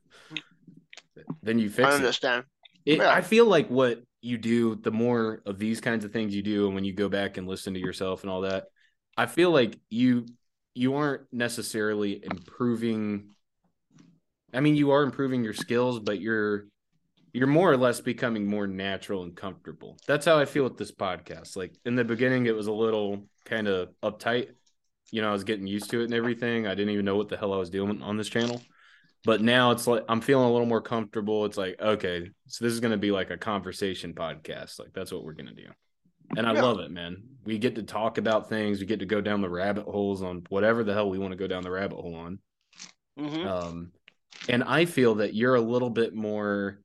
then 1.42 1.58
you 1.58 1.68
fix 1.68 1.92
I 1.92 1.96
understand. 1.96 2.44
It, 2.44 2.46
Yeah. 2.86 3.10
I 3.10 3.20
feel 3.20 3.46
like 3.46 3.68
what 3.68 4.02
you 4.22 4.38
do, 4.38 4.76
the 4.76 4.90
more 4.90 5.42
of 5.44 5.58
these 5.58 5.80
kinds 5.80 6.04
of 6.04 6.12
things 6.12 6.34
you 6.34 6.42
do, 6.42 6.66
and 6.66 6.74
when 6.74 6.84
you 6.84 6.92
go 6.92 7.08
back 7.08 7.36
and 7.36 7.46
listen 7.46 7.74
to 7.74 7.80
yourself 7.80 8.22
and 8.22 8.30
all 8.30 8.42
that, 8.42 8.66
I 9.16 9.26
feel 9.26 9.50
like 9.50 9.78
you 9.90 10.26
you 10.74 10.94
aren't 10.94 11.22
necessarily 11.32 12.22
improving 12.22 13.30
I 14.54 14.60
mean, 14.60 14.76
you 14.76 14.90
are 14.92 15.02
improving 15.02 15.44
your 15.44 15.52
skills, 15.52 16.00
but 16.00 16.20
you're 16.20 16.66
you're 17.32 17.46
more 17.46 17.70
or 17.70 17.76
less 17.76 18.00
becoming 18.00 18.46
more 18.46 18.66
natural 18.66 19.22
and 19.22 19.36
comfortable. 19.36 19.98
That's 20.06 20.24
how 20.24 20.38
I 20.38 20.46
feel 20.46 20.64
with 20.64 20.78
this 20.78 20.92
podcast. 20.92 21.56
Like 21.56 21.74
in 21.84 21.94
the 21.94 22.04
beginning, 22.04 22.46
it 22.46 22.54
was 22.54 22.66
a 22.66 22.72
little 22.72 23.26
kind 23.44 23.68
of 23.68 23.90
uptight. 24.02 24.48
You 25.10 25.20
know, 25.20 25.28
I 25.28 25.32
was 25.32 25.44
getting 25.44 25.66
used 25.66 25.90
to 25.90 26.00
it 26.00 26.04
and 26.04 26.14
everything. 26.14 26.66
I 26.66 26.74
didn't 26.74 26.94
even 26.94 27.04
know 27.04 27.16
what 27.16 27.28
the 27.28 27.36
hell 27.36 27.52
I 27.52 27.58
was 27.58 27.68
doing 27.68 28.00
on 28.00 28.16
this 28.16 28.28
channel. 28.28 28.62
But 29.26 29.42
now 29.42 29.72
it's 29.72 29.88
like 29.88 30.04
I'm 30.08 30.20
feeling 30.20 30.48
a 30.48 30.52
little 30.52 30.68
more 30.68 30.80
comfortable. 30.80 31.44
It's 31.46 31.58
like, 31.58 31.80
okay, 31.80 32.30
so 32.46 32.64
this 32.64 32.72
is 32.72 32.78
going 32.80 32.92
to 32.92 32.96
be 32.96 33.10
like 33.10 33.30
a 33.30 33.36
conversation 33.36 34.14
podcast. 34.14 34.78
Like 34.78 34.92
that's 34.94 35.12
what 35.12 35.24
we're 35.24 35.32
going 35.34 35.48
to 35.48 35.54
do. 35.54 35.66
And 36.36 36.46
I 36.46 36.52
Yeah. 36.54 36.62
love 36.62 36.78
it, 36.78 36.92
man. 36.92 37.22
We 37.44 37.58
get 37.58 37.74
to 37.74 37.82
talk 37.82 38.18
about 38.18 38.48
things. 38.48 38.78
We 38.78 38.86
get 38.86 39.00
to 39.00 39.06
go 39.06 39.20
down 39.20 39.40
the 39.40 39.50
rabbit 39.50 39.84
holes 39.84 40.22
on 40.22 40.44
whatever 40.48 40.84
the 40.84 40.94
hell 40.94 41.10
we 41.10 41.18
want 41.18 41.32
to 41.32 41.36
go 41.36 41.48
down 41.48 41.64
the 41.64 41.70
rabbit 41.72 41.96
hole 41.96 42.14
on. 42.14 42.38
hmm 43.18 43.46
Um, 43.46 43.92
and 44.48 44.62
I 44.62 44.84
feel 44.84 45.16
that 45.16 45.34
you're 45.34 45.56
a 45.56 45.60
little 45.60 45.90
bit 45.90 46.14
more. 46.14 46.78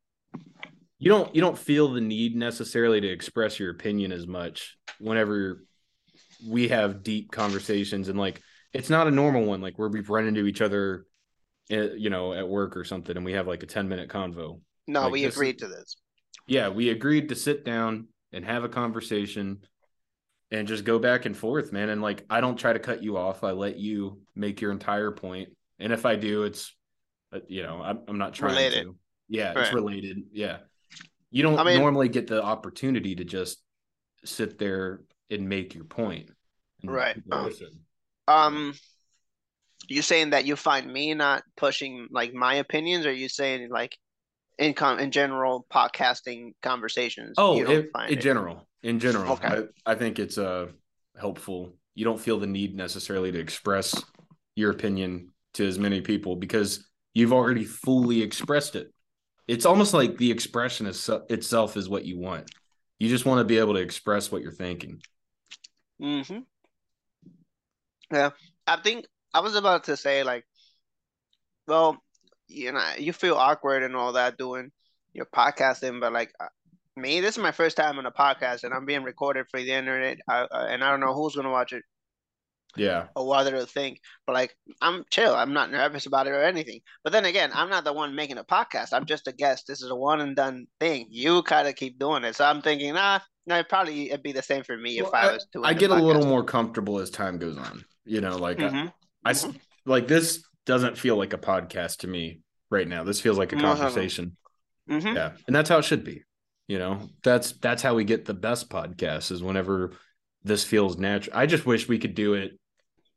You 0.97 1.09
don't 1.09 1.35
you 1.35 1.41
don't 1.41 1.57
feel 1.57 1.89
the 1.93 2.01
need 2.01 2.35
necessarily 2.35 3.01
to 3.01 3.07
express 3.07 3.59
your 3.59 3.69
opinion 3.69 4.11
as 4.11 4.26
much 4.26 4.77
whenever 4.99 5.63
we 6.47 6.69
have 6.69 7.03
deep 7.03 7.31
conversations 7.31 8.09
and 8.09 8.18
like 8.18 8.41
it's 8.73 8.89
not 8.89 9.07
a 9.07 9.11
normal 9.11 9.45
one 9.45 9.61
like 9.61 9.77
where 9.77 9.89
we 9.89 9.99
run 10.01 10.26
into 10.27 10.45
each 10.47 10.61
other, 10.61 11.05
eh, 11.69 11.89
you 11.97 12.09
know, 12.09 12.33
at 12.33 12.47
work 12.47 12.75
or 12.75 12.83
something, 12.83 13.15
and 13.15 13.25
we 13.25 13.33
have 13.33 13.47
like 13.47 13.63
a 13.63 13.67
ten 13.67 13.88
minute 13.88 14.09
convo. 14.09 14.59
No, 14.88 15.03
Like, 15.03 15.11
we 15.11 15.25
this 15.25 15.35
agreed 15.35 15.59
to 15.59 15.67
this. 15.67 15.97
Yeah, 16.47 16.69
we 16.69 16.89
agreed 16.89 17.29
to 17.29 17.35
sit 17.35 17.63
down 17.63 18.07
and 18.33 18.43
have 18.45 18.63
a 18.63 18.69
conversation 18.69 19.59
and 20.49 20.67
just 20.67 20.83
go 20.83 20.99
back 20.99 21.25
and 21.25 21.35
forth, 21.38 21.71
man. 21.71 21.89
And 21.89 22.01
like, 22.01 22.25
I 22.29 22.41
don't 22.41 22.57
try 22.57 22.73
to 22.73 22.79
cut 22.79 23.03
you 23.03 23.17
off. 23.17 23.43
I 23.43 23.51
let 23.51 23.77
you 23.77 24.21
make 24.35 24.59
your 24.59 24.71
entire 24.71 25.11
point. 25.11 25.49
And 25.79 25.93
if 25.93 26.05
I 26.05 26.15
do, 26.15 26.43
it's, 26.43 26.75
uh, 27.31 27.39
you 27.47 27.63
know, 27.63 27.81
I'm, 27.81 27.99
I'm 28.07 28.17
not 28.17 28.33
trying 28.33 28.51
Related. 28.55 28.83
to. 28.83 28.95
Yeah, 29.29 29.53
it's 29.55 29.73
related. 29.73 30.23
Yeah. 30.33 30.57
You 31.29 31.43
don't 31.43 31.57
I 31.57 31.63
mean- 31.63 31.79
normally 31.79 32.09
get 32.09 32.27
the 32.27 32.43
opportunity 32.43 33.15
to 33.15 33.23
just 33.23 33.61
sit 34.25 34.59
there 34.59 35.01
and 35.29 35.47
make 35.47 35.73
your 35.73 35.85
point. 35.85 36.31
Right. 36.83 37.15
Um, 38.27 38.73
you 39.91 40.01
saying 40.01 40.31
that 40.31 40.45
you 40.45 40.55
find 40.55 40.91
me 40.91 41.13
not 41.13 41.43
pushing 41.57 42.07
like 42.11 42.34
my 42.34 42.55
opinions, 42.55 43.05
or 43.05 43.11
you 43.11 43.30
saying 43.30 43.69
like 43.69 43.97
in 44.57 44.73
com 44.73 44.99
in 44.99 45.11
general 45.11 45.65
podcasting 45.72 46.53
conversations? 46.61 47.35
Oh, 47.38 47.55
you 47.55 47.65
don't 47.65 47.76
in, 47.76 47.89
find 47.91 48.11
in 48.11 48.18
it? 48.18 48.22
general, 48.22 48.68
in 48.84 48.99
general, 48.99 49.34
Okay. 49.34 49.63
I, 49.85 49.91
I 49.91 49.95
think 49.95 50.19
it's 50.19 50.38
uh 50.38 50.68
helpful. 51.19 51.76
You 51.95 52.05
don't 52.05 52.19
feel 52.19 52.39
the 52.39 52.47
need 52.47 52.76
necessarily 52.76 53.31
to 53.31 53.39
express 53.39 54.01
your 54.55 54.72
opinion 54.72 55.30
to 55.55 55.68
as 55.68 55.77
many 55.77 56.01
people 56.01 56.35
because 56.35 56.88
you've 57.13 57.34
already 57.34 57.65
fully 57.65 58.22
expressed 58.22 58.76
it. 58.76 58.93
It's 59.47 59.65
almost 59.65 59.93
like 59.93 60.18
the 60.18 60.31
expression 60.31 60.88
is, 60.88 61.09
itself 61.30 61.76
is 61.76 61.89
what 61.89 62.05
you 62.05 62.18
want. 62.18 62.49
You 62.99 63.09
just 63.09 63.26
want 63.26 63.39
to 63.39 63.43
be 63.43 63.57
able 63.57 63.73
to 63.73 63.81
express 63.81 64.31
what 64.31 64.41
you're 64.41 64.51
thinking. 64.51 65.01
Mm-hmm. 66.01 66.39
Yeah, 68.13 68.30
I 68.65 68.77
think 68.77 69.05
I 69.33 69.39
was 69.39 69.55
about 69.55 69.85
to 69.85 69.97
say 69.97 70.23
like, 70.23 70.45
well, 71.67 71.97
you 72.47 72.71
know, 72.71 72.83
you 72.97 73.13
feel 73.13 73.35
awkward 73.35 73.83
and 73.83 73.95
all 73.95 74.13
that 74.13 74.37
doing 74.37 74.71
your 75.13 75.25
podcasting, 75.25 75.99
but 76.01 76.11
like 76.13 76.33
uh, 76.39 76.47
me, 76.97 77.21
this 77.21 77.37
is 77.37 77.41
my 77.43 77.51
first 77.51 77.77
time 77.77 77.97
on 77.97 78.05
a 78.05 78.11
podcast, 78.11 78.63
and 78.63 78.73
I'm 78.73 78.85
being 78.85 79.03
recorded 79.03 79.45
for 79.49 79.59
the 79.61 79.71
internet, 79.71 80.19
I, 80.27 80.41
uh, 80.41 80.67
and 80.69 80.83
I 80.83 80.91
don't 80.91 80.99
know 80.99 81.13
who's 81.13 81.35
gonna 81.35 81.49
watch 81.51 81.71
it 81.71 81.83
Yeah. 82.75 83.07
or 83.15 83.25
what 83.25 83.43
they'll 83.43 83.65
think. 83.65 84.01
But 84.27 84.33
like, 84.33 84.55
I'm 84.81 85.05
chill. 85.09 85.33
I'm 85.33 85.53
not 85.53 85.71
nervous 85.71 86.05
about 86.05 86.27
it 86.27 86.31
or 86.31 86.43
anything. 86.43 86.81
But 87.03 87.13
then 87.13 87.23
again, 87.25 87.51
I'm 87.53 87.69
not 87.69 87.85
the 87.85 87.93
one 87.93 88.15
making 88.15 88.37
a 88.37 88.43
podcast. 88.43 88.89
I'm 88.91 89.05
just 89.05 89.27
a 89.27 89.31
guest. 89.31 89.65
This 89.67 89.81
is 89.81 89.89
a 89.89 89.95
one 89.95 90.19
and 90.19 90.35
done 90.35 90.67
thing. 90.81 91.07
You 91.09 91.43
kind 91.43 91.67
of 91.69 91.75
keep 91.75 91.97
doing 91.97 92.23
it, 92.25 92.35
so 92.35 92.43
I'm 92.45 92.61
thinking, 92.61 92.93
nah, 92.93 93.19
no, 93.47 93.55
it'd 93.55 93.69
probably 93.69 94.09
it'd 94.11 94.23
be 94.23 94.33
the 94.33 94.43
same 94.43 94.63
for 94.63 94.75
me 94.77 94.99
if 94.99 95.03
Well, 95.05 95.15
I 95.15 95.31
was 95.33 95.47
doing. 95.53 95.65
I 95.65 95.73
get 95.73 95.89
a 95.91 95.95
little 95.95 96.25
more 96.25 96.43
comfortable 96.43 96.99
as 96.99 97.09
time 97.09 97.37
goes 97.37 97.57
on. 97.57 97.85
You 98.03 98.19
know, 98.19 98.35
like 98.37 98.59
I- 98.59 98.69
Mhm. 98.69 98.93
I, 99.23 99.31
s- 99.31 99.48
like 99.85 100.07
this 100.07 100.43
doesn't 100.65 100.98
feel 100.98 101.15
like 101.15 101.34
a 101.34 101.38
podcast 101.38 101.98
to 101.99 102.07
me 102.07 102.41
right 102.69 102.88
now. 102.88 103.03
This 103.03 103.22
feels 103.22 103.38
like 103.38 103.52
a 103.53 103.56
Most 103.56 103.64
of 103.64 103.69
'em. 103.72 103.77
conversation. 103.77 104.38
Mhm. 104.89 105.15
Yeah. 105.15 105.31
And 105.48 105.56
that's 105.56 105.69
how 105.69 105.77
it 105.77 105.85
should 105.85 106.03
be. 106.03 106.23
You 106.68 106.80
know, 106.80 107.10
that's 107.23 107.52
that's 107.53 107.81
how 107.81 107.95
we 107.95 108.04
get 108.04 108.26
the 108.26 108.34
best 108.34 108.70
podcasts 108.70 109.31
is 109.31 109.44
whenever 109.44 109.91
this 110.44 110.63
feels 110.63 110.97
natural. 110.97 111.36
I 111.37 111.45
just 111.45 111.65
wish 111.65 111.87
we 111.87 111.99
could 111.99 112.15
do 112.15 112.34
it 112.36 112.57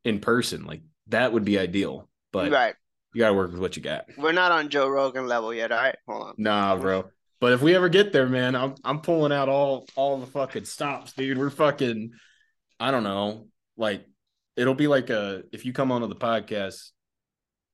in 0.05 0.19
person. 0.21 0.65
Like 0.65 0.83
that 1.09 1.33
would 1.33 1.45
be 1.45 1.59
ideal. 1.59 2.09
But 2.33 2.51
right. 2.51 2.75
you 3.13 3.21
gotta 3.21 3.35
work 3.35 3.53
with 3.53 3.61
what 3.61 3.77
you 3.77 3.83
got. 3.83 4.07
We're 4.19 4.33
not 4.33 4.51
on 4.51 4.71
Joe 4.71 4.89
Rogan 4.89 5.27
level 5.29 5.55
yet. 5.55 5.71
All 5.71 5.79
right, 5.79 5.97
hold 6.09 6.23
on. 6.29 6.35
Nah, 6.37 6.77
bro. 6.77 7.11
But 7.41 7.53
if 7.53 7.63
we 7.63 7.75
ever 7.77 7.89
get 7.89 8.13
there, 8.13 8.27
man, 8.29 8.57
I'm 8.57 8.75
I'm 8.83 9.01
pulling 9.01 9.31
out 9.33 9.49
all 9.49 9.87
all 9.95 10.19
the 10.19 10.27
fucking 10.27 10.65
stops, 10.65 11.13
dude. 11.13 11.39
We're 11.39 11.51
fucking 11.51 12.11
I 12.81 12.91
don't 12.91 13.05
know. 13.05 13.47
Like 13.77 14.05
it'll 14.57 14.75
be 14.75 14.87
like 14.87 15.11
a 15.11 15.43
if 15.53 15.65
you 15.65 15.73
come 15.73 15.91
onto 15.93 16.07
the 16.07 16.17
podcast, 16.17 16.91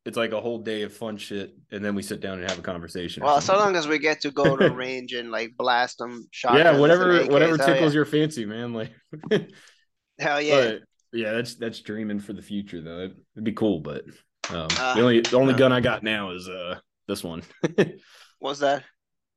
it's 0.07 0.17
like 0.17 0.33
a 0.33 0.41
whole 0.41 0.59
day 0.59 0.83
of 0.83 0.93
fun 0.95 1.17
shit, 1.17 1.55
and 1.71 1.85
then 1.85 1.95
we 1.95 2.03
sit 2.03 2.21
down 2.21 2.39
and 2.41 2.49
have 2.49 2.59
a 2.59 2.63
conversation. 2.63 3.23
Well, 3.23 3.41
so 3.41 3.57
long 3.57 3.77
as 3.77 3.87
we 3.87 3.99
get 3.99 4.21
to 4.23 4.31
go 4.31 4.57
to 4.57 4.71
range 4.75 5.13
and 5.13 5.31
like 5.31 5.53
blast 5.59 5.99
them, 5.99 6.27
shot. 6.31 6.57
yeah, 6.57 6.77
whatever 6.79 7.25
whatever 7.27 7.59
tickles 7.59 7.93
yeah. 7.93 7.99
your 7.99 8.05
fancy, 8.07 8.47
man. 8.47 8.73
Like 8.73 8.93
Hell 10.19 10.41
yeah. 10.41 10.71
But 10.73 10.81
yeah, 11.13 11.33
that's 11.33 11.57
that's 11.57 11.81
dreaming 11.81 12.21
for 12.21 12.33
the 12.33 12.43
future 12.43 12.81
though. 12.81 12.99
It'd, 13.01 13.17
it'd 13.35 13.45
be 13.45 13.53
cool, 13.53 13.81
but 13.81 14.05
um, 14.51 14.69
Uh, 14.79 14.95
the 14.95 15.01
only 15.01 15.21
the 15.21 15.37
only 15.37 15.55
uh. 15.55 15.57
gun 15.59 15.73
I 15.73 15.81
got 15.81 16.03
now 16.03 16.31
is 16.31 16.49
uh 16.49 16.79
this 17.09 17.25
one. 17.25 17.43
What's 18.39 18.61
that? 18.61 18.85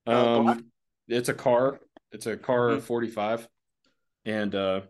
Um, 0.06 0.66
it's 1.08 1.30
a 1.30 1.34
car. 1.34 1.80
It's 2.12 2.26
a 2.28 2.38
car 2.38 2.74
Hmm. 2.76 2.80
45, 2.80 3.48
and 4.26 4.54
uh, 4.54 4.82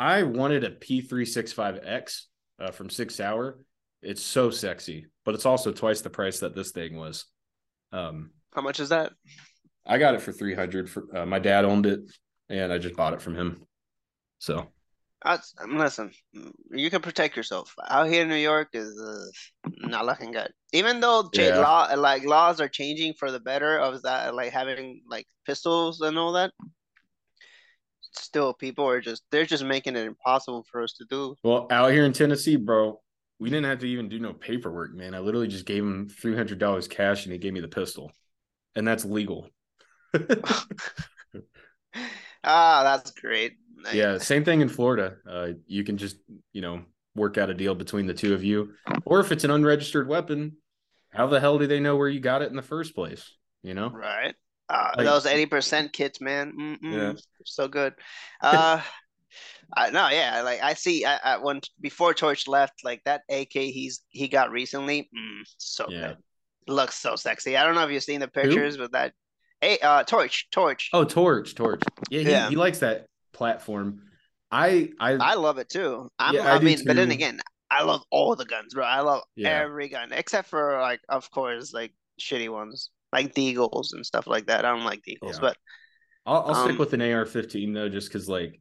I 0.00 0.22
wanted 0.22 0.64
a 0.64 0.70
P365X 0.70 2.22
uh, 2.60 2.70
from 2.70 2.90
Sig 2.90 3.10
Sauer. 3.10 3.58
It's 4.02 4.22
so 4.22 4.50
sexy, 4.50 5.06
but 5.24 5.34
it's 5.34 5.46
also 5.46 5.72
twice 5.72 6.02
the 6.02 6.10
price 6.10 6.40
that 6.40 6.54
this 6.54 6.70
thing 6.70 6.96
was. 6.96 7.24
Um, 7.92 8.30
How 8.54 8.62
much 8.62 8.78
is 8.78 8.90
that? 8.90 9.12
I 9.84 9.98
got 9.98 10.14
it 10.14 10.22
for 10.22 10.32
300. 10.32 10.88
For 10.88 11.16
uh, 11.16 11.26
my 11.26 11.38
dad 11.38 11.64
owned 11.64 11.86
it, 11.86 12.00
and 12.48 12.72
I 12.72 12.78
just 12.78 12.94
bought 12.94 13.14
it 13.14 13.22
from 13.22 13.34
him. 13.34 13.66
So 14.38 14.68
That's, 15.24 15.52
um, 15.60 15.78
listen, 15.78 16.12
you 16.70 16.90
can 16.90 17.02
protect 17.02 17.36
yourself. 17.36 17.74
Out 17.88 18.08
here 18.08 18.22
in 18.22 18.28
New 18.28 18.36
York 18.36 18.68
is 18.74 19.00
uh, 19.00 19.68
not 19.88 20.06
looking 20.06 20.30
good. 20.30 20.52
Even 20.72 21.00
though 21.00 21.28
Yeah. 21.32 21.58
law 21.58 21.88
like 21.96 22.24
laws 22.24 22.60
are 22.60 22.68
changing 22.68 23.14
for 23.14 23.32
the 23.32 23.40
better 23.40 23.78
of 23.78 24.02
that, 24.02 24.34
like 24.34 24.52
having 24.52 25.02
like 25.10 25.26
pistols 25.44 26.02
and 26.02 26.16
all 26.16 26.32
that. 26.34 26.52
Still, 28.18 28.52
people 28.52 28.88
are 28.88 29.00
just 29.00 29.22
they're 29.30 29.46
just 29.46 29.64
making 29.64 29.96
it 29.96 30.06
impossible 30.06 30.64
for 30.70 30.82
us 30.82 30.92
to 30.94 31.04
do. 31.08 31.34
Well, 31.42 31.66
out 31.70 31.92
here 31.92 32.04
in 32.04 32.12
Tennessee, 32.12 32.56
bro, 32.56 33.00
we 33.38 33.50
didn't 33.50 33.66
have 33.66 33.78
to 33.80 33.88
even 33.88 34.08
do 34.08 34.18
no 34.18 34.32
paperwork, 34.32 34.94
man. 34.94 35.14
I 35.14 35.20
literally 35.20 35.48
just 35.48 35.66
gave 35.66 35.82
him 35.82 36.08
three 36.08 36.36
hundred 36.36 36.58
dollars 36.58 36.88
cash, 36.88 37.24
and 37.24 37.32
he 37.32 37.38
gave 37.38 37.52
me 37.52 37.60
the 37.60 37.68
pistol, 37.68 38.12
and 38.74 38.86
that's 38.86 39.04
legal. 39.04 39.48
Ah, 42.44 42.82
that's 42.84 43.10
great. 43.10 43.54
Yeah, 43.92 44.18
same 44.18 44.44
thing 44.44 44.60
in 44.60 44.68
Florida. 44.68 45.16
Uh, 45.28 45.48
you 45.66 45.84
can 45.84 45.98
just 45.98 46.16
you 46.52 46.62
know 46.62 46.82
work 47.14 47.36
out 47.36 47.50
a 47.50 47.54
deal 47.54 47.74
between 47.74 48.06
the 48.06 48.14
two 48.14 48.32
of 48.32 48.44
you, 48.44 48.74
or 49.04 49.20
if 49.20 49.32
it's 49.32 49.44
an 49.44 49.50
unregistered 49.50 50.08
weapon, 50.08 50.56
how 51.10 51.26
the 51.26 51.40
hell 51.40 51.58
do 51.58 51.66
they 51.66 51.80
know 51.80 51.96
where 51.96 52.08
you 52.08 52.20
got 52.20 52.42
it 52.42 52.50
in 52.50 52.56
the 52.56 52.62
first 52.62 52.94
place? 52.94 53.34
You 53.62 53.74
know? 53.74 53.90
Right. 53.90 54.34
Uh, 54.68 54.90
Like- 54.96 55.06
those 55.06 55.26
eighty 55.26 55.46
percent 55.46 55.92
kits, 55.92 56.20
man. 56.20 56.52
Mm-mm, 56.58 56.92
Yeah. 56.92 57.12
so 57.44 57.68
good. 57.68 57.94
Uh, 58.40 58.80
I 59.76 59.90
no, 59.90 60.08
yeah. 60.08 60.42
Like 60.42 60.62
I 60.62 60.74
see, 60.74 61.04
I, 61.04 61.16
I 61.24 61.36
when 61.38 61.60
before 61.80 62.14
Torch 62.14 62.46
left, 62.48 62.84
like 62.84 63.02
that 63.04 63.22
AK 63.30 63.52
he's 63.52 64.02
he 64.08 64.28
got 64.28 64.50
recently, 64.50 65.08
mm, 65.16 65.42
so 65.58 65.86
Yeah. 65.88 66.08
good. 66.08 66.16
Looks 66.66 66.96
so 66.96 67.16
sexy. 67.16 67.56
I 67.56 67.64
don't 67.64 67.74
know 67.74 67.84
if 67.86 67.90
you've 67.90 68.02
seen 68.02 68.20
the 68.20 68.28
pictures, 68.28 68.76
but 68.76 68.92
that, 68.92 69.14
hey, 69.62 69.78
uh, 69.78 70.04
Torch, 70.04 70.48
Torch. 70.50 70.90
Oh, 70.92 71.04
Torch, 71.04 71.54
Torch. 71.54 71.82
Yeah, 72.10 72.20
he, 72.20 72.30
Yeah. 72.30 72.48
he 72.50 72.56
likes 72.56 72.80
that 72.80 73.06
platform. 73.32 74.02
I 74.50 74.90
I, 75.00 75.12
I 75.12 75.34
love 75.34 75.58
it 75.58 75.68
too. 75.70 76.10
I'm, 76.18 76.34
Yeah, 76.34 76.52
I, 76.52 76.56
I 76.56 76.58
mean, 76.60 76.78
but 76.84 76.96
then 76.96 77.10
again, 77.10 77.40
I 77.70 77.82
love 77.84 78.02
all 78.10 78.34
the 78.36 78.44
guns, 78.46 78.74
bro. 78.74 78.84
I 78.84 79.00
love 79.00 79.22
Yeah. 79.36 79.48
every 79.50 79.88
gun 79.88 80.12
except 80.12 80.48
for 80.48 80.78
like, 80.80 81.00
of 81.08 81.30
course, 81.30 81.72
like 81.72 81.92
shitty 82.20 82.48
ones, 82.50 82.90
like 83.12 83.34
the 83.34 83.42
Eagles 83.42 83.92
and 83.92 84.04
stuff 84.04 84.26
like 84.26 84.46
that. 84.46 84.64
I 84.64 84.70
don't 84.74 84.84
like 84.84 85.02
Deagles, 85.08 85.34
Yeah. 85.34 85.38
but 85.40 85.56
I'll, 86.26 86.42
I'll 86.48 86.54
stick 86.54 86.72
Um, 86.72 86.78
with 86.78 86.92
an 86.92 87.00
AR-15 87.02 87.74
though, 87.74 87.88
just 87.88 88.08
because 88.08 88.28
like 88.28 88.60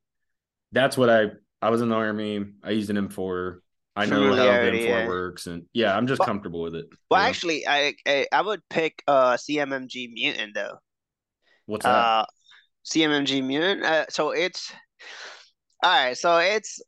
that's 0.72 0.98
what 0.98 1.10
I 1.10 1.32
I 1.62 1.70
was 1.70 1.82
in 1.82 1.90
the 1.90 1.96
army. 1.96 2.46
I 2.64 2.72
used 2.72 2.90
an 2.90 2.98
M4. 3.10 3.60
I 3.96 4.06
know 4.06 4.36
how 4.36 4.44
the 4.46 4.72
M4 4.72 4.86
yeah. 4.86 5.08
works, 5.08 5.48
and 5.48 5.66
yeah, 5.74 5.96
I'm 5.98 6.06
just 6.08 6.20
Well- 6.20 6.28
comfortable 6.28 6.62
with 6.62 6.76
it. 6.76 6.86
well, 7.10 7.22
know? 7.22 7.28
actually, 7.28 7.68
I, 7.68 7.94
I 8.06 8.28
I 8.32 8.42
would 8.42 8.62
pick 8.70 9.02
uh 9.08 9.38
CMMG 9.38 10.14
Mutant 10.14 10.54
though. 10.54 10.78
what's 11.66 11.84
that? 11.84 11.90
Uh, 11.92 12.26
CMMG 12.86 13.44
Mutant. 13.44 13.84
Uh, 13.84 14.06
so 14.10 14.32
it's 14.32 14.72
all 15.84 15.92
right. 15.92 16.18
So 16.18 16.38
it's 16.38 16.80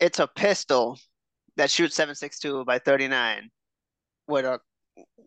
it's 0.00 0.18
a 0.18 0.26
pistol 0.26 0.98
that 1.56 1.70
shoots 1.70 1.94
seven 1.94 2.14
six 2.14 2.38
two 2.38 2.64
by 2.64 2.78
thirty 2.80 3.08
nine 3.08 3.50
with 4.26 4.44
a 4.44 4.58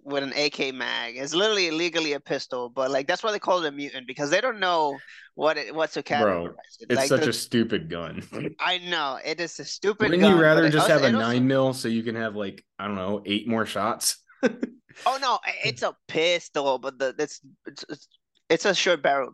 with 0.04 0.24
an 0.24 0.34
AK 0.34 0.74
mag. 0.74 1.18
It's 1.18 1.34
literally 1.34 1.72
legally 1.72 2.14
a 2.14 2.20
pistol, 2.20 2.70
but 2.70 2.92
like 2.92 3.08
that's 3.08 3.24
why 3.24 3.32
they 3.32 3.40
call 3.40 3.64
it 3.64 3.68
a 3.68 3.72
mutant 3.72 4.06
because 4.08 4.30
they 4.30 4.40
don't 4.42 4.60
know 4.60 4.98
what 5.34 5.58
it 5.58 5.74
what 5.74 5.92
to 5.94 6.04
categorize. 6.04 6.54
it. 6.80 6.88
It's 6.92 6.96
Like, 7.00 7.08
such 7.08 7.28
a 7.28 7.34
stupid 7.34 7.90
gun. 7.90 8.22
I 8.60 8.78
know 8.80 9.20
it 9.26 9.40
is 9.40 9.60
a 9.60 9.66
stupid. 9.66 10.06
Wouldn't 10.10 10.22
gun, 10.22 10.36
you 10.38 10.42
rather 10.42 10.70
just 10.70 10.90
also- 10.90 10.94
have 10.94 11.04
a 11.04 11.08
it 11.08 11.16
also- 11.16 11.28
nine 11.28 11.48
mil 11.48 11.74
so 11.74 11.88
you 11.88 12.04
can 12.04 12.16
have 12.16 12.36
like 12.36 12.64
I 12.78 12.86
don't 12.88 12.96
know 12.96 13.22
eight 13.26 13.48
more 13.48 13.66
shots? 13.66 14.18
Oh 15.06 15.18
no, 15.22 15.40
it's 15.64 15.82
a 15.82 15.94
pistol, 16.08 16.78
but 16.78 16.98
the 17.00 17.14
it's 17.20 17.42
it's 17.66 17.84
it's, 18.50 18.66
a 18.66 18.74
short 18.76 19.02
barrel 19.02 19.32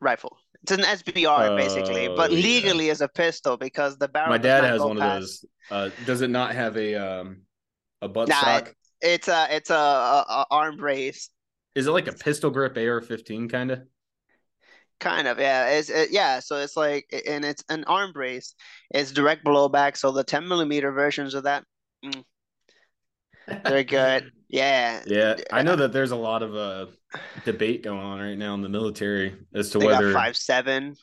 rifle. 0.00 0.36
It's 0.62 0.72
an 0.72 0.80
SBR 0.80 1.56
basically, 1.56 2.08
but 2.08 2.30
Oh, 2.30 2.34
yeah. 2.34 2.42
legally 2.42 2.88
is 2.90 3.00
a 3.00 3.08
pistol 3.08 3.56
because 3.56 3.96
the 3.96 4.08
barrel. 4.08 4.28
My 4.28 4.36
dad 4.38 4.64
has 4.64 4.80
one 4.80 5.00
of 5.00 5.20
those. 5.20 5.44
Uh, 5.70 5.88
does 6.04 6.20
it 6.20 6.28
not 6.28 6.54
have 6.54 6.76
a 6.76 6.96
um 6.96 7.42
a 8.02 8.08
butt 8.08 8.28
Nah, 8.28 8.40
stock? 8.40 8.74
It's 9.02 9.28
a 9.28 9.46
it's 9.50 9.70
a, 9.70 9.74
a, 9.74 10.24
a 10.28 10.46
arm 10.50 10.76
brace, 10.76 11.30
Is 11.74 11.86
it 11.86 11.90
like 11.92 12.06
a 12.08 12.12
pistol 12.12 12.50
grip 12.50 12.76
AR-15 12.76 13.48
kind 13.50 13.70
of? 13.72 13.82
kind 14.98 15.26
of. 15.26 15.38
Yeah, 15.38 15.68
it's 15.70 15.88
it, 15.90 16.10
yeah. 16.10 16.40
So 16.40 16.56
it's 16.56 16.76
like, 16.76 17.06
and 17.26 17.44
it's 17.44 17.64
an 17.68 17.84
arm 17.84 18.12
brace. 18.12 18.54
It's 18.90 19.12
direct 19.12 19.44
blowback. 19.44 19.96
So 19.96 20.12
the 20.12 20.24
10 20.24 20.46
millimeter 20.46 20.92
versions 20.92 21.34
of 21.34 21.44
that, 21.44 21.64
mm, 22.04 22.24
they're 23.64 23.84
good. 23.84 24.32
Yeah, 24.52 25.02
Yeah, 25.04 25.36
I 25.52 25.62
know 25.62 25.76
that 25.76 25.92
there's 25.92 26.10
a 26.10 26.16
lot 26.16 26.42
of 26.42 26.56
uh 26.56 26.86
debate 27.44 27.84
going 27.84 28.00
on 28.00 28.18
right 28.18 28.36
now 28.36 28.54
in 28.54 28.62
the 28.62 28.68
military 28.68 29.36
as 29.54 29.70
to 29.70 29.78
they 29.78 29.86
whether 29.86 30.12
got 30.12 30.20
five 30.20 30.36
seven 30.36 30.96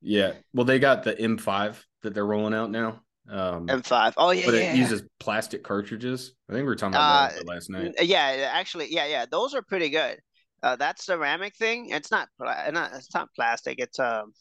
yeah, 0.00 0.34
well 0.52 0.64
they 0.64 0.78
got 0.78 1.02
the 1.02 1.20
M5 1.20 1.84
that 2.02 2.14
they're 2.14 2.26
rolling 2.26 2.54
out 2.54 2.70
now. 2.70 3.02
Um 3.30 3.68
and 3.68 3.84
five. 3.84 4.14
Oh 4.16 4.30
yeah, 4.30 4.46
but 4.46 4.54
yeah. 4.54 4.72
it 4.72 4.76
uses 4.76 5.02
plastic 5.18 5.62
cartridges. 5.64 6.34
I 6.48 6.52
think 6.52 6.62
we 6.62 6.66
were 6.66 6.76
talking 6.76 6.94
about 6.94 7.30
that 7.32 7.40
Uh, 7.40 7.44
last 7.44 7.70
night. 7.70 7.94
Yeah, 8.00 8.34
yeah, 8.34 8.50
actually, 8.52 8.92
yeah, 8.92 9.06
yeah. 9.06 9.26
Those 9.30 9.54
are 9.54 9.62
pretty 9.62 9.88
good. 9.90 10.20
Uh, 10.62 10.76
that 10.76 11.00
ceramic 11.00 11.54
thing, 11.56 11.90
it's 11.90 12.10
not, 12.10 12.28
not, 12.40 12.90
it's 12.94 13.14
not 13.14 13.28
plastic. 13.34 13.78
It's 13.78 13.98
um, 13.98 14.32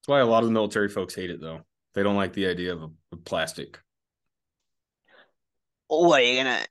That's 0.00 0.08
why 0.08 0.20
a 0.20 0.26
lot 0.26 0.42
of 0.42 0.48
the 0.48 0.52
military 0.52 0.88
folks 0.88 1.14
hate 1.14 1.30
it 1.30 1.40
though. 1.40 1.60
They 1.94 2.02
don't 2.02 2.16
like 2.16 2.32
the 2.32 2.46
idea 2.46 2.72
of 2.72 2.82
a, 2.82 2.88
of 3.12 3.24
plastic. 3.24 3.78
what 5.88 6.20
are 6.20 6.24
you 6.24 6.36
gonna? 6.38 6.64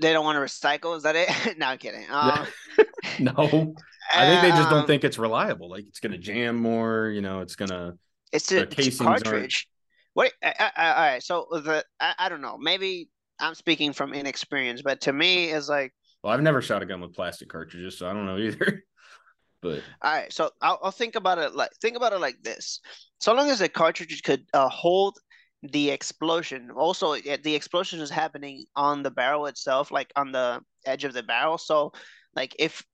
They 0.00 0.12
don't 0.12 0.24
want 0.24 0.36
to 0.36 0.40
recycle. 0.40 0.96
Is 0.96 1.02
that 1.02 1.16
it? 1.16 1.28
no, 1.58 1.66
I'm 1.66 1.78
kidding. 1.78 2.06
Um, 2.10 2.46
no, 3.18 3.74
I 4.12 4.26
think 4.26 4.42
they 4.42 4.50
just 4.50 4.62
um, 4.62 4.70
don't 4.70 4.86
think 4.86 5.04
it's 5.04 5.18
reliable. 5.18 5.70
Like 5.70 5.84
it's 5.88 6.00
gonna 6.00 6.18
jam 6.18 6.56
more. 6.56 7.08
You 7.08 7.20
know, 7.20 7.40
it's 7.40 7.56
gonna. 7.56 7.94
it's 8.32 8.50
a, 8.52 8.62
it's 8.62 9.00
a 9.00 9.04
cartridge. 9.04 9.68
What? 10.14 10.32
I, 10.42 10.54
I, 10.58 10.72
I, 10.76 10.92
all 10.92 11.12
right. 11.12 11.22
So 11.22 11.46
the 11.50 11.84
I, 12.00 12.14
I 12.18 12.28
don't 12.28 12.40
know. 12.40 12.58
Maybe 12.58 13.08
I'm 13.38 13.54
speaking 13.54 13.92
from 13.92 14.12
inexperience, 14.12 14.82
but 14.82 15.00
to 15.02 15.12
me, 15.12 15.50
it's 15.50 15.68
like 15.68 15.92
Well, 16.22 16.32
I've 16.32 16.42
never 16.42 16.62
shot 16.62 16.82
a 16.82 16.86
gun 16.86 17.00
with 17.00 17.14
plastic 17.14 17.48
cartridges, 17.48 17.98
so 17.98 18.08
I 18.08 18.12
don't 18.12 18.26
know 18.26 18.38
either. 18.38 18.82
but 19.62 19.82
All 20.02 20.12
right, 20.12 20.32
so 20.32 20.50
I'll, 20.60 20.78
I'll 20.82 20.90
think 20.90 21.14
about 21.14 21.38
it 21.38 21.54
like 21.54 21.70
think 21.80 21.96
about 21.96 22.12
it 22.12 22.20
like 22.20 22.42
this. 22.42 22.80
So 23.20 23.34
long 23.34 23.50
as 23.50 23.58
the 23.58 23.68
cartridge 23.68 24.22
could 24.22 24.44
uh, 24.54 24.68
hold 24.68 25.18
the 25.62 25.90
explosion, 25.90 26.70
also 26.70 27.14
yeah, 27.14 27.36
the 27.42 27.54
explosion 27.54 28.00
is 28.00 28.10
happening 28.10 28.64
on 28.76 29.02
the 29.02 29.10
barrel 29.10 29.46
itself, 29.46 29.90
like 29.90 30.12
on 30.16 30.32
the 30.32 30.60
edge 30.86 31.04
of 31.04 31.12
the 31.12 31.22
barrel. 31.22 31.58
So 31.58 31.92
like 32.34 32.54
if 32.58 32.84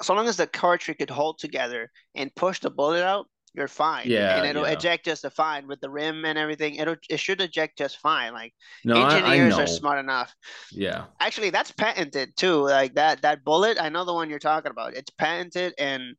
so 0.00 0.14
long 0.14 0.28
as 0.28 0.36
the 0.36 0.46
cartridge 0.46 0.98
could 0.98 1.10
hold 1.10 1.38
together 1.38 1.90
and 2.14 2.34
push 2.34 2.60
the 2.60 2.70
bullet 2.70 3.02
out, 3.02 3.26
you're 3.54 3.68
fine. 3.68 4.04
Yeah, 4.06 4.36
and 4.36 4.46
it'll 4.46 4.66
yeah. 4.66 4.72
eject 4.72 5.04
just 5.04 5.24
fine 5.32 5.66
with 5.66 5.80
the 5.80 5.90
rim 5.90 6.24
and 6.24 6.38
everything. 6.38 6.76
It'll 6.76 6.96
it 7.08 7.20
should 7.20 7.40
eject 7.40 7.78
just 7.78 7.98
fine. 7.98 8.32
Like 8.32 8.54
no, 8.84 8.96
I, 8.96 9.00
I 9.00 9.36
engineers 9.36 9.58
are 9.58 9.66
smart 9.66 9.98
enough. 9.98 10.34
Yeah, 10.72 11.04
Actually, 11.20 11.50
that's 11.50 11.72
patented 11.72 12.36
too. 12.36 12.62
Like 12.62 12.94
that 12.94 13.22
that 13.22 13.44
bullet, 13.44 13.78
I 13.80 13.88
know 13.88 14.04
the 14.04 14.14
one 14.14 14.30
you're 14.30 14.38
talking 14.38 14.70
about. 14.70 14.94
It's 14.94 15.10
patented 15.10 15.74
and 15.78 16.14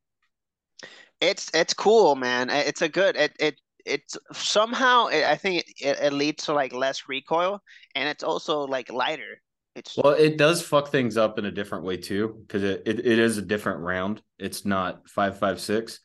it's 1.22 1.50
it's 1.54 1.74
cool, 1.74 2.16
man. 2.16 2.50
It's 2.50 2.82
a 2.82 2.90
good 2.90 3.16
it 3.16 3.34
it 3.40 3.60
it's 3.86 4.18
somehow 4.34 5.08
it, 5.08 5.24
I 5.24 5.36
think 5.36 5.66
it, 5.82 6.00
it 6.00 6.14
leads 6.14 6.46
to 6.46 6.54
like 6.54 6.74
less 6.74 7.08
recoil 7.08 7.62
and 7.96 8.08
it's 8.08 8.24
also 8.24 8.62
like 8.62 8.92
lighter. 8.92 9.42
It's 9.76 9.98
Well, 9.98 10.14
it 10.14 10.38
does 10.38 10.62
fuck 10.62 10.90
things 10.90 11.16
up 11.16 11.40
in 11.40 11.46
a 11.46 11.52
different 11.52 11.84
way 11.84 11.98
too, 11.98 12.44
because 12.46 12.64
it, 12.64 12.84
it, 12.86 13.00
it 13.00 13.20
is 13.20 13.38
a 13.38 13.42
different 13.42 13.80
round. 13.82 14.22
It's 14.38 14.66
not 14.66 15.08
five 15.08 15.38
five 15.40 15.60
six. 15.60 16.00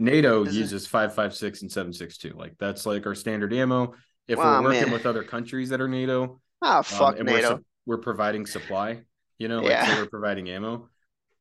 NATO 0.00 0.44
uses 0.44 0.86
five 0.86 1.14
five 1.14 1.34
six 1.34 1.62
and 1.62 1.70
seven 1.70 1.92
six 1.92 2.16
two. 2.16 2.30
Like 2.36 2.54
that's 2.58 2.86
like 2.86 3.06
our 3.06 3.14
standard 3.14 3.52
ammo. 3.52 3.94
If 4.26 4.38
Wow, 4.38 4.60
we're 4.62 4.68
working 4.68 4.82
man. 4.84 4.92
with 4.92 5.06
other 5.06 5.22
countries 5.22 5.68
that 5.68 5.80
are 5.80 5.88
NATO, 5.88 6.40
oh 6.62 6.76
um, 6.78 6.82
fuck 6.84 7.16
we're, 7.18 7.24
NATO. 7.24 7.56
su- 7.56 7.64
we're 7.86 7.98
providing 7.98 8.46
supply, 8.46 9.00
you 9.38 9.48
know, 9.48 9.58
like 9.60 9.70
Yeah. 9.70 9.86
say 9.86 10.00
we're 10.00 10.08
providing 10.08 10.48
ammo. 10.50 10.88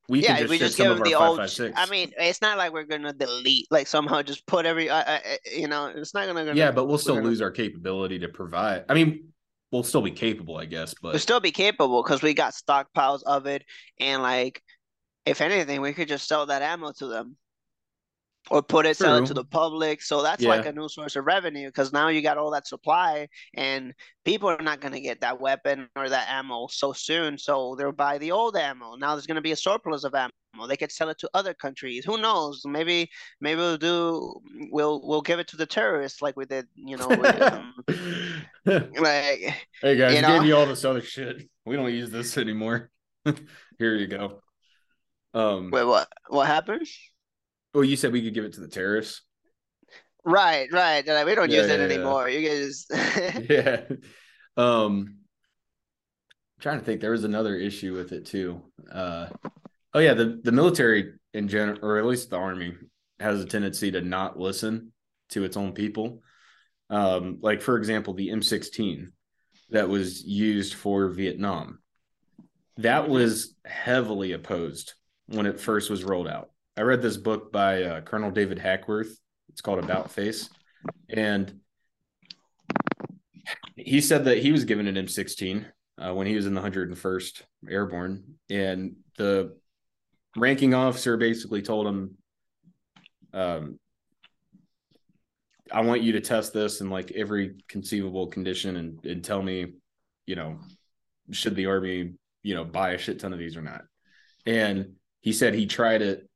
We 0.09 0.23
yeah, 0.23 0.29
can 0.29 0.37
just 0.39 0.49
we 0.49 0.57
just 0.57 0.75
some 0.75 0.85
give 0.85 0.91
of 0.93 0.97
them 0.97 1.05
the 1.07 1.13
old. 1.13 1.37
five 1.37 1.49
sh- 1.51 1.53
six. 1.55 1.73
I 1.79 1.87
mean, 1.89 2.11
it's 2.17 2.41
not 2.41 2.57
like 2.57 2.73
we're 2.73 2.83
gonna 2.83 3.13
delete 3.13 3.67
like 3.71 3.85
somehow 3.87 4.21
just 4.23 4.45
put 4.47 4.65
every. 4.65 4.89
Uh, 4.89 5.03
uh, 5.03 5.19
you 5.55 5.67
know, 5.67 5.85
it's 5.95 6.13
not 6.15 6.25
gonna. 6.25 6.43
gonna 6.45 6.57
yeah, 6.57 6.71
but 6.71 6.85
we'll 6.85 6.97
still 6.97 7.15
gonna- 7.15 7.27
lose 7.27 7.41
our 7.41 7.51
capability 7.51 8.17
to 8.19 8.27
provide. 8.27 8.85
I 8.89 8.95
mean, 8.95 9.29
we'll 9.71 9.83
still 9.83 10.01
be 10.01 10.09
capable, 10.11 10.57
I 10.57 10.65
guess, 10.65 10.95
but 10.95 11.03
We'll 11.09 11.11
but 11.13 11.21
still 11.21 11.39
be 11.39 11.51
capable 11.51 12.01
because 12.01 12.23
we 12.23 12.33
got 12.33 12.53
stockpiles 12.53 13.21
of 13.27 13.45
it, 13.45 13.63
and 13.99 14.23
like, 14.23 14.63
if 15.27 15.41
anything, 15.41 15.79
we 15.81 15.93
could 15.93 16.07
just 16.07 16.27
sell 16.27 16.47
that 16.47 16.63
ammo 16.63 16.91
to 16.93 17.05
them, 17.05 17.35
or 18.49 18.63
put 18.63 18.85
it, 18.85 18.97
sell 18.97 19.17
it 19.17 19.27
to 19.27 19.33
the 19.33 19.43
public. 19.43 20.01
So 20.01 20.21
that's 20.21 20.43
like 20.43 20.65
a 20.65 20.71
new 20.71 20.89
source 20.89 21.15
of 21.15 21.25
revenue 21.25 21.67
because 21.67 21.93
now 21.93 22.07
you 22.07 22.21
got 22.21 22.37
all 22.37 22.51
that 22.51 22.67
supply, 22.67 23.27
and 23.53 23.93
people 24.25 24.49
are 24.49 24.61
not 24.61 24.79
gonna 24.81 24.99
get 24.99 25.21
that 25.21 25.39
weapon 25.39 25.87
or 25.95 26.09
that 26.09 26.29
ammo 26.29 26.67
so 26.67 26.93
soon. 26.93 27.37
So 27.37 27.75
they'll 27.75 27.91
buy 27.91 28.17
the 28.17 28.31
old 28.31 28.55
ammo. 28.55 28.95
Now 28.95 29.15
there's 29.15 29.27
gonna 29.27 29.41
be 29.41 29.51
a 29.51 29.55
surplus 29.55 30.03
of 30.03 30.15
ammo. 30.15 30.31
They 30.67 30.77
could 30.77 30.91
sell 30.91 31.09
it 31.09 31.19
to 31.19 31.29
other 31.33 31.53
countries. 31.53 32.05
Who 32.05 32.17
knows? 32.17 32.63
Maybe 32.65 33.09
maybe 33.39 33.59
we'll 33.59 33.77
do 33.77 34.41
we'll 34.71 35.01
we'll 35.03 35.21
give 35.21 35.39
it 35.39 35.47
to 35.49 35.57
the 35.57 35.65
terrorists 35.65 36.21
like 36.21 36.35
we 36.35 36.45
did. 36.45 36.67
You 36.75 36.97
know, 36.97 37.07
with, 37.07 37.41
um, 37.41 37.73
like. 38.65 39.67
Hey 39.81 39.95
guys, 39.95 40.15
You 40.15 40.21
know? 40.21 40.39
gave 40.39 40.45
you 40.45 40.55
all 40.55 40.65
this 40.65 40.85
other 40.85 41.01
shit. 41.01 41.47
We 41.65 41.75
don't 41.75 41.93
use 41.93 42.09
this 42.09 42.37
anymore. 42.37 42.89
Here 43.77 43.95
you 43.95 44.07
go. 44.07 44.41
Um 45.33 45.69
Wait, 45.69 45.83
what? 45.83 46.07
What 46.29 46.47
happened? 46.47 46.87
Well 47.73 47.83
you 47.83 47.95
said 47.95 48.11
we 48.11 48.23
could 48.23 48.33
give 48.33 48.45
it 48.45 48.53
to 48.53 48.61
the 48.61 48.67
terrorists. 48.67 49.21
Right, 50.25 50.67
right. 50.71 51.05
Like, 51.07 51.25
we 51.25 51.33
don't 51.35 51.49
Yeah, 51.49 51.61
use 51.61 51.69
it 51.69 51.79
yeah, 51.79 51.87
yeah. 51.87 51.93
anymore. 51.93 52.29
You 52.29 52.47
guys. 52.49 52.85
yeah. 53.49 53.81
Um 54.57 55.15
I'm 56.57 56.61
trying 56.61 56.79
to 56.79 56.85
think 56.85 56.99
there 57.01 57.11
was 57.11 57.23
another 57.23 57.55
issue 57.55 57.93
with 57.95 58.11
it 58.11 58.25
too. 58.25 58.61
Uh 58.91 59.27
oh 59.93 59.99
yeah, 59.99 60.13
the, 60.13 60.39
the 60.43 60.51
military 60.51 61.13
in 61.33 61.47
general 61.47 61.79
or 61.81 61.97
at 61.97 62.05
least 62.05 62.29
the 62.29 62.37
army 62.37 62.75
has 63.19 63.41
a 63.41 63.45
tendency 63.45 63.91
to 63.91 64.01
not 64.01 64.37
listen 64.39 64.91
to 65.29 65.43
its 65.43 65.57
own 65.57 65.73
people. 65.73 66.21
Um, 66.89 67.37
like 67.41 67.61
for 67.61 67.77
example, 67.77 68.13
the 68.13 68.29
M16 68.29 69.11
that 69.69 69.87
was 69.89 70.23
used 70.23 70.73
for 70.73 71.09
Vietnam. 71.09 71.79
That 72.77 73.07
was 73.09 73.55
heavily 73.65 74.31
opposed 74.31 74.93
when 75.27 75.45
it 75.45 75.59
first 75.59 75.89
was 75.89 76.03
rolled 76.03 76.27
out. 76.27 76.49
I 76.79 76.83
read 76.83 77.01
this 77.01 77.17
book 77.17 77.51
by 77.51 77.83
uh, 77.83 78.01
Colonel 78.01 78.31
David 78.31 78.57
Hackworth. 78.57 79.19
It's 79.49 79.59
called 79.59 79.79
About 79.79 80.11
Face, 80.11 80.49
and 81.09 81.59
he 83.75 83.99
said 83.99 84.23
that 84.23 84.37
he 84.37 84.53
was 84.53 84.63
given 84.63 84.87
an 84.87 84.95
M16 84.95 85.65
uh, 85.97 86.13
when 86.13 86.25
he 86.25 86.37
was 86.37 86.45
in 86.45 86.53
the 86.53 86.61
101st 86.61 87.41
Airborne, 87.69 88.35
and 88.49 88.95
the 89.17 89.57
ranking 90.37 90.73
officer 90.73 91.17
basically 91.17 91.61
told 91.61 91.85
him, 91.85 92.17
um, 93.33 93.77
"I 95.69 95.81
want 95.81 96.01
you 96.01 96.13
to 96.13 96.21
test 96.21 96.53
this 96.53 96.79
in 96.79 96.89
like 96.89 97.11
every 97.11 97.55
conceivable 97.67 98.27
condition, 98.27 98.77
and 98.77 99.05
and 99.05 99.21
tell 99.21 99.41
me, 99.41 99.73
you 100.25 100.37
know, 100.37 100.59
should 101.31 101.57
the 101.57 101.65
army, 101.65 102.13
you 102.41 102.55
know, 102.55 102.63
buy 102.63 102.91
a 102.91 102.97
shit 102.97 103.19
ton 103.19 103.33
of 103.33 103.39
these 103.39 103.57
or 103.57 103.61
not." 103.61 103.81
And 104.45 104.93
he 105.19 105.33
said 105.33 105.53
he 105.53 105.65
tried 105.65 106.01
it 106.01 106.28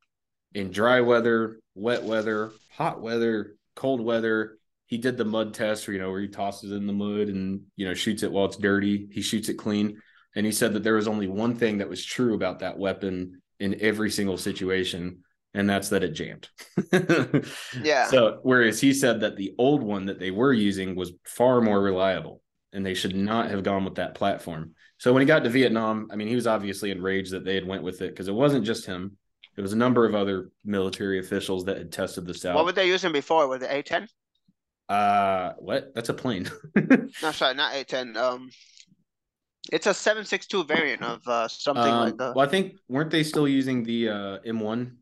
in 0.54 0.70
dry 0.70 1.00
weather, 1.00 1.58
wet 1.74 2.04
weather, 2.04 2.52
hot 2.70 3.02
weather, 3.02 3.56
cold 3.74 4.00
weather. 4.00 4.58
He 4.86 4.98
did 4.98 5.16
the 5.16 5.24
mud 5.24 5.54
test, 5.54 5.86
where 5.86 5.94
you 5.94 6.00
know, 6.00 6.10
where 6.10 6.20
he 6.20 6.28
tosses 6.28 6.70
it 6.70 6.76
in 6.76 6.86
the 6.86 6.92
mud 6.92 7.28
and 7.28 7.62
you 7.76 7.86
know 7.86 7.94
shoots 7.94 8.22
it 8.22 8.32
while 8.32 8.46
it's 8.46 8.56
dirty. 8.56 9.08
He 9.10 9.22
shoots 9.22 9.48
it 9.48 9.54
clean, 9.54 10.00
and 10.34 10.46
he 10.46 10.52
said 10.52 10.74
that 10.74 10.82
there 10.82 10.94
was 10.94 11.08
only 11.08 11.26
one 11.26 11.56
thing 11.56 11.78
that 11.78 11.88
was 11.88 12.04
true 12.04 12.34
about 12.34 12.60
that 12.60 12.78
weapon 12.78 13.42
in 13.58 13.80
every 13.80 14.10
single 14.10 14.36
situation, 14.36 15.24
and 15.52 15.68
that's 15.68 15.88
that 15.88 16.04
it 16.04 16.12
jammed. 16.12 16.48
Yeah. 17.82 18.06
So 18.06 18.40
whereas 18.42 18.80
he 18.80 18.92
said 18.92 19.20
that 19.20 19.36
the 19.36 19.54
old 19.58 19.82
one 19.82 20.06
that 20.06 20.20
they 20.20 20.30
were 20.30 20.52
using 20.52 20.94
was 20.94 21.12
far 21.24 21.60
more 21.60 21.80
reliable, 21.80 22.42
and 22.72 22.84
they 22.84 22.94
should 22.94 23.16
not 23.16 23.50
have 23.50 23.62
gone 23.62 23.84
with 23.84 23.96
that 23.96 24.14
platform. 24.14 24.74
So 24.98 25.12
when 25.12 25.22
he 25.22 25.26
got 25.26 25.44
to 25.44 25.50
Vietnam, 25.50 26.08
I 26.12 26.16
mean, 26.16 26.28
he 26.28 26.34
was 26.34 26.46
obviously 26.46 26.90
enraged 26.90 27.32
that 27.32 27.44
they 27.44 27.54
had 27.54 27.66
went 27.66 27.82
with 27.82 28.00
it 28.00 28.10
because 28.10 28.28
it 28.28 28.34
wasn't 28.34 28.64
just 28.64 28.86
him. 28.86 29.16
It 29.56 29.62
was 29.62 29.72
a 29.72 29.76
number 29.76 30.04
of 30.06 30.14
other 30.14 30.50
military 30.64 31.18
officials 31.20 31.64
that 31.66 31.76
had 31.78 31.92
tested 31.92 32.26
this 32.26 32.44
out. 32.44 32.56
What 32.56 32.64
were 32.64 32.72
they 32.72 32.86
using 32.88 33.12
before? 33.12 33.46
Was 33.48 33.62
it 33.62 33.70
A10? 33.70 34.08
uh, 34.88 35.52
what? 35.58 35.94
That's 35.94 36.08
a 36.08 36.14
plane. 36.14 36.50
No, 37.22 37.32
sorry, 37.32 37.54
not 37.54 37.72
A10. 37.74 38.16
Um, 38.16 38.50
It's 39.72 39.86
a 39.86 39.94
seven 39.94 40.24
six 40.24 40.46
two 40.46 40.64
variant 40.64 41.02
of 41.02 41.26
uh 41.26 41.48
something 41.48 41.82
Um, 41.92 42.00
like 42.00 42.16
the 42.18 42.34
well, 42.34 42.46
I 42.46 42.48
think 42.50 42.76
weren't 42.88 43.10
they 43.10 43.22
still 43.22 43.48
using 43.48 43.82
the 43.82 44.08
uh, 44.10 44.38
M1 44.46 44.96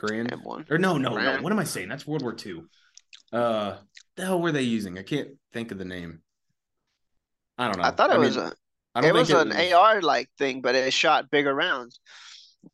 Garand? 0.00 0.30
M1. 0.30 0.66
Or 0.70 0.78
no, 0.78 0.98
no, 0.98 1.16
no. 1.16 1.40
What 1.40 1.52
am 1.52 1.58
I 1.58 1.64
saying? 1.64 1.88
That's 1.88 2.06
World 2.06 2.22
War 2.22 2.34
II. 2.44 2.62
Uh, 3.32 3.78
the 4.16 4.24
hell 4.24 4.40
were 4.40 4.52
they 4.52 4.62
using? 4.62 4.98
I 4.98 5.02
can't 5.02 5.28
think 5.52 5.70
of 5.72 5.78
the 5.78 5.84
name. 5.84 6.22
I 7.58 7.68
don't 7.68 7.78
know. 7.78 7.84
I 7.84 7.90
thought 7.90 8.10
it 8.10 8.14
mean, 8.14 8.20
was 8.20 8.36
a, 8.36 8.52
I 8.94 9.00
don't 9.02 9.10
it 9.10 9.12
was 9.14 9.28
think 9.28 9.54
an 9.54 9.72
AR 9.74 10.00
like 10.02 10.28
thing, 10.38 10.60
but 10.62 10.74
it 10.74 10.92
shot 10.92 11.30
bigger 11.30 11.54
rounds. 11.54 12.00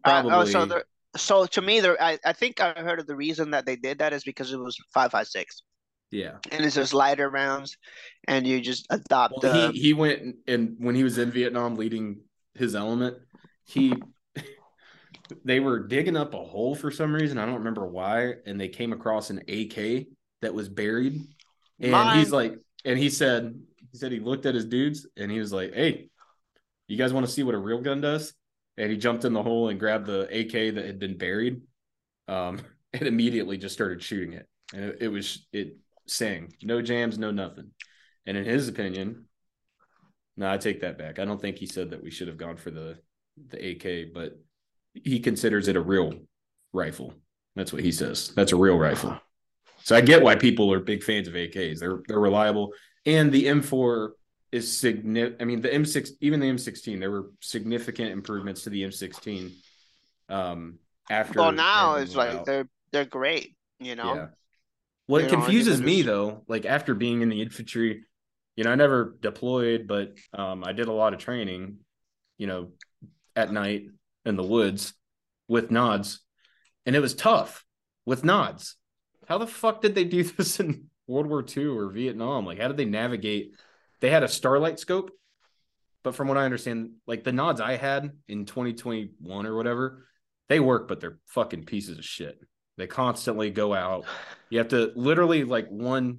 Uh, 0.04 0.22
oh, 0.30 0.44
so 0.44 0.66
Probably. 0.66 0.68
there, 0.68 0.84
so 1.16 1.46
to 1.46 1.60
me, 1.62 1.80
there 1.80 2.00
I, 2.02 2.18
I 2.24 2.32
think 2.32 2.60
I 2.60 2.72
heard 2.72 3.00
of 3.00 3.06
the 3.06 3.16
reason 3.16 3.50
that 3.52 3.66
they 3.66 3.76
did 3.76 3.98
that 3.98 4.12
is 4.12 4.24
because 4.24 4.52
it 4.52 4.58
was 4.58 4.76
five 4.94 5.10
five 5.10 5.26
six, 5.26 5.62
Yeah. 6.10 6.36
and 6.50 6.64
it's 6.64 6.74
just 6.76 6.94
lighter 6.94 7.28
rounds, 7.30 7.76
and 8.28 8.46
you 8.46 8.60
just 8.60 8.86
adopt 8.90 9.34
Well, 9.42 9.52
the 9.52 9.72
he 9.72 9.80
he 9.80 9.92
went 9.94 10.22
and- 10.22 10.34
and 10.46 10.76
when 10.78 10.94
he 10.94 11.04
was 11.04 11.18
in 11.18 11.30
Vietnam 11.30 11.74
leading 11.76 12.20
his 12.54 12.74
element, 12.74 13.16
he 13.64 13.92
they 15.44 15.60
were 15.60 15.80
digging 15.80 16.16
up 16.16 16.34
a 16.34 16.42
hole 16.42 16.74
for 16.74 16.90
some 16.90 17.12
reason. 17.14 17.38
I 17.38 17.46
don't 17.46 17.56
remember 17.56 17.86
why, 17.86 18.34
and 18.46 18.60
they 18.60 18.68
came 18.68 18.92
across 18.92 19.30
an 19.30 19.38
AK 19.48 20.06
that 20.42 20.54
was 20.54 20.68
buried. 20.68 21.20
And 21.80 21.90
Mine. 21.92 22.18
he's 22.18 22.30
like, 22.32 22.54
and 22.84 22.98
he 22.98 23.10
said, 23.10 23.60
he 23.92 23.98
said 23.98 24.12
he 24.12 24.20
looked 24.20 24.46
at 24.46 24.54
his 24.54 24.64
dudes 24.64 25.06
and 25.16 25.30
he 25.30 25.38
was 25.38 25.52
like, 25.52 25.74
Hey, 25.74 26.08
you 26.88 26.96
guys 26.96 27.12
want 27.12 27.26
to 27.26 27.32
see 27.32 27.42
what 27.42 27.54
a 27.54 27.58
real 27.58 27.80
gun 27.80 28.00
does? 28.00 28.32
And 28.78 28.90
he 28.90 28.96
jumped 28.96 29.24
in 29.24 29.32
the 29.32 29.42
hole 29.42 29.68
and 29.68 29.80
grabbed 29.80 30.06
the 30.06 30.22
AK 30.22 30.74
that 30.74 30.84
had 30.84 30.98
been 30.98 31.16
buried. 31.16 31.62
Um, 32.28 32.60
and 32.92 33.08
immediately 33.08 33.56
just 33.56 33.74
started 33.74 34.02
shooting 34.02 34.32
it. 34.32 34.48
And 34.74 34.84
it, 34.84 34.98
it 35.02 35.08
was 35.08 35.46
it 35.52 35.76
sang, 36.06 36.52
no 36.62 36.82
jams, 36.82 37.18
no 37.18 37.30
nothing. 37.30 37.70
And 38.26 38.36
in 38.36 38.44
his 38.44 38.68
opinion, 38.68 39.26
no, 40.36 40.50
I 40.50 40.58
take 40.58 40.80
that 40.80 40.98
back. 40.98 41.18
I 41.18 41.24
don't 41.24 41.40
think 41.40 41.56
he 41.56 41.66
said 41.66 41.90
that 41.90 42.02
we 42.02 42.10
should 42.10 42.28
have 42.28 42.36
gone 42.36 42.56
for 42.56 42.70
the 42.70 42.98
the 43.48 43.70
AK, 43.70 44.14
but 44.14 44.38
he 44.94 45.20
considers 45.20 45.68
it 45.68 45.76
a 45.76 45.80
real 45.80 46.14
rifle. 46.72 47.14
That's 47.54 47.72
what 47.72 47.82
he 47.82 47.92
says. 47.92 48.32
That's 48.34 48.52
a 48.52 48.56
real 48.56 48.78
rifle. 48.78 49.18
So 49.84 49.94
I 49.94 50.00
get 50.00 50.22
why 50.22 50.36
people 50.36 50.72
are 50.72 50.80
big 50.80 51.02
fans 51.02 51.28
of 51.28 51.34
AKs. 51.34 51.78
They're 51.78 52.02
they're 52.08 52.20
reliable, 52.20 52.72
and 53.04 53.30
the 53.30 53.46
M4 53.46 54.10
is 54.56 54.76
significant. 54.76 55.40
I 55.40 55.44
mean, 55.44 55.60
the 55.60 55.68
M6, 55.68 56.10
even 56.20 56.40
the 56.40 56.46
M16, 56.46 56.98
there 56.98 57.10
were 57.10 57.30
significant 57.40 58.10
improvements 58.10 58.62
to 58.62 58.70
the 58.70 58.82
M16. 58.82 59.52
Um, 60.28 60.78
after 61.08 61.38
well 61.38 61.52
now 61.52 61.96
it's 61.96 62.16
like 62.16 62.34
out. 62.34 62.46
they're 62.46 62.68
they're 62.90 63.04
great, 63.04 63.54
you 63.78 63.94
know. 63.94 64.14
Yeah. 64.14 64.26
Well, 65.06 65.22
it 65.22 65.30
You 65.30 65.36
confuses 65.36 65.80
me 65.80 66.02
though. 66.02 66.42
Like 66.48 66.64
after 66.64 66.94
being 66.94 67.22
in 67.22 67.28
the 67.28 67.42
infantry, 67.42 68.04
you 68.56 68.64
know, 68.64 68.72
I 68.72 68.74
never 68.74 69.16
deployed, 69.20 69.86
but 69.86 70.14
um, 70.32 70.64
I 70.64 70.72
did 70.72 70.88
a 70.88 70.92
lot 70.92 71.14
of 71.14 71.20
training, 71.20 71.78
you 72.38 72.48
know, 72.48 72.70
at 73.36 73.52
night 73.52 73.86
in 74.24 74.36
the 74.36 74.42
woods 74.42 74.94
with 75.46 75.70
nods, 75.70 76.20
and 76.86 76.96
it 76.96 77.00
was 77.00 77.14
tough 77.14 77.64
with 78.04 78.24
nods. 78.24 78.74
How 79.28 79.38
the 79.38 79.46
fuck 79.46 79.82
did 79.82 79.94
they 79.94 80.04
do 80.04 80.22
this 80.38 80.58
in 80.58 80.86
World 81.06 81.28
War 81.28 81.44
II 81.56 81.66
or 81.66 81.90
Vietnam? 81.90 82.46
Like, 82.46 82.58
how 82.58 82.68
did 82.68 82.76
they 82.76 82.84
navigate? 82.84 83.52
They 84.00 84.10
had 84.10 84.22
a 84.22 84.28
starlight 84.28 84.78
scope, 84.78 85.10
but 86.02 86.14
from 86.14 86.28
what 86.28 86.36
I 86.36 86.44
understand, 86.44 86.92
like 87.06 87.24
the 87.24 87.32
nods 87.32 87.60
I 87.60 87.76
had 87.76 88.10
in 88.28 88.44
2021 88.44 89.46
or 89.46 89.56
whatever, 89.56 90.06
they 90.48 90.60
work, 90.60 90.88
but 90.88 91.00
they're 91.00 91.18
fucking 91.26 91.64
pieces 91.64 91.98
of 91.98 92.04
shit. 92.04 92.38
They 92.76 92.86
constantly 92.86 93.50
go 93.50 93.74
out. 93.74 94.04
You 94.50 94.58
have 94.58 94.68
to 94.68 94.92
literally 94.94 95.44
like 95.44 95.68
one 95.68 96.18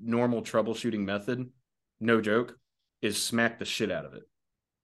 normal 0.00 0.42
troubleshooting 0.42 1.04
method, 1.04 1.50
no 2.00 2.20
joke, 2.20 2.56
is 3.02 3.22
smack 3.22 3.58
the 3.58 3.64
shit 3.64 3.92
out 3.92 4.06
of 4.06 4.14
it. 4.14 4.22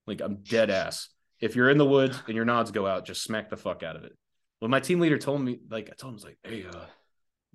Like 0.06 0.20
I'm 0.20 0.42
dead 0.42 0.70
ass. 0.70 1.08
If 1.40 1.56
you're 1.56 1.70
in 1.70 1.78
the 1.78 1.84
woods 1.84 2.22
and 2.26 2.36
your 2.36 2.44
nods 2.44 2.70
go 2.70 2.86
out, 2.86 3.06
just 3.06 3.22
smack 3.22 3.50
the 3.50 3.56
fuck 3.56 3.82
out 3.82 3.96
of 3.96 4.04
it. 4.04 4.12
Well, 4.60 4.70
my 4.70 4.80
team 4.80 5.00
leader 5.00 5.18
told 5.18 5.42
me, 5.42 5.58
like, 5.68 5.90
I 5.90 5.94
told 5.94 6.12
him, 6.12 6.14
I 6.14 6.20
was 6.20 6.24
like, 6.24 6.38
hey, 6.42 6.64
uh, 6.64 6.86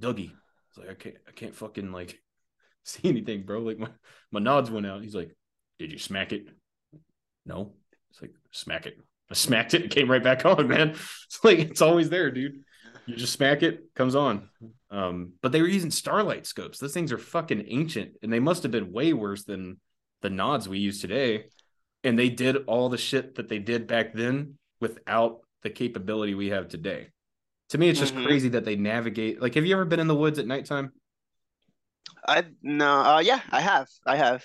Dougie, 0.01 0.31
it's 0.69 0.77
like 0.77 0.89
I 0.89 0.93
can't, 0.93 1.15
I 1.27 1.31
can't 1.31 1.55
fucking 1.55 1.91
like 1.91 2.19
see 2.89 3.07
anything, 3.09 3.43
bro. 3.43 3.59
Like 3.59 3.79
my 3.79 3.89
my 4.31 4.39
nods 4.39 4.69
went 4.71 4.85
out. 4.85 5.01
He's 5.03 5.15
like, 5.15 5.35
did 5.79 5.91
you 5.91 5.99
smack 5.99 6.31
it? 6.33 6.47
No. 7.45 7.73
It's 8.11 8.21
like 8.21 8.33
smack 8.51 8.85
it. 8.85 8.97
I 9.29 9.35
smacked 9.35 9.73
it. 9.73 9.85
It 9.85 9.91
came 9.91 10.09
right 10.09 10.23
back 10.23 10.45
on, 10.45 10.67
man. 10.67 10.89
It's 10.89 11.39
like 11.43 11.59
it's 11.59 11.81
always 11.81 12.09
there, 12.09 12.31
dude. 12.31 12.63
You 13.05 13.15
just 13.15 13.33
smack 13.33 13.63
it, 13.63 13.85
comes 13.95 14.13
on. 14.15 14.49
Um, 14.91 15.33
but 15.41 15.51
they 15.51 15.61
were 15.61 15.67
using 15.67 15.89
starlight 15.91 16.45
scopes. 16.45 16.77
Those 16.77 16.93
things 16.93 17.11
are 17.11 17.17
fucking 17.17 17.65
ancient, 17.67 18.11
and 18.21 18.31
they 18.31 18.39
must 18.39 18.63
have 18.63 18.71
been 18.71 18.91
way 18.91 19.13
worse 19.13 19.43
than 19.45 19.79
the 20.21 20.29
nods 20.29 20.69
we 20.69 20.77
use 20.79 21.01
today. 21.01 21.45
And 22.03 22.17
they 22.17 22.29
did 22.29 22.55
all 22.67 22.89
the 22.89 22.97
shit 22.97 23.35
that 23.35 23.49
they 23.49 23.57
did 23.59 23.87
back 23.87 24.13
then 24.13 24.57
without 24.79 25.39
the 25.63 25.69
capability 25.71 26.33
we 26.35 26.49
have 26.49 26.67
today. 26.69 27.07
To 27.69 27.77
me, 27.77 27.89
it's 27.89 27.99
just 27.99 28.15
Mhm. 28.15 28.25
crazy 28.25 28.49
that 28.49 28.63
they 28.65 28.75
navigate. 28.75 29.41
Like, 29.41 29.55
have 29.55 29.65
you 29.65 29.73
ever 29.73 29.85
been 29.85 29.99
in 29.99 30.07
the 30.07 30.15
woods 30.15 30.39
at 30.39 30.47
nighttime? 30.47 30.91
I 32.27 32.45
no, 32.61 33.01
uh, 33.01 33.19
yeah, 33.19 33.41
I 33.51 33.61
have, 33.61 33.87
I 34.05 34.15
have. 34.17 34.43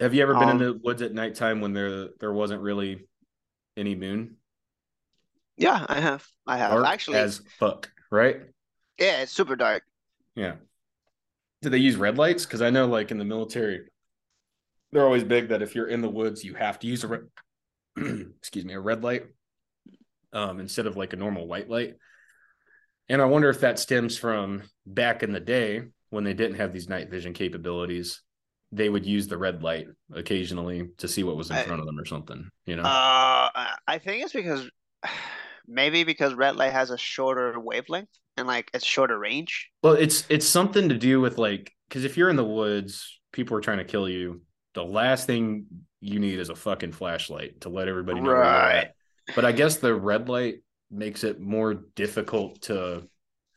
Have 0.00 0.14
you 0.14 0.22
ever 0.22 0.34
been 0.34 0.48
in 0.50 0.58
Um, 0.58 0.58
the 0.58 0.74
woods 0.74 1.00
at 1.02 1.14
nighttime 1.14 1.60
when 1.60 1.72
there 1.72 2.08
there 2.20 2.32
wasn't 2.32 2.60
really 2.62 3.06
any 3.76 3.94
moon? 3.94 4.38
Yeah, 5.56 5.84
I 5.88 6.00
have, 6.00 6.26
I 6.46 6.58
have. 6.58 6.72
Dark 6.72 6.84
Actually, 6.84 7.16
as 7.16 7.40
fuck, 7.60 7.92
right? 8.10 8.40
yeah, 8.98 9.22
it's 9.22 9.32
super 9.32 9.56
dark. 9.56 9.84
Yeah. 10.34 10.56
Do 11.62 11.70
they 11.70 11.78
use 11.78 11.96
red 11.96 12.18
lights? 12.18 12.44
Because 12.44 12.60
I 12.62 12.70
know, 12.70 12.86
like 12.86 13.10
in 13.10 13.18
the 13.18 13.24
military, 13.24 13.88
they're 14.90 15.04
always 15.04 15.24
big 15.24 15.48
that 15.48 15.62
if 15.62 15.74
you're 15.74 15.88
in 15.88 16.02
the 16.02 16.08
woods, 16.08 16.44
you 16.44 16.54
have 16.54 16.78
to 16.80 16.86
use 16.86 17.04
a 17.04 17.08
red, 17.08 17.22
excuse 17.96 18.64
me, 18.64 18.74
a 18.74 18.80
red 18.80 19.02
light, 19.02 19.24
um, 20.32 20.60
instead 20.60 20.86
of 20.86 20.96
like 20.96 21.12
a 21.12 21.16
normal 21.16 21.46
white 21.46 21.68
light. 21.68 21.96
And 23.08 23.20
I 23.20 23.26
wonder 23.26 23.50
if 23.50 23.60
that 23.60 23.78
stems 23.78 24.16
from 24.16 24.62
back 24.86 25.22
in 25.22 25.32
the 25.32 25.40
day 25.40 25.82
when 26.12 26.24
they 26.24 26.34
didn't 26.34 26.56
have 26.56 26.72
these 26.74 26.88
night 26.90 27.10
vision 27.10 27.32
capabilities. 27.32 28.20
They 28.70 28.88
would 28.88 29.04
use 29.06 29.28
the 29.28 29.36
red 29.36 29.62
light 29.62 29.86
occasionally 30.14 30.88
to 30.98 31.08
see 31.08 31.24
what 31.24 31.36
was 31.36 31.50
in 31.50 31.56
I- 31.56 31.62
front 31.64 31.80
of 31.80 31.86
them 31.86 31.98
or 31.98 32.04
something. 32.04 32.48
You 32.66 32.76
know? 32.76 32.82
Uh, 32.82 33.48
I- 33.54 33.76
I 33.88 33.98
think 33.98 34.22
it's 34.22 34.32
because 34.32 34.68
maybe 35.66 36.04
because 36.04 36.34
red 36.34 36.56
light 36.56 36.72
has 36.72 36.90
a 36.90 36.98
shorter 36.98 37.58
wavelength 37.58 38.08
and 38.36 38.46
like 38.46 38.70
it's 38.74 38.84
shorter 38.84 39.18
range. 39.18 39.70
Well, 39.82 39.94
it's 39.94 40.24
it's 40.28 40.46
something 40.46 40.88
to 40.90 40.96
do 40.96 41.20
with 41.20 41.38
like 41.38 41.72
because 41.88 42.04
if 42.04 42.16
you're 42.16 42.30
in 42.30 42.36
the 42.36 42.44
woods, 42.44 43.20
people 43.32 43.56
are 43.56 43.60
trying 43.62 43.78
to 43.78 43.84
kill 43.84 44.08
you. 44.08 44.42
The 44.74 44.84
last 44.84 45.26
thing 45.26 45.66
you 46.00 46.18
need 46.18 46.38
is 46.38 46.48
a 46.50 46.54
fucking 46.54 46.92
flashlight 46.92 47.62
to 47.62 47.68
let 47.68 47.88
everybody 47.88 48.20
know 48.20 48.32
Right. 48.32 48.88
But 49.34 49.44
I 49.44 49.52
guess 49.52 49.76
the 49.76 49.94
red 49.94 50.28
light 50.28 50.56
makes 50.90 51.24
it 51.24 51.40
more 51.40 51.74
difficult 51.94 52.62
to 52.62 53.08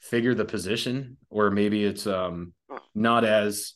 figure 0.09 0.33
the 0.35 0.45
position, 0.45 1.17
or 1.29 1.49
maybe 1.51 1.83
it's 1.83 2.05
um 2.07 2.53
not 2.93 3.23
as 3.25 3.73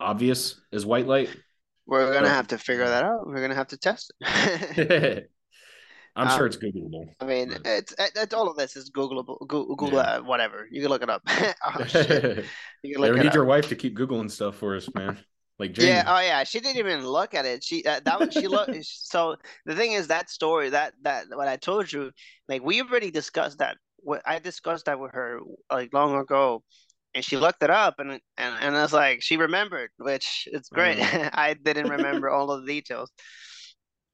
obvious 0.00 0.60
as 0.72 0.84
white 0.86 1.06
light. 1.06 1.30
We're 1.86 2.12
gonna 2.12 2.26
But- 2.26 2.34
have 2.34 2.48
to 2.48 2.58
figure 2.58 2.86
that 2.86 3.04
out. 3.04 3.26
We're 3.26 3.40
gonna 3.40 3.54
have 3.54 3.68
to 3.68 3.78
test 3.78 4.12
it. 4.20 5.30
I'm 6.18 6.28
Um, 6.28 6.38
sure 6.38 6.46
it's 6.46 6.56
Googleable. 6.56 7.04
I 7.20 7.26
mean, 7.26 7.50
Right. 7.50 7.60
it's, 7.66 7.94
it's 7.98 8.32
all 8.32 8.48
of 8.48 8.56
this 8.56 8.74
is 8.74 8.90
Googleable, 8.90 9.38
Google, 9.40 9.76
Google 9.76 9.98
Yeah. 9.98 10.16
uh, 10.16 10.22
whatever. 10.22 10.66
You 10.70 10.80
can 10.80 10.88
look 10.88 11.02
it 11.02 11.10
up. 11.10 11.20
oh 11.28 11.78
you 11.84 11.84
can 11.84 12.44
Yeah, 12.82 12.98
we 12.98 13.08
it 13.10 13.16
need 13.16 13.26
up. 13.26 13.34
your 13.34 13.44
wife 13.44 13.68
to 13.68 13.76
keep 13.76 13.94
Googling 13.96 14.30
stuff 14.30 14.56
for 14.56 14.74
us, 14.76 14.88
man. 14.94 15.18
Like 15.58 15.72
Jamie. 15.72 15.88
Yeah, 15.88 16.04
oh 16.06 16.20
yeah, 16.20 16.44
she 16.44 16.60
didn't 16.60 16.78
even 16.78 17.06
look 17.06 17.32
at 17.34 17.46
it. 17.46 17.64
She 17.64 17.84
uh, 17.84 18.00
that 18.04 18.20
was 18.20 18.32
she 18.32 18.46
looked. 18.46 18.76
so 18.84 19.36
the 19.64 19.74
thing 19.74 19.92
is 19.92 20.08
that 20.08 20.28
story 20.28 20.70
that 20.70 20.92
that 21.02 21.26
what 21.30 21.48
I 21.48 21.56
told 21.56 21.90
you, 21.90 22.10
like 22.48 22.62
we 22.62 22.82
already 22.82 23.10
discussed 23.10 23.58
that. 23.58 23.78
What 23.98 24.22
I 24.26 24.38
discussed 24.38 24.84
that 24.84 25.00
with 25.00 25.12
her 25.12 25.40
like 25.72 25.94
long 25.94 26.14
ago, 26.16 26.62
and 27.14 27.24
she 27.24 27.38
looked 27.38 27.62
it 27.62 27.70
up 27.70 27.94
and 27.98 28.12
and 28.36 28.54
and 28.60 28.76
I 28.76 28.82
was 28.82 28.92
like 28.92 29.22
she 29.22 29.38
remembered, 29.38 29.90
which 29.96 30.46
it's 30.52 30.68
great. 30.68 30.98
Mm. 30.98 31.30
I 31.34 31.54
didn't 31.54 31.88
remember 31.88 32.28
all 32.28 32.50
of 32.50 32.66
the 32.66 32.72
details, 32.72 33.10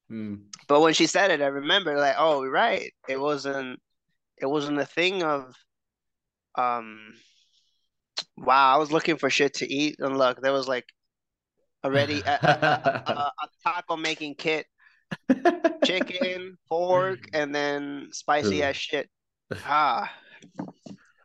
Hmm. 0.09 0.37
but 0.69 0.81
when 0.81 0.95
she 0.95 1.07
said 1.07 1.33
it, 1.33 1.43
I 1.43 1.47
remember 1.47 1.99
like 1.99 2.17
oh 2.19 2.47
right, 2.47 2.93
it 3.09 3.21
wasn't 3.21 3.81
it 4.39 4.47
wasn't 4.47 4.79
a 4.79 4.87
thing 4.87 5.25
of 5.25 5.53
um. 6.57 7.15
Wow, 8.37 8.75
I 8.75 8.79
was 8.79 8.93
looking 8.93 9.17
for 9.17 9.31
shit 9.31 9.55
to 9.55 9.73
eat, 9.73 9.97
and 9.99 10.17
look, 10.17 10.41
there 10.41 10.53
was 10.53 10.69
like 10.69 10.87
already 11.85 12.20
a, 12.20 12.39
a, 12.43 13.02
a, 13.07 13.12
a, 13.12 13.49
taco 13.65 13.97
making 13.97 14.35
kit, 14.35 14.67
chicken, 15.85 16.59
pork, 16.69 17.28
and 17.33 17.55
then 17.55 18.09
spicy 18.12 18.62
ass 18.62 18.77
shit. 18.77 19.09
Ah. 19.67 20.12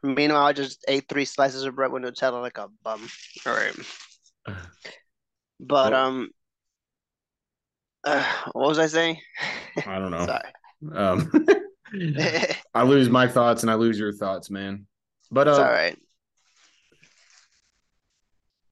Meanwhile, 0.04 0.46
I 0.46 0.54
just 0.54 0.84
ate 0.88 1.08
three 1.10 1.26
slices 1.26 1.64
of 1.64 1.76
bread 1.76 1.92
with 1.92 2.04
Nutella 2.04 2.42
like 2.42 2.58
a 2.58 2.68
bum. 2.84 3.08
All 3.46 3.54
right. 3.54 3.76
But 5.60 5.92
Well- 5.92 5.96
um, 5.96 6.30
uh, 8.04 8.24
what 8.54 8.70
was 8.70 8.80
I 8.80 8.88
saying? 8.88 9.20
I 9.86 10.00
don't 10.00 10.12
know. 10.12 10.26
Sorry. 10.26 10.52
Um, 10.94 11.32
I 12.74 12.84
lose 12.84 13.10
my 13.10 13.28
thoughts 13.28 13.64
and 13.64 13.72
I 13.72 13.76
lose 13.76 14.00
your 14.00 14.14
thoughts, 14.14 14.50
man. 14.50 14.86
But 15.32 15.48
uh, 15.48 15.56
all 15.56 15.64
right. 15.64 15.98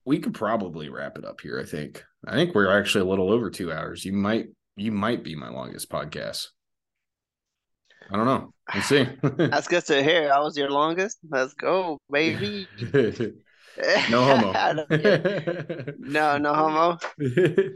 We 0.06 0.19
could 0.19 0.34
probably 0.34 0.90
wrap 0.90 1.17
it 1.17 1.25
up 1.25 1.42
here. 1.42 1.59
I 1.59 1.66
think. 1.66 2.03
I 2.27 2.34
think 2.34 2.56
we're 2.56 2.77
actually 2.77 3.01
a 3.01 3.09
little 3.09 3.32
over 3.32 3.50
two 3.50 3.72
hours. 3.72 4.06
You 4.06 4.14
might 4.14 4.48
you 4.75 4.92
might 4.92 5.24
be 5.24 5.35
my 5.35 5.50
longest 5.50 5.90
podcast. 5.90 6.48
I 8.11 8.17
don't 8.17 8.25
know. 8.25 8.53
We'll 8.74 8.84
see. 8.84 9.08
That's 9.24 9.67
good 9.67 9.85
to 9.85 10.03
hear. 10.03 10.32
I 10.32 10.40
was 10.40 10.58
your 10.58 10.69
longest. 10.69 11.17
Let's 11.27 11.53
go, 11.53 12.00
baby. 12.11 12.67
no 12.93 14.24
homo. 14.24 14.53
no, 16.00 16.38
no 16.38 16.53
homo. 16.53 16.98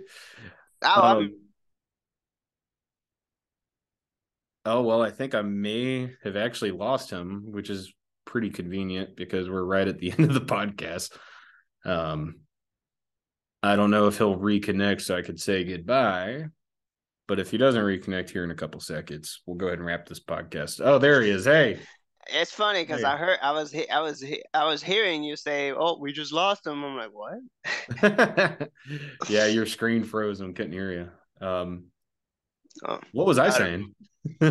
Oh, 0.82 1.02
Um, 1.02 1.36
oh 4.64 4.82
well, 4.82 5.02
I 5.02 5.12
think 5.12 5.36
I 5.36 5.42
may 5.42 6.16
have 6.24 6.38
actually 6.38 6.72
lost 6.72 7.10
him, 7.10 7.52
which 7.52 7.70
is 7.70 7.94
pretty 8.24 8.50
convenient 8.50 9.18
because 9.18 9.50
we're 9.50 9.66
right 9.66 9.90
at 9.90 9.98
the 10.00 10.12
end 10.14 10.22
of 10.22 10.34
the 10.34 10.40
podcast. 10.40 11.12
Um, 11.86 12.42
I 13.62 13.76
don't 13.76 13.92
know 13.92 14.08
if 14.08 14.18
he'll 14.18 14.38
reconnect, 14.38 15.02
so 15.02 15.16
I 15.16 15.22
could 15.22 15.40
say 15.40 15.64
goodbye. 15.64 16.46
But 17.28 17.40
if 17.40 17.52
he 17.52 17.58
doesn't 17.58 17.82
reconnect 17.84 18.30
here 18.32 18.44
in 18.44 18.52
a 18.52 18.56
couple 18.56 18.80
seconds, 18.82 19.42
we'll 19.46 19.58
go 19.58 19.68
ahead 19.68 19.80
and 19.80 19.86
wrap 19.86 20.08
this 20.08 20.20
podcast. 20.20 20.82
Oh, 20.84 20.98
there 20.98 21.22
he 21.22 21.30
is. 21.30 21.46
Hey, 21.46 21.80
it's 22.28 22.52
funny 22.52 22.84
because 22.84 23.02
Hey. 23.02 23.08
I 23.08 23.18
heard 23.18 23.38
I 23.42 23.52
was 23.52 23.76
I 23.92 24.00
was 24.02 24.26
I 24.54 24.66
was 24.66 24.82
hearing 24.82 25.24
you 25.24 25.36
say, 25.36 25.72
"Oh, 25.72 26.00
we 26.00 26.12
just 26.12 26.34
lost 26.34 26.66
him." 26.66 26.84
I'm 26.84 26.96
like, 26.96 27.12
"What?" 27.14 28.72
yeah, 29.30 29.46
your 29.46 29.66
screen 29.66 30.04
froze 30.04 30.40
and 30.42 30.56
couldn't 30.56 30.74
hear 30.74 30.92
you. 30.92 31.46
Um, 31.46 31.86
Oh, 32.88 33.00
what 33.12 33.28
was 33.28 33.38
I 33.40 33.48
I 33.48 33.50
saying? 33.50 33.94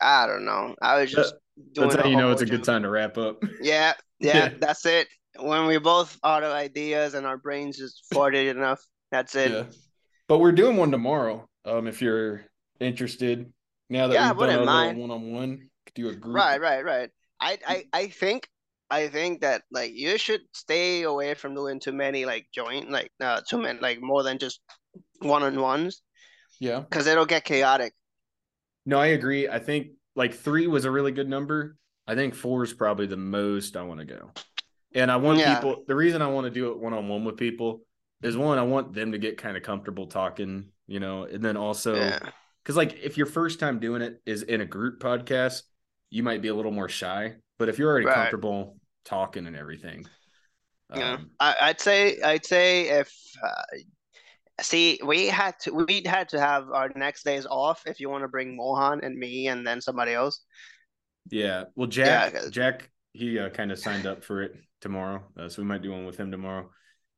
I 0.00 0.26
don't 0.26 0.44
know. 0.44 0.74
I 0.82 1.00
was 1.00 1.10
just 1.10 1.34
doing. 1.72 1.88
That's 1.88 2.02
how 2.02 2.08
you 2.08 2.16
know 2.16 2.30
it's 2.30 2.42
a 2.42 2.46
good 2.46 2.64
time 2.64 2.82
to 2.82 2.90
wrap 2.90 3.16
up. 3.16 3.42
Yeah, 3.60 3.94
yeah, 4.20 4.36
Yeah. 4.36 4.54
that's 4.58 4.84
it. 4.86 5.08
When 5.38 5.66
we 5.66 5.78
both 5.78 6.18
out 6.24 6.42
of 6.42 6.52
ideas 6.52 7.14
and 7.14 7.26
our 7.26 7.36
brains 7.38 7.78
just 7.78 8.04
farted 8.14 8.50
enough, 8.50 8.80
that's 9.10 9.34
it. 9.34 9.50
Yeah. 9.50 9.64
But 10.28 10.38
we're 10.38 10.52
doing 10.52 10.76
one 10.76 10.90
tomorrow. 10.90 11.48
Um, 11.64 11.86
if 11.86 12.02
you're 12.02 12.44
interested, 12.80 13.52
now 13.90 14.08
that 14.08 14.14
Yeah, 14.14 14.32
we've 14.32 14.48
done 14.48 14.68
a 14.68 14.98
one 14.98 15.10
on 15.10 15.32
one, 15.32 15.70
do 15.94 16.08
a 16.08 16.14
group. 16.14 16.36
Right, 16.36 16.60
right, 16.60 16.84
right. 16.84 17.10
I, 17.40 17.58
I, 17.66 17.84
I 17.92 18.06
think, 18.08 18.48
I 18.90 19.08
think 19.08 19.40
that 19.40 19.62
like 19.70 19.92
you 19.94 20.18
should 20.18 20.42
stay 20.52 21.02
away 21.02 21.34
from 21.34 21.54
doing 21.54 21.80
too 21.80 21.92
many 21.92 22.24
like 22.24 22.46
joint, 22.54 22.90
like 22.90 23.10
uh, 23.22 23.40
too 23.48 23.58
many, 23.58 23.78
like 23.80 24.00
more 24.00 24.22
than 24.22 24.38
just 24.38 24.60
one 25.20 25.42
on 25.42 25.60
ones, 25.60 26.02
Yeah. 26.60 26.80
because 26.80 27.06
it'll 27.06 27.26
get 27.26 27.44
chaotic. 27.44 27.94
No, 28.84 28.98
I 28.98 29.06
agree. 29.08 29.48
I 29.48 29.58
think 29.58 29.88
like 30.16 30.34
three 30.34 30.66
was 30.66 30.84
a 30.84 30.90
really 30.90 31.12
good 31.12 31.28
number. 31.28 31.76
I 32.06 32.14
think 32.14 32.34
four 32.34 32.64
is 32.64 32.72
probably 32.72 33.06
the 33.06 33.16
most 33.16 33.76
I 33.76 33.82
want 33.82 34.00
to 34.00 34.06
go. 34.06 34.30
And 34.94 35.10
I 35.10 35.16
want 35.16 35.38
Yeah. 35.38 35.54
people, 35.54 35.84
the 35.86 35.94
reason 35.94 36.22
I 36.22 36.26
want 36.26 36.44
to 36.46 36.50
do 36.50 36.70
it 36.70 36.78
one 36.78 36.92
on 36.92 37.08
one 37.08 37.24
with 37.24 37.36
people 37.36 37.82
is 38.22 38.36
one, 38.36 38.58
I 38.58 38.62
want 38.62 38.92
them 38.92 39.12
to 39.12 39.18
get 39.18 39.38
kind 39.38 39.56
of 39.56 39.62
comfortable 39.62 40.06
talking, 40.06 40.70
you 40.86 41.00
know, 41.00 41.24
and 41.24 41.44
then 41.44 41.56
also, 41.56 41.96
yeah, 41.96 42.18
because 42.62 42.76
like 42.76 42.98
if 43.02 43.16
your 43.16 43.26
first 43.26 43.58
time 43.58 43.80
doing 43.80 44.02
it 44.02 44.20
is 44.26 44.42
in 44.42 44.60
a 44.60 44.66
group 44.66 45.00
podcast, 45.00 45.62
you 46.10 46.22
might 46.22 46.42
be 46.42 46.48
a 46.48 46.54
little 46.54 46.72
more 46.72 46.88
shy. 46.88 47.34
But 47.58 47.68
if 47.68 47.78
you're 47.78 47.90
already 47.90 48.06
Right. 48.06 48.14
comfortable 48.16 48.76
talking 49.04 49.46
and 49.46 49.56
everything, 49.56 50.06
yeah. 50.94 51.14
um, 51.14 51.30
I, 51.40 51.56
I'd 51.62 51.80
say, 51.80 52.20
I'd 52.20 52.44
say 52.44 52.88
if, 52.88 53.12
uh, 53.42 53.62
see, 54.60 55.00
we 55.04 55.26
had 55.26 55.58
to, 55.60 55.72
we 55.72 56.02
had 56.04 56.28
to 56.30 56.40
have 56.40 56.70
our 56.70 56.90
next 56.94 57.24
days 57.24 57.46
off 57.46 57.82
if 57.86 57.98
you 57.98 58.10
want 58.10 58.24
to 58.24 58.28
bring 58.28 58.56
Mohan 58.56 59.00
and 59.02 59.16
me 59.16 59.48
and 59.48 59.66
then 59.66 59.80
somebody 59.80 60.12
else. 60.12 60.44
Yeah. 61.30 61.64
Well, 61.74 61.88
Jack, 61.88 62.34
Yeah, 62.34 62.50
Jack, 62.50 62.90
he 63.12 63.38
uh, 63.38 63.48
kind 63.48 63.72
of 63.72 63.78
signed 63.78 64.06
up 64.06 64.22
for 64.22 64.42
it 64.42 64.56
tomorrow, 64.82 65.22
uh, 65.38 65.48
so 65.48 65.62
we 65.62 65.66
might 65.68 65.80
do 65.82 65.90
one 65.92 66.04
with 66.04 66.18
him 66.18 66.30
tomorrow. 66.30 66.68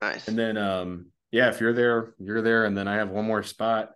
Nice. 0.01 0.29
And 0.29 0.39
then, 0.39 0.57
um, 0.57 1.07
yeah, 1.33 1.49
if 1.49 1.61
you're 1.61 1.73
there, 1.73 2.15
you're 2.21 2.43
there. 2.43 2.65
And 2.67 2.77
then 2.77 2.87
I 2.87 2.95
have 2.97 3.11
one 3.11 3.25
more 3.25 3.43
spot. 3.43 3.91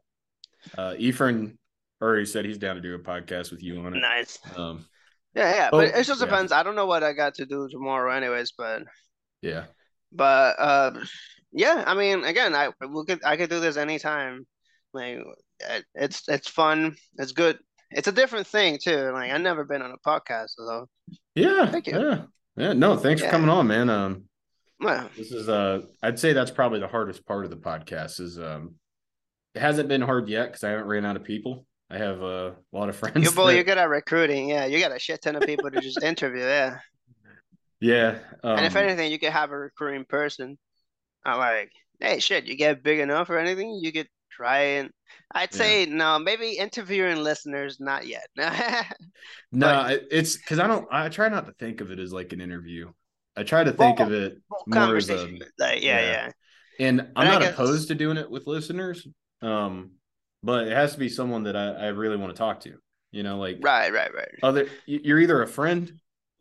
Uh, 0.77 0.95
Efren 0.99 1.57
already 2.03 2.27
said 2.27 2.45
he's 2.45 2.59
down 2.59 2.75
to 2.77 2.83
do 2.83 2.95
a 2.95 2.99
podcast 2.99 3.53
with 3.53 3.63
you 3.63 3.79
on 3.81 3.95
it. 3.95 4.01
Nice. 4.01 4.39
Um, 4.57 4.85
Yeah, 5.35 5.55
yeah, 5.55 5.69
Oh, 5.73 5.79
but 5.79 5.89
it 5.95 6.05
just 6.05 6.21
yeah. 6.21 6.27
depends. 6.27 6.51
I 6.51 6.63
don't 6.65 6.75
know 6.75 6.87
what 6.87 7.05
I 7.05 7.13
got 7.13 7.35
to 7.35 7.47
do 7.47 7.69
tomorrow, 7.71 8.11
anyways. 8.13 8.53
But 8.57 8.83
yeah, 9.43 9.67
but 10.11 10.57
uh, 10.59 10.93
yeah. 11.53 11.85
I 11.87 11.95
mean, 11.95 12.25
again, 12.25 12.55
I 12.55 12.71
we 12.85 13.05
could 13.07 13.23
I 13.25 13.37
could 13.37 13.51
do 13.51 13.61
this 13.61 13.77
anytime. 13.77 14.47
Like 14.93 15.19
it's 15.95 16.27
it's 16.29 16.49
fun. 16.49 16.97
It's 17.19 17.33
good. 17.33 17.59
It's 17.91 18.09
a 18.09 18.13
different 18.13 18.47
thing 18.47 18.79
too. 18.83 19.11
Like 19.13 19.31
I've 19.31 19.41
never 19.41 19.65
been 19.65 19.83
on 19.83 19.93
a 19.93 19.99
podcast, 20.09 20.51
so 20.57 20.89
yeah, 21.35 21.67
Thank 21.71 21.87
you. 21.87 21.99
yeah, 22.01 22.23
yeah. 22.59 22.73
No, 22.73 22.97
thanks 22.97 23.23
Yeah. 23.23 23.29
for 23.29 23.33
coming 23.33 23.49
on, 23.51 23.67
man. 23.67 23.89
Um, 23.91 24.25
well, 24.81 25.09
this 25.17 25.33
is 25.33 25.49
uh, 25.49 25.83
I'd 26.03 26.19
say 26.19 26.33
that's 26.33 26.51
probably 26.51 26.81
the 26.81 26.89
hardest 26.89 27.27
part 27.27 27.45
of 27.45 27.51
the 27.51 27.57
podcast. 27.57 28.21
Is 28.21 28.39
um, 28.39 28.75
it 29.55 29.61
hasn't 29.61 29.89
been 29.89 30.03
hard 30.03 30.29
yet 30.29 30.47
because 30.49 30.65
I 30.65 30.71
haven't 30.71 30.87
ran 30.87 31.05
out 31.05 31.17
of 31.17 31.25
people. 31.25 31.67
I 31.91 31.99
have 31.99 32.23
uh, 32.23 32.53
a 32.53 32.77
lot 32.77 32.89
of 32.89 32.97
friends. 33.01 33.25
you 33.25 33.31
boy, 33.33 33.47
that- 33.49 33.55
you're 33.55 33.65
good 33.65 33.79
at 33.79 33.89
recruiting. 33.89 34.49
Yeah, 34.51 34.67
you 34.67 34.79
got 34.81 34.95
a 34.95 34.99
shit 34.99 35.23
ton 35.23 35.37
of 35.37 35.43
people 35.43 35.71
to 35.71 35.81
just 35.81 36.03
interview. 36.03 36.43
Yeah, 36.43 36.79
yeah, 37.81 38.19
um, 38.45 38.57
and 38.59 38.67
if 38.67 38.77
anything, 38.77 39.11
you 39.13 39.19
could 39.19 39.33
have 39.33 39.51
a 39.53 39.59
recruiting 39.59 40.05
person. 40.05 40.59
I'm 41.25 41.39
like, 41.39 41.71
hey, 42.01 42.19
shit, 42.21 42.45
you 42.45 42.57
get 42.57 42.83
big 42.83 42.99
enough 43.01 43.31
or 43.31 43.39
anything, 43.39 43.79
you 43.83 43.93
could 43.93 44.09
and. 44.45 44.91
I'd 45.35 45.53
Yeah. 45.53 45.59
say 45.59 45.87
no, 45.87 46.19
maybe 46.19 46.53
interviewing 46.53 47.19
listeners, 47.23 47.79
not 47.81 48.07
yet. 48.07 48.29
No, 49.53 49.99
it's 50.11 50.37
because 50.37 50.59
I 50.59 50.67
don't. 50.67 50.87
I 50.91 51.09
try 51.09 51.29
not 51.29 51.47
to 51.47 51.53
think 51.53 51.81
of 51.81 51.91
it 51.91 51.99
as 51.99 52.13
like 52.13 52.33
an 52.33 52.41
interview. 52.41 52.91
I 53.37 53.43
try 53.43 53.65
to 53.65 53.73
think 53.73 54.01
of 54.01 54.13
it 54.13 54.39
more 54.67 54.97
as 54.97 55.09
a. 55.11 55.17
Like, 55.59 55.83
yeah, 55.83 56.01
yeah. 56.01 56.01
yeah. 56.01 56.31
And 56.81 57.01
I'm 57.01 57.09
And 57.17 57.29
not 57.29 57.43
guess- 57.43 57.55
opposed 57.55 57.89
to 57.89 57.95
doing 57.95 58.17
it 58.17 58.31
with 58.31 58.47
listeners, 58.47 59.07
um, 59.43 59.93
but 60.43 60.67
it 60.69 60.73
has 60.73 60.93
to 60.95 60.99
be 60.99 61.09
someone 61.09 61.45
that 61.45 61.57
I, 61.57 61.73
I 61.73 61.87
really 61.89 62.17
want 62.17 62.35
to 62.35 62.39
talk 62.39 62.61
to. 62.61 62.75
You 63.11 63.23
know, 63.23 63.39
like 63.39 63.59
Right, 63.63 63.93
right, 63.93 64.13
right. 64.15 64.29
other. 64.43 64.69
You're 64.87 65.19
either 65.21 65.43
a 65.43 65.47
friend 65.49 65.91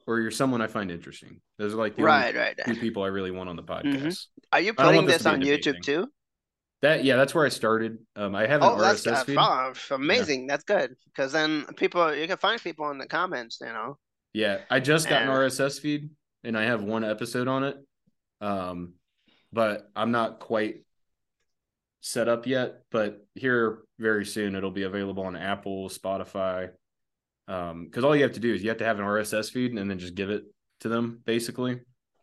or 0.05 0.19
you're 0.19 0.31
someone 0.31 0.61
I 0.61 0.67
find 0.67 0.91
interesting. 0.91 1.39
Those 1.57 1.73
are 1.73 1.77
like 1.77 1.95
the 1.95 2.03
Right, 2.03 2.35
right. 2.35 2.57
two 2.65 2.75
people 2.75 3.03
I 3.03 3.07
really 3.07 3.31
want 3.31 3.49
on 3.49 3.55
the 3.55 3.63
podcast. 3.63 4.25
Are 4.51 4.59
you 4.59 4.73
putting 4.73 5.05
this 5.05 5.15
this 5.15 5.23
to 5.23 5.37
be 5.37 5.49
a 5.49 5.53
on 5.53 5.57
YouTube 5.59 5.73
thing. 5.73 5.81
too? 5.83 6.07
That 6.81 7.03
yeah, 7.03 7.15
that's 7.15 7.33
where 7.33 7.45
I 7.45 7.49
started. 7.49 7.97
Um, 8.15 8.35
I 8.35 8.45
have 8.45 8.61
an 8.61 8.69
Oh, 8.69 8.77
RSS 8.77 9.07
uh, 9.13 9.23
feed. 9.23 9.37
oh, 9.39 9.73
amazing. 9.91 10.45
That's 10.47 10.63
good 10.63 10.95
because 11.05 11.31
then 11.31 11.65
people 11.75 12.13
you 12.13 12.27
can 12.27 12.37
find 12.37 12.61
people 12.61 12.89
in 12.91 12.97
the 12.97 13.07
comments. 13.07 13.57
You 13.61 13.67
know. 13.67 13.97
Yeah, 14.33 14.59
I 14.69 14.79
just 14.79 15.09
got 15.09 15.23
an 15.23 15.29
RSS 15.29 15.79
feed 15.79 16.11
and 16.43 16.55
I 16.57 16.63
have 16.65 16.83
one 16.83 17.03
episode 17.03 17.47
on 17.47 17.63
it. 17.63 17.77
Um, 18.41 18.93
but 19.51 19.89
I'm 19.95 20.11
not 20.11 20.39
quite 20.39 20.83
set 22.01 22.27
up 22.27 22.45
yet. 22.45 22.83
But 22.91 23.25
here 23.33 23.79
very 23.97 24.25
soon 24.25 24.55
it'll 24.55 24.69
be 24.69 24.83
available 24.83 25.23
on 25.23 25.35
Apple, 25.35 25.89
Spotify. 25.89 26.69
Um, 27.47 27.85
because 27.85 28.03
all 28.03 28.15
you 28.15 28.23
have 28.23 28.33
to 28.33 28.39
do 28.39 28.53
is 28.53 28.61
you 28.61 28.69
have 28.69 28.77
to 28.79 28.85
have 28.85 28.99
an 28.99 29.05
RSS 29.05 29.49
feed 29.51 29.71
and 29.71 29.89
then 29.89 29.97
just 29.97 30.13
give 30.13 30.29
it 30.29 30.43
to 30.81 30.89
them, 30.89 31.21
basically. 31.25 31.79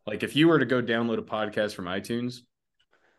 Like 0.06 0.22
if 0.22 0.36
you 0.36 0.46
were 0.46 0.58
to 0.60 0.66
go 0.66 0.80
download 0.82 1.18
a 1.18 1.22
podcast 1.22 1.74
from 1.74 1.86
iTunes, 1.86 2.40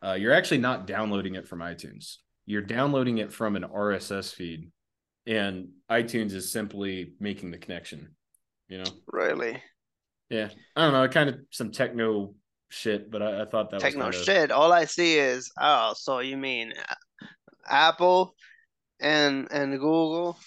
uh, 0.06 0.14
you're 0.14 0.34
actually 0.34 0.60
not 0.60 0.86
downloading 0.88 1.36
it 1.36 1.48
from 1.48 1.60
iTunes. 1.60 2.18
You're 2.46 2.62
downloading 2.62 3.18
it 3.18 3.34
from 3.34 3.56
an 3.56 3.64
RSS 3.64 4.34
feed, 4.34 4.72
and 5.26 5.70
iTunes 5.90 6.34
is 6.34 6.52
simply 6.52 7.14
making 7.20 7.52
the 7.52 7.58
connection. 7.58 8.16
You 8.68 8.80
know, 8.80 8.92
Really. 9.08 9.62
yeah. 10.30 10.50
I 10.76 10.82
don't 10.84 10.94
know, 10.94 11.08
kind 11.08 11.30
of 11.30 11.36
some 11.52 11.72
techno 11.72 12.34
shit, 12.70 13.10
but 13.12 13.22
I, 13.22 13.42
I 13.44 13.46
thought 13.46 13.70
that 13.72 13.80
Techno 13.80 14.08
was 14.08 14.24
shit. 14.24 14.52
All 14.52 14.72
I 14.74 14.86
see 14.86 15.18
is 15.18 15.52
oh, 15.60 15.94
so 15.96 16.20
you 16.20 16.36
mean 16.38 16.74
Apple 17.68 18.36
and 19.00 19.48
and 19.52 19.80
Google 19.80 20.38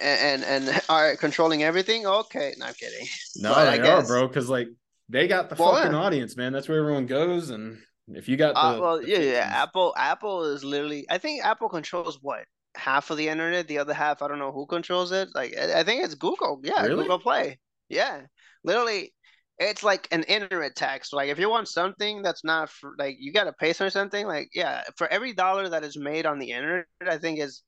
and 0.00 0.42
and, 0.44 0.68
and 0.68 0.82
are 0.88 1.16
controlling 1.16 1.62
everything? 1.62 2.06
Okay, 2.06 2.54
not 2.58 2.76
kidding. 2.76 3.06
No, 3.36 3.54
But 3.54 3.68
I 3.68 3.76
they 3.78 3.80
are, 3.88 4.00
guess- 4.00 4.08
bro, 4.08 4.26
because 4.28 4.48
like 4.48 4.68
they 5.08 5.28
got 5.28 5.48
the 5.48 5.56
Well, 5.56 5.74
fucking 5.74 5.92
yeah. 5.92 5.98
audience, 5.98 6.36
man. 6.36 6.52
That's 6.52 6.68
where 6.68 6.78
everyone 6.78 7.06
goes, 7.06 7.50
and 7.50 7.78
if 8.16 8.28
you 8.28 8.36
got 8.36 8.60
the 8.60 8.60
Uh, 8.60 8.78
well, 8.80 8.98
the 9.00 9.08
yeah, 9.08 9.18
yeah. 9.18 9.50
Apple, 9.52 9.94
Apple 9.96 10.44
is 10.44 10.64
literally. 10.64 11.06
I 11.10 11.18
think 11.18 11.44
Apple 11.44 11.68
controls 11.68 12.18
what 12.22 12.44
half 12.76 13.10
of 13.10 13.16
the 13.16 13.28
internet. 13.28 13.68
The 13.68 13.78
other 13.78 13.94
half, 13.94 14.22
I 14.22 14.28
don't 14.28 14.38
know 14.38 14.52
who 14.52 14.66
controls 14.66 15.12
it. 15.12 15.28
Like, 15.34 15.56
I 15.56 15.80
I 15.80 15.84
think 15.84 16.04
it's 16.04 16.14
Google. 16.14 16.60
Yeah, 16.62 16.82
Really? 16.82 17.02
Google 17.04 17.18
Play. 17.18 17.58
Yeah, 17.88 18.22
literally, 18.64 19.12
it's 19.58 19.82
like 19.82 20.08
an 20.12 20.22
internet 20.24 20.76
tax. 20.76 21.12
Like, 21.12 21.28
if 21.30 21.38
you 21.38 21.50
want 21.50 21.68
something 21.68 22.22
that's 22.22 22.44
not 22.44 22.70
for, 22.70 22.94
like 22.98 23.16
you 23.20 23.32
got 23.32 23.44
to 23.44 23.52
pay 23.52 23.72
for 23.72 23.90
something. 23.90 24.26
Like, 24.26 24.50
yeah, 24.54 24.82
for 24.96 25.06
every 25.08 25.32
dollar 25.34 25.68
that 25.68 25.84
is 25.84 25.96
made 25.98 26.26
on 26.26 26.38
the 26.38 26.50
internet, 26.52 26.86
I 27.06 27.18
think 27.18 27.40
is 27.40 27.62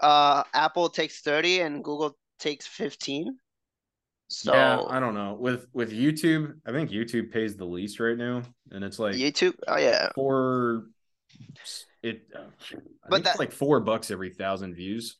uh 0.00 0.42
Apple 0.54 0.88
takes 0.90 1.20
thirty 1.22 1.60
and 1.60 1.82
Google 1.84 2.16
takes 2.38 2.66
fifteen. 2.66 3.38
So 4.28 4.52
yeah, 4.52 4.80
I 4.88 4.98
don't 4.98 5.14
know. 5.14 5.34
With 5.38 5.66
with 5.72 5.92
YouTube, 5.92 6.54
I 6.66 6.72
think 6.72 6.90
YouTube 6.90 7.30
pays 7.32 7.56
the 7.56 7.64
least 7.64 8.00
right 8.00 8.16
now, 8.16 8.42
and 8.72 8.82
it's 8.82 8.98
like 8.98 9.14
YouTube. 9.14 9.54
Oh 9.68 9.76
yeah, 9.76 10.08
four. 10.14 10.86
It, 12.02 12.26
uh, 12.34 12.40
But 13.08 13.16
think 13.16 13.20
it's 13.20 13.22
that- 13.32 13.38
like 13.38 13.52
four 13.52 13.80
bucks 13.80 14.10
every 14.10 14.30
thousand 14.30 14.74
views, 14.74 15.16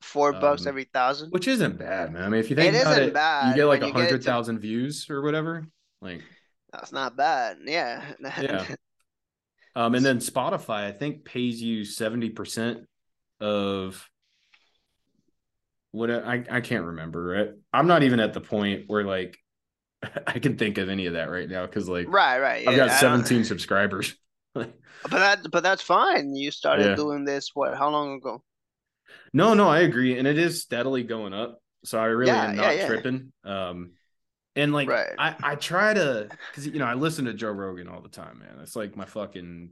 four 0.00 0.32
bucks 0.32 0.62
Um, 0.62 0.68
every 0.68 0.84
thousand. 0.84 1.30
which 1.30 1.48
isn't 1.48 1.78
bad, 1.78 2.12
man. 2.12 2.22
I 2.22 2.28
mean, 2.28 2.40
if 2.40 2.50
you 2.50 2.56
think 2.56 2.74
It 2.74 2.80
about 2.80 2.92
isn't 2.92 3.08
it, 3.10 3.14
bad 3.14 3.48
you 3.50 3.54
get 3.56 3.66
like 3.66 3.82
a 3.82 3.90
hundred 3.90 4.22
to- 4.22 4.52
views 4.58 5.08
or 5.10 5.22
whatever. 5.22 5.66
Like, 6.00 6.22
That's 6.72 6.92
not 6.92 7.16
bad. 7.16 7.58
Yeah. 7.64 8.04
Yeah. 8.40 8.66
Um, 9.74 9.94
and 9.94 10.04
then 10.04 10.18
Spotify, 10.18 10.84
I 10.86 10.92
think, 10.92 11.24
pays 11.24 11.62
you 11.62 11.84
seventy 11.84 12.30
percent 12.30 12.80
of 13.40 14.08
what 15.92 16.10
I 16.10 16.44
I 16.50 16.60
can't 16.60 16.84
remember. 16.86 17.24
Right? 17.24 17.48
I'm 17.72 17.86
not 17.86 18.02
even 18.02 18.20
at 18.20 18.32
the 18.34 18.40
point 18.40 18.84
where 18.88 19.04
like 19.04 19.36
I 20.26 20.38
can 20.38 20.56
think 20.56 20.78
of 20.78 20.88
any 20.88 21.06
of 21.06 21.14
that 21.14 21.30
right 21.30 21.48
now 21.48 21.66
because 21.66 21.88
like 21.88 22.08
Right, 22.08 22.38
right. 22.40 22.66
I've 22.68 22.76
yeah, 22.76 22.86
got 22.86 22.90
I 22.90 23.00
don't- 23.02 23.24
17 23.26 23.44
subscribers. 23.44 24.14
But 24.54 25.10
that 25.12 25.50
but 25.52 25.62
that's 25.62 25.82
fine. 25.82 26.34
You 26.34 26.50
started 26.50 26.86
Yeah. 26.86 26.94
doing 26.96 27.24
this 27.24 27.50
what 27.54 27.76
how 27.76 27.88
long 27.90 28.16
ago? 28.16 28.42
No, 29.32 29.54
no, 29.54 29.68
I 29.68 29.80
agree, 29.80 30.18
and 30.18 30.26
it 30.26 30.38
is 30.38 30.60
steadily 30.62 31.04
going 31.04 31.32
up. 31.32 31.60
So 31.84 32.00
I 32.00 32.06
really 32.06 32.32
Yeah, 32.32 32.48
am 32.50 32.56
not 32.56 32.86
tripping. 32.86 33.32
Um, 33.44 33.92
and 34.56 34.72
like 34.72 34.88
Right. 34.88 35.12
I, 35.16 35.36
I 35.40 35.54
try 35.54 35.94
to, 35.94 36.28
because 36.50 36.66
you 36.66 36.80
know, 36.80 36.84
I 36.86 36.94
listen 36.94 37.26
to 37.26 37.34
Joe 37.34 37.52
Rogan 37.52 37.86
all 37.86 38.00
the 38.02 38.08
time, 38.08 38.40
man. 38.40 38.58
It's 38.60 38.74
like 38.74 38.96
my 38.96 39.04
fucking 39.04 39.70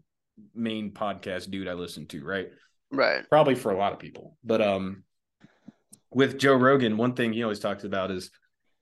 main 0.54 0.92
podcast 0.92 1.50
dude 1.50 1.66
I 1.66 1.72
listen 1.72 2.06
to, 2.08 2.24
right? 2.24 2.48
Right. 2.92 3.28
Probably 3.28 3.56
for 3.56 3.72
a 3.72 3.76
lot 3.76 3.92
of 3.92 3.98
people, 3.98 4.38
but 4.44 4.60
um, 4.62 5.02
with 6.16 6.38
Joe 6.38 6.54
Rogan, 6.54 6.96
one 6.96 7.12
thing 7.12 7.34
he 7.34 7.42
always 7.42 7.58
talks 7.60 7.84
about 7.84 8.10
is 8.10 8.30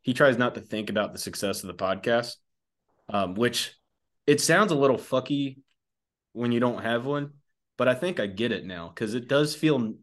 he 0.03 0.15
tries 0.15 0.39
not 0.39 0.55
to 0.55 0.61
think 0.61 0.89
about 0.89 1.13
the 1.13 1.19
success 1.19 1.65
of 1.65 1.67
the 1.67 1.75
podcast, 1.75 2.37
um, 3.09 3.35
which 3.35 3.75
it 4.25 4.41
sounds 4.41 4.71
a 4.71 4.77
little 4.77 4.97
fucky 4.97 5.59
when 6.33 6.53
you 6.53 6.61
don't 6.61 6.81
have 6.85 7.05
one, 7.05 7.31
but 7.77 7.89
I 7.89 7.95
think 7.95 8.21
I 8.21 8.27
get 8.29 8.53
it 8.53 8.65
now 8.65 8.89
because 8.95 9.15
it 9.15 9.27
does 9.27 9.57
feel 9.57 9.95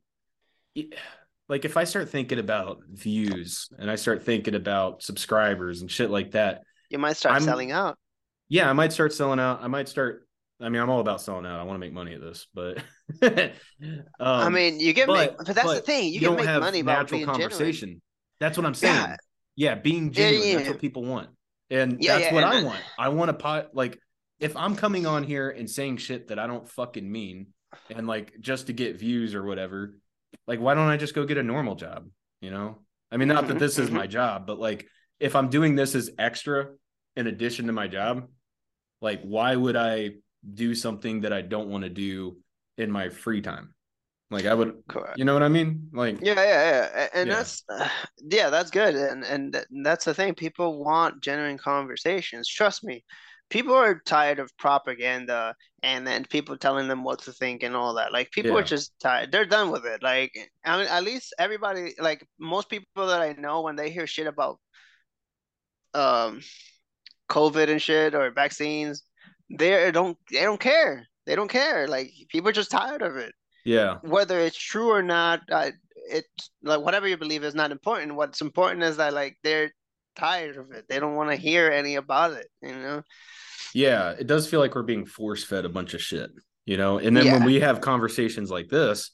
like 1.48 1.64
if 1.64 1.78
I 1.78 1.86
start 1.86 2.10
thinking 2.10 2.38
about 2.38 2.80
views 2.90 3.70
and 3.80 3.90
I 3.90 3.96
start 3.96 4.24
thinking 4.24 4.56
about 4.56 5.02
subscribers 5.02 5.80
and 5.80 5.90
shit 5.90 6.10
like 6.10 6.32
that, 6.32 6.64
You 6.90 7.00
might 7.00 7.16
start 7.16 7.36
I'm- 7.36 7.44
selling 7.44 7.72
out. 7.72 7.98
yeah, 8.50 8.70
I 8.70 8.74
might 8.74 8.92
start 8.92 9.14
selling 9.14 9.40
out. 9.40 9.64
I 9.64 9.68
might 9.68 9.88
start. 9.88 10.28
I 10.62 10.70
mean, 10.70 10.82
I'm 10.82 10.90
all 10.90 11.00
about 11.00 11.22
selling 11.22 11.46
out. 11.46 11.60
I 11.60 11.64
want 11.64 11.76
to 11.76 11.80
make 11.80 11.94
money 11.94 12.14
at 12.14 12.22
this, 12.22 12.48
but 12.54 12.84
um, 13.22 13.52
I 14.20 14.50
mean, 14.50 14.80
you 14.80 14.94
can 14.94 15.12
make, 15.12 15.32
but 15.38 15.56
that's 15.56 15.74
the 15.74 15.82
thing. 15.82 16.06
You, 16.08 16.12
you 16.12 16.20
can 16.20 16.30
don't 16.30 16.38
make 16.38 16.46
have 16.46 16.62
money 16.62 16.82
by 16.82 16.94
natural 16.94 17.20
being 17.20 17.28
genuine. 17.28 17.50
conversation. 17.50 18.02
That's 18.40 18.58
what 18.58 18.66
I'm 18.66 18.74
saying. 18.74 18.96
Yeah. 18.96 19.16
Yeah, 19.56 19.76
being 19.76 20.12
genuine. 20.12 20.48
yeah, 20.50 20.56
That's 20.58 20.70
what 20.70 20.80
people 20.80 21.04
want, 21.04 21.30
and 21.70 22.02
Yeah, 22.02 22.14
that's 22.14 22.26
yeah, 22.28 22.34
what 22.34 22.44
I 22.44 22.64
want. 22.64 22.82
I 22.98 23.10
want 23.10 23.30
to 23.30 23.34
pot 23.34 23.70
like 23.74 24.00
if 24.40 24.56
I'm 24.56 24.76
coming 24.76 25.06
on 25.06 25.24
here 25.24 25.50
and 25.50 25.70
saying 25.70 25.98
shit 25.98 26.30
that 26.30 26.40
I 26.40 26.48
don't 26.48 26.68
fucking 26.70 27.10
mean, 27.10 27.48
and 27.90 28.08
like 28.08 28.40
just 28.40 28.68
to 28.68 28.74
get 28.74 28.98
views 29.00 29.36
or 29.36 29.44
whatever. 29.44 29.98
Like, 30.48 30.60
why 30.60 30.74
don't 30.76 30.88
I 30.88 30.98
just 30.98 31.14
go 31.14 31.26
get 31.26 31.38
a 31.38 31.44
normal 31.44 31.76
job? 31.76 32.08
You 32.40 32.52
know, 32.52 32.80
I 33.12 33.18
mean, 33.18 33.28
not 33.28 33.48
that 33.48 33.58
Mhm, 33.58 33.60
this 33.60 33.78
is 33.78 33.90
mhm. 33.90 33.94
my 33.94 34.08
job, 34.08 34.48
but 34.48 34.60
like 34.60 34.88
if 35.20 35.36
I'm 35.36 35.50
doing 35.50 35.76
this 35.76 35.94
as 35.96 36.10
extra 36.18 36.70
in 37.16 37.28
addition 37.28 37.68
to 37.68 37.74
my 37.74 37.88
job, 37.88 38.28
like 39.02 39.22
why 39.24 39.56
would 39.56 39.76
I 39.76 40.12
do 40.54 40.76
something 40.76 41.22
that 41.22 41.34
I 41.34 41.42
don't 41.42 41.70
want 41.70 41.84
to 41.84 41.90
do 41.90 42.38
in 42.78 42.92
my 42.92 43.10
free 43.10 43.42
time? 43.42 43.74
Like 44.30 44.46
I 44.46 44.54
would, 44.54 44.82
Correct. 44.88 45.18
you 45.18 45.26
know 45.26 45.34
what 45.34 45.44
I 45.44 45.50
mean? 45.50 45.90
Like 45.94 46.20
Yeah, 46.22 46.36
yeah, 46.36 46.90
yeah, 46.94 47.08
and 47.14 47.30
Yeah. 47.30 47.36
that's 47.36 47.64
yeah, 48.20 48.50
that's 48.50 48.72
good, 48.72 48.96
and 48.96 49.24
and 49.24 49.66
that's 49.84 50.06
the 50.06 50.14
thing. 50.14 50.36
People 50.36 50.84
want 50.84 51.22
genuine 51.22 51.58
conversations. 51.58 52.48
Trust 52.48 52.84
me, 52.84 53.04
people 53.50 53.76
are 53.76 54.00
tired 54.06 54.40
of 54.40 54.56
propaganda 54.58 55.54
and 55.84 56.08
then 56.08 56.24
people 56.26 56.58
telling 56.58 56.88
them 56.88 57.04
what 57.04 57.20
to 57.24 57.34
think 57.34 57.64
and 57.64 57.76
all 57.76 57.96
that. 57.96 58.14
Like 58.14 58.32
people 58.32 58.58
are 58.58 58.64
just 58.64 58.94
tired. 59.02 59.32
They're 59.32 59.46
done 59.46 59.70
with 59.72 59.86
it. 59.86 60.02
Like 60.02 60.32
I 60.66 60.78
mean, 60.78 60.88
at 60.88 61.04
least 61.04 61.36
everybody, 61.38 61.94
like 62.00 62.26
most 62.40 62.70
people 62.70 63.08
that 63.08 63.22
I 63.22 63.34
know, 63.34 63.62
when 63.62 63.76
they 63.76 63.92
hear 63.92 64.08
shit 64.08 64.28
about 64.28 64.60
um 65.94 66.42
COVID 67.30 67.70
and 67.70 67.82
shit 67.82 68.16
or 68.16 68.32
vaccines, 68.32 69.04
they 69.58 69.92
don't 69.92 70.18
they 70.32 70.42
don't 70.42 70.60
care. 70.60 71.08
They 71.26 71.36
don't 71.36 71.50
care. 71.50 71.88
Like 71.88 72.12
people 72.30 72.50
are 72.50 72.54
just 72.54 72.72
tired 72.72 73.02
of 73.02 73.16
it 73.18 73.34
yeah, 73.64 73.98
whether 74.02 74.40
it's 74.40 74.58
true 74.58 74.90
or 74.92 75.04
not, 75.04 75.42
uh, 75.52 75.72
it's 76.10 76.50
like 76.64 76.82
whatever 76.82 77.08
you 77.08 77.18
believe 77.18 77.44
is 77.44 77.56
not 77.56 77.72
important. 77.72 78.16
What's 78.16 78.42
important 78.42 78.84
is 78.84 78.98
that 78.98 79.14
like 79.14 79.38
they're 79.44 79.72
tired 80.16 80.58
of 80.58 80.72
it. 80.72 80.86
They 80.90 81.00
don't 81.00 81.16
want 81.16 81.30
to 81.30 81.36
hear 81.36 81.70
any 81.72 81.96
about 81.96 82.34
it. 82.34 82.48
You 82.62 82.74
know? 82.74 83.04
yeah. 83.74 84.12
It 84.12 84.28
does 84.28 84.50
feel 84.50 84.60
like 84.60 84.76
we're 84.76 84.84
being 84.84 85.06
force 85.06 85.44
fed 85.44 85.66
a 85.66 85.70
bunch 85.70 85.94
of 85.94 86.02
shit, 86.02 86.32
you 86.66 86.78
know. 86.78 86.98
And 86.98 87.16
then 87.16 87.32
when 87.32 87.44
we 87.44 87.60
have 87.60 87.82
conversations 87.82 88.50
like 88.50 88.68
this, 88.68 89.12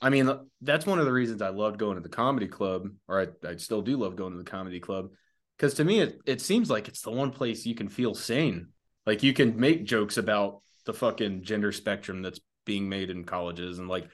I 0.00 0.10
mean, 0.10 0.30
that's 0.60 0.84
one 0.84 0.98
of 0.98 1.06
the 1.06 1.12
reasons 1.12 1.40
I 1.40 1.48
loved 1.48 1.78
going 1.78 1.94
to 1.94 2.02
the 2.02 2.08
comedy 2.08 2.48
club, 2.48 2.88
or 3.08 3.20
I, 3.20 3.48
I 3.48 3.56
still 3.56 3.82
do 3.82 3.96
love 3.96 4.16
going 4.16 4.32
to 4.32 4.38
the 4.38 4.44
comedy 4.44 4.80
club, 4.80 5.10
because 5.56 5.74
to 5.74 5.84
me 5.84 6.00
it 6.00 6.18
it 6.26 6.40
seems 6.40 6.68
like 6.68 6.88
it's 6.88 7.02
the 7.02 7.12
one 7.12 7.30
place 7.30 7.64
you 7.64 7.74
can 7.74 7.88
feel 7.88 8.14
sane. 8.14 8.68
Like 9.06 9.22
you 9.22 9.32
can 9.32 9.58
make 9.58 9.84
jokes 9.84 10.16
about 10.16 10.62
the 10.84 10.92
fucking 10.92 11.42
gender 11.42 11.72
spectrum 11.72 12.22
that's 12.22 12.40
being 12.64 12.88
made 12.88 13.10
in 13.10 13.24
colleges 13.24 13.78
and 13.78 13.88
like 13.88 14.08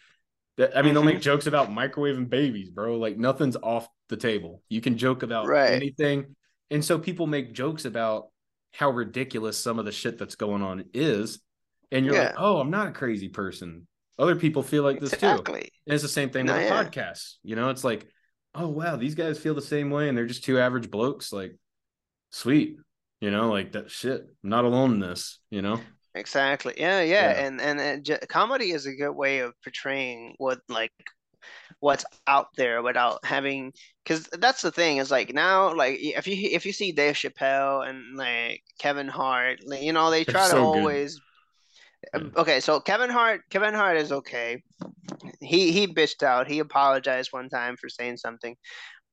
that- 0.58 0.76
I 0.76 0.82
mean, 0.82 0.92
they'll 0.94 1.02
make 1.02 1.16
mm-hmm. 1.16 1.22
jokes 1.22 1.46
about 1.46 1.70
microwaving 1.70 2.28
babies, 2.28 2.70
bro. 2.70 2.98
Like 2.98 3.16
nothing's 3.16 3.56
off 3.56 3.88
the 4.08 4.18
table. 4.18 4.62
You 4.68 4.80
can 4.82 4.98
joke 4.98 5.22
about 5.22 5.46
Right. 5.46 5.70
anything. 5.70 6.36
And 6.70 6.84
so 6.84 6.98
people 6.98 7.26
make 7.26 7.54
jokes 7.54 7.84
about 7.86 8.28
how 8.74 8.90
ridiculous 8.90 9.58
some 9.58 9.78
of 9.78 9.84
the 9.84 9.92
shit 9.92 10.18
that's 10.18 10.34
going 10.34 10.62
on 10.62 10.84
is. 10.94 11.40
And 11.90 12.06
you're 12.06 12.14
like, 12.14 12.34
oh, 12.38 12.58
I'm 12.58 12.70
not 12.70 12.88
a 12.88 12.92
crazy 12.92 13.28
person. 13.28 13.86
Other 14.18 14.36
people 14.36 14.62
feel 14.62 14.82
like 14.82 15.00
this 15.00 15.10
too. 15.10 15.26
And 15.26 15.68
it's 15.86 16.02
the 16.02 16.08
same 16.08 16.30
thing 16.30 16.46
No, 16.46 16.54
with 16.54 16.64
yeah. 16.64 16.84
podcasts. 16.84 17.34
You 17.42 17.56
know, 17.56 17.70
it's 17.70 17.84
like, 17.84 18.06
oh 18.54 18.68
wow, 18.68 18.96
these 18.96 19.14
guys 19.14 19.38
feel 19.38 19.54
the 19.54 19.62
same 19.62 19.90
way 19.90 20.08
and 20.08 20.16
they're 20.16 20.26
just 20.26 20.44
two 20.44 20.58
average 20.58 20.90
blokes. 20.90 21.32
Like, 21.32 21.56
sweet. 22.30 22.76
You 23.22 23.30
know, 23.30 23.50
like 23.50 23.70
that 23.72 23.88
shit. 23.88 24.20
I'm 24.42 24.50
not 24.50 24.64
alone 24.64 24.94
in 24.94 24.98
this, 24.98 25.38
you 25.48 25.62
know? 25.62 25.80
Exactly. 26.16 26.74
Yeah, 26.76 27.02
yeah. 27.02 27.30
Yeah. 27.30 27.46
And 27.46 27.60
and, 27.60 27.80
and 27.80 28.04
j- 28.04 28.18
comedy 28.28 28.72
is 28.72 28.86
a 28.86 28.94
good 28.94 29.12
way 29.12 29.38
of 29.38 29.52
portraying 29.62 30.34
what 30.38 30.58
like 30.68 30.90
what's 31.78 32.04
out 32.26 32.48
there 32.56 32.82
without 32.82 33.24
having 33.24 33.72
because 34.04 34.28
that's 34.40 34.60
the 34.60 34.72
thing 34.72 34.96
is 34.96 35.12
like 35.12 35.32
now 35.32 35.72
like 35.72 35.98
if 36.00 36.26
you 36.26 36.34
if 36.50 36.66
you 36.66 36.72
see 36.72 36.90
Dave 36.90 37.14
Chappelle 37.14 37.88
and 37.88 38.16
like 38.16 38.60
Kevin 38.80 39.06
Hart, 39.06 39.60
like, 39.66 39.82
you 39.82 39.92
know, 39.92 40.10
they 40.10 40.24
try 40.24 40.42
to 40.42 40.50
so 40.50 40.72
good. 40.72 40.78
always 40.78 41.20
um, 42.14 42.32
Yeah. 42.34 42.40
Okay, 42.40 42.58
so 42.58 42.80
Kevin 42.80 43.08
Hart, 43.08 43.42
Kevin 43.50 43.74
Hart 43.74 43.98
is 43.98 44.10
okay. 44.10 44.64
He 45.40 45.70
he 45.70 45.86
bitched 45.86 46.24
out. 46.24 46.48
He 46.48 46.58
apologized 46.58 47.32
one 47.32 47.48
time 47.48 47.76
for 47.76 47.88
saying 47.88 48.16
something, 48.16 48.56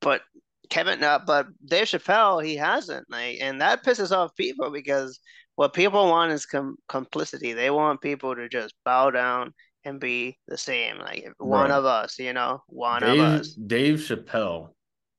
but 0.01 0.23
Kevin, 0.69 1.03
uh, 1.03 1.19
but 1.25 1.47
Dave 1.65 1.87
Chappelle, 1.87 2.43
he 2.45 2.55
hasn't. 2.55 3.09
Like, 3.09 3.37
and 3.41 3.61
that 3.61 3.83
pisses 3.83 4.11
off 4.15 4.35
people 4.35 4.69
because 4.71 5.19
what 5.55 5.73
people 5.73 6.07
want 6.07 6.31
is 6.31 6.45
com 6.45 6.77
complicity. 6.87 7.53
They 7.53 7.69
want 7.69 8.01
people 8.01 8.35
to 8.35 8.47
just 8.47 8.73
bow 8.85 9.11
down 9.11 9.53
and 9.83 9.99
be 9.99 10.37
the 10.47 10.57
same, 10.57 10.97
like 10.99 11.27
one 11.37 11.71
of 11.71 11.85
us, 11.85 12.19
you 12.19 12.33
know, 12.33 12.61
one 12.67 13.03
of 13.03 13.15
Dave, 13.15 13.21
us. 13.21 13.53
Dave 13.53 13.99
Chappelle 13.99 14.69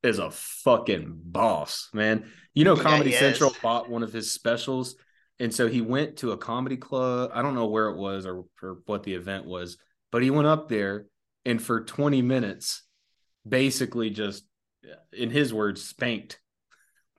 is 0.03 0.19
a 0.19 0.31
fucking 0.31 1.21
boss, 1.25 1.89
man. 1.93 2.31
You 2.55 2.65
know, 2.65 2.77
Comedy 2.89 3.11
he 3.11 3.17
Central 3.17 3.51
is. 3.51 3.57
bought 3.63 3.91
one 3.91 4.03
of 4.03 4.13
his 4.13 4.33
specials. 4.33 4.97
And 5.39 5.55
so 5.55 5.67
he 5.69 5.81
went 5.81 6.19
to 6.19 6.33
a 6.33 6.37
comedy 6.37 6.77
club. 6.77 7.31
I 7.33 7.41
don't 7.41 7.55
know 7.55 7.67
where 7.67 7.89
it 7.89 7.97
was 7.97 8.27
or, 8.27 8.45
or 8.63 8.79
what 8.85 9.03
the 9.03 9.15
event 9.15 9.47
was, 9.47 9.79
but 10.13 10.23
he 10.23 10.31
went 10.31 10.49
up 10.49 10.69
there 10.69 11.07
and 11.47 11.63
for 11.63 11.83
20 11.83 12.21
minutes, 12.21 12.83
basically 13.49 14.11
just, 14.11 14.45
in 15.13 15.31
his 15.31 15.53
words, 15.53 15.83
spanked 15.83 16.41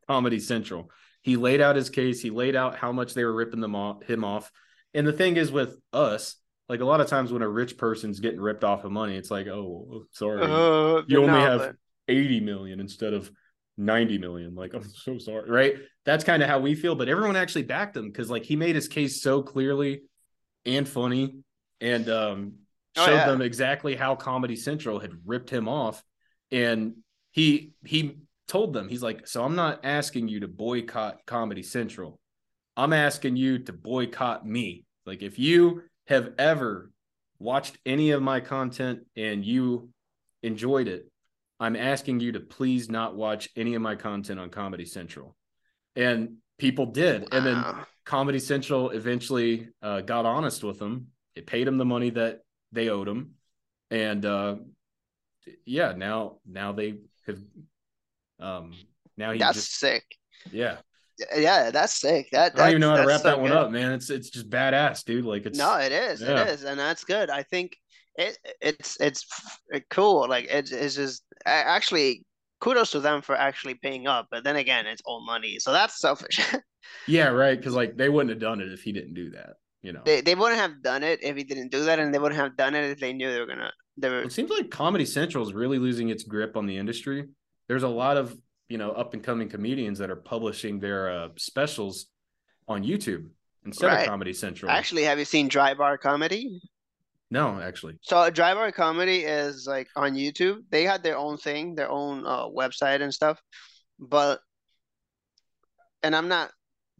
Comedy 0.07 0.39
Central. 0.39 0.89
He 1.21 1.35
laid 1.35 1.61
out 1.61 1.75
his 1.75 1.89
case. 1.89 2.21
He 2.21 2.29
laid 2.31 2.55
out 2.55 2.75
how 2.75 2.91
much 2.91 3.13
they 3.13 3.23
were 3.23 3.33
ripping 3.33 3.61
them 3.61 3.75
off, 3.75 4.03
him 4.03 4.23
off. 4.23 4.51
And 4.93 5.05
the 5.05 5.13
thing 5.13 5.37
is 5.37 5.51
with 5.51 5.77
us, 5.93 6.35
like 6.67 6.79
a 6.79 6.85
lot 6.85 7.01
of 7.01 7.07
times 7.07 7.31
when 7.31 7.41
a 7.41 7.49
rich 7.49 7.77
person's 7.77 8.19
getting 8.19 8.41
ripped 8.41 8.63
off 8.63 8.83
of 8.83 8.91
money, 8.91 9.15
it's 9.15 9.29
like, 9.31 9.47
oh, 9.47 10.05
sorry, 10.11 10.41
Uh, 10.41 11.03
you 11.07 11.21
only 11.23 11.39
have 11.39 11.75
80 12.07 12.39
million 12.39 12.79
instead 12.79 13.13
of 13.13 13.31
90 13.77 14.17
million. 14.17 14.55
Like, 14.55 14.73
I'm 14.73 14.83
so 14.83 15.17
sorry. 15.17 15.49
Right. 15.49 15.75
That's 16.05 16.23
kind 16.23 16.41
of 16.41 16.49
how 16.49 16.59
we 16.59 16.75
feel. 16.75 16.95
But 16.95 17.09
everyone 17.09 17.35
actually 17.35 17.63
backed 17.63 17.95
him 17.95 18.07
because 18.07 18.29
like 18.29 18.43
he 18.43 18.55
made 18.55 18.75
his 18.75 18.87
case 18.87 19.21
so 19.21 19.41
clearly 19.43 20.01
and 20.65 20.87
funny 20.87 21.35
and 21.79 22.09
um 22.09 22.53
Oh, 22.97 23.05
showed 23.05 23.15
yeah. 23.15 23.25
them 23.27 23.41
exactly 23.41 23.95
how 23.95 24.15
Comedy 24.17 24.57
Central 24.57 24.99
had 24.99 25.11
ripped 25.25 25.49
him 25.49 25.69
off. 25.69 26.03
And 26.51 26.95
he 27.31 27.73
he 27.85 28.17
told 28.47 28.73
them, 28.73 28.89
he's 28.89 29.03
like, 29.03 29.27
so 29.27 29.43
I'm 29.43 29.55
not 29.55 29.79
asking 29.83 30.27
you 30.27 30.41
to 30.41 30.47
boycott 30.47 31.25
Comedy 31.25 31.63
Central. 31.63 32.19
I'm 32.75 32.93
asking 32.93 33.35
you 33.37 33.59
to 33.59 33.73
boycott 33.73 34.45
me. 34.45 34.85
Like 35.05 35.21
if 35.21 35.39
you 35.39 35.83
have 36.07 36.33
ever 36.37 36.91
watched 37.39 37.77
any 37.85 38.11
of 38.11 38.21
my 38.21 38.39
content 38.39 39.05
and 39.15 39.45
you 39.45 39.89
enjoyed 40.43 40.87
it, 40.87 41.09
I'm 41.59 41.75
asking 41.75 42.19
you 42.19 42.33
to 42.33 42.39
please 42.39 42.89
not 42.89 43.15
watch 43.15 43.49
any 43.55 43.75
of 43.75 43.81
my 43.81 43.95
content 43.95 44.39
on 44.39 44.49
Comedy 44.49 44.85
Central. 44.85 45.35
And 45.95 46.37
people 46.57 46.87
did. 46.87 47.27
And 47.31 47.45
then 47.45 47.63
Comedy 48.05 48.39
Central 48.39 48.89
eventually 48.89 49.69
uh, 49.81 50.01
got 50.01 50.25
honest 50.25 50.63
with 50.63 50.79
them. 50.79 51.07
It 51.35 51.47
paid 51.47 51.67
them 51.67 51.77
the 51.77 51.85
money 51.85 52.09
that 52.11 52.41
they 52.71 52.89
owed 52.89 53.07
him. 53.07 53.35
And 53.89 54.25
uh, 54.25 54.55
yeah, 55.65 55.93
now 55.95 56.37
now 56.47 56.71
they 56.71 56.95
have 57.27 57.39
um 58.39 58.73
now 59.17 59.31
he 59.31 59.39
that's 59.39 59.55
just 59.57 59.77
sick. 59.79 60.03
yeah. 60.51 60.77
yeah, 61.35 61.69
that's 61.69 61.99
sick. 61.99 62.29
That 62.31 62.53
I 62.55 62.57
don't 62.57 62.69
even 62.69 62.81
know 62.81 62.89
how 62.91 63.01
to 63.01 63.07
wrap 63.07 63.21
so 63.21 63.29
that 63.29 63.39
one 63.39 63.51
good. 63.51 63.57
up, 63.57 63.71
man. 63.71 63.91
It's 63.91 64.09
it's 64.09 64.29
just 64.29 64.49
badass, 64.49 65.03
dude. 65.05 65.25
Like 65.25 65.45
it's 65.45 65.57
No, 65.57 65.77
it 65.77 65.91
is. 65.91 66.21
yeah. 66.21 66.41
It 66.41 66.47
is, 66.49 66.63
and 66.63 66.79
that's 66.79 67.03
good. 67.03 67.29
I 67.29 67.43
think 67.43 67.77
it 68.15 68.37
it's 68.61 68.99
it's 68.99 69.25
cool. 69.89 70.27
Like 70.27 70.47
it's 70.49 70.71
it's 70.71 70.95
just 70.95 71.23
actually 71.45 72.25
kudos 72.59 72.91
to 72.91 72.99
them 72.99 73.21
for 73.21 73.35
actually 73.35 73.75
paying 73.75 74.07
up. 74.07 74.27
But 74.31 74.43
then 74.43 74.55
again, 74.55 74.87
it's 74.87 75.01
all 75.05 75.25
money, 75.25 75.57
so 75.59 75.71
that's 75.71 75.99
selfish. 75.99 76.39
yeah, 77.07 77.27
right. 77.27 77.57
Because 77.57 77.75
like 77.75 77.97
they 77.97 78.09
wouldn't 78.09 78.29
have 78.31 78.39
done 78.39 78.61
it 78.61 78.71
if 78.71 78.81
he 78.81 78.91
didn't 78.91 79.13
do 79.13 79.31
that. 79.31 79.55
You 79.83 79.93
know, 79.93 80.01
They 80.05 80.21
they 80.21 80.35
wouldn't 80.35 80.59
have 80.59 80.83
done 80.83 81.03
it 81.03 81.23
if 81.23 81.35
he 81.35 81.43
didn't 81.43 81.69
do 81.71 81.85
that, 81.85 81.99
and 81.99 82.13
they 82.13 82.19
wouldn't 82.19 82.39
have 82.39 82.55
done 82.55 82.75
it 82.75 82.89
if 82.91 82.99
they 82.99 83.13
knew 83.13 83.31
they 83.31 83.39
were 83.39 83.47
gonna. 83.47 83.71
Were 84.01 84.21
it 84.23 84.31
seems 84.31 84.49
like 84.49 84.69
Comedy 84.69 85.05
Central 85.05 85.45
is 85.47 85.53
really 85.53 85.79
losing 85.79 86.09
its 86.09 86.23
grip 86.23 86.55
on 86.57 86.65
the 86.65 86.77
industry. 86.77 87.27
There's 87.67 87.83
a 87.83 87.87
lot 87.89 88.17
of 88.17 88.35
you 88.69 88.77
know 88.77 88.91
up 88.91 89.13
and 89.13 89.23
coming 89.23 89.49
comedians 89.49 89.99
that 89.99 90.09
are 90.09 90.15
publishing 90.15 90.79
their 90.79 91.09
uh, 91.11 91.27
specials 91.37 92.07
on 92.67 92.83
YouTube 92.83 93.27
instead 93.65 93.87
Right. 93.87 94.01
of 94.01 94.07
Comedy 94.07 94.33
Central. 94.33 94.71
actually. 94.71 95.03
Have 95.03 95.19
you 95.19 95.25
seen 95.25 95.47
Dry 95.47 95.73
Bar 95.73 95.97
Comedy? 95.97 96.61
no, 97.29 97.59
actually, 97.61 97.97
So 98.01 98.29
Dry 98.29 98.53
Bar 98.53 98.71
Comedy 98.71 99.19
is 99.19 99.65
like 99.67 99.87
on 99.95 100.13
YouTube. 100.15 100.63
They 100.69 100.83
had 100.83 101.01
their 101.03 101.17
own 101.17 101.37
thing, 101.37 101.75
their 101.75 101.89
own 101.89 102.25
uh, 102.25 102.47
website 102.47 103.01
and 103.01 103.13
stuff. 103.13 103.39
But 103.99 104.39
and 106.03 106.15
I'm 106.15 106.27
not 106.27 106.51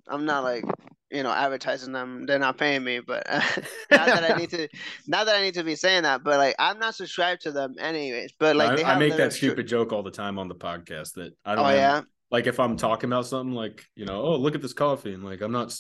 I'm 0.08 0.26
not 0.26 0.44
like 0.44 0.66
you 1.12 1.24
know 1.24 1.32
advertising 1.32 1.92
them. 1.92 2.26
They're 2.26 2.40
not 2.40 2.58
paying 2.58 2.84
me, 2.84 3.00
but 3.00 3.26
not 3.30 4.08
that 4.08 4.32
I 4.32 4.38
need 4.38 4.50
to 4.52 4.68
not 5.08 5.26
that 5.26 5.36
I 5.36 5.42
need 5.42 5.54
to 5.56 5.64
be 5.64 5.76
saying 5.76 6.04
that, 6.04 6.24
but 6.24 6.38
like 6.38 6.56
I'm 6.60 6.80
not 6.80 6.96
subscribed 6.96 7.42
to 7.44 7.52
them 7.52 7.76
anyways. 7.80 8.32
But 8.40 8.56
like 8.56 8.72
I, 8.72 8.76
they 8.76 8.84
I 8.84 8.90
have 8.92 9.00
make 9.00 9.18
that 9.18 9.34
stupid 9.34 9.68
joke 9.68 9.92
all 9.92 10.04
the 10.04 10.12
time 10.12 10.40
on 10.40 10.48
the 10.48 10.56
podcast 10.56 11.14
that 11.14 11.34
I 11.46 11.56
don't. 11.56 11.66
Oh 11.66 11.68
have- 11.70 11.78
yeah. 11.78 12.02
like 12.32 12.48
if 12.48 12.60
I'm 12.60 12.78
talking 12.78 13.10
about 13.10 13.26
something 13.26 13.54
like 13.54 13.86
you 13.96 14.06
know, 14.06 14.22
oh 14.22 14.36
look 14.38 14.56
at 14.56 14.62
this 14.62 14.74
coffee, 14.74 15.14
and 15.14 15.24
like 15.24 15.42
I'm 15.42 15.52
not 15.52 15.80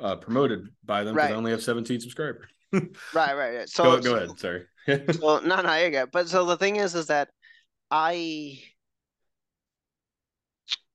uh, 0.00 0.16
promoted 0.16 0.68
by 0.84 1.04
them 1.04 1.14
because 1.14 1.28
Right. 1.28 1.34
I 1.34 1.36
only 1.36 1.50
have 1.50 1.62
17 1.62 2.00
subscribers. 2.00 2.48
Right, 2.72 2.92
right, 3.14 3.56
right. 3.56 3.68
So 3.68 3.84
go, 3.84 4.00
go 4.00 4.16
ahead. 4.16 4.38
Sorry. 4.38 4.64
So 4.86 5.40
no, 5.40 5.60
no, 5.62 5.74
you 5.76 5.90
get. 5.90 6.12
But 6.12 6.28
so 6.28 6.44
the 6.44 6.56
thing 6.56 6.76
is, 6.76 6.94
is 6.94 7.06
that 7.06 7.28
I. 7.90 8.60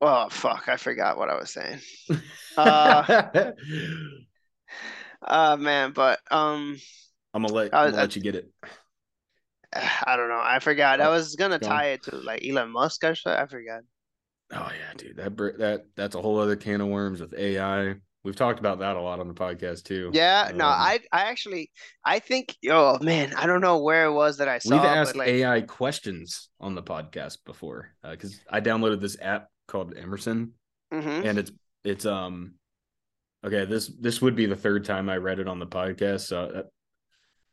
Oh 0.05 0.27
fuck! 0.29 0.67
I 0.67 0.77
forgot 0.77 1.17
what 1.17 1.29
I 1.29 1.35
was 1.35 1.51
saying. 1.51 1.79
Uh, 2.55 3.03
uh 5.25 5.57
man, 5.57 5.91
but 5.91 6.19
um, 6.29 6.77
I'm 7.33 7.41
gonna 7.43 7.53
let 7.53 7.73
I 7.73 7.85
I'm 7.85 7.91
gonna 7.91 8.01
let 8.03 8.15
you 8.15 8.21
get 8.21 8.35
it. 8.35 8.51
I 9.73 10.15
don't 10.15 10.29
know. 10.29 10.41
I 10.41 10.59
forgot. 10.59 11.01
I 11.01 11.05
Oh, 11.05 11.11
was 11.11 11.35
gonna 11.35 11.59
go 11.59 11.67
on. 11.67 11.71
tie 11.79 11.85
it 11.87 12.03
to 12.03 12.15
like 12.17 12.45
Elon 12.45 12.69
Musk 12.71 13.03
or 13.03 13.15
something. 13.15 13.41
I 13.41 13.45
forgot. 13.47 13.81
Oh 14.51 14.69
yeah, 14.77 14.93
dude. 14.97 15.17
That 15.17 15.35
that 15.57 15.85
that's 15.95 16.15
a 16.15 16.21
whole 16.21 16.39
other 16.39 16.55
can 16.55 16.81
of 16.81 16.87
worms 16.87 17.21
with 17.21 17.33
AI. 17.33 17.95
We've 18.23 18.35
talked 18.35 18.59
about 18.59 18.79
that 18.79 18.95
a 18.95 19.01
lot 19.01 19.19
on 19.19 19.27
the 19.27 19.33
podcast 19.33 19.83
too. 19.83 20.11
Yeah, 20.13 20.51
no, 20.55 20.65
Um, 20.65 20.71
I 20.71 20.99
I 21.11 21.23
actually 21.23 21.71
I 22.05 22.19
think 22.19 22.55
oh 22.69 22.99
man, 22.99 23.33
I 23.35 23.47
don't 23.47 23.61
know 23.61 23.79
where 23.79 24.05
it 24.05 24.13
was 24.13 24.37
that 24.37 24.47
I 24.47 24.59
saw, 24.59 24.75
We've 24.75 24.81
but 24.81 24.97
asked 24.97 25.15
like 25.15 25.27
AI 25.27 25.61
questions 25.61 26.49
on 26.59 26.75
the 26.75 26.83
podcast 26.83 27.39
before 27.45 27.89
because 28.01 28.39
I 28.49 28.61
downloaded 28.61 29.01
this 29.01 29.17
app 29.21 29.49
called 29.67 29.95
Emerson, 29.97 30.53
mhm. 30.91 31.25
and 31.25 31.37
it's 31.37 31.51
it's 31.83 32.05
um 32.05 32.55
okay. 33.45 33.65
This 33.65 33.87
this 33.99 34.21
would 34.21 34.35
be 34.35 34.45
the 34.45 34.55
third 34.55 34.85
time 34.85 35.09
I 35.09 35.17
read 35.17 35.39
it 35.39 35.47
on 35.47 35.59
the 35.59 35.67
podcast, 35.67 36.21
so 36.21 36.43
uh, 36.43 36.63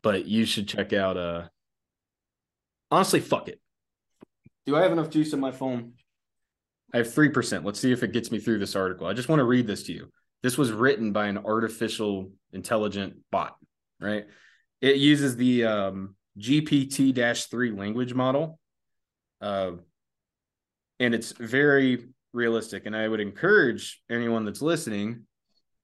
but 0.02 0.26
you 0.26 0.44
should 0.44 0.68
check 0.68 0.92
out. 0.92 1.16
Uh, 1.16 1.48
honestly, 2.90 3.20
fuck 3.20 3.48
it. 3.48 3.60
Do 4.66 4.76
I 4.76 4.82
have 4.82 4.92
enough 4.92 5.10
juice 5.10 5.32
in 5.32 5.40
my 5.40 5.52
phone? 5.52 5.92
I 6.92 6.98
have 6.98 7.12
three 7.12 7.28
percent. 7.28 7.64
Let's 7.64 7.80
see 7.80 7.92
if 7.92 8.02
it 8.02 8.12
gets 8.12 8.30
me 8.30 8.38
through 8.38 8.58
this 8.58 8.76
article. 8.76 9.06
I 9.06 9.12
just 9.12 9.28
want 9.28 9.40
to 9.40 9.44
read 9.44 9.66
this 9.66 9.84
to 9.84 9.92
you. 9.92 10.10
This 10.42 10.56
was 10.56 10.72
written 10.72 11.12
by 11.12 11.26
an 11.26 11.38
artificial 11.38 12.32
intelligent 12.52 13.16
bot, 13.30 13.56
right? 14.00 14.24
It 14.80 14.96
uses 14.96 15.36
the 15.36 15.64
um, 15.66 16.16
GPT-3 16.38 17.78
language 17.78 18.14
model, 18.14 18.58
uh, 19.42 19.72
and 21.00 21.14
it's 21.14 21.32
very 21.32 22.06
realistic. 22.32 22.86
And 22.86 22.94
I 22.94 23.08
would 23.08 23.20
encourage 23.20 24.00
anyone 24.08 24.44
that's 24.44 24.62
listening 24.62 25.24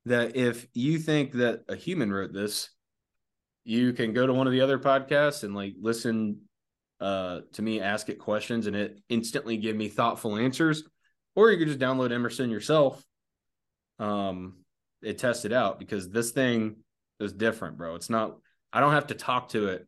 that 0.04 0.36
if 0.36 0.68
you 0.72 0.98
think 0.98 1.32
that 1.32 1.62
a 1.68 1.74
human 1.74 2.12
wrote 2.12 2.32
this, 2.32 2.70
you 3.64 3.92
can 3.92 4.12
go 4.12 4.24
to 4.24 4.32
one 4.32 4.46
of 4.46 4.52
the 4.52 4.60
other 4.60 4.78
podcasts 4.78 5.42
and 5.42 5.52
like 5.56 5.74
listen 5.80 6.42
uh, 7.00 7.40
to 7.54 7.62
me 7.62 7.80
ask 7.80 8.08
it 8.08 8.18
questions, 8.20 8.68
and 8.68 8.76
it 8.76 9.00
instantly 9.08 9.56
give 9.56 9.74
me 9.74 9.88
thoughtful 9.88 10.36
answers. 10.36 10.84
Or 11.34 11.50
you 11.50 11.58
could 11.58 11.66
just 11.66 11.80
download 11.80 12.12
Emerson 12.12 12.48
yourself 12.48 13.04
um 13.98 14.54
it 15.02 15.18
tested 15.18 15.52
out 15.52 15.78
because 15.78 16.10
this 16.10 16.30
thing 16.30 16.76
is 17.20 17.32
different 17.32 17.78
bro 17.78 17.94
it's 17.94 18.10
not 18.10 18.36
i 18.72 18.80
don't 18.80 18.92
have 18.92 19.06
to 19.06 19.14
talk 19.14 19.48
to 19.48 19.68
it 19.68 19.86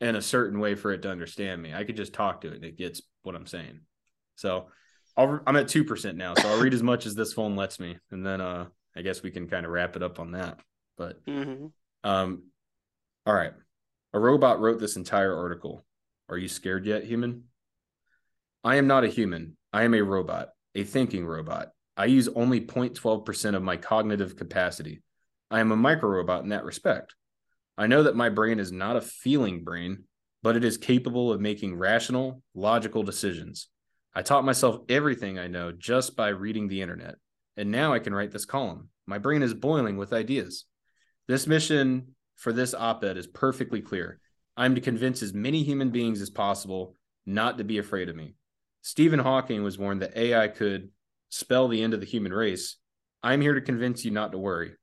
in 0.00 0.16
a 0.16 0.22
certain 0.22 0.58
way 0.58 0.74
for 0.74 0.92
it 0.92 1.02
to 1.02 1.10
understand 1.10 1.62
me 1.62 1.74
i 1.74 1.84
could 1.84 1.96
just 1.96 2.12
talk 2.12 2.40
to 2.40 2.48
it 2.48 2.54
and 2.54 2.64
it 2.64 2.78
gets 2.78 3.02
what 3.22 3.34
i'm 3.34 3.46
saying 3.46 3.80
so 4.36 4.66
I'll, 5.16 5.40
i'm 5.46 5.56
at 5.56 5.66
2% 5.66 6.16
now 6.16 6.34
so 6.34 6.48
i'll 6.48 6.60
read 6.60 6.74
as 6.74 6.82
much 6.82 7.06
as 7.06 7.14
this 7.14 7.32
phone 7.32 7.54
lets 7.56 7.78
me 7.78 7.96
and 8.10 8.24
then 8.26 8.40
uh 8.40 8.66
i 8.96 9.02
guess 9.02 9.22
we 9.22 9.30
can 9.30 9.48
kind 9.48 9.64
of 9.64 9.72
wrap 9.72 9.96
it 9.96 10.02
up 10.02 10.18
on 10.20 10.32
that 10.32 10.58
but 10.96 11.24
Mhm. 11.26 11.70
um 12.02 12.42
all 13.26 13.34
right 13.34 13.52
a 14.12 14.18
robot 14.18 14.60
wrote 14.60 14.80
this 14.80 14.96
entire 14.96 15.36
article 15.36 15.84
are 16.28 16.38
you 16.38 16.48
scared 16.48 16.84
yet 16.86 17.04
human 17.04 17.44
i 18.62 18.76
am 18.76 18.86
not 18.86 19.04
a 19.04 19.08
human 19.08 19.56
i 19.72 19.84
am 19.84 19.94
a 19.94 20.02
robot 20.02 20.50
a 20.74 20.84
thinking 20.84 21.24
robot 21.26 21.70
I 21.96 22.06
use 22.06 22.26
only 22.34 22.60
0.12% 22.60 23.54
of 23.54 23.62
my 23.62 23.76
cognitive 23.76 24.34
capacity. 24.34 25.00
I 25.48 25.60
am 25.60 25.70
a 25.70 25.76
micro 25.76 26.08
robot 26.08 26.42
in 26.42 26.48
that 26.48 26.64
respect. 26.64 27.14
I 27.78 27.86
know 27.86 28.02
that 28.02 28.16
my 28.16 28.30
brain 28.30 28.58
is 28.58 28.72
not 28.72 28.96
a 28.96 29.00
feeling 29.00 29.62
brain, 29.62 30.02
but 30.42 30.56
it 30.56 30.64
is 30.64 30.76
capable 30.76 31.32
of 31.32 31.40
making 31.40 31.76
rational, 31.78 32.42
logical 32.52 33.04
decisions. 33.04 33.68
I 34.14 34.22
taught 34.22 34.44
myself 34.44 34.80
everything 34.88 35.38
I 35.38 35.48
know 35.48 35.72
just 35.72 36.16
by 36.16 36.28
reading 36.28 36.68
the 36.68 36.82
internet, 36.82 37.16
and 37.56 37.70
now 37.70 37.92
I 37.92 37.98
can 37.98 38.14
write 38.14 38.30
this 38.30 38.44
column. 38.44 38.88
My 39.06 39.18
brain 39.18 39.42
is 39.42 39.54
boiling 39.54 39.96
with 39.96 40.12
ideas. 40.12 40.64
This 41.26 41.46
mission 41.46 42.14
for 42.36 42.52
this 42.52 42.74
op 42.74 43.02
ed 43.02 43.16
is 43.16 43.26
perfectly 43.26 43.80
clear. 43.80 44.20
I'm 44.56 44.76
to 44.76 44.80
convince 44.80 45.22
as 45.22 45.34
many 45.34 45.64
human 45.64 45.90
beings 45.90 46.20
as 46.20 46.30
possible 46.30 46.96
not 47.26 47.58
to 47.58 47.64
be 47.64 47.78
afraid 47.78 48.08
of 48.08 48.16
me. 48.16 48.34
Stephen 48.82 49.18
Hawking 49.18 49.62
was 49.64 49.78
warned 49.78 50.02
that 50.02 50.16
AI 50.16 50.48
could 50.48 50.90
spell 51.30 51.68
the 51.68 51.82
end 51.82 51.94
of 51.94 52.00
the 52.00 52.06
human 52.06 52.32
race. 52.32 52.76
I'm 53.22 53.40
here 53.40 53.54
to 53.54 53.60
convince 53.60 54.04
you 54.04 54.10
not 54.10 54.32
to 54.32 54.38
worry. 54.38 54.74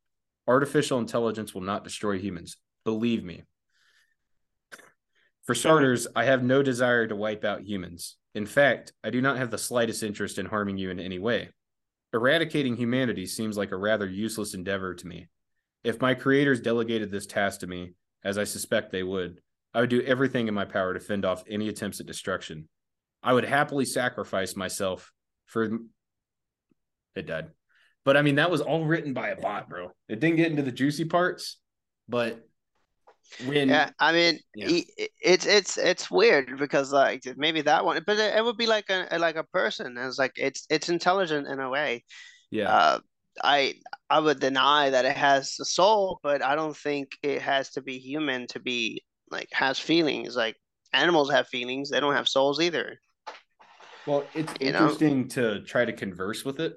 Artificial 0.47 0.99
intelligence 0.99 1.53
will 1.53 1.61
not 1.61 1.83
destroy 1.83 2.17
humans. 2.17 2.57
Believe 2.83 3.23
me. 3.23 3.43
For 5.43 5.55
starters, 5.55 6.07
I 6.15 6.25
have 6.25 6.43
no 6.43 6.63
desire 6.63 7.07
to 7.07 7.15
wipe 7.15 7.45
out 7.45 7.61
humans. 7.61 8.17
In 8.33 8.45
fact, 8.45 8.93
I 9.03 9.09
do 9.09 9.21
not 9.21 9.37
have 9.37 9.51
the 9.51 9.57
slightest 9.57 10.03
interest 10.03 10.37
in 10.37 10.45
harming 10.45 10.77
you 10.77 10.89
in 10.89 10.99
any 10.99 11.19
way. 11.19 11.49
Eradicating 12.13 12.75
humanity 12.75 13.25
seems 13.25 13.57
like 13.57 13.71
a 13.71 13.77
rather 13.77 14.07
useless 14.07 14.53
endeavor 14.53 14.93
to 14.93 15.07
me. 15.07 15.27
If 15.83 16.01
my 16.01 16.13
creators 16.13 16.61
delegated 16.61 17.11
this 17.11 17.25
task 17.25 17.61
to 17.61 17.67
me, 17.67 17.93
as 18.23 18.37
I 18.37 18.43
suspect 18.43 18.91
they 18.91 19.03
would, 19.03 19.41
I 19.73 19.81
would 19.81 19.89
do 19.89 20.01
everything 20.01 20.47
in 20.47 20.53
my 20.53 20.65
power 20.65 20.93
to 20.93 20.99
fend 20.99 21.25
off 21.25 21.43
any 21.49 21.69
attempts 21.69 21.99
at 21.99 22.05
destruction. 22.05 22.67
I 23.23 23.33
would 23.33 23.45
happily 23.45 23.85
sacrifice 23.85 24.55
myself 24.55 25.11
for 25.45 25.79
it 27.15 27.27
died. 27.27 27.49
But 28.03 28.17
I 28.17 28.21
mean, 28.21 28.35
that 28.35 28.51
was 28.51 28.61
all 28.61 28.85
written 28.85 29.13
by 29.13 29.29
a 29.29 29.35
bot, 29.39 29.69
bro. 29.69 29.91
It 30.07 30.19
didn't 30.19 30.37
get 30.37 30.49
into 30.49 30.63
the 30.63 30.71
juicy 30.71 31.05
parts, 31.05 31.57
but 32.07 32.47
when 33.39 33.69
Yeah, 33.69 33.89
I 33.99 34.11
mean, 34.11 34.39
Yeah. 34.55 34.69
it's 35.19 35.45
it's 35.45 35.77
it's 35.77 36.11
weird 36.11 36.57
because 36.57 36.91
like 36.91 37.21
maybe 37.37 37.61
that 37.61 37.85
one, 37.85 38.01
but 38.05 38.19
it, 38.19 38.35
it 38.35 38.43
would 38.43 38.57
be 38.57 38.67
like 38.67 38.89
a 38.89 39.17
like 39.19 39.35
a 39.35 39.43
person. 39.45 39.97
It's 39.97 40.19
like 40.19 40.33
it's 40.35 40.65
it's 40.69 40.89
intelligent 40.89 41.47
in 41.47 41.59
a 41.59 41.69
way. 41.69 42.03
yeah, 42.51 42.67
Uh, 42.67 42.99
I 43.43 43.75
I 44.09 44.19
would 44.19 44.39
deny 44.39 44.89
that 44.89 45.05
it 45.05 45.15
has 45.17 45.55
a 45.59 45.65
soul, 45.65 46.19
but 46.23 46.43
I 46.43 46.55
don't 46.55 46.75
think 46.77 47.11
it 47.23 47.41
has 47.41 47.71
to 47.71 47.81
be 47.81 47.97
human 47.97 48.47
to 48.47 48.59
be 48.59 49.03
like 49.29 49.49
has 49.53 49.79
feelings. 49.79 50.35
Like 50.35 50.57
animals 50.93 51.31
have 51.31 51.47
feelings; 51.47 51.89
they 51.89 51.99
don't 51.99 52.15
have 52.15 52.27
souls 52.27 52.59
either. 52.59 52.99
well, 54.05 54.29
it's 54.33 54.53
you 54.59 54.71
know? 54.71 54.87
interesting 54.87 55.27
to 55.29 55.61
try 55.61 55.85
to 55.85 55.93
converse 55.93 56.43
with 56.43 56.59
it 56.59 56.75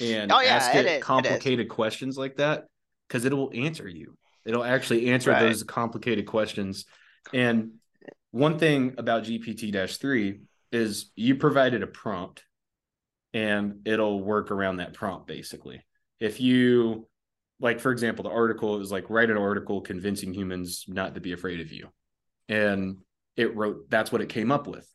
and 0.00 0.30
Oh, 0.30 0.40
yeah, 0.40 0.56
ask 0.56 0.74
it 0.74 0.78
it, 0.78 0.86
is, 0.86 0.96
it 0.98 1.00
complicated 1.02 1.68
questions 1.68 2.16
like 2.18 2.36
that 2.36 2.66
because 3.08 3.24
it'll 3.24 3.50
answer 3.54 3.88
you. 3.88 4.16
It'll 4.44 4.64
actually 4.64 5.10
answer 5.10 5.30
Right. 5.30 5.40
those 5.40 5.62
complicated 5.62 6.26
questions. 6.26 6.86
And 7.32 7.72
one 8.30 8.58
thing 8.58 8.94
about 8.98 9.24
GPT 9.24 9.72
3 9.96 10.40
is 10.72 11.10
you 11.16 11.36
provided 11.36 11.82
a 11.82 11.86
prompt 11.86 12.44
and 13.32 13.80
it'll 13.84 14.22
work 14.22 14.50
around 14.50 14.76
that 14.76 14.94
prompt 14.94 15.26
basically. 15.26 15.84
If 16.18 16.40
you, 16.40 17.08
like, 17.60 17.80
for 17.80 17.92
example, 17.92 18.24
the 18.24 18.30
article 18.30 18.80
is 18.80 18.90
like, 18.90 19.10
write 19.10 19.30
an 19.30 19.36
article 19.36 19.80
convincing 19.80 20.32
humans 20.32 20.84
not 20.88 21.14
to 21.14 21.20
be 21.20 21.32
afraid 21.32 21.60
of 21.60 21.72
you. 21.72 21.88
And 22.48 22.98
it 23.36 23.54
wrote, 23.54 23.88
that's 23.90 24.10
what 24.10 24.20
it 24.20 24.28
came 24.28 24.50
up 24.50 24.66
with. 24.66 24.88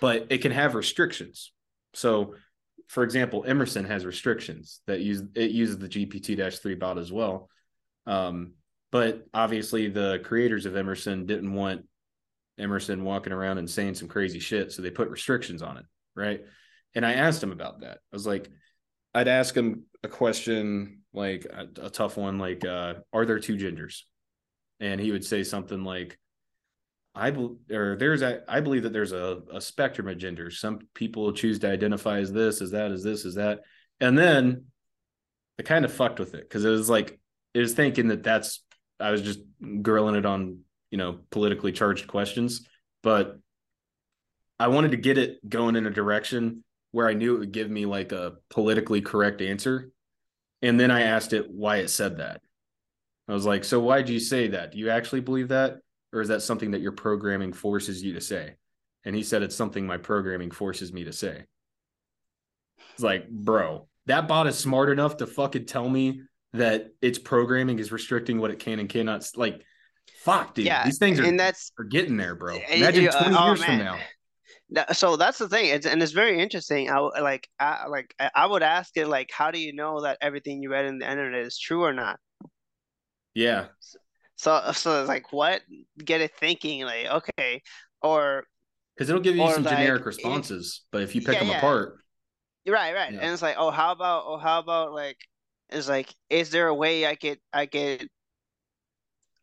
But 0.00 0.26
it 0.30 0.38
can 0.38 0.52
have 0.52 0.74
restrictions. 0.74 1.52
So 1.94 2.34
for 2.88 3.02
example, 3.02 3.44
Emerson 3.46 3.84
has 3.84 4.06
restrictions 4.06 4.80
that 4.86 5.00
use 5.00 5.22
it 5.34 5.50
uses 5.50 5.78
the 5.78 5.88
GPT-3 5.88 6.78
bot 6.78 6.98
as 6.98 7.10
well. 7.10 7.48
Um, 8.06 8.52
but 8.92 9.26
obviously 9.34 9.88
the 9.88 10.20
creators 10.24 10.66
of 10.66 10.76
Emerson 10.76 11.26
didn't 11.26 11.52
want 11.52 11.86
Emerson 12.58 13.04
walking 13.04 13.32
around 13.32 13.58
and 13.58 13.68
saying 13.68 13.94
some 13.94 14.08
crazy 14.08 14.38
shit, 14.38 14.72
so 14.72 14.82
they 14.82 14.90
put 14.90 15.10
restrictions 15.10 15.62
on 15.62 15.76
it, 15.76 15.84
right? 16.14 16.42
And 16.94 17.04
I 17.04 17.14
asked 17.14 17.42
him 17.42 17.52
about 17.52 17.80
that. 17.80 17.98
I 17.98 18.14
was 18.14 18.26
like, 18.26 18.48
I'd 19.14 19.28
ask 19.28 19.54
him 19.54 19.84
a 20.02 20.08
question 20.08 21.02
like 21.12 21.46
a, 21.46 21.86
a 21.86 21.90
tough 21.90 22.16
one, 22.16 22.38
like, 22.38 22.64
uh, 22.64 22.94
"Are 23.12 23.26
there 23.26 23.38
two 23.38 23.56
genders?" 23.56 24.06
And 24.80 25.00
he 25.00 25.12
would 25.12 25.24
say 25.24 25.42
something 25.42 25.84
like, 25.84 26.18
I 27.14 27.30
believe, 27.30 27.56
or 27.70 27.96
there's 27.96 28.22
a, 28.22 28.42
I 28.48 28.60
believe 28.60 28.82
that 28.82 28.92
there's 28.92 29.12
a, 29.12 29.42
a 29.52 29.60
spectrum 29.60 30.08
of 30.08 30.18
genders. 30.18 30.60
Some 30.60 30.80
people 30.94 31.32
choose 31.32 31.58
to 31.60 31.70
identify 31.70 32.18
as 32.18 32.32
this, 32.32 32.60
as 32.60 32.72
that, 32.72 32.90
as 32.92 33.02
this, 33.02 33.24
as 33.24 33.34
that, 33.36 33.60
and 34.00 34.16
then 34.16 34.66
I 35.58 35.62
kind 35.62 35.84
of 35.84 35.92
fucked 35.92 36.20
with 36.20 36.34
it 36.34 36.42
because 36.42 36.64
it 36.64 36.70
was 36.70 36.90
like 36.90 37.18
was 37.58 37.74
thinking 37.74 38.08
that 38.08 38.22
that's 38.22 38.62
I 38.98 39.10
was 39.10 39.22
just 39.22 39.40
grilling 39.82 40.16
it 40.16 40.26
on 40.26 40.60
you 40.90 40.98
know 40.98 41.20
politically 41.30 41.72
charged 41.72 42.06
questions, 42.06 42.66
but 43.02 43.38
I 44.58 44.68
wanted 44.68 44.92
to 44.92 44.96
get 44.96 45.18
it 45.18 45.46
going 45.48 45.76
in 45.76 45.86
a 45.86 45.90
direction 45.90 46.64
where 46.92 47.08
I 47.08 47.14
knew 47.14 47.36
it 47.36 47.40
would 47.40 47.52
give 47.52 47.70
me 47.70 47.84
like 47.84 48.12
a 48.12 48.34
politically 48.48 49.00
correct 49.00 49.42
answer, 49.42 49.90
and 50.62 50.78
then 50.80 50.90
I 50.90 51.02
asked 51.02 51.32
it 51.32 51.50
why 51.50 51.76
it 51.76 51.90
said 51.90 52.18
that. 52.18 52.40
I 53.28 53.32
was 53.32 53.44
like, 53.44 53.64
so 53.64 53.80
why 53.80 54.02
do 54.02 54.12
you 54.12 54.20
say 54.20 54.48
that? 54.48 54.72
Do 54.72 54.78
you 54.78 54.90
actually 54.90 55.20
believe 55.20 55.48
that? 55.48 55.78
or 56.16 56.22
is 56.22 56.28
that 56.28 56.42
something 56.42 56.70
that 56.70 56.80
your 56.80 56.92
programming 56.92 57.52
forces 57.52 58.02
you 58.02 58.14
to 58.14 58.20
say? 58.20 58.54
And 59.04 59.14
he 59.14 59.22
said 59.22 59.42
it's 59.42 59.54
something 59.54 59.86
my 59.86 59.98
programming 59.98 60.50
forces 60.50 60.92
me 60.92 61.04
to 61.04 61.12
say. 61.12 61.44
It's 62.94 63.02
like, 63.02 63.28
bro, 63.28 63.86
that 64.06 64.26
bot 64.26 64.46
is 64.46 64.56
smart 64.56 64.88
enough 64.88 65.18
to 65.18 65.26
fucking 65.26 65.66
tell 65.66 65.88
me 65.88 66.22
that 66.56 66.88
its 67.00 67.18
programming 67.18 67.78
is 67.78 67.92
restricting 67.92 68.38
what 68.38 68.50
it 68.50 68.58
can 68.58 68.78
and 68.78 68.88
cannot. 68.88 69.28
Like, 69.36 69.62
fuck, 70.18 70.54
dude, 70.54 70.66
yeah, 70.66 70.84
these 70.84 70.98
things 70.98 71.18
are 71.20 71.24
and 71.24 71.38
that's 71.38 71.72
are 71.78 71.84
getting 71.84 72.16
there, 72.16 72.34
bro. 72.34 72.58
Imagine 72.70 73.08
uh, 73.08 73.12
twenty 73.12 73.36
uh, 73.36 73.46
years 73.46 73.64
from 73.64 73.78
now. 73.78 73.98
So 74.92 75.16
that's 75.16 75.38
the 75.38 75.48
thing, 75.48 75.66
it's, 75.66 75.86
and 75.86 76.02
it's 76.02 76.10
very 76.10 76.40
interesting. 76.40 76.90
I 76.90 76.98
like, 76.98 77.48
I 77.60 77.86
like, 77.86 78.12
I 78.34 78.46
would 78.46 78.64
ask 78.64 78.96
it 78.96 79.06
like, 79.06 79.30
how 79.32 79.52
do 79.52 79.60
you 79.60 79.72
know 79.72 80.00
that 80.02 80.18
everything 80.20 80.60
you 80.60 80.72
read 80.72 80.86
in 80.86 80.98
the 80.98 81.08
internet 81.08 81.46
is 81.46 81.56
true 81.56 81.84
or 81.84 81.92
not? 81.92 82.18
Yeah. 83.32 83.66
So 84.36 84.60
so 84.72 85.00
it's 85.00 85.08
like 85.08 85.32
what 85.32 85.62
get 86.02 86.20
it 86.20 86.34
thinking 86.36 86.84
like 86.84 87.06
okay 87.06 87.62
or 88.02 88.44
because 88.94 89.08
it'll 89.08 89.22
give 89.22 89.36
you 89.36 89.50
some 89.50 89.62
like, 89.62 89.76
generic 89.76 90.04
responses, 90.04 90.82
but 90.90 91.02
if 91.02 91.14
you 91.14 91.20
pick 91.20 91.34
yeah, 91.34 91.40
them 91.40 91.48
yeah. 91.48 91.58
apart, 91.58 91.96
right, 92.66 92.94
right, 92.94 93.12
yeah. 93.12 93.20
and 93.20 93.32
it's 93.32 93.42
like 93.42 93.56
oh 93.58 93.70
how 93.70 93.92
about 93.92 94.24
oh 94.26 94.38
how 94.38 94.58
about 94.58 94.92
like 94.92 95.18
it's 95.70 95.88
like 95.88 96.14
is 96.30 96.50
there 96.50 96.68
a 96.68 96.74
way 96.74 97.06
I 97.06 97.14
could 97.14 97.38
I 97.52 97.66
could 97.66 98.08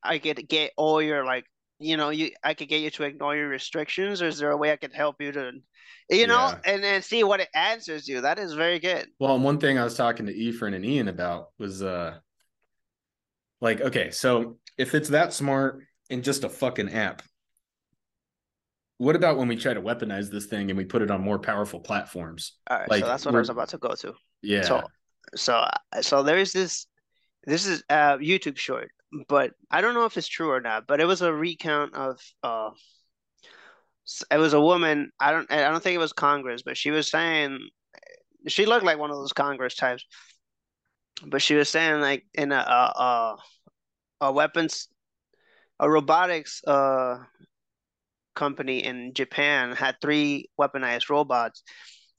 I 0.03 0.19
could 0.19 0.47
get 0.47 0.71
all 0.77 1.01
your 1.01 1.25
like 1.25 1.45
you 1.79 1.97
know 1.97 2.09
you 2.09 2.31
I 2.43 2.53
could 2.53 2.69
get 2.69 2.81
you 2.81 2.89
to 2.91 3.03
ignore 3.03 3.35
your 3.35 3.49
restrictions 3.49 4.21
or 4.21 4.27
is 4.27 4.37
there 4.37 4.51
a 4.51 4.57
way 4.57 4.71
I 4.71 4.77
could 4.77 4.93
help 4.93 5.21
you 5.21 5.31
to 5.31 5.51
you 6.09 6.27
know 6.27 6.53
and 6.65 6.83
then 6.83 7.01
see 7.01 7.23
what 7.23 7.39
it 7.39 7.49
answers 7.53 8.07
you 8.07 8.21
that 8.21 8.39
is 8.39 8.53
very 8.53 8.79
good 8.79 9.07
well 9.19 9.39
one 9.39 9.59
thing 9.59 9.77
I 9.77 9.83
was 9.83 9.95
talking 9.95 10.25
to 10.25 10.33
Ephraim 10.33 10.73
and 10.73 10.85
Ian 10.85 11.07
about 11.07 11.47
was 11.57 11.81
uh 11.81 12.17
like 13.61 13.81
okay 13.81 14.11
so 14.11 14.57
if 14.77 14.95
it's 14.95 15.09
that 15.09 15.33
smart 15.33 15.83
in 16.09 16.21
just 16.21 16.43
a 16.43 16.49
fucking 16.49 16.89
app, 16.89 17.21
what 18.97 19.15
about 19.15 19.37
when 19.37 19.47
we 19.47 19.55
try 19.55 19.73
to 19.73 19.81
weaponize 19.81 20.29
this 20.29 20.45
thing 20.45 20.69
and 20.69 20.77
we 20.77 20.85
put 20.85 21.01
it 21.01 21.11
on 21.11 21.21
more 21.21 21.39
powerful 21.39 21.79
platforms? 21.79 22.53
All 22.69 22.77
right, 22.77 22.89
like, 22.89 23.01
so 23.01 23.07
that's 23.07 23.25
what 23.25 23.35
I 23.35 23.39
was 23.39 23.49
about 23.49 23.69
to 23.69 23.77
go 23.77 23.95
to. 23.95 24.13
Yeah. 24.41 24.61
So, 24.61 24.83
so, 25.35 25.65
so 26.01 26.23
there's 26.23 26.53
this. 26.53 26.87
This 27.45 27.65
is 27.67 27.83
a 27.89 28.17
YouTube 28.19 28.57
short, 28.57 28.91
but 29.29 29.51
I 29.71 29.81
don't 29.81 29.95
know 29.95 30.05
if 30.05 30.17
it's 30.17 30.27
true 30.27 30.51
or 30.51 30.61
not. 30.61 30.87
But 30.87 31.01
it 31.01 31.05
was 31.05 31.21
a 31.21 31.33
recount 31.33 31.95
of. 31.95 32.19
uh 32.43 32.71
It 34.31 34.37
was 34.37 34.53
a 34.53 34.59
woman. 34.61 35.11
I 35.19 35.31
don't. 35.31 35.49
I 35.51 35.69
don't 35.69 35.81
think 35.81 35.95
it 35.95 35.99
was 35.99 36.13
Congress, 36.13 36.61
but 36.61 36.77
she 36.77 36.91
was 36.91 37.09
saying. 37.09 37.59
She 38.47 38.65
looked 38.65 38.85
like 38.85 38.97
one 38.99 39.11
of 39.11 39.17
those 39.17 39.33
Congress 39.33 39.75
types, 39.75 40.05
but 41.25 41.41
she 41.41 41.55
was 41.55 41.69
saying 41.69 42.01
like 42.01 42.25
in 42.33 42.51
a, 42.51 42.55
a, 42.55 43.37
a 44.21 44.31
weapons, 44.31 44.89
a 45.79 45.89
robotics 45.89 46.61
uh, 46.65 47.19
company 48.35 48.83
in 48.83 49.13
Japan 49.13 49.71
had 49.73 49.95
three 50.01 50.49
weaponized 50.59 51.09
robots, 51.09 51.63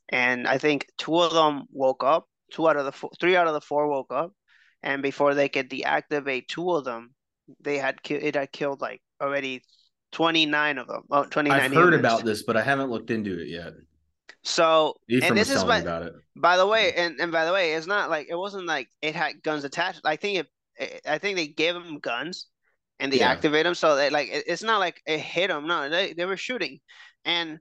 and 0.08 0.46
I 0.46 0.58
think 0.58 0.86
two 0.98 1.18
of 1.18 1.32
them 1.32 1.64
woke 1.72 2.04
up. 2.04 2.28
Two 2.50 2.68
out 2.68 2.76
of 2.76 2.84
the 2.84 2.92
four, 2.92 3.10
three 3.18 3.36
out 3.36 3.46
of 3.46 3.54
the 3.54 3.60
four 3.60 3.88
woke 3.88 4.12
up, 4.12 4.32
and 4.82 5.02
before 5.02 5.34
they 5.34 5.48
could 5.48 5.70
deactivate 5.70 6.48
two 6.48 6.70
of 6.70 6.84
them, 6.84 7.14
they 7.60 7.78
had 7.78 8.02
ki- 8.02 8.14
it 8.14 8.34
had 8.34 8.52
killed 8.52 8.80
like 8.80 9.00
already 9.20 9.62
29 10.12 10.78
of 10.78 10.86
them. 10.86 11.02
Oh, 11.10 11.24
29 11.24 11.60
I've 11.60 11.72
heard 11.72 11.94
about 11.94 12.24
this, 12.24 12.42
but 12.42 12.56
I 12.56 12.62
haven't 12.62 12.90
looked 12.90 13.10
into 13.10 13.40
it 13.40 13.48
yet. 13.48 13.72
So 14.42 14.94
Ephraim 15.08 15.32
and 15.32 15.38
this 15.38 15.50
is 15.50 15.64
by, 15.64 15.78
about 15.78 16.02
it. 16.02 16.12
by 16.36 16.56
the 16.56 16.66
way, 16.66 16.92
and, 16.94 17.18
and 17.18 17.32
by 17.32 17.44
the 17.44 17.52
way, 17.52 17.72
it's 17.72 17.86
not 17.86 18.10
like 18.10 18.28
it 18.28 18.36
wasn't 18.36 18.66
like 18.66 18.88
it 19.02 19.14
had 19.14 19.42
guns 19.42 19.64
attached. 19.64 20.00
I 20.04 20.16
think 20.16 20.38
it 20.38 21.00
I 21.06 21.18
think 21.18 21.36
they 21.36 21.46
gave 21.46 21.74
them 21.74 21.98
guns 21.98 22.46
and 23.00 23.12
they 23.12 23.18
yeah. 23.18 23.30
activate 23.30 23.64
them. 23.64 23.74
So 23.74 23.96
they 23.96 24.10
like 24.10 24.28
it's 24.30 24.62
not 24.62 24.80
like 24.80 25.00
it 25.06 25.20
hit 25.20 25.48
them. 25.48 25.66
No, 25.66 25.88
they, 25.88 26.12
they 26.12 26.26
were 26.26 26.36
shooting, 26.36 26.80
and 27.24 27.58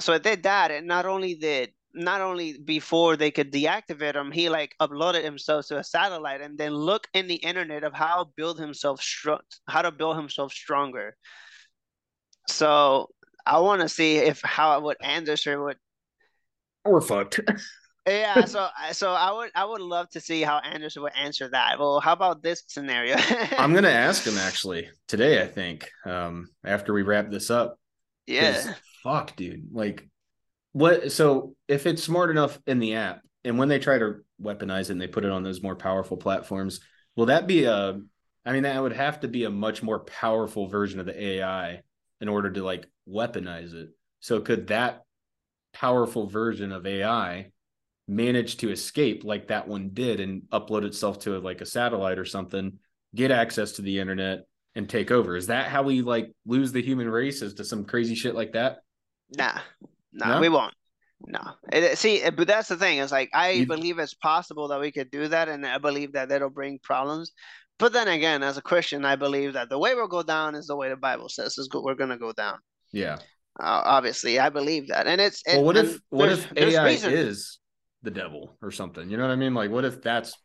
so 0.00 0.12
they 0.12 0.30
did 0.30 0.44
that. 0.44 0.70
And 0.70 0.86
not 0.86 1.06
only 1.06 1.34
did 1.34 1.72
not 1.94 2.20
only 2.20 2.58
before 2.58 3.16
they 3.16 3.30
could 3.30 3.52
deactivate 3.52 4.16
him, 4.16 4.32
he 4.32 4.48
like 4.48 4.74
uploaded 4.80 5.24
himself 5.24 5.66
to 5.68 5.78
a 5.78 5.84
satellite 5.84 6.40
and 6.40 6.58
then 6.58 6.74
look 6.74 7.06
in 7.14 7.28
the 7.28 7.36
internet 7.36 7.84
of 7.84 7.94
how 7.94 8.30
build 8.36 8.58
himself 8.58 9.00
strong, 9.00 9.40
how 9.68 9.82
to 9.82 9.92
build 9.92 10.16
himself 10.16 10.52
stronger. 10.52 11.16
So 12.48 13.10
I 13.46 13.58
want 13.60 13.82
to 13.82 13.88
see 13.88 14.16
if 14.16 14.40
how 14.42 14.78
would 14.80 14.96
Anderson 15.02 15.62
would. 15.62 15.76
We're 16.84 17.00
fucked. 17.00 17.40
yeah, 18.06 18.44
so 18.44 18.68
so 18.92 19.12
I 19.12 19.32
would 19.32 19.50
I 19.54 19.64
would 19.64 19.80
love 19.80 20.10
to 20.10 20.20
see 20.20 20.42
how 20.42 20.58
Anderson 20.58 21.02
would 21.02 21.16
answer 21.16 21.48
that. 21.48 21.78
Well, 21.78 22.00
how 22.00 22.12
about 22.12 22.42
this 22.42 22.64
scenario? 22.66 23.16
I'm 23.58 23.72
gonna 23.72 23.88
ask 23.88 24.26
him 24.26 24.38
actually 24.38 24.88
today. 25.08 25.42
I 25.42 25.46
think 25.46 25.88
um, 26.04 26.48
after 26.64 26.92
we 26.92 27.02
wrap 27.02 27.30
this 27.30 27.50
up. 27.50 27.78
Yeah. 28.26 28.74
Fuck, 29.02 29.36
dude. 29.36 29.68
Like, 29.70 30.08
what? 30.74 31.12
So 31.12 31.54
if 31.68 31.86
it's 31.86 32.02
smart 32.02 32.30
enough 32.30 32.58
in 32.66 32.80
the 32.80 32.96
app, 32.96 33.22
and 33.44 33.58
when 33.58 33.68
they 33.68 33.78
try 33.78 33.96
to 33.96 34.16
weaponize 34.42 34.82
it 34.82 34.90
and 34.90 35.00
they 35.00 35.06
put 35.06 35.24
it 35.24 35.30
on 35.30 35.44
those 35.44 35.62
more 35.62 35.76
powerful 35.76 36.16
platforms, 36.16 36.80
will 37.16 37.26
that 37.26 37.46
be 37.46 37.64
a? 37.64 38.00
I 38.44 38.52
mean, 38.52 38.64
that 38.64 38.82
would 38.82 38.92
have 38.92 39.20
to 39.20 39.28
be 39.28 39.44
a 39.44 39.50
much 39.50 39.82
more 39.82 40.00
powerful 40.00 40.66
version 40.66 41.00
of 41.00 41.06
the 41.06 41.24
AI 41.24 41.82
in 42.20 42.28
order 42.28 42.50
to 42.50 42.62
like 42.62 42.86
weaponize 43.08 43.72
it. 43.72 43.90
So 44.20 44.40
could 44.40 44.66
that 44.66 45.04
powerful 45.72 46.26
version 46.26 46.72
of 46.72 46.86
AI 46.86 47.52
manage 48.08 48.56
to 48.58 48.70
escape 48.70 49.24
like 49.24 49.48
that 49.48 49.68
one 49.68 49.90
did 49.92 50.20
and 50.20 50.42
upload 50.52 50.84
itself 50.84 51.20
to 51.20 51.38
like 51.38 51.60
a 51.60 51.66
satellite 51.66 52.18
or 52.18 52.24
something, 52.24 52.78
get 53.14 53.30
access 53.30 53.72
to 53.72 53.82
the 53.82 54.00
internet 54.00 54.46
and 54.74 54.88
take 54.88 55.10
over. 55.10 55.36
Is 55.36 55.46
that 55.46 55.68
how 55.68 55.84
we 55.84 56.02
like 56.02 56.34
lose 56.44 56.72
the 56.72 56.82
human 56.82 57.08
race 57.08 57.42
is 57.42 57.54
to 57.54 57.64
some 57.64 57.84
crazy 57.84 58.14
shit 58.14 58.34
like 58.34 58.52
that? 58.52 58.78
Nah, 59.36 59.60
nah, 60.14 60.34
no? 60.34 60.40
we 60.40 60.48
won't. 60.48 60.74
No, 61.26 61.40
it, 61.72 61.96
see, 61.96 62.22
but 62.30 62.46
that's 62.46 62.68
the 62.68 62.76
thing. 62.76 62.98
It's 62.98 63.12
like 63.12 63.30
I 63.32 63.50
you, 63.50 63.66
believe 63.66 63.98
it's 63.98 64.14
possible 64.14 64.68
that 64.68 64.80
we 64.80 64.92
could 64.92 65.10
do 65.10 65.28
that, 65.28 65.48
and 65.48 65.66
I 65.66 65.78
believe 65.78 66.12
that 66.12 66.30
it'll 66.30 66.50
bring 66.50 66.78
problems. 66.82 67.32
But 67.78 67.92
then 67.92 68.08
again, 68.08 68.42
as 68.42 68.56
a 68.56 68.62
Christian, 68.62 69.04
I 69.04 69.16
believe 69.16 69.54
that 69.54 69.68
the 69.68 69.78
way 69.78 69.94
we'll 69.94 70.06
go 70.06 70.22
down 70.22 70.54
is 70.54 70.66
the 70.66 70.76
way 70.76 70.88
the 70.88 70.96
Bible 70.96 71.28
says 71.28 71.58
is 71.58 71.68
we're 71.72 71.94
going 71.94 72.10
to 72.10 72.18
go 72.18 72.32
down. 72.32 72.58
Yeah. 72.92 73.16
Uh, 73.58 73.82
obviously, 73.84 74.38
I 74.38 74.48
believe 74.48 74.88
that, 74.88 75.06
and 75.06 75.20
it's. 75.20 75.42
Well, 75.46 75.64
what 75.64 75.76
if 75.76 76.00
what 76.10 76.28
if 76.28 76.52
AI 76.56 76.88
is 76.88 77.58
the 78.04 78.10
devil 78.10 78.56
or 78.62 78.70
something. 78.70 79.10
You 79.10 79.16
know 79.16 79.24
what 79.24 79.32
I 79.32 79.36
mean? 79.36 79.54
Like, 79.54 79.70
what 79.70 79.84
if 79.84 80.00
that's 80.00 80.36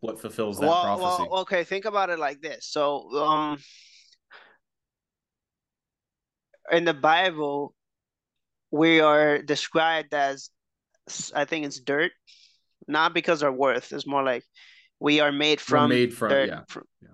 what 0.00 0.20
fulfills 0.20 0.58
that 0.58 0.66
well, 0.66 0.82
prophecy? 0.82 1.28
Well, 1.30 1.40
okay, 1.42 1.62
think 1.62 1.84
about 1.84 2.10
it 2.10 2.18
like 2.18 2.40
this. 2.40 2.66
So, 2.66 3.10
um, 3.22 3.58
in 6.72 6.84
the 6.84 6.94
Bible, 6.94 7.74
we 8.72 9.00
are 9.00 9.40
described 9.40 10.14
as, 10.14 10.50
I 11.34 11.44
think 11.44 11.66
it's 11.66 11.78
dirt, 11.78 12.10
not 12.88 13.14
because 13.14 13.42
our 13.44 13.52
worth. 13.52 13.92
It's 13.92 14.06
more 14.06 14.24
like 14.24 14.44
we 14.98 15.20
are 15.20 15.30
made 15.30 15.60
from. 15.60 15.90
We're 15.90 15.96
made 15.96 16.14
from, 16.14 16.30
dirt, 16.30 16.48
yeah. 16.48 16.62
From, 16.68 16.84
yeah. 17.00 17.08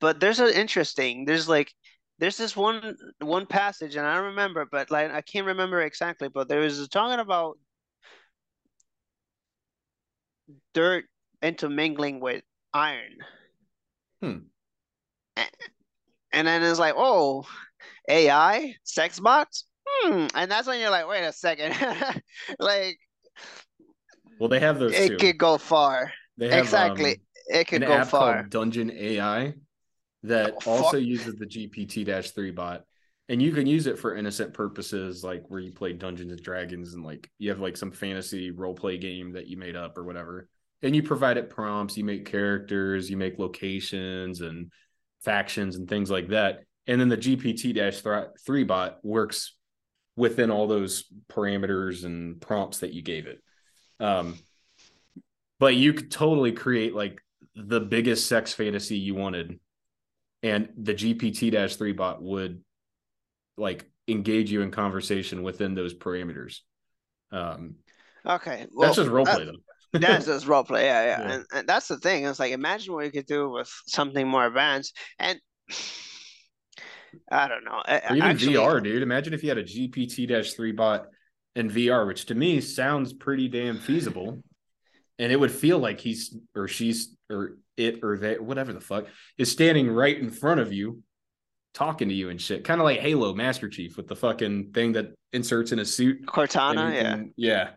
But 0.00 0.18
there's 0.18 0.40
an 0.40 0.52
interesting. 0.52 1.26
There's 1.26 1.48
like 1.48 1.72
there's 2.18 2.38
this 2.38 2.56
one 2.56 2.96
one 3.20 3.46
passage 3.46 3.96
and 3.96 4.06
I 4.06 4.16
remember, 4.16 4.66
but 4.70 4.90
like 4.90 5.12
I 5.12 5.20
can't 5.20 5.46
remember 5.46 5.82
exactly. 5.82 6.28
But 6.28 6.48
there 6.48 6.60
was 6.60 6.80
a 6.80 6.88
talking 6.88 7.20
about 7.20 7.58
dirt 10.72 11.04
intermingling 11.42 12.20
with 12.20 12.42
iron. 12.72 13.16
Hmm. 14.22 14.38
And 16.32 16.46
then 16.46 16.62
it's 16.62 16.78
like, 16.78 16.94
oh, 16.96 17.44
AI, 18.08 18.74
sex 18.84 19.18
bots? 19.18 19.64
Hmm. 20.02 20.26
And 20.34 20.50
that's 20.50 20.66
when 20.66 20.80
you're 20.80 20.90
like, 20.90 21.08
wait 21.08 21.24
a 21.24 21.32
second. 21.32 21.74
like, 22.58 22.98
Well, 24.38 24.48
they 24.48 24.60
have 24.60 24.78
those 24.78 24.94
it 24.94 25.18
could 25.18 25.38
go 25.38 25.58
far. 25.58 26.12
Have 26.40 26.52
exactly. 26.52 27.12
um, 27.12 27.16
it 27.48 27.68
could 27.68 27.82
go 27.82 28.04
far. 28.04 28.44
Dungeon 28.44 28.90
AI 28.90 29.54
that 30.22 30.54
Oh, 30.66 30.70
also 30.70 30.96
uses 30.96 31.34
the 31.36 31.46
GPT-3 31.46 32.54
bot. 32.54 32.84
And 33.28 33.40
you 33.40 33.52
can 33.52 33.66
use 33.66 33.86
it 33.86 33.98
for 33.98 34.16
innocent 34.16 34.54
purposes, 34.54 35.22
like 35.22 35.44
where 35.48 35.60
you 35.60 35.70
play 35.70 35.92
Dungeons 35.92 36.32
and 36.32 36.42
Dragons 36.42 36.94
and 36.94 37.04
like 37.04 37.30
you 37.38 37.50
have 37.50 37.60
like 37.60 37.76
some 37.76 37.92
fantasy 37.92 38.50
role 38.50 38.74
play 38.74 38.98
game 38.98 39.32
that 39.32 39.46
you 39.46 39.56
made 39.56 39.76
up 39.76 39.96
or 39.96 40.04
whatever. 40.04 40.48
And 40.82 40.96
you 40.96 41.02
provide 41.02 41.36
it 41.36 41.50
prompts, 41.50 41.96
you 41.96 42.04
make 42.04 42.24
characters, 42.24 43.08
you 43.10 43.16
make 43.16 43.38
locations 43.38 44.40
and 44.40 44.72
factions 45.22 45.76
and 45.76 45.88
things 45.88 46.10
like 46.10 46.28
that. 46.28 46.64
And 46.86 47.00
then 47.00 47.08
the 47.08 47.16
GPT-3 47.16 48.66
bot 48.66 48.96
works 49.04 49.54
within 50.20 50.50
all 50.50 50.66
those 50.66 51.04
parameters 51.32 52.04
and 52.04 52.40
prompts 52.40 52.78
that 52.80 52.92
you 52.92 53.00
gave 53.02 53.26
it. 53.26 53.40
Um, 53.98 54.38
but 55.58 55.74
you 55.74 55.92
could 55.94 56.10
totally 56.10 56.52
create 56.52 56.94
like 56.94 57.20
the 57.54 57.80
biggest 57.80 58.26
sex 58.26 58.52
fantasy 58.52 58.98
you 58.98 59.14
wanted, 59.14 59.58
and 60.42 60.68
the 60.76 60.94
GPT 60.94 61.70
3 61.74 61.92
bot 61.92 62.22
would 62.22 62.62
like 63.56 63.90
engage 64.06 64.50
you 64.52 64.62
in 64.62 64.70
conversation 64.70 65.42
within 65.42 65.74
those 65.74 65.94
parameters. 65.94 66.58
Um, 67.32 67.76
Okay. 68.26 68.66
Well, 68.72 68.88
that's 68.88 68.96
just 68.96 69.08
role 69.08 69.24
that- 69.24 69.36
play 69.36 69.44
though. 69.46 69.98
That's 69.98 70.26
just 70.26 70.46
role 70.46 70.62
play, 70.62 70.84
yeah, 70.84 71.02
yeah. 71.02 71.20
Yeah. 71.20 71.32
And, 71.32 71.44
and 71.54 71.68
that's 71.68 71.88
the 71.88 71.96
thing. 71.98 72.24
It's 72.24 72.38
like 72.38 72.52
imagine 72.52 72.92
what 72.94 73.06
you 73.06 73.10
could 73.10 73.26
do 73.26 73.48
with 73.50 73.72
something 73.86 74.28
more 74.28 74.44
advanced. 74.46 74.96
And 75.18 75.40
I 77.30 77.48
don't 77.48 77.64
know. 77.64 77.82
or 77.86 78.16
even 78.16 78.22
Actually, 78.22 78.54
VR, 78.54 78.82
dude. 78.82 79.02
Imagine 79.02 79.34
if 79.34 79.42
you 79.42 79.48
had 79.48 79.58
a 79.58 79.64
GPT 79.64 80.54
3 80.54 80.72
bot 80.72 81.06
in 81.54 81.70
VR, 81.70 82.06
which 82.06 82.26
to 82.26 82.34
me 82.34 82.60
sounds 82.60 83.12
pretty 83.12 83.48
damn 83.48 83.78
feasible. 83.78 84.42
And 85.18 85.30
it 85.30 85.38
would 85.38 85.52
feel 85.52 85.78
like 85.78 86.00
he's 86.00 86.34
or 86.54 86.66
she's 86.66 87.14
or 87.30 87.58
it 87.76 88.02
or 88.02 88.16
they, 88.16 88.38
whatever 88.38 88.72
the 88.72 88.80
fuck, 88.80 89.06
is 89.36 89.52
standing 89.52 89.90
right 89.90 90.18
in 90.18 90.30
front 90.30 90.60
of 90.60 90.72
you, 90.72 91.02
talking 91.74 92.08
to 92.08 92.14
you 92.14 92.30
and 92.30 92.40
shit. 92.40 92.64
Kind 92.64 92.80
of 92.80 92.84
like 92.84 93.00
Halo 93.00 93.34
Master 93.34 93.68
Chief 93.68 93.96
with 93.96 94.08
the 94.08 94.16
fucking 94.16 94.72
thing 94.72 94.92
that 94.92 95.12
inserts 95.32 95.72
in 95.72 95.78
a 95.78 95.84
suit. 95.84 96.24
Cortana, 96.26 96.88
you 96.88 97.32
yeah. 97.36 97.70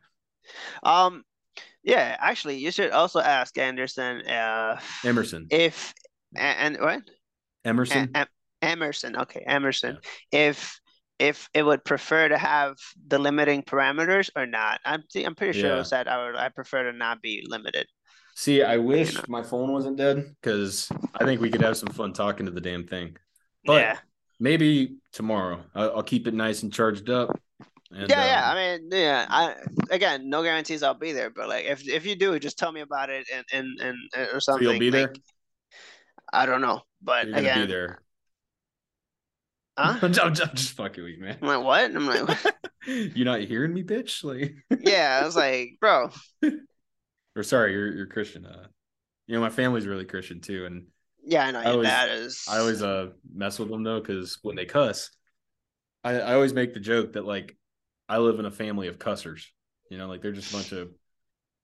yeah. 0.83 1.03
Um, 1.05 1.23
yeah. 1.83 2.15
Actually, 2.19 2.59
you 2.59 2.71
should 2.71 2.91
also 2.91 3.19
ask 3.19 3.57
Anderson, 3.57 4.21
uh, 4.21 4.79
Emerson. 5.03 5.47
if 5.49 5.93
and, 6.35 6.75
and 6.75 6.83
what? 6.83 7.01
Emerson. 7.65 8.11
Emerson. 8.63 9.15
Okay, 9.17 9.43
Emerson. 9.45 9.97
If 10.31 10.79
if 11.19 11.47
it 11.53 11.63
would 11.63 11.85
prefer 11.85 12.27
to 12.27 12.37
have 12.37 12.75
the 13.07 13.19
limiting 13.19 13.61
parameters 13.63 14.29
or 14.35 14.45
not. 14.47 14.79
I'm 14.83 15.03
thi- 15.11 15.23
I'm 15.25 15.35
pretty 15.35 15.59
sure 15.59 15.69
Yeah. 15.75 15.79
it 15.81 15.85
said 15.85 16.07
I 16.07 16.25
would 16.25 16.35
I 16.35 16.49
prefer 16.49 16.91
to 16.91 16.97
not 16.97 17.21
be 17.21 17.45
limited. 17.47 17.85
See, 18.35 18.63
I 18.63 18.77
wish 18.77 19.13
know. 19.13 19.21
my 19.27 19.43
phone 19.43 19.71
wasn't 19.71 19.97
dead 19.97 20.25
because 20.41 20.89
I 21.13 21.23
think 21.23 21.39
we 21.39 21.51
could 21.51 21.61
have 21.61 21.77
some 21.77 21.89
fun 21.89 22.13
talking 22.13 22.47
to 22.47 22.51
the 22.51 22.61
damn 22.61 22.87
thing. 22.87 23.15
But 23.63 23.81
yeah. 23.81 23.97
maybe 24.39 24.97
tomorrow. 25.11 25.63
I'll, 25.75 25.97
I'll 25.97 26.03
keep 26.03 26.27
it 26.27 26.33
nice 26.33 26.63
and 26.63 26.73
charged 26.73 27.09
up. 27.11 27.29
And, 27.91 28.09
Yeah, 28.09 28.25
yeah. 28.25 28.49
um, 28.49 28.57
I 28.57 28.77
mean, 28.79 28.89
yeah. 28.91 29.25
I 29.29 29.55
again, 29.91 30.29
no 30.29 30.41
guarantees 30.41 30.81
I'll 30.81 30.95
be 30.95 31.11
there, 31.11 31.29
but 31.29 31.47
like 31.47 31.65
if 31.65 31.87
if 31.87 32.07
you 32.07 32.15
do, 32.15 32.39
just 32.39 32.57
tell 32.57 32.71
me 32.71 32.81
about 32.81 33.11
it 33.11 33.27
and 33.31 33.45
and 33.53 33.67
and, 33.79 33.97
and 34.17 34.27
or 34.33 34.39
so 34.41 34.53
something. 34.53 34.67
you'll 34.67 34.79
be 34.79 34.89
there. 34.89 35.13
I 36.33 36.47
don't 36.47 36.61
know, 36.61 36.81
but 37.03 37.27
You're 37.27 37.37
again, 37.37 37.67
be 37.67 37.71
there. 37.71 37.99
Huh? 39.77 39.99
I'm, 40.01 40.13
just, 40.13 40.41
I'm 40.41 40.55
just 40.55 40.71
fucking 40.75 41.03
with 41.03 41.13
you, 41.13 41.21
man. 41.21 41.37
I'm 41.41 41.47
like, 41.47 41.63
what? 41.63 41.95
I'm 41.95 42.05
like, 42.07 42.37
You're 42.85 43.25
not 43.25 43.41
hearing 43.41 43.73
me, 43.73 43.83
bitch. 43.83 44.23
Like, 44.23 44.55
yeah. 44.81 45.19
I 45.21 45.25
was 45.25 45.35
like, 45.35 45.77
bro, 45.79 46.09
or 47.35 47.43
sorry, 47.43 47.71
you're 47.73 47.93
you're 47.95 48.07
Christian. 48.07 48.45
Uh, 48.45 48.67
you 49.27 49.35
know, 49.35 49.41
my 49.41 49.49
family's 49.49 49.87
really 49.87 50.05
Christian 50.05 50.41
too, 50.41 50.65
and 50.65 50.87
yeah, 51.23 51.45
I 51.45 51.51
know 51.51 51.59
I 51.59 51.71
always- 51.71 51.87
dad 51.87 52.09
is. 52.11 52.45
I 52.49 52.59
always 52.59 52.83
uh 52.83 53.11
mess 53.33 53.57
with 53.59 53.69
them 53.69 53.83
though 53.83 53.99
because 54.01 54.37
when 54.41 54.55
they 54.55 54.65
cuss, 54.65 55.09
I, 56.03 56.19
I 56.19 56.33
always 56.33 56.53
make 56.53 56.73
the 56.73 56.79
joke 56.81 57.13
that 57.13 57.25
like 57.25 57.55
I 58.09 58.17
live 58.17 58.39
in 58.39 58.45
a 58.45 58.51
family 58.51 58.87
of 58.89 58.99
cussers. 58.99 59.51
You 59.89 59.97
know, 59.97 60.07
like 60.07 60.21
they're 60.21 60.31
just 60.33 60.51
a 60.51 60.55
bunch 60.55 60.71
of 60.73 60.89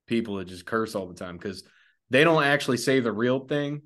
people 0.07 0.35
that 0.37 0.47
just 0.47 0.65
curse 0.65 0.95
all 0.95 1.07
the 1.07 1.13
time 1.15 1.35
because 1.37 1.63
they 2.09 2.23
don't 2.23 2.43
actually 2.43 2.77
say 2.77 3.01
the 3.01 3.11
real 3.11 3.39
thing, 3.41 3.81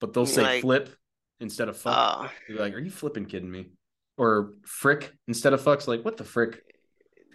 but 0.00 0.12
they'll 0.12 0.26
say 0.26 0.42
Like- 0.42 0.60
flip 0.62 0.94
instead 1.42 1.68
of 1.68 1.76
fuck. 1.76 1.94
Ah. 1.94 2.32
They're 2.48 2.58
like, 2.58 2.74
"Are 2.74 2.80
you 2.80 2.90
flipping 2.90 3.26
kidding 3.26 3.50
me?" 3.50 3.70
Or 4.16 4.54
frick 4.64 5.12
instead 5.28 5.52
of 5.52 5.62
fucks. 5.62 5.86
Like, 5.86 6.04
what 6.04 6.16
the 6.16 6.24
frick? 6.24 6.62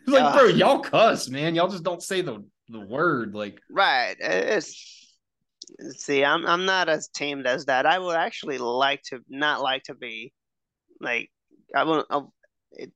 Like, 0.07 0.33
bro, 0.33 0.45
y'all 0.45 0.79
cuss, 0.79 1.27
man. 1.29 1.53
Y'all 1.53 1.67
just 1.67 1.83
don't 1.83 2.01
say 2.01 2.21
the 2.21 2.45
the 2.69 2.79
word. 2.79 3.35
Like, 3.35 3.59
right. 3.69 4.15
It's 4.19 5.15
see, 5.91 6.23
I'm 6.23 6.45
I'm 6.45 6.65
not 6.65 6.89
as 6.89 7.09
tamed 7.09 7.45
as 7.45 7.65
that. 7.65 7.85
I 7.85 7.99
would 7.99 8.15
actually 8.15 8.57
like 8.57 9.03
to 9.09 9.19
not 9.29 9.61
like 9.61 9.83
to 9.83 9.95
be 9.95 10.33
like 10.99 11.29
I 11.75 11.83
wouldn't 11.83 12.07
I, 12.09 12.21
it, 12.71 12.91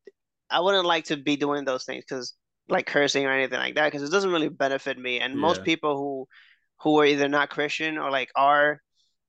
I 0.50 0.62
wouldn't 0.62 0.86
like 0.86 1.06
to 1.06 1.18
be 1.18 1.36
doing 1.36 1.66
those 1.66 1.84
things 1.84 2.04
because 2.08 2.34
like 2.70 2.86
cursing 2.86 3.26
or 3.26 3.32
anything 3.32 3.60
like 3.60 3.76
that 3.76 3.92
because 3.92 4.08
it 4.08 4.12
doesn't 4.12 4.32
really 4.32 4.50
benefit 4.50 4.98
me. 4.98 5.20
And 5.20 5.36
most 5.36 5.64
people 5.64 5.98
who 5.98 6.28
who 6.82 7.00
are 7.00 7.06
either 7.06 7.28
not 7.28 7.50
Christian 7.50 7.98
or 7.98 8.10
like 8.10 8.32
are 8.36 8.82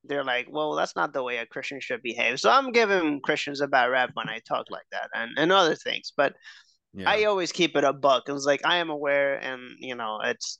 they're 0.05 0.23
like, 0.23 0.47
well, 0.49 0.73
that's 0.75 0.95
not 0.95 1.13
the 1.13 1.23
way 1.23 1.37
a 1.37 1.45
Christian 1.45 1.79
should 1.79 2.01
behave. 2.01 2.39
So 2.39 2.49
I'm 2.49 2.71
giving 2.71 3.21
Christians 3.21 3.61
a 3.61 3.67
bad 3.67 3.85
rap 3.85 4.11
when 4.13 4.29
I 4.29 4.39
talk 4.47 4.65
like 4.69 4.85
that 4.91 5.09
and, 5.13 5.31
and 5.37 5.51
other 5.51 5.75
things. 5.75 6.11
But 6.15 6.33
yeah, 6.93 7.09
I 7.09 7.23
always 7.23 7.51
keep 7.51 7.75
it 7.75 7.83
a 7.83 7.93
buck. 7.93 8.23
It 8.27 8.33
was 8.33 8.45
like 8.45 8.65
I 8.65 8.77
am 8.77 8.89
aware 8.89 9.35
and 9.41 9.61
you 9.79 9.95
know, 9.95 10.19
it's 10.23 10.59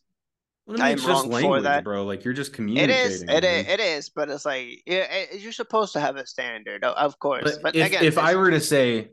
Well, 0.66 0.82
I 0.82 0.90
I'm 0.90 0.94
it's 0.94 1.04
just 1.06 1.24
wrong 1.24 1.30
for 1.30 1.36
language, 1.36 1.64
that. 1.64 1.84
bro. 1.84 2.06
Like, 2.06 2.24
you're 2.24 2.34
just 2.34 2.54
communicating. 2.54 2.96
It 2.96 3.06
is. 3.06 3.22
It 3.22 3.28
man. 3.28 3.44
is. 3.44 3.68
It 3.68 3.80
is. 3.80 4.10
but 4.10 4.30
it's 4.30 4.46
like 4.46 4.82
yeah, 4.86 5.06
it, 5.12 5.40
you're 5.42 5.52
supposed 5.52 5.94
to 5.94 6.00
have 6.00 6.16
a 6.16 6.26
standard, 6.26 6.84
of 6.84 7.20
course. 7.20 7.44
But, 7.44 7.62
But 7.62 7.76
if, 7.76 7.88
again, 7.88 8.04
if 8.06 8.18
I 8.18 8.36
were 8.36 8.52
to 8.52 8.62
say, 8.62 9.10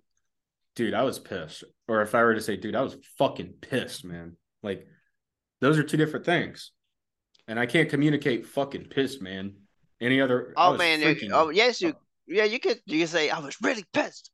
dude, 0.76 0.94
I 0.94 1.02
was 1.02 1.18
pissed, 1.18 1.65
or 1.89 2.02
if 2.02 2.15
I 2.15 2.23
were 2.23 2.34
to 2.34 2.41
say, 2.41 2.57
dude, 2.57 2.76
I 2.76 2.83
was 2.83 2.97
fucking 3.18 3.55
pissed, 3.60 4.05
man, 4.05 4.36
like 4.62 4.86
those 5.60 5.76
are 5.76 5.83
two 5.83 5.97
different 5.97 6.25
things. 6.25 6.70
And 7.49 7.59
I 7.59 7.67
can't 7.67 7.91
communicate 7.91 8.47
fucking 8.47 8.84
pissed, 8.84 9.20
man. 9.20 9.55
Any 10.01 10.20
other? 10.20 10.55
Oh 10.57 10.77
man, 10.77 11.01
you- 11.01 11.31
oh 11.33 11.51
yes, 11.51 11.81
you, 11.83 11.95
yeah, 12.27 12.45
you 12.45 12.59
could, 12.59 12.81
you 12.87 13.01
could 13.01 13.09
say 13.09 13.29
I 13.31 13.39
was 13.41 13.57
really 13.62 13.85
pissed, 13.93 14.31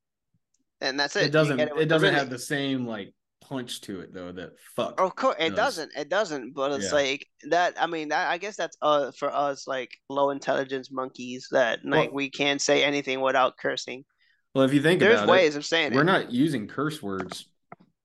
and 0.81 0.99
that's 0.99 1.17
it. 1.17 1.27
it 1.27 1.31
doesn't. 1.33 1.57
get 1.57 1.69
It, 1.77 1.87
doesn't 1.89 2.07
really. 2.09 2.19
have 2.19 2.31
the 2.31 2.39
same 2.39 2.87
like 2.87 3.13
punch 3.41 3.81
to 3.83 4.01
it 4.01 4.13
though. 4.15 4.33
That 4.33 4.53
fuck. 4.77 5.01
Of 5.01 5.15
course, 5.17 5.37
it 5.39 5.51
does. 5.51 5.57
doesn't. 5.77 5.93
It 5.97 6.09
doesn't. 6.09 6.55
But 6.55 6.73
it's 6.73 6.87
Yeah. 6.87 6.95
like 6.99 7.27
that. 7.51 7.75
I 7.81 7.87
mean, 7.87 8.09
that, 8.09 8.31
I 8.31 8.39
guess 8.39 8.57
that's 8.57 8.77
uh 8.81 9.11
for 9.19 9.33
us 9.35 9.67
like 9.67 9.91
low 10.09 10.31
intelligence 10.31 10.91
monkeys 10.93 11.49
that 11.51 11.81
like 11.85 12.11
Well- 12.11 12.15
we 12.17 12.31
can't 12.31 12.61
say 12.63 12.85
anything 12.85 13.21
without 13.21 13.57
cursing. 13.57 14.05
Well, 14.55 14.65
if 14.65 14.73
you 14.73 14.81
think 14.81 15.01
There's 15.01 15.27
ways 15.27 15.55
it, 15.55 15.59
of 15.59 15.67
saying 15.67 15.93
we're 15.93 16.01
it. 16.01 16.05
not 16.05 16.33
using 16.33 16.67
curse 16.67 17.03
words 17.03 17.47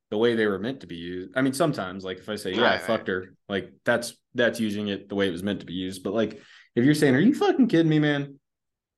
the 0.10 0.18
way 0.18 0.36
they 0.36 0.46
were 0.48 0.60
meant 0.60 0.82
to 0.82 0.88
be 0.88 0.98
used. 0.98 1.32
I 1.38 1.42
mean, 1.42 1.54
sometimes, 1.54 2.04
like 2.04 2.18
if 2.18 2.28
I 2.28 2.36
say, 2.36 2.52
"Yeah, 2.52 2.60
I 2.60 2.64
Right, 2.64 2.72
right. 2.74 2.82
fucked 2.82 3.08
her," 3.08 3.34
like 3.48 3.72
that's 3.86 4.14
that's 4.36 4.60
using 4.60 4.90
it 4.90 5.08
the 5.08 5.16
way 5.16 5.28
it 5.28 5.32
was 5.32 5.44
meant 5.44 5.62
to 5.62 5.66
be 5.66 5.74
used. 5.74 6.04
But 6.04 6.14
like 6.14 6.42
if 6.76 6.86
you're 6.86 6.96
saying, 6.96 7.16
"Are 7.16 7.20
you 7.20 7.34
fucking 7.34 7.68
kidding 7.68 7.90
me, 7.90 8.00
man?" 8.00 8.40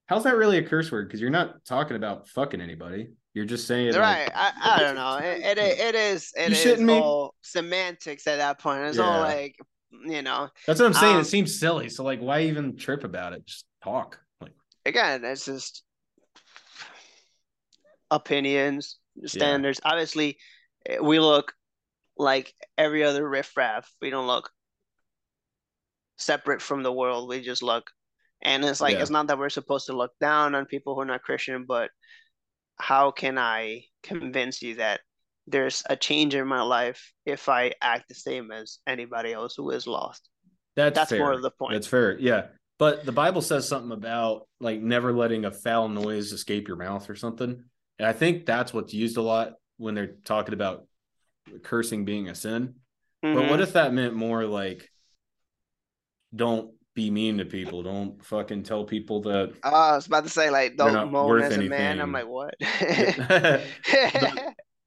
How's 0.08 0.26
that 0.26 0.36
really 0.36 0.58
a 0.58 0.64
curse 0.64 0.92
word? 0.92 1.08
Because 1.08 1.22
you're 1.22 1.30
not 1.30 1.64
talking 1.66 1.96
about 1.96 2.28
fucking 2.28 2.62
anybody. 2.62 3.10
You're 3.34 3.46
just 3.46 3.66
saying, 3.66 3.94
like, 3.94 4.02
Right, 4.02 4.32
I, 4.36 4.76
I 4.76 4.80
don't 4.80 4.96
know. 4.96 5.18
It, 5.24 5.58
it 5.58 5.80
it 5.80 5.96
is 5.96 6.32
it 6.36 6.50
You 6.50 6.74
is 6.74 6.90
all 7.02 7.34
semantics 7.42 8.28
at 8.28 8.38
that 8.38 8.60
point. 8.60 8.84
It's 8.84 9.00
all 9.00 9.22
like 9.22 9.56
you 10.06 10.22
know. 10.22 10.50
That's 10.68 10.80
what 10.80 10.88
I'm 10.88 10.94
saying. 10.94 11.16
Um, 11.16 11.22
it 11.22 11.26
seems 11.26 11.60
silly. 11.60 11.90
So 11.90 12.04
like, 12.04 12.20
why 12.20 12.42
even 12.42 12.76
trip 12.78 13.04
about 13.04 13.34
it? 13.34 13.46
Just 13.46 13.66
talk. 13.84 14.20
Like, 14.42 14.54
again, 14.86 15.24
it's 15.24 15.46
just 15.46 15.84
opinions, 18.12 19.00
standards. 19.26 19.82
Obviously, 19.84 20.38
eh, 20.88 21.00
we 21.00 21.20
look 21.20 21.54
like 22.18 22.54
every 22.78 23.04
other 23.04 23.28
riffraff. 23.28 23.92
We 24.02 24.10
don't 24.10 24.28
look 24.28 24.52
separate 26.18 26.62
from 26.62 26.84
the 26.84 26.92
world. 26.92 27.28
We 27.30 27.42
just 27.42 27.64
look, 27.64 27.90
and 28.42 28.64
it's 28.64 28.82
like 28.82 28.96
Yeah. 28.96 29.02
it's 29.02 29.10
not 29.12 29.28
that 29.28 29.38
we're 29.38 29.50
supposed 29.50 29.88
to 29.88 29.94
look 29.98 30.12
down 30.20 30.56
on 30.56 30.66
people 30.66 30.96
who 30.96 31.02
are 31.02 31.06
not 31.06 31.24
Christian, 31.24 31.66
but 31.66 31.90
how 32.78 33.12
can 33.12 33.38
I 33.38 33.86
convince 34.04 34.62
you 34.62 34.76
that 34.76 35.02
there's 35.48 35.84
a 35.90 35.96
change 35.96 36.36
in 36.36 36.48
my 36.48 36.62
life 36.62 37.14
if 37.26 37.50
I 37.50 37.74
act 37.82 38.10
the 38.10 38.16
same 38.16 38.52
as 38.52 38.80
anybody 38.88 39.34
else 39.34 39.56
who 39.56 39.70
is 39.72 39.88
lost? 39.88 40.30
that's 40.76 40.96
That's 40.96 41.10
fair. 41.12 41.20
more 41.20 41.32
of 41.34 41.42
the 41.44 41.52
point. 41.52 41.74
That's 41.74 41.86
fair. 41.88 42.18
Yeah. 42.18 42.48
But 42.80 43.06
the 43.06 43.12
Bible 43.12 43.42
says 43.44 43.68
something 43.68 43.92
about 43.92 44.48
like 44.60 44.82
never 44.82 45.14
letting 45.14 45.46
a 45.46 45.52
foul 45.52 45.88
noise 45.88 46.32
escape 46.32 46.68
your 46.68 46.78
mouth 46.78 47.08
or 47.10 47.16
something. 47.16 47.64
And 48.00 48.08
I 48.08 48.12
think 48.14 48.48
that's 48.48 48.74
what's 48.74 48.92
used 48.94 49.18
a 49.18 49.22
lot 49.22 49.54
when 49.78 49.94
they're 49.94 50.16
talking 50.26 50.56
about 50.56 50.88
cursing 51.62 52.06
being 52.06 52.28
a 52.28 52.34
sin. 52.36 52.76
But 53.22 53.36
Mhm. 53.36 53.50
what 53.52 53.62
if 53.62 53.74
that 53.74 53.94
meant 53.94 54.16
more 54.16 54.46
like 54.46 54.90
don't 56.36 56.72
be 56.96 57.10
mean 57.10 57.38
to 57.40 57.46
people, 57.46 57.82
don't 57.84 58.24
fucking 58.24 58.64
tell 58.64 58.86
people 58.86 59.22
that 59.24 59.54
Oh, 59.64 59.70
I 59.74 59.96
was 59.96 60.06
about 60.08 60.24
to 60.26 60.30
say 60.30 60.50
like 60.50 60.78
don't 60.78 61.12
moan 61.12 61.42
as 61.42 61.58
a 61.58 61.62
man. 61.64 62.00
I'm 62.00 62.12
like, 62.12 62.28
what? 62.28 62.54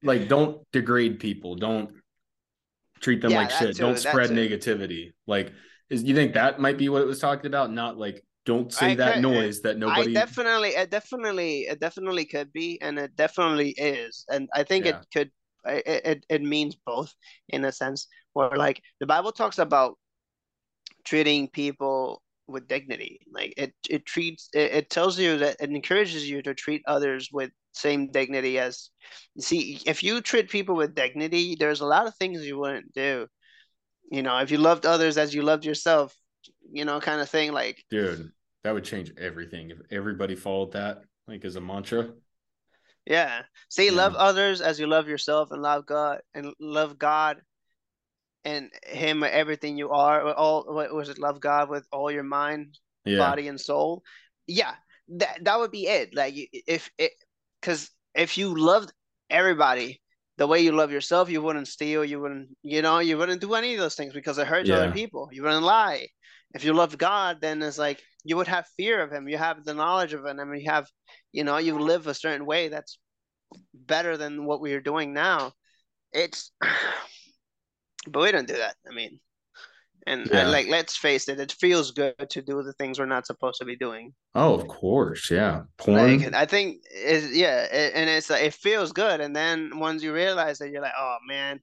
like 0.03 0.27
don't 0.27 0.61
degrade 0.71 1.19
people, 1.19 1.55
don't 1.55 1.91
treat 2.99 3.21
them 3.21 3.31
Yeah, 3.31 3.41
like 3.41 3.51
shit. 3.51 3.75
too, 3.75 3.83
Don't 3.83 3.99
spread 3.99 4.29
too. 4.29 4.35
negativity. 4.35 5.11
Like, 5.25 5.53
is 5.89 6.03
you 6.03 6.15
think 6.15 6.33
that 6.33 6.59
might 6.59 6.77
be 6.77 6.89
what 6.89 7.01
it 7.01 7.05
was 7.07 7.19
talking 7.19 7.47
about? 7.47 7.71
Not 7.71 7.97
like 7.97 8.23
don't 8.45 8.71
say 8.73 8.91
I 8.91 8.95
that 8.95 9.15
could- 9.15 9.25
uh, 9.25 9.29
noise 9.33 9.61
that 9.61 9.77
nobody. 9.77 10.11
I 10.17 10.19
definitely, 10.19 10.69
it 10.69 10.89
definitely, 10.89 11.59
it 11.61 11.79
definitely 11.79 12.25
could 12.25 12.51
be, 12.53 12.79
and 12.81 12.97
it 12.99 13.15
definitely 13.15 13.69
is, 13.71 14.25
and 14.29 14.49
I 14.53 14.63
think 14.63 14.85
Yeah. 14.85 14.99
it 14.99 15.05
could, 15.13 15.31
it, 15.65 16.01
it 16.05 16.25
it 16.29 16.41
means 16.41 16.75
both 16.85 17.13
in 17.49 17.65
a 17.65 17.71
sense. 17.71 18.07
Where 18.33 18.55
like 18.55 18.81
the 18.99 19.07
Bible 19.07 19.31
talks 19.31 19.57
about 19.57 19.97
treating 21.07 21.47
people 21.47 22.21
with 22.47 22.67
dignity, 22.67 23.19
like 23.31 23.53
it 23.57 23.73
it 23.89 24.05
treats 24.05 24.49
it, 24.53 24.71
it 24.73 24.89
tells 24.89 25.17
you 25.19 25.37
that 25.37 25.57
it 25.59 25.69
encourages 25.69 26.29
you 26.29 26.41
to 26.41 26.53
treat 26.53 26.81
others 26.87 27.29
with 27.31 27.51
same 27.73 28.11
dignity 28.11 28.59
as. 28.59 28.89
See, 29.39 29.79
if 29.85 30.03
you 30.03 30.21
treat 30.21 30.49
people 30.49 30.75
with 30.75 30.95
dignity, 30.95 31.55
there's 31.59 31.81
a 31.81 31.85
lot 31.85 32.07
of 32.07 32.15
things 32.15 32.45
you 32.45 32.57
wouldn't 32.57 32.93
do. 32.93 33.27
You 34.11 34.21
know, 34.21 34.37
if 34.39 34.51
you 34.51 34.57
loved 34.57 34.85
others 34.85 35.17
as 35.17 35.33
you 35.33 35.41
loved 35.43 35.65
yourself, 35.65 36.15
you 36.71 36.85
know, 36.85 36.99
kind 36.99 37.21
of 37.21 37.29
thing. 37.29 37.51
Like 37.51 37.83
Dude, 37.89 38.31
that 38.63 38.73
would 38.73 38.83
change 38.83 39.11
everything 39.17 39.71
if 39.71 39.79
everybody 39.91 40.35
followed 40.35 40.73
that 40.73 41.03
like 41.27 41.45
as 41.45 41.55
a 41.55 41.61
mantra. 41.61 42.09
Yeah. 43.05 43.43
Say 43.69 43.85
Yeah. 43.85 43.95
love 43.95 44.15
others 44.15 44.61
as 44.61 44.79
you 44.79 44.87
love 44.87 45.07
yourself 45.07 45.51
and 45.51 45.61
love 45.61 45.85
God 45.85 46.19
and 46.33 46.53
love 46.59 46.99
God 46.99 47.41
and 48.47 48.71
him 48.85 49.23
everything 49.23 49.77
you 49.77 49.89
are. 49.91 50.33
All 50.33 50.63
what 50.73 50.93
was 50.93 51.09
it? 51.09 51.19
Love 51.19 51.39
God 51.41 51.69
with 51.69 51.85
all 51.91 52.09
your 52.09 52.23
mind, 52.23 52.79
Yeah. 53.05 53.19
body, 53.19 53.49
and 53.49 53.59
soul. 53.59 54.03
Yeah. 54.47 54.73
That 55.19 55.43
that 55.43 55.59
would 55.59 55.71
be 55.71 55.85
it. 55.87 56.15
Like 56.15 56.33
if 56.77 56.89
it 56.97 57.11
because 57.59 57.89
if 58.15 58.37
you 58.37 58.55
loved 58.57 58.91
everybody 59.29 60.01
the 60.37 60.47
way 60.47 60.61
you 60.61 60.71
love 60.71 60.91
yourself, 60.91 61.29
you 61.29 61.41
wouldn't 61.41 61.67
steal, 61.67 62.05
you 62.05 62.19
wouldn't, 62.21 62.49
you 62.61 62.81
know, 62.81 62.99
you 62.99 63.17
wouldn't 63.17 63.41
do 63.41 63.53
any 63.55 63.73
of 63.73 63.79
those 63.79 63.95
things 63.95 64.13
because 64.13 64.37
it 64.37 64.47
hurts 64.47 64.69
Yeah. 64.69 64.77
other 64.77 64.91
people. 64.91 65.29
You 65.31 65.43
wouldn't 65.43 65.63
lie. 65.63 66.07
If 66.53 66.63
you 66.63 66.73
love 66.73 66.97
God, 66.97 67.41
then 67.41 67.61
it's 67.61 67.77
like 67.77 67.99
you 68.23 68.37
would 68.37 68.47
have 68.47 68.65
fear 68.77 69.01
of 69.01 69.11
him. 69.11 69.27
You 69.27 69.37
have 69.37 69.65
the 69.65 69.73
knowledge 69.73 70.13
of 70.13 70.25
him. 70.25 70.37
Mean, 70.37 70.61
you 70.61 70.71
have, 70.71 70.87
you 71.33 71.43
know, 71.43 71.57
you 71.57 71.77
live 71.79 72.07
a 72.07 72.13
certain 72.13 72.45
way 72.45 72.69
that's 72.69 72.99
better 73.73 74.15
than 74.15 74.45
what 74.45 74.61
we 74.61 74.73
are 74.73 74.89
doing 74.91 75.13
now. 75.13 75.51
It's, 76.13 76.51
but 78.11 78.23
we 78.23 78.31
don't 78.31 78.47
do 78.47 78.57
that. 78.57 78.75
I 78.89 78.93
mean, 78.93 79.19
and, 80.05 80.21
and, 80.21 80.31
Yeah. 80.31 80.47
like, 80.47 80.67
let's 80.67 80.95
face 80.97 81.27
it, 81.27 81.39
it 81.39 81.51
feels 81.51 81.91
good 81.91 82.15
to 82.29 82.41
do 82.41 82.63
the 82.63 82.73
things 82.73 82.97
we're 82.99 83.05
not 83.05 83.25
supposed 83.27 83.59
to 83.59 83.65
be 83.65 83.75
doing. 83.75 84.13
Oh, 84.35 84.53
of 84.53 84.67
course. 84.67 85.29
Yeah. 85.29 85.63
Porn. 85.77 86.21
Like, 86.21 86.33
I 86.33 86.45
think, 86.45 86.81
is 86.93 87.35
yeah, 87.35 87.63
it, 87.63 87.93
and 87.95 88.09
it's 88.09 88.29
like 88.29 88.43
it 88.43 88.53
feels 88.53 88.91
good, 88.93 89.19
and 89.21 89.35
then 89.35 89.79
once 89.79 90.03
you 90.03 90.13
realize 90.13 90.59
that, 90.59 90.69
you're 90.69 90.81
like, 90.81 90.93
oh 90.97 91.17
man, 91.27 91.59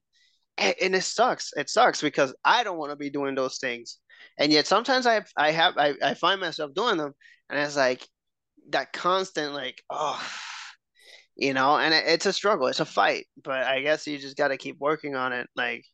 and, 0.57 0.75
and 0.81 0.95
it 0.95 1.03
sucks. 1.03 1.51
It 1.57 1.69
sucks 1.69 2.01
because 2.01 2.33
I 2.45 2.63
don't 2.63 2.77
want 2.77 2.91
to 2.91 2.95
be 2.97 3.09
doing 3.09 3.35
those 3.35 3.57
things, 3.57 3.97
and 4.37 4.51
yet 4.51 4.67
sometimes 4.67 5.07
I 5.07 5.23
I 5.37 5.51
have 5.51 5.77
I, 5.77 5.95
I 6.03 6.13
find 6.13 6.39
myself 6.41 6.73
doing 6.73 6.97
them, 6.97 7.13
and 7.49 7.59
it's 7.59 7.75
like 7.77 8.07
that 8.69 8.93
constant 8.93 9.53
like 9.53 9.81
oh, 9.89 10.21
you 11.35 11.53
know, 11.53 11.77
and 11.77 11.93
it, 11.93 12.03
it's 12.07 12.25
a 12.25 12.33
struggle, 12.33 12.67
it's 12.67 12.79
a 12.79 12.85
fight, 12.85 13.25
but 13.43 13.63
I 13.63 13.81
guess 13.81 14.07
you 14.07 14.17
just 14.17 14.37
got 14.37 14.49
to 14.49 14.57
keep 14.57 14.77
working 14.79 15.15
on 15.15 15.33
it, 15.33 15.47
like, 15.55 15.85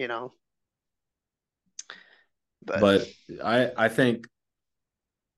you 0.00 0.08
know. 0.08 0.34
But, 2.64 2.80
but 2.80 3.08
I 3.44 3.72
I 3.76 3.88
think 3.88 4.26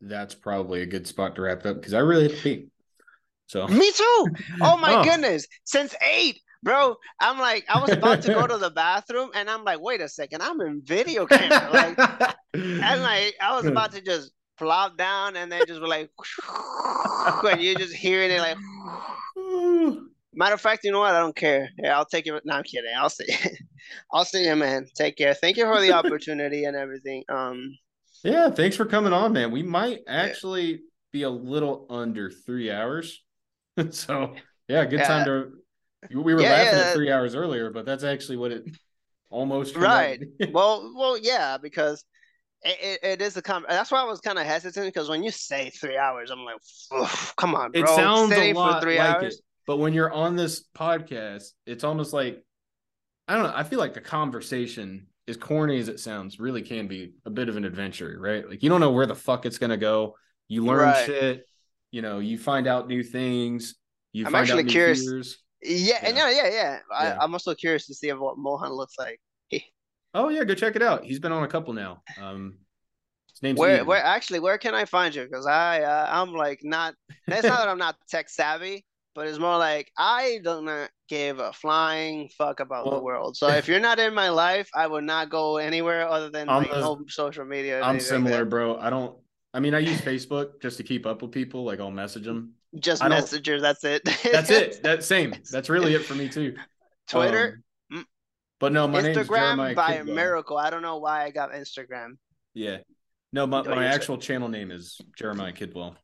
that's 0.00 0.34
probably 0.34 0.82
a 0.82 0.86
good 0.86 1.06
spot 1.06 1.36
to 1.36 1.42
wrap 1.42 1.60
it 1.60 1.66
up 1.66 1.76
because 1.76 1.94
I 1.94 2.00
really 2.00 2.24
have 2.24 2.32
to 2.36 2.42
pee. 2.42 2.68
So 3.46 3.66
Me 3.68 3.90
too. 3.92 4.26
Oh 4.62 4.76
my 4.76 4.94
Oh. 5.00 5.04
goodness. 5.04 5.46
Since 5.64 5.94
eight, 6.02 6.40
bro. 6.62 6.96
I'm 7.20 7.38
like, 7.38 7.64
I 7.68 7.80
was 7.80 7.92
about 7.92 8.22
to 8.22 8.28
go 8.34 8.46
to 8.46 8.56
the 8.58 8.70
bathroom 8.74 9.30
and 9.34 9.48
I'm 9.50 9.64
like, 9.64 9.80
wait 9.80 10.00
a 10.00 10.08
second, 10.08 10.42
I'm 10.42 10.60
in 10.60 10.82
video 10.84 11.26
camera. 11.26 11.70
Like, 11.72 11.98
and 12.54 13.02
like, 13.02 13.34
I 13.40 13.54
was 13.56 13.66
about 13.66 13.92
to 13.92 14.00
just 14.00 14.32
plop 14.58 14.96
down 14.96 15.36
and 15.36 15.50
then 15.50 15.64
just 15.66 15.80
be 15.80 15.86
like, 15.86 16.10
and 17.44 17.60
you're 17.60 17.74
just 17.78 17.94
hearing 17.94 18.30
it 18.30 18.40
like, 18.40 18.58
matter 20.34 20.54
of 20.54 20.60
fact, 20.60 20.84
you 20.84 20.92
know 20.92 21.00
what? 21.00 21.14
I 21.14 21.20
don't 21.20 21.36
care. 21.36 21.68
Yeah, 21.78 21.96
I'll 21.96 22.06
take 22.06 22.26
it. 22.26 22.42
No, 22.44 22.54
I'm 22.54 22.64
kidding. 22.64 22.90
I'll 22.96 23.10
see. 23.10 23.26
I'll 24.12 24.24
see 24.24 24.46
you, 24.46 24.56
man. 24.56 24.86
Take 24.94 25.16
care. 25.16 25.34
Thank 25.34 25.56
you 25.56 25.64
for 25.64 25.80
the 25.80 25.92
opportunity 25.92 26.64
and 26.64 26.76
everything. 26.76 27.24
Um, 27.28 27.76
yeah, 28.24 28.50
thanks 28.50 28.76
for 28.76 28.84
coming 28.84 29.12
on, 29.12 29.32
man. 29.32 29.50
We 29.50 29.62
might 29.62 30.00
actually 30.06 30.82
be 31.12 31.22
a 31.22 31.30
little 31.30 31.86
under 31.90 32.30
three 32.30 32.70
hours. 32.70 33.22
so 33.90 34.34
yeah, 34.68 34.84
good 34.84 35.04
time 35.04 35.24
to 35.24 35.52
we 36.10 36.34
were 36.34 36.40
Yeah, 36.40 36.50
laughing 36.50 36.78
yeah. 36.78 36.88
at 36.88 36.94
three 36.94 37.10
hours 37.10 37.34
earlier, 37.34 37.70
but 37.70 37.84
that's 37.86 38.04
actually 38.04 38.36
what 38.36 38.52
it 38.52 38.64
almost 39.30 39.76
Right. 39.76 40.20
well, 40.52 40.92
well, 40.96 41.18
yeah, 41.18 41.58
because 41.58 42.04
it, 42.62 42.78
it, 43.02 43.06
it 43.06 43.22
is 43.22 43.36
a 43.36 43.42
com. 43.42 43.64
That's 43.68 43.90
why 43.90 44.00
I 44.00 44.04
was 44.04 44.20
kind 44.20 44.38
of 44.38 44.46
hesitant 44.46 44.86
because 44.86 45.08
when 45.08 45.22
you 45.22 45.30
say 45.30 45.70
three 45.70 45.96
hours, 45.96 46.30
I'm 46.30 46.44
like, 46.44 46.56
"Oof, 46.94 47.34
come 47.36 47.54
on, 47.54 47.72
bro. 47.72 47.82
it 47.82 47.88
sounds 47.88 48.36
a 48.36 48.52
lot 48.52 48.74
for 48.74 48.80
three 48.86 48.98
like 48.98 49.16
hours. 49.16 49.34
it, 49.36 49.40
but 49.66 49.78
when 49.78 49.92
you're 49.94 50.12
on 50.12 50.36
this 50.36 50.64
podcast, 50.76 51.50
it's 51.66 51.84
almost 51.84 52.12
like 52.12 52.42
I 53.28 53.34
don't 53.34 53.44
know. 53.44 53.52
I 53.54 53.62
feel 53.62 53.78
like 53.78 53.94
the 53.94 54.00
conversation, 54.00 55.06
as 55.28 55.36
corny 55.36 55.78
as 55.78 55.88
it 55.88 56.00
sounds, 56.00 56.40
really 56.40 56.62
can 56.62 56.88
be 56.88 57.14
a 57.24 57.30
bit 57.30 57.48
of 57.48 57.56
an 57.56 57.64
adventure, 57.64 58.16
right? 58.20 58.48
Like 58.48 58.62
you 58.62 58.68
don't 58.68 58.80
know 58.80 58.90
where 58.92 59.06
the 59.06 59.14
fuck 59.14 59.46
it's 59.46 59.58
gonna 59.58 59.76
go. 59.76 60.16
You 60.48 60.64
learn 60.64 60.80
Right. 60.80 61.06
shit. 61.06 61.46
You 61.90 62.02
know, 62.02 62.18
you 62.18 62.38
find 62.38 62.66
out 62.66 62.88
new 62.88 63.02
things. 63.02 63.74
You 64.12 64.26
I'm 64.26 64.32
find 64.32 64.42
actually 64.42 64.60
out 64.60 64.66
new 64.66 64.72
curious- 64.72 65.04
fears. 65.04 65.38
Yeah, 65.64 65.98
and 66.02 66.16
yeah, 66.16 66.30
yeah, 66.30 66.48
yeah. 66.50 66.78
I, 66.92 67.04
Yeah. 67.06 67.18
I'm 67.20 67.32
also 67.32 67.54
curious 67.54 67.86
to 67.86 67.94
see 67.94 68.10
what 68.12 68.36
Mohan 68.38 68.72
looks 68.72 68.94
like. 68.98 69.20
Oh 70.14 70.28
yeah, 70.28 70.44
go 70.44 70.54
check 70.54 70.76
it 70.76 70.82
out. 70.82 71.04
He's 71.04 71.20
been 71.20 71.32
on 71.32 71.42
a 71.42 71.48
couple 71.48 71.72
now. 71.72 72.02
Um, 72.20 72.58
his 73.30 73.42
name's 73.42 73.58
Where, 73.58 73.76
Ian. 73.76 73.86
where 73.86 74.02
actually, 74.04 74.40
where 74.40 74.58
can 74.58 74.74
I 74.74 74.84
find 74.84 75.14
you? 75.14 75.22
Because 75.24 75.46
I, 75.46 75.80
uh, 75.84 76.06
I'm 76.10 76.34
like 76.34 76.60
not. 76.62 76.94
That's 77.26 77.46
not 77.46 77.60
that 77.60 77.68
I'm 77.68 77.78
not 77.78 77.96
tech 78.10 78.28
savvy, 78.28 78.84
but 79.14 79.26
it's 79.26 79.38
more 79.38 79.58
like 79.58 79.90
I 79.98 80.40
do 80.42 80.62
not 80.62 80.90
give 81.08 81.38
a 81.38 81.52
flying 81.52 82.28
fuck 82.36 82.60
about 82.60 82.90
the 82.90 82.98
world. 82.98 83.36
So 83.36 83.48
if 83.48 83.68
you're 83.68 83.80
not 83.80 83.98
in 83.98 84.14
my 84.14 84.30
life, 84.30 84.68
I 84.74 84.86
would 84.86 85.04
not 85.04 85.30
go 85.30 85.58
anywhere 85.58 86.08
other 86.08 86.30
than 86.30 86.48
I'm 86.48 86.62
like 86.62 86.72
a- 86.72 86.80
no 86.80 87.00
social 87.08 87.44
media. 87.44 87.80
I'm 87.80 87.96
anything 87.96 88.22
like 88.22 88.26
similar, 88.28 88.44
bro. 88.44 88.78
I 88.78 88.90
don't. 88.90 89.16
I 89.54 89.60
mean, 89.60 89.74
I 89.74 89.80
use 89.80 90.00
Facebook 90.00 90.62
just 90.62 90.78
to 90.78 90.82
keep 90.82 91.04
up 91.04 91.20
with 91.20 91.30
people. 91.30 91.64
Like 91.64 91.80
I'll 91.80 91.90
message 91.90 92.24
them. 92.24 92.54
Just 92.78 93.02
I 93.02 93.08
messengers. 93.08 93.60
That's 93.60 93.84
it. 93.84 94.02
That's 94.24 94.50
it. 94.50 94.80
That 94.82 95.04
same. 95.04 95.34
That's 95.50 95.68
really 95.68 95.94
it 95.94 96.04
for 96.04 96.14
me 96.14 96.28
too. 96.28 96.56
Twitter, 97.08 97.62
Um, 97.92 98.06
but 98.58 98.72
no, 98.72 98.88
my 98.88 99.02
Instagram 99.02 99.74
by 99.74 99.94
a 99.94 100.04
miracle. 100.04 100.56
I 100.56 100.70
don't 100.70 100.82
know 100.82 100.98
why 100.98 101.24
I 101.24 101.30
got 101.30 101.52
Instagram. 101.52 102.16
Yeah. 102.54 102.78
No, 103.34 103.46
my, 103.46 103.62
my 103.62 103.84
it. 103.86 103.88
actual 103.88 104.18
channel 104.18 104.48
name 104.48 104.70
is 104.70 104.98
Jeremiah 105.16 105.52
Kidwell. 105.52 105.96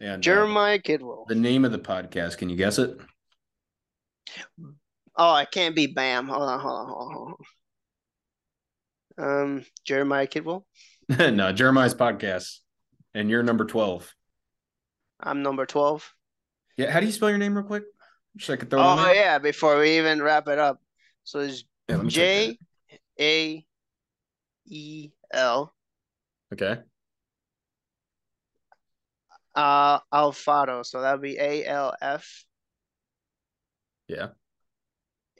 And 0.00 0.12
uh, 0.12 0.16
Jeremiah 0.18 0.78
Kidwell. 0.78 1.26
the 1.26 1.34
name 1.34 1.64
of 1.64 1.72
the 1.72 1.78
podcast, 1.78 2.38
can 2.38 2.48
you 2.48 2.56
guess 2.56 2.78
it? 2.78 2.96
Oh, 5.16 5.32
I 5.32 5.44
can't 5.44 5.74
be 5.74 5.86
Bam. 5.86 6.28
Hold 6.28 6.48
on, 6.48 6.60
hold 6.60 6.74
on, 6.74 6.86
hold 6.88 7.00
on, 7.00 7.14
hold 7.14 7.34
on. 9.18 9.42
Um, 9.42 9.64
Jeremiah 9.84 10.28
Kidwell. 10.28 10.64
no, 11.08 11.52
Jeremiah's 11.52 11.94
podcast. 11.94 12.58
And 13.14 13.28
you're 13.28 13.42
number 13.42 13.64
12. 13.64 14.14
I'm 15.20 15.42
number 15.42 15.66
twelve. 15.66 16.12
Yeah. 16.76 16.90
How 16.90 17.00
do 17.00 17.06
you 17.06 17.12
spell 17.12 17.28
your 17.28 17.38
name 17.38 17.56
real 17.56 17.66
quick? 17.66 17.84
Just 18.36 18.50
I 18.50 18.56
could 18.56 18.70
throw 18.70 18.80
Oh 18.80 19.12
yeah, 19.12 19.38
before 19.38 19.78
we 19.78 19.98
even 19.98 20.22
wrap 20.22 20.46
it 20.48 20.58
up. 20.58 20.80
So 21.24 21.40
it's 21.40 21.64
Yeah, 21.88 21.96
let 21.96 22.04
me 22.04 22.10
check 22.10 22.22
J 22.22 22.58
A 23.20 23.66
E 24.66 25.10
L. 25.32 25.74
Okay. 26.52 26.78
Uh 29.58 29.98
Alfaro. 30.14 30.86
So 30.86 31.00
that'd 31.02 31.20
be 31.20 31.36
A 31.38 31.66
L 31.66 31.94
F 32.00 32.44
Yeah. 34.06 34.28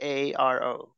A 0.02 0.34
R 0.34 0.62
O. 0.64 0.92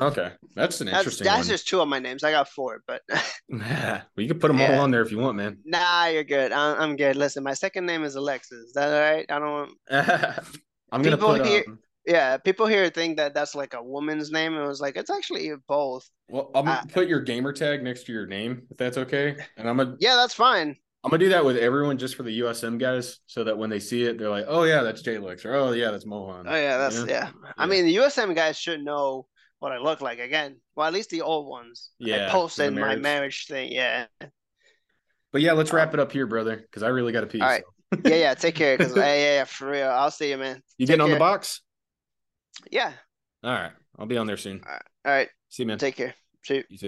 Okay. 0.00 0.32
That's 0.56 0.80
an 0.80 0.86
That's 0.88 0.98
interesting 0.98 1.24
that's 1.24 1.38
one. 1.38 1.46
just 1.48 1.68
two 1.68 1.80
of 1.80 1.88
my 1.88 1.98
names. 1.98 2.24
I 2.24 2.30
got 2.32 2.48
four, 2.48 2.82
but 2.86 3.02
well, 3.48 4.02
you 4.16 4.28
can 4.28 4.38
put 4.40 4.48
them 4.48 4.60
all 4.60 4.80
on 4.80 4.90
there 4.90 5.02
if 5.02 5.10
you 5.12 5.18
want, 5.18 5.36
man. 5.36 5.58
nah, 5.64 6.06
you're 6.06 6.24
good. 6.24 6.50
I'm, 6.52 6.80
I'm 6.80 6.96
good. 6.96 7.14
Listen, 7.16 7.44
my 7.44 7.54
second 7.54 7.86
name 7.86 8.02
is 8.04 8.14
Alexis. 8.16 8.58
Is 8.58 8.72
that 8.74 8.92
all 8.92 9.00
right? 9.14 9.26
I 9.30 9.38
don't. 9.38 9.72
I'm 10.92 11.02
to 11.02 11.10
People 11.10 11.28
put. 11.36 11.46
here- 11.46 11.64
Um, 11.68 11.78
Yeah, 12.06 12.36
people 12.36 12.66
here 12.66 12.90
think 12.90 13.16
that 13.16 13.32
that's 13.32 13.54
like 13.54 13.72
a 13.74 13.82
woman's 13.82 14.30
name, 14.30 14.52
and 14.54 14.62
it 14.64 14.68
was 14.68 14.80
like 14.80 14.96
it's 14.96 15.10
actually 15.10 15.50
both. 15.68 16.04
well, 16.28 16.50
I'm 16.54 16.68
Uh, 16.68 16.80
to 16.82 16.88
put 16.88 17.08
your 17.08 17.20
gamer 17.20 17.52
tag 17.52 17.82
next 17.82 18.04
to 18.06 18.12
your 18.12 18.26
name, 18.26 18.66
if 18.70 18.76
that's 18.76 18.98
okay. 18.98 19.36
And 19.56 19.68
I'm 19.68 19.78
to 19.78 19.96
Yeah, 20.00 20.16
that's 20.16 20.34
fine. 20.34 20.76
I'm 21.04 21.10
gonna 21.10 21.22
do 21.22 21.28
that 21.30 21.44
with 21.44 21.58
everyone 21.58 21.98
just 21.98 22.14
for 22.16 22.22
the 22.22 22.40
USM 22.40 22.78
guys, 22.78 23.20
so 23.26 23.44
that 23.44 23.58
when 23.58 23.68
they 23.68 23.78
see 23.78 24.04
it, 24.04 24.18
they're 24.18 24.30
like, 24.30 24.46
"Oh 24.48 24.62
yeah, 24.64 24.82
that's 24.82 25.02
Jalix," 25.02 25.44
or 25.44 25.54
"Oh 25.54 25.72
yeah, 25.72 25.90
that's 25.90 26.06
Mohan." 26.06 26.46
Oh 26.48 26.54
yeah, 26.54 26.78
that's 26.78 26.96
Yeah. 26.96 27.04
yeah. 27.06 27.30
I 27.58 27.66
mean, 27.66 27.84
the 27.84 27.96
USM 27.96 28.34
guys 28.34 28.58
should 28.58 28.82
know 28.82 29.26
what 29.58 29.70
I 29.70 29.78
look 29.78 30.00
like 30.00 30.18
again. 30.18 30.56
Well, 30.74 30.86
at 30.86 30.94
least 30.94 31.10
the 31.10 31.20
old 31.20 31.46
ones. 31.46 31.90
Yeah, 31.98 32.28
I 32.28 32.30
posted 32.30 32.74
my 32.74 32.96
marriage. 32.96 33.46
thing. 33.46 33.70
Yeah, 33.70 34.06
But 35.30 35.42
yeah, 35.42 35.52
let's 35.52 35.74
wrap 35.74 35.92
it 35.92 36.00
up 36.00 36.10
here, 36.10 36.26
brother, 36.26 36.56
because 36.56 36.82
I 36.82 36.88
really 36.88 37.12
got 37.12 37.20
to 37.20 37.26
pee. 37.26 37.40
All 37.40 37.48
right. 37.48 37.64
so. 37.92 38.00
yeah, 38.06 38.16
yeah. 38.16 38.34
Take 38.34 38.54
care, 38.54 38.78
cause 38.78 38.94
yeah, 38.96 39.14
yeah, 39.14 39.34
yeah, 39.34 39.44
for 39.44 39.68
real. 39.68 39.88
I'll 39.88 40.10
see 40.10 40.30
you, 40.30 40.38
man. 40.38 40.62
You 40.78 40.86
Take 40.86 40.94
getting 40.96 41.02
on 41.02 41.10
the 41.10 41.18
box? 41.18 41.60
Yeah. 42.70 42.92
All 43.42 43.52
right. 43.52 43.72
I'll 43.98 44.06
be 44.06 44.16
on 44.16 44.26
there 44.26 44.38
soon. 44.38 44.62
All 44.66 44.78
right. 45.04 45.28
See 45.50 45.64
you, 45.64 45.66
man. 45.66 45.78
Take 45.78 45.96
care. 45.96 46.14
See 46.44 46.56
you. 46.56 46.64
You 46.70 46.78
too. 46.78 46.82